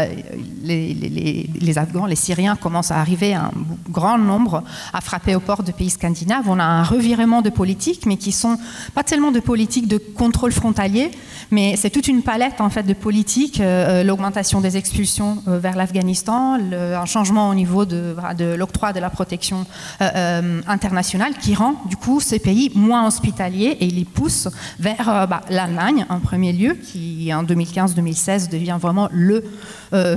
les, 0.65 1.79
Afghans, 1.79 2.07
les 2.07 2.17
Syriens 2.17 2.57
commencent 2.57 2.91
à 2.91 2.99
arriver 2.99 3.33
un 3.33 3.53
grand 3.89 4.19
nombre 4.19 4.65
à 4.93 5.01
frapper 5.01 5.37
aux 5.37 5.41
portes 5.41 5.65
de 5.65 5.71
pays 5.71 5.91
scandinaves. 5.91 6.45
On 6.49 6.59
a 6.59 6.65
un 6.65 6.83
revirement 6.83 7.41
de 7.41 7.51
politiques, 7.51 8.05
mais 8.05 8.17
qui 8.17 8.33
sont 8.33 8.59
pas 8.95 9.05
tellement 9.05 9.31
de 9.31 9.39
politiques 9.39 9.87
de 9.87 9.99
contrôle 9.99 10.51
frontalier, 10.51 11.13
mais 11.53 11.77
c'est 11.77 11.91
toute 11.91 12.09
une 12.09 12.23
palette 12.23 12.61
en 12.61 12.69
fait 12.69 12.83
de 12.83 12.95
politiques, 12.95 13.61
euh, 13.61 14.03
l'augmentation 14.03 14.61
des 14.61 14.77
expulsions 14.77 15.39
euh, 15.47 15.59
vers 15.59 15.77
l'Afghanistan, 15.77 16.59
un 16.59 17.07
changement 17.07 17.51
au 17.51 17.55
niveau 17.55 17.85
de, 17.85 18.17
de 18.37 18.55
l'octroi 18.55 18.93
de 18.93 18.99
la 18.99 19.09
protection 19.09 19.67
euh, 20.01 20.61
internationale 20.67 21.35
qui 21.41 21.55
rend 21.55 21.77
du 21.87 21.97
coup 21.97 22.21
ces 22.21 22.41
pays 22.41 22.73
moins 22.75 23.07
hospitaliers 23.07 23.77
et 23.81 23.87
les 23.87 24.05
pousse 24.05 24.49
vers 24.81 25.27
bah, 25.29 25.43
l'Allemagne 25.49 26.07
en 26.09 26.19
premier 26.19 26.53
lieu, 26.53 26.75
qui 26.75 27.33
en 27.33 27.45
2015-2016 27.45 28.48
devient 28.51 28.79
vraiment 28.81 29.09
le 29.13 29.45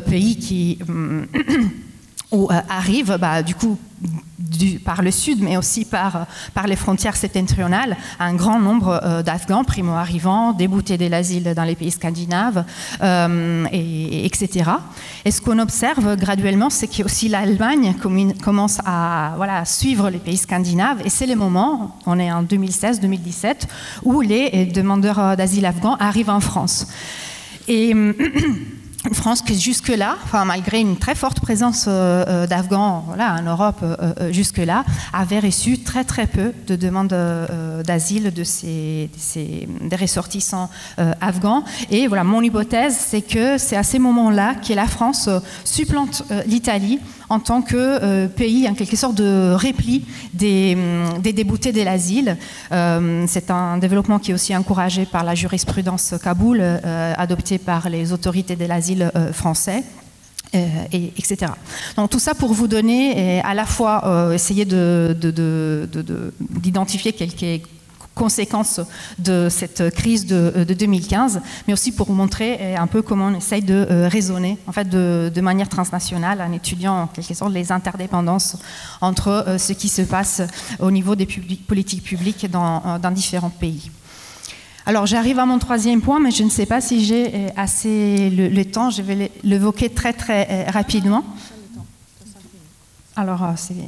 pays 0.05 0.37
qui 0.37 0.79
où 2.31 2.47
arrive 2.69 3.17
bah, 3.19 3.43
du 3.43 3.55
coup 3.55 3.77
par 4.83 5.01
le 5.01 5.11
sud, 5.11 5.41
mais 5.41 5.57
aussi 5.57 5.85
par, 5.85 6.25
par 6.53 6.67
les 6.67 6.75
frontières 6.75 7.15
septentrionales, 7.15 7.95
un 8.19 8.33
grand 8.33 8.59
nombre 8.59 8.99
euh, 9.03 9.23
d'Afghans 9.23 9.63
primo-arrivants, 9.63 10.53
déboutés 10.53 10.97
de 10.97 11.07
l'asile 11.07 11.53
dans 11.55 11.63
les 11.63 11.75
pays 11.75 11.91
scandinaves, 11.91 12.63
euh, 13.01 13.65
et, 13.71 14.25
etc. 14.25 14.71
Et 15.25 15.31
ce 15.31 15.41
qu'on 15.41 15.59
observe 15.59 16.15
graduellement, 16.15 16.69
c'est 16.69 16.87
que 16.87 17.03
aussi 17.03 17.29
l'Allemagne 17.29 17.95
commence 18.43 18.79
à, 18.85 19.35
suivre 19.65 20.09
les 20.09 20.19
pays 20.19 20.37
scandinaves, 20.37 21.01
et 21.05 21.09
c'est 21.09 21.27
le 21.27 21.35
moment, 21.35 21.97
on 22.05 22.19
est 22.19 22.31
en 22.31 22.43
2016-2017, 22.43 23.67
où 24.03 24.21
les 24.21 24.65
demandeurs 24.65 25.35
d'asile 25.37 25.65
afghans 25.65 25.95
arrivent 25.99 26.29
en 26.29 26.39
France. 26.39 26.87
Et 27.67 27.91
une 29.05 29.15
France 29.15 29.41
qui 29.41 29.59
jusque-là, 29.59 30.17
enfin, 30.23 30.45
malgré 30.45 30.79
une 30.79 30.97
très 30.97 31.15
forte 31.15 31.39
présence 31.39 31.85
euh, 31.87 32.23
euh, 32.27 32.47
d'Afghans 32.47 33.03
voilà, 33.07 33.35
en 33.39 33.41
Europe 33.41 33.79
euh, 33.81 34.31
jusque-là, 34.31 34.85
avait 35.11 35.39
reçu 35.39 35.79
très 35.79 36.03
très 36.03 36.27
peu 36.27 36.53
de 36.67 36.75
demandes 36.75 37.15
d'asile 37.83 38.31
de 38.31 38.43
ces, 38.43 39.09
des 39.81 39.95
ressortissants 39.95 40.69
afghans. 41.19 41.63
Et 41.89 42.07
voilà, 42.07 42.23
mon 42.23 42.41
hypothèse, 42.41 42.95
c'est 42.95 43.21
que 43.21 43.57
c'est 43.57 43.75
à 43.75 43.83
ces 43.83 43.99
moments-là 43.99 44.55
que 44.55 44.73
la 44.73 44.87
France 44.87 45.29
supplante 45.63 46.23
l'Italie 46.45 46.99
en 47.31 47.39
tant 47.39 47.61
que 47.61 47.77
euh, 47.77 48.27
pays, 48.27 48.67
en 48.67 48.73
quelque 48.73 48.97
sorte, 48.97 49.15
de 49.15 49.53
repli 49.53 50.03
des, 50.33 50.75
hum, 50.75 51.21
des 51.21 51.31
déboutés 51.31 51.71
de 51.71 51.81
l'asile. 51.81 52.35
Euh, 52.73 53.23
c'est 53.27 53.49
un 53.49 53.77
développement 53.77 54.19
qui 54.19 54.31
est 54.31 54.33
aussi 54.33 54.53
encouragé 54.55 55.05
par 55.05 55.23
la 55.23 55.33
jurisprudence 55.33 56.13
Kaboul, 56.21 56.59
euh, 56.61 57.13
adoptée 57.17 57.57
par 57.57 57.89
les 57.89 58.11
autorités 58.11 58.57
de 58.57 58.65
l'asile 58.65 59.09
français. 59.31 59.83
et, 60.53 61.13
etc. 61.17 61.53
Donc 61.95 62.09
tout 62.09 62.19
ça 62.19 62.35
pour 62.35 62.53
vous 62.53 62.67
donner, 62.67 63.39
à 63.41 63.53
la 63.53 63.65
fois 63.65 64.33
essayer 64.33 64.65
d'identifier 64.65 67.13
de, 67.13 67.17
de, 67.17 67.23
quelques 67.23 67.65
conséquences 68.21 68.79
de 69.17 69.47
cette 69.49 69.89
crise 69.95 70.27
de, 70.27 70.63
2015, 70.63 71.41
mais 71.67 71.73
aussi 71.73 71.91
pour 71.91 72.11
montrer 72.11 72.49
euh, 72.61 72.77
un 72.77 72.85
peu 72.85 73.01
comment 73.01 73.25
on 73.25 73.35
essaye 73.35 73.63
de 73.63 73.87
euh, 73.89 74.07
raisonner 74.07 74.59
en 74.67 74.71
fait, 74.71 74.87
de, 74.87 75.41
manière 75.41 75.67
transnationale 75.67 76.39
en 76.39 76.51
étudiant 76.53 76.95
en 77.01 77.07
quelque 77.07 77.33
sorte 77.33 77.51
les 77.51 77.71
interdépendances 77.71 78.57
entre 79.01 79.29
euh, 79.29 79.57
ce 79.57 79.73
qui 79.73 79.89
se 79.89 80.03
passe 80.03 80.43
au 80.79 80.91
niveau 80.91 81.15
des 81.15 81.25
politiques 81.67 82.03
publiques 82.03 82.45
dans, 82.51 82.99
différents 83.11 83.49
pays. 83.49 83.89
Alors 84.85 85.07
j'arrive 85.07 85.39
à 85.39 85.47
mon 85.47 85.57
troisième 85.57 86.01
point, 86.01 86.19
mais 86.19 86.29
je 86.29 86.43
ne 86.43 86.51
sais 86.51 86.67
pas 86.67 86.79
si 86.79 87.03
j'ai 87.03 87.49
assez 87.57 88.29
le, 88.29 88.63
temps. 88.65 88.91
Je 88.91 89.01
vais 89.01 89.31
l'évoquer 89.43 89.89
très 89.89 90.13
très 90.13 90.69
rapidement. 90.69 91.23
Alors 93.15 93.41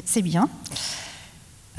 c'est 0.06 0.24
bien. 0.24 0.50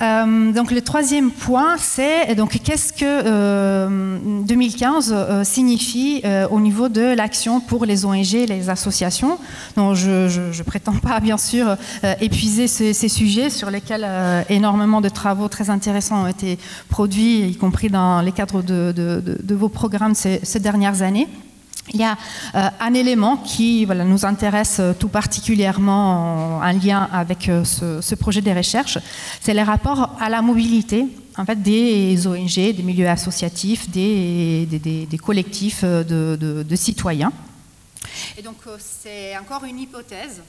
Euh, 0.03 0.53
donc 0.53 0.73
le 0.73 0.83
troisième 0.83 1.31
point, 1.31 1.77
c'est 1.79 2.35
donc 2.35 2.59
qu'est-ce 2.65 2.93
que 2.93 4.43
2015 4.45 5.13
euh, 5.13 5.15
euh, 5.15 5.45
signifie 5.45 6.23
au 6.51 6.61
niveau 6.61 6.89
de 6.89 7.15
l'action 7.15 7.61
pour 7.61 7.85
les 7.85 8.05
ONG, 8.05 8.33
les 8.49 8.71
associations. 8.71 9.39
Donc 9.77 9.95
je, 9.95 10.59
ne 10.59 10.63
prétends 10.63 10.97
pas 10.97 11.21
bien 11.21 11.39
sûr 11.39 11.77
épuiser 12.21 12.67
ces, 12.67 13.09
sujets 13.09 13.51
sur 13.51 13.71
lesquels 13.71 14.07
énormément 14.49 15.01
de 15.01 15.09
travaux 15.09 15.49
très 15.49 15.71
intéressants 15.71 16.25
ont 16.25 16.27
été 16.27 16.59
produits, 16.89 17.43
y 17.43 17.57
compris 17.57 17.89
dans 17.89 18.21
les 18.21 18.33
cadres 18.33 18.63
de, 18.63 19.55
vos 19.55 19.69
programmes 19.69 20.15
ces 20.15 20.61
dernières 20.61 21.03
années. 21.03 21.29
Il 21.93 22.01
y 22.01 22.05
a 22.05 22.17
euh, 22.55 22.69
un 22.81 22.95
élément 22.95 23.37
qui 23.37 23.87
nous 23.87 24.25
intéresse 24.25 24.79
euh, 24.81 24.93
tout 24.99 25.09
particulièrement 25.09 26.59
en, 26.59 26.73
lien 26.73 27.09
avec 27.13 27.49
euh, 27.49 27.63
ce, 27.65 28.15
projet 28.15 28.41
de 28.41 28.51
recherche, 28.51 28.99
c'est 29.41 29.53
les 29.53 29.63
rapports 29.63 30.17
à 30.19 30.31
la 30.31 30.41
mobilité 30.41 31.07
en 31.37 31.45
fait, 31.45 31.61
des 31.61 32.27
ONG, 32.27 32.55
des 32.55 32.83
milieux 32.83 33.09
associatifs, 33.09 33.91
des, 33.91 35.09
collectifs 35.23 35.85
de, 35.85 36.77
citoyens. 36.77 37.33
Et 38.39 38.43
donc 38.43 38.57
c'est 38.79 39.37
encore 39.37 39.65
une 39.65 39.81
hypothèse 39.81 40.43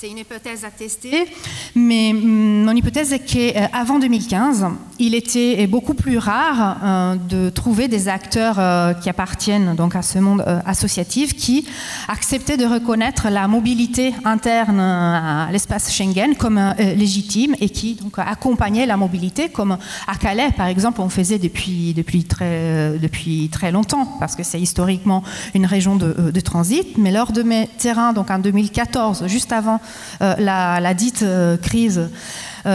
c'est 0.00 0.08
une 0.08 0.18
hypothèse 0.18 0.64
à 0.64 0.70
tester, 0.70 1.26
mais 1.74 2.12
hum, 2.12 2.62
mon 2.62 2.70
hypothèse 2.70 3.12
est 3.12 3.18
qu'avant 3.18 3.98
2015, 3.98 4.66
il 5.00 5.16
était 5.16 5.66
beaucoup 5.66 5.94
plus 5.94 6.18
rare 6.18 6.78
euh, 6.82 7.16
de 7.16 7.50
trouver 7.50 7.88
des 7.88 8.08
acteurs 8.08 8.60
euh, 8.60 8.94
qui 8.94 9.08
appartiennent 9.08 9.74
donc 9.74 9.96
à 9.96 10.02
ce 10.02 10.20
monde 10.20 10.44
euh, 10.46 10.60
associatif 10.66 11.34
qui 11.34 11.66
acceptaient 12.06 12.56
de 12.56 12.64
reconnaître 12.64 13.28
la 13.28 13.48
mobilité 13.48 14.14
interne 14.24 14.78
à 14.78 15.48
l'espace 15.50 15.92
Schengen 15.92 16.36
comme 16.36 16.74
légitime 16.78 17.56
et 17.60 17.68
qui 17.68 17.94
donc 17.94 18.18
accompagnaient 18.18 18.86
la 18.86 18.96
mobilité 18.96 19.48
comme 19.48 19.78
à 20.06 20.14
Calais 20.16 20.50
par 20.56 20.66
exemple 20.66 21.00
on 21.00 21.08
faisait 21.08 21.38
depuis 21.38 21.92
depuis 21.94 22.24
très 22.24 22.98
depuis 22.98 23.48
très 23.50 23.72
longtemps 23.72 24.16
parce 24.20 24.36
que 24.36 24.42
c'est 24.42 24.60
historiquement 24.60 25.22
une 25.54 25.66
région 25.66 25.96
de, 25.96 26.30
de 26.30 26.40
transit, 26.40 26.98
mais 26.98 27.10
lors 27.10 27.32
de 27.32 27.42
mes 27.42 27.68
terrains 27.78 28.12
donc 28.12 28.30
en 28.30 28.38
2014 28.38 29.26
juste 29.26 29.52
avant 29.52 29.80
euh, 30.22 30.34
la, 30.38 30.94
dite 30.94 31.22
euh, 31.22 31.56
crise 31.56 32.08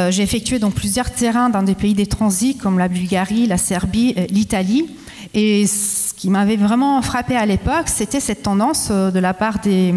j'ai 0.10 0.23
effectué 0.23 0.57
donc 0.57 0.73
plusieurs 0.73 1.11
terrains 1.11 1.49
dans 1.49 1.61
des 1.61 1.76
pays 1.76 1.94
des 1.94 2.07
transits 2.07 2.57
comme 2.57 2.80
la 2.80 2.88
Bulgarie, 2.88 3.45
la 3.45 3.60
Serbie, 3.60 4.15
l'Italie. 4.31 4.90
Et 5.35 5.68
ce 5.68 6.15
qui 6.15 6.31
m'avait 6.31 6.56
vraiment 6.56 6.99
frappé 7.03 7.35
à 7.35 7.45
l'époque, 7.45 7.88
c'était 7.88 8.19
cette 8.19 8.41
tendance 8.41 8.90
de 8.90 9.19
la 9.19 9.35
part 9.35 9.60
des 9.60 9.94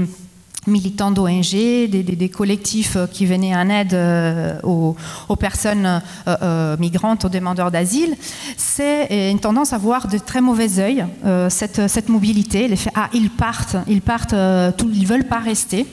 militants 0.66 1.10
d'ONG, 1.10 1.52
des, 1.88 2.28
collectifs 2.28 2.96
euh, 2.96 3.06
qui 3.06 3.26
venaient 3.26 3.54
en 3.54 3.68
aide 3.70 3.94
euh, 3.94 4.60
aux, 4.62 4.96
personnes 5.36 6.02
euh, 6.26 6.76
migrantes, 6.78 7.24
aux 7.24 7.28
demandeurs 7.28 7.70
d'asile, 7.70 8.16
c'est 8.56 9.30
une 9.30 9.38
tendance 9.38 9.72
à 9.72 9.78
voir 9.78 10.08
de 10.08 10.18
très 10.18 10.40
mauvais 10.40 10.78
œil 10.78 11.04
cette, 11.48 11.88
cette, 11.88 12.08
mobilité, 12.08 12.68
l'effet 12.68 12.90
ah 12.94 13.08
ils 13.12 13.30
partent, 13.30 13.76
ils 13.86 14.00
partent, 14.00 14.34
ils 14.34 15.06
veulent 15.06 15.26
pas 15.26 15.38
rester. 15.38 15.86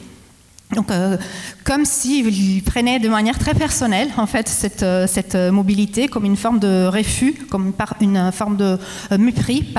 Donc, 0.74 0.92
euh, 0.92 1.18
comme 1.64 1.86
s'ils 1.86 2.64
prenaient 2.64 3.00
de 3.00 3.10
manière 3.10 3.38
très 3.38 3.54
personnelle, 3.54 4.10
en 4.18 4.26
fait, 4.26 4.48
cette, 4.48 4.84
euh, 4.84 5.08
cette, 5.08 5.36
mobilité 5.36 6.08
comme 6.08 6.26
une 6.26 6.38
forme 6.38 6.60
de 6.60 6.88
refus, 6.88 7.34
comme 7.50 7.74
une 8.02 8.32
forme 8.32 8.58
de 8.58 8.78
euh, 9.12 9.18
mépris 9.18 9.74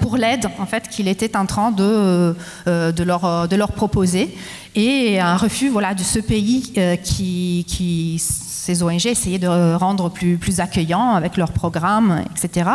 pour 0.00 0.16
l'aide, 0.16 0.46
en 0.58 0.66
fait, 0.66 0.88
qu'il 0.88 1.08
était 1.08 1.36
en 1.36 1.46
train 1.46 1.70
de, 1.70 2.34
leur, 2.66 3.72
proposer, 3.72 4.34
et 4.74 5.20
un 5.20 5.36
refus, 5.36 5.68
voilà, 5.68 5.94
de 5.94 6.02
ce 6.02 6.18
pays 6.18 6.72
qui, 7.02 8.16
ces 8.20 8.82
ONG 8.82 9.06
essayaient 9.06 9.38
de 9.38 9.74
rendre 9.74 10.10
plus, 10.10 10.36
plus 10.36 10.60
accueillant 10.60 11.14
avec 11.14 11.36
leurs 11.36 11.52
programmes, 11.52 12.22
etc. 12.36 12.70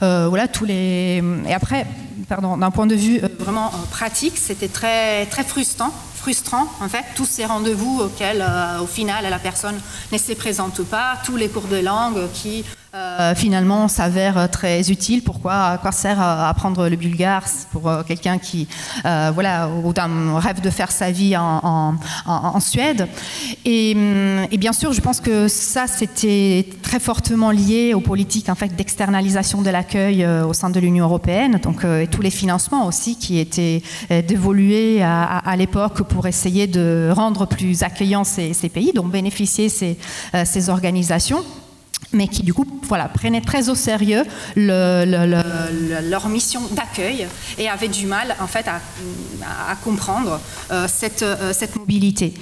voilà, 0.00 0.48
tous 0.48 0.64
les... 0.64 1.22
Et 1.48 1.54
après, 1.54 1.86
d'un 2.28 2.70
point 2.70 2.86
de 2.86 2.94
vue 2.94 3.20
vraiment 3.38 3.70
pratique, 3.90 4.36
c'était 4.36 4.68
très 4.68 5.26
frustrant 5.46 5.92
frustrant, 6.26 6.66
en 6.80 6.88
fait, 6.88 7.04
tous 7.14 7.24
ces 7.24 7.44
rendez-vous 7.44 8.00
auxquels, 8.00 8.42
euh, 8.42 8.80
au 8.80 8.88
final, 8.88 9.24
la 9.30 9.38
personne 9.38 9.80
ne 10.10 10.18
se 10.18 10.32
présente 10.32 10.82
pas, 10.82 11.18
tous 11.24 11.36
les 11.36 11.48
cours 11.48 11.68
de 11.68 11.76
langue 11.76 12.28
qui 12.34 12.64
euh, 12.96 13.34
finalement 13.34 13.88
s'avère 13.88 14.50
très 14.50 14.90
utile. 14.90 15.22
Pourquoi 15.22 15.54
À 15.54 15.78
quoi 15.78 15.92
sert 15.92 16.20
apprendre 16.20 16.88
le 16.88 16.96
bulgare 16.96 17.44
pour 17.72 17.88
euh, 17.88 18.02
quelqu'un 18.02 18.38
qui 18.38 18.68
euh, 19.04 19.30
voilà, 19.34 19.68
rêve 20.36 20.60
de 20.60 20.70
faire 20.70 20.90
sa 20.90 21.10
vie 21.10 21.36
en, 21.36 21.96
Suède? 22.60 23.02
Hum, 23.66 24.46
et, 24.50 24.56
bien 24.58 24.72
sûr, 24.72 24.92
je 24.92 25.00
pense 25.00 25.20
que 25.20 25.48
ça, 25.48 25.86
c'était 25.86 26.66
très 26.82 27.00
fortement 27.00 27.50
lié 27.50 27.94
aux 27.94 28.00
politiques 28.00 28.48
en 28.48 28.54
fait, 28.54 28.74
d'externalisation 28.74 29.62
de 29.62 29.70
l'accueil 29.70 30.26
au 30.26 30.52
sein 30.52 30.70
de 30.70 30.80
l'Union 30.80 31.04
européenne, 31.04 31.58
donc, 31.62 31.84
et 31.84 32.06
tous 32.06 32.22
les 32.22 32.30
financements 32.30 32.86
aussi 32.86 33.16
qui 33.16 33.38
étaient 33.38 33.82
dévolués 34.26 35.02
à, 35.02 35.54
l'époque 35.56 36.02
pour 36.02 36.26
essayer 36.26 36.66
de 36.66 37.10
rendre 37.14 37.46
plus 37.46 37.82
accueillants 37.82 38.24
ces, 38.24 38.52
pays, 38.72 38.92
dont 38.94 39.06
bénéficiaient 39.06 39.68
ces, 39.68 39.98
ces 40.44 40.70
organisations 40.70 41.44
mais 42.12 42.28
qui 42.28 42.42
du 42.42 42.54
coup 42.54 42.66
voilà, 42.84 43.08
prenaient 43.08 43.40
très 43.40 43.68
au 43.68 43.74
sérieux 43.74 44.24
leur 44.56 46.28
mission 46.28 46.62
d'accueil 46.72 47.26
et 47.58 47.68
avaient 47.68 47.88
du 47.88 48.06
mal 48.06 48.34
en 48.40 48.46
fait 48.46 48.66
à, 48.68 48.80
comprendre 49.82 50.40
euh, 50.70 50.86
cette, 50.88 51.22
euh, 51.22 51.52
cette, 51.52 51.76
mobilité. 51.76 52.32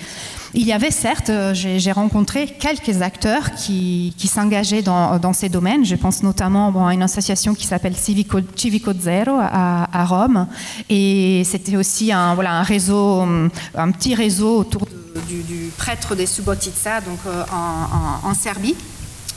Il 0.54 0.66
y 0.66 0.72
avait 0.72 0.92
certes, 0.92 1.30
euh, 1.30 1.52
j'ai 1.52 1.92
rencontré 1.92 2.46
quelques 2.46 3.02
acteurs 3.02 3.52
qui, 3.54 4.14
s'engageaient 4.24 4.82
dans, 4.82 5.32
ces 5.32 5.48
domaines. 5.48 5.84
Je 5.84 5.96
pense 5.96 6.22
notamment 6.22 6.86
à 6.86 6.94
une 6.94 7.02
association 7.02 7.54
qui 7.54 7.66
s'appelle 7.66 7.96
Civico, 7.96 8.38
Zero 8.56 9.38
à, 9.40 10.04
Rome. 10.04 10.46
Et 10.88 11.42
c'était 11.44 11.76
aussi 11.76 12.12
un, 12.12 12.34
voilà, 12.34 12.60
un 12.60 13.90
petit 13.90 14.14
réseau 14.14 14.58
autour 14.58 14.86
du, 15.28 15.70
prêtre 15.76 16.14
des 16.14 16.26
Subotica, 16.26 17.00
donc 17.00 17.18
en 17.52 18.34
Serbie 18.34 18.76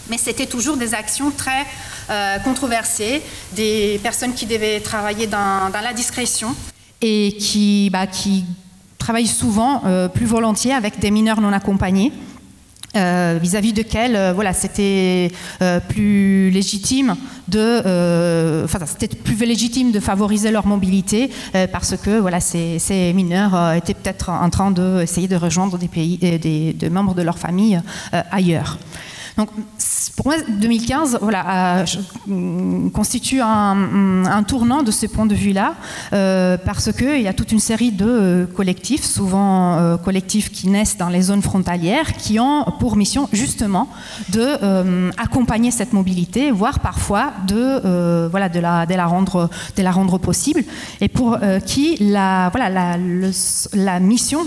mais 0.10 0.18
c'était 0.18 0.46
toujours 0.46 0.78
des 0.78 0.94
actions 0.94 1.32
très 1.32 1.66
euh, 2.10 2.40
controversées, 2.40 3.22
des 3.54 4.00
personnes 4.02 4.34
qui 4.34 4.46
devaient 4.46 4.80
travailler 4.80 5.28
dans, 5.28 5.70
la 5.74 5.94
discrétion 5.94 6.56
et 7.02 7.36
qui, 7.40 7.90
bah, 7.92 8.06
travaillent 8.98 9.28
souvent 9.28 9.82
euh, 9.86 10.08
plus 10.08 10.26
volontiers 10.26 10.74
avec 10.74 11.00
des 11.00 11.12
mineurs 11.12 11.42
non 11.42 11.54
accompagnés. 11.54 12.12
Euh, 12.96 13.38
vis-à-vis 13.40 13.74
de 13.74 13.84
quels 13.84 14.34
voilà, 14.34 14.54
c'était 14.54 15.30
plus 15.90 16.50
légitime 16.50 17.16
de, 17.50 18.64
enfin, 18.64 18.80
c'était 18.86 19.14
plus 19.14 19.36
légitime 19.46 19.92
de 19.92 20.00
favoriser 20.00 20.50
leur 20.50 20.66
mobilité 20.66 21.30
parce 21.72 21.96
que 21.98 22.18
voilà, 22.20 22.40
ces, 22.40 23.12
mineurs 23.14 23.74
étaient 23.74 23.94
peut-être 23.94 24.30
en 24.30 24.50
train 24.50 24.72
d'essayer 24.72 25.28
de 25.28 25.36
rejoindre 25.36 25.78
des 25.78 25.90
pays, 25.90 26.18
des 26.18 26.90
membres 26.90 27.14
de 27.14 27.22
leur 27.22 27.38
famille 27.38 27.80
ailleurs. 28.32 28.80
Donc, 29.38 29.50
pour 30.16 30.28
moi, 30.28 30.36
2015 30.48 31.20
voilà, 31.22 31.86
mm, 32.26 32.90
constitue 32.92 33.42
un, 33.42 34.44
tournant 34.48 34.84
de 34.84 34.92
ce 34.92 35.06
point 35.06 35.26
de 35.26 35.36
vue-là, 35.36 35.76
euh, 36.14 36.58
parce 36.64 36.92
qu'il 36.92 37.22
y 37.22 37.28
a 37.28 37.34
toute 37.34 37.52
une 37.52 37.60
série 37.60 37.92
de 37.92 38.06
euh, 38.08 38.46
collectifs, 38.46 39.04
souvent 39.04 39.78
euh, 39.78 39.98
collectifs 39.98 40.52
qui 40.52 40.68
naissent 40.70 40.98
dans 40.98 41.10
les 41.10 41.24
zones 41.24 41.42
frontalières, 41.42 42.14
qui 42.14 42.40
ont 42.40 42.66
pour 42.80 42.96
mission 42.96 43.28
justement 43.34 43.88
de 44.30 45.12
accompagner 45.18 45.72
cette 45.72 45.94
mobilité, 45.94 46.52
voire 46.52 46.80
parfois 46.80 47.34
de, 47.48 47.82
la, 48.62 49.06
rendre, 49.06 50.18
possible, 50.18 50.64
et 51.02 51.08
pour 51.08 51.38
qui 51.66 51.98
la, 52.00 52.52
mission, 54.00 54.40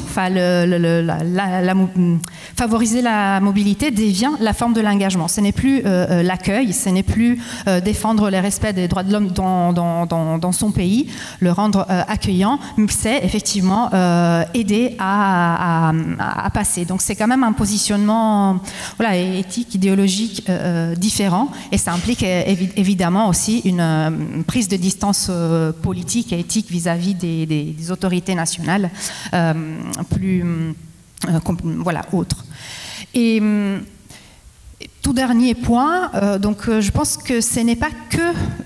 favoriser 2.56 3.02
la 3.02 3.40
mobilité 3.40 3.90
devient 3.90 4.32
la 4.40 4.52
forme 4.52 4.72
de 4.72 4.80
l'engagement. 4.80 5.28
Plus 5.52 5.78
euh, 5.78 6.06
euh, 6.10 6.22
l'accueil, 6.22 6.72
ce 6.72 6.88
n'est 6.88 7.02
plus 7.02 7.40
euh, 7.66 7.80
défendre 7.80 8.30
les 8.30 8.40
respects 8.40 8.74
des 8.74 8.88
droits 8.88 9.02
de 9.02 9.12
l'homme 9.12 9.28
dans, 9.28 10.52
son 10.52 10.70
pays, 10.70 11.10
le 11.38 11.52
rendre 11.52 11.86
accueillant, 11.88 12.58
mais 12.76 12.86
c'est 12.88 13.24
effectivement 13.24 13.90
aider 14.54 14.96
à, 14.98 15.92
passer. 16.52 16.84
Donc 16.84 17.00
c'est 17.02 17.14
quand 17.14 17.28
même 17.28 17.44
un 17.44 17.52
positionnement 17.52 18.60
éthique, 19.00 19.74
idéologique 19.74 20.50
différent, 20.96 21.48
et 21.70 21.78
ça 21.78 21.92
implique 21.92 22.22
évidemment 22.22 23.28
aussi 23.28 23.60
une 23.64 24.44
prise 24.46 24.68
de 24.68 24.76
distance 24.76 25.30
politique 25.82 26.32
et 26.32 26.40
éthique 26.40 26.70
vis-à-vis 26.70 27.14
des, 27.14 27.90
autorités 27.90 28.34
nationales 28.34 28.90
plus 30.10 30.44
voilà, 31.62 32.02
autres. 32.12 32.44
Et 33.14 33.40
tout 35.02 35.12
dernier 35.14 35.54
point, 35.54 36.10
euh, 36.14 36.38
donc 36.38 36.68
euh, 36.68 36.80
je 36.80 36.90
pense 36.90 37.16
que 37.16 37.40
ce 37.40 37.60
n'est 37.60 37.76
pas 37.76 37.90
que 38.10 38.18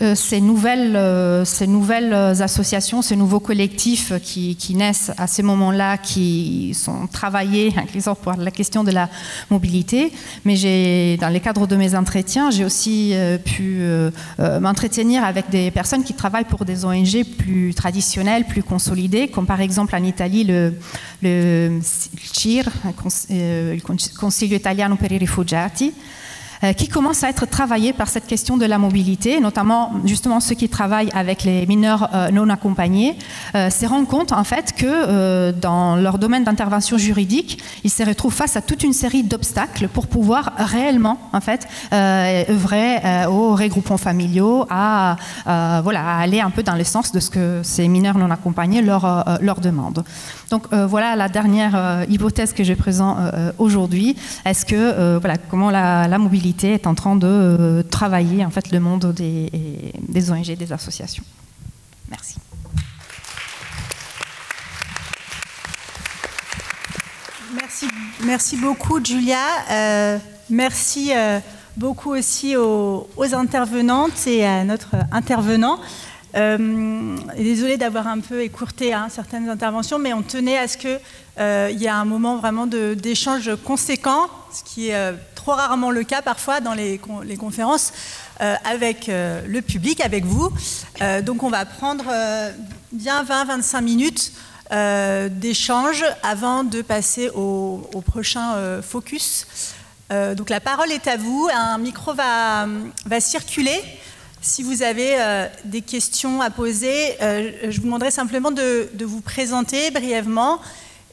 euh, 0.02 0.14
ces, 0.14 0.40
nouvelles, 0.40 2.14
associations, 2.14 3.02
ces 3.02 3.16
nouveaux 3.16 3.40
collectifs 3.40 4.12
qui, 4.20 4.74
naissent 4.74 5.12
à 5.16 5.26
ces 5.26 5.42
moments-là, 5.42 5.96
qui 5.98 6.74
sont 6.74 7.06
travaillés, 7.06 7.72
exemple 7.94 8.22
pour 8.22 8.32
la 8.32 8.50
question 8.50 8.82
de 8.82 8.90
la 8.90 9.08
mobilité, 9.50 10.12
mais 10.44 11.16
dans 11.18 11.28
les 11.28 11.40
cadres 11.40 11.66
de 11.66 11.76
mes 11.76 11.94
entretiens, 11.94 12.50
j'ai 12.50 12.64
aussi 12.64 13.14
pu 13.44 13.82
m'entretenir 14.60 15.24
avec 15.24 15.50
des 15.50 15.70
personnes 15.70 16.02
qui 16.02 16.14
travaillent 16.14 16.44
pour 16.44 16.64
des 16.64 16.84
ONG 16.84 17.24
plus 17.38 17.74
traditionnelles, 17.74 18.44
plus 18.44 18.62
consolidées, 18.62 19.28
comme 19.28 19.46
par 19.46 19.60
exemple 19.60 19.94
en 19.94 20.02
Italie 20.02 20.44
le, 20.44 20.74
le 21.22 21.78
CIR, 21.82 22.64
le 23.30 23.78
Consiglio 24.18 24.56
Italiano 24.56 24.96
per 24.96 25.12
i 25.12 25.18
Rifugiati, 25.18 25.92
qui 26.76 26.88
commence 26.88 27.24
à 27.24 27.28
être 27.28 27.46
travaillé 27.46 27.92
par 27.92 28.08
cette 28.08 28.26
question 28.26 28.56
de 28.56 28.64
la 28.64 28.78
mobilité, 28.78 29.40
notamment 29.40 29.92
justement 30.04 30.40
ceux 30.40 30.54
qui 30.54 30.68
travaillent 30.68 31.10
avec 31.14 31.44
les 31.44 31.66
mineurs 31.66 32.08
euh, 32.14 32.30
non 32.30 32.48
accompagnés, 32.48 33.16
euh, 33.54 33.70
se 33.70 33.86
rendent 33.86 34.08
compte 34.08 34.32
en 34.32 34.44
fait 34.44 34.72
que 34.72 35.50
dans 35.52 35.96
leur 35.96 36.18
domaine 36.18 36.44
d'intervention 36.44 36.98
juridique, 36.98 37.62
ils 37.84 37.90
se 37.90 38.02
retrouvent 38.02 38.32
face 38.34 38.56
à 38.56 38.62
toute 38.62 38.82
une 38.82 38.92
série 38.92 39.22
d'obstacles 39.22 39.88
pour 39.88 40.06
pouvoir 40.06 40.52
réellement 40.56 41.18
en 41.32 41.40
fait 41.40 41.66
œuvrer 41.92 43.26
aux 43.28 43.54
regroupements 43.54 43.96
familiaux, 43.96 44.66
à, 44.70 45.16
voilà, 45.82 46.16
aller 46.18 46.40
un 46.40 46.50
peu 46.50 46.62
dans 46.62 46.74
le 46.74 46.84
sens 46.84 47.12
de 47.12 47.20
ce 47.20 47.30
que 47.30 47.60
ces 47.62 47.88
mineurs 47.88 48.18
non 48.18 48.30
accompagnés 48.30 48.82
leur 48.82 49.60
demandent. 49.60 50.04
Donc 50.54 50.72
voilà 50.72 51.16
la 51.16 51.28
dernière 51.28 52.04
hypothèse 52.08 52.52
que 52.52 52.62
je 52.62 52.74
présente 52.74 53.16
aujourd'hui. 53.58 54.14
Est-ce 54.44 54.64
que 54.64 55.18
voilà 55.18 55.36
comment 55.36 55.70
la, 55.70 56.18
mobilité 56.18 56.74
est 56.74 56.86
en 56.86 56.94
train 56.94 57.16
de 57.16 57.26
euh, 57.26 57.82
travailler 57.82 58.44
en 58.44 58.50
fait 58.50 58.70
le 58.70 58.78
monde 58.80 59.12
des, 59.12 60.30
ONG, 60.30 60.56
des 60.56 60.72
associations? 60.72 61.24
Merci. 62.08 62.36
Merci, 68.24 68.56
beaucoup, 68.56 69.04
Julia. 69.04 69.38
Euh, 69.70 70.18
merci 70.48 71.10
euh, 71.14 71.40
beaucoup 71.76 72.10
aussi 72.10 72.56
aux, 72.56 73.06
intervenantes 73.32 74.26
et 74.26 74.46
à 74.46 74.64
notre 74.64 74.94
intervenant. 75.10 75.80
Euh, 76.36 77.16
désolée 77.36 77.76
d'avoir 77.76 78.08
un 78.08 78.18
peu 78.18 78.42
écourté 78.42 78.92
hein, 78.92 79.06
certaines 79.08 79.48
interventions, 79.48 79.98
mais 79.98 80.12
on 80.12 80.22
tenait 80.22 80.58
à 80.58 80.66
ce 80.66 80.76
qu'il 80.76 80.98
euh, 81.38 81.70
y 81.72 81.84
ait 81.84 81.88
un 81.88 82.04
moment 82.04 82.36
vraiment 82.38 82.66
d'échange 82.66 83.50
conséquent, 83.64 84.28
ce 84.52 84.64
qui 84.64 84.88
est 84.88 84.96
euh, 84.96 85.12
trop 85.36 85.52
rarement 85.52 85.92
le 85.92 86.02
cas 86.02 86.22
parfois 86.22 86.60
dans 86.60 86.74
les, 86.74 86.98
conférences, 87.38 87.92
avec 88.40 89.08
le 89.08 89.60
public, 89.60 90.00
avec 90.00 90.24
vous. 90.24 90.50
donc 91.22 91.42
on 91.42 91.50
va 91.50 91.66
prendre 91.66 92.04
bien 92.92 93.22
20-25 93.22 93.82
minutes 93.82 94.32
d'échange 95.38 96.02
avant 96.22 96.64
de 96.64 96.80
passer 96.80 97.28
au, 97.28 98.02
prochain 98.06 98.80
focus. 98.80 99.46
donc 100.10 100.48
la 100.48 100.60
parole 100.60 100.90
est 100.92 101.06
à 101.08 101.18
vous, 101.18 101.48
un 101.54 101.76
micro 101.76 102.14
va 102.14 102.66
circuler. 103.20 103.82
Si 104.44 104.62
vous 104.62 104.82
avez 104.82 105.18
euh, 105.18 105.48
des 105.64 105.80
questions 105.80 106.42
à 106.42 106.50
poser, 106.50 107.20
euh, 107.22 107.70
je 107.70 107.78
vous 107.78 107.86
demanderai 107.86 108.10
simplement 108.10 108.50
de, 108.50 108.90
vous 109.02 109.22
présenter 109.22 109.90
brièvement 109.90 110.60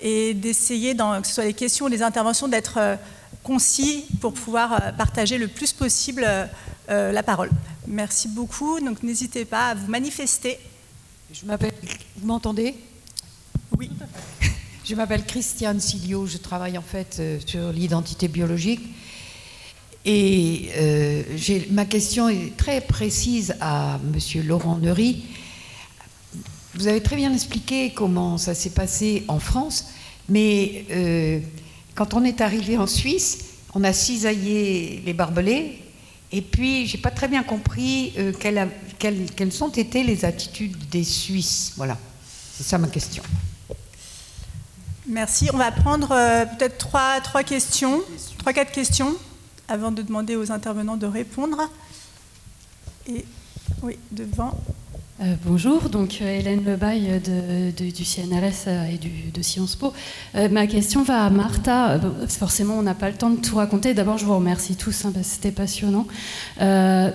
et 0.02 0.34
d'essayer, 0.34 0.98
que 0.98 1.26
ce 1.28 1.36
soit 1.36 1.46
les 1.46 1.54
questions 1.54 1.86
ou 1.86 1.88
les 1.88 2.04
interventions, 2.04 2.50
d'être 2.50 2.78
euh, 2.78 2.96
concis 3.42 4.04
pour 4.20 4.34
pouvoir 4.34 4.94
partager 4.98 5.38
le 5.38 5.48
plus 5.48 5.72
possible 5.72 6.28
la 6.90 7.24
parole. 7.24 7.50
Merci 7.88 8.28
beaucoup. 8.28 8.82
Donc 8.82 9.02
n'hésitez 9.02 9.46
pas 9.46 9.70
à 9.70 9.76
vous 9.76 9.90
manifester. 9.90 10.60
Je 11.32 11.46
m'appelle. 11.46 11.72
Vous 12.18 12.28
m'entendez? 12.28 12.76
Oui. 13.78 13.90
Je 14.84 14.94
m'appelle 14.94 15.24
Christiane 15.26 15.80
Silio. 15.80 16.28
Je 16.28 16.38
travaille 16.38 16.78
en 16.78 16.82
fait 16.82 17.22
sur 17.46 17.72
l'identité 17.72 18.28
biologique. 18.28 18.82
Et 20.06 20.70
euh, 20.78 21.24
ma 21.70 21.86
question 21.86 22.28
est 22.28 22.58
très 22.58 22.82
précise 22.82 23.56
à 23.62 24.00
M. 24.04 24.44
Laurent 24.48 24.78
Neury. 24.78 25.24
Vous 26.74 26.88
avez 26.88 27.02
très 27.02 27.16
bien 27.16 27.32
expliqué 27.34 27.92
comment 27.92 28.38
ça 28.38 28.56
s'est 28.56 28.72
passé 28.72 29.24
en 29.28 29.40
France, 29.40 29.90
mais 30.28 30.86
euh, 30.90 31.40
quand 31.94 32.14
on 32.14 32.24
est 32.24 32.42
arrivé 32.42 32.78
en 32.78 32.88
Suisse, 32.88 33.46
on 33.76 33.84
a 33.84 33.94
cisaillé 33.94 35.04
les 35.06 35.14
barbelés, 35.14 35.78
et 36.32 36.42
puis 36.42 36.88
j'ai 36.88 36.98
pas 36.98 37.12
très 37.12 37.28
bien 37.28 37.44
compris 37.44 38.14
euh, 38.18 38.32
quelles, 38.32 38.70
quelles, 38.98 39.64
ont 39.64 39.70
été 39.70 40.04
les 40.04 40.26
attitudes 40.26 40.90
des 40.90 41.04
Suisses. 41.04 41.74
Voilà, 41.76 41.98
c'est 42.58 42.64
ça 42.64 42.78
ma 42.78 42.88
question. 42.88 43.22
Merci. 45.06 45.50
On 45.54 45.58
va 45.58 45.72
prendre 45.72 46.08
peut-être 46.58 46.78
trois, 46.78 47.20
trois 47.22 47.44
questions, 47.44 48.02
trois, 48.40 48.54
quatre 48.54 48.72
questions 48.72 49.16
avant 49.72 49.92
de 49.92 50.02
demander 50.02 50.36
aux 50.36 50.52
intervenants 50.52 50.98
de 50.98 51.08
répondre. 51.08 51.58
Et 53.08 53.26
oui, 53.82 53.98
devant. 54.12 54.54
Euh, 55.22 55.36
bonjour, 55.46 55.90
donc 55.90 56.18
euh, 56.22 56.40
Hélène 56.40 56.66
Lebaille 56.66 57.22
de, 57.22 57.92
du 57.92 58.04
CNRS 58.04 58.66
euh, 58.68 58.86
et 58.86 58.98
du, 58.98 59.30
de 59.32 59.42
Sciences 59.44 59.76
Po. 59.76 59.94
ma 60.34 60.66
question 60.66 61.04
va 61.04 61.26
à 61.26 61.30
Martha. 61.30 62.00
forcément, 62.28 62.74
on 62.80 62.82
n'a 62.82 62.96
pas 62.96 63.10
le 63.10 63.16
temps 63.16 63.30
de 63.30 63.40
tout 63.40 63.56
raconter. 63.56 63.94
D'abord, 63.94 64.18
je 64.18 64.26
vous 64.26 64.36
remercie 64.36 64.76
tous, 64.76 65.06
hein, 65.06 65.14
c'était 65.22 65.52
passionnant. 65.52 66.08
Euh, 66.60 67.12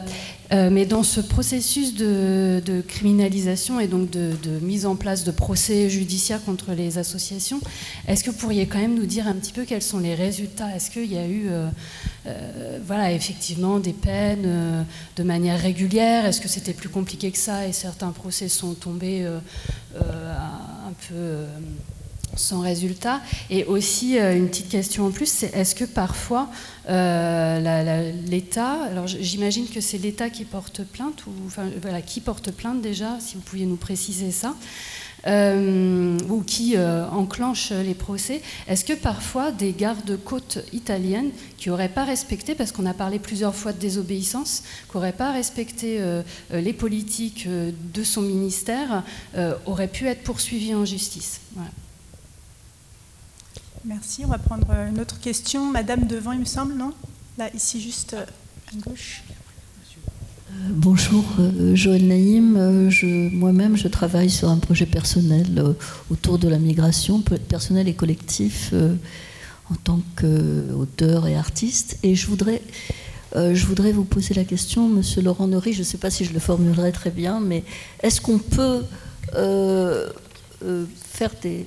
mais 0.51 0.87
dans 0.87 1.03
ce 1.03 1.21
processus 1.21 1.95
de, 1.95 2.83
criminalisation 2.87 3.81
et 3.81 3.87
donc 3.87 4.11
de, 4.11 4.37
mise 4.63 4.87
en 4.87 4.97
place 4.97 5.25
de 5.25 5.31
procès 5.31 5.91
judiciaires 5.91 6.45
contre 6.45 6.73
les 6.73 6.99
associations, 6.99 7.61
est-ce 8.07 8.25
que 8.25 8.31
vous 8.31 8.37
pourriez 8.37 8.67
quand 8.67 8.79
même 8.79 8.95
nous 8.95 9.07
dire 9.07 9.27
un 9.27 9.35
petit 9.35 9.53
peu 9.53 9.65
quels 9.65 9.83
sont 9.83 9.99
les 9.99 10.15
résultats? 10.15 10.75
Est-ce 10.75 10.91
qu'il 10.91 11.13
y 11.13 11.19
a 11.19 11.27
eu, 11.27 11.49
euh, 11.49 11.69
euh, 12.27 12.79
voilà, 12.87 13.13
effectivement, 13.13 13.79
des 13.79 13.93
peines 13.93 14.85
de 15.17 15.23
manière 15.23 15.61
régulière? 15.61 16.27
Est-ce 16.27 16.41
que 16.41 16.49
c'était 16.49 16.75
plus 16.75 16.89
compliqué 16.89 17.31
que 17.31 17.39
ça 17.39 17.67
et 17.67 17.73
certains 17.73 18.13
procès 18.13 18.49
sont 18.49 18.75
tombés 18.75 19.27
un 19.95 20.93
peu 21.09 21.45
sans 22.37 22.61
résultat. 22.61 23.21
Et 23.51 23.65
aussi, 23.65 24.19
euh, 24.19 24.37
une 24.37 24.49
petite 24.49 24.69
question 24.69 25.07
en 25.07 25.11
plus, 25.11 25.27
c'est 25.27 25.55
est-ce 25.55 25.75
que 25.75 25.85
parfois 25.85 26.49
euh, 26.89 28.13
l'État, 28.27 28.85
alors 28.85 29.07
j'imagine 29.07 29.67
que 29.67 29.81
c'est 29.81 29.99
l'État 29.99 30.31
qui 30.31 30.45
porte 30.45 30.85
plainte, 30.85 31.27
ou 31.27 31.33
enfin, 31.47 31.65
voilà, 31.83 32.03
qui 32.03 32.21
porte 32.21 32.51
plainte 32.53 32.81
déjà, 32.81 33.19
si 33.21 33.35
vous 33.35 33.41
pouviez 33.41 33.67
nous 33.67 33.77
préciser 33.77 34.31
ça, 34.31 34.55
euh, 35.27 36.17
ou 36.29 36.43
qui 36.43 36.77
enclenche 36.79 37.73
les 37.73 37.95
procès, 37.95 38.41
est-ce 38.69 38.85
que 38.85 38.93
parfois 38.93 39.51
des 39.51 39.73
gardes-côtes 39.73 40.59
italiennes 40.73 41.31
qui 41.57 41.69
n'auraient 41.69 41.89
pas 41.89 42.05
respecté, 42.05 42.55
parce 42.55 42.71
qu'on 42.71 42.87
a 42.87 42.95
parlé 42.95 43.19
plusieurs 43.19 43.55
fois 43.55 43.73
de 43.73 43.79
désobéissance, 43.79 44.63
qui 44.89 44.97
n'auraient 44.97 45.13
pas 45.13 45.33
respecté 45.33 46.01
les 46.53 46.73
politiques 46.73 47.49
de 47.49 48.05
son 48.05 48.23
ministère, 48.23 49.03
auraient 49.65 49.89
pu 49.89 50.07
être 50.07 50.23
poursuivis 50.23 50.77
en 50.77 50.85
justice? 50.85 51.41
Voilà. 51.55 51.71
Merci. 53.87 54.23
On 54.25 54.29
va 54.29 54.39
prendre 54.39 54.67
une 54.91 54.99
autre 54.99 55.21
question. 55.21 55.71
Madame 55.71 56.09
devant, 56.09 56.33
il 56.33 56.41
me 56.41 56.45
semble, 56.45 56.75
non? 56.75 56.93
Là, 57.39 57.49
ici, 57.55 57.81
juste 57.81 58.15
euh, 58.15 58.25
à 58.73 58.77
gauche. 58.81 59.23
Euh, 60.51 60.53
bonjour, 60.71 61.25
euh, 61.39 61.77
Joël 61.77 62.05
Naïm. 62.05 62.91
Moi-même, 63.33 63.77
je 63.77 63.87
travaille 63.87 64.29
sur 64.29 64.49
un 64.49 64.57
projet 64.57 64.87
personnel 64.87 65.77
autour 66.11 66.39
de 66.39 66.49
la 66.49 66.59
migration, 66.59 67.21
personnel 67.21 67.87
et 67.87 67.95
collectif, 67.95 68.75
en 69.71 69.75
tant 69.77 70.01
qu'auteur 70.17 71.29
et 71.29 71.37
artiste. 71.37 71.99
Et 72.03 72.17
je 72.17 72.27
voudrais, 72.27 72.63
je 73.37 73.67
voudrais 73.67 73.93
vous 73.93 74.05
poser 74.05 74.35
la 74.35 74.45
question, 74.45 74.89
Monsieur 74.89 75.23
Laurent 75.23 75.47
Neury, 75.47 75.73
je 75.73 75.81
ne 75.81 75.85
sais 75.85 75.99
pas 75.99 76.11
si 76.11 76.25
je 76.25 76.33
le 76.33 76.41
formulerai 76.41 76.91
très 76.91 77.11
bien, 77.11 77.39
mais 77.39 77.63
est-ce 78.03 78.21
qu'on 78.21 78.39
peut 78.39 78.83
faire 81.13 81.31
des, 81.41 81.67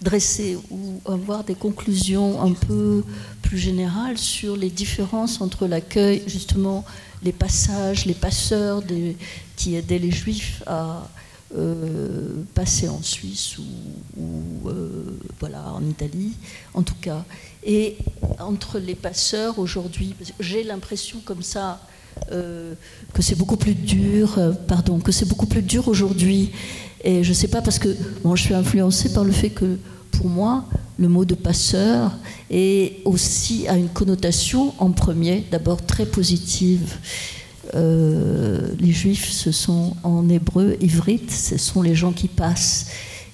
dresser 0.00 0.58
ou 0.70 1.00
avoir 1.10 1.44
des 1.44 1.54
conclusions 1.54 2.40
un 2.42 2.52
peu 2.52 3.04
plus 3.42 3.58
générales 3.58 4.18
sur 4.18 4.56
les 4.56 4.70
différences 4.70 5.40
entre 5.40 5.66
l'accueil, 5.66 6.22
justement, 6.26 6.84
les 7.22 7.32
passages, 7.32 8.06
les 8.06 8.14
passeurs 8.14 8.82
qui 9.56 9.74
aidaient 9.74 9.98
les 9.98 10.10
juifs 10.10 10.62
à 10.66 11.08
euh, 11.54 12.44
passer 12.54 12.88
en 12.88 13.02
Suisse 13.02 13.58
ou, 13.58 14.68
euh, 14.70 15.18
voilà, 15.38 15.72
en 15.74 15.84
Italie, 15.84 16.32
en 16.72 16.82
tout 16.82 16.94
cas. 16.98 17.24
Et 17.62 17.98
entre 18.38 18.78
les 18.78 18.94
passeurs 18.94 19.58
aujourd'hui, 19.58 20.14
j'ai 20.40 20.62
l'impression 20.62 21.20
comme 21.22 21.42
ça 21.42 21.80
euh, 22.30 22.72
que 23.12 23.20
c'est 23.20 23.34
beaucoup 23.36 23.58
plus 23.58 23.74
dur, 23.74 24.38
pardon, 24.66 24.98
que 24.98 25.12
c'est 25.12 25.28
beaucoup 25.28 25.46
plus 25.46 25.62
dur 25.62 25.88
aujourd'hui 25.88 26.52
et 27.04 27.24
je 27.24 27.28
ne 27.30 27.34
sais 27.34 27.48
pas 27.48 27.62
parce 27.62 27.78
que 27.78 27.88
bon, 28.22 28.36
je 28.36 28.42
suis 28.42 28.54
influencée 28.54 29.12
par 29.12 29.24
le 29.24 29.32
fait 29.32 29.50
que 29.50 29.78
pour 30.12 30.26
moi, 30.26 30.64
le 30.98 31.08
mot 31.08 31.24
de 31.24 31.34
passeur 31.34 32.12
est 32.50 33.00
aussi 33.04 33.66
a 33.66 33.76
une 33.76 33.88
connotation 33.88 34.74
en 34.78 34.90
premier, 34.90 35.44
d'abord 35.50 35.84
très 35.84 36.06
positive. 36.06 36.94
Euh, 37.74 38.68
les 38.78 38.92
juifs, 38.92 39.30
ce 39.30 39.50
sont 39.50 39.96
en 40.02 40.28
hébreu, 40.28 40.76
ivrit, 40.80 41.22
ce 41.28 41.56
sont 41.56 41.82
les 41.82 41.94
gens 41.94 42.12
qui 42.12 42.28
passent. 42.28 42.88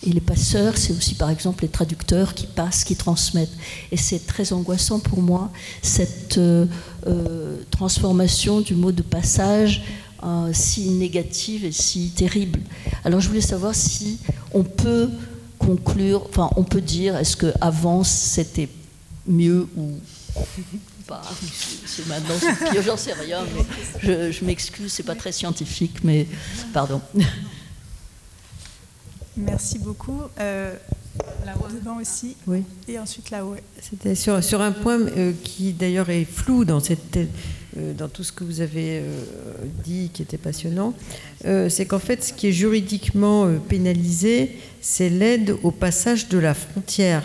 Et 0.07 0.11
les 0.11 0.21
passeurs, 0.21 0.77
c'est 0.77 0.93
aussi 0.93 1.17
par 1.17 1.29
exemple 1.29 1.65
les 1.65 1.69
traducteurs 1.69 2.35
qui 2.35 2.47
passent, 2.47 2.85
qui 2.85 2.95
transmettent. 2.95 3.57
Et 3.91 3.97
c'est 3.97 4.27
très 4.27 4.53
angoissant 4.53 5.01
pour 5.01 5.21
moi, 5.21 5.51
cette 5.83 6.39
euh, 6.39 6.67
euh, 7.09 7.57
transformation 7.71 8.61
du 8.61 8.75
mot 8.75 8.93
de 8.93 9.03
passage 9.03 9.83
euh, 10.23 10.51
si 10.53 10.91
négative 10.91 11.65
et 11.65 11.73
si 11.73 12.11
terrible. 12.11 12.61
Alors 13.05 13.21
je 13.21 13.29
voulais 13.29 13.41
savoir 13.41 13.75
si 13.75 14.19
on 14.53 14.65
peut 14.65 15.11
conclure, 15.59 16.27
enfin 16.29 16.51
on 16.57 16.65
peut 16.65 16.81
dire, 16.81 17.17
est-ce 17.17 17.37
qu'avant 17.37 18.05
c'était 18.05 18.69
mieux 19.27 19.69
ou 19.77 19.93
pas? 21.07 21.23
C'est 21.87 22.07
maintenant, 22.07 22.35
j'en 22.85 22.97
sais 22.97 23.15
rien, 23.15 23.41
mais 23.55 23.65
je, 24.03 24.33
je 24.33 24.45
m'excuse, 24.45 24.93
c'est 24.93 25.03
pas 25.03 25.17
très 25.17 25.33
scientifique, 25.33 26.05
mais 26.05 26.27
pardon. 26.73 27.01
Merci 29.39 29.79
beaucoup. 29.79 30.23
Euh, 30.41 30.75
là-haut 31.47 31.69
devant 31.73 32.01
aussi. 32.01 32.37
Oui. 32.47 32.65
Et 32.89 32.99
ensuite 32.99 33.31
là-haut. 33.31 33.57
C'était 33.81 34.15
sur, 34.15 34.43
sur, 34.43 34.61
un 34.61 34.73
point 34.73 34.99
euh, 34.99 35.33
qui 35.45 35.73
d'ailleurs 35.73 36.11
est 36.11 36.25
flou 36.25 36.65
dans 36.65 36.81
cette 36.81 37.17
euh, 37.17 37.27
dans 37.77 38.09
tout 38.09 38.25
ce 38.25 38.33
que 38.33 38.45
vous 38.45 38.61
avez 38.61 38.99
euh, 38.99 39.03
dit 39.85 40.11
qui 40.13 40.23
était 40.23 40.39
passionnant, 40.39 40.95
euh, 41.45 41.69
c'est 41.69 41.87
qu'en 41.87 41.99
fait, 41.99 42.25
ce 42.25 42.33
qui 42.33 42.49
est 42.49 42.53
juridiquement 42.53 43.49
pénalisé, 43.69 44.57
c'est 44.81 45.11
l'aide 45.11 45.55
au 45.63 45.71
passage 45.71 46.29
de 46.29 46.39
la 46.39 46.55
frontière. 46.55 47.25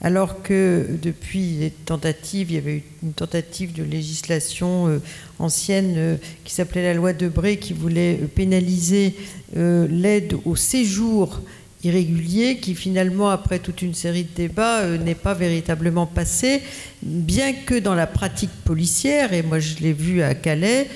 Alors 0.00 0.42
que 0.42 0.86
depuis 1.00 1.58
les 1.60 1.70
tentatives, 1.70 2.50
il 2.50 2.54
y 2.54 2.58
avait 2.58 2.78
eu 2.78 2.82
une 3.04 3.12
tentative 3.12 3.72
de 3.72 3.84
législation 3.84 5.00
ancienne 5.38 6.18
qui 6.42 6.52
s'appelait 6.52 6.82
la 6.82 6.94
loi 6.94 7.12
Debré, 7.12 7.56
qui 7.56 7.72
voulait 7.72 8.14
pénaliser 8.34 9.14
l'aide 9.54 10.34
au 10.44 10.56
séjour 10.56 11.40
irrégulier 11.84 12.58
qui 12.58 12.74
finalement, 12.74 13.30
après 13.30 13.58
toute 13.58 13.82
une 13.82 13.94
série 13.94 14.24
de 14.24 14.34
débats, 14.34 14.80
euh, 14.80 14.98
n'est 14.98 15.14
pas 15.14 15.34
véritablement 15.34 16.06
passé, 16.06 16.62
bien 17.02 17.52
que 17.52 17.78
dans 17.78 17.94
la 17.94 18.06
pratique 18.06 18.52
policière, 18.64 19.32
et 19.32 19.42
moi 19.42 19.58
je 19.58 19.76
l'ai 19.80 19.92
vu 19.92 20.22
à 20.22 20.34
Calais, 20.34 20.88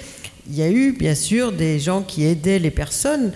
il 0.49 0.57
y 0.57 0.63
a 0.63 0.71
eu 0.71 0.93
bien 0.93 1.15
sûr 1.15 1.53
des 1.53 1.81
gens 1.81 2.03
qui 2.03 2.25
aidaient 2.25 2.59
les 2.59 2.71
personnes. 2.71 3.33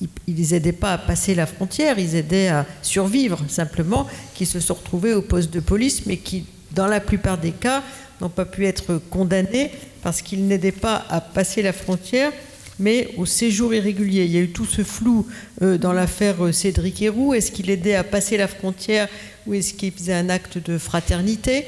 Ils 0.00 0.36
les 0.36 0.54
aidaient 0.54 0.72
pas 0.72 0.92
à 0.92 0.98
passer 0.98 1.34
la 1.34 1.44
frontière, 1.44 1.98
ils 1.98 2.14
aidaient 2.14 2.48
à 2.48 2.64
survivre 2.82 3.42
simplement, 3.48 4.06
qui 4.34 4.46
se 4.46 4.60
sont 4.60 4.74
retrouvés 4.74 5.12
au 5.12 5.22
poste 5.22 5.52
de 5.52 5.60
police, 5.60 6.06
mais 6.06 6.16
qui, 6.16 6.46
dans 6.70 6.86
la 6.86 7.00
plupart 7.00 7.36
des 7.36 7.50
cas, 7.50 7.82
n'ont 8.20 8.28
pas 8.28 8.44
pu 8.44 8.66
être 8.66 9.00
condamnés 9.10 9.70
parce 10.02 10.22
qu'ils 10.22 10.46
n'aidaient 10.46 10.72
pas 10.72 11.04
à 11.10 11.20
passer 11.20 11.62
la 11.62 11.72
frontière, 11.72 12.32
mais 12.78 13.08
au 13.16 13.26
séjour 13.26 13.74
irrégulier. 13.74 14.24
Il 14.24 14.32
y 14.32 14.38
a 14.38 14.40
eu 14.40 14.50
tout 14.50 14.64
ce 14.64 14.82
flou 14.82 15.26
euh, 15.62 15.78
dans 15.78 15.92
l'affaire 15.92 16.44
euh, 16.44 16.52
Cédric 16.52 17.02
Héroux. 17.02 17.34
Est-ce 17.34 17.50
qu'il 17.50 17.70
aidait 17.70 17.94
à 17.94 18.04
passer 18.04 18.36
la 18.36 18.48
frontière 18.48 19.08
ou 19.46 19.54
est-ce 19.54 19.74
qu'il 19.74 19.92
faisait 19.92 20.14
un 20.14 20.28
acte 20.28 20.58
de 20.58 20.78
fraternité? 20.78 21.64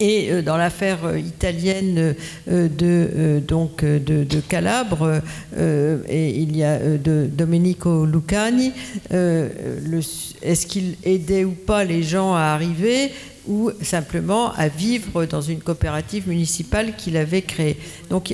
Et 0.00 0.32
euh, 0.32 0.42
dans 0.42 0.56
l'affaire 0.56 1.16
italienne 1.16 2.14
de, 2.46 3.40
donc, 3.46 3.84
de, 3.84 4.40
Calabre, 4.40 5.20
et 5.56 6.30
il 6.30 6.56
y 6.56 6.64
a 6.64 6.78
de 6.78 7.28
Domenico 7.30 8.04
Lucani, 8.04 8.72
est-ce 9.10 10.66
qu'il 10.66 10.96
aidait 11.04 11.44
ou 11.44 11.52
pas 11.52 11.84
les 11.84 12.02
gens 12.02 12.34
à 12.34 12.40
arriver? 12.40 13.12
Ou 13.46 13.70
simplement 13.82 14.52
à 14.54 14.68
vivre 14.68 15.26
dans 15.26 15.40
une 15.40 15.60
coopérative 15.60 16.28
municipale 16.28 16.96
qu'il 16.96 17.16
avait 17.16 17.42
créée. 17.42 17.78
Donc 18.10 18.32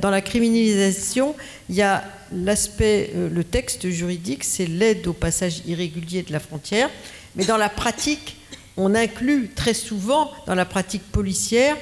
dans 0.00 0.10
la 0.10 0.20
criminalisation, 0.20 1.34
il 1.68 1.76
y 1.76 1.82
a 1.82 2.04
l'aspect, 2.32 3.10
euh, 3.14 3.28
le 3.28 3.44
texte 3.44 3.88
juridique, 3.90 4.44
c'est 4.44 4.66
l'aide 4.66 5.06
au 5.06 5.12
passage 5.12 5.62
irrégulier 5.66 6.22
de 6.22 6.32
la 6.32 6.40
frontière, 6.40 6.88
mais 7.36 7.44
dans 7.44 7.56
la 7.56 7.68
pratique, 7.68 8.36
on 8.76 8.94
inclut 8.94 9.50
très 9.54 9.74
souvent 9.74 10.30
dans 10.46 10.54
la 10.54 10.64
pratique 10.64 11.02
policière 11.12 11.76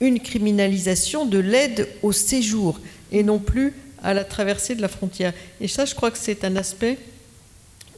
une 0.00 0.20
criminalisation 0.20 1.26
de 1.26 1.38
l'aide 1.38 1.88
au 2.02 2.12
séjour 2.12 2.80
et 3.12 3.22
non 3.22 3.38
plus 3.38 3.74
à 4.02 4.14
la 4.14 4.24
traversée 4.24 4.74
de 4.74 4.82
la 4.82 4.88
frontière. 4.88 5.32
Et 5.60 5.68
ça, 5.68 5.84
je 5.84 5.94
crois 5.94 6.10
que 6.10 6.18
c'est 6.18 6.44
un 6.44 6.56
aspect 6.56 6.98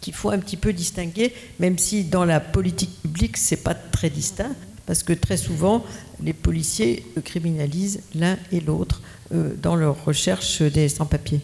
qu'il 0.03 0.13
faut 0.13 0.31
un 0.31 0.39
petit 0.39 0.59
peu 0.59 0.75
distinguer, 0.75 1.33
même 1.61 1.79
si 1.79 2.05
dans 2.05 2.27
la 2.27 2.41
politique 2.41 3.01
publique, 3.01 3.39
ce 3.39 3.55
n'est 3.55 3.61
pas 3.63 3.75
très 3.75 4.11
distinct, 4.11 4.55
parce 4.85 5.03
que 5.03 5.15
très 5.15 5.39
souvent, 5.39 5.85
les 6.23 6.35
policiers 6.35 7.07
criminalisent 7.25 8.01
l'un 8.15 8.37
et 8.51 8.61
l'autre 8.61 9.01
euh, 9.33 9.55
dans 9.57 9.77
leur 9.77 10.05
recherche 10.05 10.61
des 10.61 10.89
sans-papiers. 10.89 11.41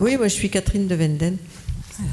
Oui, 0.00 0.16
moi 0.16 0.28
je 0.28 0.34
suis 0.34 0.50
Catherine 0.50 0.88
de 0.88 0.94
Venden. 0.94 1.36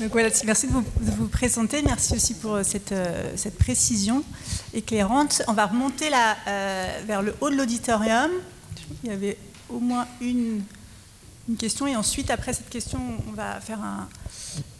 Donc 0.00 0.12
voilà, 0.12 0.30
merci 0.46 0.66
de 0.66 0.72
vous, 0.72 1.28
présenter. 1.28 1.82
Merci 1.82 2.14
aussi 2.14 2.34
pour 2.34 2.54
euh, 2.54 2.62
cette, 2.62 2.92
euh, 2.92 3.32
cette 3.36 3.58
précision 3.58 4.24
éclairante. 4.72 5.42
On 5.46 5.52
va 5.52 5.66
remonter 5.66 6.08
là, 6.08 6.36
vers 7.06 7.22
le 7.22 7.34
haut 7.40 7.50
de 7.50 7.56
l'auditorium. 7.56 8.30
Il 9.04 9.10
y 9.10 9.12
avait 9.12 9.36
au 9.68 9.78
moins 9.78 10.06
une 10.20 10.62
une 11.48 11.56
question 11.56 11.86
et 11.86 11.96
ensuite, 11.96 12.30
après 12.30 12.52
cette 12.52 12.68
question, 12.68 13.00
on 13.28 13.32
va 13.32 13.60
faire 13.60 13.80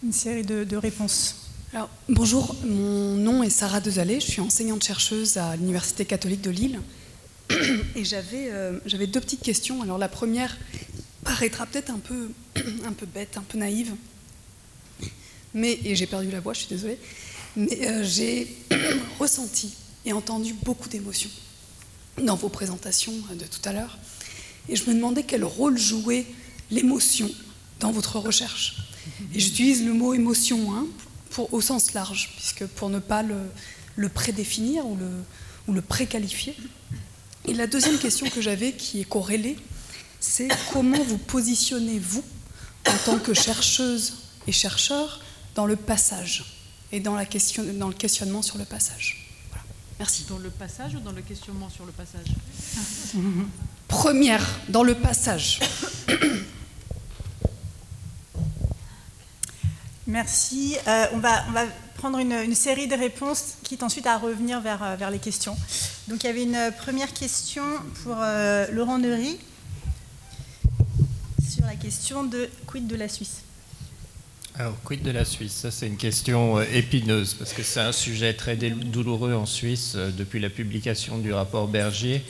une 0.04 0.12
série 0.12 0.44
de, 0.44 0.76
réponses. 0.76 1.36
Alors, 1.74 1.88
bonjour, 2.08 2.54
mon 2.64 3.16
nom 3.16 3.42
est 3.42 3.50
Sarah 3.50 3.80
Dezalé, 3.80 4.20
je 4.20 4.30
suis 4.30 4.40
enseignante-chercheuse 4.40 5.38
à 5.38 5.56
l'Université 5.56 6.04
catholique 6.04 6.42
de 6.42 6.50
Lille. 6.50 6.80
Et 7.96 8.04
euh, 8.14 8.78
j'avais 8.86 9.06
deux 9.06 9.20
petites 9.20 9.42
questions. 9.42 9.82
Alors 9.82 9.98
la 9.98 10.08
première 10.08 10.56
paraîtra 11.24 11.66
peut-être 11.66 11.90
un 11.90 11.98
peu, 11.98 12.30
un 12.86 12.92
peu 12.92 13.06
bête, 13.06 13.36
un 13.36 13.42
peu 13.42 13.58
naïve, 13.58 13.94
mais, 15.54 15.78
et 15.84 15.96
j'ai 15.96 16.06
perdu 16.06 16.30
la 16.30 16.40
voix, 16.40 16.54
je 16.54 16.60
suis 16.60 16.68
désolée, 16.68 16.98
mais 17.56 17.86
euh, 17.86 18.04
j'ai 18.04 18.56
ressenti 19.18 19.74
et 20.04 20.12
entendu 20.12 20.54
beaucoup 20.54 20.88
d'émotions 20.88 21.30
dans 22.22 22.36
vos 22.36 22.48
présentations 22.48 23.12
de 23.34 23.44
tout 23.44 23.60
à 23.68 23.72
l'heure. 23.72 23.98
Et 24.68 24.76
je 24.76 24.88
me 24.88 24.94
demandais 24.94 25.24
quel 25.24 25.44
rôle 25.44 25.76
jouait 25.76 26.26
l'émotion 26.72 27.30
dans 27.80 27.92
votre 27.92 28.18
recherche. 28.18 28.76
Et 29.34 29.40
j'utilise 29.40 29.84
le 29.84 29.92
mot 29.92 30.14
émotion 30.14 30.74
hein, 30.74 30.86
pour, 31.30 31.52
au 31.52 31.60
sens 31.60 31.92
large, 31.92 32.30
puisque 32.36 32.66
pour 32.66 32.88
ne 32.88 32.98
pas 32.98 33.22
le, 33.22 34.08
prédéfinir 34.08 34.86
ou 34.86 34.96
le, 34.96 35.10
ou 35.68 35.72
le 35.72 35.82
préqualifier. 35.82 36.56
Et 37.46 37.54
la 37.54 37.66
deuxième 37.66 37.98
question 37.98 38.28
que 38.28 38.40
j'avais, 38.40 38.72
qui 38.72 39.00
est 39.00 39.04
corrélée, 39.04 39.56
c'est 40.20 40.48
comment 40.72 41.02
vous 41.02 41.18
positionnez-vous 41.18 42.24
en 42.86 42.96
tant 43.04 43.18
que 43.18 43.34
chercheuse 43.34 44.14
et 44.46 44.52
chercheur 44.52 45.20
dans 45.54 45.66
le 45.66 45.76
passage 45.76 46.44
et 46.92 47.00
dans, 47.00 47.14
la 47.14 47.24
question, 47.24 47.64
dans 47.74 47.88
le 47.88 47.94
questionnement 47.94 48.42
sur 48.42 48.58
le 48.58 48.64
passage. 48.64 49.28
Merci. 49.98 50.24
Dans 50.28 50.38
le 50.38 50.50
passage 50.50 50.94
ou 50.94 51.00
dans 51.00 51.12
le 51.12 51.22
questionnement 51.22 51.70
sur 51.70 51.86
le 51.86 51.92
passage? 51.92 52.26
Première, 53.88 54.44
dans 54.68 54.82
le 54.82 54.94
passage. 54.94 55.60
Merci. 60.12 60.76
Euh, 60.86 61.06
on, 61.14 61.18
va, 61.20 61.42
prendre 61.94 62.18
une, 62.18 62.54
série 62.54 62.86
de 62.86 62.94
réponses, 62.94 63.54
quitte 63.62 63.82
ensuite 63.82 64.06
à 64.06 64.18
revenir 64.18 64.60
vers, 64.60 64.82
euh, 64.82 64.94
vers, 64.94 65.10
les 65.10 65.18
questions. 65.18 65.56
Donc 66.06 66.22
il 66.22 66.26
y 66.26 66.30
avait 66.30 66.42
une 66.42 66.70
première 66.76 67.14
question 67.14 67.64
pour 68.02 68.16
euh, 68.20 68.66
Laurent 68.72 68.98
Neury 68.98 69.38
sur 71.48 71.64
la 71.64 71.76
question 71.76 72.24
de 72.24 72.50
quid 72.66 72.86
de 72.86 72.94
la 72.94 73.08
Suisse. 73.08 73.40
Alors, 74.58 74.76
quid 74.84 75.02
de 75.02 75.10
la 75.10 75.24
Suisse? 75.24 75.54
Ça, 75.54 75.70
c'est 75.70 75.86
une 75.86 75.96
question 75.96 76.60
épineuse, 76.60 77.32
parce 77.32 77.54
que 77.54 77.62
c'est 77.62 77.80
un 77.80 77.92
sujet 77.92 78.34
très 78.34 78.54
douloureux 78.56 79.32
en 79.32 79.46
Suisse 79.46 79.96
depuis 79.96 80.40
la 80.40 80.50
publication 80.50 81.16
du 81.16 81.32
rapport 81.32 81.68
Bergier 81.68 82.22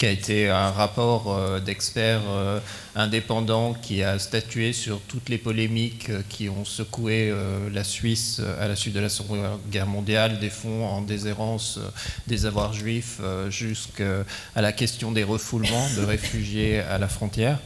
qui 0.00 0.06
a 0.06 0.10
été 0.10 0.48
un 0.48 0.70
rapport 0.70 1.26
euh, 1.30 1.60
d'experts 1.60 2.22
euh, 2.26 2.58
indépendants 2.96 3.74
qui 3.74 4.02
a 4.02 4.18
statué 4.18 4.72
sur 4.72 4.98
toutes 5.02 5.28
les 5.28 5.36
polémiques 5.36 6.08
euh, 6.08 6.22
qui 6.26 6.48
ont 6.48 6.64
secoué 6.64 7.30
la 7.70 7.84
Suisse 7.84 8.40
à 8.58 8.66
la 8.66 8.76
suite 8.76 8.94
de 8.94 9.00
la 9.00 9.10
Seconde 9.10 9.44
Guerre 9.70 9.86
mondiale, 9.86 10.38
des 10.38 10.48
fonds 10.48 10.86
en 10.86 11.02
déshérence 11.02 11.78
des 12.26 12.46
avoirs 12.46 12.72
juifs 12.72 13.20
jusqu'à 13.50 14.24
la 14.56 14.72
question 14.72 15.12
des 15.12 15.22
refoulements 15.22 15.88
de 15.96 16.02
réfugiés 16.02 16.80
à 16.80 16.96
la 16.96 17.08
frontière. 17.08 17.58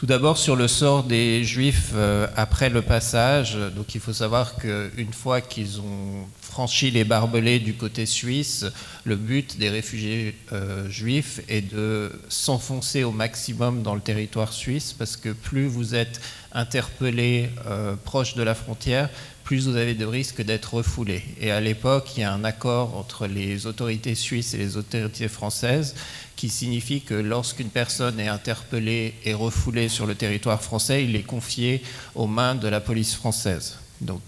Tout 0.00 0.06
d'abord 0.06 0.38
sur 0.38 0.56
le 0.56 0.66
sort 0.66 1.04
des 1.04 1.44
Juifs 1.44 1.92
après 2.34 2.70
le 2.70 2.80
passage. 2.80 3.58
Donc 3.76 3.94
il 3.94 4.00
faut 4.00 4.14
savoir 4.14 4.56
qu'une 4.56 5.12
fois 5.12 5.42
qu'ils 5.42 5.78
ont 5.82 6.26
franchi 6.40 6.90
les 6.90 7.04
barbelés 7.04 7.58
du 7.58 7.74
côté 7.74 8.06
suisse, 8.06 8.64
le 9.04 9.16
but 9.16 9.58
des 9.58 9.68
réfugiés 9.68 10.34
euh, 10.54 10.88
juifs 10.88 11.42
est 11.48 11.60
de 11.60 12.12
s'enfoncer 12.30 13.04
au 13.04 13.12
maximum 13.12 13.82
dans 13.82 13.94
le 13.94 14.00
territoire 14.00 14.54
suisse 14.54 14.94
parce 14.94 15.18
que 15.18 15.28
plus 15.28 15.66
vous 15.66 15.94
êtes 15.94 16.22
interpellé 16.52 17.50
euh, 17.66 17.94
proche 18.02 18.36
de 18.36 18.42
la 18.42 18.54
frontière, 18.54 19.10
plus 19.44 19.68
vous 19.68 19.76
avez 19.76 19.94
de 19.94 20.06
risques 20.06 20.42
d'être 20.42 20.74
refoulé. 20.74 21.22
Et 21.40 21.50
à 21.50 21.60
l'époque, 21.60 22.16
il 22.16 22.20
y 22.20 22.22
a 22.24 22.32
un 22.32 22.44
accord 22.44 22.96
entre 22.96 23.26
les 23.26 23.66
autorités 23.66 24.14
suisses 24.14 24.54
et 24.54 24.58
les 24.58 24.76
autorités 24.76 25.28
françaises 25.28 25.94
qui 26.40 26.48
signifie 26.48 27.02
que 27.02 27.12
lorsqu'une 27.12 27.68
personne 27.68 28.18
est 28.18 28.28
interpellée 28.28 29.12
et 29.26 29.34
refoulée 29.34 29.90
sur 29.90 30.06
le 30.06 30.14
territoire 30.14 30.62
français, 30.62 31.04
il 31.04 31.14
est 31.14 31.22
confié 31.22 31.82
aux 32.14 32.26
mains 32.26 32.54
de 32.54 32.66
la 32.66 32.80
police 32.80 33.14
française. 33.14 33.76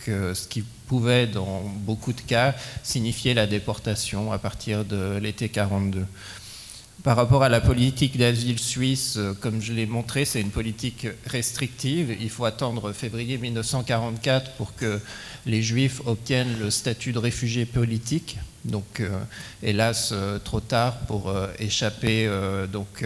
Euh, 0.09 0.34
ce 0.34 0.47
qui 0.47 0.62
pouvait, 0.86 1.26
dans 1.26 1.62
beaucoup 1.62 2.12
de 2.12 2.20
cas, 2.20 2.55
signifier 2.82 3.32
la 3.32 3.47
déportation 3.47 4.30
à 4.30 4.36
partir 4.36 4.84
de 4.84 5.16
l'été 5.22 5.48
42. 5.48 6.05
Par 7.02 7.16
rapport 7.16 7.44
à 7.44 7.48
la 7.48 7.62
politique 7.62 8.18
d'asile 8.18 8.59
suisse, 8.59 9.14
euh, 9.16 9.32
comme 9.32 9.62
je 9.62 9.72
l'ai 9.72 9.86
montré, 9.86 10.26
c'est 10.26 10.43
une 10.43 10.51
politique 10.51 11.06
restrictive. 11.24 12.14
Il 12.20 12.28
faut 12.28 12.44
attendre 12.44 12.93
février 12.93 13.39
1944 13.39 14.51
pour 14.59 14.74
que 14.76 15.01
les 15.47 15.62
Juifs 15.62 16.02
obtiennent 16.05 16.59
le 16.60 16.70
statut 16.70 17.12
de 17.12 17.18
réfugié 17.18 17.64
politique. 17.64 18.36
Donc, 18.64 19.01
euh, 19.01 19.09
hélas, 19.62 20.10
euh, 20.12 20.39
trop 20.39 20.60
tard 20.60 20.98
pour 21.09 21.28
euh, 21.28 21.48
échapper 21.59 22.30
donc, 22.72 23.05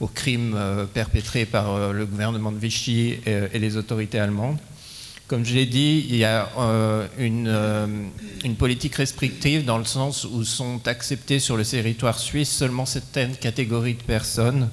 aux 0.00 0.06
crimes 0.06 0.56
perpétrés 0.94 1.44
par 1.44 1.92
le 1.92 2.06
gouvernement 2.06 2.52
de 2.52 2.58
Vichy 2.58 3.18
et, 3.26 3.58
les 3.58 3.76
autorités 3.76 4.18
allemandes. 4.18 4.58
Comme 5.26 5.44
je 5.44 5.54
l'ai 5.54 5.66
dit, 5.66 6.06
il 6.08 6.16
y 6.16 6.24
a 6.24 6.48
une, 7.18 8.10
une, 8.44 8.56
politique 8.56 8.96
restrictive 8.96 9.64
dans 9.64 9.78
le 9.78 9.84
sens 9.84 10.24
où 10.24 10.42
sont 10.44 10.80
acceptées 10.88 11.38
sur 11.38 11.56
le 11.56 11.64
territoire 11.64 12.18
suisse 12.18 12.50
seulement 12.50 12.86
certaines 12.86 13.36
catégories 13.36 13.94
de 13.94 14.02
personnes, 14.02 14.68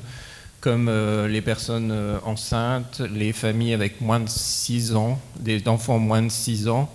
comme 0.62 0.90
les 1.28 1.42
personnes 1.42 1.94
enceintes, 2.26 3.02
les 3.14 3.34
familles 3.34 3.74
avec 3.74 4.02
moins 4.02 4.20
de 4.20 4.30
6 4.30 4.96
ans, 4.96 5.20
des 5.40 5.68
enfants 5.68 6.00
moins 6.00 6.24
de 6.24 6.32
6 6.32 6.70
ans, 6.70 6.90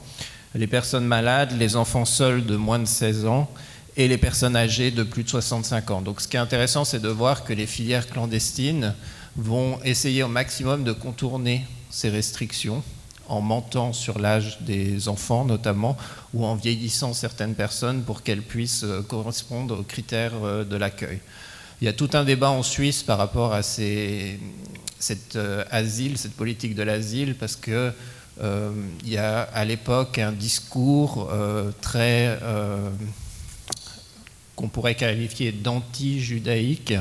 les 0.55 0.67
personnes 0.67 1.07
malades, 1.07 1.57
les 1.59 1.77
enfants 1.77 2.05
seuls 2.05 2.45
de 2.45 2.57
moins 2.57 2.79
de 2.79 2.85
16 2.85 3.27
ans 3.27 3.51
et 3.97 4.09
les 4.09 4.19
personnes 4.19 4.57
âgées 4.57 4.91
de 4.91 5.03
plus 5.03 5.23
de 5.23 5.29
65 5.29 5.91
ans. 5.91 6.03
Donc 6.03 6.21
ce 6.21 6.29
qui 6.29 6.37
est 6.37 6.41
intéressant, 6.41 6.85
c'est 6.85 7.01
de 7.01 7.09
voir 7.09 7.45
que 7.45 7.53
les 7.53 7.67
filières 7.67 8.09
clandestines 8.09 8.95
vont 9.37 9.79
essayer 9.85 10.23
au 10.23 10.29
maximum 10.29 10.85
de 10.85 10.93
contourner 10.93 11.67
ces 11.91 12.09
restrictions 12.11 12.83
en 13.29 13.41
mentant 13.41 13.93
sur 13.93 14.19
l'âge 14.19 14.59
des 14.61 15.09
enfants 15.09 15.45
notamment, 15.45 15.97
ou 16.35 16.45
en 16.45 16.55
vieillissant 16.55 17.15
certaines 17.15 17.55
personnes 17.55 18.03
pour 18.03 18.23
qu'elles 18.23 18.43
puissent 18.43 18.85
euh, 18.85 19.01
correspondre 19.01 19.81
aux 19.81 19.85
critères 19.85 20.33
euh, 20.43 20.65
de 20.65 20.77
l'accueil. 20.77 21.21
Il 21.81 21.85
y 21.87 21.89
a 21.89 21.93
tout 21.93 22.11
un 22.13 22.25
débat 22.25 22.51
en 22.51 22.63
Suisse 22.63 23.03
par 23.03 23.19
rapport 23.19 23.55
à 23.55 23.63
cette 23.63 25.39
asile, 25.71 26.17
cette 26.17 26.35
politique 26.35 26.77
de 26.77 26.83
l'asile, 26.83 27.35
parce 27.35 27.57
que 27.57 27.93
il 28.41 29.09
y 29.09 29.19
a 29.19 29.43
à 29.43 29.65
l'époque 29.65 30.19
un 30.19 30.33
discours 30.33 31.31
très 31.81 32.39
qu'on 34.57 34.69
pourrait 34.69 34.95
qualifier 34.95 35.53
d'anti-judaïque 35.53 36.95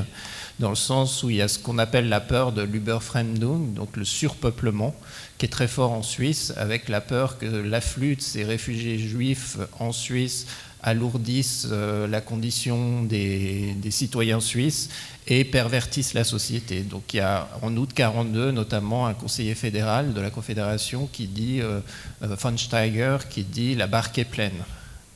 dans 0.58 0.70
le 0.70 0.76
sens 0.76 1.22
où 1.22 1.30
il 1.30 1.36
y 1.36 1.42
a 1.42 1.48
ce 1.48 1.58
qu'on 1.58 1.78
appelle 1.78 2.08
la 2.08 2.20
peur 2.20 2.52
de 2.52 2.62
l'Überfremdung, 2.62 3.74
donc 3.74 3.96
le 3.96 4.04
surpeuplement, 4.04 4.94
qui 5.38 5.46
est 5.46 5.48
très 5.48 5.68
fort 5.68 5.92
en 5.92 6.02
Suisse, 6.02 6.52
avec 6.56 6.88
la 6.88 7.00
peur 7.00 7.38
que 7.38 7.46
l'afflux 7.46 8.16
de 8.16 8.20
ces 8.20 8.44
réfugiés 8.44 8.98
juifs 8.98 9.56
en 9.80 9.92
Suisse 9.92 10.46
alourdissent 10.82 11.68
euh, 11.70 12.06
la 12.06 12.20
condition 12.20 13.02
des, 13.02 13.74
citoyens 13.90 14.40
suisses 14.40 14.88
et 15.26 15.44
pervertissent 15.44 16.14
la 16.14 16.24
société. 16.24 16.80
Donc 16.80 17.14
il 17.14 17.18
y 17.18 17.20
a 17.20 17.48
en 17.62 17.76
août 17.76 17.90
42 17.94 18.50
notamment 18.50 19.06
un 19.06 19.14
conseiller 19.14 19.54
fédéral 19.54 20.14
de 20.14 20.20
la 20.20 20.30
Confédération 20.30 21.08
qui 21.12 21.26
dit, 21.26 21.60
euh, 21.60 21.80
euh, 22.22 22.34
von 22.34 22.56
Steiger, 22.56 23.18
qui 23.28 23.44
dit 23.44 23.74
la 23.74 23.86
barque 23.86 24.18
est 24.18 24.24
pleine. 24.24 24.64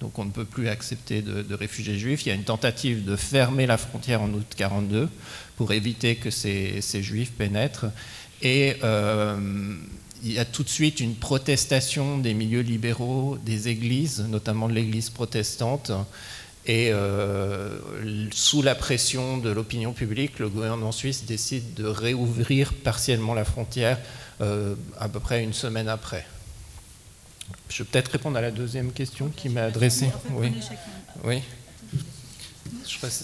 Donc 0.01 0.19
on 0.19 0.25
ne 0.25 0.31
peut 0.31 0.45
plus 0.45 0.69
accepter 0.69 1.23
de, 1.23 1.55
réfugiés 1.55 1.99
juifs. 1.99 2.27
Il 2.27 2.29
y 2.29 2.33
a 2.33 2.35
une 2.35 2.45
tentative 2.45 3.05
de 3.05 3.17
fermer 3.17 3.67
la 3.67 3.79
frontière 3.79 4.23
en 4.23 4.29
août 4.29 4.47
42 4.57 5.09
pour 5.57 5.73
éviter 5.73 6.17
que 6.17 6.31
ces, 6.31 6.83
juifs 7.03 7.33
pénètrent. 7.33 7.87
Et 8.43 8.77
euh, 8.85 9.75
il 10.23 10.33
y 10.33 10.39
a 10.39 10.45
tout 10.45 10.63
de 10.63 10.69
suite 10.69 11.01
une 11.01 11.15
protestation 11.15 12.19
des 12.19 12.35
milieux 12.35 12.61
libéraux, 12.61 13.39
des 13.45 13.69
églises, 13.69 14.21
notamment 14.29 14.69
de 14.69 14.75
l'église 14.75 15.09
protestante. 15.09 15.91
Et 16.67 16.91
euh, 16.91 17.79
sous 18.33 18.61
la 18.61 18.75
pression 18.75 19.39
de 19.39 19.51
l'opinion 19.51 19.93
publique, 19.93 20.41
le 20.41 20.49
gouvernement 20.49 20.91
suisse 20.91 21.25
décide 21.25 21.75
de 21.75 21.85
réouvrir 21.85 22.75
partiellement 22.75 23.35
la 23.35 23.45
frontière 23.45 23.99
euh, 24.41 24.75
à 24.99 25.09
peu 25.09 25.21
près 25.21 25.45
une 25.45 25.53
semaine 25.53 25.89
après. 25.89 26.27
Je 27.69 27.83
vais 27.83 27.89
peut-être 27.89 28.09
répondre 28.09 28.37
à 28.37 28.41
la 28.41 28.51
deuxième 28.51 28.91
question 28.91 29.29
qui 29.29 29.49
m'a 29.49 29.65
adressée. 29.65 30.11
Oui. 30.33 30.53
oui. 31.23 31.43
Je 32.89 32.97
crois 32.97 33.11
que 33.11 33.15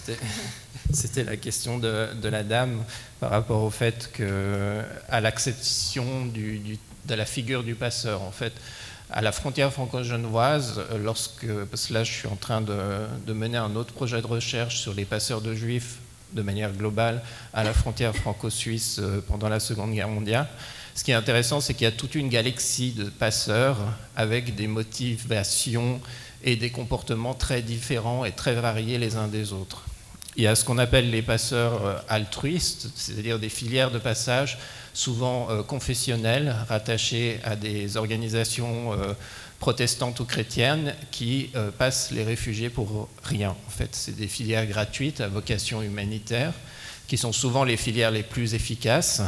c'était, 0.93 1.25
la 1.25 1.37
question 1.37 1.79
de, 1.79 2.29
la 2.29 2.45
dame 2.45 2.85
par 3.19 3.31
rapport 3.31 3.63
au 3.63 3.71
fait 3.71 4.11
que, 4.13 4.83
à 5.09 5.21
l'acception 5.21 6.27
de 6.27 7.15
la 7.15 7.25
figure 7.25 7.65
du 7.65 7.75
passeur. 7.75 8.23
En 8.23 8.31
fait, 8.31 8.53
à 9.13 9.21
la 9.21 9.33
frontière 9.33 9.73
franco-genevoise, 9.73 10.81
lorsque, 11.03 11.47
parce 11.71 11.87
que 11.87 11.95
là 11.95 12.05
je 12.05 12.13
suis 12.13 12.29
en 12.29 12.37
train 12.37 12.61
de, 12.61 12.77
de, 13.27 13.33
mener 13.33 13.59
un 13.59 13.77
autre 13.77 13.93
projet 13.93 14.21
de 14.23 14.27
recherche 14.27 14.81
sur 14.81 14.95
les 14.95 15.05
passeurs 15.05 15.41
de 15.41 15.55
juifs 15.55 15.99
de 16.33 16.43
manière 16.43 16.73
globale 16.73 17.23
à 17.53 17.65
la 17.65 17.73
frontière 17.73 18.15
franco-suisse 18.15 18.99
euh, 19.01 19.21
pendant 19.27 19.49
la 19.49 19.61
Seconde 19.61 19.93
Guerre 19.93 20.09
mondiale. 20.09 20.49
Ce 20.95 21.05
qui 21.05 21.11
est 21.11 21.15
intéressant, 21.15 21.61
c'est 21.61 21.75
qu'il 21.75 21.85
y 21.85 21.89
a 21.89 21.93
toute 21.93 22.15
une 22.15 22.29
galaxie 22.29 22.93
de 22.93 23.05
passeurs 23.05 23.79
avec 24.17 24.55
des 24.55 24.67
motivations 24.67 26.01
et 26.45 26.57
des 26.57 26.71
comportements 26.71 27.35
très 27.35 27.63
différents 27.63 28.25
et 28.25 28.33
très 28.33 28.55
variés 28.55 28.99
les 28.99 29.17
uns 29.17 29.29
des 29.29 29.53
autres. 29.53 29.85
Il 30.37 30.45
y 30.45 30.47
a 30.47 30.55
ce 30.55 30.65
qu'on 30.65 30.79
appelle 30.79 31.11
les 31.11 31.23
passeurs 31.23 31.85
euh, 31.85 31.95
altruistes, 32.09 32.89
c'est-à-dire 32.95 33.39
des 33.39 33.49
filières 33.49 33.91
de 33.91 33.99
passage 33.99 34.59
souvent 34.95 35.49
euh, 35.51 35.63
confessionnelles, 35.63 36.55
rattachées 36.69 37.41
à 37.45 37.57
des 37.57 37.97
organisations 37.97 38.93
euh, 38.93 39.15
protestantes 39.59 40.19
ou 40.21 40.25
chrétiennes 40.25 40.95
qui 41.13 41.51
passent 41.79 42.11
les 42.11 42.25
réfugiés 42.25 42.69
pour 42.69 43.09
rien. 43.23 43.51
En 43.51 43.71
fait, 43.71 43.91
c'est 43.93 44.17
des 44.17 44.27
filières 44.27 44.67
gratuites 44.67 45.21
à 45.21 45.29
vocation 45.29 45.83
humanitaire 45.83 46.53
qui 47.07 47.17
sont 47.17 47.31
souvent 47.31 47.63
les 47.63 47.77
filières 47.77 48.11
les 48.11 48.25
plus 48.25 48.55
efficaces 48.55 49.23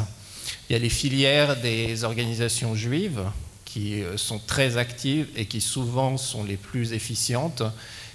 il 0.68 0.72
y 0.72 0.76
a 0.76 0.78
les 0.78 0.88
filières 0.88 1.60
des 1.60 2.04
organisations 2.04 2.74
juives 2.74 3.20
qui 3.64 4.02
euh, 4.02 4.16
sont 4.16 4.38
très 4.38 4.76
actives 4.76 5.28
et 5.36 5.46
qui 5.46 5.60
souvent 5.60 6.16
sont 6.16 6.44
les 6.44 6.56
plus 6.56 6.92
efficientes 6.92 7.62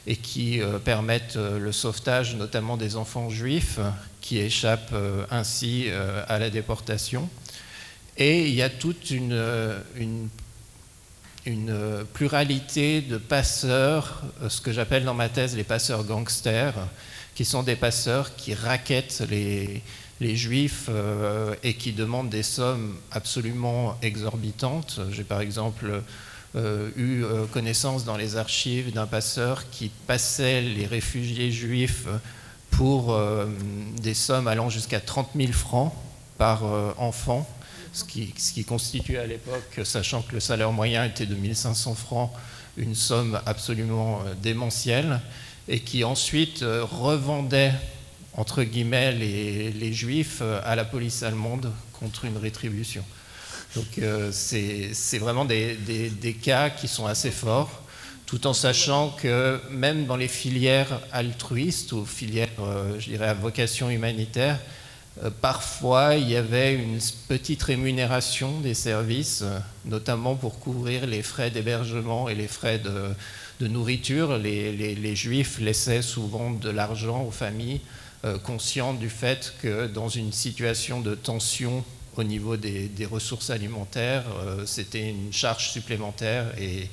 et 0.08 0.16
qui 0.16 0.62
euh, 0.62 0.80
permettent 0.80 1.36
euh, 1.36 1.60
le 1.60 1.72
sauvetage 1.72 2.36
notamment 2.36 2.78
des 2.78 2.96
enfants 2.96 3.30
juifs 3.30 3.80
qui 4.30 4.38
échappent 4.38 4.94
ainsi 5.32 5.88
à 6.28 6.38
la 6.38 6.52
déportation. 6.52 7.28
Et 8.16 8.48
il 8.48 8.54
y 8.54 8.62
a 8.62 8.70
toute 8.70 9.10
une, 9.10 9.42
une 11.48 12.06
pluralité 12.14 13.02
de 13.02 13.18
passeurs, 13.18 14.22
ce 14.48 14.62
que 14.62 14.72
j'appelle 14.72 15.04
dans 15.04 15.16
ma 15.16 15.30
thèse 15.30 15.56
les 15.56 15.64
passeurs 15.64 16.04
gangsters, 16.04 16.76
qui 17.34 17.46
sont 17.46 17.64
des 17.64 17.76
passeurs 17.78 18.36
qui 18.36 18.54
raquettent 18.54 19.24
les, 19.30 20.36
juifs 20.36 20.90
euh, 20.90 21.56
et 21.64 21.74
qui 21.74 21.94
demandent 21.94 22.30
des 22.30 22.44
sommes 22.44 22.98
absolument 23.12 23.98
exorbitantes. 24.02 25.00
J'ai 25.10 25.24
par 25.24 25.40
exemple 25.40 26.02
euh, 26.56 26.90
eu 26.98 27.24
euh, 27.24 27.46
connaissance 27.46 28.04
dans 28.04 28.18
les 28.18 28.36
archives 28.36 28.92
d'un 28.92 29.08
passeur 29.08 29.70
qui 29.70 29.90
passait 30.06 30.60
les 30.62 30.86
réfugiés 30.86 31.50
juifs 31.50 32.08
pour 32.72 33.18
des 34.02 34.14
sommes 34.14 34.48
allant 34.48 34.70
jusqu'à 34.70 35.00
30 35.00 35.30
000 35.36 35.52
francs 35.52 35.94
par 36.38 36.64
enfant, 36.98 37.48
ce 37.91 38.04
qui, 38.04 38.34
ce 38.38 38.54
qui 38.54 38.64
constitue 38.64 39.18
à 39.18 39.26
l'époque, 39.26 39.82
sachant 39.84 40.22
que 40.22 40.34
le 40.34 40.40
salaire 40.40 40.72
moyen 40.72 41.04
était 41.04 41.26
de 41.26 41.36
1500 41.36 41.96
francs, 41.96 42.32
une 42.78 42.96
somme 42.96 43.40
absolument 43.46 44.22
démentielle, 44.41 45.20
et 45.68 45.82
qui 45.82 46.04
ensuite 46.04 46.64
revendait 46.64 47.74
entre 48.40 48.64
guillemets, 48.64 49.12
les, 49.12 49.94
juifs 49.94 50.40
euh, 50.41 50.62
à 50.64 50.76
la 50.76 50.86
police 50.86 51.24
allemande 51.24 51.72
contre 51.94 52.24
une 52.26 52.38
rétribution. 52.38 53.04
Donc 53.76 53.98
euh, 54.00 54.32
c'est 54.32 55.18
vraiment 55.18 55.46
des, 55.46 56.38
cas 56.41 56.70
qui 56.70 56.88
sont 56.88 57.06
assez 57.06 57.32
forts, 57.32 57.84
tout 58.30 58.46
en 58.46 58.54
sachant 58.54 59.10
que 59.10 59.60
même 59.72 60.06
dans 60.06 60.16
les 60.16 60.28
filières 60.28 61.02
altruistes 61.12 61.94
ou 61.94 62.06
filières, 62.06 62.48
euh, 62.60 63.00
je 63.00 63.10
dirais, 63.10 63.28
à 63.28 63.34
vocation 63.34 63.90
humanitaire, 63.90 64.60
parfois 65.42 66.16
il 66.16 66.30
y 66.30 66.36
avait 66.38 66.76
une 66.76 67.00
petite 67.28 67.62
rémunération 67.64 68.60
des 68.62 68.76
services, 68.76 69.44
notamment 69.84 70.36
pour 70.36 70.60
couvrir 70.60 71.08
les 71.08 71.24
frais 71.24 71.50
d'hébergement 71.50 72.30
et 72.30 72.36
les 72.36 72.48
frais 72.48 72.80
de, 72.80 73.68
nourriture. 73.68 74.38
les, 74.38 75.16
juifs 75.16 75.60
laissaient 75.60 76.04
souvent 76.04 76.52
de 76.52 76.70
l'argent 76.70 77.24
aux 77.24 77.32
familles 77.32 77.82
euh, 78.26 78.38
conscient 78.38 78.94
du 78.94 79.10
fait 79.10 79.54
que 79.62 79.88
dans 79.88 80.10
une 80.10 80.34
situation 80.34 81.00
de 81.00 81.16
tension 81.16 81.86
au 82.18 82.24
niveau 82.24 82.58
des, 82.58 82.92
ressources 83.10 83.50
alimentaires, 83.50 84.26
euh, 84.44 84.66
c'était 84.66 85.10
une 85.10 85.32
charge 85.32 85.70
supplémentaire 85.70 86.54
et, 86.60 86.90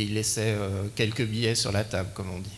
il 0.00 0.14
laissait 0.14 0.54
euh, 0.56 0.84
quelques 0.94 1.24
billets 1.24 1.54
sur 1.54 1.72
la 1.72 1.84
table, 1.84 2.10
comme 2.14 2.30
on 2.30 2.38
dit. 2.38 2.50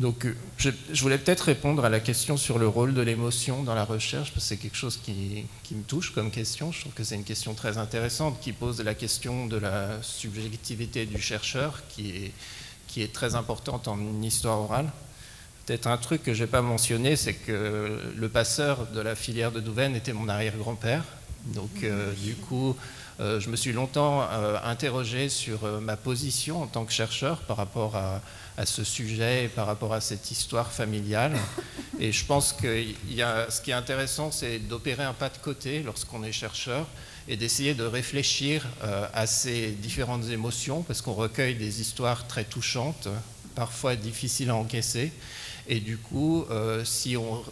Donc, 0.00 0.26
je, 0.56 0.70
voulais 1.02 1.18
peut-être 1.18 1.42
répondre 1.42 1.84
à 1.84 1.88
la 1.88 2.00
question 2.00 2.36
sur 2.36 2.58
le 2.58 2.66
rôle 2.66 2.94
de 2.94 3.00
l'émotion 3.00 3.62
dans 3.62 3.76
la 3.76 3.84
recherche, 3.84 4.32
parce 4.32 4.44
que 4.44 4.48
c'est 4.48 4.56
quelque 4.56 4.76
chose 4.76 4.96
qui, 4.96 5.46
me 5.70 5.82
touche 5.82 6.12
comme 6.12 6.32
question. 6.32 6.72
Je 6.72 6.80
trouve 6.80 6.94
que 6.94 7.04
c'est 7.04 7.14
une 7.14 7.24
question 7.24 7.54
très 7.54 7.78
intéressante 7.78 8.40
qui 8.40 8.52
pose 8.52 8.80
la 8.82 8.94
question 8.94 9.46
de 9.46 9.56
la 9.56 10.02
subjectivité 10.02 11.06
du 11.06 11.20
chercheur, 11.20 11.82
qui 11.88 12.32
est, 12.96 13.12
très 13.12 13.34
importante 13.34 13.88
en 13.88 13.98
histoire 14.22 14.60
orale. 14.60 14.88
Peut-être 15.66 15.86
un 15.88 15.96
truc 15.96 16.22
que 16.22 16.32
je 16.34 16.44
n'ai 16.44 16.46
pas 16.48 16.62
mentionné, 16.62 17.16
c'est 17.16 17.34
que 17.34 18.00
le 18.16 18.28
passeur 18.28 18.86
de 18.86 19.00
la 19.00 19.16
filière 19.16 19.50
de 19.50 19.60
Douvaine 19.60 19.96
était 19.96 20.12
mon 20.12 20.28
arrière-grand-père. 20.28 21.04
Donc, 21.46 21.70
euh, 21.82 22.12
du 22.22 22.34
coup, 22.34 22.70
euh, 22.70 22.74
je 23.20 23.48
me 23.48 23.56
suis 23.56 23.72
longtemps 23.72 24.22
euh, 24.22 24.56
interrogé 24.64 25.28
sur 25.28 25.64
ma 25.80 25.96
position 25.96 26.62
en 26.62 26.66
tant 26.66 26.84
que 26.84 26.92
chercheur 26.92 27.38
par 27.42 27.56
rapport 27.56 27.96
à, 27.96 28.20
ce 28.66 28.84
sujet 28.84 29.44
et 29.44 29.48
par 29.48 29.66
rapport 29.66 29.92
à 29.94 30.00
cette 30.00 30.30
histoire 30.30 30.70
familiale. 30.70 31.36
Et 31.98 32.12
je 32.12 32.24
pense 32.24 32.52
que 32.52 32.84
y 33.08 33.22
a, 33.22 33.50
ce 33.50 33.60
qui 33.60 33.70
est 33.72 33.74
intéressant, 33.74 34.30
c'est 34.30 34.58
d'opérer 34.58 35.02
un 35.02 35.12
pas 35.12 35.28
de 35.28 35.38
côté 35.38 35.82
lorsqu'on 35.82 36.22
est 36.22 36.32
chercheur 36.32 36.86
et 37.26 37.36
d'essayer 37.36 37.74
de 37.74 37.84
réfléchir 37.84 38.66
à 39.12 39.26
ces 39.26 39.70
différentes 39.70 40.28
émotions, 40.28 40.82
parce 40.82 41.02
qu'on 41.02 41.14
recueille 41.14 41.54
des 41.56 41.80
histoires 41.80 42.26
très 42.28 42.44
touchantes, 42.44 43.08
parfois 43.54 43.96
difficiles 43.96 44.50
à 44.50 44.56
encaisser. 44.56 45.12
Et 45.66 45.80
du 45.80 45.96
coup, 45.96 46.44
euh, 46.50 46.84
si 46.84 47.16
on, 47.16 47.42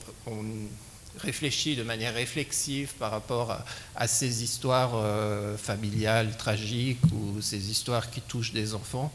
réfléchit 1.22 1.76
de 1.76 1.82
manière 1.82 2.14
réflexive 2.14 2.92
par 2.98 3.10
rapport 3.10 3.64
à, 3.96 4.08
ces 4.08 4.42
histoires 4.42 4.92
euh, 4.94 5.56
familiales 5.56 6.36
tragiques 6.36 7.04
ou 7.12 7.40
ces 7.40 7.70
histoires 7.70 8.10
qui 8.10 8.20
touchent 8.20 8.52
des 8.52 8.74
enfants, 8.74 9.12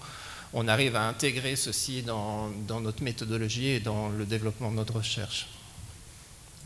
on 0.53 0.67
arrive 0.67 0.95
à 0.95 1.07
intégrer 1.07 1.55
ceci 1.55 2.01
dans, 2.03 2.49
notre 2.81 3.03
méthodologie 3.03 3.67
et 3.67 3.79
dans 3.79 4.09
le 4.09 4.25
développement 4.25 4.71
de 4.71 4.77
notre 4.77 4.95
recherche. 4.95 5.47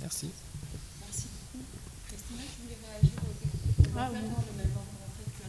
Merci. 0.02 0.30
Merci. 1.02 1.26
Christina, 2.08 2.44
tu 2.56 2.62
voulais 2.64 2.78
réagir 2.88 3.18
au... 3.24 3.98
Ah, 3.98 4.10
oui. 4.14 4.20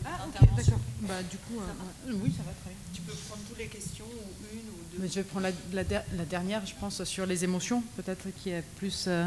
Ah 0.05 0.27
d'accord. 0.33 0.79
Bah, 1.03 1.23
du 1.31 1.37
coup, 1.37 1.61
euh, 1.61 2.13
oui, 2.23 2.33
ça 2.37 2.43
va 2.43 2.53
très 2.63 2.71
bien. 2.71 2.79
Tu 2.95 3.01
peux 3.03 3.13
prendre 3.29 3.43
toutes 3.49 3.59
les 3.59 3.67
questions, 3.67 4.05
ou 4.05 4.55
une 4.55 4.61
ou 4.61 4.79
deux. 4.93 4.99
Mais 5.03 5.09
je 5.09 5.15
vais 5.15 5.23
prendre 5.25 5.47
la, 5.47 5.53
la 5.73 5.85
der- 5.85 6.05
la 6.17 6.25
dernière, 6.25 6.65
je 6.65 6.75
pense, 6.79 7.03
sur 7.05 7.27
les 7.27 7.45
émotions, 7.45 7.83
peut-être, 7.97 8.29
qui 8.43 8.51
est 8.51 8.63
plus 8.77 9.05
euh, 9.09 9.27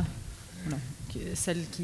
celle 1.35 1.63
qui. 1.71 1.83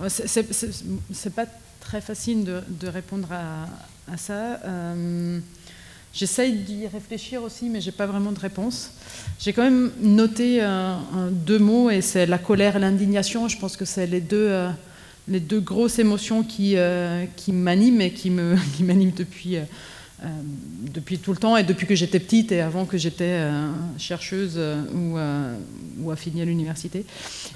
Euh, 0.00 0.08
c'est- 0.08 1.30
pas 1.34 1.46
très 1.80 2.00
facile 2.00 2.44
de, 2.44 2.88
répondre 2.88 3.28
à, 3.32 4.16
ça. 4.16 4.60
Euh, 4.64 5.38
J'essaye 6.14 6.58
d'y 6.60 6.86
réfléchir 6.86 7.42
aussi, 7.42 7.68
mais 7.68 7.80
j'ai 7.82 7.92
pas 7.92 8.06
vraiment 8.06 8.32
de 8.32 8.38
réponse. 8.40 8.90
J'ai 9.38 9.52
quand 9.52 9.62
même 9.62 9.90
noté 10.00 10.58
euh, 10.62 10.96
deux 11.30 11.58
mots, 11.58 11.90
et 11.90 12.00
c'est 12.00 12.26
la 12.26 12.38
colère 12.38 12.76
et 12.76 12.78
l'indignation. 12.80 13.46
Je 13.46 13.58
pense 13.58 13.76
que 13.76 13.84
c'est 13.84 14.06
les 14.06 14.20
deux, 14.22 14.48
euh, 14.48 14.70
les 15.28 15.38
deux 15.38 15.60
grosses 15.60 15.98
émotions 15.98 16.42
qui, 16.42 16.76
qui 17.36 17.52
m'animent 17.52 18.00
et 18.00 18.12
qui 18.12 18.30
me- 18.30 18.56
qui 18.76 18.84
m'animent 18.84 19.12
depuis, 19.16 19.58
depuis 20.92 21.18
tout 21.18 21.32
le 21.32 21.38
temps, 21.38 21.56
et 21.56 21.62
depuis 21.62 21.86
que 21.86 21.94
j'étais 21.94 22.18
petite 22.18 22.50
et 22.50 22.60
avant 22.60 22.84
que 22.84 22.98
j'étais 22.98 23.24
euh, 23.24 23.68
chercheuse 23.98 24.54
euh, 24.56 24.82
ou, 24.92 25.16
euh, 25.16 25.54
ou 26.00 26.10
affiliée 26.10 26.42
à 26.42 26.44
l'université. 26.44 27.04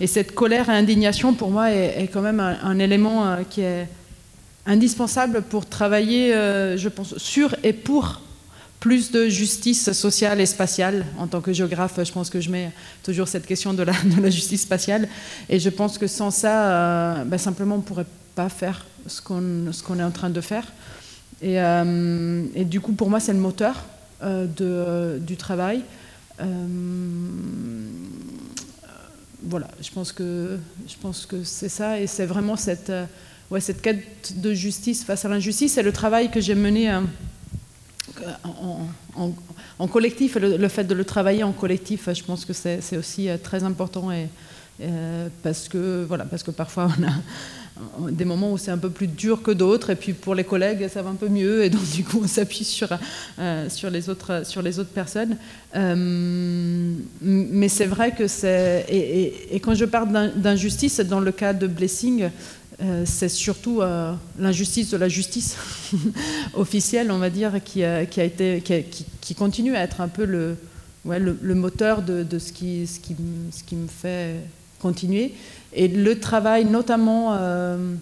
Et 0.01 0.06
cette 0.06 0.34
colère 0.34 0.68
et 0.68 0.72
indignation, 0.72 1.34
pour 1.34 1.51
moi, 1.51 1.72
est, 1.72 2.09
quand 2.12 2.22
même 2.22 2.40
un, 2.40 2.78
élément 2.78 3.26
euh, 3.26 3.36
qui 3.48 3.62
est 3.62 3.89
indispensable 4.66 5.43
pour 5.43 5.66
travailler, 5.66 6.34
euh, 6.34 6.76
je 6.76 6.89
pense, 6.89 7.16
sur 7.18 7.55
et 7.62 7.72
pour 7.72 8.20
plus 8.80 9.12
de 9.12 9.28
justice 9.28 9.93
sociale 9.93 10.40
et 10.40 10.47
spatiale. 10.47 11.06
En 11.18 11.28
tant 11.28 11.40
que 11.40 11.52
géographe, 11.52 12.01
je 12.02 12.12
pense 12.12 12.30
que 12.30 12.40
je 12.40 12.51
mets 12.51 12.72
toujours 13.05 13.28
cette 13.28 13.47
question 13.47 13.74
de 13.74 13.84
la, 13.84 13.93
justice 14.30 14.62
spatiale. 14.62 15.09
Et 15.48 15.60
je 15.60 15.68
pense 15.68 15.98
que 15.98 16.06
sans 16.06 16.30
ça, 16.30 16.70
euh, 16.70 17.24
ben, 17.24 17.39
simplement, 17.39 17.76
on 17.76 17.78
ne 17.78 17.82
pourrait 17.82 18.06
pas 18.34 18.48
faire 18.48 18.84
ce 19.06 19.20
qu'on 19.20 19.98
est 19.98 20.02
en 20.02 20.10
train 20.10 20.30
de 20.30 20.40
faire. 20.40 20.64
Et, 21.43 21.60
euh, 21.60 22.44
et 22.55 22.64
du 22.64 22.81
coup, 22.81 22.93
pour 22.93 23.10
moi, 23.10 23.19
c'est 23.19 23.32
le 23.32 23.40
moteur 23.40 23.85
euh, 24.23 24.47
de, 24.47 24.64
euh, 24.64 25.19
du 25.19 25.36
travail. 25.36 25.82
Voilà, 29.44 29.69
je 29.81 29.90
pense 29.90 30.12
que, 30.12 30.56
je 30.89 30.94
pense 31.01 31.27
que 31.27 31.43
c'est 31.43 31.69
ça. 31.69 32.01
Et 32.01 32.06
c'est 32.06 32.27
vraiment 32.27 32.56
cette, 32.56 32.93
ouais, 33.51 33.60
cette 33.60 33.82
quête 33.82 34.40
de 34.40 34.55
justice 34.55 35.05
face 35.05 35.24
à 35.24 35.28
l'injustice. 35.28 35.74
C'est 35.74 35.82
le 35.82 35.93
travail 35.93 36.31
que 36.31 36.40
j'ai 36.40 36.55
mené. 36.55 36.93
en, 39.78 39.89
collectif, 39.89 40.36
le, 40.36 40.69
fait 40.69 40.85
de 40.85 40.94
le 40.94 41.05
travailler 41.05 41.43
en 41.43 41.52
collectif, 41.52 42.09
je 42.12 42.23
pense 42.23 42.44
que 42.44 42.52
c'est 42.52 42.97
aussi 42.97 43.28
très 43.43 43.64
important 43.64 44.12
et, 44.12 44.28
parce, 45.43 45.69
que, 45.69 46.05
voilà, 46.06 46.24
parce 46.24 46.44
que 46.44 46.52
parfois 46.52 46.89
on 46.98 47.02
a 47.05 47.12
des 48.10 48.24
moments 48.26 48.52
où 48.52 48.58
c'est 48.58 48.70
un 48.70 48.78
peu 48.78 48.90
plus 48.90 49.06
dur 49.06 49.42
que 49.42 49.50
d'autres 49.50 49.90
et 49.90 49.96
puis 49.96 50.12
pour 50.12 50.34
les 50.34 50.44
collègues 50.44 50.88
ça 50.88 51.00
va 51.02 51.08
un 51.10 51.14
peu 51.14 51.28
mieux 51.28 51.64
et 51.64 51.70
donc 51.70 51.82
du 51.94 52.04
coup 52.04 52.20
on 52.22 52.26
s'appuie 52.28 52.64
sur, 52.64 52.88
euh, 53.38 53.68
sur, 53.70 53.90
les 53.90 54.08
autres, 54.10 54.46
sur 54.46 54.60
les 54.62 54.78
autres 54.78 54.90
personnes. 54.90 55.36
Euh, 55.74 56.94
mais 57.22 57.68
c'est 57.68 57.86
vrai 57.86 58.12
que 58.12 58.26
c'est... 58.28 58.84
Et, 58.88 59.58
quand 59.60 59.74
je 59.74 59.84
parle 59.86 60.12
d'in- 60.12 60.28
d'injustice, 60.34 61.00
dans 61.00 61.20
le 61.20 61.32
cas 61.32 61.52
de 61.52 61.66
Blessing, 61.66 62.28
euh, 62.82 63.04
c'est 63.06 63.28
surtout 63.28 63.80
l'injustice 64.38 64.90
de 64.90 64.96
la 64.96 65.08
justice 65.08 65.56
officielle, 66.54 67.10
on 67.10 67.18
va 67.18 67.30
dire, 67.30 67.52
qui, 67.64 67.84
a, 67.84 68.06
qui, 68.06 68.20
a 68.20 68.24
été, 68.24 68.60
qui, 68.62 69.04
qui- 69.20 69.34
continue 69.34 69.76
à 69.76 69.82
être 69.82 70.00
un 70.00 70.08
peu 70.08 70.24
le, 70.24 70.56
le, 71.06 71.38
le 71.40 71.54
moteur 71.54 72.02
de, 72.02 72.22
de 72.22 72.38
ce, 72.38 72.52
qui, 72.52 72.86
ce, 72.86 73.00
qui, 73.00 73.14
ce 73.50 73.62
qui 73.64 73.76
me 73.76 73.88
fait 73.88 74.34
continuer. 74.80 75.32
Et 75.74 75.88
le 75.88 76.18
travail, 76.20 76.64
notamment 76.66 77.34
euh, 77.34 77.94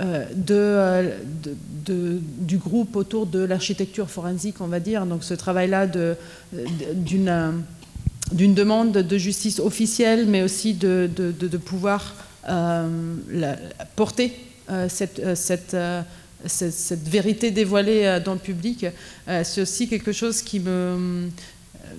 euh, 0.00 0.24
euh, 0.50 1.10
de- 1.86 2.20
du 2.40 2.58
groupe 2.58 2.96
autour 2.96 3.26
de 3.26 3.40
l'architecture 3.40 4.08
forensique, 4.10 4.56
on 4.60 4.66
va 4.66 4.80
dire, 4.80 5.06
donc 5.06 5.24
ce 5.24 5.34
travail-là 5.34 5.86
d'une 6.94 7.62
d'une 8.32 8.52
demande 8.52 8.92
de 8.92 9.16
justice 9.18 9.58
officielle, 9.58 10.26
mais 10.26 10.42
aussi 10.42 10.74
de, 10.74 11.08
de- 11.16 11.32
de- 11.32 11.56
pouvoir 11.56 12.14
porter 13.96 14.32
cette, 14.88 15.34
cette, 15.34 15.76
cette- 16.44 17.08
vérité 17.08 17.50
dévoilée 17.50 18.18
dans 18.22 18.34
le 18.34 18.38
public. 18.38 18.84
C'est 19.44 19.62
aussi 19.62 19.88
quelque 19.88 20.12
chose 20.12 20.42
qui 20.42 20.60
me... 20.60 21.28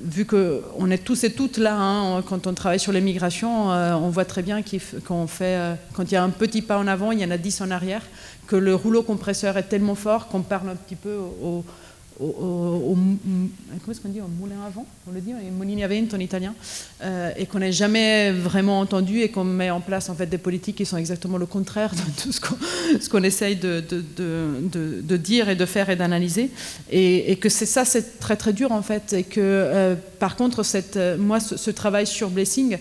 Vu 0.03 0.26
qu'on 0.26 0.91
est 0.91 1.03
tous 1.03 1.24
et 1.24 1.32
toutes 1.32 1.57
là, 1.57 1.76
hein, 1.76 2.22
quand 2.28 2.48
on 2.48 2.53
travaille 2.53 2.80
sur 2.80 2.91
les 2.91 3.02
migrations, 3.02 3.72
euh, 3.72 3.94
on 3.94 4.10
voit 4.10 4.26
très 4.26 4.41
bien 4.41 4.61
qu'il 4.61 4.82
qu'on 5.06 5.28
fait, 5.28 5.56
euh, 5.57 5.74
quand 5.94 6.03
il 6.03 6.14
y 6.14 6.18
a 6.18 6.24
un 6.24 6.30
petit 6.30 6.61
pas 6.61 6.78
en 6.78 6.88
avant, 6.88 7.11
il 7.11 7.20
y 7.20 7.26
en 7.26 7.32
a 7.32 7.38
dix 7.38 7.61
en 7.61 7.72
arrière, 7.72 8.02
que 8.48 8.56
le 8.56 8.76
rouleau 8.76 9.03
compresseur 9.03 9.57
est 9.57 9.64
tellement 9.64 9.95
fort 9.95 10.28
qu'on 10.28 10.41
parle 10.41 10.70
un 10.70 10.76
petit 10.76 10.95
peu 10.95 11.16
au, 11.16 11.64
au, 12.20 12.96
comment 12.96 13.91
est-ce 13.91 14.02
qu'on 14.02 14.10
dit, 14.10 14.20
au 14.20 14.28
moulin 14.28 14.62
à 14.66 14.70
vent, 14.70 14.86
on 15.08 15.14
le 15.14 15.22
dit, 15.22 15.32
a 15.84 15.88
vento 15.88 16.16
en 16.16 16.20
italien, 16.20 16.54
euh, 17.02 17.32
et 17.38 17.46
qu'on 17.46 17.60
n'est 17.60 17.72
jamais 17.72 18.32
vraiment 18.32 18.80
entendu 18.80 19.22
et 19.22 19.30
qu'on 19.30 19.46
met 19.46 19.70
en 19.70 19.80
place 19.80 20.10
en 20.10 20.16
fait 20.16 20.26
des 20.26 20.38
politiques 20.38 20.78
qui 20.78 20.86
sont 20.86 20.98
exactement 20.98 21.38
le 21.38 21.46
contraire 21.46 21.91
de 21.94 22.22
tout 22.22 22.32
ce 22.32 23.10
qu'on 23.10 23.24
essaye 23.24 23.56
de, 23.56 23.80
dire 25.16 25.50
et 25.50 25.56
de 25.56 25.66
faire 25.66 25.90
et 25.90 25.96
d'analyser, 25.96 26.52
et, 26.91 27.38
que 27.38 27.48
c'est 27.48 27.66
ça, 27.66 27.86
c'est 27.86 28.20
très 28.20 28.36
très 28.36 28.52
dur 28.52 28.72
en 28.72 28.82
fait, 28.82 29.14
et 29.14 29.24
que 29.24 29.40
euh, 29.40 29.96
par 30.20 30.36
contre, 30.36 30.64
euh, 30.98 31.18
moi, 31.18 31.40
ce, 31.40 31.72
travail 31.72 32.06
sur 32.06 32.30
Blessing, 32.30 32.78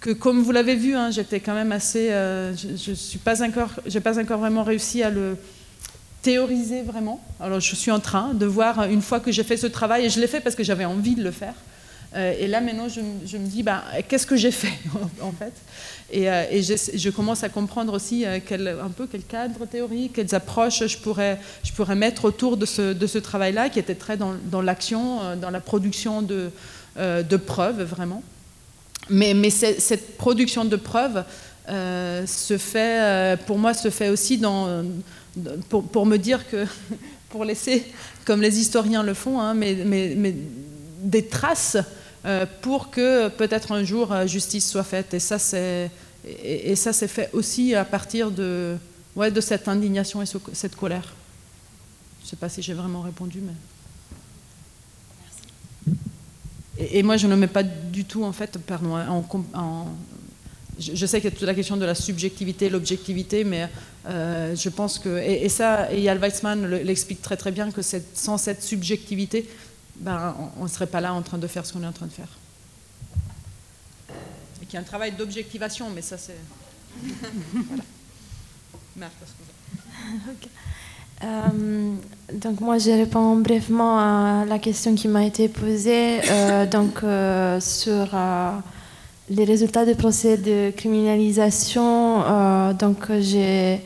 que 0.00 0.10
comme 0.10 0.42
vous 0.42 0.50
l'avez 0.50 0.74
vu, 0.74 0.96
hein, 0.96 1.12
j'étais 1.12 1.38
quand 1.38 1.54
même 1.54 1.70
assez, 1.70 2.08
je 2.08 2.92
suis 2.92 3.20
pas 3.20 3.36
pas 3.36 4.18
encore 4.18 4.38
vraiment 4.38 4.64
réussi 4.64 5.04
à 5.04 5.10
le 5.10 5.36
théoriser 6.22 6.82
vraiment. 6.82 7.20
Alors 7.40 7.60
je 7.60 7.74
suis 7.74 7.90
en 7.90 8.00
train 8.00 8.32
de 8.34 8.46
voir 8.46 8.84
une 8.84 9.02
fois 9.02 9.20
que 9.20 9.32
j'ai 9.32 9.42
fait 9.44 9.56
ce 9.56 9.66
travail, 9.66 10.06
et 10.06 10.10
je 10.10 10.20
l'ai 10.20 10.26
fait 10.28 10.40
parce 10.40 10.54
que 10.54 10.64
j'avais 10.64 10.84
envie 10.84 11.14
de 11.14 11.22
le 11.22 11.30
faire. 11.32 11.54
Euh, 12.14 12.34
et 12.38 12.46
là 12.46 12.60
maintenant 12.60 12.88
je, 12.88 13.00
me- 13.00 13.46
dis, 13.46 13.62
bah, 13.62 13.82
qu'est-ce 14.06 14.26
que 14.26 14.36
j'ai 14.36 14.50
fait 14.50 14.78
en 15.22 15.32
fait? 15.32 15.52
Et, 16.12 16.30
euh, 16.30 16.44
je, 16.60 17.08
commence 17.10 17.42
à 17.42 17.48
comprendre 17.48 17.94
aussi 17.94 18.26
euh, 18.26 18.38
un 18.84 18.90
peu 18.90 19.06
quel 19.10 19.22
cadre 19.22 19.64
théorique, 19.64 20.12
quelles 20.14 20.34
approches 20.34 20.86
je 20.86 20.98
pourrais, 20.98 21.40
je 21.64 21.72
pourrais 21.72 21.94
mettre 21.94 22.26
autour 22.26 22.58
de 22.58 22.66
ce, 22.66 22.92
de 22.92 23.06
ce 23.06 23.16
travail-là, 23.18 23.70
qui 23.70 23.78
était 23.78 23.94
très 23.94 24.18
dans, 24.18 24.34
dans 24.44 24.60
l'action, 24.60 25.22
euh, 25.22 25.36
dans 25.36 25.48
la 25.50 25.60
production 25.60 26.20
de, 26.20 26.50
euh, 26.98 27.22
de 27.22 27.36
preuves 27.38 27.82
vraiment. 27.82 28.22
Mais, 29.08 29.32
mais 29.34 29.48
cette 29.50 30.18
production 30.18 30.64
de 30.66 30.76
preuves 30.76 31.24
euh, 31.70 32.26
se 32.26 32.58
fait, 32.58 33.00
euh, 33.00 33.36
pour 33.46 33.58
moi, 33.58 33.72
se 33.72 33.88
fait 33.90 34.10
aussi 34.10 34.36
dans- 34.36 34.84
pour, 35.68 35.84
pour 35.84 36.06
me 36.06 36.16
dire 36.18 36.48
que, 36.48 36.66
pour 37.30 37.44
laisser, 37.44 37.84
comme 38.24 38.40
les 38.42 38.58
historiens 38.58 39.02
le 39.02 39.14
font, 39.14 39.40
hein, 39.40 39.54
mais, 39.54 39.74
mais- 39.84 40.14
mais 40.16 40.34
des 41.02 41.26
traces 41.26 41.76
euh, 42.24 42.46
pour 42.60 42.90
que 42.90 43.28
peut-être 43.28 43.72
un 43.72 43.82
jour 43.82 44.12
euh, 44.12 44.26
justice 44.26 44.70
soit 44.70 44.84
faite. 44.84 45.14
Et 45.14 45.18
ça, 45.20 45.38
c'est 45.38 45.90
et, 46.24 46.70
et 46.70 46.76
ça, 46.76 46.92
c'est 46.92 47.08
fait 47.08 47.28
aussi 47.32 47.74
à 47.74 47.84
partir 47.84 48.30
de, 48.30 48.76
ouais, 49.16 49.32
de 49.32 49.40
cette 49.40 49.66
indignation 49.66 50.22
et 50.22 50.26
ce- 50.26 50.38
cette 50.52 50.76
colère. 50.76 51.12
Je 52.20 52.26
ne 52.26 52.30
sais 52.30 52.36
pas 52.36 52.48
si 52.48 52.62
j'ai 52.62 52.74
vraiment 52.74 53.00
répondu, 53.00 53.40
mais. 53.44 53.52
Et, 56.78 57.02
moi, 57.02 57.16
je 57.16 57.26
ne 57.26 57.34
mets 57.36 57.48
pas 57.48 57.62
du 57.62 58.04
tout, 58.04 58.24
en 58.24 58.32
fait, 58.32 58.58
pardon, 58.58 58.96
hein, 58.96 59.06
en- 59.54 59.88
je, 60.78 61.06
sais 61.06 61.20
qu'il 61.20 61.30
y 61.30 61.32
a 61.32 61.36
toute 61.36 61.46
la 61.46 61.54
question 61.54 61.76
de 61.76 61.84
la 61.84 61.94
subjectivité, 61.94 62.70
l'objectivité, 62.70 63.44
mais 63.44 63.68
euh, 64.06 64.56
je 64.56 64.68
pense 64.68 64.98
que, 64.98 65.18
et, 65.18 65.48
ça, 65.48 65.92
et 65.92 66.00
Yal 66.00 66.18
Weizmann 66.18 66.64
le- 66.66 66.78
l'explique 66.78 67.20
très 67.20 67.36
très 67.36 67.52
bien, 67.52 67.70
que 67.70 67.82
sans 68.14 68.38
cette 68.38 68.62
subjectivité, 68.62 69.48
ben, 69.96 70.34
on 70.58 70.64
ne 70.64 70.68
serait 70.68 70.86
pas 70.86 71.00
là 71.00 71.12
en 71.12 71.22
train 71.22 71.38
de 71.38 71.46
faire 71.46 71.66
ce 71.66 71.72
qu'on 71.72 71.82
est 71.82 71.86
en 71.86 71.92
train 71.92 72.06
de 72.06 72.12
faire. 72.12 72.28
Et 74.62 74.66
qu'il 74.66 74.74
y 74.74 74.76
a 74.78 74.80
un 74.80 74.84
travail 74.84 75.12
d'objectivation, 75.12 75.90
mais 75.90 76.02
ça 76.02 76.16
c'est... 76.18 76.36
voilà. 78.96 79.10
Euh, 81.24 81.94
donc 82.32 82.60
moi 82.60 82.78
je 82.78 82.90
réponds 82.90 83.36
brièvement 83.36 83.96
à 83.96 84.44
la 84.44 84.58
question 84.58 84.96
qui 84.96 85.06
m'a 85.06 85.24
été 85.24 85.48
posée 85.48 86.20
euh, 86.28 86.66
donc 86.66 86.98
sur 87.62 88.08
les 89.34 89.44
résultats 89.44 89.86
du 89.86 89.94
procès 89.94 90.36
de 90.36 90.70
criminalisation. 90.76 92.22
euh, 92.22 92.72
donc 92.74 93.06
je, 93.08 93.76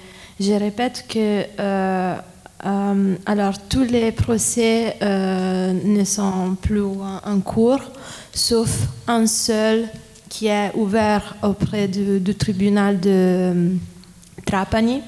je 0.40 0.52
répète 0.52 1.04
que 1.08 1.44
euh, 1.60 2.14
euh, 2.64 3.14
alors 3.26 3.54
tous 3.68 3.84
les 3.84 4.10
procès 4.12 4.96
ne 5.00 6.04
sont 6.04 6.56
plus 6.60 6.82
en, 6.82 7.40
cours, 7.40 7.80
sauf 8.32 8.70
un 9.06 9.26
seul 9.26 9.88
qui 10.28 10.48
est 10.48 10.72
ouvert 10.74 11.36
auprès 11.42 11.86
du, 11.86 12.18
du 12.18 12.34
tribunal 12.34 12.98
de 12.98 13.70
Trapani 14.44 15.00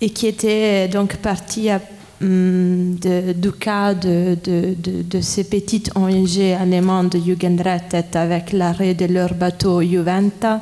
et 0.00 0.10
qui 0.10 0.26
était 0.26 0.88
donc 0.88 1.16
partie 1.16 1.70
à, 1.70 1.80
de- 2.22 3.32
du 3.32 3.52
cas 3.52 3.94
de, 3.94 4.36
de- 4.44 4.74
de- 4.78 5.02
de 5.02 5.20
ces 5.20 5.44
petites 5.44 5.90
ONG 5.96 6.38
allemandes 6.60 7.16
Jugendrettet 7.24 8.16
avec 8.16 8.52
l'arrêt 8.52 8.94
de 8.94 9.06
leur 9.06 9.34
bateau 9.34 9.82
Juventa 9.82 10.60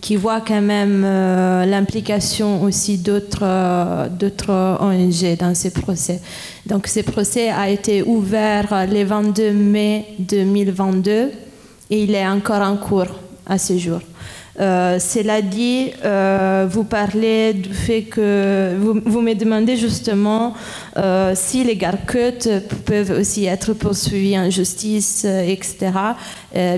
qui 0.00 0.16
voit 0.16 0.40
quand 0.40 0.60
même 0.62 1.02
euh, 1.04 1.64
l'implication 1.64 2.62
aussi 2.64 2.98
d'autres 2.98 3.42
euh, 3.44 4.08
d'autres 4.08 4.78
ONG 4.80 5.36
dans 5.38 5.54
ces 5.54 5.70
procès. 5.70 6.20
Donc 6.66 6.86
ce 6.88 7.00
procès 7.00 7.50
a 7.50 7.68
été 7.70 8.02
ouvert 8.02 8.86
le 8.90 9.04
22 9.04 9.52
mai 9.52 10.06
2022 10.18 11.30
et 11.90 12.02
il 12.02 12.14
est 12.14 12.26
encore 12.26 12.62
en 12.62 12.76
cours 12.76 13.14
à 13.46 13.58
ce 13.58 13.76
jour. 13.78 14.00
Euh, 14.60 14.98
cela 14.98 15.40
dit, 15.40 15.92
euh, 16.04 16.66
vous 16.68 16.84
parlez 16.84 17.54
du 17.54 17.72
fait 17.72 18.02
que 18.02 18.76
vous, 18.78 19.22
me 19.22 19.34
demandez 19.34 19.76
justement 19.76 20.52
euh, 20.98 21.32
si 21.34 21.64
les 21.64 21.76
garcotes 21.76 22.48
peuvent 22.84 23.18
aussi 23.18 23.46
être 23.46 23.72
poursuivis 23.72 24.38
en 24.38 24.50
justice, 24.50 25.24
etc. 25.24 25.90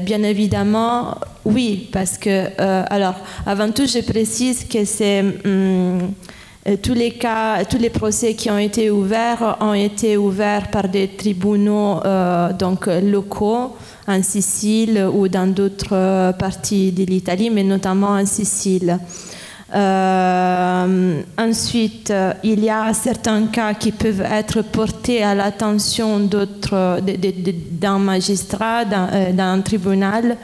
bien 0.02 0.22
évidemment, 0.22 1.16
oui, 1.44 1.88
parce 1.92 2.16
que, 2.16 2.48
alors, 2.58 3.16
avant 3.44 3.70
tout, 3.70 3.86
je 3.86 4.00
précise 4.00 4.64
que 4.64 4.84
c'est. 4.84 5.24
Hum, 5.44 6.12
tous 6.82 6.94
les 6.94 7.10
cas, 7.10 7.62
tous 7.66 7.76
les 7.76 7.90
procès 7.90 8.32
qui 8.32 8.48
ont 8.50 8.56
été 8.56 8.90
ouverts 8.90 9.58
ont 9.60 9.74
été 9.74 10.16
ouverts 10.16 10.70
par 10.70 10.88
des 10.88 11.08
tribunaux 11.08 12.00
donc 12.58 12.86
locaux 12.86 13.76
en 14.06 14.22
Sicile 14.22 15.08
ou 15.12 15.28
dans 15.28 15.46
d'autres 15.46 16.32
parties 16.38 16.92
de 16.92 17.04
l'Italie, 17.04 17.50
mais 17.50 17.64
notamment 17.64 18.10
en 18.10 18.26
Sicile. 18.26 18.98
Euh, 19.74 21.22
ensuite, 21.36 22.12
il 22.44 22.62
y 22.62 22.70
a 22.70 22.92
certains 22.92 23.46
cas 23.46 23.74
qui 23.74 23.90
peuvent 23.90 24.20
être 24.20 24.62
portés 24.62 25.22
à 25.22 25.34
l'attention 25.34 26.20
d'autres, 26.20 27.00
d'un 27.72 27.98
magistrat, 27.98 28.84
d'un, 28.84 29.08
euh, 29.12 29.62
tribunal, 29.62 30.36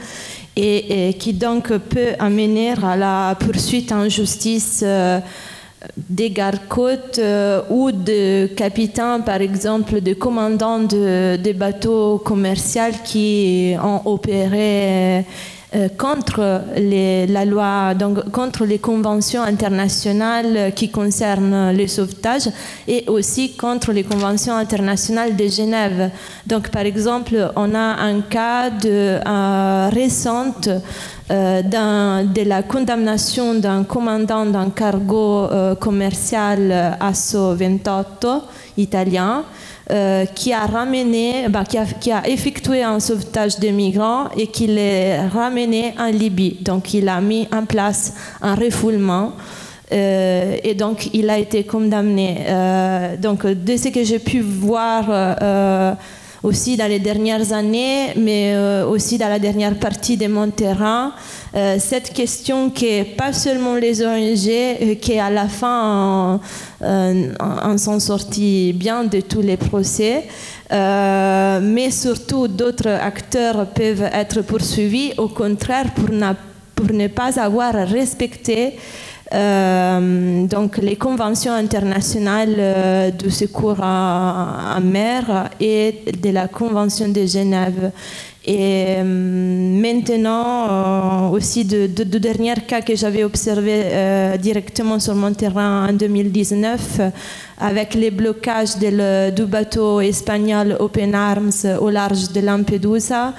et, 0.57 1.15
qui 1.19 1.33
donc 1.33 1.69
peut 1.69 2.15
amener 2.19 2.73
à 2.83 2.97
la 2.97 3.37
poursuite 3.39 3.93
en 3.93 4.09
justice. 4.09 4.83
Euh, 4.85 5.21
des 5.97 6.31
gardes-côtes 6.31 7.19
euh, 7.19 7.63
ou 7.71 7.91
de 7.91 8.47
capitaines, 8.49 9.23
par 9.25 9.41
exemple, 9.41 10.01
de 10.01 10.13
commandants 10.13 10.81
de, 10.81 11.53
bateaux 11.53 12.19
commerciaux 12.19 12.93
qui 13.05 13.75
ont 13.83 14.03
opéré 14.05 15.19
euh, 15.19 15.23
contre 15.97 16.63
les, 16.77 17.27
la 17.27 17.45
loi, 17.45 17.95
contre 18.33 18.65
les 18.65 18.79
conventions 18.79 19.43
internationales 19.43 20.73
qui 20.75 20.91
concernent 20.91 21.77
le 21.77 21.87
sauvetage 21.87 22.49
et 22.89 23.05
aussi 23.07 23.57
contre 23.57 23.93
les 23.93 24.03
conventions 24.03 24.57
internationales 24.57 25.37
de 25.37 25.47
Genève. 25.47 26.11
Donc, 26.47 26.71
par 26.71 26.83
exemple, 26.83 27.53
on 27.57 27.75
a 27.75 28.03
un 28.03 28.21
cas 28.23 28.71
de 28.71 29.21
euh, 31.31 31.63
euh, 31.63 32.23
de 32.25 32.43
la 32.43 32.63
condamnation 32.63 33.55
d'un 33.55 33.85
commandant 33.85 34.47
d'un 34.47 34.71
cargo 34.71 35.45
euh, 35.45 35.77
commercial 35.77 36.97
ASSO 36.99 37.55
28 37.55 38.27
italien 38.79 39.45
euh, 39.91 40.25
qui 40.27 40.53
a 40.53 40.67
ramené, 40.67 41.49
bah, 41.49 41.65
qui, 41.65 42.11
a, 42.11 42.29
effectué 42.29 42.83
un 42.83 43.01
sauvetage 43.01 43.59
de 43.59 43.69
migrants 43.69 44.29
et 44.37 44.47
qui 44.47 44.67
les 44.67 45.19
ramené 45.33 45.95
en 45.99 46.11
Libye. 46.11 46.59
Donc 46.61 46.95
il 46.95 47.09
a 47.09 47.21
mis 47.21 47.49
en 47.53 47.65
place 47.65 48.15
un 48.41 48.55
refoulement. 48.55 49.33
et 49.91 50.75
donc 50.79 51.11
il 51.13 51.29
a 51.29 51.39
été 51.39 51.65
condamné. 51.65 52.47
donc 53.19 53.45
de 53.45 53.77
ce 53.77 53.89
que 53.89 54.05
j'ai 54.05 54.21
pu 54.21 54.41
voir 54.41 55.97
aussi 56.43 56.77
dans 56.77 56.87
les 56.87 56.99
dernières 56.99 57.53
années, 57.53 58.13
mais 58.17 58.53
euh, 58.55 58.87
aussi 58.87 59.19
dans 59.19 59.29
la 59.29 59.39
dernière 59.39 59.75
partie 59.75 60.17
de 60.17 60.27
mon 60.27 60.51
terrain, 60.51 61.13
euh, 61.55 61.77
cette 61.79 62.13
question 62.13 62.71
qui 62.71 62.87
est 62.87 63.17
pas 63.17 63.33
seulement 63.33 63.75
les 63.75 64.05
ONG, 64.05 64.49
euh, 64.49 64.95
qui 64.95 65.19
à 65.19 65.31
la 65.31 65.49
fin 65.49 66.41
en, 66.81 67.79
sont 67.79 67.99
sortis 68.01 68.73
bien 68.73 69.05
de 69.05 69.21
tous 69.21 69.43
les 69.43 69.57
procès, 69.57 70.25
mais 70.71 71.91
surtout 71.91 72.49
d'autres 72.49 72.89
acteurs 72.89 73.67
peuvent 73.67 74.09
être 74.13 74.43
poursuivis, 74.43 75.13
au 75.19 75.29
contraire, 75.29 75.93
pour, 75.95 76.11
ne 76.93 77.09
pas 77.09 77.39
avoir 77.39 77.75
respecté 77.75 78.77
euh, 79.33 80.45
donc 80.47 80.79
les 80.79 80.97
conventions 80.97 81.53
internationales 81.53 82.57
euh, 82.59 83.11
secours 83.29 83.81
en, 83.81 84.81
mer 84.83 85.51
et 85.61 86.03
de 86.21 86.31
la 86.31 86.49
Convention 86.49 87.09
de 87.09 87.25
Genève. 87.27 87.93
Et 88.47 88.97
euh, 88.99 89.05
maintenant, 89.05 91.31
aussi 91.31 91.65
de, 91.65 91.87
deux 91.87 92.19
derniers 92.19 92.55
cas 92.67 92.81
que 92.81 92.97
j'avais 92.97 93.23
observés 93.23 93.85
directement 94.39 94.99
sur 94.99 95.15
mon 95.15 95.33
terrain 95.35 95.89
en 95.89 95.93
2019, 95.93 97.01
avec 97.59 97.95
les 97.95 98.11
blocages 98.11 98.79
du 98.79 99.47
bateau 99.47 100.01
espagnol 100.01 100.77
Open 100.81 101.15
Arms 101.15 101.79
au 101.81 101.91
large 101.91 102.33
de 102.33 102.41
Lampedusa. 102.41 103.35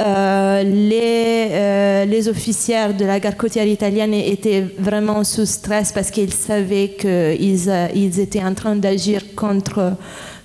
Euh, 0.00 0.62
les, 0.62 1.48
euh, 1.50 2.04
les 2.06 2.28
officiers 2.28 2.94
de 2.98 3.04
la 3.04 3.20
garde 3.20 3.36
côtière 3.36 3.66
italienne 3.66 4.14
étaient 4.14 4.64
vraiment 4.78 5.24
sous 5.24 5.44
stress 5.44 5.92
parce 5.92 6.10
qu'ils 6.10 6.32
savaient 6.32 6.96
qu'ils 6.98 7.68
euh, 7.68 7.88
ils 7.94 8.18
étaient 8.18 8.42
en 8.42 8.54
train 8.54 8.76
d'agir 8.76 9.34
contre, 9.36 9.92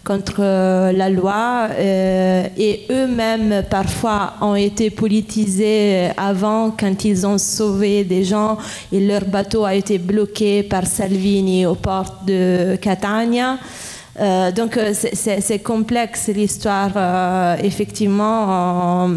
contre 0.06 0.42
la 0.92 1.10
loi 1.10 1.70
et 1.78 2.86
eux-mêmes 2.92 3.64
parfois 3.70 4.34
ont 4.40 4.56
été 4.56 4.90
politisés 4.92 6.10
avant 6.16 6.72
quand 6.72 7.04
ils 7.04 7.26
ont 7.26 7.40
sauvé 7.40 8.04
des 8.04 8.24
gens 8.24 8.58
et 8.92 9.00
leur 9.00 9.26
bateau 9.26 9.66
a 9.66 9.74
été 9.74 9.98
bloqué 9.98 10.64
par 10.64 10.86
Salvini 10.86 11.66
aux 11.66 11.76
portes 11.76 12.26
de 12.26 12.78
Catania. 12.82 13.58
Euh, 14.20 14.52
donc 14.52 14.78
euh, 14.78 14.94
c'est 14.94 15.60
complexe 15.60 16.28
l'histoire, 16.28 16.92
euh, 16.96 17.58
effectivement. 17.62 19.10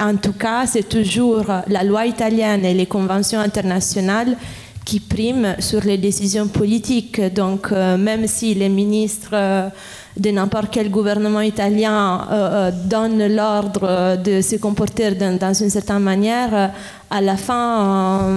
En, 0.00 0.16
tout 0.16 0.32
cas, 0.32 0.66
c'est 0.66 0.88
toujours 0.88 1.46
la 1.66 1.82
loi 1.82 2.06
italienne 2.06 2.64
et 2.64 2.74
les 2.74 2.86
conventions 2.86 3.40
internationales 3.40 4.36
qui 4.84 5.00
priment 5.00 5.56
sur 5.60 5.82
les 5.82 5.96
décisions 5.96 6.48
politiques. 6.48 7.20
Donc 7.34 7.70
même 7.70 8.26
si 8.26 8.52
les 8.54 8.68
ministres 8.68 9.70
de 10.16 10.30
n'importe 10.30 10.68
quel 10.70 10.90
gouvernement 10.90 11.40
italien 11.40 12.70
donnent 12.84 13.26
l'ordre 13.34 14.16
de 14.16 14.40
se 14.40 14.56
comporter 14.56 15.12
dans, 15.12 15.54
une 15.54 15.70
certaine 15.70 15.98
manière, 15.98 16.70
à 17.10 17.20
la 17.20 17.36
fin, 17.36 18.30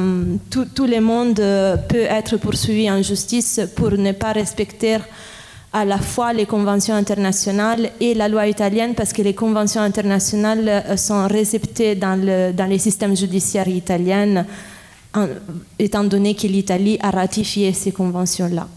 tout, 0.50 0.88
le 0.88 1.00
monde 1.00 1.36
peut 1.88 2.08
être 2.10 2.38
poursuivi 2.38 2.90
en 2.90 3.02
justice 3.04 3.62
pour 3.76 3.92
ne 3.92 4.12
pas 4.12 4.32
respecter 4.32 4.98
à 5.74 5.86
la 5.86 5.98
fois 5.98 6.34
les 6.34 6.46
conventions 6.46 6.96
internationales 6.96 7.92
et 8.00 8.14
la 8.14 8.28
loi 8.28 8.48
italienne 8.48 8.96
parce 8.96 9.14
que 9.14 9.22
les 9.22 9.34
conventions 9.34 9.82
internationales 9.82 10.68
euh, 10.68 10.98
sont 10.98 11.28
réceptées 11.28 11.96
dans, 11.96 12.18
dans 12.54 12.70
les 12.70 12.80
systèmes 12.80 13.16
judiciaires 13.16 13.68
italiens 13.68 14.46
étant 15.80 16.04
donné 16.04 16.36
que 16.36 16.46
l'Italie 16.48 16.98
a 17.02 17.10
ratifié 17.10 17.74
ces 17.74 17.92
conventions-là. 17.92 18.68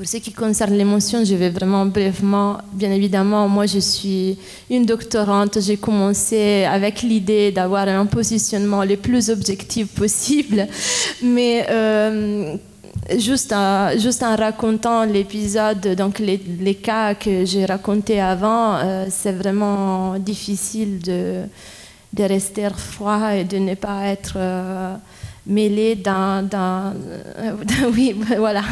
Pour 0.00 0.08
ce 0.08 0.16
qui 0.16 0.32
concerne 0.32 0.72
l'émotion, 0.78 1.26
je 1.26 1.34
vais 1.34 1.50
vraiment 1.50 1.84
brièvement. 1.84 2.56
Bien 2.72 2.90
évidemment, 2.90 3.46
moi, 3.48 3.66
je 3.66 3.80
suis 3.80 4.38
une 4.70 4.86
doctorante. 4.86 5.60
J'ai 5.60 5.76
commencé 5.76 6.64
avec 6.64 7.02
l'idée 7.02 7.52
d'avoir 7.52 7.86
un 7.86 8.06
positionnement 8.06 8.82
le 8.82 8.96
plus 8.96 9.28
objectif 9.28 9.88
possible. 9.88 10.66
Mais 11.22 11.66
euh, 11.68 12.56
juste, 13.18 13.52
en, 13.52 13.90
juste 13.98 14.22
en 14.22 14.36
racontant 14.36 15.04
l'épisode, 15.04 15.94
donc 15.98 16.18
les, 16.18 16.40
les, 16.60 16.76
cas 16.76 17.14
que 17.14 17.44
j'ai 17.44 17.66
racontés 17.66 18.22
avant, 18.22 18.76
euh, 18.76 19.04
c'est 19.10 19.32
vraiment 19.32 20.18
difficile 20.18 21.00
de, 21.00 21.42
de, 22.14 22.24
rester 22.24 22.70
froid 22.74 23.34
et 23.34 23.44
de 23.44 23.58
ne 23.58 23.74
pas 23.74 24.06
être 24.06 24.32
euh, 24.36 24.94
mêlé 25.46 25.94
dans, 25.94 26.48
dans, 26.48 26.94
oui, 27.94 28.16
voilà. 28.38 28.62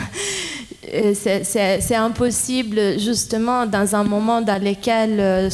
C'est 1.12 1.94
impossible 1.94 2.98
justement 2.98 3.66
dans 3.66 3.94
un 3.94 4.04
moment 4.04 4.40
dans 4.40 4.62
lequel, 4.62 5.16
euh, 5.18 5.50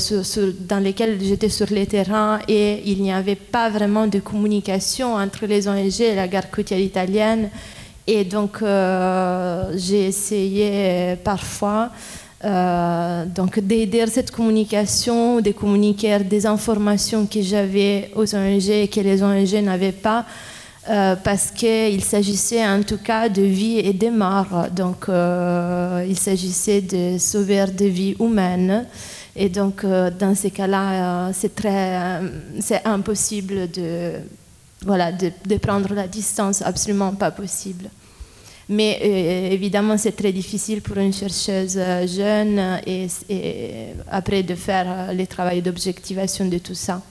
dans 0.68 0.82
lequel 0.82 1.18
j'étais 1.22 1.48
sur 1.48 1.66
le 1.70 1.86
terrain 1.86 2.38
et 2.48 2.82
il 2.86 3.02
n'y 3.02 3.12
avait 3.12 3.34
pas 3.34 3.70
vraiment 3.70 4.06
de 4.06 4.20
communication 4.20 5.14
entre 5.14 5.46
les 5.46 5.66
ONG 5.68 6.00
et 6.00 6.14
la 6.14 6.28
garde 6.28 6.50
côtière 6.50 6.80
italienne. 6.80 7.50
Et 8.06 8.24
donc, 8.24 8.58
euh, 8.62 9.72
j'ai 9.76 10.06
essayé 10.06 11.16
parfois 11.24 11.90
euh, 12.44 13.24
donc 13.24 13.58
d'aider 13.58 14.04
cette 14.06 14.30
communication, 14.30 15.40
de 15.40 15.50
communiquer 15.52 16.18
des 16.18 16.44
informations 16.44 17.24
que 17.26 17.40
j'avais 17.40 18.10
aux 18.14 18.34
ONG 18.34 18.68
et 18.68 18.88
que 18.88 19.00
les 19.00 19.22
ONG 19.22 19.54
n'avaient 19.62 19.92
pas, 19.92 20.26
euh, 20.88 21.16
parce 21.16 21.50
qu'il 21.50 22.02
s'agissait 22.04 22.66
en 22.66 22.82
tout 22.82 22.98
cas 22.98 23.28
de 23.28 23.42
vie 23.42 23.78
et 23.78 23.92
de 23.92 24.08
mort. 24.10 24.66
Donc, 24.74 25.06
il 25.08 26.18
s'agissait 26.18 26.82
de 26.82 27.18
sauver 27.18 27.66
des 27.72 27.88
vies 27.88 28.16
humaines. 28.20 28.86
Et 29.36 29.48
donc, 29.48 29.84
dans 29.84 30.34
ces 30.34 30.50
cas-là, 30.50 31.32
c'est 31.32 31.54
très, 31.54 32.20
impossible 32.84 33.70
de 33.70 34.12
voilà, 34.84 35.12
de, 35.12 35.56
prendre 35.56 35.92
la 35.94 36.06
distance, 36.06 36.62
absolument 36.62 37.12
pas 37.14 37.30
possible. 37.30 37.88
Mais 38.68 38.98
euh, 39.02 39.52
évidemment, 39.52 39.96
c'est 39.98 40.16
très 40.16 40.32
difficile 40.32 40.80
pour 40.80 40.96
une 40.96 41.12
chercheuse 41.12 41.76
euh, 41.76 42.06
jeune 42.06 42.80
et, 42.86 43.06
et, 43.28 43.88
après 44.10 44.42
de 44.42 44.54
faire 44.54 45.12
le 45.12 45.26
travail 45.26 45.60
d'objectivation 45.60 46.46
de 46.46 46.58
tout 46.58 46.74
ça. 46.74 47.02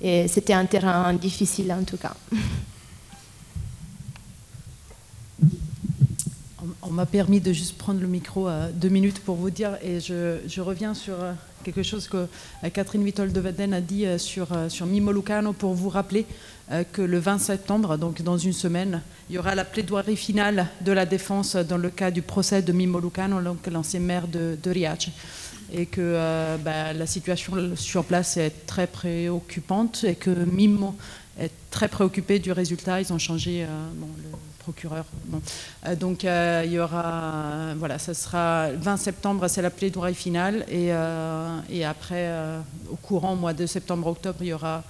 Et 0.00 0.26
c'était 0.28 0.54
un 0.54 0.64
terrain 0.64 1.12
difficile 1.12 1.72
en 1.72 1.84
tout 1.84 1.98
cas. 1.98 2.14
On 6.92 6.94
m'a 6.94 7.06
permis 7.06 7.40
de 7.40 7.54
juste 7.54 7.78
prendre 7.78 8.02
le 8.02 8.06
micro 8.06 8.48
à 8.48 8.66
deux 8.66 8.90
minutes 8.90 9.20
pour 9.20 9.36
vous 9.36 9.48
dire, 9.48 9.78
et 9.82 9.98
je, 9.98 10.60
reviens 10.60 10.92
sur 10.92 11.14
quelque 11.64 11.82
chose 11.82 12.06
que 12.06 12.26
Catherine 12.68 13.02
Wittol 13.02 13.32
de 13.32 13.40
Veden 13.40 13.72
a 13.72 13.80
dit 13.80 14.04
sur, 14.18 14.48
sur 14.68 14.84
Mimo 14.84 15.10
Lucano 15.10 15.54
pour 15.54 15.72
vous 15.72 15.88
rappeler 15.88 16.26
que 16.92 17.00
le 17.00 17.18
20 17.18 17.38
septembre, 17.38 17.96
donc 17.96 18.20
dans 18.20 18.36
une 18.36 18.52
semaine, 18.52 19.00
il 19.30 19.36
y 19.36 19.38
aura 19.38 19.54
la 19.54 19.64
plaidoirie 19.64 20.18
finale 20.18 20.68
de 20.82 20.92
la 20.92 21.06
défense 21.06 21.56
dans 21.56 21.78
le 21.78 21.88
cas 21.88 22.10
du 22.10 22.20
procès 22.20 22.60
de 22.60 22.72
Mimo 22.72 23.00
Lucano, 23.00 23.38
l'ancien 23.70 24.00
maire 24.00 24.28
de, 24.28 24.58
de 24.62 24.70
Riace 24.70 25.08
et 25.72 25.86
que 25.86 26.02
euh, 26.02 26.58
bah, 26.58 26.92
la 26.92 27.06
situation 27.06 27.74
sur 27.74 28.04
place 28.04 28.36
est 28.36 28.66
très 28.66 28.86
préoccupante 28.86 30.04
et 30.04 30.14
que 30.14 30.28
Mimo 30.28 30.94
est 31.40 31.52
très 31.70 31.88
préoccupé 31.88 32.38
du 32.38 32.52
résultat. 32.52 33.00
Ils 33.00 33.10
ont 33.14 33.18
changé 33.18 33.64
euh, 33.64 33.66
le 34.30 34.36
procureur. 34.62 35.04
Bon. 35.26 35.40
Euh, 35.86 35.96
donc 35.96 36.24
il 36.24 36.72
y 36.72 36.78
aura, 36.78 37.74
voilà, 37.76 37.98
ça 37.98 38.14
sera 38.14 38.70
20 38.72 38.96
septembre, 38.96 39.48
c'est 39.48 39.62
la 39.62 39.70
plaidoirie 39.70 40.14
finale 40.14 40.64
et, 40.68 40.90
et 41.70 41.84
après, 41.84 42.30
au 42.90 42.96
courant 42.96 43.36
mois 43.36 43.52
de 43.52 43.66
septembre-octobre, 43.66 44.38
il 44.40 44.48
y 44.48 44.52
aura 44.52 44.82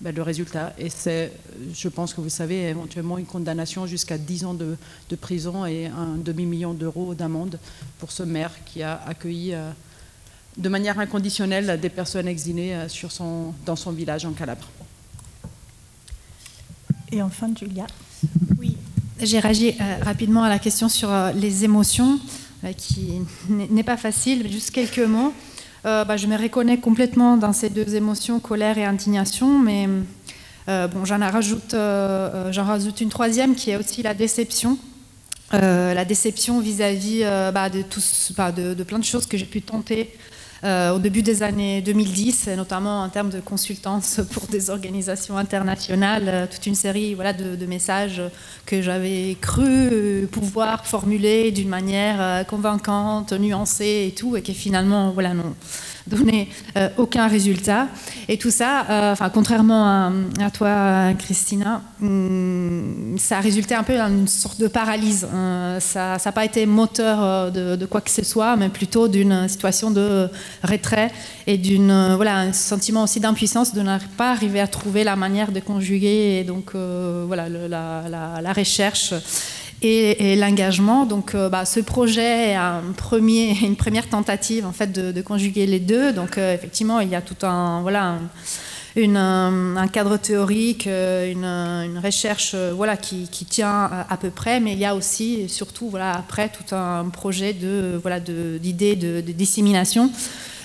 ben, 0.00 0.14
le 0.14 0.22
résultat. 0.22 0.72
Et 0.78 0.88
c'est, 0.88 1.30
je 1.74 1.88
pense 1.88 2.14
que 2.14 2.22
vous 2.22 2.30
savez, 2.30 2.68
éventuellement 2.68 3.18
une 3.18 3.26
condamnation 3.26 3.86
jusqu'à 3.86 4.16
10 4.16 4.44
ans 4.46 4.54
de, 4.54 4.78
de 5.10 5.16
prison 5.16 5.66
et 5.66 5.86
un 5.88 6.16
demi-million 6.16 6.72
d'euros 6.72 7.14
d'amende 7.14 7.58
pour 7.98 8.10
ce 8.10 8.22
maire 8.22 8.52
qui 8.64 8.82
a 8.82 8.98
accueilli 9.06 9.52
euh, 9.52 9.70
de 10.56 10.68
manière 10.70 10.98
inconditionnelle 10.98 11.78
des 11.78 11.90
personnes 11.90 12.28
exilées 12.28 12.72
euh, 12.72 12.88
sur 12.88 13.12
son, 13.12 13.52
dans 13.66 13.76
son 13.76 13.92
village 13.92 14.24
en 14.24 14.32
Calabre. 14.32 14.66
Et 17.12 17.20
enfin, 17.20 17.52
Julia. 17.54 17.86
Oui, 18.58 18.69
j'ai 19.22 19.38
réagi 19.38 19.74
euh, 19.80 19.96
rapidement 20.02 20.42
à 20.42 20.48
la 20.48 20.58
question 20.58 20.88
sur 20.88 21.10
euh, 21.10 21.32
les 21.32 21.64
émotions, 21.64 22.18
euh, 22.64 22.72
qui 22.72 23.20
n'est 23.48 23.82
pas 23.82 23.96
facile, 23.96 24.50
juste 24.50 24.70
quelques 24.70 24.98
mots. 24.98 25.32
Bah, 25.82 26.18
je 26.18 26.26
me 26.26 26.36
reconnais 26.36 26.76
complètement 26.76 27.38
dans 27.38 27.54
ces 27.54 27.70
deux 27.70 27.94
émotions, 27.94 28.38
colère 28.38 28.76
et 28.76 28.84
indignation, 28.84 29.58
mais 29.58 29.88
bon, 30.66 31.06
j'en 31.06 31.18
rajoute, 31.20 31.74
une 33.00 33.08
troisième 33.08 33.54
qui 33.54 33.70
est 33.70 33.76
aussi 33.76 34.02
la 34.02 34.12
déception. 34.12 34.76
la 35.52 36.04
déception 36.04 36.60
vis-à-vis 36.60 37.22
-vis, 37.22 37.52
bah, 37.52 37.70
de, 37.70 37.82
bah, 38.36 38.52
de, 38.52 38.82
plein 38.84 38.98
de 38.98 39.04
choses 39.04 39.24
que 39.24 39.38
j'ai 39.38 39.46
pu 39.46 39.62
tenter 39.62 40.10
au 40.64 40.98
début 40.98 41.22
des 41.22 41.42
années 41.42 41.80
2010, 41.80 42.48
notamment 42.56 43.02
en 43.02 43.08
termes 43.08 43.30
de 43.30 43.40
consultance 43.40 44.20
pour 44.32 44.46
des 44.46 44.70
organisations 44.70 45.38
internationales, 45.38 46.48
toute 46.50 46.66
une 46.66 46.74
série 46.74 47.14
voilà, 47.14 47.32
de, 47.32 47.56
de 47.56 47.66
messages 47.66 48.22
que 48.66 48.82
j'avais 48.82 49.36
cru 49.40 50.28
pouvoir 50.30 50.86
formuler 50.86 51.50
d'une 51.50 51.68
manière 51.68 52.46
convaincante, 52.46 53.32
nuancée 53.32 54.06
et 54.08 54.14
tout, 54.14 54.36
et 54.36 54.42
qui 54.42 54.54
finalement 54.54 55.10
voilà, 55.10 55.34
non, 55.34 55.54
donné 56.10 56.48
euh, 56.76 56.88
aucun 56.98 57.26
résultat. 57.26 57.88
Et 58.28 58.36
tout 58.36 58.50
ça, 58.50 58.84
euh, 58.90 59.12
enfin, 59.12 59.30
contrairement 59.30 60.12
à, 60.38 60.50
toi, 60.50 61.14
Christina, 61.18 61.82
hum, 62.02 63.16
ça 63.18 63.38
a 63.38 63.40
résulté 63.40 63.74
un 63.74 63.82
peu 63.82 63.96
dans 63.96 64.08
une 64.08 64.28
sorte 64.28 64.60
de 64.60 64.68
paralyse. 64.68 65.26
Euh, 65.32 65.80
ça 65.80 66.16
n'a 66.24 66.32
pas 66.32 66.44
été 66.44 66.66
moteur 66.66 67.50
de, 67.50 67.76
de, 67.76 67.86
quoi 67.86 68.00
que 68.00 68.10
ce 68.10 68.24
soit, 68.24 68.56
mais 68.56 68.68
plutôt 68.68 69.08
d'une 69.08 69.48
situation 69.48 69.90
de 69.90 70.28
retrait 70.62 71.10
et 71.46 71.56
d'un 71.56 72.16
voilà, 72.16 72.36
un 72.38 72.52
sentiment 72.52 73.04
aussi 73.04 73.20
d'impuissance 73.20 73.72
de 73.72 73.80
ne 73.80 73.98
pas 74.16 74.32
arriver 74.32 74.60
à 74.60 74.66
trouver 74.66 75.04
la 75.04 75.16
manière 75.16 75.52
de 75.52 75.60
conjuguer 75.60 76.44
donc 76.44 76.74
voilà, 76.74 77.48
la, 77.48 78.08
la, 78.08 78.40
la 78.42 78.52
recherche 78.52 79.14
et, 79.82 80.36
l'engagement. 80.36 81.06
Donc, 81.06 81.34
euh, 81.34 81.48
bah, 81.48 81.64
ce 81.64 81.80
projet 81.80 82.50
est 82.50 82.56
une 83.62 83.76
première 83.76 84.08
tentative 84.08 84.66
en 84.66 84.72
fait 84.72 84.92
de, 84.92 85.22
conjuguer 85.22 85.66
les 85.66 85.80
deux. 85.80 86.12
Donc, 86.12 86.38
euh, 86.38 86.54
effectivement, 86.54 87.00
il 87.00 87.08
y 87.08 87.14
a 87.14 87.22
tout 87.22 87.46
un 87.46 87.82
voilà. 87.82 88.04
Un, 88.04 88.18
une, 88.96 89.16
un, 89.16 89.86
cadre 89.86 90.16
théorique, 90.16 90.86
une, 90.86 91.44
une 91.44 92.00
recherche 92.02 92.56
voilà, 92.56 92.96
qui, 92.96 93.28
tient 93.48 93.88
à, 94.08 94.16
peu 94.16 94.30
près, 94.30 94.58
mais 94.58 94.72
il 94.72 94.80
y 94.80 94.84
a 94.84 94.96
aussi, 94.96 95.48
surtout, 95.48 95.88
voilà, 95.88 96.10
après, 96.10 96.48
tout 96.48 96.74
un 96.74 97.08
projet 97.08 97.52
de, 97.52 97.96
voilà, 98.02 98.18
d'idées 98.18 98.96
de, 98.96 99.20
dissémination 99.20 100.10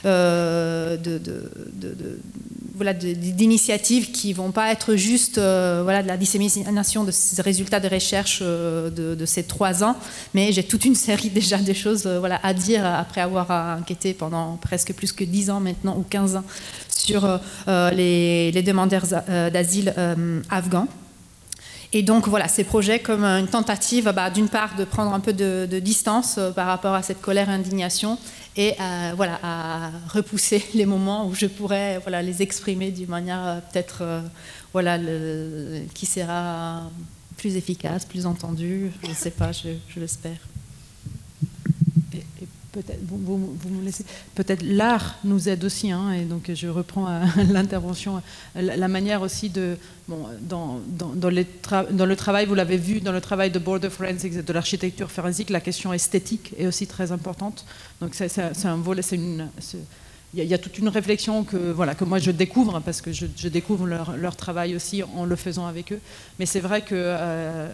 euh, 0.06 0.98
de, 0.98 1.20
voilà, 2.76 2.94
d'initiatives 2.94 4.12
qui 4.12 4.34
vont 4.34 4.52
pas 4.52 4.72
être 4.72 4.96
juste 4.96 5.38
euh, 5.38 5.82
voilà, 5.84 6.04
de 6.04 6.08
la 6.08 6.18
dissémination 6.18 7.04
de 7.04 7.12
ces 7.12 7.42
résultats 7.42 7.80
de 7.80 7.88
recherche 7.88 8.40
euh, 8.42 8.90
de, 8.90 9.26
ces 9.26 9.44
trois 9.44 9.84
ans, 9.84 9.96
mais 10.34 10.52
j'ai 10.52 10.64
toute 10.64 10.86
une 10.86 10.96
série 10.96 11.30
déjà 11.34 11.58
de 11.58 11.74
choses 11.74 12.04
euh, 12.06 12.22
à 12.44 12.54
dire 12.54 12.86
après 12.86 13.22
avoir 13.22 13.80
enquêté 13.80 14.14
pendant 14.14 14.58
presque 14.58 14.94
plus 14.94 15.12
que 15.12 15.24
10 15.24 15.50
ans 15.50 15.60
maintenant, 15.60 15.96
ou 15.98 16.04
15 16.04 16.36
ans, 16.36 16.44
sur 16.90 17.40
les, 17.68 18.64
demandeurs 18.66 19.06
d'asile 19.52 19.94
afghans. 20.50 20.88
Et 21.94 22.04
donc 22.04 22.28
voilà, 22.28 22.48
ces 22.48 22.64
projets 22.64 23.00
comme 23.00 23.24
une 23.24 23.48
tentative 23.48 24.12
bah, 24.16 24.30
d'une 24.30 24.50
part 24.50 24.76
de 24.76 24.84
prendre 24.84 25.14
un 25.14 25.20
peu 25.20 25.34
de, 25.34 25.80
distance 25.80 26.36
euh, 26.38 26.52
par 26.52 26.68
rapport 26.68 26.94
à 26.94 27.02
cette 27.02 27.22
colère 27.22 27.50
et 27.50 27.54
indignation 27.54 28.18
et 28.58 28.74
euh, 28.80 29.12
voilà, 29.16 29.40
à 29.44 29.92
repousser 30.10 30.64
les 30.74 30.86
moments 30.86 31.28
où 31.28 31.36
je 31.36 31.46
pourrais 31.46 32.00
voilà, 32.00 32.22
les 32.22 32.42
exprimer 32.42 32.92
d'une 32.92 33.10
manière 33.10 33.46
euh, 33.46 33.60
peut-être 33.72 34.00
euh, 34.02 34.22
voilà, 34.72 34.98
qui 35.94 36.06
sera 36.06 36.90
plus 37.38 37.56
efficace, 37.56 38.06
plus 38.06 38.26
entendue, 38.26 38.92
je 39.04 39.10
ne 39.10 39.14
sais 39.14 39.32
pas, 39.32 39.52
je 39.52 40.00
l'espère. 40.00 40.38
Peut-être 44.36 44.64
l'art 44.64 45.18
nous 45.24 45.50
aide 45.50 45.64
aussi 45.64 45.92
hein, 45.92 46.12
et 46.12 46.26
donc 46.26 46.52
je 46.54 46.68
reprends 46.68 47.08
euh, 47.08 47.24
l'intervention 47.52 48.22
la, 48.56 48.88
manière 48.88 49.22
aussi 49.22 49.50
de 49.50 49.78
bon 50.08 50.28
dans, 50.42 50.80
le 51.30 52.16
travail 52.16 52.46
vous 52.46 52.56
l'avez 52.56 52.78
vu 52.78 53.02
dans 53.02 53.12
le 53.12 53.22
travail 53.22 53.52
de 53.52 53.60
border 53.60 53.90
forensics 53.90 54.34
et 54.34 54.42
de 54.42 54.54
l'architecture 54.54 55.12
forensique 55.12 55.50
la 55.50 55.62
question 55.62 55.94
esthétique 55.94 56.54
est 56.58 56.68
aussi 56.68 56.88
très 56.88 57.12
importante 57.12 57.66
donc 58.02 58.14
c'est 58.14 58.66
un 58.66 58.78
volet 58.78 59.02
c'est 59.02 59.16
une 59.16 59.50
il 60.34 60.44
y, 60.44 60.54
a 60.54 60.58
toute 60.58 60.78
une 60.80 60.90
réflexion 60.90 61.46
que, 61.46 61.56
voilà, 61.56 61.96
que 61.96 62.04
moi 62.04 62.20
je 62.20 62.30
découvre, 62.30 62.82
parce 62.82 63.00
que 63.00 63.14
je, 63.14 63.48
découvre 63.48 63.88
leur, 63.88 64.18
leur, 64.18 64.36
travail 64.36 64.76
aussi 64.76 65.02
en 65.02 65.24
le 65.24 65.38
faisant 65.38 65.66
avec 65.66 65.94
eux. 65.94 66.00
Mais 66.40 66.46
c'est 66.46 66.60
vrai 66.60 66.82
que 66.82 66.94
euh, 66.94 67.70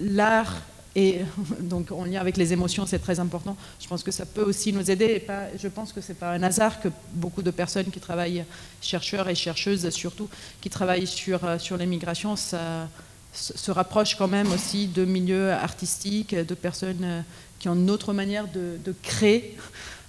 l'art 0.00 0.62
et 0.98 1.20
donc 1.60 1.92
en 1.92 2.04
lien 2.04 2.20
avec 2.20 2.36
les 2.36 2.52
émotions, 2.52 2.84
c'est 2.84 2.98
très 2.98 3.20
important. 3.20 3.56
Je 3.80 3.86
pense 3.86 4.02
que 4.02 4.10
ça 4.10 4.26
peut 4.26 4.42
aussi 4.42 4.72
nous 4.72 4.90
aider. 4.90 5.24
Je 5.56 5.68
pense 5.68 5.92
que 5.92 6.00
c'est 6.00 6.18
pas 6.18 6.32
un 6.32 6.42
hasard 6.42 6.80
que 6.80 6.88
beaucoup 7.12 7.42
de 7.42 7.52
personnes 7.52 7.90
qui 7.90 8.00
travaillent, 8.00 8.44
chercheurs 8.82 9.28
et 9.28 9.36
chercheuses 9.36 9.88
surtout, 9.90 10.28
qui 10.60 10.70
travaillent 10.70 11.06
sur, 11.06 11.40
sur 11.60 11.76
l'immigration, 11.76 12.34
ça 12.34 12.88
se 13.32 13.70
rapprochent 13.70 14.16
quand 14.16 14.26
même 14.26 14.50
aussi 14.52 14.88
de 14.88 15.04
milieux 15.04 15.52
artistiques, 15.52 16.34
de 16.34 16.54
personnes 16.54 17.24
qui 17.60 17.68
ont 17.68 17.76
une 17.76 17.90
autre 17.90 18.12
manière 18.12 18.46
de, 18.48 18.94
créer. 19.02 19.56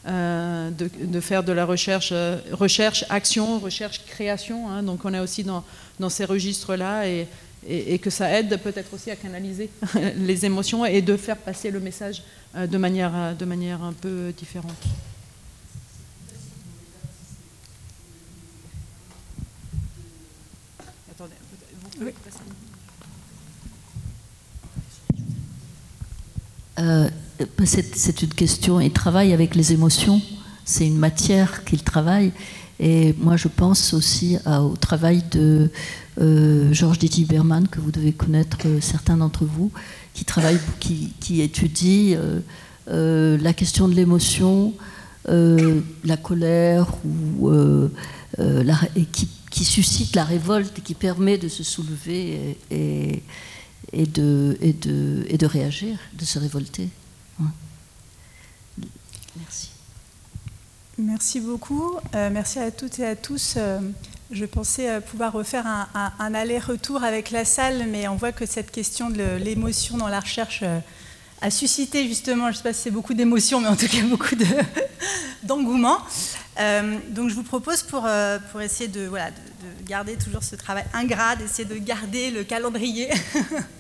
Euh, 0.08 0.72
de, 0.72 1.20
faire 1.20 1.44
de 1.44 1.52
la 1.52 1.66
recherche, 1.66 2.10
euh, 2.14 2.40
recherche, 2.54 3.04
action, 3.10 3.60
recherche, 3.60 4.06
création. 4.06 4.70
Hein. 4.70 4.82
Donc 4.82 5.04
on 5.04 5.14
est 5.14 5.20
aussi 5.20 5.44
dans, 5.44 5.64
ces 6.10 6.26
registres-là 6.26 7.06
et, 7.68 7.94
et, 7.94 8.00
que 8.00 8.10
ça 8.10 8.32
aide 8.40 8.58
peut-être 8.62 8.94
aussi 8.94 9.12
à 9.12 9.16
canaliser 9.16 9.70
les 10.16 10.46
émotions 10.46 10.86
et 10.86 11.02
de 11.02 11.18
faire 11.18 11.38
passer 11.38 11.72
le 11.72 11.80
message 11.80 12.24
euh, 12.56 12.68
de, 12.68 12.78
manière, 12.78 13.36
de 13.38 13.46
manière 13.46 13.84
un 13.84 13.94
peu 13.94 14.34
différente. 14.38 14.78
Attendez, 21.12 21.36
vous 21.82 21.90
pouvez 21.90 22.12
passer. 22.12 22.40
Euh, 26.80 27.10
c'est 27.66 28.22
une 28.22 28.34
question, 28.34 28.80
il 28.80 28.92
travaille 28.92 29.34
avec 29.34 29.54
les 29.54 29.74
émotions, 29.74 30.22
c'est 30.64 30.88
une 30.88 30.98
matière 30.98 31.66
qu'il 31.66 31.84
travaille. 31.84 32.32
Et 32.80 33.14
moi, 33.20 33.36
je 33.36 33.48
pense 33.50 33.94
aussi 33.94 34.38
au 34.48 34.76
travail 34.78 35.24
de 35.32 35.70
euh, 36.22 36.74
Georges 36.74 37.00
Didier 37.00 37.26
Berman, 37.26 37.68
que 37.68 37.80
vous 37.80 37.92
devez 37.92 38.14
connaître 38.14 38.58
euh, 38.66 38.80
certains 38.82 39.18
d'entre 39.18 39.46
vous, 39.46 39.72
qui 40.14 40.24
travaille, 40.26 40.60
qui, 40.80 41.14
qui 41.20 41.42
étudie 41.42 42.16
euh, 42.88 43.38
la 43.38 43.54
question 43.54 43.88
de 43.88 43.96
l'émotion, 43.96 44.74
la 45.28 46.18
colère, 46.18 46.88
ou, 47.06 47.52
la, 48.38 48.80
et 48.96 49.06
qui 49.06 49.28
qui 49.50 49.66
suscite 49.66 50.16
la 50.16 50.24
révolte 50.24 50.78
et 50.78 50.82
qui 50.82 50.94
permet 50.94 51.38
de 51.38 51.48
se 51.48 51.64
soulever 51.64 52.58
et, 52.70 53.24
de, 53.94 54.58
et, 54.62 54.74
de, 54.74 55.26
et 55.28 55.38
de 55.38 55.46
réagir, 55.46 55.98
de 56.14 56.24
se 56.24 56.38
révolter. 56.40 56.90
Merci. 59.38 59.70
Merci 61.02 61.40
beaucoup. 61.40 61.96
Euh, 62.14 62.30
merci 62.30 62.60
à 62.60 62.72
toutes 62.72 63.00
et 63.00 63.06
à 63.06 63.16
tous. 63.16 63.54
Euh, 63.56 63.80
je 64.32 64.44
pensais 64.44 64.90
euh, 64.90 65.00
pouvoir 65.00 65.32
refaire 65.32 65.66
un, 65.66 66.34
aller-retour 66.34 67.06
avec 67.06 67.32
la 67.32 67.46
salle, 67.46 67.86
mais 67.88 68.10
on 68.10 68.18
voit 68.18 68.34
que 68.34 68.46
cette 68.46 68.70
question 68.70 69.10
de 69.10 69.38
l'émotion 69.38 69.96
dans 69.96 70.10
la 70.10 70.20
recherche 70.20 70.62
a 71.42 71.52
suscité 71.52 72.06
justement, 72.06 72.48
je 72.48 72.50
ne 72.50 72.56
sais 72.58 72.64
pas 72.64 72.74
si 72.74 72.82
c'est 72.82 72.92
beaucoup 72.92 73.14
d'émotions, 73.14 73.62
mais 73.62 73.70
en 73.70 73.78
tout 73.78 73.88
cas 73.88 74.02
beaucoup 74.04 74.36
d'engouement. 75.44 76.00
donc 77.12 77.30
je 77.30 77.34
vous 77.34 77.44
propose 77.44 77.82
pour, 77.82 78.06
pour 78.52 78.60
essayer 78.60 78.90
de, 78.90 79.08
voilà, 79.08 79.32
de, 79.32 79.36
de, 79.36 79.88
garder 79.88 80.18
toujours 80.18 80.44
ce 80.44 80.58
travail 80.58 80.84
ingrat, 80.94 81.38
d'essayer 81.38 81.64
de 81.64 81.78
garder 81.78 82.30
le 82.30 82.44
calendrier, 82.44 83.10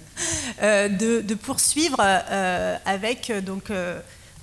de, 0.62 1.34
poursuivre 1.34 2.00
avec 2.00 3.30
donc, 3.46 3.74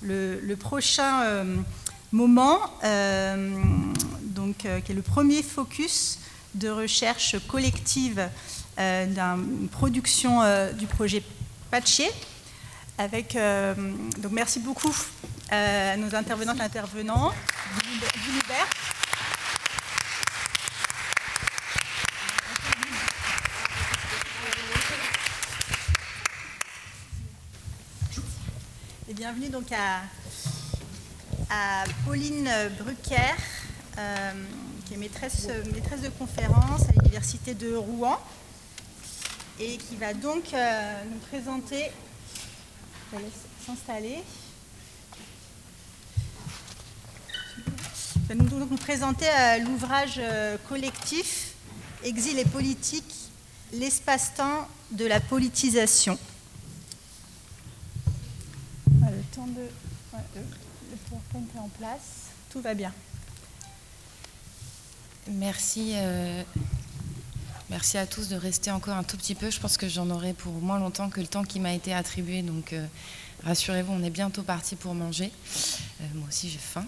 le, 0.02 0.54
prochain 0.56 1.46
moment, 2.16 2.58
euh, 2.82 3.60
donc, 4.22 4.64
euh, 4.64 4.80
qui 4.80 4.92
est 4.92 4.94
le 4.94 5.02
premier 5.02 5.42
focus 5.42 6.18
de 6.54 6.70
recherche 6.70 7.36
collective 7.46 8.28
euh, 8.78 9.06
d'une 9.06 9.68
production 9.68 10.40
du 10.72 10.86
projet 10.86 11.22
Patché. 11.70 12.10
Avec, 12.98 13.36
donc 14.18 14.32
merci 14.32 14.58
beaucoup 14.60 14.94
à 15.50 15.96
nos 15.98 16.14
intervenantes 16.14 16.58
et 16.58 16.62
intervenants. 16.62 17.32
Et 29.08 29.14
bienvenue 29.14 29.50
donc 29.50 29.70
à 29.72 30.00
à 31.50 31.84
Pauline 32.04 32.50
Brucker, 32.78 33.34
euh, 33.98 34.32
qui 34.84 34.94
est 34.94 34.96
maîtresse, 34.96 35.46
de 35.46 36.08
conférence 36.18 36.82
à 36.88 36.92
l'Université 36.92 37.54
de 37.54 37.74
Rouen, 37.74 38.18
et 39.60 39.76
qui 39.76 39.96
va 39.96 40.12
donc 40.14 40.52
euh, 40.52 41.02
nous 41.10 41.18
présenter. 41.30 41.90
Je 43.12 43.18
laisse 43.18 43.46
s'installer. 43.64 44.18
nous 48.34 48.76
présenter 48.76 49.26
euh, 49.28 49.58
l'ouvrage 49.58 50.20
collectif 50.68 51.54
Exil 52.04 52.38
et 52.38 52.44
politique, 52.44 53.30
l'espace-temps 53.72 54.68
de 54.90 55.06
la 55.06 55.20
politisation. 55.20 56.18
le 58.86 59.22
temps 59.34 59.46
de 59.46 59.68
en 61.58 61.68
place. 61.78 62.30
Tout 62.50 62.60
va 62.60 62.74
bien. 62.74 62.92
Merci. 65.28 65.92
Euh, 65.94 66.42
merci 67.68 67.98
à 67.98 68.06
tous 68.06 68.28
de 68.28 68.36
rester 68.36 68.70
encore 68.70 68.94
un 68.94 69.02
tout 69.02 69.16
petit 69.16 69.34
peu. 69.34 69.50
Je 69.50 69.60
pense 69.60 69.76
que 69.76 69.88
j'en 69.88 70.08
aurai 70.10 70.32
pour 70.32 70.52
moins 70.52 70.78
longtemps 70.78 71.10
que 71.10 71.20
le 71.20 71.26
temps 71.26 71.44
qui 71.44 71.60
m'a 71.60 71.74
été 71.74 71.92
attribué. 71.92 72.42
Donc 72.42 72.72
euh, 72.72 72.86
rassurez-vous, 73.44 73.92
on 73.92 74.02
est 74.02 74.10
bientôt 74.10 74.42
parti 74.42 74.76
pour 74.76 74.94
manger. 74.94 75.30
Euh, 76.00 76.04
moi 76.14 76.28
aussi 76.28 76.48
j'ai 76.48 76.58
faim. 76.58 76.86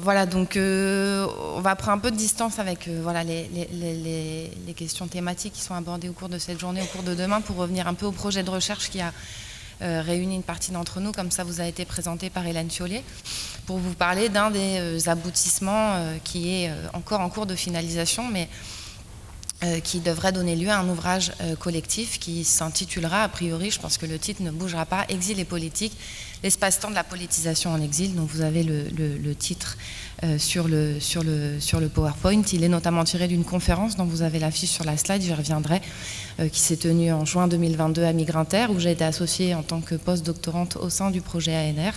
voilà, 0.00 0.26
donc 0.26 0.52
on 0.56 1.60
va 1.60 1.76
prendre 1.76 1.98
un 1.98 1.98
peu 1.98 2.10
de 2.10 2.16
distance 2.16 2.58
avec 2.58 2.88
voilà, 2.88 3.24
les, 3.24 3.48
les, 3.48 4.50
les, 4.66 4.74
questions 4.74 5.08
thématiques 5.08 5.54
qui 5.54 5.62
sont 5.62 5.74
abordées 5.74 6.08
au 6.08 6.12
cours 6.12 6.28
de 6.28 6.38
cette 6.38 6.60
journée, 6.60 6.82
au 6.82 6.86
cours 6.86 7.02
de 7.02 7.14
demain, 7.14 7.40
pour 7.40 7.56
revenir 7.56 7.88
un 7.88 7.94
peu 7.94 8.06
au 8.06 8.12
projet 8.12 8.42
de 8.42 8.50
recherche 8.50 8.90
qui 8.90 9.00
a 9.00 9.12
réuni 9.80 10.34
une 10.34 10.42
partie 10.42 10.72
d'entre 10.72 11.00
nous, 11.00 11.12
comme 11.12 11.30
ça 11.30 11.44
vous 11.44 11.60
a 11.60 11.66
été 11.66 11.84
présenté 11.84 12.30
par 12.30 12.46
Hélène 12.46 12.68
Thiollet, 12.68 13.04
pour 13.66 13.78
vous 13.78 13.94
parler 13.94 14.28
d'un 14.28 14.50
des 14.50 14.78
euh, 14.78 14.98
aboutissements 15.06 15.94
euh, 15.94 16.16
qui 16.24 16.50
est 16.50 16.70
encore 16.94 17.20
en 17.20 17.28
cours 17.28 17.46
de 17.46 17.54
finalisation, 17.54 18.26
mais 18.28 18.48
qui 19.82 19.98
devrait 19.98 20.30
donner 20.30 20.54
lieu 20.54 20.68
à 20.68 20.78
un 20.78 20.88
ouvrage 20.88 21.32
collectif 21.58 22.20
qui 22.20 22.44
s'intitulera, 22.44 23.24
a 23.24 23.28
priori, 23.28 23.72
je 23.72 23.80
pense 23.80 23.98
que 23.98 24.06
le 24.06 24.16
titre 24.16 24.40
ne 24.40 24.52
bougera 24.52 24.86
pas, 24.86 25.04
Exil 25.08 25.40
et 25.40 25.44
politique, 25.44 25.96
l'espace-temps 26.44 26.90
de 26.90 26.94
la 26.94 27.02
politisation 27.02 27.72
en 27.72 27.82
exil, 27.82 28.14
dont 28.14 28.24
vous 28.24 28.42
avez 28.42 28.62
le, 28.62 29.34
titre 29.34 29.76
sur, 30.38 30.66
le, 30.66 30.98
sur, 31.00 31.22
le, 31.22 31.88
PowerPoint. 31.88 32.42
Il 32.52 32.64
est 32.64 32.68
notamment 32.68 33.04
tiré 33.04 33.28
d'une 33.28 33.44
conférence 33.44 33.96
dont 33.96 34.04
vous 34.04 34.22
avez 34.22 34.38
l'affiche 34.38 34.70
sur 34.70 34.84
la 34.84 34.96
slide, 34.96 35.22
j'y 35.22 35.32
reviendrai, 35.32 35.80
euh, 36.40 36.48
qui 36.48 36.60
s'est 36.60 36.76
tenue 36.76 37.12
en 37.12 37.24
juin 37.24 37.48
2022 37.48 38.04
à 38.04 38.12
Migrinter, 38.12 38.66
où 38.70 38.78
j'ai 38.78 38.92
été 38.92 39.04
associée 39.04 39.54
en 39.54 39.62
tant 39.62 39.80
que 39.80 39.96
post-doctorante 39.96 40.76
au 40.76 40.88
sein 40.88 41.10
du 41.10 41.20
projet 41.20 41.54
ANR, 41.54 41.92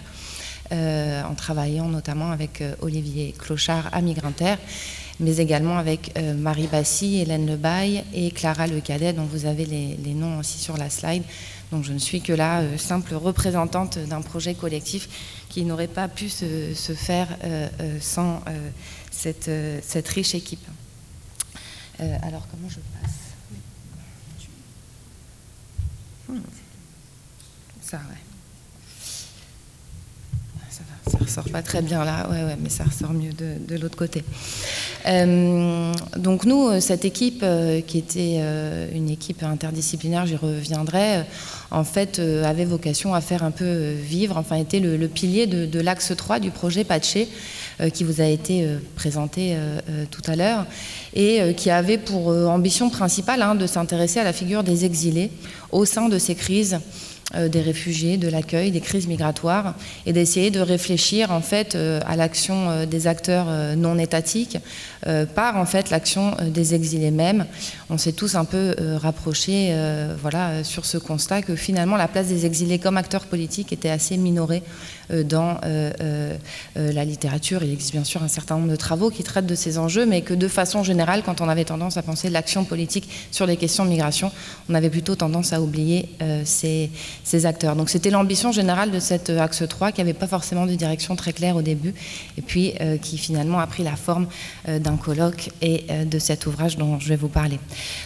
euh, 0.72 1.22
en 1.24 1.36
travaillant 1.36 1.88
notamment 1.88 2.32
avec 2.32 2.62
euh, 2.62 2.74
Olivier 2.82 3.36
Clochard 3.38 3.90
à 3.92 4.02
Migrinter, 4.02 4.56
mais 5.20 5.38
également 5.38 5.78
avec 5.78 6.20
Marie 6.36 6.66
Bassi, 6.66 7.20
Hélène 7.20 7.46
Lebaille 7.46 8.04
et 8.12 8.32
Clara 8.32 8.66
Le 8.66 8.82
Cadet, 8.82 9.14
dont 9.14 9.26
vous 9.26 9.46
avez 9.46 9.66
les, 9.66 10.14
noms 10.16 10.40
aussi 10.40 10.58
sur 10.58 10.78
la 10.78 10.90
slide. 10.90 11.22
Donc 11.72 11.84
je 11.84 11.94
ne 11.94 12.00
suis 12.00 12.22
que 12.22 12.34
la 12.34 12.64
simple 12.80 13.14
représentante 13.14 14.00
d'un 14.00 14.22
projet 14.22 14.56
collectif 14.56 15.08
qui 15.52 15.66
n'aurait 15.66 15.88
pas 15.88 16.08
pu 16.08 16.30
se, 16.30 16.94
faire 16.96 17.28
sans 18.00 18.42
cette, 19.12 19.52
cette, 19.84 20.08
riche 20.08 20.34
équipe. 20.34 20.66
alors 22.00 22.48
comment 22.50 22.70
je 22.70 22.80
passe? 22.80 23.32
Ça, 27.82 27.98
ouais. 27.98 28.31
Ça, 31.08 31.18
ressort 31.18 31.50
pas 31.50 31.64
très 31.64 31.82
bien 31.82 32.06
là, 32.06 32.30
ouais, 32.30 32.44
ouais, 32.44 32.58
mais 32.62 32.70
ça 32.70 32.84
ressort 32.84 33.12
mieux 33.12 33.32
de, 33.34 33.76
l'autre 33.76 33.98
côté. 33.98 34.24
Euh, 35.08 35.92
donc 36.16 36.46
nous, 36.46 36.68
euh, 36.68 36.80
cette 36.80 37.06
équipe 37.06 37.42
euh, 37.42 37.82
qui 37.82 37.98
était 37.98 38.40
une 38.94 39.10
équipe 39.10 39.42
interdisciplinaire, 39.42 40.28
j'y 40.28 40.36
reviendrai, 40.36 41.24
en 41.72 41.84
fait 41.84 42.20
avait 42.20 42.66
vocation 42.66 43.16
à 43.16 43.22
faire 43.22 43.44
un 43.44 43.52
peu 43.52 43.94
vivre, 43.94 44.38
enfin 44.38 44.58
était 44.58 44.80
le, 44.80 45.08
pilier 45.08 45.48
de, 45.48 45.80
l'axe 45.80 46.14
3 46.16 46.40
du 46.40 46.52
projet 46.52 46.84
Patché, 46.84 47.28
qui 47.94 48.04
vous 48.04 48.22
a 48.22 48.26
été 48.26 48.68
présenté 48.96 49.58
tout 50.12 50.22
à 50.28 50.36
l'heure, 50.36 50.66
et 51.16 51.54
qui 51.56 51.72
avait 51.72 51.98
pour 51.98 52.28
ambition 52.28 52.90
principale 52.90 53.42
hein, 53.42 53.56
de 53.56 53.66
s'intéresser 53.66 54.20
à 54.20 54.24
la 54.24 54.34
figure 54.34 54.64
des 54.64 54.86
exilés 54.86 55.32
au 55.72 55.86
sein 55.86 56.10
de 56.10 56.20
ces 56.20 56.36
crises 56.36 56.80
des 57.34 57.62
réfugiés, 57.62 58.18
de 58.18 58.28
l'accueil, 58.28 58.72
des 58.72 58.82
crises 58.82 59.08
migratoires, 59.08 59.76
et 60.06 60.14
d'essayer 60.14 60.52
de 60.52 60.60
réfléchir 60.60 61.32
en 61.32 61.42
fait 61.42 61.76
euh, 61.76 62.00
à 62.06 62.16
l'action 62.16 62.70
euh, 62.70 62.86
des 62.86 63.08
acteurs 63.08 63.48
non 63.76 63.98
étatiques 63.98 64.58
par 65.36 65.58
en 65.58 65.66
fait 65.66 65.90
l'action 65.90 66.36
des 66.46 66.76
exilés 66.76 67.10
mêmes. 67.10 67.46
On 67.90 67.98
s'est 67.98 68.12
tous 68.12 68.36
un 68.36 68.46
peu 68.46 68.76
rapprochés, 68.98 69.76
voilà, 70.22 70.64
sur 70.64 70.86
ce 70.86 70.98
constat 70.98 71.42
que 71.42 71.56
finalement 71.56 71.98
la 71.98 72.08
place 72.08 72.28
des 72.28 72.46
exilés 72.46 72.78
comme 72.78 72.98
acteurs 72.98 73.26
politiques 73.26 73.74
était 73.74 73.90
assez 73.90 74.18
minorée 74.18 74.62
dans 75.10 75.60
la 76.76 77.06
littérature. 77.06 77.64
Il 77.64 77.72
existe 77.72 77.92
bien 77.92 78.04
sûr 78.04 78.24
un 78.24 78.28
certain 78.28 78.56
nombre 78.56 78.70
de 78.70 78.76
travaux 78.76 79.10
qui 79.10 79.24
traitent 79.24 79.46
de 79.46 79.56
ces 79.56 79.78
enjeux, 79.78 80.06
mais 80.06 80.22
que 80.22 80.34
de 80.34 80.48
façon 80.48 80.84
générale, 80.84 81.24
quand 81.26 81.42
on 81.42 81.50
avait 81.50 81.66
tendance 81.66 81.98
à 81.98 82.02
penser 82.02 82.30
l'action 82.30 82.64
politique 82.64 83.10
sur 83.32 83.46
les 83.46 83.58
questions 83.58 83.86
de 83.86 83.90
migration, 83.90 84.32
on 84.70 84.74
avait 84.74 84.90
plutôt 84.90 85.16
tendance 85.16 85.54
à 85.54 85.62
oublier 85.62 86.10
ces 86.44 87.46
acteurs. 87.46 87.76
Donc 87.76 87.90
c'était 87.90 88.10
l'ambition 88.10 88.52
générale 88.52 88.92
de 88.92 89.00
cet 89.00 89.30
euh, 89.30 89.40
axe 89.40 89.64
3 89.68 89.92
qui 89.92 90.02
n'avait 90.02 90.14
pas 90.14 90.28
forcément 90.28 90.66
de 90.66 90.74
direction 90.76 91.16
très 91.16 91.34
claire 91.34 91.56
au 91.56 91.62
début 91.62 91.94
et 92.38 92.42
puis 92.42 92.74
euh, 92.82 92.98
qui 92.98 93.18
finalement 93.18 93.60
a 93.60 93.68
pris 93.68 93.84
la 93.84 93.96
forme 93.96 94.28
euh, 94.68 94.80
d'un 94.80 94.98
colloque 94.98 95.50
et 95.62 95.86
de 96.06 96.20
cet 96.20 96.46
ouvrage 96.46 96.78
dont 96.78 97.00
je 97.00 97.10
vais 97.10 97.16
vous 97.16 97.28
parler. 97.28 97.60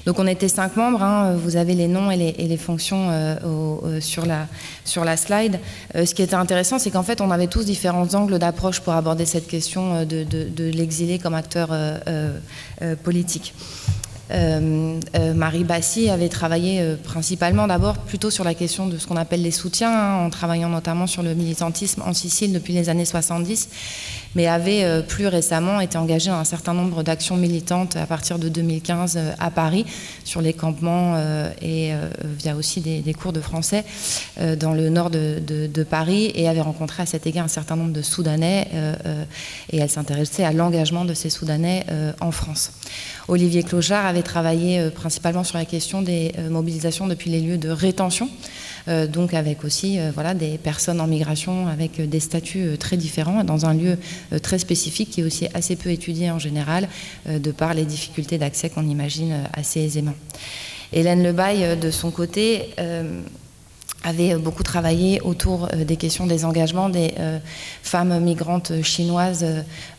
Donc 0.05 0.19
on 0.19 0.27
était 0.27 0.47
cinq 0.47 0.75
membres, 0.75 1.03
hein. 1.03 1.35
vous 1.35 1.55
avez 1.55 1.73
les 1.73 1.87
noms 1.87 2.09
et 2.11 2.17
les, 2.17 2.57
fonctions 2.57 3.09
sur, 3.99 4.25
la, 4.25 4.47
sur 4.83 5.03
la 5.03 5.17
slide. 5.17 5.59
ce 5.93 6.13
qui 6.13 6.21
était 6.21 6.35
intéressant, 6.35 6.79
c'est 6.85 6.91
qu'en 6.91 7.01
fait 7.01 7.19
on 7.19 7.31
avait 7.31 7.47
tous 7.47 7.65
différents 7.65 8.13
angles 8.13 8.37
d'approche 8.37 8.79
pour 8.79 8.93
aborder 8.93 9.25
cette 9.25 9.47
question 9.47 10.05
de, 10.05 10.23
de 10.23 10.63
l'exilé 10.65 11.17
comme 11.17 11.33
acteur 11.33 11.69
politique. 13.03 13.55
Marie 14.29 15.63
Bassi 15.63 16.11
avait 16.11 16.29
travaillé 16.29 16.95
principalement 17.03 17.65
d'abord 17.65 17.97
plutôt 17.97 18.29
sur 18.29 18.43
la 18.43 18.53
question 18.53 18.85
de 18.85 18.99
ce 18.99 19.07
qu'on 19.07 19.17
appelle 19.17 19.41
les 19.41 19.49
soutiens, 19.49 19.91
hein, 19.91 20.25
en 20.25 20.29
travaillant 20.29 20.69
notamment 20.69 21.07
sur 21.07 21.23
le 21.23 21.33
militantisme 21.33 22.03
en 22.05 22.13
Sicile 22.13 22.53
depuis 22.53 22.73
les 22.73 22.87
années 22.89 23.05
70 23.05 23.67
mais 24.35 24.47
avait 24.47 24.83
euh, 24.83 25.01
plus 25.01 25.27
récemment 25.27 25.79
été 25.79 25.97
engagé 25.97 26.29
dans 26.29 26.37
un 26.37 26.43
certain 26.43 26.73
nombre 26.73 27.03
d'actions 27.03 27.37
militantes 27.37 27.95
à 27.95 28.05
partir 28.05 28.37
de 28.37 28.49
2015 28.49 29.15
euh, 29.17 29.31
à 29.39 29.49
Paris, 29.49 29.85
sur 30.23 30.41
les 30.41 30.53
campements 30.53 31.13
euh, 31.15 31.49
et 31.61 31.93
via 32.23 32.55
aussi 32.55 32.81
des, 32.81 33.13
cours 33.13 33.31
de 33.31 33.39
français 33.39 33.85
dans 34.59 34.73
le 34.73 34.89
nord 34.89 35.09
de, 35.09 35.83
Paris, 35.89 36.31
et 36.35 36.49
avait 36.49 36.61
rencontré 36.61 37.03
à 37.03 37.05
cet 37.05 37.25
égard 37.27 37.45
un 37.45 37.49
certain 37.49 37.75
nombre 37.75 37.93
de 37.93 38.01
Soudanais, 38.01 38.67
et 39.71 39.77
elle 39.77 39.89
s'intéressait 39.89 40.43
à 40.43 40.51
l'engagement 40.51 41.05
de 41.05 41.13
ces 41.13 41.29
Soudanais 41.29 41.85
en 42.19 42.31
France. 42.31 42.71
Olivier 43.27 43.63
Clochard 43.63 44.05
avait 44.05 44.23
travaillé 44.23 44.89
principalement 44.89 45.43
sur 45.43 45.57
la 45.57 45.65
question 45.65 46.01
des 46.01 46.33
mobilisations 46.49 47.07
depuis 47.07 47.29
les 47.29 47.39
lieux 47.39 47.57
de 47.57 47.69
rétention. 47.69 48.29
Euh, 48.87 49.07
donc 49.07 49.33
avec 49.33 49.63
aussi 49.63 49.99
euh, 49.99 50.11
voilà, 50.13 50.33
des 50.33 50.57
personnes 50.57 51.01
en 51.01 51.07
migration 51.07 51.67
avec 51.67 51.99
euh, 51.99 52.05
des 52.05 52.19
statuts 52.19 52.77
très 52.79 52.97
différents 52.97 53.43
dans 53.43 53.65
un 53.65 53.73
lieu 53.73 53.97
très 54.41 54.59
spécifique 54.59 55.09
qui 55.09 55.21
est 55.21 55.23
aussi 55.23 55.47
assez 55.53 55.75
peu 55.75 55.89
étudié 55.89 56.31
en 56.31 56.39
général 56.39 56.87
de 57.27 57.51
par 57.51 57.73
les 57.73 57.85
difficultés 57.85 58.37
d'accès 58.37 58.69
qu'on 58.69 58.87
imagine 58.87 59.43
assez 59.53 59.81
aisément. 59.81 60.13
Hélène 60.93 61.23
Lebaille, 61.23 61.77
de 61.77 61.91
son 61.91 62.11
côté, 62.11 62.73
avait 64.03 64.35
beaucoup 64.35 64.63
travaillé 64.63 65.21
autour 65.21 65.67
des 65.67 65.97
questions 65.97 66.27
des 66.27 66.45
engagements 66.45 66.89
des 66.89 67.13
femmes 67.81 68.19
migrantes 68.19 68.81
chinoises 68.83 69.45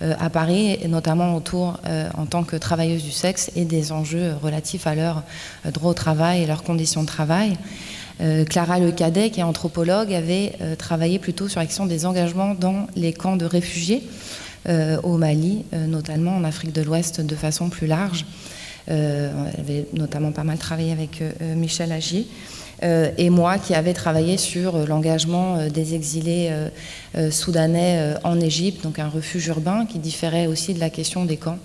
à 0.00 0.30
Paris, 0.30 0.78
et 0.80 0.88
notamment 0.88 1.36
autour 1.36 1.78
en 2.16 2.26
tant 2.26 2.44
que 2.44 2.56
travailleuses 2.56 3.04
du 3.04 3.12
sexe 3.12 3.50
et 3.56 3.64
des 3.64 3.92
enjeux 3.92 4.34
relatifs 4.42 4.86
à 4.86 4.94
leur 4.94 5.22
droit 5.72 5.90
au 5.90 5.94
travail 5.94 6.42
et 6.42 6.46
leurs 6.46 6.62
conditions 6.62 7.02
de 7.02 7.08
travail. 7.08 7.56
Euh, 8.20 8.44
Clara 8.44 8.78
Le 8.78 8.92
Cadet, 8.92 9.30
qui 9.30 9.40
est 9.40 9.44
anthropologue, 9.44 10.12
avait 10.12 10.52
euh, 10.60 10.74
travaillé 10.74 11.18
plutôt 11.18 11.48
sur 11.48 11.60
la 11.60 11.66
question 11.66 11.86
des 11.86 12.06
engagements 12.06 12.54
dans 12.54 12.86
les 12.96 13.12
camps 13.12 13.36
de 13.36 13.44
réfugiés 13.44 14.02
euh, 14.68 15.00
au 15.02 15.16
Mali, 15.18 15.64
notamment 15.72 16.36
en 16.36 16.44
Afrique 16.44 16.72
de 16.72 16.82
l'Ouest 16.82 17.20
de 17.20 17.36
façon 17.36 17.68
plus 17.68 17.86
large. 17.86 18.24
elle 18.86 19.30
avait 19.58 19.86
notamment 19.92 20.32
pas 20.32 20.44
mal 20.44 20.58
travaillé 20.58 20.92
avec 20.92 21.22
Michel 21.40 21.92
Agier. 21.92 22.26
Euh, 22.82 23.10
et 23.16 23.30
moi 23.30 23.58
qui 23.58 23.74
avais 23.74 23.94
travaillé 23.94 24.36
sur 24.36 24.76
euh, 24.76 24.86
l'engagement 24.86 25.56
euh, 25.56 25.70
des 25.70 25.94
exilés 25.94 26.50
soudanais 27.30 28.14
en 28.24 28.38
Égypte, 28.38 28.84
donc 28.84 28.98
un 28.98 29.08
refuge 29.08 29.46
urbain 29.46 29.86
qui 29.86 29.98
différait 29.98 30.46
aussi 30.46 30.74
de 30.74 30.80
la 30.80 30.90
question 30.90 31.24
des 31.24 31.38
camps. 31.38 31.56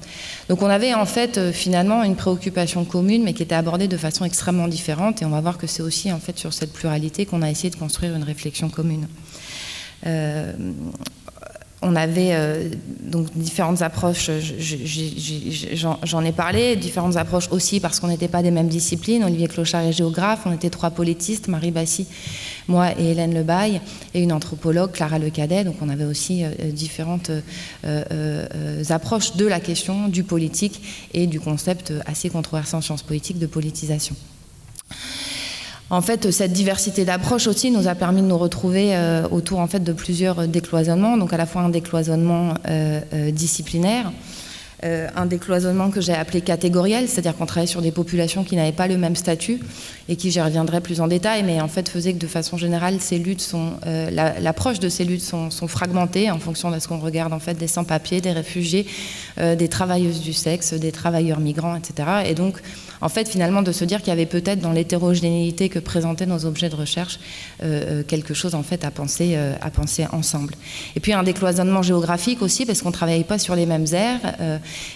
Donc 0.48 0.62
on 0.62 0.68
avait 0.68 0.94
en 0.94 1.06
fait 1.06 1.52
finalement 1.52 2.04
une 2.04 2.16
préoccupation 2.16 2.86
commune, 2.86 3.24
mais 3.24 3.34
qui 3.34 3.44
était 3.44 3.56
abordée 3.56 3.90
de 3.90 3.98
façon 3.98 4.24
extrêmement 4.24 4.70
différente, 4.70 5.22
et 5.22 5.26
on 5.26 5.30
va 5.30 5.42
voir 5.42 5.58
que 5.58 5.68
c'est 5.68 5.84
aussi 5.84 6.10
en 6.10 6.20
fait 6.20 6.40
sur 6.40 6.54
cette 6.54 6.72
pluralité 6.72 7.26
qu'on 7.26 7.42
a 7.42 7.50
essayé 7.50 7.70
de 7.70 7.76
construire 7.76 8.16
une 8.16 8.24
réflexion 8.24 8.70
commune 8.70 9.08
on 11.82 11.96
avait 11.96 12.34
euh, 12.34 12.70
donc 13.02 13.28
différentes 13.36 13.82
approches, 13.82 14.30
j'en 16.04 16.24
ai 16.24 16.32
parlé, 16.32 16.76
différentes 16.76 17.18
approches 17.18 17.48
aussi 17.52 17.80
parce 17.80 18.00
qu'on 18.00 18.08
n'était 18.08 18.28
pas 18.28 18.44
des 18.44 18.52
mêmes 18.52 18.68
disciplines. 18.68 19.24
Olivier 19.24 19.48
Clochard 19.48 19.82
est 19.82 19.94
géographe, 19.94 20.42
on 20.46 20.54
était 20.54 20.70
trois 20.70 20.92
politistes, 20.92 21.48
Marie 21.48 21.72
Bassi, 21.72 22.06
moi 22.68 22.92
et 23.00 23.12
Hélène 23.12 23.34
Lebaille, 23.34 23.82
et 24.14 24.22
une 24.22 24.32
anthropologue, 24.32 24.92
Clara 24.92 25.18
Lecadet. 25.18 25.64
Donc 25.64 25.76
on 25.82 25.90
avait 25.90 26.06
aussi 26.06 26.44
euh, 26.44 26.50
différentes 26.72 27.32
euh, 27.86 28.84
approches 28.90 29.36
de 29.36 29.48
la 29.48 29.60
question 29.60 30.08
du 30.08 30.24
politique 30.24 30.82
et 31.14 31.26
du 31.26 31.40
concept 31.40 31.94
assez 32.06 32.30
controversé 32.30 32.76
en 32.76 32.82
sciences 32.82 33.04
politiques 33.04 33.40
de 33.40 33.48
politisation. 33.48 34.16
En 35.92 36.00
fait, 36.00 36.32
cette 36.32 36.54
diversité 36.54 37.04
d'approches 37.04 37.48
aussi 37.48 37.70
nous 37.70 37.90
a 37.90 37.96
permis 37.96 38.22
de 38.22 38.28
nous 38.28 38.38
retrouver 38.38 38.96
euh, 38.96 39.28
autour 39.30 39.60
de 39.84 39.92
plusieurs 39.92 40.48
décloisonnements, 40.48 41.18
donc 41.18 41.34
à 41.34 41.38
la 41.38 41.46
fois 41.46 41.64
un 41.64 41.70
décloisonnement 41.70 42.54
euh, 42.70 43.02
euh, 44.84 45.08
un 45.16 45.26
décloisonnement 45.26 45.92
que 45.92 46.02
j'ai 46.02 46.14
appelé 46.14 46.42
catégoriel, 46.42 47.08
c'est-à-dire 47.08 47.36
qu'on 47.36 47.46
travaillait 47.46 47.72
sur 47.72 47.82
des 47.82 47.92
populations 47.92 48.44
qui 48.44 48.56
n'avaient 48.56 48.72
pas 48.72 48.88
le 48.88 48.98
même 48.98 49.16
statut 49.16 49.60
et 50.10 50.16
qui, 50.16 50.32
j'y 50.32 50.42
reviendrai 50.42 50.82
plus 50.82 51.02
en 51.02 51.08
détail, 51.08 51.44
mais 51.44 51.62
en 51.62 51.68
fait 51.68 51.90
faisait 51.90 52.14
que 52.14 52.20
de 52.20 52.28
façon 52.28 52.58
générale, 52.58 53.00
ces 53.00 53.18
luttes 53.18 53.42
sont, 53.42 53.74
l'approche 53.86 54.80
de 54.80 54.90
ces 54.90 55.06
luttes 55.06 55.22
sont, 55.22 55.50
fragmentées 55.68 56.32
en 56.32 56.40
fonction 56.40 56.72
de 56.72 56.80
ce 56.80 56.88
qu'on 56.88 57.00
regarde 57.00 57.34
en 57.34 57.40
fait 57.40 57.54
des 57.54 57.68
sans-papiers, 57.68 58.22
des 58.22 58.32
réfugiés, 58.32 58.86
des 59.38 59.68
travailleuses 59.68 60.22
du 60.22 60.34
sexe, 60.34 60.74
des 60.74 60.92
travailleurs 60.92 61.40
migrants, 61.40 61.76
etc. 61.76 62.24
Et 62.26 62.34
donc 62.34 62.62
en 63.02 63.10
fait, 63.10 63.28
finalement, 63.28 63.64
de 63.64 63.72
se 63.72 63.84
dire 63.84 64.00
qu'il 64.00 64.10
y 64.10 64.12
avait 64.12 64.28
peut-être 64.28 64.60
dans 64.60 64.72
l'hétérogénéité 64.72 65.70
que 65.70 65.80
présentaient 65.80 66.28
nos 66.28 66.46
objets 66.46 66.70
de 66.70 66.76
recherche 66.76 67.20
euh, 67.64 68.02
euh, 68.02 68.04
quelque 68.04 68.36
chose 68.36 68.54
en 68.54 68.62
fait 68.62 68.86
à 68.86 68.92
penser, 68.92 69.34
euh, 69.36 69.56
à 69.60 69.72
penser 69.72 70.06
ensemble. 70.12 70.54
Et 70.96 71.00
puis 71.00 71.12
un 71.12 71.24
décloisonnement 71.24 71.82
géographique 71.82 72.44
aussi, 72.44 72.66
parce 72.66 72.82
qu'on 72.84 72.92
travaillait 72.92 73.24
pas 73.24 73.40
sur 73.40 73.56
les 73.56 73.66
mêmes 73.66 73.88
aires, 73.92 74.20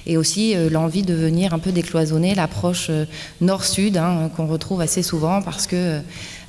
et 0.06 0.18
aussi 0.18 0.56
l'envie 0.70 1.04
de 1.04 1.14
venir 1.14 1.54
un 1.54 1.60
peu 1.60 1.72
décloisonner 1.72 2.36
l'approche 2.36 2.90
nord-sud 3.42 3.98
hein, 3.98 4.30
qu'on 4.36 4.48
retrouve 4.48 4.82
assez 4.82 5.04
souvent, 5.04 5.42
parce 5.42 5.68
que 5.68 5.76
euh, 5.76 6.00
euh, 6.00 6.00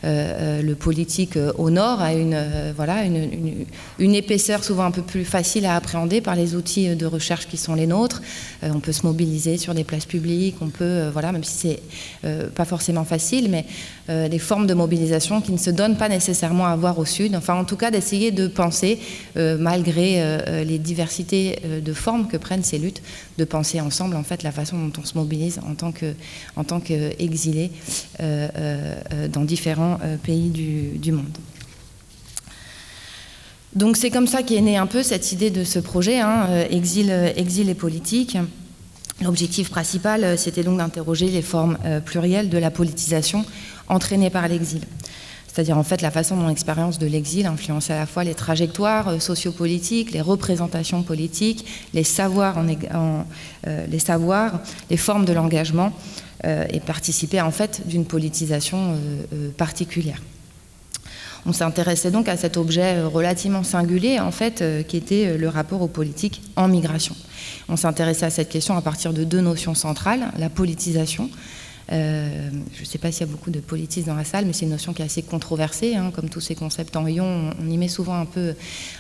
le 0.07 0.75
politique 0.75 1.37
euh, 1.37 1.53
au 1.59 1.71
nord 1.71 2.01
a 2.01 2.13
une, 2.13 2.39
voilà, 2.77 3.05
une, 3.05 4.15
épaisseur 4.15 4.63
souvent 4.65 4.85
un 4.85 4.91
peu 4.91 5.03
plus 5.03 5.25
facile 5.25 5.67
à 5.67 5.75
appréhender 5.75 6.21
par 6.21 6.37
les 6.37 6.55
outils 6.55 6.95
de 6.95 7.07
recherche 7.07 7.49
qui 7.49 7.57
sont 7.57 7.75
les 7.75 7.87
nôtres. 7.87 8.23
on 8.63 8.81
peut 8.81 8.93
se 8.93 9.05
mobiliser 9.05 9.59
sur 9.59 9.75
des 9.75 9.85
places 9.85 10.07
publiques, 10.07 10.57
on 10.61 10.69
peut, 10.69 11.09
voilà, 11.13 11.33
même 11.33 11.45
si 11.45 11.81
c'est 12.23 12.51
pas 12.55 12.65
forcément 12.65 13.05
facile, 13.05 13.51
mais 13.51 13.67
des 14.29 14.39
formes 14.39 14.67
de 14.67 14.75
mobilisation 14.75 15.41
qui 15.41 15.53
ne 15.53 15.59
se 15.59 15.71
donnent 15.71 15.97
pas 15.97 16.09
nécessairement 16.09 16.67
à 16.67 16.77
voir 16.77 16.99
au 16.99 17.05
sud. 17.05 17.35
Enfin, 17.35 17.55
en 17.55 17.65
tout 17.65 17.77
cas, 17.77 17.91
d'essayer 17.91 18.31
de 18.31 18.47
penser, 18.47 18.99
malgré 19.37 20.65
les 20.65 20.79
diversités 20.79 21.59
de 21.85 21.93
formes 21.93 22.29
que 22.29 22.37
prennent 22.37 22.65
ces 22.65 22.79
luttes, 22.79 23.03
de 23.39 23.45
penser 23.45 23.81
ensemble 23.81 24.17
en 24.17 24.23
fait 24.23 24.43
la 24.43 24.53
façon 24.53 24.79
dont 24.79 24.93
on 25.01 25.05
se 25.05 25.19
mobilise 25.19 25.61
en 25.69 25.75
tant 25.75 25.93
que 25.93 26.15
en 26.57 26.65
tant 26.65 26.81
qu'exilé 26.81 27.71
dans 28.19 29.45
différents 29.45 29.96
euh, 30.03 30.17
pays 30.17 30.51
du, 30.51 31.13
monde. 31.13 31.37
Donc 33.75 33.97
c'est 33.97 34.11
comme 34.11 34.27
ça 34.27 34.43
qu'est 34.43 34.61
née 34.61 34.77
un 34.77 34.87
peu 34.87 35.03
cette 35.03 35.33
idée 35.33 35.51
de 35.51 35.65
ce 35.65 35.79
projet, 35.79 36.21
hein, 36.21 36.47
euh, 36.49 36.67
exil, 36.71 37.11
euh, 37.11 37.33
exil 37.37 37.69
et 37.69 37.75
politique. 37.75 38.39
L'objectif 39.23 39.71
principal, 39.71 40.37
c'était 40.39 40.63
donc 40.63 40.77
d'interroger 40.77 41.29
les 41.29 41.41
formes 41.41 41.79
plurielles 42.05 42.51
de 42.51 42.59
la 42.59 42.71
politisation 42.71 43.47
entraînée 43.89 44.29
par 44.29 44.47
l'exil 44.47 44.83
c'est-à-dire 45.57 45.79
en 45.79 45.83
fait 45.85 46.03
la 46.03 46.11
façon 46.11 46.37
dont 46.37 46.49
l'expérience 46.49 46.99
de 46.99 47.07
l'exil 47.07 47.47
influençait 47.47 47.95
à 47.95 48.01
la 48.01 48.05
fois 48.05 48.25
les 48.25 48.35
trajectoires 48.35 49.23
sociopolitiques, 49.23 50.13
les 50.13 50.21
représentations 50.21 51.03
politiques, 51.03 51.65
les 51.95 52.05
savoirs, 52.05 52.63
les, 52.63 53.99
savoirs 53.99 54.61
les 54.91 54.99
formes 54.99 55.25
de 55.25 55.33
l'engagement, 55.33 55.95
euh, 56.45 56.67
et 56.69 56.81
participer 56.81 57.41
en 57.41 57.51
fait 57.51 57.89
d'une 57.89 58.05
politisation 58.05 58.93
euh, 58.93 58.97
euh, 59.33 59.51
particulière. 59.57 60.21
On 61.47 61.55
s'intéressait 61.55 62.11
donc 62.11 62.29
à 62.29 62.37
cet 62.37 62.59
objet 62.59 63.03
relativement 63.03 63.63
singulier, 63.63 64.21
en 64.21 64.33
fait, 64.33 64.65
qui 64.89 64.97
était 64.97 65.39
le 65.39 65.49
rapport 65.49 65.81
aux 65.81 65.89
politiques 65.89 66.43
en 66.57 66.67
migration. 66.67 67.15
On 67.69 67.77
s'intéressait 67.77 68.27
à 68.27 68.31
cette 68.31 68.49
question 68.49 68.77
à 68.77 68.83
partir 68.83 69.13
de 69.13 69.23
deux 69.23 69.41
notions 69.41 69.75
centrales, 69.75 70.33
la 70.39 70.51
politisation, 70.51 71.31
euh, 71.93 72.51
je 72.75 72.81
ne 72.81 72.85
sais 72.85 72.99
pas 72.99 73.13
s'il 73.13 73.27
y 73.27 73.31
a 73.31 73.33
beaucoup 73.33 73.51
de 73.51 73.61
politistes 73.61 74.09
dans 74.09 74.15
la 74.15 74.25
salle, 74.25 74.45
mais 74.45 74.53
c'est 74.53 74.65
une 74.65 74.73
notion 74.73 74.93
qui 74.93 75.03
est 75.03 75.05
assez 75.05 75.23
controversée. 75.23 75.95
Hein, 75.95 76.11
comme 76.15 76.29
tous 76.29 76.41
ces 76.41 76.55
concepts 76.55 76.97
en 76.97 77.07
ion, 77.07 77.53
on, 77.61 77.71
y 77.71 77.79
met 77.79 77.89
souvent 77.89 78.19
un 78.19 78.25
peu, 78.25 78.55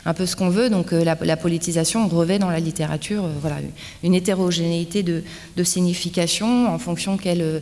un 0.05 0.15
peu 0.15 0.27
ce 0.27 0.37
qu'on 0.37 0.51
veut. 0.51 0.71
Donc 0.71 0.93
euh, 0.93 1.05
la, 1.05 1.37
politisation 1.37 2.07
revêt 2.09 2.39
dans 2.39 2.51
la 2.51 2.61
littérature 2.61 3.25
euh, 3.25 3.33
voilà, 3.41 3.57
une 4.03 4.15
hétérogénéité 4.15 5.03
de, 5.03 5.23
signification 5.65 6.73
en 6.73 6.79
fonction 6.79 7.17
qu'elle 7.17 7.61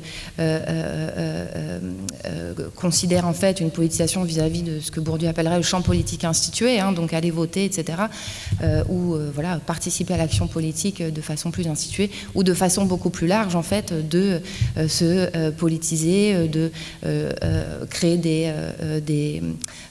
considère 2.74 3.26
en 3.26 3.32
fait 3.32 3.60
une 3.60 3.70
politisation 3.70 4.24
vis-à-vis 4.24 4.62
de 4.62 4.78
ce 4.80 4.90
que 4.90 5.00
Bourdieu 5.00 5.28
appellerait 5.28 5.56
le 5.56 5.62
champ 5.62 5.80
politique 5.80 6.24
institué, 6.24 6.78
hein, 6.80 6.92
donc 6.92 7.14
aller 7.14 7.30
voter, 7.30 7.64
etc. 7.64 7.98
ou 8.90 9.16
voilà, 9.32 9.58
participer 9.58 10.14
à 10.14 10.16
l'action 10.18 10.48
politique 10.48 11.02
de 11.02 11.20
façon 11.22 11.50
plus 11.50 11.66
instituée, 11.66 12.10
ou 12.34 12.42
de 12.42 12.52
façon 12.52 12.84
beaucoup 12.84 13.10
plus 13.10 13.26
large 13.26 13.56
en 13.56 13.62
fait 13.62 13.94
de 14.08 14.42
ce 14.86 15.13
se 15.14 15.50
politiser, 15.50 16.48
de 16.48 16.70
créer 17.90 18.16
des, 18.16 18.52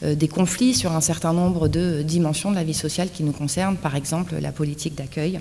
des, 0.01 0.27
conflits 0.27 0.73
sur 0.73 0.91
un 0.91 1.01
certain 1.01 1.33
nombre 1.33 1.67
de 1.67 2.01
dimensions 2.01 2.51
de 2.51 2.55
la 2.55 2.63
vie 2.63 2.73
sociale 2.73 3.09
qui 3.13 3.23
nous 3.23 3.31
concernent, 3.31 3.77
par 3.77 3.95
exemple 3.95 4.35
la 4.41 4.51
politique 4.51 4.95
d'accueil. 4.95 5.39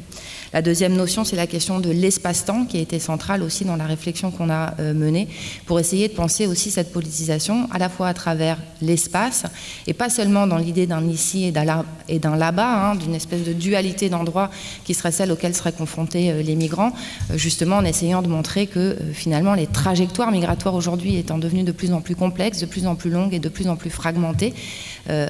La 0.52 0.62
deuxième 0.62 0.94
notion, 0.94 1.24
c'est 1.24 1.36
la 1.36 1.46
question 1.46 1.80
de 1.80 1.90
l'espace-temps 1.90 2.66
qui 2.66 2.78
a 2.78 2.80
été 2.80 2.98
centrale 2.98 3.42
aussi 3.42 3.64
dans 3.64 3.76
la 3.76 3.86
réflexion 3.86 4.30
qu'on 4.30 4.50
a 4.50 4.74
euh, 4.80 4.94
menée 4.94 5.28
pour 5.66 5.80
essayer 5.80 6.08
de 6.08 6.14
penser 6.14 6.46
aussi 6.46 6.70
cette 6.70 6.92
politisation 6.92 7.68
à 7.70 7.78
la 7.78 7.88
fois 7.88 8.08
à 8.08 8.14
travers 8.14 8.58
l'espace 8.80 9.44
et 9.86 9.94
pas 9.94 10.10
seulement 10.10 10.46
dans 10.46 10.58
l'idée 10.58 10.86
d'un 10.86 11.06
ici 11.08 11.44
et 11.44 12.18
d'un 12.18 12.36
là-bas, 12.36 12.90
hein, 12.90 12.94
d'une 12.96 13.14
espèce 13.14 13.44
de 13.44 13.52
dualité 13.52 14.08
d'endroits 14.08 14.50
qui 14.84 14.94
serait 14.94 15.12
celle 15.12 15.32
auquel 15.32 15.54
seraient 15.54 15.72
confrontés 15.72 16.30
euh, 16.30 16.42
les 16.42 16.54
migrants, 16.54 16.92
euh, 17.30 17.36
justement 17.36 17.76
en 17.76 17.84
essayant 17.84 18.22
de 18.22 18.28
montrer 18.28 18.66
que 18.66 18.96
finalement 19.12 19.54
les 19.54 19.66
trajectoires 19.72 20.30
migratoires 20.30 20.74
aujourd'hui 20.74 21.16
étant 21.16 21.38
devenues 21.38 21.64
de 21.64 21.72
plus 21.72 21.92
en 21.92 22.00
plus 22.00 22.14
complexes, 22.14 22.60
de 22.60 22.66
plus 22.66 22.86
en 22.86 22.94
plus 22.94 23.10
longues 23.10 23.34
et 23.34 23.38
de 23.38 23.48
plus 23.48 23.68
en 23.68 23.76
plus 23.76 23.90
fragmentées, 23.90 24.54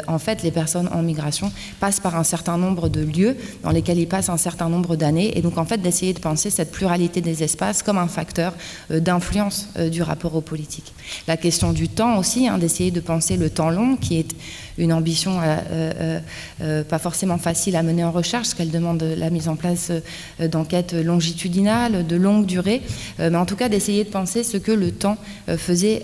en 0.07 0.19
fait 0.19 0.43
les 0.43 0.51
personnes 0.51 0.89
en 0.93 1.03
migration 1.03 1.51
passent 1.81 2.01
par 2.01 2.17
un 2.17 2.25
certain 2.25 2.59
nombre 2.59 2.89
de 2.89 3.01
lieux 3.01 3.37
dans 3.63 3.71
lesquels 3.71 3.99
ils 3.99 4.09
passent 4.09 4.29
un 4.29 4.37
certain 4.37 4.69
nombre 4.69 4.97
d'années 4.97 5.37
et 5.37 5.43
donc 5.43 5.59
en 5.59 5.65
fait 5.65 5.79
d'essayer 5.79 6.13
de 6.13 6.19
penser 6.19 6.51
cette 6.51 6.71
pluralité 6.71 7.21
des 7.21 7.43
espaces 7.43 7.83
comme 7.83 7.99
un 7.99 8.09
facteur 8.09 8.55
euh, 8.91 9.01
d'influence 9.01 9.69
euh, 9.77 9.89
du 9.89 10.03
rapport 10.03 10.35
aux 10.35 10.41
politiques. 10.41 10.95
La 11.27 11.37
question 11.37 11.73
du 11.73 11.89
temps 11.89 12.19
aussi, 12.19 12.49
hein, 12.49 12.59
d'essayer 12.59 12.91
de 12.91 13.01
penser 13.01 13.37
le 13.37 13.51
temps 13.51 13.71
long, 13.71 13.97
qui 13.97 14.19
est 14.19 14.35
une 14.79 14.93
ambition 14.93 15.41
euh, 15.43 16.83
pas 16.85 16.99
forcément 16.99 17.39
facile 17.39 17.77
à 17.77 17.83
mener 17.83 18.05
en 18.05 18.11
recherche, 18.11 18.49
parce 18.49 18.55
qu'elle 18.55 18.71
demande 18.71 19.03
la 19.03 19.31
mise 19.31 19.49
en 19.49 19.57
place 19.57 19.93
d'enquêtes 20.41 20.93
longitudinales, 20.93 22.07
de 22.07 22.17
longue 22.17 22.47
durée, 22.47 22.83
mais 23.19 23.37
en 23.37 23.47
tout 23.47 23.57
cas 23.57 23.69
d'essayer 23.69 24.05
de 24.05 24.11
penser 24.11 24.43
ce 24.43 24.57
que 24.57 24.73
le 24.73 24.91
temps 24.91 25.17
faisait 25.57 26.03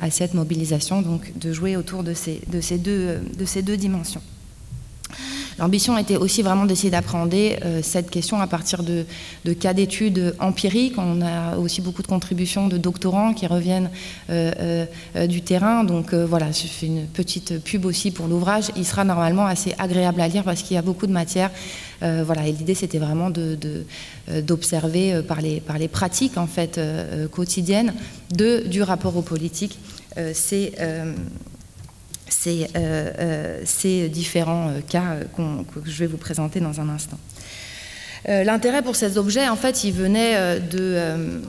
à 0.00 0.10
cette 0.10 0.34
mobilisation, 0.34 1.02
donc 1.02 1.36
de 1.38 1.52
jouer 1.52 1.76
autour 1.76 2.02
de 2.02 2.14
ces, 2.14 2.40
de 2.48 2.60
ces 2.60 3.62
deux 3.62 3.76
dimensions. 3.76 4.22
L'ambition 5.58 5.96
était 5.96 6.16
aussi 6.16 6.42
vraiment 6.42 6.66
d'essayer 6.66 6.90
d'appréhender 6.90 7.56
euh, 7.64 7.80
cette 7.82 8.10
question 8.10 8.40
à 8.40 8.46
partir 8.46 8.82
de, 8.82 9.06
cas 9.54 9.72
d'études 9.72 10.34
empiriques. 10.38 10.98
On 10.98 11.22
a 11.22 11.56
aussi 11.56 11.80
beaucoup 11.80 12.02
de 12.02 12.06
contributions 12.06 12.68
de 12.68 12.76
doctorants 12.76 13.32
qui 13.32 13.46
reviennent 13.46 13.90
euh, 14.28 14.84
euh, 15.16 15.26
du 15.26 15.40
terrain. 15.40 15.82
Donc 15.84 16.12
voilà, 16.12 16.52
je 16.52 16.66
fais 16.66 16.86
une 16.86 17.06
petite 17.06 17.62
pub 17.64 17.86
aussi 17.86 18.10
pour 18.10 18.26
l'ouvrage. 18.26 18.70
Il 18.76 18.84
sera 18.84 19.04
normalement 19.04 19.46
assez 19.46 19.74
agréable 19.78 20.20
à 20.20 20.28
lire 20.28 20.44
parce 20.44 20.62
qu'il 20.62 20.74
y 20.74 20.78
a 20.78 20.82
beaucoup 20.82 21.06
de 21.06 21.12
matière. 21.12 21.50
voilà, 22.00 22.46
et 22.46 22.52
l'idée 22.52 22.74
c'était 22.74 22.98
vraiment 22.98 23.30
d'observer 23.30 25.22
par, 25.22 25.40
les, 25.40 25.88
pratiques 25.88 26.36
en 26.36 26.46
fait 26.46 26.78
quotidiennes 27.32 27.94
du 28.30 28.82
rapport 28.82 29.16
aux 29.16 29.22
politiques. 29.22 29.78
c'est 30.34 30.72
ces, 32.28 32.66
euh, 32.76 33.62
euh, 33.84 34.08
différents 34.08 34.68
euh, 34.68 34.80
cas 34.86 35.16
que 35.36 35.90
je 35.90 35.98
vais 35.98 36.06
vous 36.06 36.16
présenter 36.16 36.60
dans 36.60 36.80
un 36.80 36.88
instant. 36.88 37.18
L'intérêt 38.28 38.82
pour 38.82 38.96
ces 38.96 39.18
objets, 39.18 39.48
en 39.48 39.54
fait, 39.54 39.84
il 39.84 39.92
venait 39.92 40.58
de... 40.58 41.40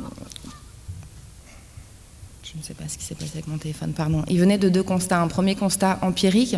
je 2.58 2.62
ne 2.62 2.66
sais 2.66 2.74
pas 2.74 2.90
ce 2.90 2.98
qui 2.98 3.04
s'est 3.04 3.14
passé 3.14 3.32
avec 3.36 3.48
mon 3.48 3.60
téléphone, 3.60 3.92
pardon. 3.94 4.24
Il 4.28 4.40
venait 4.40 4.58
de 4.58 4.68
deux 4.68 4.82
constats. 4.82 5.22
Un 5.22 5.28
premier 5.28 5.54
constat 5.54 6.00
empirique, 6.02 6.56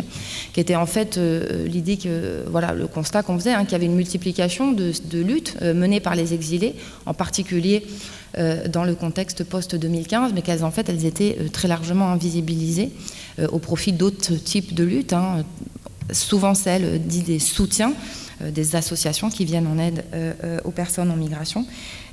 qui 0.54 0.60
était 0.60 0.74
en 0.74 0.86
fait 0.86 1.18
l'idée 1.18 1.98
que, 1.98 2.42
voilà, 2.50 2.72
le 2.72 2.86
constat 2.86 3.22
qu'on 3.22 3.38
faisait, 3.38 3.52
hein, 3.52 3.64
qu'il 3.64 3.72
y 3.72 3.74
avait 3.74 3.86
une 3.86 3.96
multiplication 3.96 4.72
de, 4.72 4.92
luttes 5.12 5.60
menées 5.60 6.00
par 6.00 6.14
les 6.14 6.32
exilés, 6.32 6.74
en 7.04 7.12
particulier 7.12 7.84
dans 8.72 8.84
le 8.84 8.94
contexte 8.94 9.44
post-2015, 9.44 10.30
mais 10.34 10.40
qu'elles 10.40 10.64
en 10.64 10.70
fait, 10.70 10.88
elles 10.88 11.04
étaient 11.04 11.36
très 11.52 11.68
largement 11.68 12.08
invisibilisées 12.12 12.90
euh, 13.40 13.46
au 13.48 13.58
profit 13.58 13.92
d'autres 13.92 14.34
types 14.34 14.74
de 14.74 14.84
luttes, 14.84 15.12
hein, 15.12 15.44
souvent 16.12 16.54
celles 16.54 17.00
dites 17.04 17.26
des 17.26 17.38
soutiens, 17.38 17.92
euh, 17.92 18.19
des 18.40 18.76
associations 18.76 19.30
qui 19.30 19.44
viennent 19.44 19.66
en 19.66 19.78
aide 19.78 20.04
euh, 20.14 20.58
aux 20.64 20.70
personnes 20.70 21.10
en 21.10 21.16
migration, 21.16 21.66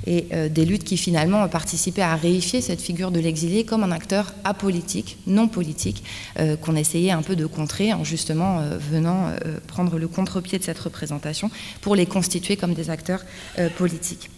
et 0.06 0.28
des 0.48 0.64
luttes 0.64 0.84
qui 0.84 0.96
finalement 0.96 1.42
ont 1.42 1.48
participé 1.48 2.02
à 2.02 2.14
réifier 2.14 2.60
cette 2.60 2.80
figure 2.80 3.10
de 3.10 3.18
l'exilé 3.18 3.64
comme 3.64 3.82
un 3.82 3.90
acteur 3.90 4.32
apolitique, 4.44 5.18
non 5.26 5.48
politique, 5.48 6.04
qu'on 6.62 6.76
essayait 6.76 7.10
un 7.10 7.22
peu 7.22 7.34
de 7.34 7.46
contrer 7.46 7.92
en 7.92 8.04
justement 8.04 8.62
venant 8.78 9.32
prendre 9.66 9.98
le 9.98 10.06
contre-pied 10.06 10.58
de 10.58 10.64
cette 10.64 10.78
représentation 10.78 11.50
pour 11.80 11.96
les 11.96 12.06
constituer 12.06 12.56
comme 12.56 12.74
des 12.74 12.90
acteurs 12.90 13.24
politiques. 13.76 14.30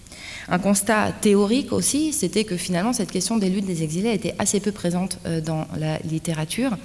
Un 0.50 0.58
constat 0.58 1.12
théorique 1.12 1.72
aussi, 1.72 2.12
c'était 2.12 2.42
que 2.42 2.56
finalement 2.56 2.92
cette 2.92 3.12
question 3.12 3.38
des 3.38 3.48
luttes 3.48 3.66
des 3.66 3.84
exilés 3.84 4.12
était 4.12 4.34
assez 4.40 4.58
peu 4.58 4.72
présente 4.72 5.18
euh, 5.26 5.40
dans 5.40 5.66
la 5.78 5.98
littérature. 5.98 6.76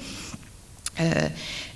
Euh, 1.01 1.27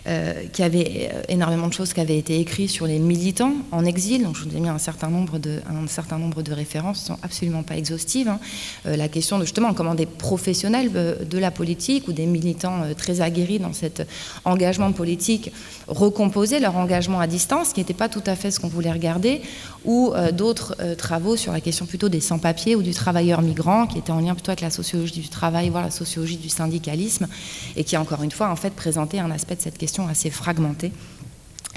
euh, 0.08 0.46
qui 0.54 0.64
avait 0.64 1.10
euh, 1.14 1.24
énormément 1.28 1.68
de 1.68 1.74
choses 1.74 1.92
qui 1.92 2.00
avaient 2.00 2.18
été 2.18 2.40
écrites 2.40 2.70
sur 2.70 2.88
les 2.88 3.00
militants 3.00 3.52
en 3.74 3.84
exil. 3.84 4.24
Donc 4.24 4.38
je 4.38 4.46
vous 4.46 4.56
ai 4.56 4.60
mis 4.62 4.70
un 4.70 4.78
certain 4.78 5.10
nombre 5.10 5.38
de, 5.40 6.54
références, 6.54 7.00
qui 7.00 7.06
sont 7.06 7.18
absolument 7.22 7.64
pas 7.64 7.76
exhaustives. 7.76 8.30
Hein. 8.30 8.40
la 8.86 9.10
question 9.10 9.38
de 9.38 9.44
justement 9.44 9.74
comment 9.74 9.96
des 9.96 10.06
professionnels 10.06 10.90
de 10.92 11.38
la 11.38 11.52
politique 11.52 12.08
ou 12.08 12.14
des 12.14 12.26
militants 12.26 12.84
très 12.98 13.20
aguerris 13.20 13.60
dans 13.60 13.74
cet 13.74 14.08
engagement 14.46 14.92
politique 14.94 15.52
recomposaient 15.88 16.62
leur 16.62 16.78
engagement 16.78 17.20
à 17.20 17.28
distance, 17.28 17.74
qui 17.74 17.82
n'était 17.82 17.94
pas 17.94 18.08
tout 18.08 18.24
à 18.26 18.36
fait 18.36 18.52
ce 18.52 18.60
qu'on 18.60 18.70
voulait 18.70 18.92
regarder, 18.92 19.42
ou 19.84 20.14
d'autres 20.32 20.76
travaux 20.98 21.36
sur 21.36 21.52
la 21.52 21.60
question 21.62 21.86
plutôt 21.86 22.10
des 22.10 22.22
sans-papiers 22.22 22.76
ou 22.76 22.82
du 22.82 22.94
travailleur 22.94 23.42
migrant, 23.42 23.86
qui 23.86 23.98
était 23.98 24.12
en 24.12 24.22
lien 24.22 24.34
plutôt 24.34 24.52
avec 24.52 24.62
la 24.62 24.72
sociologie 24.72 25.20
du 25.20 25.30
travail, 25.30 25.70
voire 25.70 25.84
la 25.84 25.92
sociologie 25.92 26.38
du 26.38 26.50
syndicalisme, 26.50 27.28
et 27.76 27.84
qui 27.84 27.98
encore 27.98 28.24
une 28.24 28.32
fois 28.32 28.50
en 28.50 28.56
fait 28.56 28.72
présentait 28.72 29.20
un 29.20 29.32
aspect 29.32 29.56
de 29.56 29.62
cette 29.62 29.78
question 29.78 29.89
assez 30.08 30.30
fragmentée. 30.30 30.92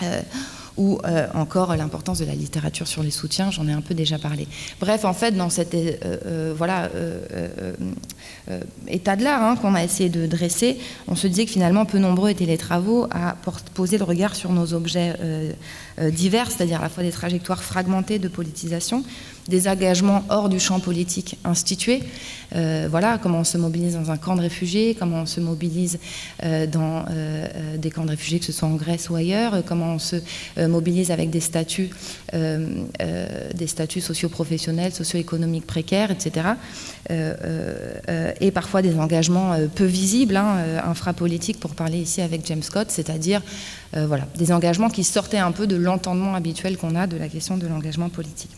Euh, 0.03 0.23
ou 0.79 0.99
euh, 1.05 1.27
encore 1.35 1.77
l'importance 1.77 2.19
de 2.19 2.25
la 2.25 2.35
littérature 2.35 2.89
sur 2.89 3.03
les 3.03 3.11
soutiens, 3.11 3.51
j'en 3.51 3.69
ai 3.69 3.73
un 3.73 3.83
peu 3.83 3.93
déjà 3.93 4.19
parlé. 4.19 4.49
Bref, 4.81 5.05
en 5.05 5.13
fait, 5.13 5.33
dans 5.33 5.51
cet 5.51 5.75
euh, 5.75 6.55
état 8.89 9.15
de 9.15 9.23
l'art 9.23 9.43
hein, 9.43 9.57
qu'on 9.57 9.75
a 9.75 9.85
essayé 9.85 10.09
de 10.09 10.27
dresser, 10.27 10.79
on 11.09 11.15
se 11.15 11.27
disait 11.27 11.45
que 11.45 11.51
finalement 11.51 11.85
peu 11.85 11.99
nombreux 11.99 12.31
étaient 12.31 12.47
les 12.47 12.57
travaux 12.57 13.07
à 13.11 13.37
poser 13.75 13.99
le 13.99 14.05
regard 14.05 14.35
sur 14.35 14.51
nos 14.51 14.73
objets 14.73 15.15
divers, 15.99 16.51
c'est-à-dire 16.51 16.81
à 16.81 16.83
la 16.83 16.89
fois 16.89 17.03
des 17.03 17.11
trajectoires 17.11 17.63
fragmentées 17.63 18.19
de 18.19 18.29
politisation, 18.29 19.05
des 19.49 19.69
engagements 19.69 20.25
hors 20.29 20.49
du 20.49 20.61
champ 20.61 20.81
politique 20.81 21.37
institué. 21.45 22.03
Euh, 22.55 22.87
voilà, 22.91 23.19
comment 23.19 23.41
on 23.41 23.45
se 23.45 23.59
mobilise 23.59 23.95
dans 23.95 24.11
un 24.11 24.17
camp 24.17 24.37
de 24.37 24.43
réfugiés, 24.43 24.97
comment 24.99 25.23
on 25.23 25.27
se 25.27 25.41
mobilise 25.41 25.99
euh, 26.45 26.67
dans 26.67 27.05
euh, 27.11 27.77
des 27.77 27.91
camps 27.91 28.05
de 28.05 28.11
réfugiés, 28.11 28.39
que 28.39 28.45
ce 28.45 28.53
soit 28.53 28.69
en 28.69 28.75
Grèce 28.75 29.11
ou 29.11 29.17
ailleurs, 29.17 29.63
comment 29.65 29.95
on 29.95 29.99
se 29.99 30.17
mobilise 30.61 31.11
avec 31.11 31.31
des 31.31 31.41
statuts, 31.41 31.91
des 32.33 33.67
statuts 33.67 34.01
socio-professionnels, 34.01 34.93
socio-économiques 34.93 35.67
précaires, 35.67 36.11
etc. 36.11 36.47
et 37.09 38.51
parfois 38.51 38.83
des 38.83 38.95
engagements 38.97 39.57
peu 39.75 39.85
visibles, 39.85 40.37
hein, 40.37 40.81
infrapolitiques, 40.85 41.61
pour 41.61 41.75
parler 41.75 41.99
ici 41.99 42.21
avec 42.21 42.47
James 42.47 42.63
Scott, 42.63 42.91
c'est-à-dire 42.91 43.43
voilà, 43.93 44.27
des 44.37 44.53
engagements 44.53 44.89
qui 44.89 45.05
sortaient 45.05 45.39
un 45.39 45.53
peu 45.53 45.67
de 45.67 45.77
l'entendement 45.77 46.35
habituel 46.35 46.79
qu'on 46.79 46.95
a 46.95 47.07
de 47.07 47.17
la 47.17 47.29
question 47.29 47.57
de 47.57 47.67
l'engagement 47.67 48.09
politique. 48.09 48.51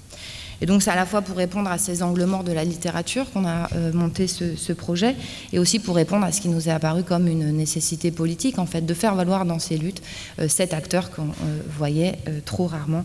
Et 0.60 0.66
donc 0.66 0.82
c'est 0.82 0.90
à 0.90 0.96
la 0.96 1.06
fois 1.06 1.22
pour 1.22 1.36
répondre 1.36 1.70
à 1.70 1.78
ces 1.78 2.02
angles 2.02 2.24
morts 2.24 2.44
de 2.44 2.52
la 2.52 2.64
littérature 2.64 3.30
qu'on 3.32 3.46
a 3.46 3.68
euh, 3.74 3.92
monté 3.92 4.26
ce, 4.26 4.72
projet, 4.72 5.14
et 5.52 5.58
aussi 5.58 5.78
pour 5.78 5.94
répondre 5.96 6.24
à 6.24 6.32
ce 6.32 6.40
qui 6.40 6.48
nous 6.48 6.68
est 6.68 6.72
apparu 6.72 7.02
comme 7.02 7.28
une 7.28 7.50
nécessité 7.52 8.10
politique, 8.10 8.58
en 8.58 8.66
fait, 8.66 8.80
de 8.80 8.94
faire 8.94 9.14
valoir 9.14 9.44
dans 9.44 9.58
ces 9.58 9.76
luttes 9.76 10.02
euh, 10.38 10.48
cet 10.48 10.72
acteur 10.72 11.10
qu'on 11.10 11.28
euh, 11.28 11.60
voyait 11.76 12.18
trop 12.44 12.66
rarement, 12.66 13.04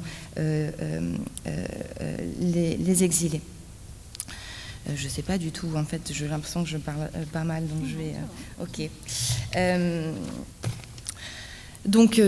les, 2.42 3.04
exilés. 3.04 3.42
je 4.96 5.04
ne 5.04 5.10
sais 5.10 5.22
pas 5.22 5.38
du 5.38 5.52
tout, 5.52 5.68
en 5.76 5.84
fait, 5.84 6.02
j'ai 6.12 6.28
l'impression 6.28 6.64
que 6.64 6.70
je 6.70 6.78
parle 6.78 7.10
pas 7.32 7.44
mal, 7.44 7.68
donc 7.68 7.86
je 7.86 7.98
vais... 7.98 8.16
ok. 8.62 8.90
Donc 11.86 12.20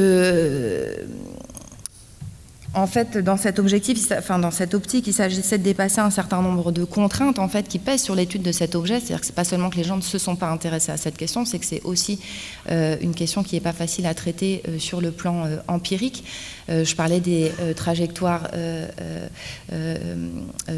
en 2.74 2.88
fait, 2.88 3.18
dans 3.18 3.36
cet 3.36 3.60
objectif, 3.60 4.12
enfin 4.18 4.40
dans 4.40 4.52
cette 4.52 4.74
optique, 4.74 5.06
il 5.08 5.14
s'agissait 5.14 5.58
de 5.58 5.64
dépasser 5.64 6.00
un 6.00 6.10
certain 6.10 6.42
nombre 6.42 6.72
de 6.72 6.86
contraintes 6.86 7.38
qui 7.68 7.80
pèsent 7.80 8.04
sur 8.04 8.16
l'étude 8.16 8.44
de 8.44 8.54
cet 8.54 8.76
objet. 8.76 9.00
C'est-à-dire 9.00 9.20
que 9.20 9.26
c'est 9.26 9.36
pas 9.36 9.44
seulement 9.44 9.70
que 9.70 9.76
les 9.76 9.84
gens 9.84 9.98
ne 9.98 10.02
se 10.02 10.18
sont 10.18 10.38
pas 10.38 10.50
intéressés 10.50 10.92
à 10.92 10.98
cette 10.98 11.18
question, 11.18 11.44
c'est 11.44 11.60
que 11.60 11.66
c'est 11.66 11.82
aussi 11.84 12.20
euh, 12.61 12.61
une 12.70 13.16
question 13.16 13.44
qui 13.44 13.56
n'est 13.56 13.62
pas 13.62 13.74
facile 13.74 14.06
à 14.06 14.14
traiter 14.14 14.62
euh, 14.68 14.80
sur 14.80 15.02
le 15.02 15.12
plan 15.12 15.46
euh, 15.46 15.58
empirique. 15.68 16.24
je 16.70 16.96
parlais 16.96 17.20
des 17.20 17.52
trajectoires 17.76 18.48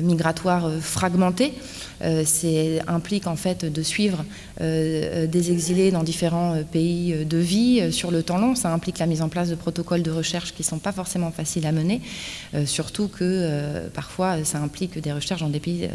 migratoires 0.02 0.72
fragmentées. 0.82 1.54
c'est 2.26 2.82
implique 2.88 3.28
en 3.28 3.36
fait 3.36 3.66
de 3.66 3.84
suivre 3.84 4.26
des 4.60 5.52
exilés 5.52 5.92
dans 5.92 6.02
différents 6.02 6.56
pays 6.72 7.26
de 7.26 7.38
vie 7.38 7.94
sur 7.94 8.10
le 8.10 8.24
temps 8.24 8.40
long. 8.40 8.56
Ça 8.56 8.74
implique 8.74 8.98
la 8.98 9.06
mise 9.06 9.22
en 9.22 9.30
place 9.30 9.50
de 9.50 9.56
protocoles 9.56 10.02
de 10.02 10.10
recherche 10.10 10.54
qui 10.56 10.64
ne 10.64 10.68
sont 10.68 10.80
pas 10.80 10.94
forcément 10.94 11.32
faciles 11.32 11.68
à 11.68 11.72
mener 11.72 12.02
surtout 12.66 13.08
que 13.08 13.88
parfois 13.94 14.44
ça 14.44 14.58
implique 14.58 14.98
des 15.00 15.14
recherches 15.14 15.42
dans 15.42 15.50
des 15.50 15.60
pays 15.60 15.88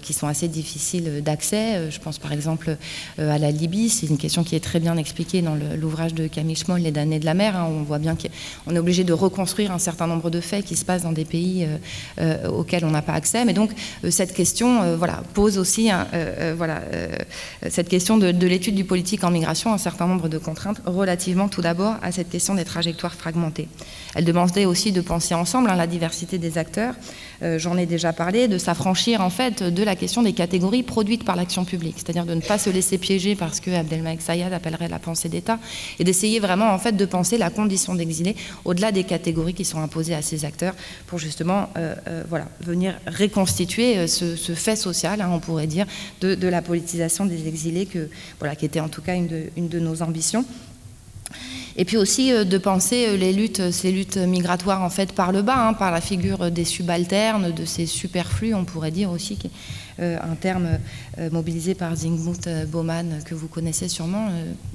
qui 0.00 0.14
sont 0.14 0.28
assez 0.28 0.48
difficiles 0.48 1.22
d'accès. 1.22 1.90
Je 1.90 1.98
pense 1.98 2.18
par 2.18 2.32
exemple 2.32 2.78
à 3.18 3.38
la 3.38 3.50
Libye, 3.50 3.90
c'est 3.90 4.06
une 4.06 4.18
question 4.18 4.42
qui 4.42 4.54
est 4.54 4.64
très 4.64 4.80
bien 4.80 4.96
expliquée 4.96 5.17
dans 5.42 5.56
l'ouvrage 5.76 6.14
de 6.14 6.26
Camille 6.26 6.56
Schmoll, 6.56 6.80
Les 6.80 6.92
damnés 6.92 7.18
de 7.18 7.24
la 7.24 7.34
mer. 7.34 7.56
Hein. 7.56 7.68
On 7.68 7.82
voit 7.82 7.98
bien 7.98 8.16
qu'on 8.16 8.74
est 8.74 8.78
obligé 8.78 9.04
de 9.04 9.12
reconstruire 9.12 9.72
un 9.72 9.78
certain 9.78 10.06
nombre 10.06 10.30
de 10.30 10.40
faits 10.40 10.64
qui 10.64 10.76
se 10.76 10.84
passent 10.84 11.02
dans 11.02 11.12
des 11.12 11.24
pays 11.24 11.66
auxquels 12.48 12.84
on 12.84 12.90
n'a 12.90 13.02
pas 13.02 13.14
accès. 13.14 13.44
Mais 13.44 13.52
donc 13.52 13.70
cette 14.10 14.34
question 14.34 14.96
voilà, 14.96 15.22
pose 15.34 15.58
aussi 15.58 15.90
voilà, 16.56 16.82
cette 17.68 17.88
question 17.88 18.16
de, 18.16 18.30
de 18.30 18.46
l'étude 18.46 18.74
du 18.74 18.84
politique 18.84 19.24
en 19.24 19.30
migration 19.30 19.72
un 19.72 19.78
certain 19.78 20.06
nombre 20.06 20.28
de 20.28 20.38
contraintes 20.38 20.80
relativement 20.86 21.48
tout 21.48 21.62
d'abord 21.62 21.96
à 22.02 22.12
cette 22.12 22.30
question 22.30 22.54
des 22.54 22.64
trajectoires 22.64 23.14
fragmentées. 23.14 23.68
Elle 24.14 24.24
demandait 24.24 24.64
aussi 24.64 24.92
de 24.92 25.00
penser 25.00 25.34
ensemble 25.34 25.70
hein, 25.70 25.76
la 25.76 25.86
diversité 25.86 26.38
des 26.38 26.58
acteurs, 26.58 26.94
euh, 27.42 27.58
j'en 27.58 27.76
ai 27.76 27.86
déjà 27.86 28.12
parlé, 28.12 28.48
de 28.48 28.58
s'affranchir 28.58 29.20
en 29.20 29.30
fait 29.30 29.62
de 29.62 29.82
la 29.82 29.96
question 29.96 30.22
des 30.22 30.32
catégories 30.32 30.82
produites 30.82 31.24
par 31.24 31.36
l'action 31.36 31.64
publique, 31.64 31.96
c'est-à-dire 31.96 32.26
de 32.26 32.34
ne 32.34 32.40
pas 32.40 32.58
se 32.58 32.70
laisser 32.70 32.98
piéger 32.98 33.36
parce 33.36 33.60
que 33.60 33.70
Abdelmalek 33.70 34.20
Sayad 34.20 34.52
appellerait 34.52 34.88
la 34.88 34.98
pensée 34.98 35.28
d'État, 35.28 35.58
et 35.98 36.04
d'essayer 36.04 36.40
vraiment 36.40 36.70
en 36.70 36.78
fait 36.78 36.92
de 36.92 37.04
penser 37.04 37.38
la 37.38 37.50
condition 37.50 37.94
d'exilé 37.94 38.36
au-delà 38.64 38.92
des 38.92 39.04
catégories 39.04 39.54
qui 39.54 39.64
sont 39.64 39.80
imposées 39.80 40.14
à 40.14 40.22
ces 40.22 40.44
acteurs 40.44 40.74
pour 41.06 41.18
justement 41.18 41.70
euh, 41.76 41.94
euh, 42.08 42.24
voilà, 42.28 42.48
venir 42.60 42.98
reconstituer 43.06 44.06
ce, 44.06 44.34
fait 44.54 44.76
social, 44.76 45.20
hein, 45.20 45.30
on 45.32 45.38
pourrait 45.38 45.66
dire, 45.66 45.86
de, 46.20 46.48
la 46.48 46.62
politisation 46.62 47.26
des 47.26 47.46
exilés, 47.46 47.86
que, 47.86 48.08
voilà, 48.38 48.56
qui 48.56 48.64
était 48.64 48.80
en 48.80 48.88
tout 48.88 49.02
cas 49.02 49.14
une 49.14 49.68
de 49.68 49.78
nos 49.78 50.02
ambitions. 50.02 50.44
Et 51.80 51.84
puis 51.84 51.96
aussi 51.96 52.32
euh, 52.32 52.44
de 52.44 52.58
penser 52.58 53.06
euh, 53.06 53.16
les 53.16 53.32
luttes, 53.32 53.70
ces 53.70 53.92
luttes 53.92 54.16
migratoires 54.16 54.82
en 54.82 54.90
fait 54.90 55.12
par 55.12 55.30
le 55.30 55.42
bas, 55.42 55.68
hein, 55.68 55.74
par 55.74 55.92
la 55.92 56.00
figure 56.00 56.50
des 56.50 56.64
subalternes, 56.64 57.52
de 57.52 57.64
ces 57.64 57.86
superflus, 57.86 58.52
on 58.52 58.64
pourrait 58.64 58.90
dire 58.90 59.12
aussi, 59.12 59.36
qui 59.36 59.48
euh, 60.00 60.18
un 60.20 60.34
terme 60.34 60.78
mobilisé 61.32 61.74
par 61.74 61.94
Zygmunt 61.96 62.66
Bauman 62.68 63.18
que 63.24 63.34
vous 63.34 63.48
connaissez 63.48 63.88
sûrement, 63.88 64.28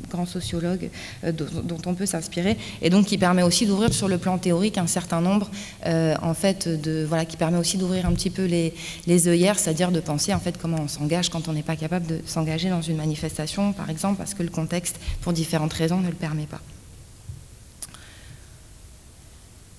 grand 0.10 0.26
sociologue 0.26 0.90
dont, 1.24 1.78
on 1.86 1.94
peut 1.94 2.06
s'inspirer, 2.06 2.58
et 2.82 2.90
donc 2.90 3.06
qui 3.06 3.18
permet 3.18 3.44
aussi 3.44 3.66
d'ouvrir 3.66 3.94
sur 3.94 4.10
le 4.10 4.18
plan 4.18 4.38
théorique 4.38 4.78
un 4.78 4.88
certain 4.88 5.22
nombre, 5.22 5.50
en 5.86 6.34
fait, 6.34 6.68
de 6.68 7.06
voilà, 7.08 7.24
qui 7.24 7.38
permet 7.38 7.58
aussi 7.58 7.78
d'ouvrir 7.78 8.06
un 8.06 8.12
petit 8.12 8.30
peu 8.30 8.44
les, 8.44 8.74
les 9.08 9.30
œillères, 9.30 9.58
c'est-à-dire 9.58 9.92
de 9.92 10.02
penser 10.02 10.34
en 10.34 10.40
fait 10.40 10.58
comment 10.58 10.80
on 10.82 10.90
s'engage 10.90 11.30
quand 11.30 11.48
on 11.48 11.54
n'est 11.54 11.64
pas 11.64 11.78
capable 11.78 12.06
de 12.06 12.20
s'engager 12.26 12.70
dans 12.70 12.82
une 12.82 12.98
manifestation, 12.98 13.72
par 13.72 13.90
exemple, 13.90 14.18
parce 14.18 14.34
que 14.34 14.44
le 14.44 14.50
contexte, 14.50 15.00
pour 15.22 15.32
différentes 15.32 15.74
raisons, 15.74 16.02
ne 16.02 16.10
le 16.10 16.16
permet 16.16 16.48
pas. 16.48 16.60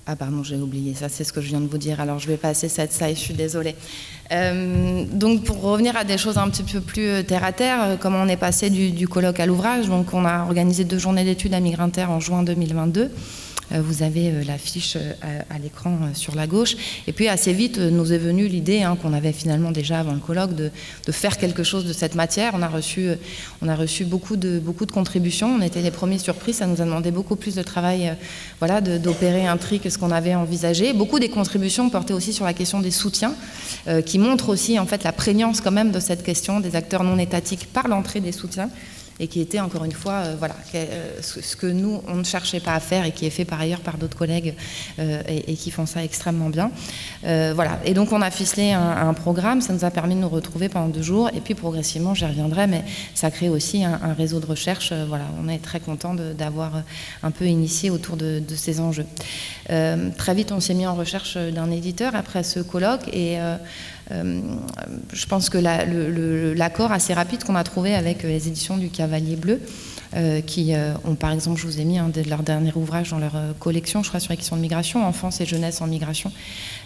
Ah 0.07 0.17
pardon, 0.17 0.43
j'ai 0.43 0.57
oublié, 0.57 0.93
ça 0.93 1.09
c'est 1.09 1.25
ce 1.25 1.33
que 1.33 1.41
je 1.41 1.49
viens 1.49 1.63
de 1.63 1.67
vous 1.67 1.79
dire, 1.79 1.99
alors 1.99 2.19
je 2.19 2.29
vais 2.29 2.37
passer 2.37 2.69
cette 2.69 2.93
slide, 2.93 3.17
je 3.17 3.21
suis 3.21 3.33
désolée. 3.33 3.75
Euh, 4.33 5.07
donc 5.11 5.45
pour 5.45 5.63
revenir 5.63 5.97
à 5.97 6.05
des 6.05 6.19
choses 6.19 6.37
un 6.37 6.51
petit 6.51 6.63
peu 6.63 6.83
plus 6.83 7.09
euh, 7.09 7.23
terre 7.23 7.43
à 7.43 7.53
terre, 7.53 7.83
euh, 7.83 7.97
comment 7.99 8.19
on 8.19 8.29
est 8.29 8.37
passé 8.37 8.69
du, 8.69 8.91
du 8.91 9.09
colloque 9.09 9.41
à 9.41 9.47
l'ouvrage, 9.47 9.87
donc 9.87 10.13
on 10.13 10.27
a 10.27 10.43
organisé 10.43 10.85
deux 10.85 10.99
journées 10.99 11.25
d'études 11.25 11.55
à 11.55 11.61
Migrinter 11.61 12.05
en 12.05 12.21
juin 12.21 12.43
2022. 12.43 13.11
Euh, 13.73 13.81
vous 13.83 14.03
avez 14.03 14.31
euh, 14.31 14.45
l'affiche 14.45 14.97
euh, 14.97 15.13
à, 15.51 15.59
l'écran 15.59 15.99
sur 16.15 16.35
la 16.35 16.47
gauche. 16.47 16.77
Et 17.07 17.13
puis 17.13 17.29
assez 17.29 17.53
vite 17.53 17.79
nous 17.79 18.13
est 18.13 18.19
venue 18.19 18.47
l'idée 18.47 18.83
hein, 18.83 18.97
qu'on 19.01 19.13
avait 19.13 19.33
finalement 19.33 19.71
déjà 19.71 20.01
avant 20.01 20.13
le 20.13 20.19
colloque 20.19 20.55
de, 20.55 20.71
faire 21.11 21.39
quelque 21.39 21.63
chose 21.63 21.85
de 21.85 21.93
cette 21.93 22.15
matière. 22.15 22.53
On 22.55 22.63
a 22.63 22.69
reçu, 22.69 23.09
on 23.63 23.69
a 23.69 23.75
reçu 23.75 24.05
beaucoup, 24.05 24.37
de, 24.37 24.59
beaucoup 24.59 24.87
de 24.87 24.93
contributions. 24.93 25.55
On 25.55 25.63
était 25.63 25.81
les 25.81 25.91
premiers 25.91 26.19
surpris. 26.19 26.53
Ça 26.53 26.67
nous 26.67 26.81
a 26.81 26.85
demandé 26.85 27.11
beaucoup 27.11 27.37
plus 27.37 27.55
de 27.55 27.63
travail 27.63 28.15
voilà, 28.59 28.81
d'opérer 28.81 29.47
un 29.47 29.57
tri 29.57 29.81
que 29.81 29.91
ce 29.91 29.99
qu'on 29.99 30.11
avait 30.11 30.35
envisagé. 30.35 30.93
Beaucoup 30.93 31.19
des 31.19 31.29
contributions 31.29 31.89
portaient 31.91 32.15
aussi 32.15 32.33
sur 32.33 32.45
la 32.45 32.53
question 32.53 32.81
des 32.81 32.91
soutiens, 32.91 33.35
qui 34.07 34.19
montrent 34.19 34.49
aussi 34.49 34.79
en 34.79 34.87
fait 34.87 35.05
la 35.05 35.13
prégnance 35.13 35.61
quand 35.61 35.71
même 35.71 35.93
de 35.93 36.01
cette 36.01 36.23
question 36.23 36.61
des 36.61 36.77
acteurs 36.77 37.05
non 37.05 37.19
étatiques 37.19 37.69
par 37.73 37.89
l'entrée 37.89 38.21
des 38.21 38.33
soutiens 38.33 38.71
et 39.21 39.29
qui 39.29 39.41
était 39.41 39.61
encore 39.61 39.85
une 39.85 39.93
fois 39.93 40.13
euh, 40.13 40.37
voilà, 40.39 40.57
euh, 40.75 41.11
ce 41.21 41.57
que 41.57 41.67
nous, 41.67 42.03
on 42.09 42.17
ne 42.17 42.25
cherchait 42.25 42.61
pas 42.61 42.75
à 42.75 42.81
faire 42.81 43.05
et 43.05 43.13
qui 43.13 43.27
est 43.27 43.31
fait 43.31 43.45
par 43.45 43.61
ailleurs 43.61 43.81
par 43.81 43.99
d'autres 43.99 44.17
collègues 44.17 44.55
euh, 44.99 45.23
et, 45.29 45.55
qui 45.55 45.71
font 45.71 45.87
ça 45.87 46.03
extrêmement 46.03 46.51
bien. 46.51 46.71
voilà. 47.23 47.81
Et 47.85 47.95
donc 47.95 48.13
on 48.13 48.23
a 48.23 48.31
ficelé 48.31 48.73
un, 48.73 49.15
programme, 49.15 49.61
ça 49.61 49.73
nous 49.73 49.85
a 49.85 49.91
permis 49.91 50.15
de 50.15 50.21
nous 50.21 50.29
retrouver 50.29 50.69
pendant 50.69 50.89
deux 50.89 51.03
jours 51.03 51.31
et 51.35 51.41
puis 51.41 51.55
progressivement, 51.55 52.15
j'y 52.15 52.25
reviendrai, 52.25 52.67
mais 52.67 52.85
ça 53.15 53.31
crée 53.31 53.49
aussi 53.49 53.85
un, 53.85 54.15
réseau 54.17 54.41
de 54.41 54.47
recherche. 54.47 54.93
voilà, 55.09 55.25
on 55.43 55.49
est 55.49 55.59
très 55.59 55.81
content 55.81 56.15
d'avoir 56.15 56.83
un 57.23 57.31
peu 57.31 57.47
initié 57.47 57.91
autour 57.91 58.17
de, 58.17 58.43
ces 58.57 58.81
enjeux. 58.81 59.07
très 59.67 60.35
vite, 60.35 60.53
on 60.53 60.61
s'est 60.61 60.75
mis 60.75 60.87
en 60.87 60.95
recherche 60.95 61.37
d'un 61.37 61.71
éditeur 61.71 62.15
après 62.15 62.43
ce 62.43 62.61
colloque 62.61 63.09
et 63.13 63.39
je 64.11 65.27
pense 65.27 65.49
que 65.49 65.59
l'accord 65.59 66.93
assez 66.93 67.15
rapide 67.15 67.45
qu'on 67.45 67.55
a 67.55 67.65
trouvé 67.65 67.95
avec 67.95 68.25
euh, 68.25 68.29
les 68.29 68.49
éditions 68.49 68.77
du 68.77 68.91
Cavalier 68.91 69.37
Bleu, 69.37 69.61
euh, 70.15 70.41
qui 70.41 70.73
ont 71.05 71.15
par 71.15 71.33
exemple, 71.33 71.61
je 71.61 71.67
vous 71.67 71.81
ai 71.81 71.85
mis 71.85 71.99
un 71.99 72.09
de 72.09 72.23
leurs 72.29 72.43
derniers 72.43 72.73
ouvrages 72.75 73.11
dans 73.11 73.19
leur 73.19 73.35
collection, 73.59 74.03
je 74.03 74.09
crois 74.09 74.21
sur 74.21 74.33
la 74.33 74.37
question 74.37 74.57
de 74.57 74.61
migration, 74.61 75.07
enfance 75.07 75.41
et 75.41 75.47
jeunesse 75.47 75.81
en 75.81 75.87
migration, 75.87 76.31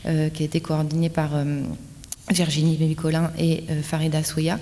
qui 0.05 0.11
a 0.11 0.45
été 0.45 0.61
coordonné 0.61 1.09
par 1.09 1.31
Virginie 2.31 2.77
Bébicolin 2.77 3.31
et 3.39 3.65
euh, 3.71 3.83
Farida 3.83 4.23
Souya. 4.23 4.59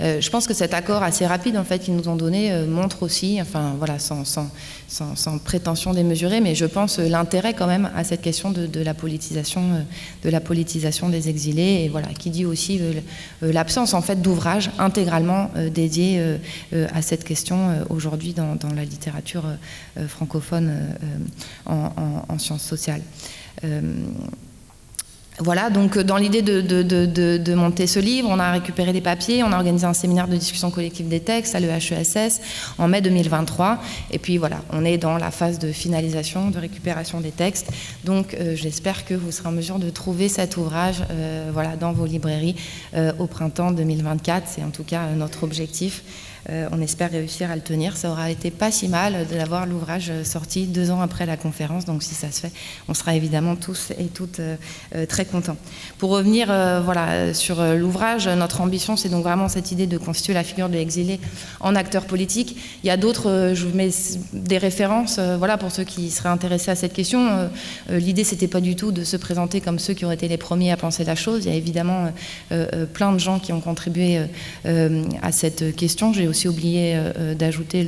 Euh, 0.00 0.20
je 0.20 0.30
pense 0.30 0.46
que 0.46 0.54
cet 0.54 0.74
accord 0.74 1.02
assez 1.02 1.26
rapide 1.26 1.56
en 1.56 1.64
fait 1.64 1.78
qu'ils 1.80 1.94
nous 1.94 2.08
ont 2.08 2.16
donné 2.16 2.52
euh, 2.52 2.66
montre 2.66 3.02
aussi, 3.02 3.38
enfin 3.40 3.74
voilà, 3.78 3.98
sans, 3.98 4.24
sans, 4.24 4.50
sans, 4.88 5.38
prétention 5.38 5.92
démesurée, 5.92 6.40
mais 6.40 6.54
je 6.54 6.66
pense 6.66 6.98
l'intérêt 6.98 7.54
quand 7.54 7.66
même 7.66 7.90
à 7.94 8.04
cette 8.04 8.22
question 8.22 8.50
de, 8.50 8.82
la 8.82 8.94
politisation, 8.94 9.84
de 10.22 10.30
la 10.30 10.40
politisation 10.40 11.08
des 11.08 11.28
exilés 11.28 11.84
et 11.84 11.88
voilà, 11.88 12.08
qui 12.08 12.30
dit 12.30 12.44
aussi 12.44 12.80
l'absence 13.40 13.94
en 13.94 14.02
fait 14.02 14.20
d'ouvrage 14.20 14.70
intégralement 14.78 15.50
dédié 15.74 16.22
à 16.72 17.02
cette 17.02 17.24
question 17.24 17.84
aujourd'hui 17.88 18.34
dans, 18.34 18.56
la 18.74 18.84
littérature 18.84 19.44
francophone 20.08 20.72
en, 21.66 22.38
sciences 22.38 22.62
sociales. 22.62 23.02
Voilà, 25.42 25.70
donc 25.70 25.96
euh, 25.96 26.04
dans 26.04 26.16
l'idée 26.16 26.40
de, 26.40 27.54
monter 27.54 27.88
ce 27.88 27.98
livre, 27.98 28.28
on 28.30 28.38
a 28.38 28.52
récupéré 28.52 28.92
des 28.92 29.00
papiers, 29.00 29.42
on 29.42 29.52
a 29.52 29.56
organisé 29.56 29.84
un 29.84 29.92
séminaire 29.92 30.28
de 30.28 30.36
discussion 30.36 30.70
collective 30.70 31.08
des 31.08 31.18
textes 31.18 31.56
à 31.56 31.60
l'EHESS 31.60 32.40
en 32.78 32.86
mai 32.86 33.00
2023. 33.00 33.80
Et 34.12 34.18
puis 34.18 34.38
voilà, 34.38 34.60
on 34.70 34.84
est 34.84 34.98
dans 34.98 35.18
la 35.18 35.32
phase 35.32 35.58
de 35.58 35.72
finalisation, 35.72 36.50
de 36.50 36.58
récupération 36.58 37.20
des 37.20 37.32
textes. 37.32 37.72
Donc 38.04 38.34
euh, 38.34 38.54
j'espère 38.54 39.04
que 39.04 39.14
vous 39.14 39.32
serez 39.32 39.48
en 39.48 39.52
mesure 39.52 39.80
de 39.80 39.90
trouver 39.90 40.28
cet 40.28 40.56
ouvrage 40.56 41.02
euh, 41.10 41.50
voilà, 41.52 41.74
dans 41.76 41.92
vos 41.92 42.06
librairies 42.06 42.54
au 43.18 43.26
printemps 43.26 43.72
2024. 43.72 44.46
C'est 44.46 44.62
en 44.62 44.70
tout 44.70 44.84
cas 44.84 45.06
notre 45.16 45.42
objectif. 45.42 46.02
Euh, 46.50 46.68
on 46.72 46.80
espère 46.80 47.10
réussir 47.10 47.50
à 47.50 47.54
le 47.54 47.60
tenir. 47.60 47.96
Ça 47.96 48.10
aura 48.10 48.30
été 48.30 48.50
pas 48.50 48.70
si 48.70 48.88
mal 48.88 49.26
d'avoir 49.26 49.66
l'ouvrage 49.66 50.10
sorti 50.24 50.66
deux 50.66 50.90
ans 50.90 51.00
après 51.00 51.26
la 51.26 51.36
conférence. 51.36 51.84
Donc 51.84 52.02
si 52.02 52.14
ça 52.14 52.30
se 52.30 52.40
fait, 52.40 52.52
on 52.88 52.94
sera 52.94 53.14
évidemment 53.14 53.54
tous 53.56 53.92
et 53.98 54.06
toutes 54.06 54.40
euh, 54.40 54.56
euh, 54.94 55.06
très 55.06 55.24
contents. 55.24 55.56
Pour 55.98 56.10
revenir 56.10 56.46
voilà, 56.84 57.34
sur 57.34 57.62
l'ouvrage, 57.76 58.26
notre 58.28 58.60
ambition, 58.60 58.96
c'est 58.96 59.08
donc 59.08 59.22
vraiment 59.22 59.48
cette 59.48 59.72
idée 59.72 59.86
de 59.86 59.98
constituer 59.98 60.32
la 60.32 60.42
figure 60.42 60.68
de 60.68 60.74
l'exilé 60.74 61.20
en 61.60 61.74
acteur 61.74 62.06
politique. 62.06 62.56
Il 62.82 62.86
y 62.86 62.90
a 62.90 62.96
d'autres, 62.96 63.52
je 63.54 63.66
vous 63.66 63.76
mets 63.76 63.90
des 64.32 64.58
références 64.58 65.18
voilà, 65.18 65.58
pour 65.58 65.70
ceux 65.70 65.84
qui 65.84 66.10
seraient 66.10 66.28
intéressés 66.28 66.70
à 66.70 66.74
cette 66.74 66.92
question. 66.92 67.50
L'idée, 67.90 68.24
c'était 68.24 68.48
pas 68.48 68.60
du 68.60 68.76
tout 68.76 68.92
de 68.92 69.04
se 69.04 69.16
présenter 69.16 69.60
comme 69.60 69.78
ceux 69.78 69.94
qui 69.94 70.04
auraient 70.04 70.14
été 70.14 70.28
les 70.28 70.36
premiers 70.36 70.72
à 70.72 70.76
penser 70.76 71.04
la 71.04 71.14
chose. 71.14 71.44
Il 71.44 71.50
y 71.50 71.54
a 71.54 71.56
évidemment 71.56 72.12
plein 72.92 73.12
de 73.12 73.18
gens 73.18 73.38
qui 73.38 73.52
ont 73.52 73.60
contribué 73.60 74.20
à 74.64 75.32
cette 75.32 75.76
question. 75.76 76.12
J'ai 76.12 76.28
aussi 76.32 76.48
oublié 76.48 76.96
euh, 76.96 77.12
euh, 77.18 77.34
d'ajouter 77.34 77.86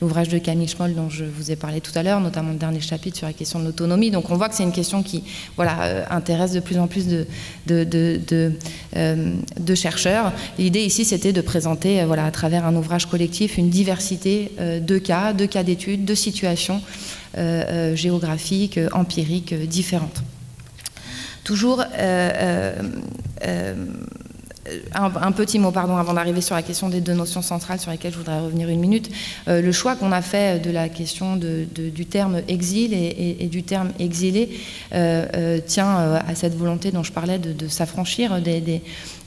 l'ouvrage 0.00 0.28
de 0.28 0.38
Camille 0.38 0.66
Schmoll 0.66 0.94
dont 0.94 1.08
je 1.08 1.24
vous 1.24 1.52
ai 1.52 1.56
parlé 1.56 1.80
tout 1.80 1.92
à 1.94 2.02
l'heure, 2.02 2.20
notamment 2.20 2.50
le 2.50 2.58
dernier 2.58 2.80
chapitre 2.80 3.16
sur 3.16 3.28
la 3.28 3.32
question 3.32 3.60
de 3.60 3.64
l'autonomie. 3.64 4.10
Donc 4.10 4.28
on 4.30 4.36
voit 4.36 4.48
que 4.48 4.56
c'est 4.56 4.64
une 4.64 4.72
question 4.72 5.04
qui 5.04 5.22
voilà, 5.54 5.82
euh, 5.84 6.04
intéresse 6.10 6.50
de 6.50 6.60
plus 6.60 6.78
en 6.78 6.88
plus 6.88 7.06
de, 7.06 7.26
chercheurs. 9.74 10.32
L'idée 10.58 10.80
ici, 10.80 11.04
c'était 11.04 11.32
de 11.32 11.40
présenter 11.40 12.04
voilà, 12.04 12.26
à 12.26 12.30
travers 12.30 12.66
un 12.66 12.74
ouvrage 12.74 13.06
collectif 13.06 13.56
une 13.56 13.70
diversité 13.70 14.50
de 14.58 14.98
cas, 14.98 15.32
de 15.32 15.46
cas 15.46 15.62
d'études, 15.62 16.04
de 16.04 16.14
situations 16.14 16.80
géographiques, 17.94 18.80
empiriques 18.92 19.54
différentes. 19.54 20.22
Toujours 21.44 21.84
un, 24.94 25.32
petit 25.32 25.58
mot, 25.58 25.70
pardon, 25.70 25.96
avant 25.96 26.14
d'arriver 26.14 26.40
sur 26.40 26.54
la 26.54 26.62
question 26.62 26.88
des 26.88 27.00
deux 27.00 27.14
notions 27.14 27.42
centrales 27.42 27.80
sur 27.80 27.90
lesquelles 27.90 28.12
je 28.12 28.18
voudrais 28.18 28.40
revenir 28.40 28.68
une 28.68 28.80
minute. 28.80 29.10
le 29.46 29.72
choix 29.72 29.96
qu'on 29.96 30.12
a 30.12 30.22
fait 30.22 30.62
de 30.62 30.70
la 30.70 30.88
question 30.88 31.36
du 31.36 32.06
terme 32.06 32.42
exil 32.48 32.92
et, 32.92 33.48
du 33.50 33.62
terme 33.62 33.90
exilé 33.98 34.50
tient 35.66 35.96
à 36.26 36.34
cette 36.34 36.56
volonté 36.56 36.90
dont 36.90 37.02
je 37.02 37.12
parlais 37.12 37.38
de, 37.38 37.68
s'affranchir 37.68 38.40
des 38.40 38.60
euh, 38.60 38.78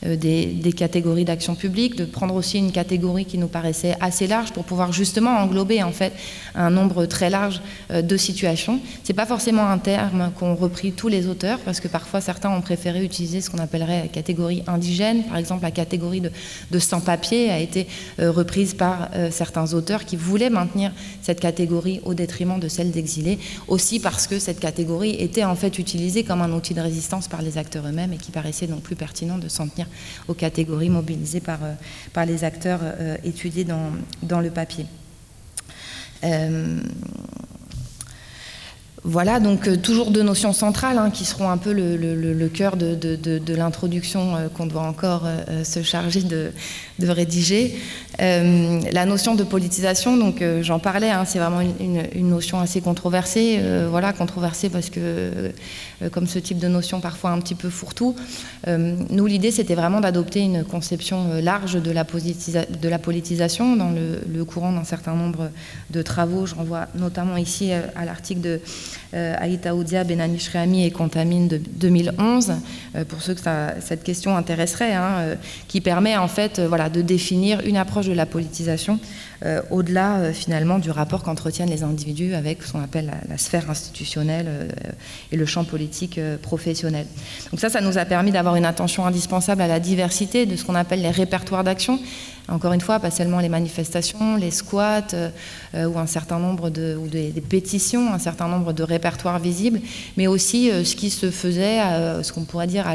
des, 0.05 0.73
catégories 0.73 1.25
d'action 1.25 1.55
publique, 1.55 1.95
de 1.95 2.05
prendre 2.05 2.35
aussi 2.35 2.57
une 2.57 2.71
catégorie 2.71 3.25
qui 3.25 3.37
nous 3.37 3.47
paraissait 3.47 3.95
assez 3.99 4.27
large 4.27 4.51
pour 4.53 4.63
pouvoir 4.63 4.93
justement 4.93 5.37
englober 5.37 5.83
en 5.83 5.91
fait 5.91 6.13
un 6.55 6.69
nombre 6.69 7.05
très 7.05 7.29
large 7.29 7.61
euh, 7.91 8.01
de 8.01 8.17
situations. 8.17 8.79
C'est 9.03 9.13
pas 9.13 9.25
forcément 9.25 9.67
un 9.67 9.77
terme 9.77 10.31
qu'ont 10.37 10.55
repris 10.55 10.93
tous 10.93 11.09
les 11.09 11.27
auteurs 11.27 11.59
parce 11.59 11.79
que 11.79 11.87
parfois 11.87 12.21
certains 12.21 12.49
ont 12.49 12.61
préféré 12.61 13.03
utiliser 13.03 13.41
ce 13.41 13.49
qu'on 13.49 13.57
appellerait 13.57 14.03
la 14.03 14.07
catégorie 14.07 14.63
indigène. 14.67 15.23
Par 15.23 15.37
exemple, 15.37 15.63
la 15.63 15.71
catégorie 15.71 16.21
de, 16.21 16.79
sans-papiers 16.79 17.49
a 17.49 17.59
été 17.59 17.87
euh, 18.19 18.31
reprise 18.31 18.73
par 18.73 19.09
certains 19.31 19.73
auteurs 19.73 20.05
qui 20.05 20.15
voulaient 20.15 20.49
maintenir 20.49 20.91
cette 21.21 21.39
catégorie 21.39 21.99
au 22.05 22.13
détriment 22.13 22.59
de 22.59 22.67
celle 22.67 22.91
d'exilés, 22.91 23.39
aussi 23.67 23.99
parce 23.99 24.27
que 24.27 24.39
cette 24.39 24.59
catégorie 24.59 25.15
était 25.19 25.43
en 25.43 25.55
fait 25.55 25.77
utilisée 25.79 26.23
comme 26.23 26.41
un 26.41 26.51
outil 26.51 26.73
de 26.73 26.81
résistance 26.81 27.27
par 27.27 27.41
les 27.41 27.57
acteurs 27.57 27.85
eux-mêmes 27.85 28.13
et 28.13 28.17
qui 28.17 28.31
paraissait 28.31 28.67
donc 28.67 28.81
plus 28.81 28.95
pertinent 28.95 29.37
de 29.37 29.47
s'en 29.47 29.67
tenir 29.67 29.88
aux 30.27 30.33
catégories 30.33 30.89
mobilisées 30.89 31.39
par, 31.39 31.59
euh, 31.63 31.73
par 32.13 32.25
les 32.25 32.43
acteurs 32.43 32.79
euh, 32.83 33.17
étudiés 33.23 33.63
dans, 33.63 33.91
dans, 34.23 34.39
le 34.39 34.49
papier. 34.49 34.85
Euh, 36.23 36.79
voilà, 39.05 39.39
donc 39.39 39.81
toujours 39.81 40.11
deux 40.11 40.23
notions 40.23 40.51
centrales 40.51 40.97
hein, 40.97 41.09
qui 41.09 41.23
seront 41.23 41.49
un 41.49 41.57
peu 41.57 41.71
le, 41.71 41.95
le, 41.95 42.49
cœur 42.49 42.75
de, 42.75 42.95
de, 42.95 43.55
l'introduction 43.55 44.33
qu'on 44.53 44.65
doit 44.65 44.81
encore 44.81 45.25
se 45.63 45.81
charger 45.83 46.21
de, 46.21 46.51
rédiger. 47.01 47.79
la 48.19 49.05
notion 49.05 49.35
de 49.35 49.45
politisation, 49.45 50.17
donc 50.17 50.43
j'en 50.61 50.79
parlais, 50.79 51.11
hein, 51.11 51.23
c'est 51.25 51.39
vraiment 51.39 51.61
une, 51.61 52.03
une, 52.13 52.29
notion 52.29 52.59
assez 52.59 52.81
controversée. 52.81 53.61
voilà, 53.89 54.11
controversée 54.11 54.67
parce 54.69 54.89
que 54.89 55.53
comme 56.11 56.27
ce 56.27 56.39
type 56.39 56.59
de 56.59 56.67
notion 56.67 57.01
parfois 57.01 57.31
un 57.31 57.39
petit 57.39 57.55
peu 57.55 57.69
fourre-tout. 57.69 58.15
Euh, 58.67 58.95
nous, 59.09 59.25
l'idée, 59.25 59.51
c'était 59.51 59.75
vraiment 59.75 60.01
d'adopter 60.01 60.39
une 60.39 60.63
conception 60.63 61.31
euh, 61.31 61.41
large 61.41 61.81
de 61.81 61.91
la, 61.91 62.03
de 62.03 62.89
la 62.89 62.99
politisation 62.99 63.75
dans 63.75 63.91
le, 63.91 64.45
courant 64.45 64.71
d'un 64.71 64.85
certain 64.85 65.13
nombre 65.13 65.51
de 65.89 66.01
travaux. 66.01 66.45
Je 66.45 66.55
renvoie 66.55 66.87
notamment 66.95 67.37
ici 67.37 67.71
à 67.71 68.05
l'article 68.05 68.41
de 68.41 68.61
Aïta 69.13 69.75
Oudia, 69.75 70.03
Benani 70.03 70.39
Shrehami 70.39 70.85
et 70.85 70.91
Contamine 70.91 71.47
de 71.47 71.57
2011, 71.57 72.53
pour 73.07 73.21
ceux 73.21 73.33
que 73.33 73.41
cette 73.79 74.03
question 74.03 74.35
intéresserait, 74.35 74.93
hein, 74.93 75.35
qui 75.67 75.81
permet 75.81 76.15
en 76.17 76.27
fait 76.27 76.59
voilà, 76.59 76.89
de 76.89 77.01
définir 77.01 77.61
une 77.65 77.77
approche 77.77 78.07
de 78.07 78.13
la 78.13 78.25
politisation 78.25 78.99
euh, 79.45 79.61
au-delà 79.69 80.17
euh, 80.17 80.33
finalement 80.33 80.79
du 80.79 80.91
rapport 80.91 81.23
qu'entretiennent 81.23 81.69
les 81.69 81.83
individus 81.83 82.33
avec 82.33 82.61
ce 82.61 82.73
qu'on 82.73 82.83
appelle 82.83 83.09
la, 83.29 83.37
sphère 83.37 83.69
institutionnelle 83.69 84.47
euh, 84.49 84.67
et 85.31 85.37
le 85.37 85.45
champ 85.45 85.63
politique 85.63 86.19
professionnel. 86.41 87.05
Donc 87.51 87.61
ça, 87.61 87.69
ça 87.69 87.79
nous 87.79 87.97
a 87.97 88.03
permis 88.03 88.31
d'avoir 88.31 88.57
une 88.57 88.65
attention 88.65 89.05
indispensable 89.05 89.61
à 89.61 89.67
la 89.67 89.79
diversité 89.79 90.45
de 90.45 90.57
ce 90.57 90.65
qu'on 90.65 90.75
appelle 90.75 91.01
les 91.01 91.11
répertoires 91.11 91.63
d'action 91.63 91.99
encore 92.49 92.73
une 92.73 92.81
fois, 92.81 92.99
pas 92.99 93.11
seulement 93.11 93.39
les 93.39 93.49
manifestations, 93.49 94.35
les 94.35 94.51
squats 94.51 95.13
euh, 95.13 95.29
ou 95.73 95.97
un 95.99 96.07
certain 96.07 96.39
nombre 96.39 96.69
de 96.69 96.97
des, 97.09 97.41
pétitions, 97.41 98.13
un 98.13 98.19
certain 98.19 98.47
nombre 98.47 98.73
de 98.73 98.83
répertoires 98.83 99.39
visibles, 99.39 99.81
mais 100.17 100.27
aussi 100.27 100.71
euh, 100.71 100.83
ce 100.83 100.95
qui 100.95 101.09
se 101.09 101.31
faisait, 101.31 101.81
euh, 101.81 102.23
ce 102.23 102.33
qu'on 102.33 102.43
pourrait 102.43 102.67
dire 102.67 102.85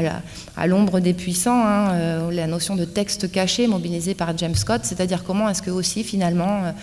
à 0.55 0.67
l'ombre 0.67 0.99
des 0.99 1.13
puissants, 1.13 1.63
hein, 1.65 2.29
la 2.31 2.47
notion 2.47 2.75
de 2.75 2.85
texte 2.85 3.31
caché 3.31 3.67
mobilisé 3.67 4.13
par 4.13 4.37
James 4.37 4.55
Scott, 4.55 4.81
c'est-à-dire 4.83 5.23
comment 5.23 5.49
est-ce 5.49 5.61
que 5.61 5.71
aussi 5.71 6.03
finalement 6.03 6.73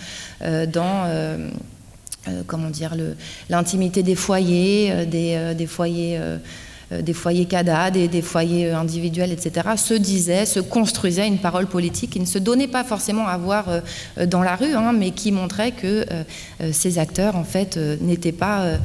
dans 0.41 1.07
comment 2.47 2.69
dire 2.69 2.95
l'intimité 3.49 4.03
des 4.03 4.15
foyers, 4.15 5.05
des, 5.05 5.67
foyers 5.67 6.17
euh, 6.19 6.37
des 6.91 7.13
foyers 7.13 7.45
CADA, 7.45 7.91
des, 7.91 8.21
foyers 8.21 8.67
euh, 8.67 8.77
individuels, 8.77 9.31
etc., 9.31 9.69
se 9.77 9.93
disait, 9.93 10.45
se 10.45 10.59
construisait 10.59 11.27
une 11.27 11.39
parole 11.39 11.67
politique 11.67 12.11
qui 12.11 12.19
ne 12.19 12.25
se 12.25 12.37
donnait 12.37 12.67
pas 12.67 12.83
forcément 12.83 13.27
à 13.27 13.37
voir 13.37 13.65
euh, 13.69 14.25
dans 14.25 14.43
la 14.43 14.55
rue, 14.55 14.73
hein, 14.73 14.93
mais 14.93 15.11
qui 15.11 15.31
montrait 15.31 15.71
que 15.71 16.05
ces 16.71 16.97
acteurs, 16.99 17.35
en 17.35 17.43
fait, 17.43 17.77
n'étaient 17.77 18.31
pas 18.31 18.77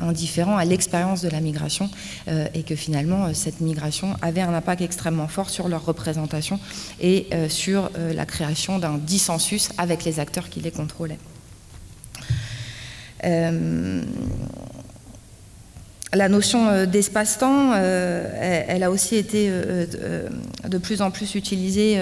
indifférents 0.00 0.56
à 0.56 0.64
l'expérience 0.64 1.22
de 1.22 1.28
la 1.28 1.40
migration 1.40 1.90
et 2.54 2.62
que 2.62 2.74
finalement, 2.74 3.32
cette 3.34 3.60
migration 3.60 4.14
avait 4.22 4.40
un 4.40 4.54
impact 4.54 4.82
extrêmement 4.82 5.28
fort 5.28 5.50
sur 5.50 5.68
leur 5.68 5.84
représentation 5.84 6.58
et 7.00 7.28
sur 7.48 7.90
la 8.14 8.26
création 8.26 8.78
d'un 8.78 8.98
dissensus 8.98 9.70
avec 9.78 10.04
les 10.04 10.20
acteurs 10.20 10.48
qui 10.48 10.60
les 10.60 10.70
contrôlaient 10.70 11.18
la 16.14 16.28
notion 16.28 16.68
euh, 16.68 16.86
d'espace-temps, 16.86 17.72
euh, 17.74 18.64
elle, 18.68 18.82
a 18.82 18.90
aussi 18.90 19.16
été 19.16 19.46
euh, 19.48 19.86
de 20.68 20.78
plus 20.78 21.00
en 21.00 21.10
plus 21.10 21.34
utilisée 21.34 21.98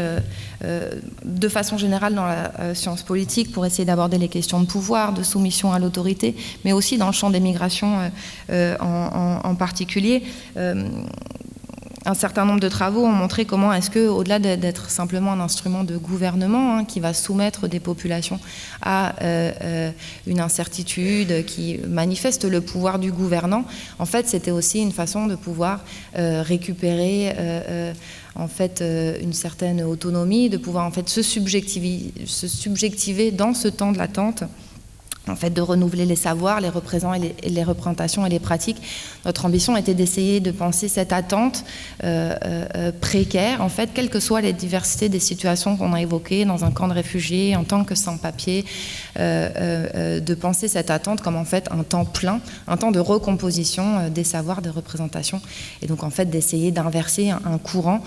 de 1.24 1.48
façon 1.48 1.78
générale 1.78 2.14
dans 2.14 2.26
la 2.26 2.74
science 2.74 3.02
politique 3.02 3.52
pour 3.52 3.64
essayer 3.64 3.84
d'aborder 3.84 4.18
les 4.18 4.28
questions 4.28 4.60
de 4.60 4.66
pouvoir, 4.66 5.12
de 5.12 5.22
soumission 5.22 5.72
à 5.72 5.78
l'autorité, 5.78 6.36
mais 6.64 6.72
aussi 6.72 6.98
dans 6.98 7.06
le 7.06 7.12
champ 7.12 7.30
des 7.30 7.40
migrations 7.40 8.10
en, 8.50 9.54
particulier 9.58 10.22
un 12.06 12.14
certain 12.14 12.46
nombre 12.46 12.60
de 12.60 12.68
travaux 12.68 13.04
ont 13.04 13.12
montré 13.12 13.44
comment 13.44 13.72
est-ce 13.72 13.90
que, 13.90 14.08
au-delà 14.08 14.38
d'être 14.38 14.90
simplement 14.90 15.32
un 15.32 15.40
instrument 15.40 15.84
de 15.84 15.96
gouvernement 15.96 16.76
hein, 16.76 16.84
qui 16.84 16.98
va 16.98 17.12
soumettre 17.12 17.68
des 17.68 17.80
populations 17.80 18.40
à 18.80 19.14
euh, 19.22 19.52
euh, 19.62 19.90
une 20.26 20.40
incertitude, 20.40 21.44
qui 21.44 21.78
manifeste 21.86 22.44
le 22.44 22.60
pouvoir 22.60 22.98
du 22.98 23.12
gouvernant, 23.12 23.64
en 23.98 24.06
fait, 24.06 24.28
c'était 24.28 24.50
aussi 24.50 24.80
une 24.80 24.92
façon 24.92 25.26
de 25.26 25.34
pouvoir 25.34 25.84
euh, 26.16 26.42
récupérer 26.42 27.34
en 28.36 28.48
fait 28.48 28.82
une 29.20 29.32
certaine 29.32 29.82
autonomie, 29.82 30.48
de 30.48 30.56
pouvoir 30.56 30.86
en 30.86 30.90
fait 30.90 31.08
se 31.08 31.22
se 31.22 32.48
subjectiver 32.48 33.30
dans 33.30 33.54
ce 33.54 33.68
temps 33.68 33.92
de 33.92 33.98
l'attente 33.98 34.44
en 35.30 35.36
fait, 35.36 35.50
de 35.50 35.60
renouveler 35.60 36.06
les 36.06 36.16
savoirs, 36.16 36.60
les 36.60 36.68
représentations 36.68 38.26
et 38.26 38.28
les 38.28 38.38
pratiques. 38.38 38.80
Notre 39.24 39.44
ambition 39.46 39.76
était 39.76 39.94
d'essayer 39.94 40.40
de 40.40 40.50
penser 40.50 40.88
cette 40.88 41.12
attente 41.12 41.64
euh, 42.04 42.34
euh, 42.44 42.92
précaire, 43.00 43.62
en 43.62 43.68
fait, 43.68 43.90
quelles 43.94 44.10
que 44.10 44.20
soient 44.20 44.40
les 44.40 44.52
diversités 44.52 45.08
des 45.08 45.20
situations 45.20 45.76
qu'on 45.76 45.92
a 45.92 46.00
évoquées 46.00 46.44
dans 46.44 46.64
un 46.64 46.70
camp 46.70 46.88
de 46.88 46.94
réfugiés, 46.94 47.56
en 47.56 47.64
tant 47.64 47.84
que 47.84 47.94
sans-papiers, 47.94 48.64
euh, 49.18 50.20
de 50.20 50.34
penser 50.34 50.68
cette 50.68 50.90
attente 50.90 51.20
comme 51.20 51.36
en 51.36 51.44
fait 51.44 51.68
un 51.70 51.82
temps 51.82 52.04
plein, 52.04 52.40
un 52.68 52.76
temps 52.76 52.90
de 52.90 53.00
recomposition 53.00 54.08
des 54.08 54.24
savoirs, 54.24 54.62
des 54.62 54.70
représentations, 54.70 55.40
et 55.82 55.86
donc 55.86 56.02
en 56.02 56.10
fait 56.10 56.26
d'essayer 56.26 56.70
d'inverser 56.70 57.30
un, 57.30 57.58
courant 57.58 58.02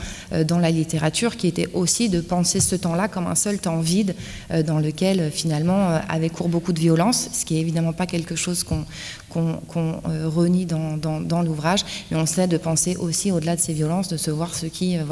dans 0.47 0.57
la 0.57 0.71
littérature 0.71 1.37
qui 1.37 1.47
était 1.47 1.69
aussi 1.73 2.09
de 2.09 2.21
penser 2.21 2.59
ce 2.59 2.75
temps-là 2.75 3.07
comme 3.07 3.27
un 3.27 3.35
seul 3.35 3.59
temps 3.59 3.79
vide 3.79 4.15
dans 4.65 4.79
lequel 4.79 5.31
finalement 5.31 5.99
avait 6.09 6.29
cours 6.29 6.49
beaucoup 6.49 6.73
de 6.73 6.79
violence 6.79 7.12
ce 7.13 7.45
qui 7.45 7.57
est 7.57 7.61
évidemment 7.61 7.93
pas 7.93 8.05
quelque 8.05 8.35
chose 8.35 8.63
qu'on 8.63 8.85
euh, 9.35 10.27
renie 10.27 10.65
dans, 10.65 11.41
l'ouvrage, 11.41 11.81
mais 12.09 12.17
on 12.17 12.23
essaie 12.23 12.47
de 12.47 12.57
penser 12.57 12.95
aussi 12.97 13.31
au-delà 13.31 13.55
de 13.55 13.61
ces 13.61 13.73
violences, 13.73 14.07
de 14.07 14.17
se 14.17 14.31
voir 14.31 14.53
ce 14.53 14.65
qui, 14.65 14.97
euh, 14.97 15.03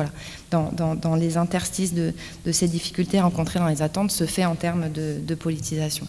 dans, 0.52 1.16
les 1.16 1.38
interstices 1.38 1.94
de, 1.94 2.14
ces 2.52 2.68
difficultés 2.68 3.20
rencontrées 3.20 3.60
dans 3.60 3.68
les 3.68 3.82
attentes, 3.82 4.12
se 4.12 4.26
fait 4.26 4.46
en 4.46 4.56
termes 4.56 4.90
de 4.92 5.36
politisation. 5.36 6.08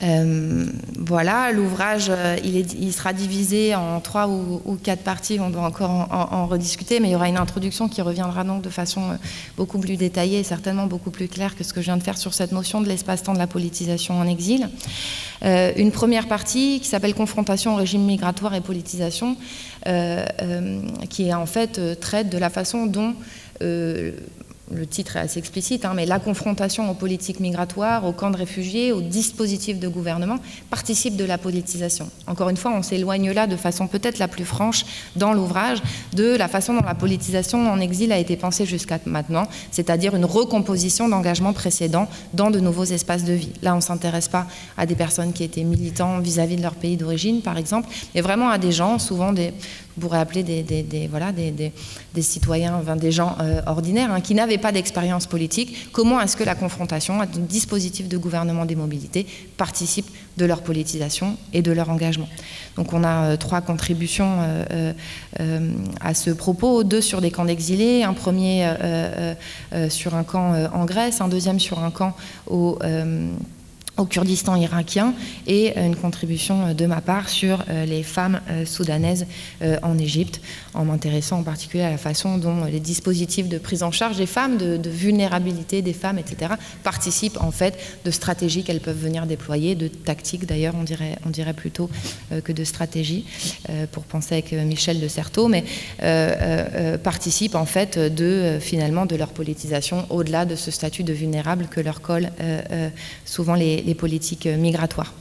Euh, 0.00 0.66
voilà, 0.96 1.50
l'ouvrage, 1.50 2.06
euh, 2.08 2.36
il, 2.44 2.92
sera 2.92 3.12
divisé 3.12 3.74
en 3.74 4.00
trois 4.00 4.28
ou, 4.28 4.78
quatre 4.82 5.02
parties, 5.02 5.38
on 5.40 5.50
doit 5.50 5.62
encore 5.62 5.90
en, 5.90 6.46
rediscuter, 6.46 7.00
mais 7.00 7.08
il 7.08 7.12
y 7.12 7.14
aura 7.16 7.28
une 7.28 7.36
introduction 7.36 7.88
qui 7.88 8.00
reviendra 8.00 8.44
donc 8.44 8.62
de 8.62 8.68
façon 8.68 9.02
euh, 9.10 9.14
beaucoup 9.56 9.78
plus 9.78 9.96
détaillée 9.96 10.38
et 10.38 10.44
certainement 10.44 10.86
beaucoup 10.86 11.10
plus 11.10 11.26
claire 11.26 11.56
que 11.56 11.64
ce 11.64 11.72
que 11.72 11.80
je 11.80 11.86
viens 11.86 11.96
de 11.96 12.02
faire 12.02 12.16
sur 12.16 12.32
cette 12.32 12.52
notion 12.52 12.80
de 12.80 12.86
l'espace-temps 12.86 13.32
de 13.32 13.38
la 13.38 13.48
politisation 13.48 14.20
en 14.20 14.26
exil. 14.26 14.68
une 15.42 15.90
première 15.90 16.28
partie 16.28 16.78
qui 16.80 16.88
s'appelle 16.88 17.14
Confrontation 17.14 17.74
au 17.74 17.76
régime 17.76 18.04
migratoire 18.04 18.54
et 18.54 18.60
politisation, 18.60 19.36
qui 21.08 21.34
en 21.34 21.46
fait 21.46 22.00
traite 22.00 22.28
de 22.28 22.38
la 22.38 22.50
façon 22.50 22.86
dont 22.86 23.14
le 24.70 24.86
titre 24.86 25.16
est 25.16 25.20
assez 25.20 25.38
explicite, 25.38 25.84
hein, 25.84 25.92
mais 25.94 26.06
la 26.06 26.18
confrontation 26.18 26.90
aux 26.90 26.94
politiques 26.94 27.40
migratoires, 27.40 28.04
aux 28.04 28.12
camps 28.12 28.30
de 28.30 28.36
réfugiés, 28.36 28.92
aux 28.92 29.00
dispositifs 29.00 29.78
de 29.78 29.88
gouvernement 29.88 30.38
participe 30.70 31.16
de 31.16 31.24
la 31.24 31.38
politisation. 31.38 32.10
Encore 32.26 32.48
une 32.48 32.56
fois, 32.56 32.72
on 32.74 32.82
s'éloigne 32.82 33.32
là 33.32 33.46
de 33.46 33.56
façon 33.56 33.86
peut-être 33.86 34.18
la 34.18 34.28
plus 34.28 34.44
franche 34.44 34.84
dans 35.16 35.32
l'ouvrage 35.32 35.78
de 36.14 36.36
la 36.36 36.48
façon 36.48 36.74
dont 36.74 36.84
la 36.84 36.94
politisation 36.94 37.70
en 37.70 37.80
exil 37.80 38.12
a 38.12 38.18
été 38.18 38.36
pensée 38.36 38.66
jusqu'à 38.66 38.98
maintenant, 39.06 39.48
c'est-à-dire 39.70 40.14
une 40.14 40.24
recomposition 40.24 41.08
d'engagements 41.08 41.52
précédents 41.52 42.08
dans 42.34 42.50
de 42.50 42.60
nouveaux 42.60 42.84
espaces 42.84 43.24
de 43.24 43.32
vie. 43.32 43.52
Là, 43.62 43.72
on 43.72 43.76
ne 43.76 43.82
s'intéresse 43.82 44.28
pas 44.28 44.46
à 44.76 44.86
des 44.86 44.94
personnes 44.94 45.32
qui 45.32 45.44
étaient 45.44 45.64
militants 45.64 46.18
vis-à-vis 46.18 46.56
de 46.56 46.62
leur 46.62 46.74
pays 46.74 46.96
d'origine, 46.96 47.40
par 47.40 47.56
exemple, 47.56 47.88
mais 48.14 48.20
vraiment 48.20 48.50
à 48.50 48.58
des 48.58 48.72
gens, 48.72 48.98
souvent 48.98 49.32
des, 49.32 49.52
appeler 50.12 50.42
des, 50.42 52.22
citoyens, 52.22 52.82
des 52.96 53.12
gens 53.12 53.36
euh, 53.40 53.60
ordinaires, 53.66 54.12
hein, 54.12 54.20
qui 54.20 54.34
n'avaient 54.34 54.57
pas 54.58 54.72
d'expérience 54.72 55.26
politique. 55.26 55.90
Comment 55.92 56.20
est-ce 56.20 56.36
que 56.36 56.44
la 56.44 56.54
confrontation 56.54 57.20
un 57.20 57.26
dispositif 57.26 58.08
de 58.08 58.16
gouvernement 58.16 58.64
des 58.64 58.76
mobilités 58.76 59.26
participe 59.56 60.06
de 60.36 60.44
leur 60.44 60.62
politisation 60.62 61.36
et 61.52 61.62
de 61.62 61.72
leur 61.72 61.90
engagement? 61.90 62.28
Donc 62.76 62.92
on 62.92 63.02
a 63.02 63.24
euh, 63.24 63.36
trois 63.36 63.60
contributions 63.60 64.38
euh, 64.40 64.92
à 66.00 66.14
ce 66.14 66.30
propos, 66.30 66.84
deux 66.84 67.00
sur 67.00 67.20
des 67.20 67.30
camps 67.30 67.44
d'exilés, 67.44 68.02
un 68.02 68.14
premier 68.14 68.68
sur 69.88 70.14
un 70.14 70.24
camp 70.24 70.54
en 70.72 70.84
Grèce, 70.84 71.20
un 71.20 71.28
deuxième 71.28 71.60
sur 71.60 71.78
un 71.82 71.90
camp 71.90 72.14
au 72.46 72.78
au 73.98 74.06
Kurdistan 74.06 74.56
irakien 74.56 75.14
et 75.46 75.78
une 75.78 75.96
contribution 75.96 76.72
de 76.72 76.86
ma 76.86 77.00
part 77.00 77.28
sur 77.28 77.64
euh, 77.68 77.84
les 77.84 78.02
femmes 78.02 78.40
euh, 78.48 78.64
soudanaises 78.64 79.26
euh, 79.62 79.76
en 79.82 79.98
Égypte, 79.98 80.40
en 80.74 80.84
m'intéressant 80.84 81.40
en 81.40 81.42
particulier 81.42 81.82
à 81.82 81.90
la 81.90 81.98
façon 81.98 82.38
dont 82.38 82.64
les 82.64 82.80
dispositifs 82.80 83.48
de 83.48 83.58
prise 83.58 83.82
en 83.82 83.90
charge 83.90 84.16
des 84.16 84.26
femmes, 84.26 84.56
de, 84.56 84.88
vulnérabilité 84.88 85.82
des 85.82 85.92
femmes, 85.92 86.18
etc., 86.18 86.52
participent 86.82 87.40
en 87.40 87.50
fait 87.50 87.78
de 88.04 88.10
stratégies 88.10 88.62
qu'elles 88.62 88.80
peuvent 88.80 88.98
venir 88.98 89.26
déployer, 89.26 89.74
de 89.74 89.88
tactiques 89.88 90.46
d'ailleurs, 90.46 90.74
on 90.78 90.84
dirait, 90.84 91.18
on 91.26 91.30
dirait 91.30 91.52
plutôt 91.52 91.90
que 92.44 92.52
de 92.52 92.64
stratégies, 92.64 93.26
pour 93.92 94.04
penser 94.04 94.34
avec 94.34 94.52
Michel 94.52 94.98
de 95.00 95.08
Certeau, 95.08 95.48
mais 95.48 95.64
participent 97.02 97.54
en 97.54 97.66
fait 97.66 97.98
de 97.98 98.58
finalement 98.60 99.04
de 99.04 99.14
leur 99.14 99.28
politisation 99.28 100.06
au-delà 100.10 100.46
de 100.46 100.56
ce 100.56 100.70
statut 100.70 101.02
de 101.02 101.12
vulnérable 101.12 101.66
que 101.66 101.80
leur 101.80 102.00
colle 102.00 102.30
souvent 103.24 103.54
les 103.54 103.87
politiques 103.94 104.46
migratoires. 104.46 105.12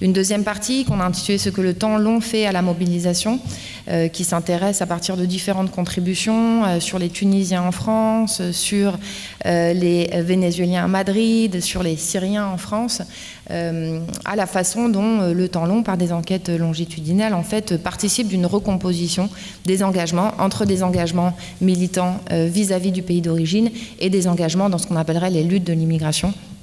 Une 0.00 0.12
deuxième 0.12 0.44
partie 0.44 0.84
qu'on 0.84 1.00
a 1.00 1.04
intitulée 1.04 1.38
Ce 1.38 1.50
que 1.50 1.60
le 1.60 1.74
temps 1.74 1.98
long 1.98 2.20
fait 2.20 2.46
à 2.46 2.52
la 2.52 2.62
mobilisation, 2.62 3.40
euh, 3.88 4.08
qui 4.08 4.24
s'intéresse 4.24 4.82
à 4.82 4.86
partir 4.86 5.16
de 5.16 5.24
différentes 5.24 5.70
contributions 5.70 6.64
euh, 6.64 6.80
sur 6.80 6.98
les 6.98 7.08
Tunisiens 7.08 7.62
en 7.62 7.72
France, 7.72 8.42
sur 8.52 8.98
euh, 9.46 9.72
les 9.72 10.08
Vénézuéliens 10.22 10.84
à 10.84 10.88
Madrid, 10.88 11.60
sur 11.60 11.82
les 11.82 11.96
Syriens 11.96 12.46
en 12.46 12.56
France, 12.56 13.02
à 13.48 14.34
la 14.34 14.46
façon 14.46 14.88
dont 14.88 15.32
le 15.32 15.48
temps 15.48 15.66
long, 15.66 15.84
par 15.84 15.96
des 15.96 16.12
enquêtes 16.12 16.48
longitudinales, 16.48 17.32
en 17.32 17.44
fait, 17.44 17.76
participe 17.76 18.26
d'une 18.26 18.44
recomposition 18.44 19.30
des 19.66 19.84
engagements 19.84 20.32
entre 20.40 20.64
des 20.64 20.82
engagements 20.82 21.32
militants 21.60 22.18
vis-à-vis 22.30 22.90
-vis 22.90 22.92
du 22.92 23.02
pays 23.02 23.20
d'origine 23.20 23.70
et 24.00 24.10
des 24.10 24.26
engagements 24.26 24.68
dans 24.68 24.78
ce 24.78 24.88
qu'on 24.88 24.96
appellerait 24.96 25.30
les 25.30 25.44
luttes 25.44 25.64
de 25.64 25.72
l'immigration 25.72 26.34
euh, 26.34 26.55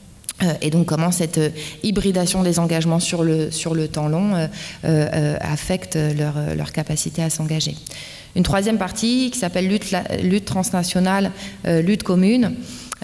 et 0.61 0.69
donc 0.69 0.87
comment 0.87 1.11
cette 1.11 1.37
euh, 1.37 1.49
hybridation 1.83 2.43
des 2.43 2.59
engagements 2.59 2.99
sur 2.99 3.23
le, 3.23 3.51
sur 3.51 3.75
le 3.75 3.87
temps 3.87 4.07
long 4.07 4.49
euh, 4.85 5.37
affecte 5.39 5.95
leur, 5.95 6.35
leur, 6.55 6.71
capacité 6.71 7.21
à 7.21 7.29
s'engager. 7.29 7.75
Une 8.35 8.43
troisième 8.43 8.77
partie 8.77 9.29
qui 9.31 9.39
s'appelle 9.39 9.67
lutte, 9.67 9.93
lutte, 10.23 10.45
transnationale, 10.45 11.31
lutte 11.65 12.01
commune. 12.01 12.55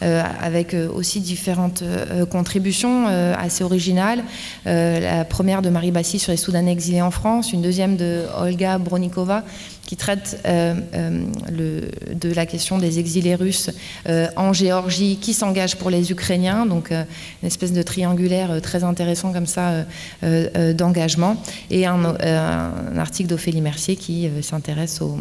avec 0.01 0.73
aussi 0.73 1.19
différentes 1.19 1.83
contributions 2.31 3.05
assez 3.05 3.63
originales. 3.63 4.23
la 4.65 5.25
première 5.25 5.61
de 5.61 5.69
Marie 5.69 5.91
Bassi 5.91 6.17
sur 6.17 6.31
les 6.31 6.37
Soudanais 6.37 6.71
exilés 6.71 7.03
en 7.03 7.11
France, 7.11 7.53
une 7.53 7.61
deuxième 7.61 7.95
de 7.95 8.23
Olga 8.39 8.79
Bronikova 8.79 9.43
qui 9.89 9.97
traite 9.97 10.39
euh, 10.45 10.75
euh, 10.93 11.89
de 12.13 12.31
la 12.31 12.45
question 12.45 12.77
des 12.77 12.99
exilés 12.99 13.33
russes 13.33 13.71
euh, 14.07 14.27
en 14.35 14.53
Géorgie 14.53 15.17
qui 15.19 15.33
s'engagent 15.33 15.77
pour 15.77 15.89
les 15.89 16.11
Ukrainiens, 16.11 16.67
donc 16.67 16.91
une 16.91 17.47
espèce 17.47 17.73
de 17.73 17.81
triangulaire 17.81 18.61
très 18.61 18.83
intéressant 18.83 19.33
comme 19.33 19.47
ça 19.47 19.85
d'engagement, 20.21 21.41
et 21.71 21.87
un, 21.87 22.05
un 22.05 22.97
article 22.99 23.29
d'Ophélie 23.29 23.61
Mercier 23.61 23.95
qui 23.95 24.29
s'intéresse 24.43 25.01
aux 25.01 25.17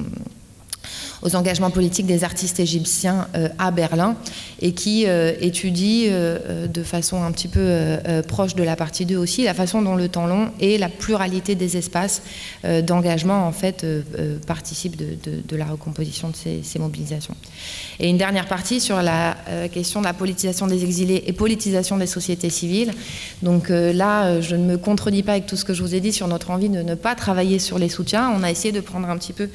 aux 1.23 1.37
engagements 1.37 1.71
politiques 1.71 2.07
des 2.07 2.25
artistes 2.25 2.61
égyptiens 2.61 3.29
euh, 3.35 3.49
à 3.59 3.71
Berlin 3.71 4.17
et 4.61 4.73
qui 4.73 5.07
euh, 5.07 5.33
étudie 5.41 6.07
euh, 6.09 6.67
de 6.67 6.83
façon 6.83 7.23
un 7.23 7.33
petit 7.33 7.49
peu 7.49 7.59
proche 8.27 8.55
de 8.55 8.63
la 8.63 8.77
partie 8.77 9.07
2 9.07 9.17
aussi 9.17 9.45
la 9.45 9.55
façon 9.55 9.83
dont 9.83 9.97
le 9.97 10.09
temps 10.09 10.27
long 10.27 10.51
et 10.61 10.79
la 10.79 10.89
pluralité 10.89 11.55
des 11.55 11.77
espaces 11.77 12.23
d'engagement 12.83 13.47
en 13.47 13.53
fait 13.53 13.85
participent 14.47 14.97
de, 14.97 15.57
la 15.57 15.67
recomposition 15.67 16.29
de 16.31 16.37
ces, 16.37 16.79
mobilisations. 16.79 17.35
Et 18.01 18.09
une 18.09 18.19
dernière 18.19 18.47
partie 18.47 18.81
sur 18.81 19.03
la 19.03 19.37
question 19.73 20.01
de 20.01 20.07
la 20.07 20.13
politisation 20.13 20.67
des 20.67 20.85
exilés 20.85 21.25
et 21.27 21.33
politisation 21.33 21.97
des 21.97 22.07
sociétés 22.07 22.51
civiles. 22.51 22.93
Donc 23.43 23.69
là, 23.69 24.41
je 24.41 24.57
ne 24.57 24.65
me 24.65 24.79
contredis 24.79 25.23
pas 25.23 25.33
avec 25.33 25.47
tout 25.47 25.57
ce 25.57 25.65
que 25.65 25.75
je 25.75 25.83
vous 25.83 25.95
ai 25.95 26.01
dit 26.01 26.13
sur 26.13 26.29
notre 26.29 26.51
envie 26.51 26.69
de 26.69 26.83
ne 26.83 26.95
pas 26.95 27.15
travailler 27.15 27.59
sur 27.59 27.79
les 27.79 27.89
soutiens. 27.89 28.33
On 28.37 28.43
a 28.43 28.51
essayé 28.51 28.73
de 28.73 28.81
prendre 28.81 29.09
un 29.09 29.17
petit 29.19 29.33
peu 29.33 29.49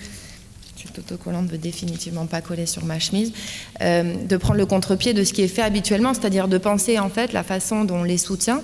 autocollant 1.00 1.42
ne 1.42 1.48
veut 1.48 1.58
définitivement 1.58 2.26
pas 2.26 2.42
coller 2.42 2.66
sur 2.66 2.86
ma 2.86 3.00
chemise, 3.00 3.32
euh, 3.82 4.16
de 4.26 4.38
prendre 4.38 4.58
le 4.58 4.66
contre-pied 4.66 5.14
de 5.14 5.24
ce 5.24 5.34
qui 5.34 5.42
est 5.42 5.48
fait 5.48 5.62
habituellement, 5.62 6.14
c'est-à-dire 6.14 6.48
de 6.48 6.58
penser 6.58 7.00
en 7.00 7.10
fait 7.10 7.34
la 7.34 7.44
façon 7.44 7.84
dont 7.86 8.04
les 8.04 8.18
soutiens 8.18 8.62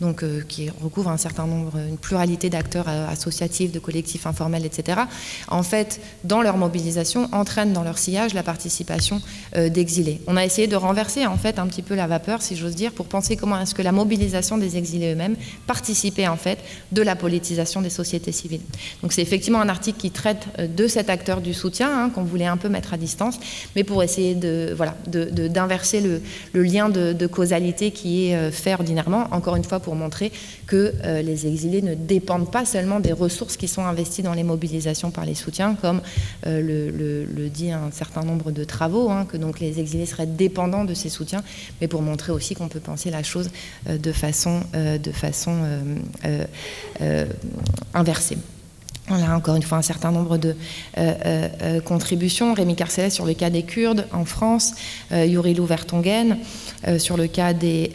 donc, 0.00 0.22
euh, 0.22 0.42
qui 0.46 0.68
recouvre 0.82 1.10
un 1.10 1.16
certain 1.16 1.46
nombre, 1.46 1.78
une 1.78 1.96
pluralité 1.96 2.50
d'acteurs 2.50 2.86
euh, 2.88 3.08
associatifs, 3.08 3.72
de 3.72 3.78
collectifs 3.78 4.26
informels, 4.26 4.66
etc., 4.66 5.00
en 5.48 5.62
fait, 5.62 6.00
dans 6.24 6.42
leur 6.42 6.56
mobilisation, 6.56 7.28
entraînent 7.32 7.72
dans 7.72 7.82
leur 7.82 7.98
sillage 7.98 8.34
la 8.34 8.42
participation 8.42 9.20
euh, 9.56 9.68
d'exilés. 9.68 10.20
On 10.26 10.36
a 10.36 10.44
essayé 10.44 10.66
de 10.66 10.76
renverser, 10.76 11.26
en 11.26 11.36
fait, 11.36 11.58
un 11.58 11.66
petit 11.66 11.82
peu 11.82 11.94
la 11.94 12.06
vapeur, 12.06 12.42
si 12.42 12.56
j'ose 12.56 12.74
dire, 12.74 12.92
pour 12.92 13.06
penser 13.06 13.36
comment 13.36 13.58
est-ce 13.60 13.74
que 13.74 13.82
la 13.82 13.92
mobilisation 13.92 14.58
des 14.58 14.76
exilés 14.76 15.12
eux-mêmes 15.12 15.36
participait, 15.66 16.28
en 16.28 16.36
fait, 16.36 16.58
de 16.92 17.02
la 17.02 17.16
politisation 17.16 17.80
des 17.80 17.90
sociétés 17.90 18.32
civiles. 18.32 18.60
Donc, 19.02 19.12
c'est 19.12 19.22
effectivement 19.22 19.60
un 19.60 19.68
article 19.68 19.98
qui 19.98 20.10
traite 20.10 20.46
de 20.58 20.88
cet 20.88 21.08
acteur 21.08 21.40
du 21.40 21.54
soutien, 21.54 21.90
hein, 21.90 22.10
qu'on 22.10 22.24
voulait 22.24 22.46
un 22.46 22.56
peu 22.56 22.68
mettre 22.68 22.92
à 22.92 22.96
distance, 22.96 23.38
mais 23.74 23.84
pour 23.84 24.02
essayer 24.02 24.34
de, 24.34 24.74
voilà, 24.76 24.94
d'inverser 25.06 26.00
le, 26.00 26.20
le, 26.52 26.62
lien 26.62 26.88
de, 26.88 27.12
de, 27.12 27.26
causalité 27.26 27.90
qui 27.90 28.28
est 28.28 28.50
fait 28.50 28.74
ordinairement, 28.74 29.28
encore 29.30 29.56
une 29.56 29.64
fois, 29.64 29.80
pour 29.86 29.94
montrer 29.94 30.32
que 30.66 30.94
euh, 31.04 31.22
les 31.22 31.46
exilés 31.46 31.80
ne 31.80 31.94
dépendent 31.94 32.50
pas 32.50 32.64
seulement 32.64 32.98
des 32.98 33.12
ressources 33.12 33.56
qui 33.56 33.68
sont 33.68 33.84
investies 33.84 34.24
dans 34.24 34.34
les 34.34 34.42
mobilisations 34.42 35.12
par 35.12 35.24
les 35.24 35.36
soutiens, 35.36 35.76
comme 35.80 36.00
euh, 36.44 37.24
le, 37.30 37.48
dit 37.48 37.70
un 37.70 37.92
certain 37.92 38.24
nombre 38.24 38.50
de 38.50 38.64
travaux, 38.64 39.08
hein, 39.10 39.26
que 39.30 39.36
donc 39.36 39.60
les 39.60 39.78
exilés 39.78 40.06
seraient 40.06 40.26
dépendants 40.26 40.84
de 40.84 40.92
ces 40.92 41.08
soutiens, 41.08 41.44
mais 41.80 41.86
pour 41.86 42.02
montrer 42.02 42.32
aussi 42.32 42.56
qu'on 42.56 42.66
peut 42.66 42.80
penser 42.80 43.12
la 43.12 43.22
chose 43.22 43.48
euh, 43.88 43.96
de 43.96 44.10
façon, 44.10 44.60
de 44.74 45.12
façon 45.12 45.54
inversée. 47.94 48.38
On 49.08 49.22
a 49.22 49.36
encore 49.36 49.54
une 49.54 49.62
fois 49.62 49.78
un 49.78 49.82
certain 49.82 50.10
nombre 50.10 50.36
de 50.36 50.48
euh, 50.48 50.54
euh, 50.98 51.48
euh, 51.62 51.80
contributions. 51.80 52.54
Rémi 52.54 52.74
Carcelet 52.74 53.10
sur 53.10 53.24
le 53.24 53.34
cas 53.34 53.50
des 53.50 53.62
Kurdes 53.62 54.06
en 54.12 54.24
France, 54.24 54.74
Yuri 55.12 55.54
Louvertongen 55.54 56.38
sur 56.98 57.16
le 57.16 57.26
cas 57.26 57.52
des, 57.52 57.92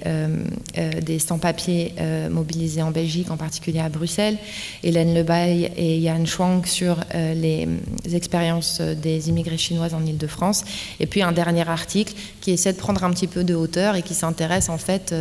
des 1.01 1.19
sans-papiers 1.19 1.93
mobilisés 2.29 2.81
en 2.81 2.91
Belgique, 2.91 3.31
en 3.31 3.37
particulier 3.37 3.79
à 3.79 3.89
Bruxelles, 3.89 4.37
Hélène 4.83 5.13
Lebaille 5.13 5.71
et 5.77 5.97
Yann 5.99 6.25
Chuang 6.25 6.65
sur 6.65 6.97
les, 7.13 7.67
expériences 8.13 8.81
des 8.81 9.29
immigrés 9.29 9.57
chinoises 9.57 9.93
en 9.93 10.05
Ile-de-France, 10.05 10.63
et 10.99 11.05
puis 11.05 11.21
un 11.21 11.31
dernier 11.31 11.67
article 11.67 12.13
qui 12.41 12.51
essaie 12.51 12.73
de 12.73 12.77
prendre 12.77 13.03
un 13.03 13.11
petit 13.11 13.27
peu 13.27 13.43
de 13.43 13.53
hauteur 13.53 13.95
et 13.95 14.01
qui 14.01 14.13
s'intéresse 14.13 14.69
en 14.69 14.77
fait, 14.77 15.13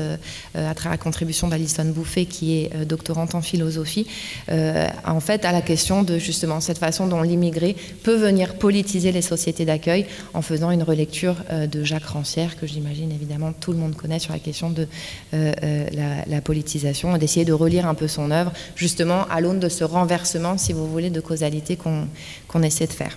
à 0.55 0.75
travers 0.75 0.93
la 0.93 0.99
contribution 0.99 1.49
d'Alison 1.49 1.85
Bouffet, 1.85 2.25
qui 2.25 2.59
est 2.59 2.85
doctorante 2.86 3.35
en 3.35 3.43
philosophie, 3.43 4.07
en 4.49 5.20
fait 5.20 5.44
à 5.44 5.52
la 5.52 5.60
question 5.60 5.80
de 5.81 6.18
justement 6.18 6.60
cette 6.60 6.78
façon 6.78 7.07
dont 7.07 7.23
l'immigré 7.23 7.75
peut 8.02 8.17
venir 8.17 8.55
politiser 8.55 9.12
les 9.12 9.23
sociétés 9.23 9.65
d'accueil 9.65 10.07
en 10.34 10.42
faisant 10.42 10.70
une 10.70 10.83
relecture 10.83 11.36
euh, 11.50 11.67
de 11.67 11.84
Jacques 11.84 12.05
Rancière, 12.05 12.59
que 12.59 12.67
j'imagine 12.67 13.10
évidemment 13.10 13.52
tout 13.52 13.73
le 13.73 13.78
monde 13.78 13.97
connaît 13.97 14.18
sur 14.18 14.33
la 14.33 14.39
question 14.39 14.70
de 14.70 14.86
euh, 15.34 15.52
euh, 15.62 15.86
la, 16.26 16.41
politisation, 16.41 17.17
et 17.17 17.18
d'essayer 17.18 17.44
de 17.44 17.52
relire 17.52 17.86
un 17.86 17.94
peu 17.94 18.09
son 18.09 18.31
œuvre, 18.31 18.52
justement 18.76 19.26
à 19.31 19.41
l'aune 19.41 19.59
de 19.59 19.68
ce 19.68 19.84
renversement, 19.84 20.59
si 20.59 20.73
vous 20.73 20.86
voulez, 20.86 21.10
de 21.10 21.20
causalité 21.20 21.76
qu'on 21.76 22.62
essaie 22.62 22.86
de 22.86 22.92
faire. 22.92 23.17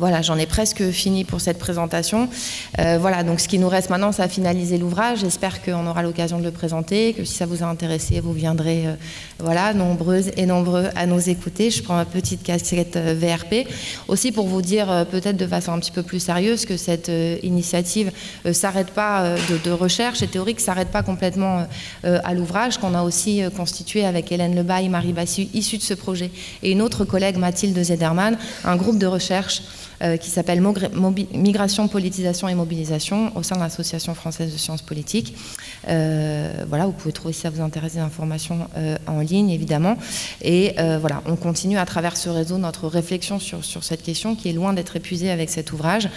Voilà, 0.00 0.22
j'en 0.22 0.38
ai 0.38 0.46
presque 0.46 0.92
fini 0.92 1.24
pour 1.24 1.42
cette 1.42 1.58
présentation. 1.58 2.30
Euh, 2.78 2.96
voilà, 2.98 3.22
donc 3.22 3.38
ce 3.38 3.48
qui 3.48 3.58
nous 3.58 3.68
reste 3.68 3.90
maintenant, 3.90 4.12
c'est 4.12 4.22
à 4.22 4.28
finaliser 4.28 4.78
l'ouvrage. 4.78 5.18
J'espère 5.18 5.62
qu'on 5.62 5.86
aura 5.86 6.02
l'occasion 6.02 6.38
de 6.38 6.44
le 6.44 6.50
présenter, 6.50 7.12
que 7.12 7.26
si 7.26 7.34
ça 7.34 7.44
vous 7.44 7.62
a 7.62 7.66
intéressé, 7.66 8.18
vous 8.20 8.32
viendrez, 8.32 8.86
euh, 8.86 8.94
voilà, 9.40 9.74
nombreuses 9.74 10.30
et 10.38 10.46
nombreux 10.46 10.86
à 10.96 11.04
nous 11.04 11.28
écouter. 11.28 11.70
Je 11.70 11.82
prends 11.82 11.96
ma 11.96 12.06
petite 12.06 12.42
casquette 12.42 12.96
euh, 12.96 13.14
VRP. 13.14 13.68
Aussi 14.08 14.32
pour 14.32 14.46
vous 14.46 14.62
dire, 14.62 15.04
peut-être 15.10 15.36
de 15.36 15.46
façon 15.46 15.72
un 15.72 15.78
petit 15.78 15.90
peu 15.90 16.02
plus 16.02 16.18
sérieuse, 16.18 16.64
que 16.64 16.78
cette 16.78 17.12
initiative 17.42 18.10
ne 18.46 18.54
s'arrête 18.54 18.92
pas 18.92 19.34
de, 19.64 19.70
recherche 19.70 20.22
et 20.22 20.28
théorique, 20.28 20.60
s'arrête 20.60 20.88
pas 20.88 21.02
complètement 21.02 21.66
à 22.04 22.34
l'ouvrage, 22.34 22.78
qu'on 22.78 22.94
a 22.94 23.02
aussi 23.02 23.42
constitué 23.56 24.04
avec 24.04 24.32
Hélène 24.32 24.54
Lebaille, 24.54 24.88
Marie 24.88 25.12
Bassu, 25.12 25.48
issue 25.52 25.76
de 25.76 25.82
ce 25.82 25.94
projet, 25.94 26.30
et 26.62 26.72
une 26.72 26.82
autre 26.82 27.04
collègue, 27.04 27.36
Mathilde 27.36 27.80
Zederman, 27.82 28.38
un 28.64 28.76
groupe 28.76 28.98
de 28.98 29.06
recherche 29.06 29.62
euh, 30.02 30.16
qui 30.16 30.30
s'appelle 30.30 30.62
Migration, 31.34 31.86
politisation 31.86 32.48
et 32.48 32.54
mobilisation 32.54 33.36
au 33.36 33.42
sein 33.42 33.56
de 33.56 33.60
l'Association 33.60 34.14
française 34.14 34.50
de 34.50 34.56
sciences 34.56 34.80
politiques. 34.80 35.36
Euh, 35.88 36.64
voilà, 36.66 36.86
vous 36.86 36.92
pouvez 36.92 37.12
trouver 37.12 37.34
si 37.34 37.40
ça 37.40 37.50
vous 37.50 37.60
intéresse 37.60 37.92
des 37.94 38.00
informations 38.00 38.66
euh, 38.78 38.96
en 39.06 39.20
ligne, 39.20 39.50
évidemment. 39.50 39.98
Et 40.40 40.74
voilà, 41.00 41.22
on 41.26 41.36
continue 41.36 41.76
à 41.76 41.84
travers 41.84 42.16
ce 42.16 42.30
réseau 42.30 42.56
notre 42.56 42.88
réflexion 42.88 43.38
sur, 43.38 43.62
sur 43.62 43.84
cette 43.84 44.02
question 44.02 44.34
qui 44.34 44.48
est 44.48 44.52
loin 44.54 44.72
d'être 44.72 44.96
épuisée 44.96 45.30
avec 45.30 45.50
cet 45.50 45.70
ouvrage. 45.72 46.08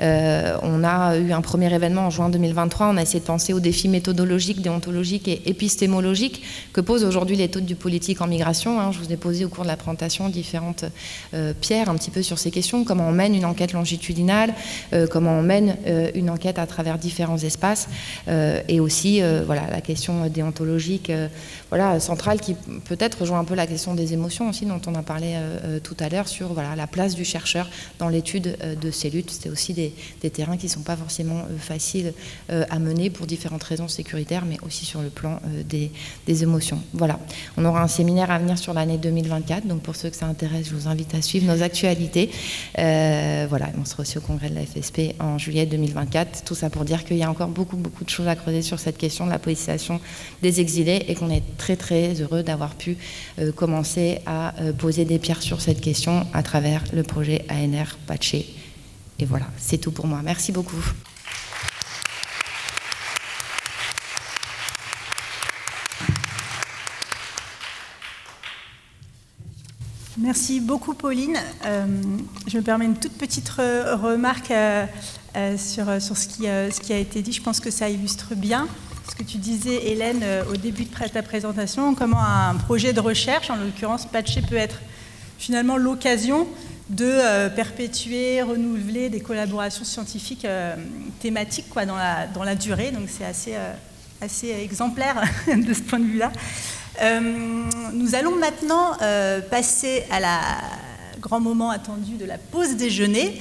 On 0.00 0.84
a 0.84 1.16
eu 1.16 1.32
un 1.32 1.40
premier 1.40 1.72
événement 1.72 2.06
en 2.06 2.10
juin 2.10 2.30
2023. 2.30 2.88
On 2.88 2.96
a 2.96 3.02
essayé 3.02 3.20
de 3.20 3.24
penser 3.24 3.52
aux 3.52 3.60
défis 3.60 3.88
méthodologiques, 3.88 4.60
déontologiques 4.60 5.28
et 5.28 5.48
épistémologiques 5.48 6.42
que 6.72 6.80
posent 6.80 7.04
aujourd'hui 7.04 7.36
les 7.36 7.48
taux 7.48 7.60
du 7.60 7.76
politique 7.76 8.20
en 8.22 8.26
migration. 8.26 8.80
Hein. 8.80 8.90
Je 8.92 8.98
vous 8.98 9.12
ai 9.12 9.16
posé 9.16 9.44
au 9.44 9.48
cours 9.48 9.64
de 9.64 9.68
la 9.68 9.76
présentation 9.76 10.28
différentes 10.28 10.84
pierres 11.60 11.90
un 11.90 11.96
petit 11.96 12.10
peu 12.10 12.22
sur 12.22 12.38
ces 12.38 12.50
questions. 12.50 12.84
Comment 12.84 13.08
on 13.08 13.19
mène 13.20 13.34
une 13.34 13.44
enquête 13.44 13.72
longitudinale, 13.72 14.54
euh, 14.92 15.06
comment 15.06 15.32
on 15.32 15.42
mène 15.42 15.76
une 16.14 16.30
enquête 16.30 16.58
à 16.58 16.66
travers 16.66 16.98
différents 16.98 17.38
espaces, 17.38 17.88
et 18.28 18.80
aussi 18.80 19.20
voilà 19.46 19.64
la 19.70 19.80
question 19.80 20.26
déontologique 20.26 21.12
voilà, 21.68 22.00
centrale 22.00 22.40
qui 22.40 22.54
peut-être 22.88 23.20
rejoint 23.20 23.40
un 23.40 23.44
peu 23.44 23.54
la 23.54 23.66
question 23.66 23.94
des 23.94 24.12
émotions 24.12 24.48
aussi 24.48 24.66
dont 24.66 24.80
on 24.86 24.94
a 24.94 25.02
parlé 25.02 25.36
tout 25.82 25.96
à 26.00 26.08
l'heure 26.08 26.28
sur 26.28 26.52
voilà, 26.52 26.76
la 26.76 26.86
place 26.86 27.14
du 27.14 27.24
chercheur 27.24 27.68
dans 27.98 28.08
l'étude 28.08 28.56
de 28.80 28.90
ces 28.90 29.10
luttes. 29.10 29.30
C'était 29.30 29.50
aussi 29.50 29.74
des, 29.74 29.92
terrains 30.30 30.56
qui 30.56 30.66
ne 30.66 30.70
sont 30.70 30.82
pas 30.82 30.96
forcément 30.96 31.40
euh, 31.50 31.58
faciles 31.58 32.12
euh, 32.50 32.64
à 32.70 32.78
mener 32.78 33.10
pour 33.10 33.26
différentes 33.26 33.62
raisons 33.62 33.88
sécuritaires, 33.88 34.44
mais 34.44 34.58
aussi 34.62 34.84
sur 34.84 35.02
le 35.02 35.10
plan 35.10 35.40
euh, 35.44 35.62
des, 35.64 35.90
des, 36.26 36.42
émotions. 36.42 36.80
Voilà. 36.92 37.18
On 37.56 37.64
aura 37.64 37.82
un 37.82 37.88
séminaire 37.88 38.30
à 38.30 38.38
venir 38.38 38.58
sur 38.58 38.74
l'année 38.74 38.98
2024, 38.98 39.66
donc 39.66 39.82
pour 39.82 39.96
ceux 39.96 40.10
que 40.10 40.16
ça 40.16 40.26
intéresse, 40.26 40.68
je 40.68 40.74
vous 40.74 40.88
invite 40.88 41.14
à 41.14 41.22
suivre 41.22 41.52
nos 41.52 41.62
actualités. 41.62 42.30
Voilà, 43.48 43.70
on 43.80 43.84
sera 43.84 44.02
aussi 44.02 44.18
au 44.18 44.20
congrès 44.20 44.50
de 44.50 44.54
la 44.54 44.64
FSP 44.64 45.14
en 45.20 45.38
juillet 45.38 45.66
2024. 45.66 46.44
Tout 46.44 46.54
ça 46.54 46.70
pour 46.70 46.84
dire 46.84 47.04
qu'il 47.04 47.16
y 47.16 47.22
a 47.22 47.30
encore 47.30 47.48
beaucoup, 47.48 47.76
de 47.76 48.10
choses 48.10 48.28
à 48.28 48.36
creuser 48.36 48.62
sur 48.62 48.78
cette 48.78 48.98
question 48.98 49.26
de 49.26 49.30
la 49.30 49.38
politisation 49.38 50.00
des 50.42 50.60
exilés 50.60 51.04
et 51.08 51.14
qu'on 51.14 51.30
est 51.30 51.42
très, 51.56 51.76
très 51.76 52.14
heureux 52.20 52.42
d'avoir 52.42 52.74
pu 52.74 52.96
commencer 53.56 54.20
à 54.26 54.54
poser 54.78 55.04
des 55.04 55.18
pierres 55.18 55.42
sur 55.42 55.60
cette 55.60 55.80
question 55.80 56.26
à 56.32 56.42
travers 56.42 56.84
le 56.92 57.02
projet 57.02 57.44
ANR 57.50 57.98
Patché 58.06 58.46
et 59.20 59.26
voilà, 59.26 59.46
c'est 59.58 59.78
tout 59.78 59.92
pour 59.92 60.06
moi. 60.06 60.20
Merci 60.24 60.50
beaucoup. 60.50 60.82
Merci 70.22 70.60
beaucoup, 70.60 70.92
Pauline. 70.92 71.38
Euh, 71.64 71.86
je 72.46 72.58
me 72.58 72.62
permets 72.62 72.84
une 72.84 72.98
toute 72.98 73.16
petite 73.16 73.48
remarque 73.48 74.50
euh, 74.50 74.84
euh, 75.34 75.56
sur, 75.56 75.86
ce, 75.98 76.28
qui, 76.28 76.46
a 76.46 76.98
été 76.98 77.22
dit. 77.22 77.32
Je 77.32 77.42
pense 77.42 77.58
que 77.58 77.70
ça 77.70 77.88
illustre 77.88 78.34
bien 78.34 78.68
ce 79.08 79.14
que 79.14 79.22
tu 79.22 79.38
disais, 79.38 79.90
Hélène, 79.90 80.22
au 80.52 80.56
début 80.56 80.84
de 80.84 81.08
ta 81.08 81.22
présentation, 81.22 81.94
comment 81.94 82.22
un 82.22 82.54
projet 82.54 82.92
de 82.92 83.00
recherche, 83.00 83.48
en 83.48 83.56
l'occurrence 83.56 84.04
Patché, 84.04 84.42
peut 84.42 84.56
être 84.56 84.80
finalement 85.38 85.78
l'occasion 85.78 86.46
de 86.90 87.48
perpétuer, 87.48 88.42
renouveler 88.42 89.08
des 89.08 89.20
collaborations 89.20 89.84
scientifiques 89.84 90.46
thématiques 91.18 91.66
dans, 91.74 91.96
la, 91.96 92.26
dans 92.26 92.44
la 92.44 92.54
durée. 92.54 92.92
Donc 92.92 93.08
c'est 93.08 93.24
assez, 93.24 93.54
assez 94.20 94.50
exemplaire 94.50 95.24
de 95.48 95.72
ce 95.72 95.80
point 95.80 95.98
de 95.98 96.04
vue-là. 96.04 96.30
Nous 97.02 98.14
allons 98.14 98.36
maintenant 98.36 98.96
passer 99.50 100.04
à 100.10 100.20
la 100.20 100.40
grand 101.20 101.40
moment 101.40 101.70
attendu 101.70 102.16
de 102.16 102.24
la 102.24 102.38
pause 102.38 102.76
déjeuner. 102.76 103.40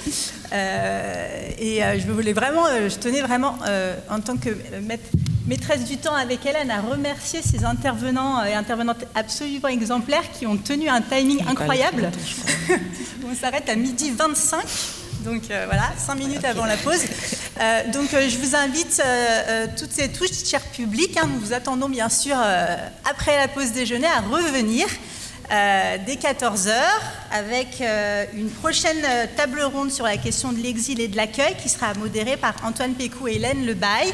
et 0.52 1.82
je 1.82 2.12
voulais 2.12 2.34
vraiment, 2.34 2.66
je 2.88 2.96
tenais 2.98 3.22
vraiment, 3.22 3.56
en 4.10 4.20
tant 4.20 4.38
que 4.38 4.50
maîtresse 5.50 5.84
du 5.84 5.98
temps 5.98 6.14
avec 6.14 6.46
Hélène, 6.46 6.70
à 6.70 6.80
remercier 6.80 7.42
ces 7.42 7.66
intervenants 7.66 8.44
et 8.46 8.54
intervenantes 8.54 9.04
absolument 9.16 9.68
exemplaires 9.68 10.32
qui 10.32 10.46
ont 10.46 10.58
tenu 10.58 10.88
un 10.88 11.02
timing 11.02 11.44
incroyable. 11.48 12.12
On 13.30 13.36
s'arrête 13.36 13.68
à 13.68 13.76
midi 13.76 14.12
25. 14.12 14.60
Donc 15.20 15.52
euh, 15.52 15.66
voilà, 15.66 15.92
cinq 15.98 16.16
minutes 16.16 16.46
avant 16.46 16.66
la 16.66 16.78
pause. 16.78 17.02
Euh, 17.60 17.92
donc 17.92 18.14
euh, 18.14 18.30
je 18.30 18.38
vous 18.38 18.56
invite 18.56 19.02
toutes 19.78 20.00
et 20.00 20.10
tous, 20.10 20.50
chers 20.50 20.64
publics, 20.64 21.18
hein, 21.18 21.28
nous 21.28 21.40
vous 21.40 21.54
attendons 21.54 21.90
bien 21.90 22.10
sûr 22.10 22.38
après 23.10 23.38
la 23.38 23.48
pause 23.48 23.72
déjeuner 23.72 24.08
à 24.08 24.22
revenir 24.22 24.88
dès 25.50 26.16
14h 26.16 26.72
avec 27.32 27.84
une 28.34 28.50
prochaine 28.50 29.04
table 29.36 29.62
ronde 29.62 29.92
sur 29.92 30.06
la 30.06 30.18
question 30.18 30.52
de 30.52 30.60
l'exil 30.60 31.02
et 31.02 31.08
de 31.08 31.18
l'accueil 31.18 31.56
qui 31.62 31.70
sera 31.70 31.94
modérée 31.96 32.38
par 32.38 32.54
Antoine 32.64 32.94
Pécou 32.94 33.28
et 33.28 33.36
Hélène 33.36 33.66
Lebaille. 33.66 34.14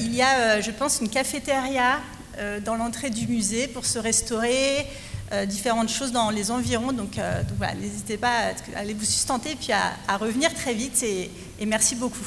Il 0.00 0.14
y 0.14 0.20
a, 0.20 0.60
je 0.60 0.70
pense, 0.72 0.98
une 1.00 1.08
cafétéria 1.08 2.00
dans 2.64 2.74
l'entrée 2.74 3.10
du 3.10 3.28
musée 3.28 3.68
pour 3.68 3.86
se 3.86 4.00
restaurer, 4.00 4.86
euh, 5.32 5.46
différentes 5.46 5.90
choses 5.90 6.10
dans 6.10 6.30
les 6.30 6.50
environs. 6.50 6.92
Donc, 6.92 7.16
euh, 7.16 7.42
voilà, 7.56 7.74
n'hésitez 7.74 8.16
pas 8.16 8.50
à, 8.74 8.78
aller 8.80 8.94
vous 8.94 9.04
sustenter 9.04 9.54
puis 9.54 9.72
à, 9.72 10.16
revenir 10.16 10.52
très 10.52 10.74
vite 10.74 11.00
et, 11.04 11.30
et 11.60 11.66
merci 11.66 11.94
beaucoup. 11.94 12.26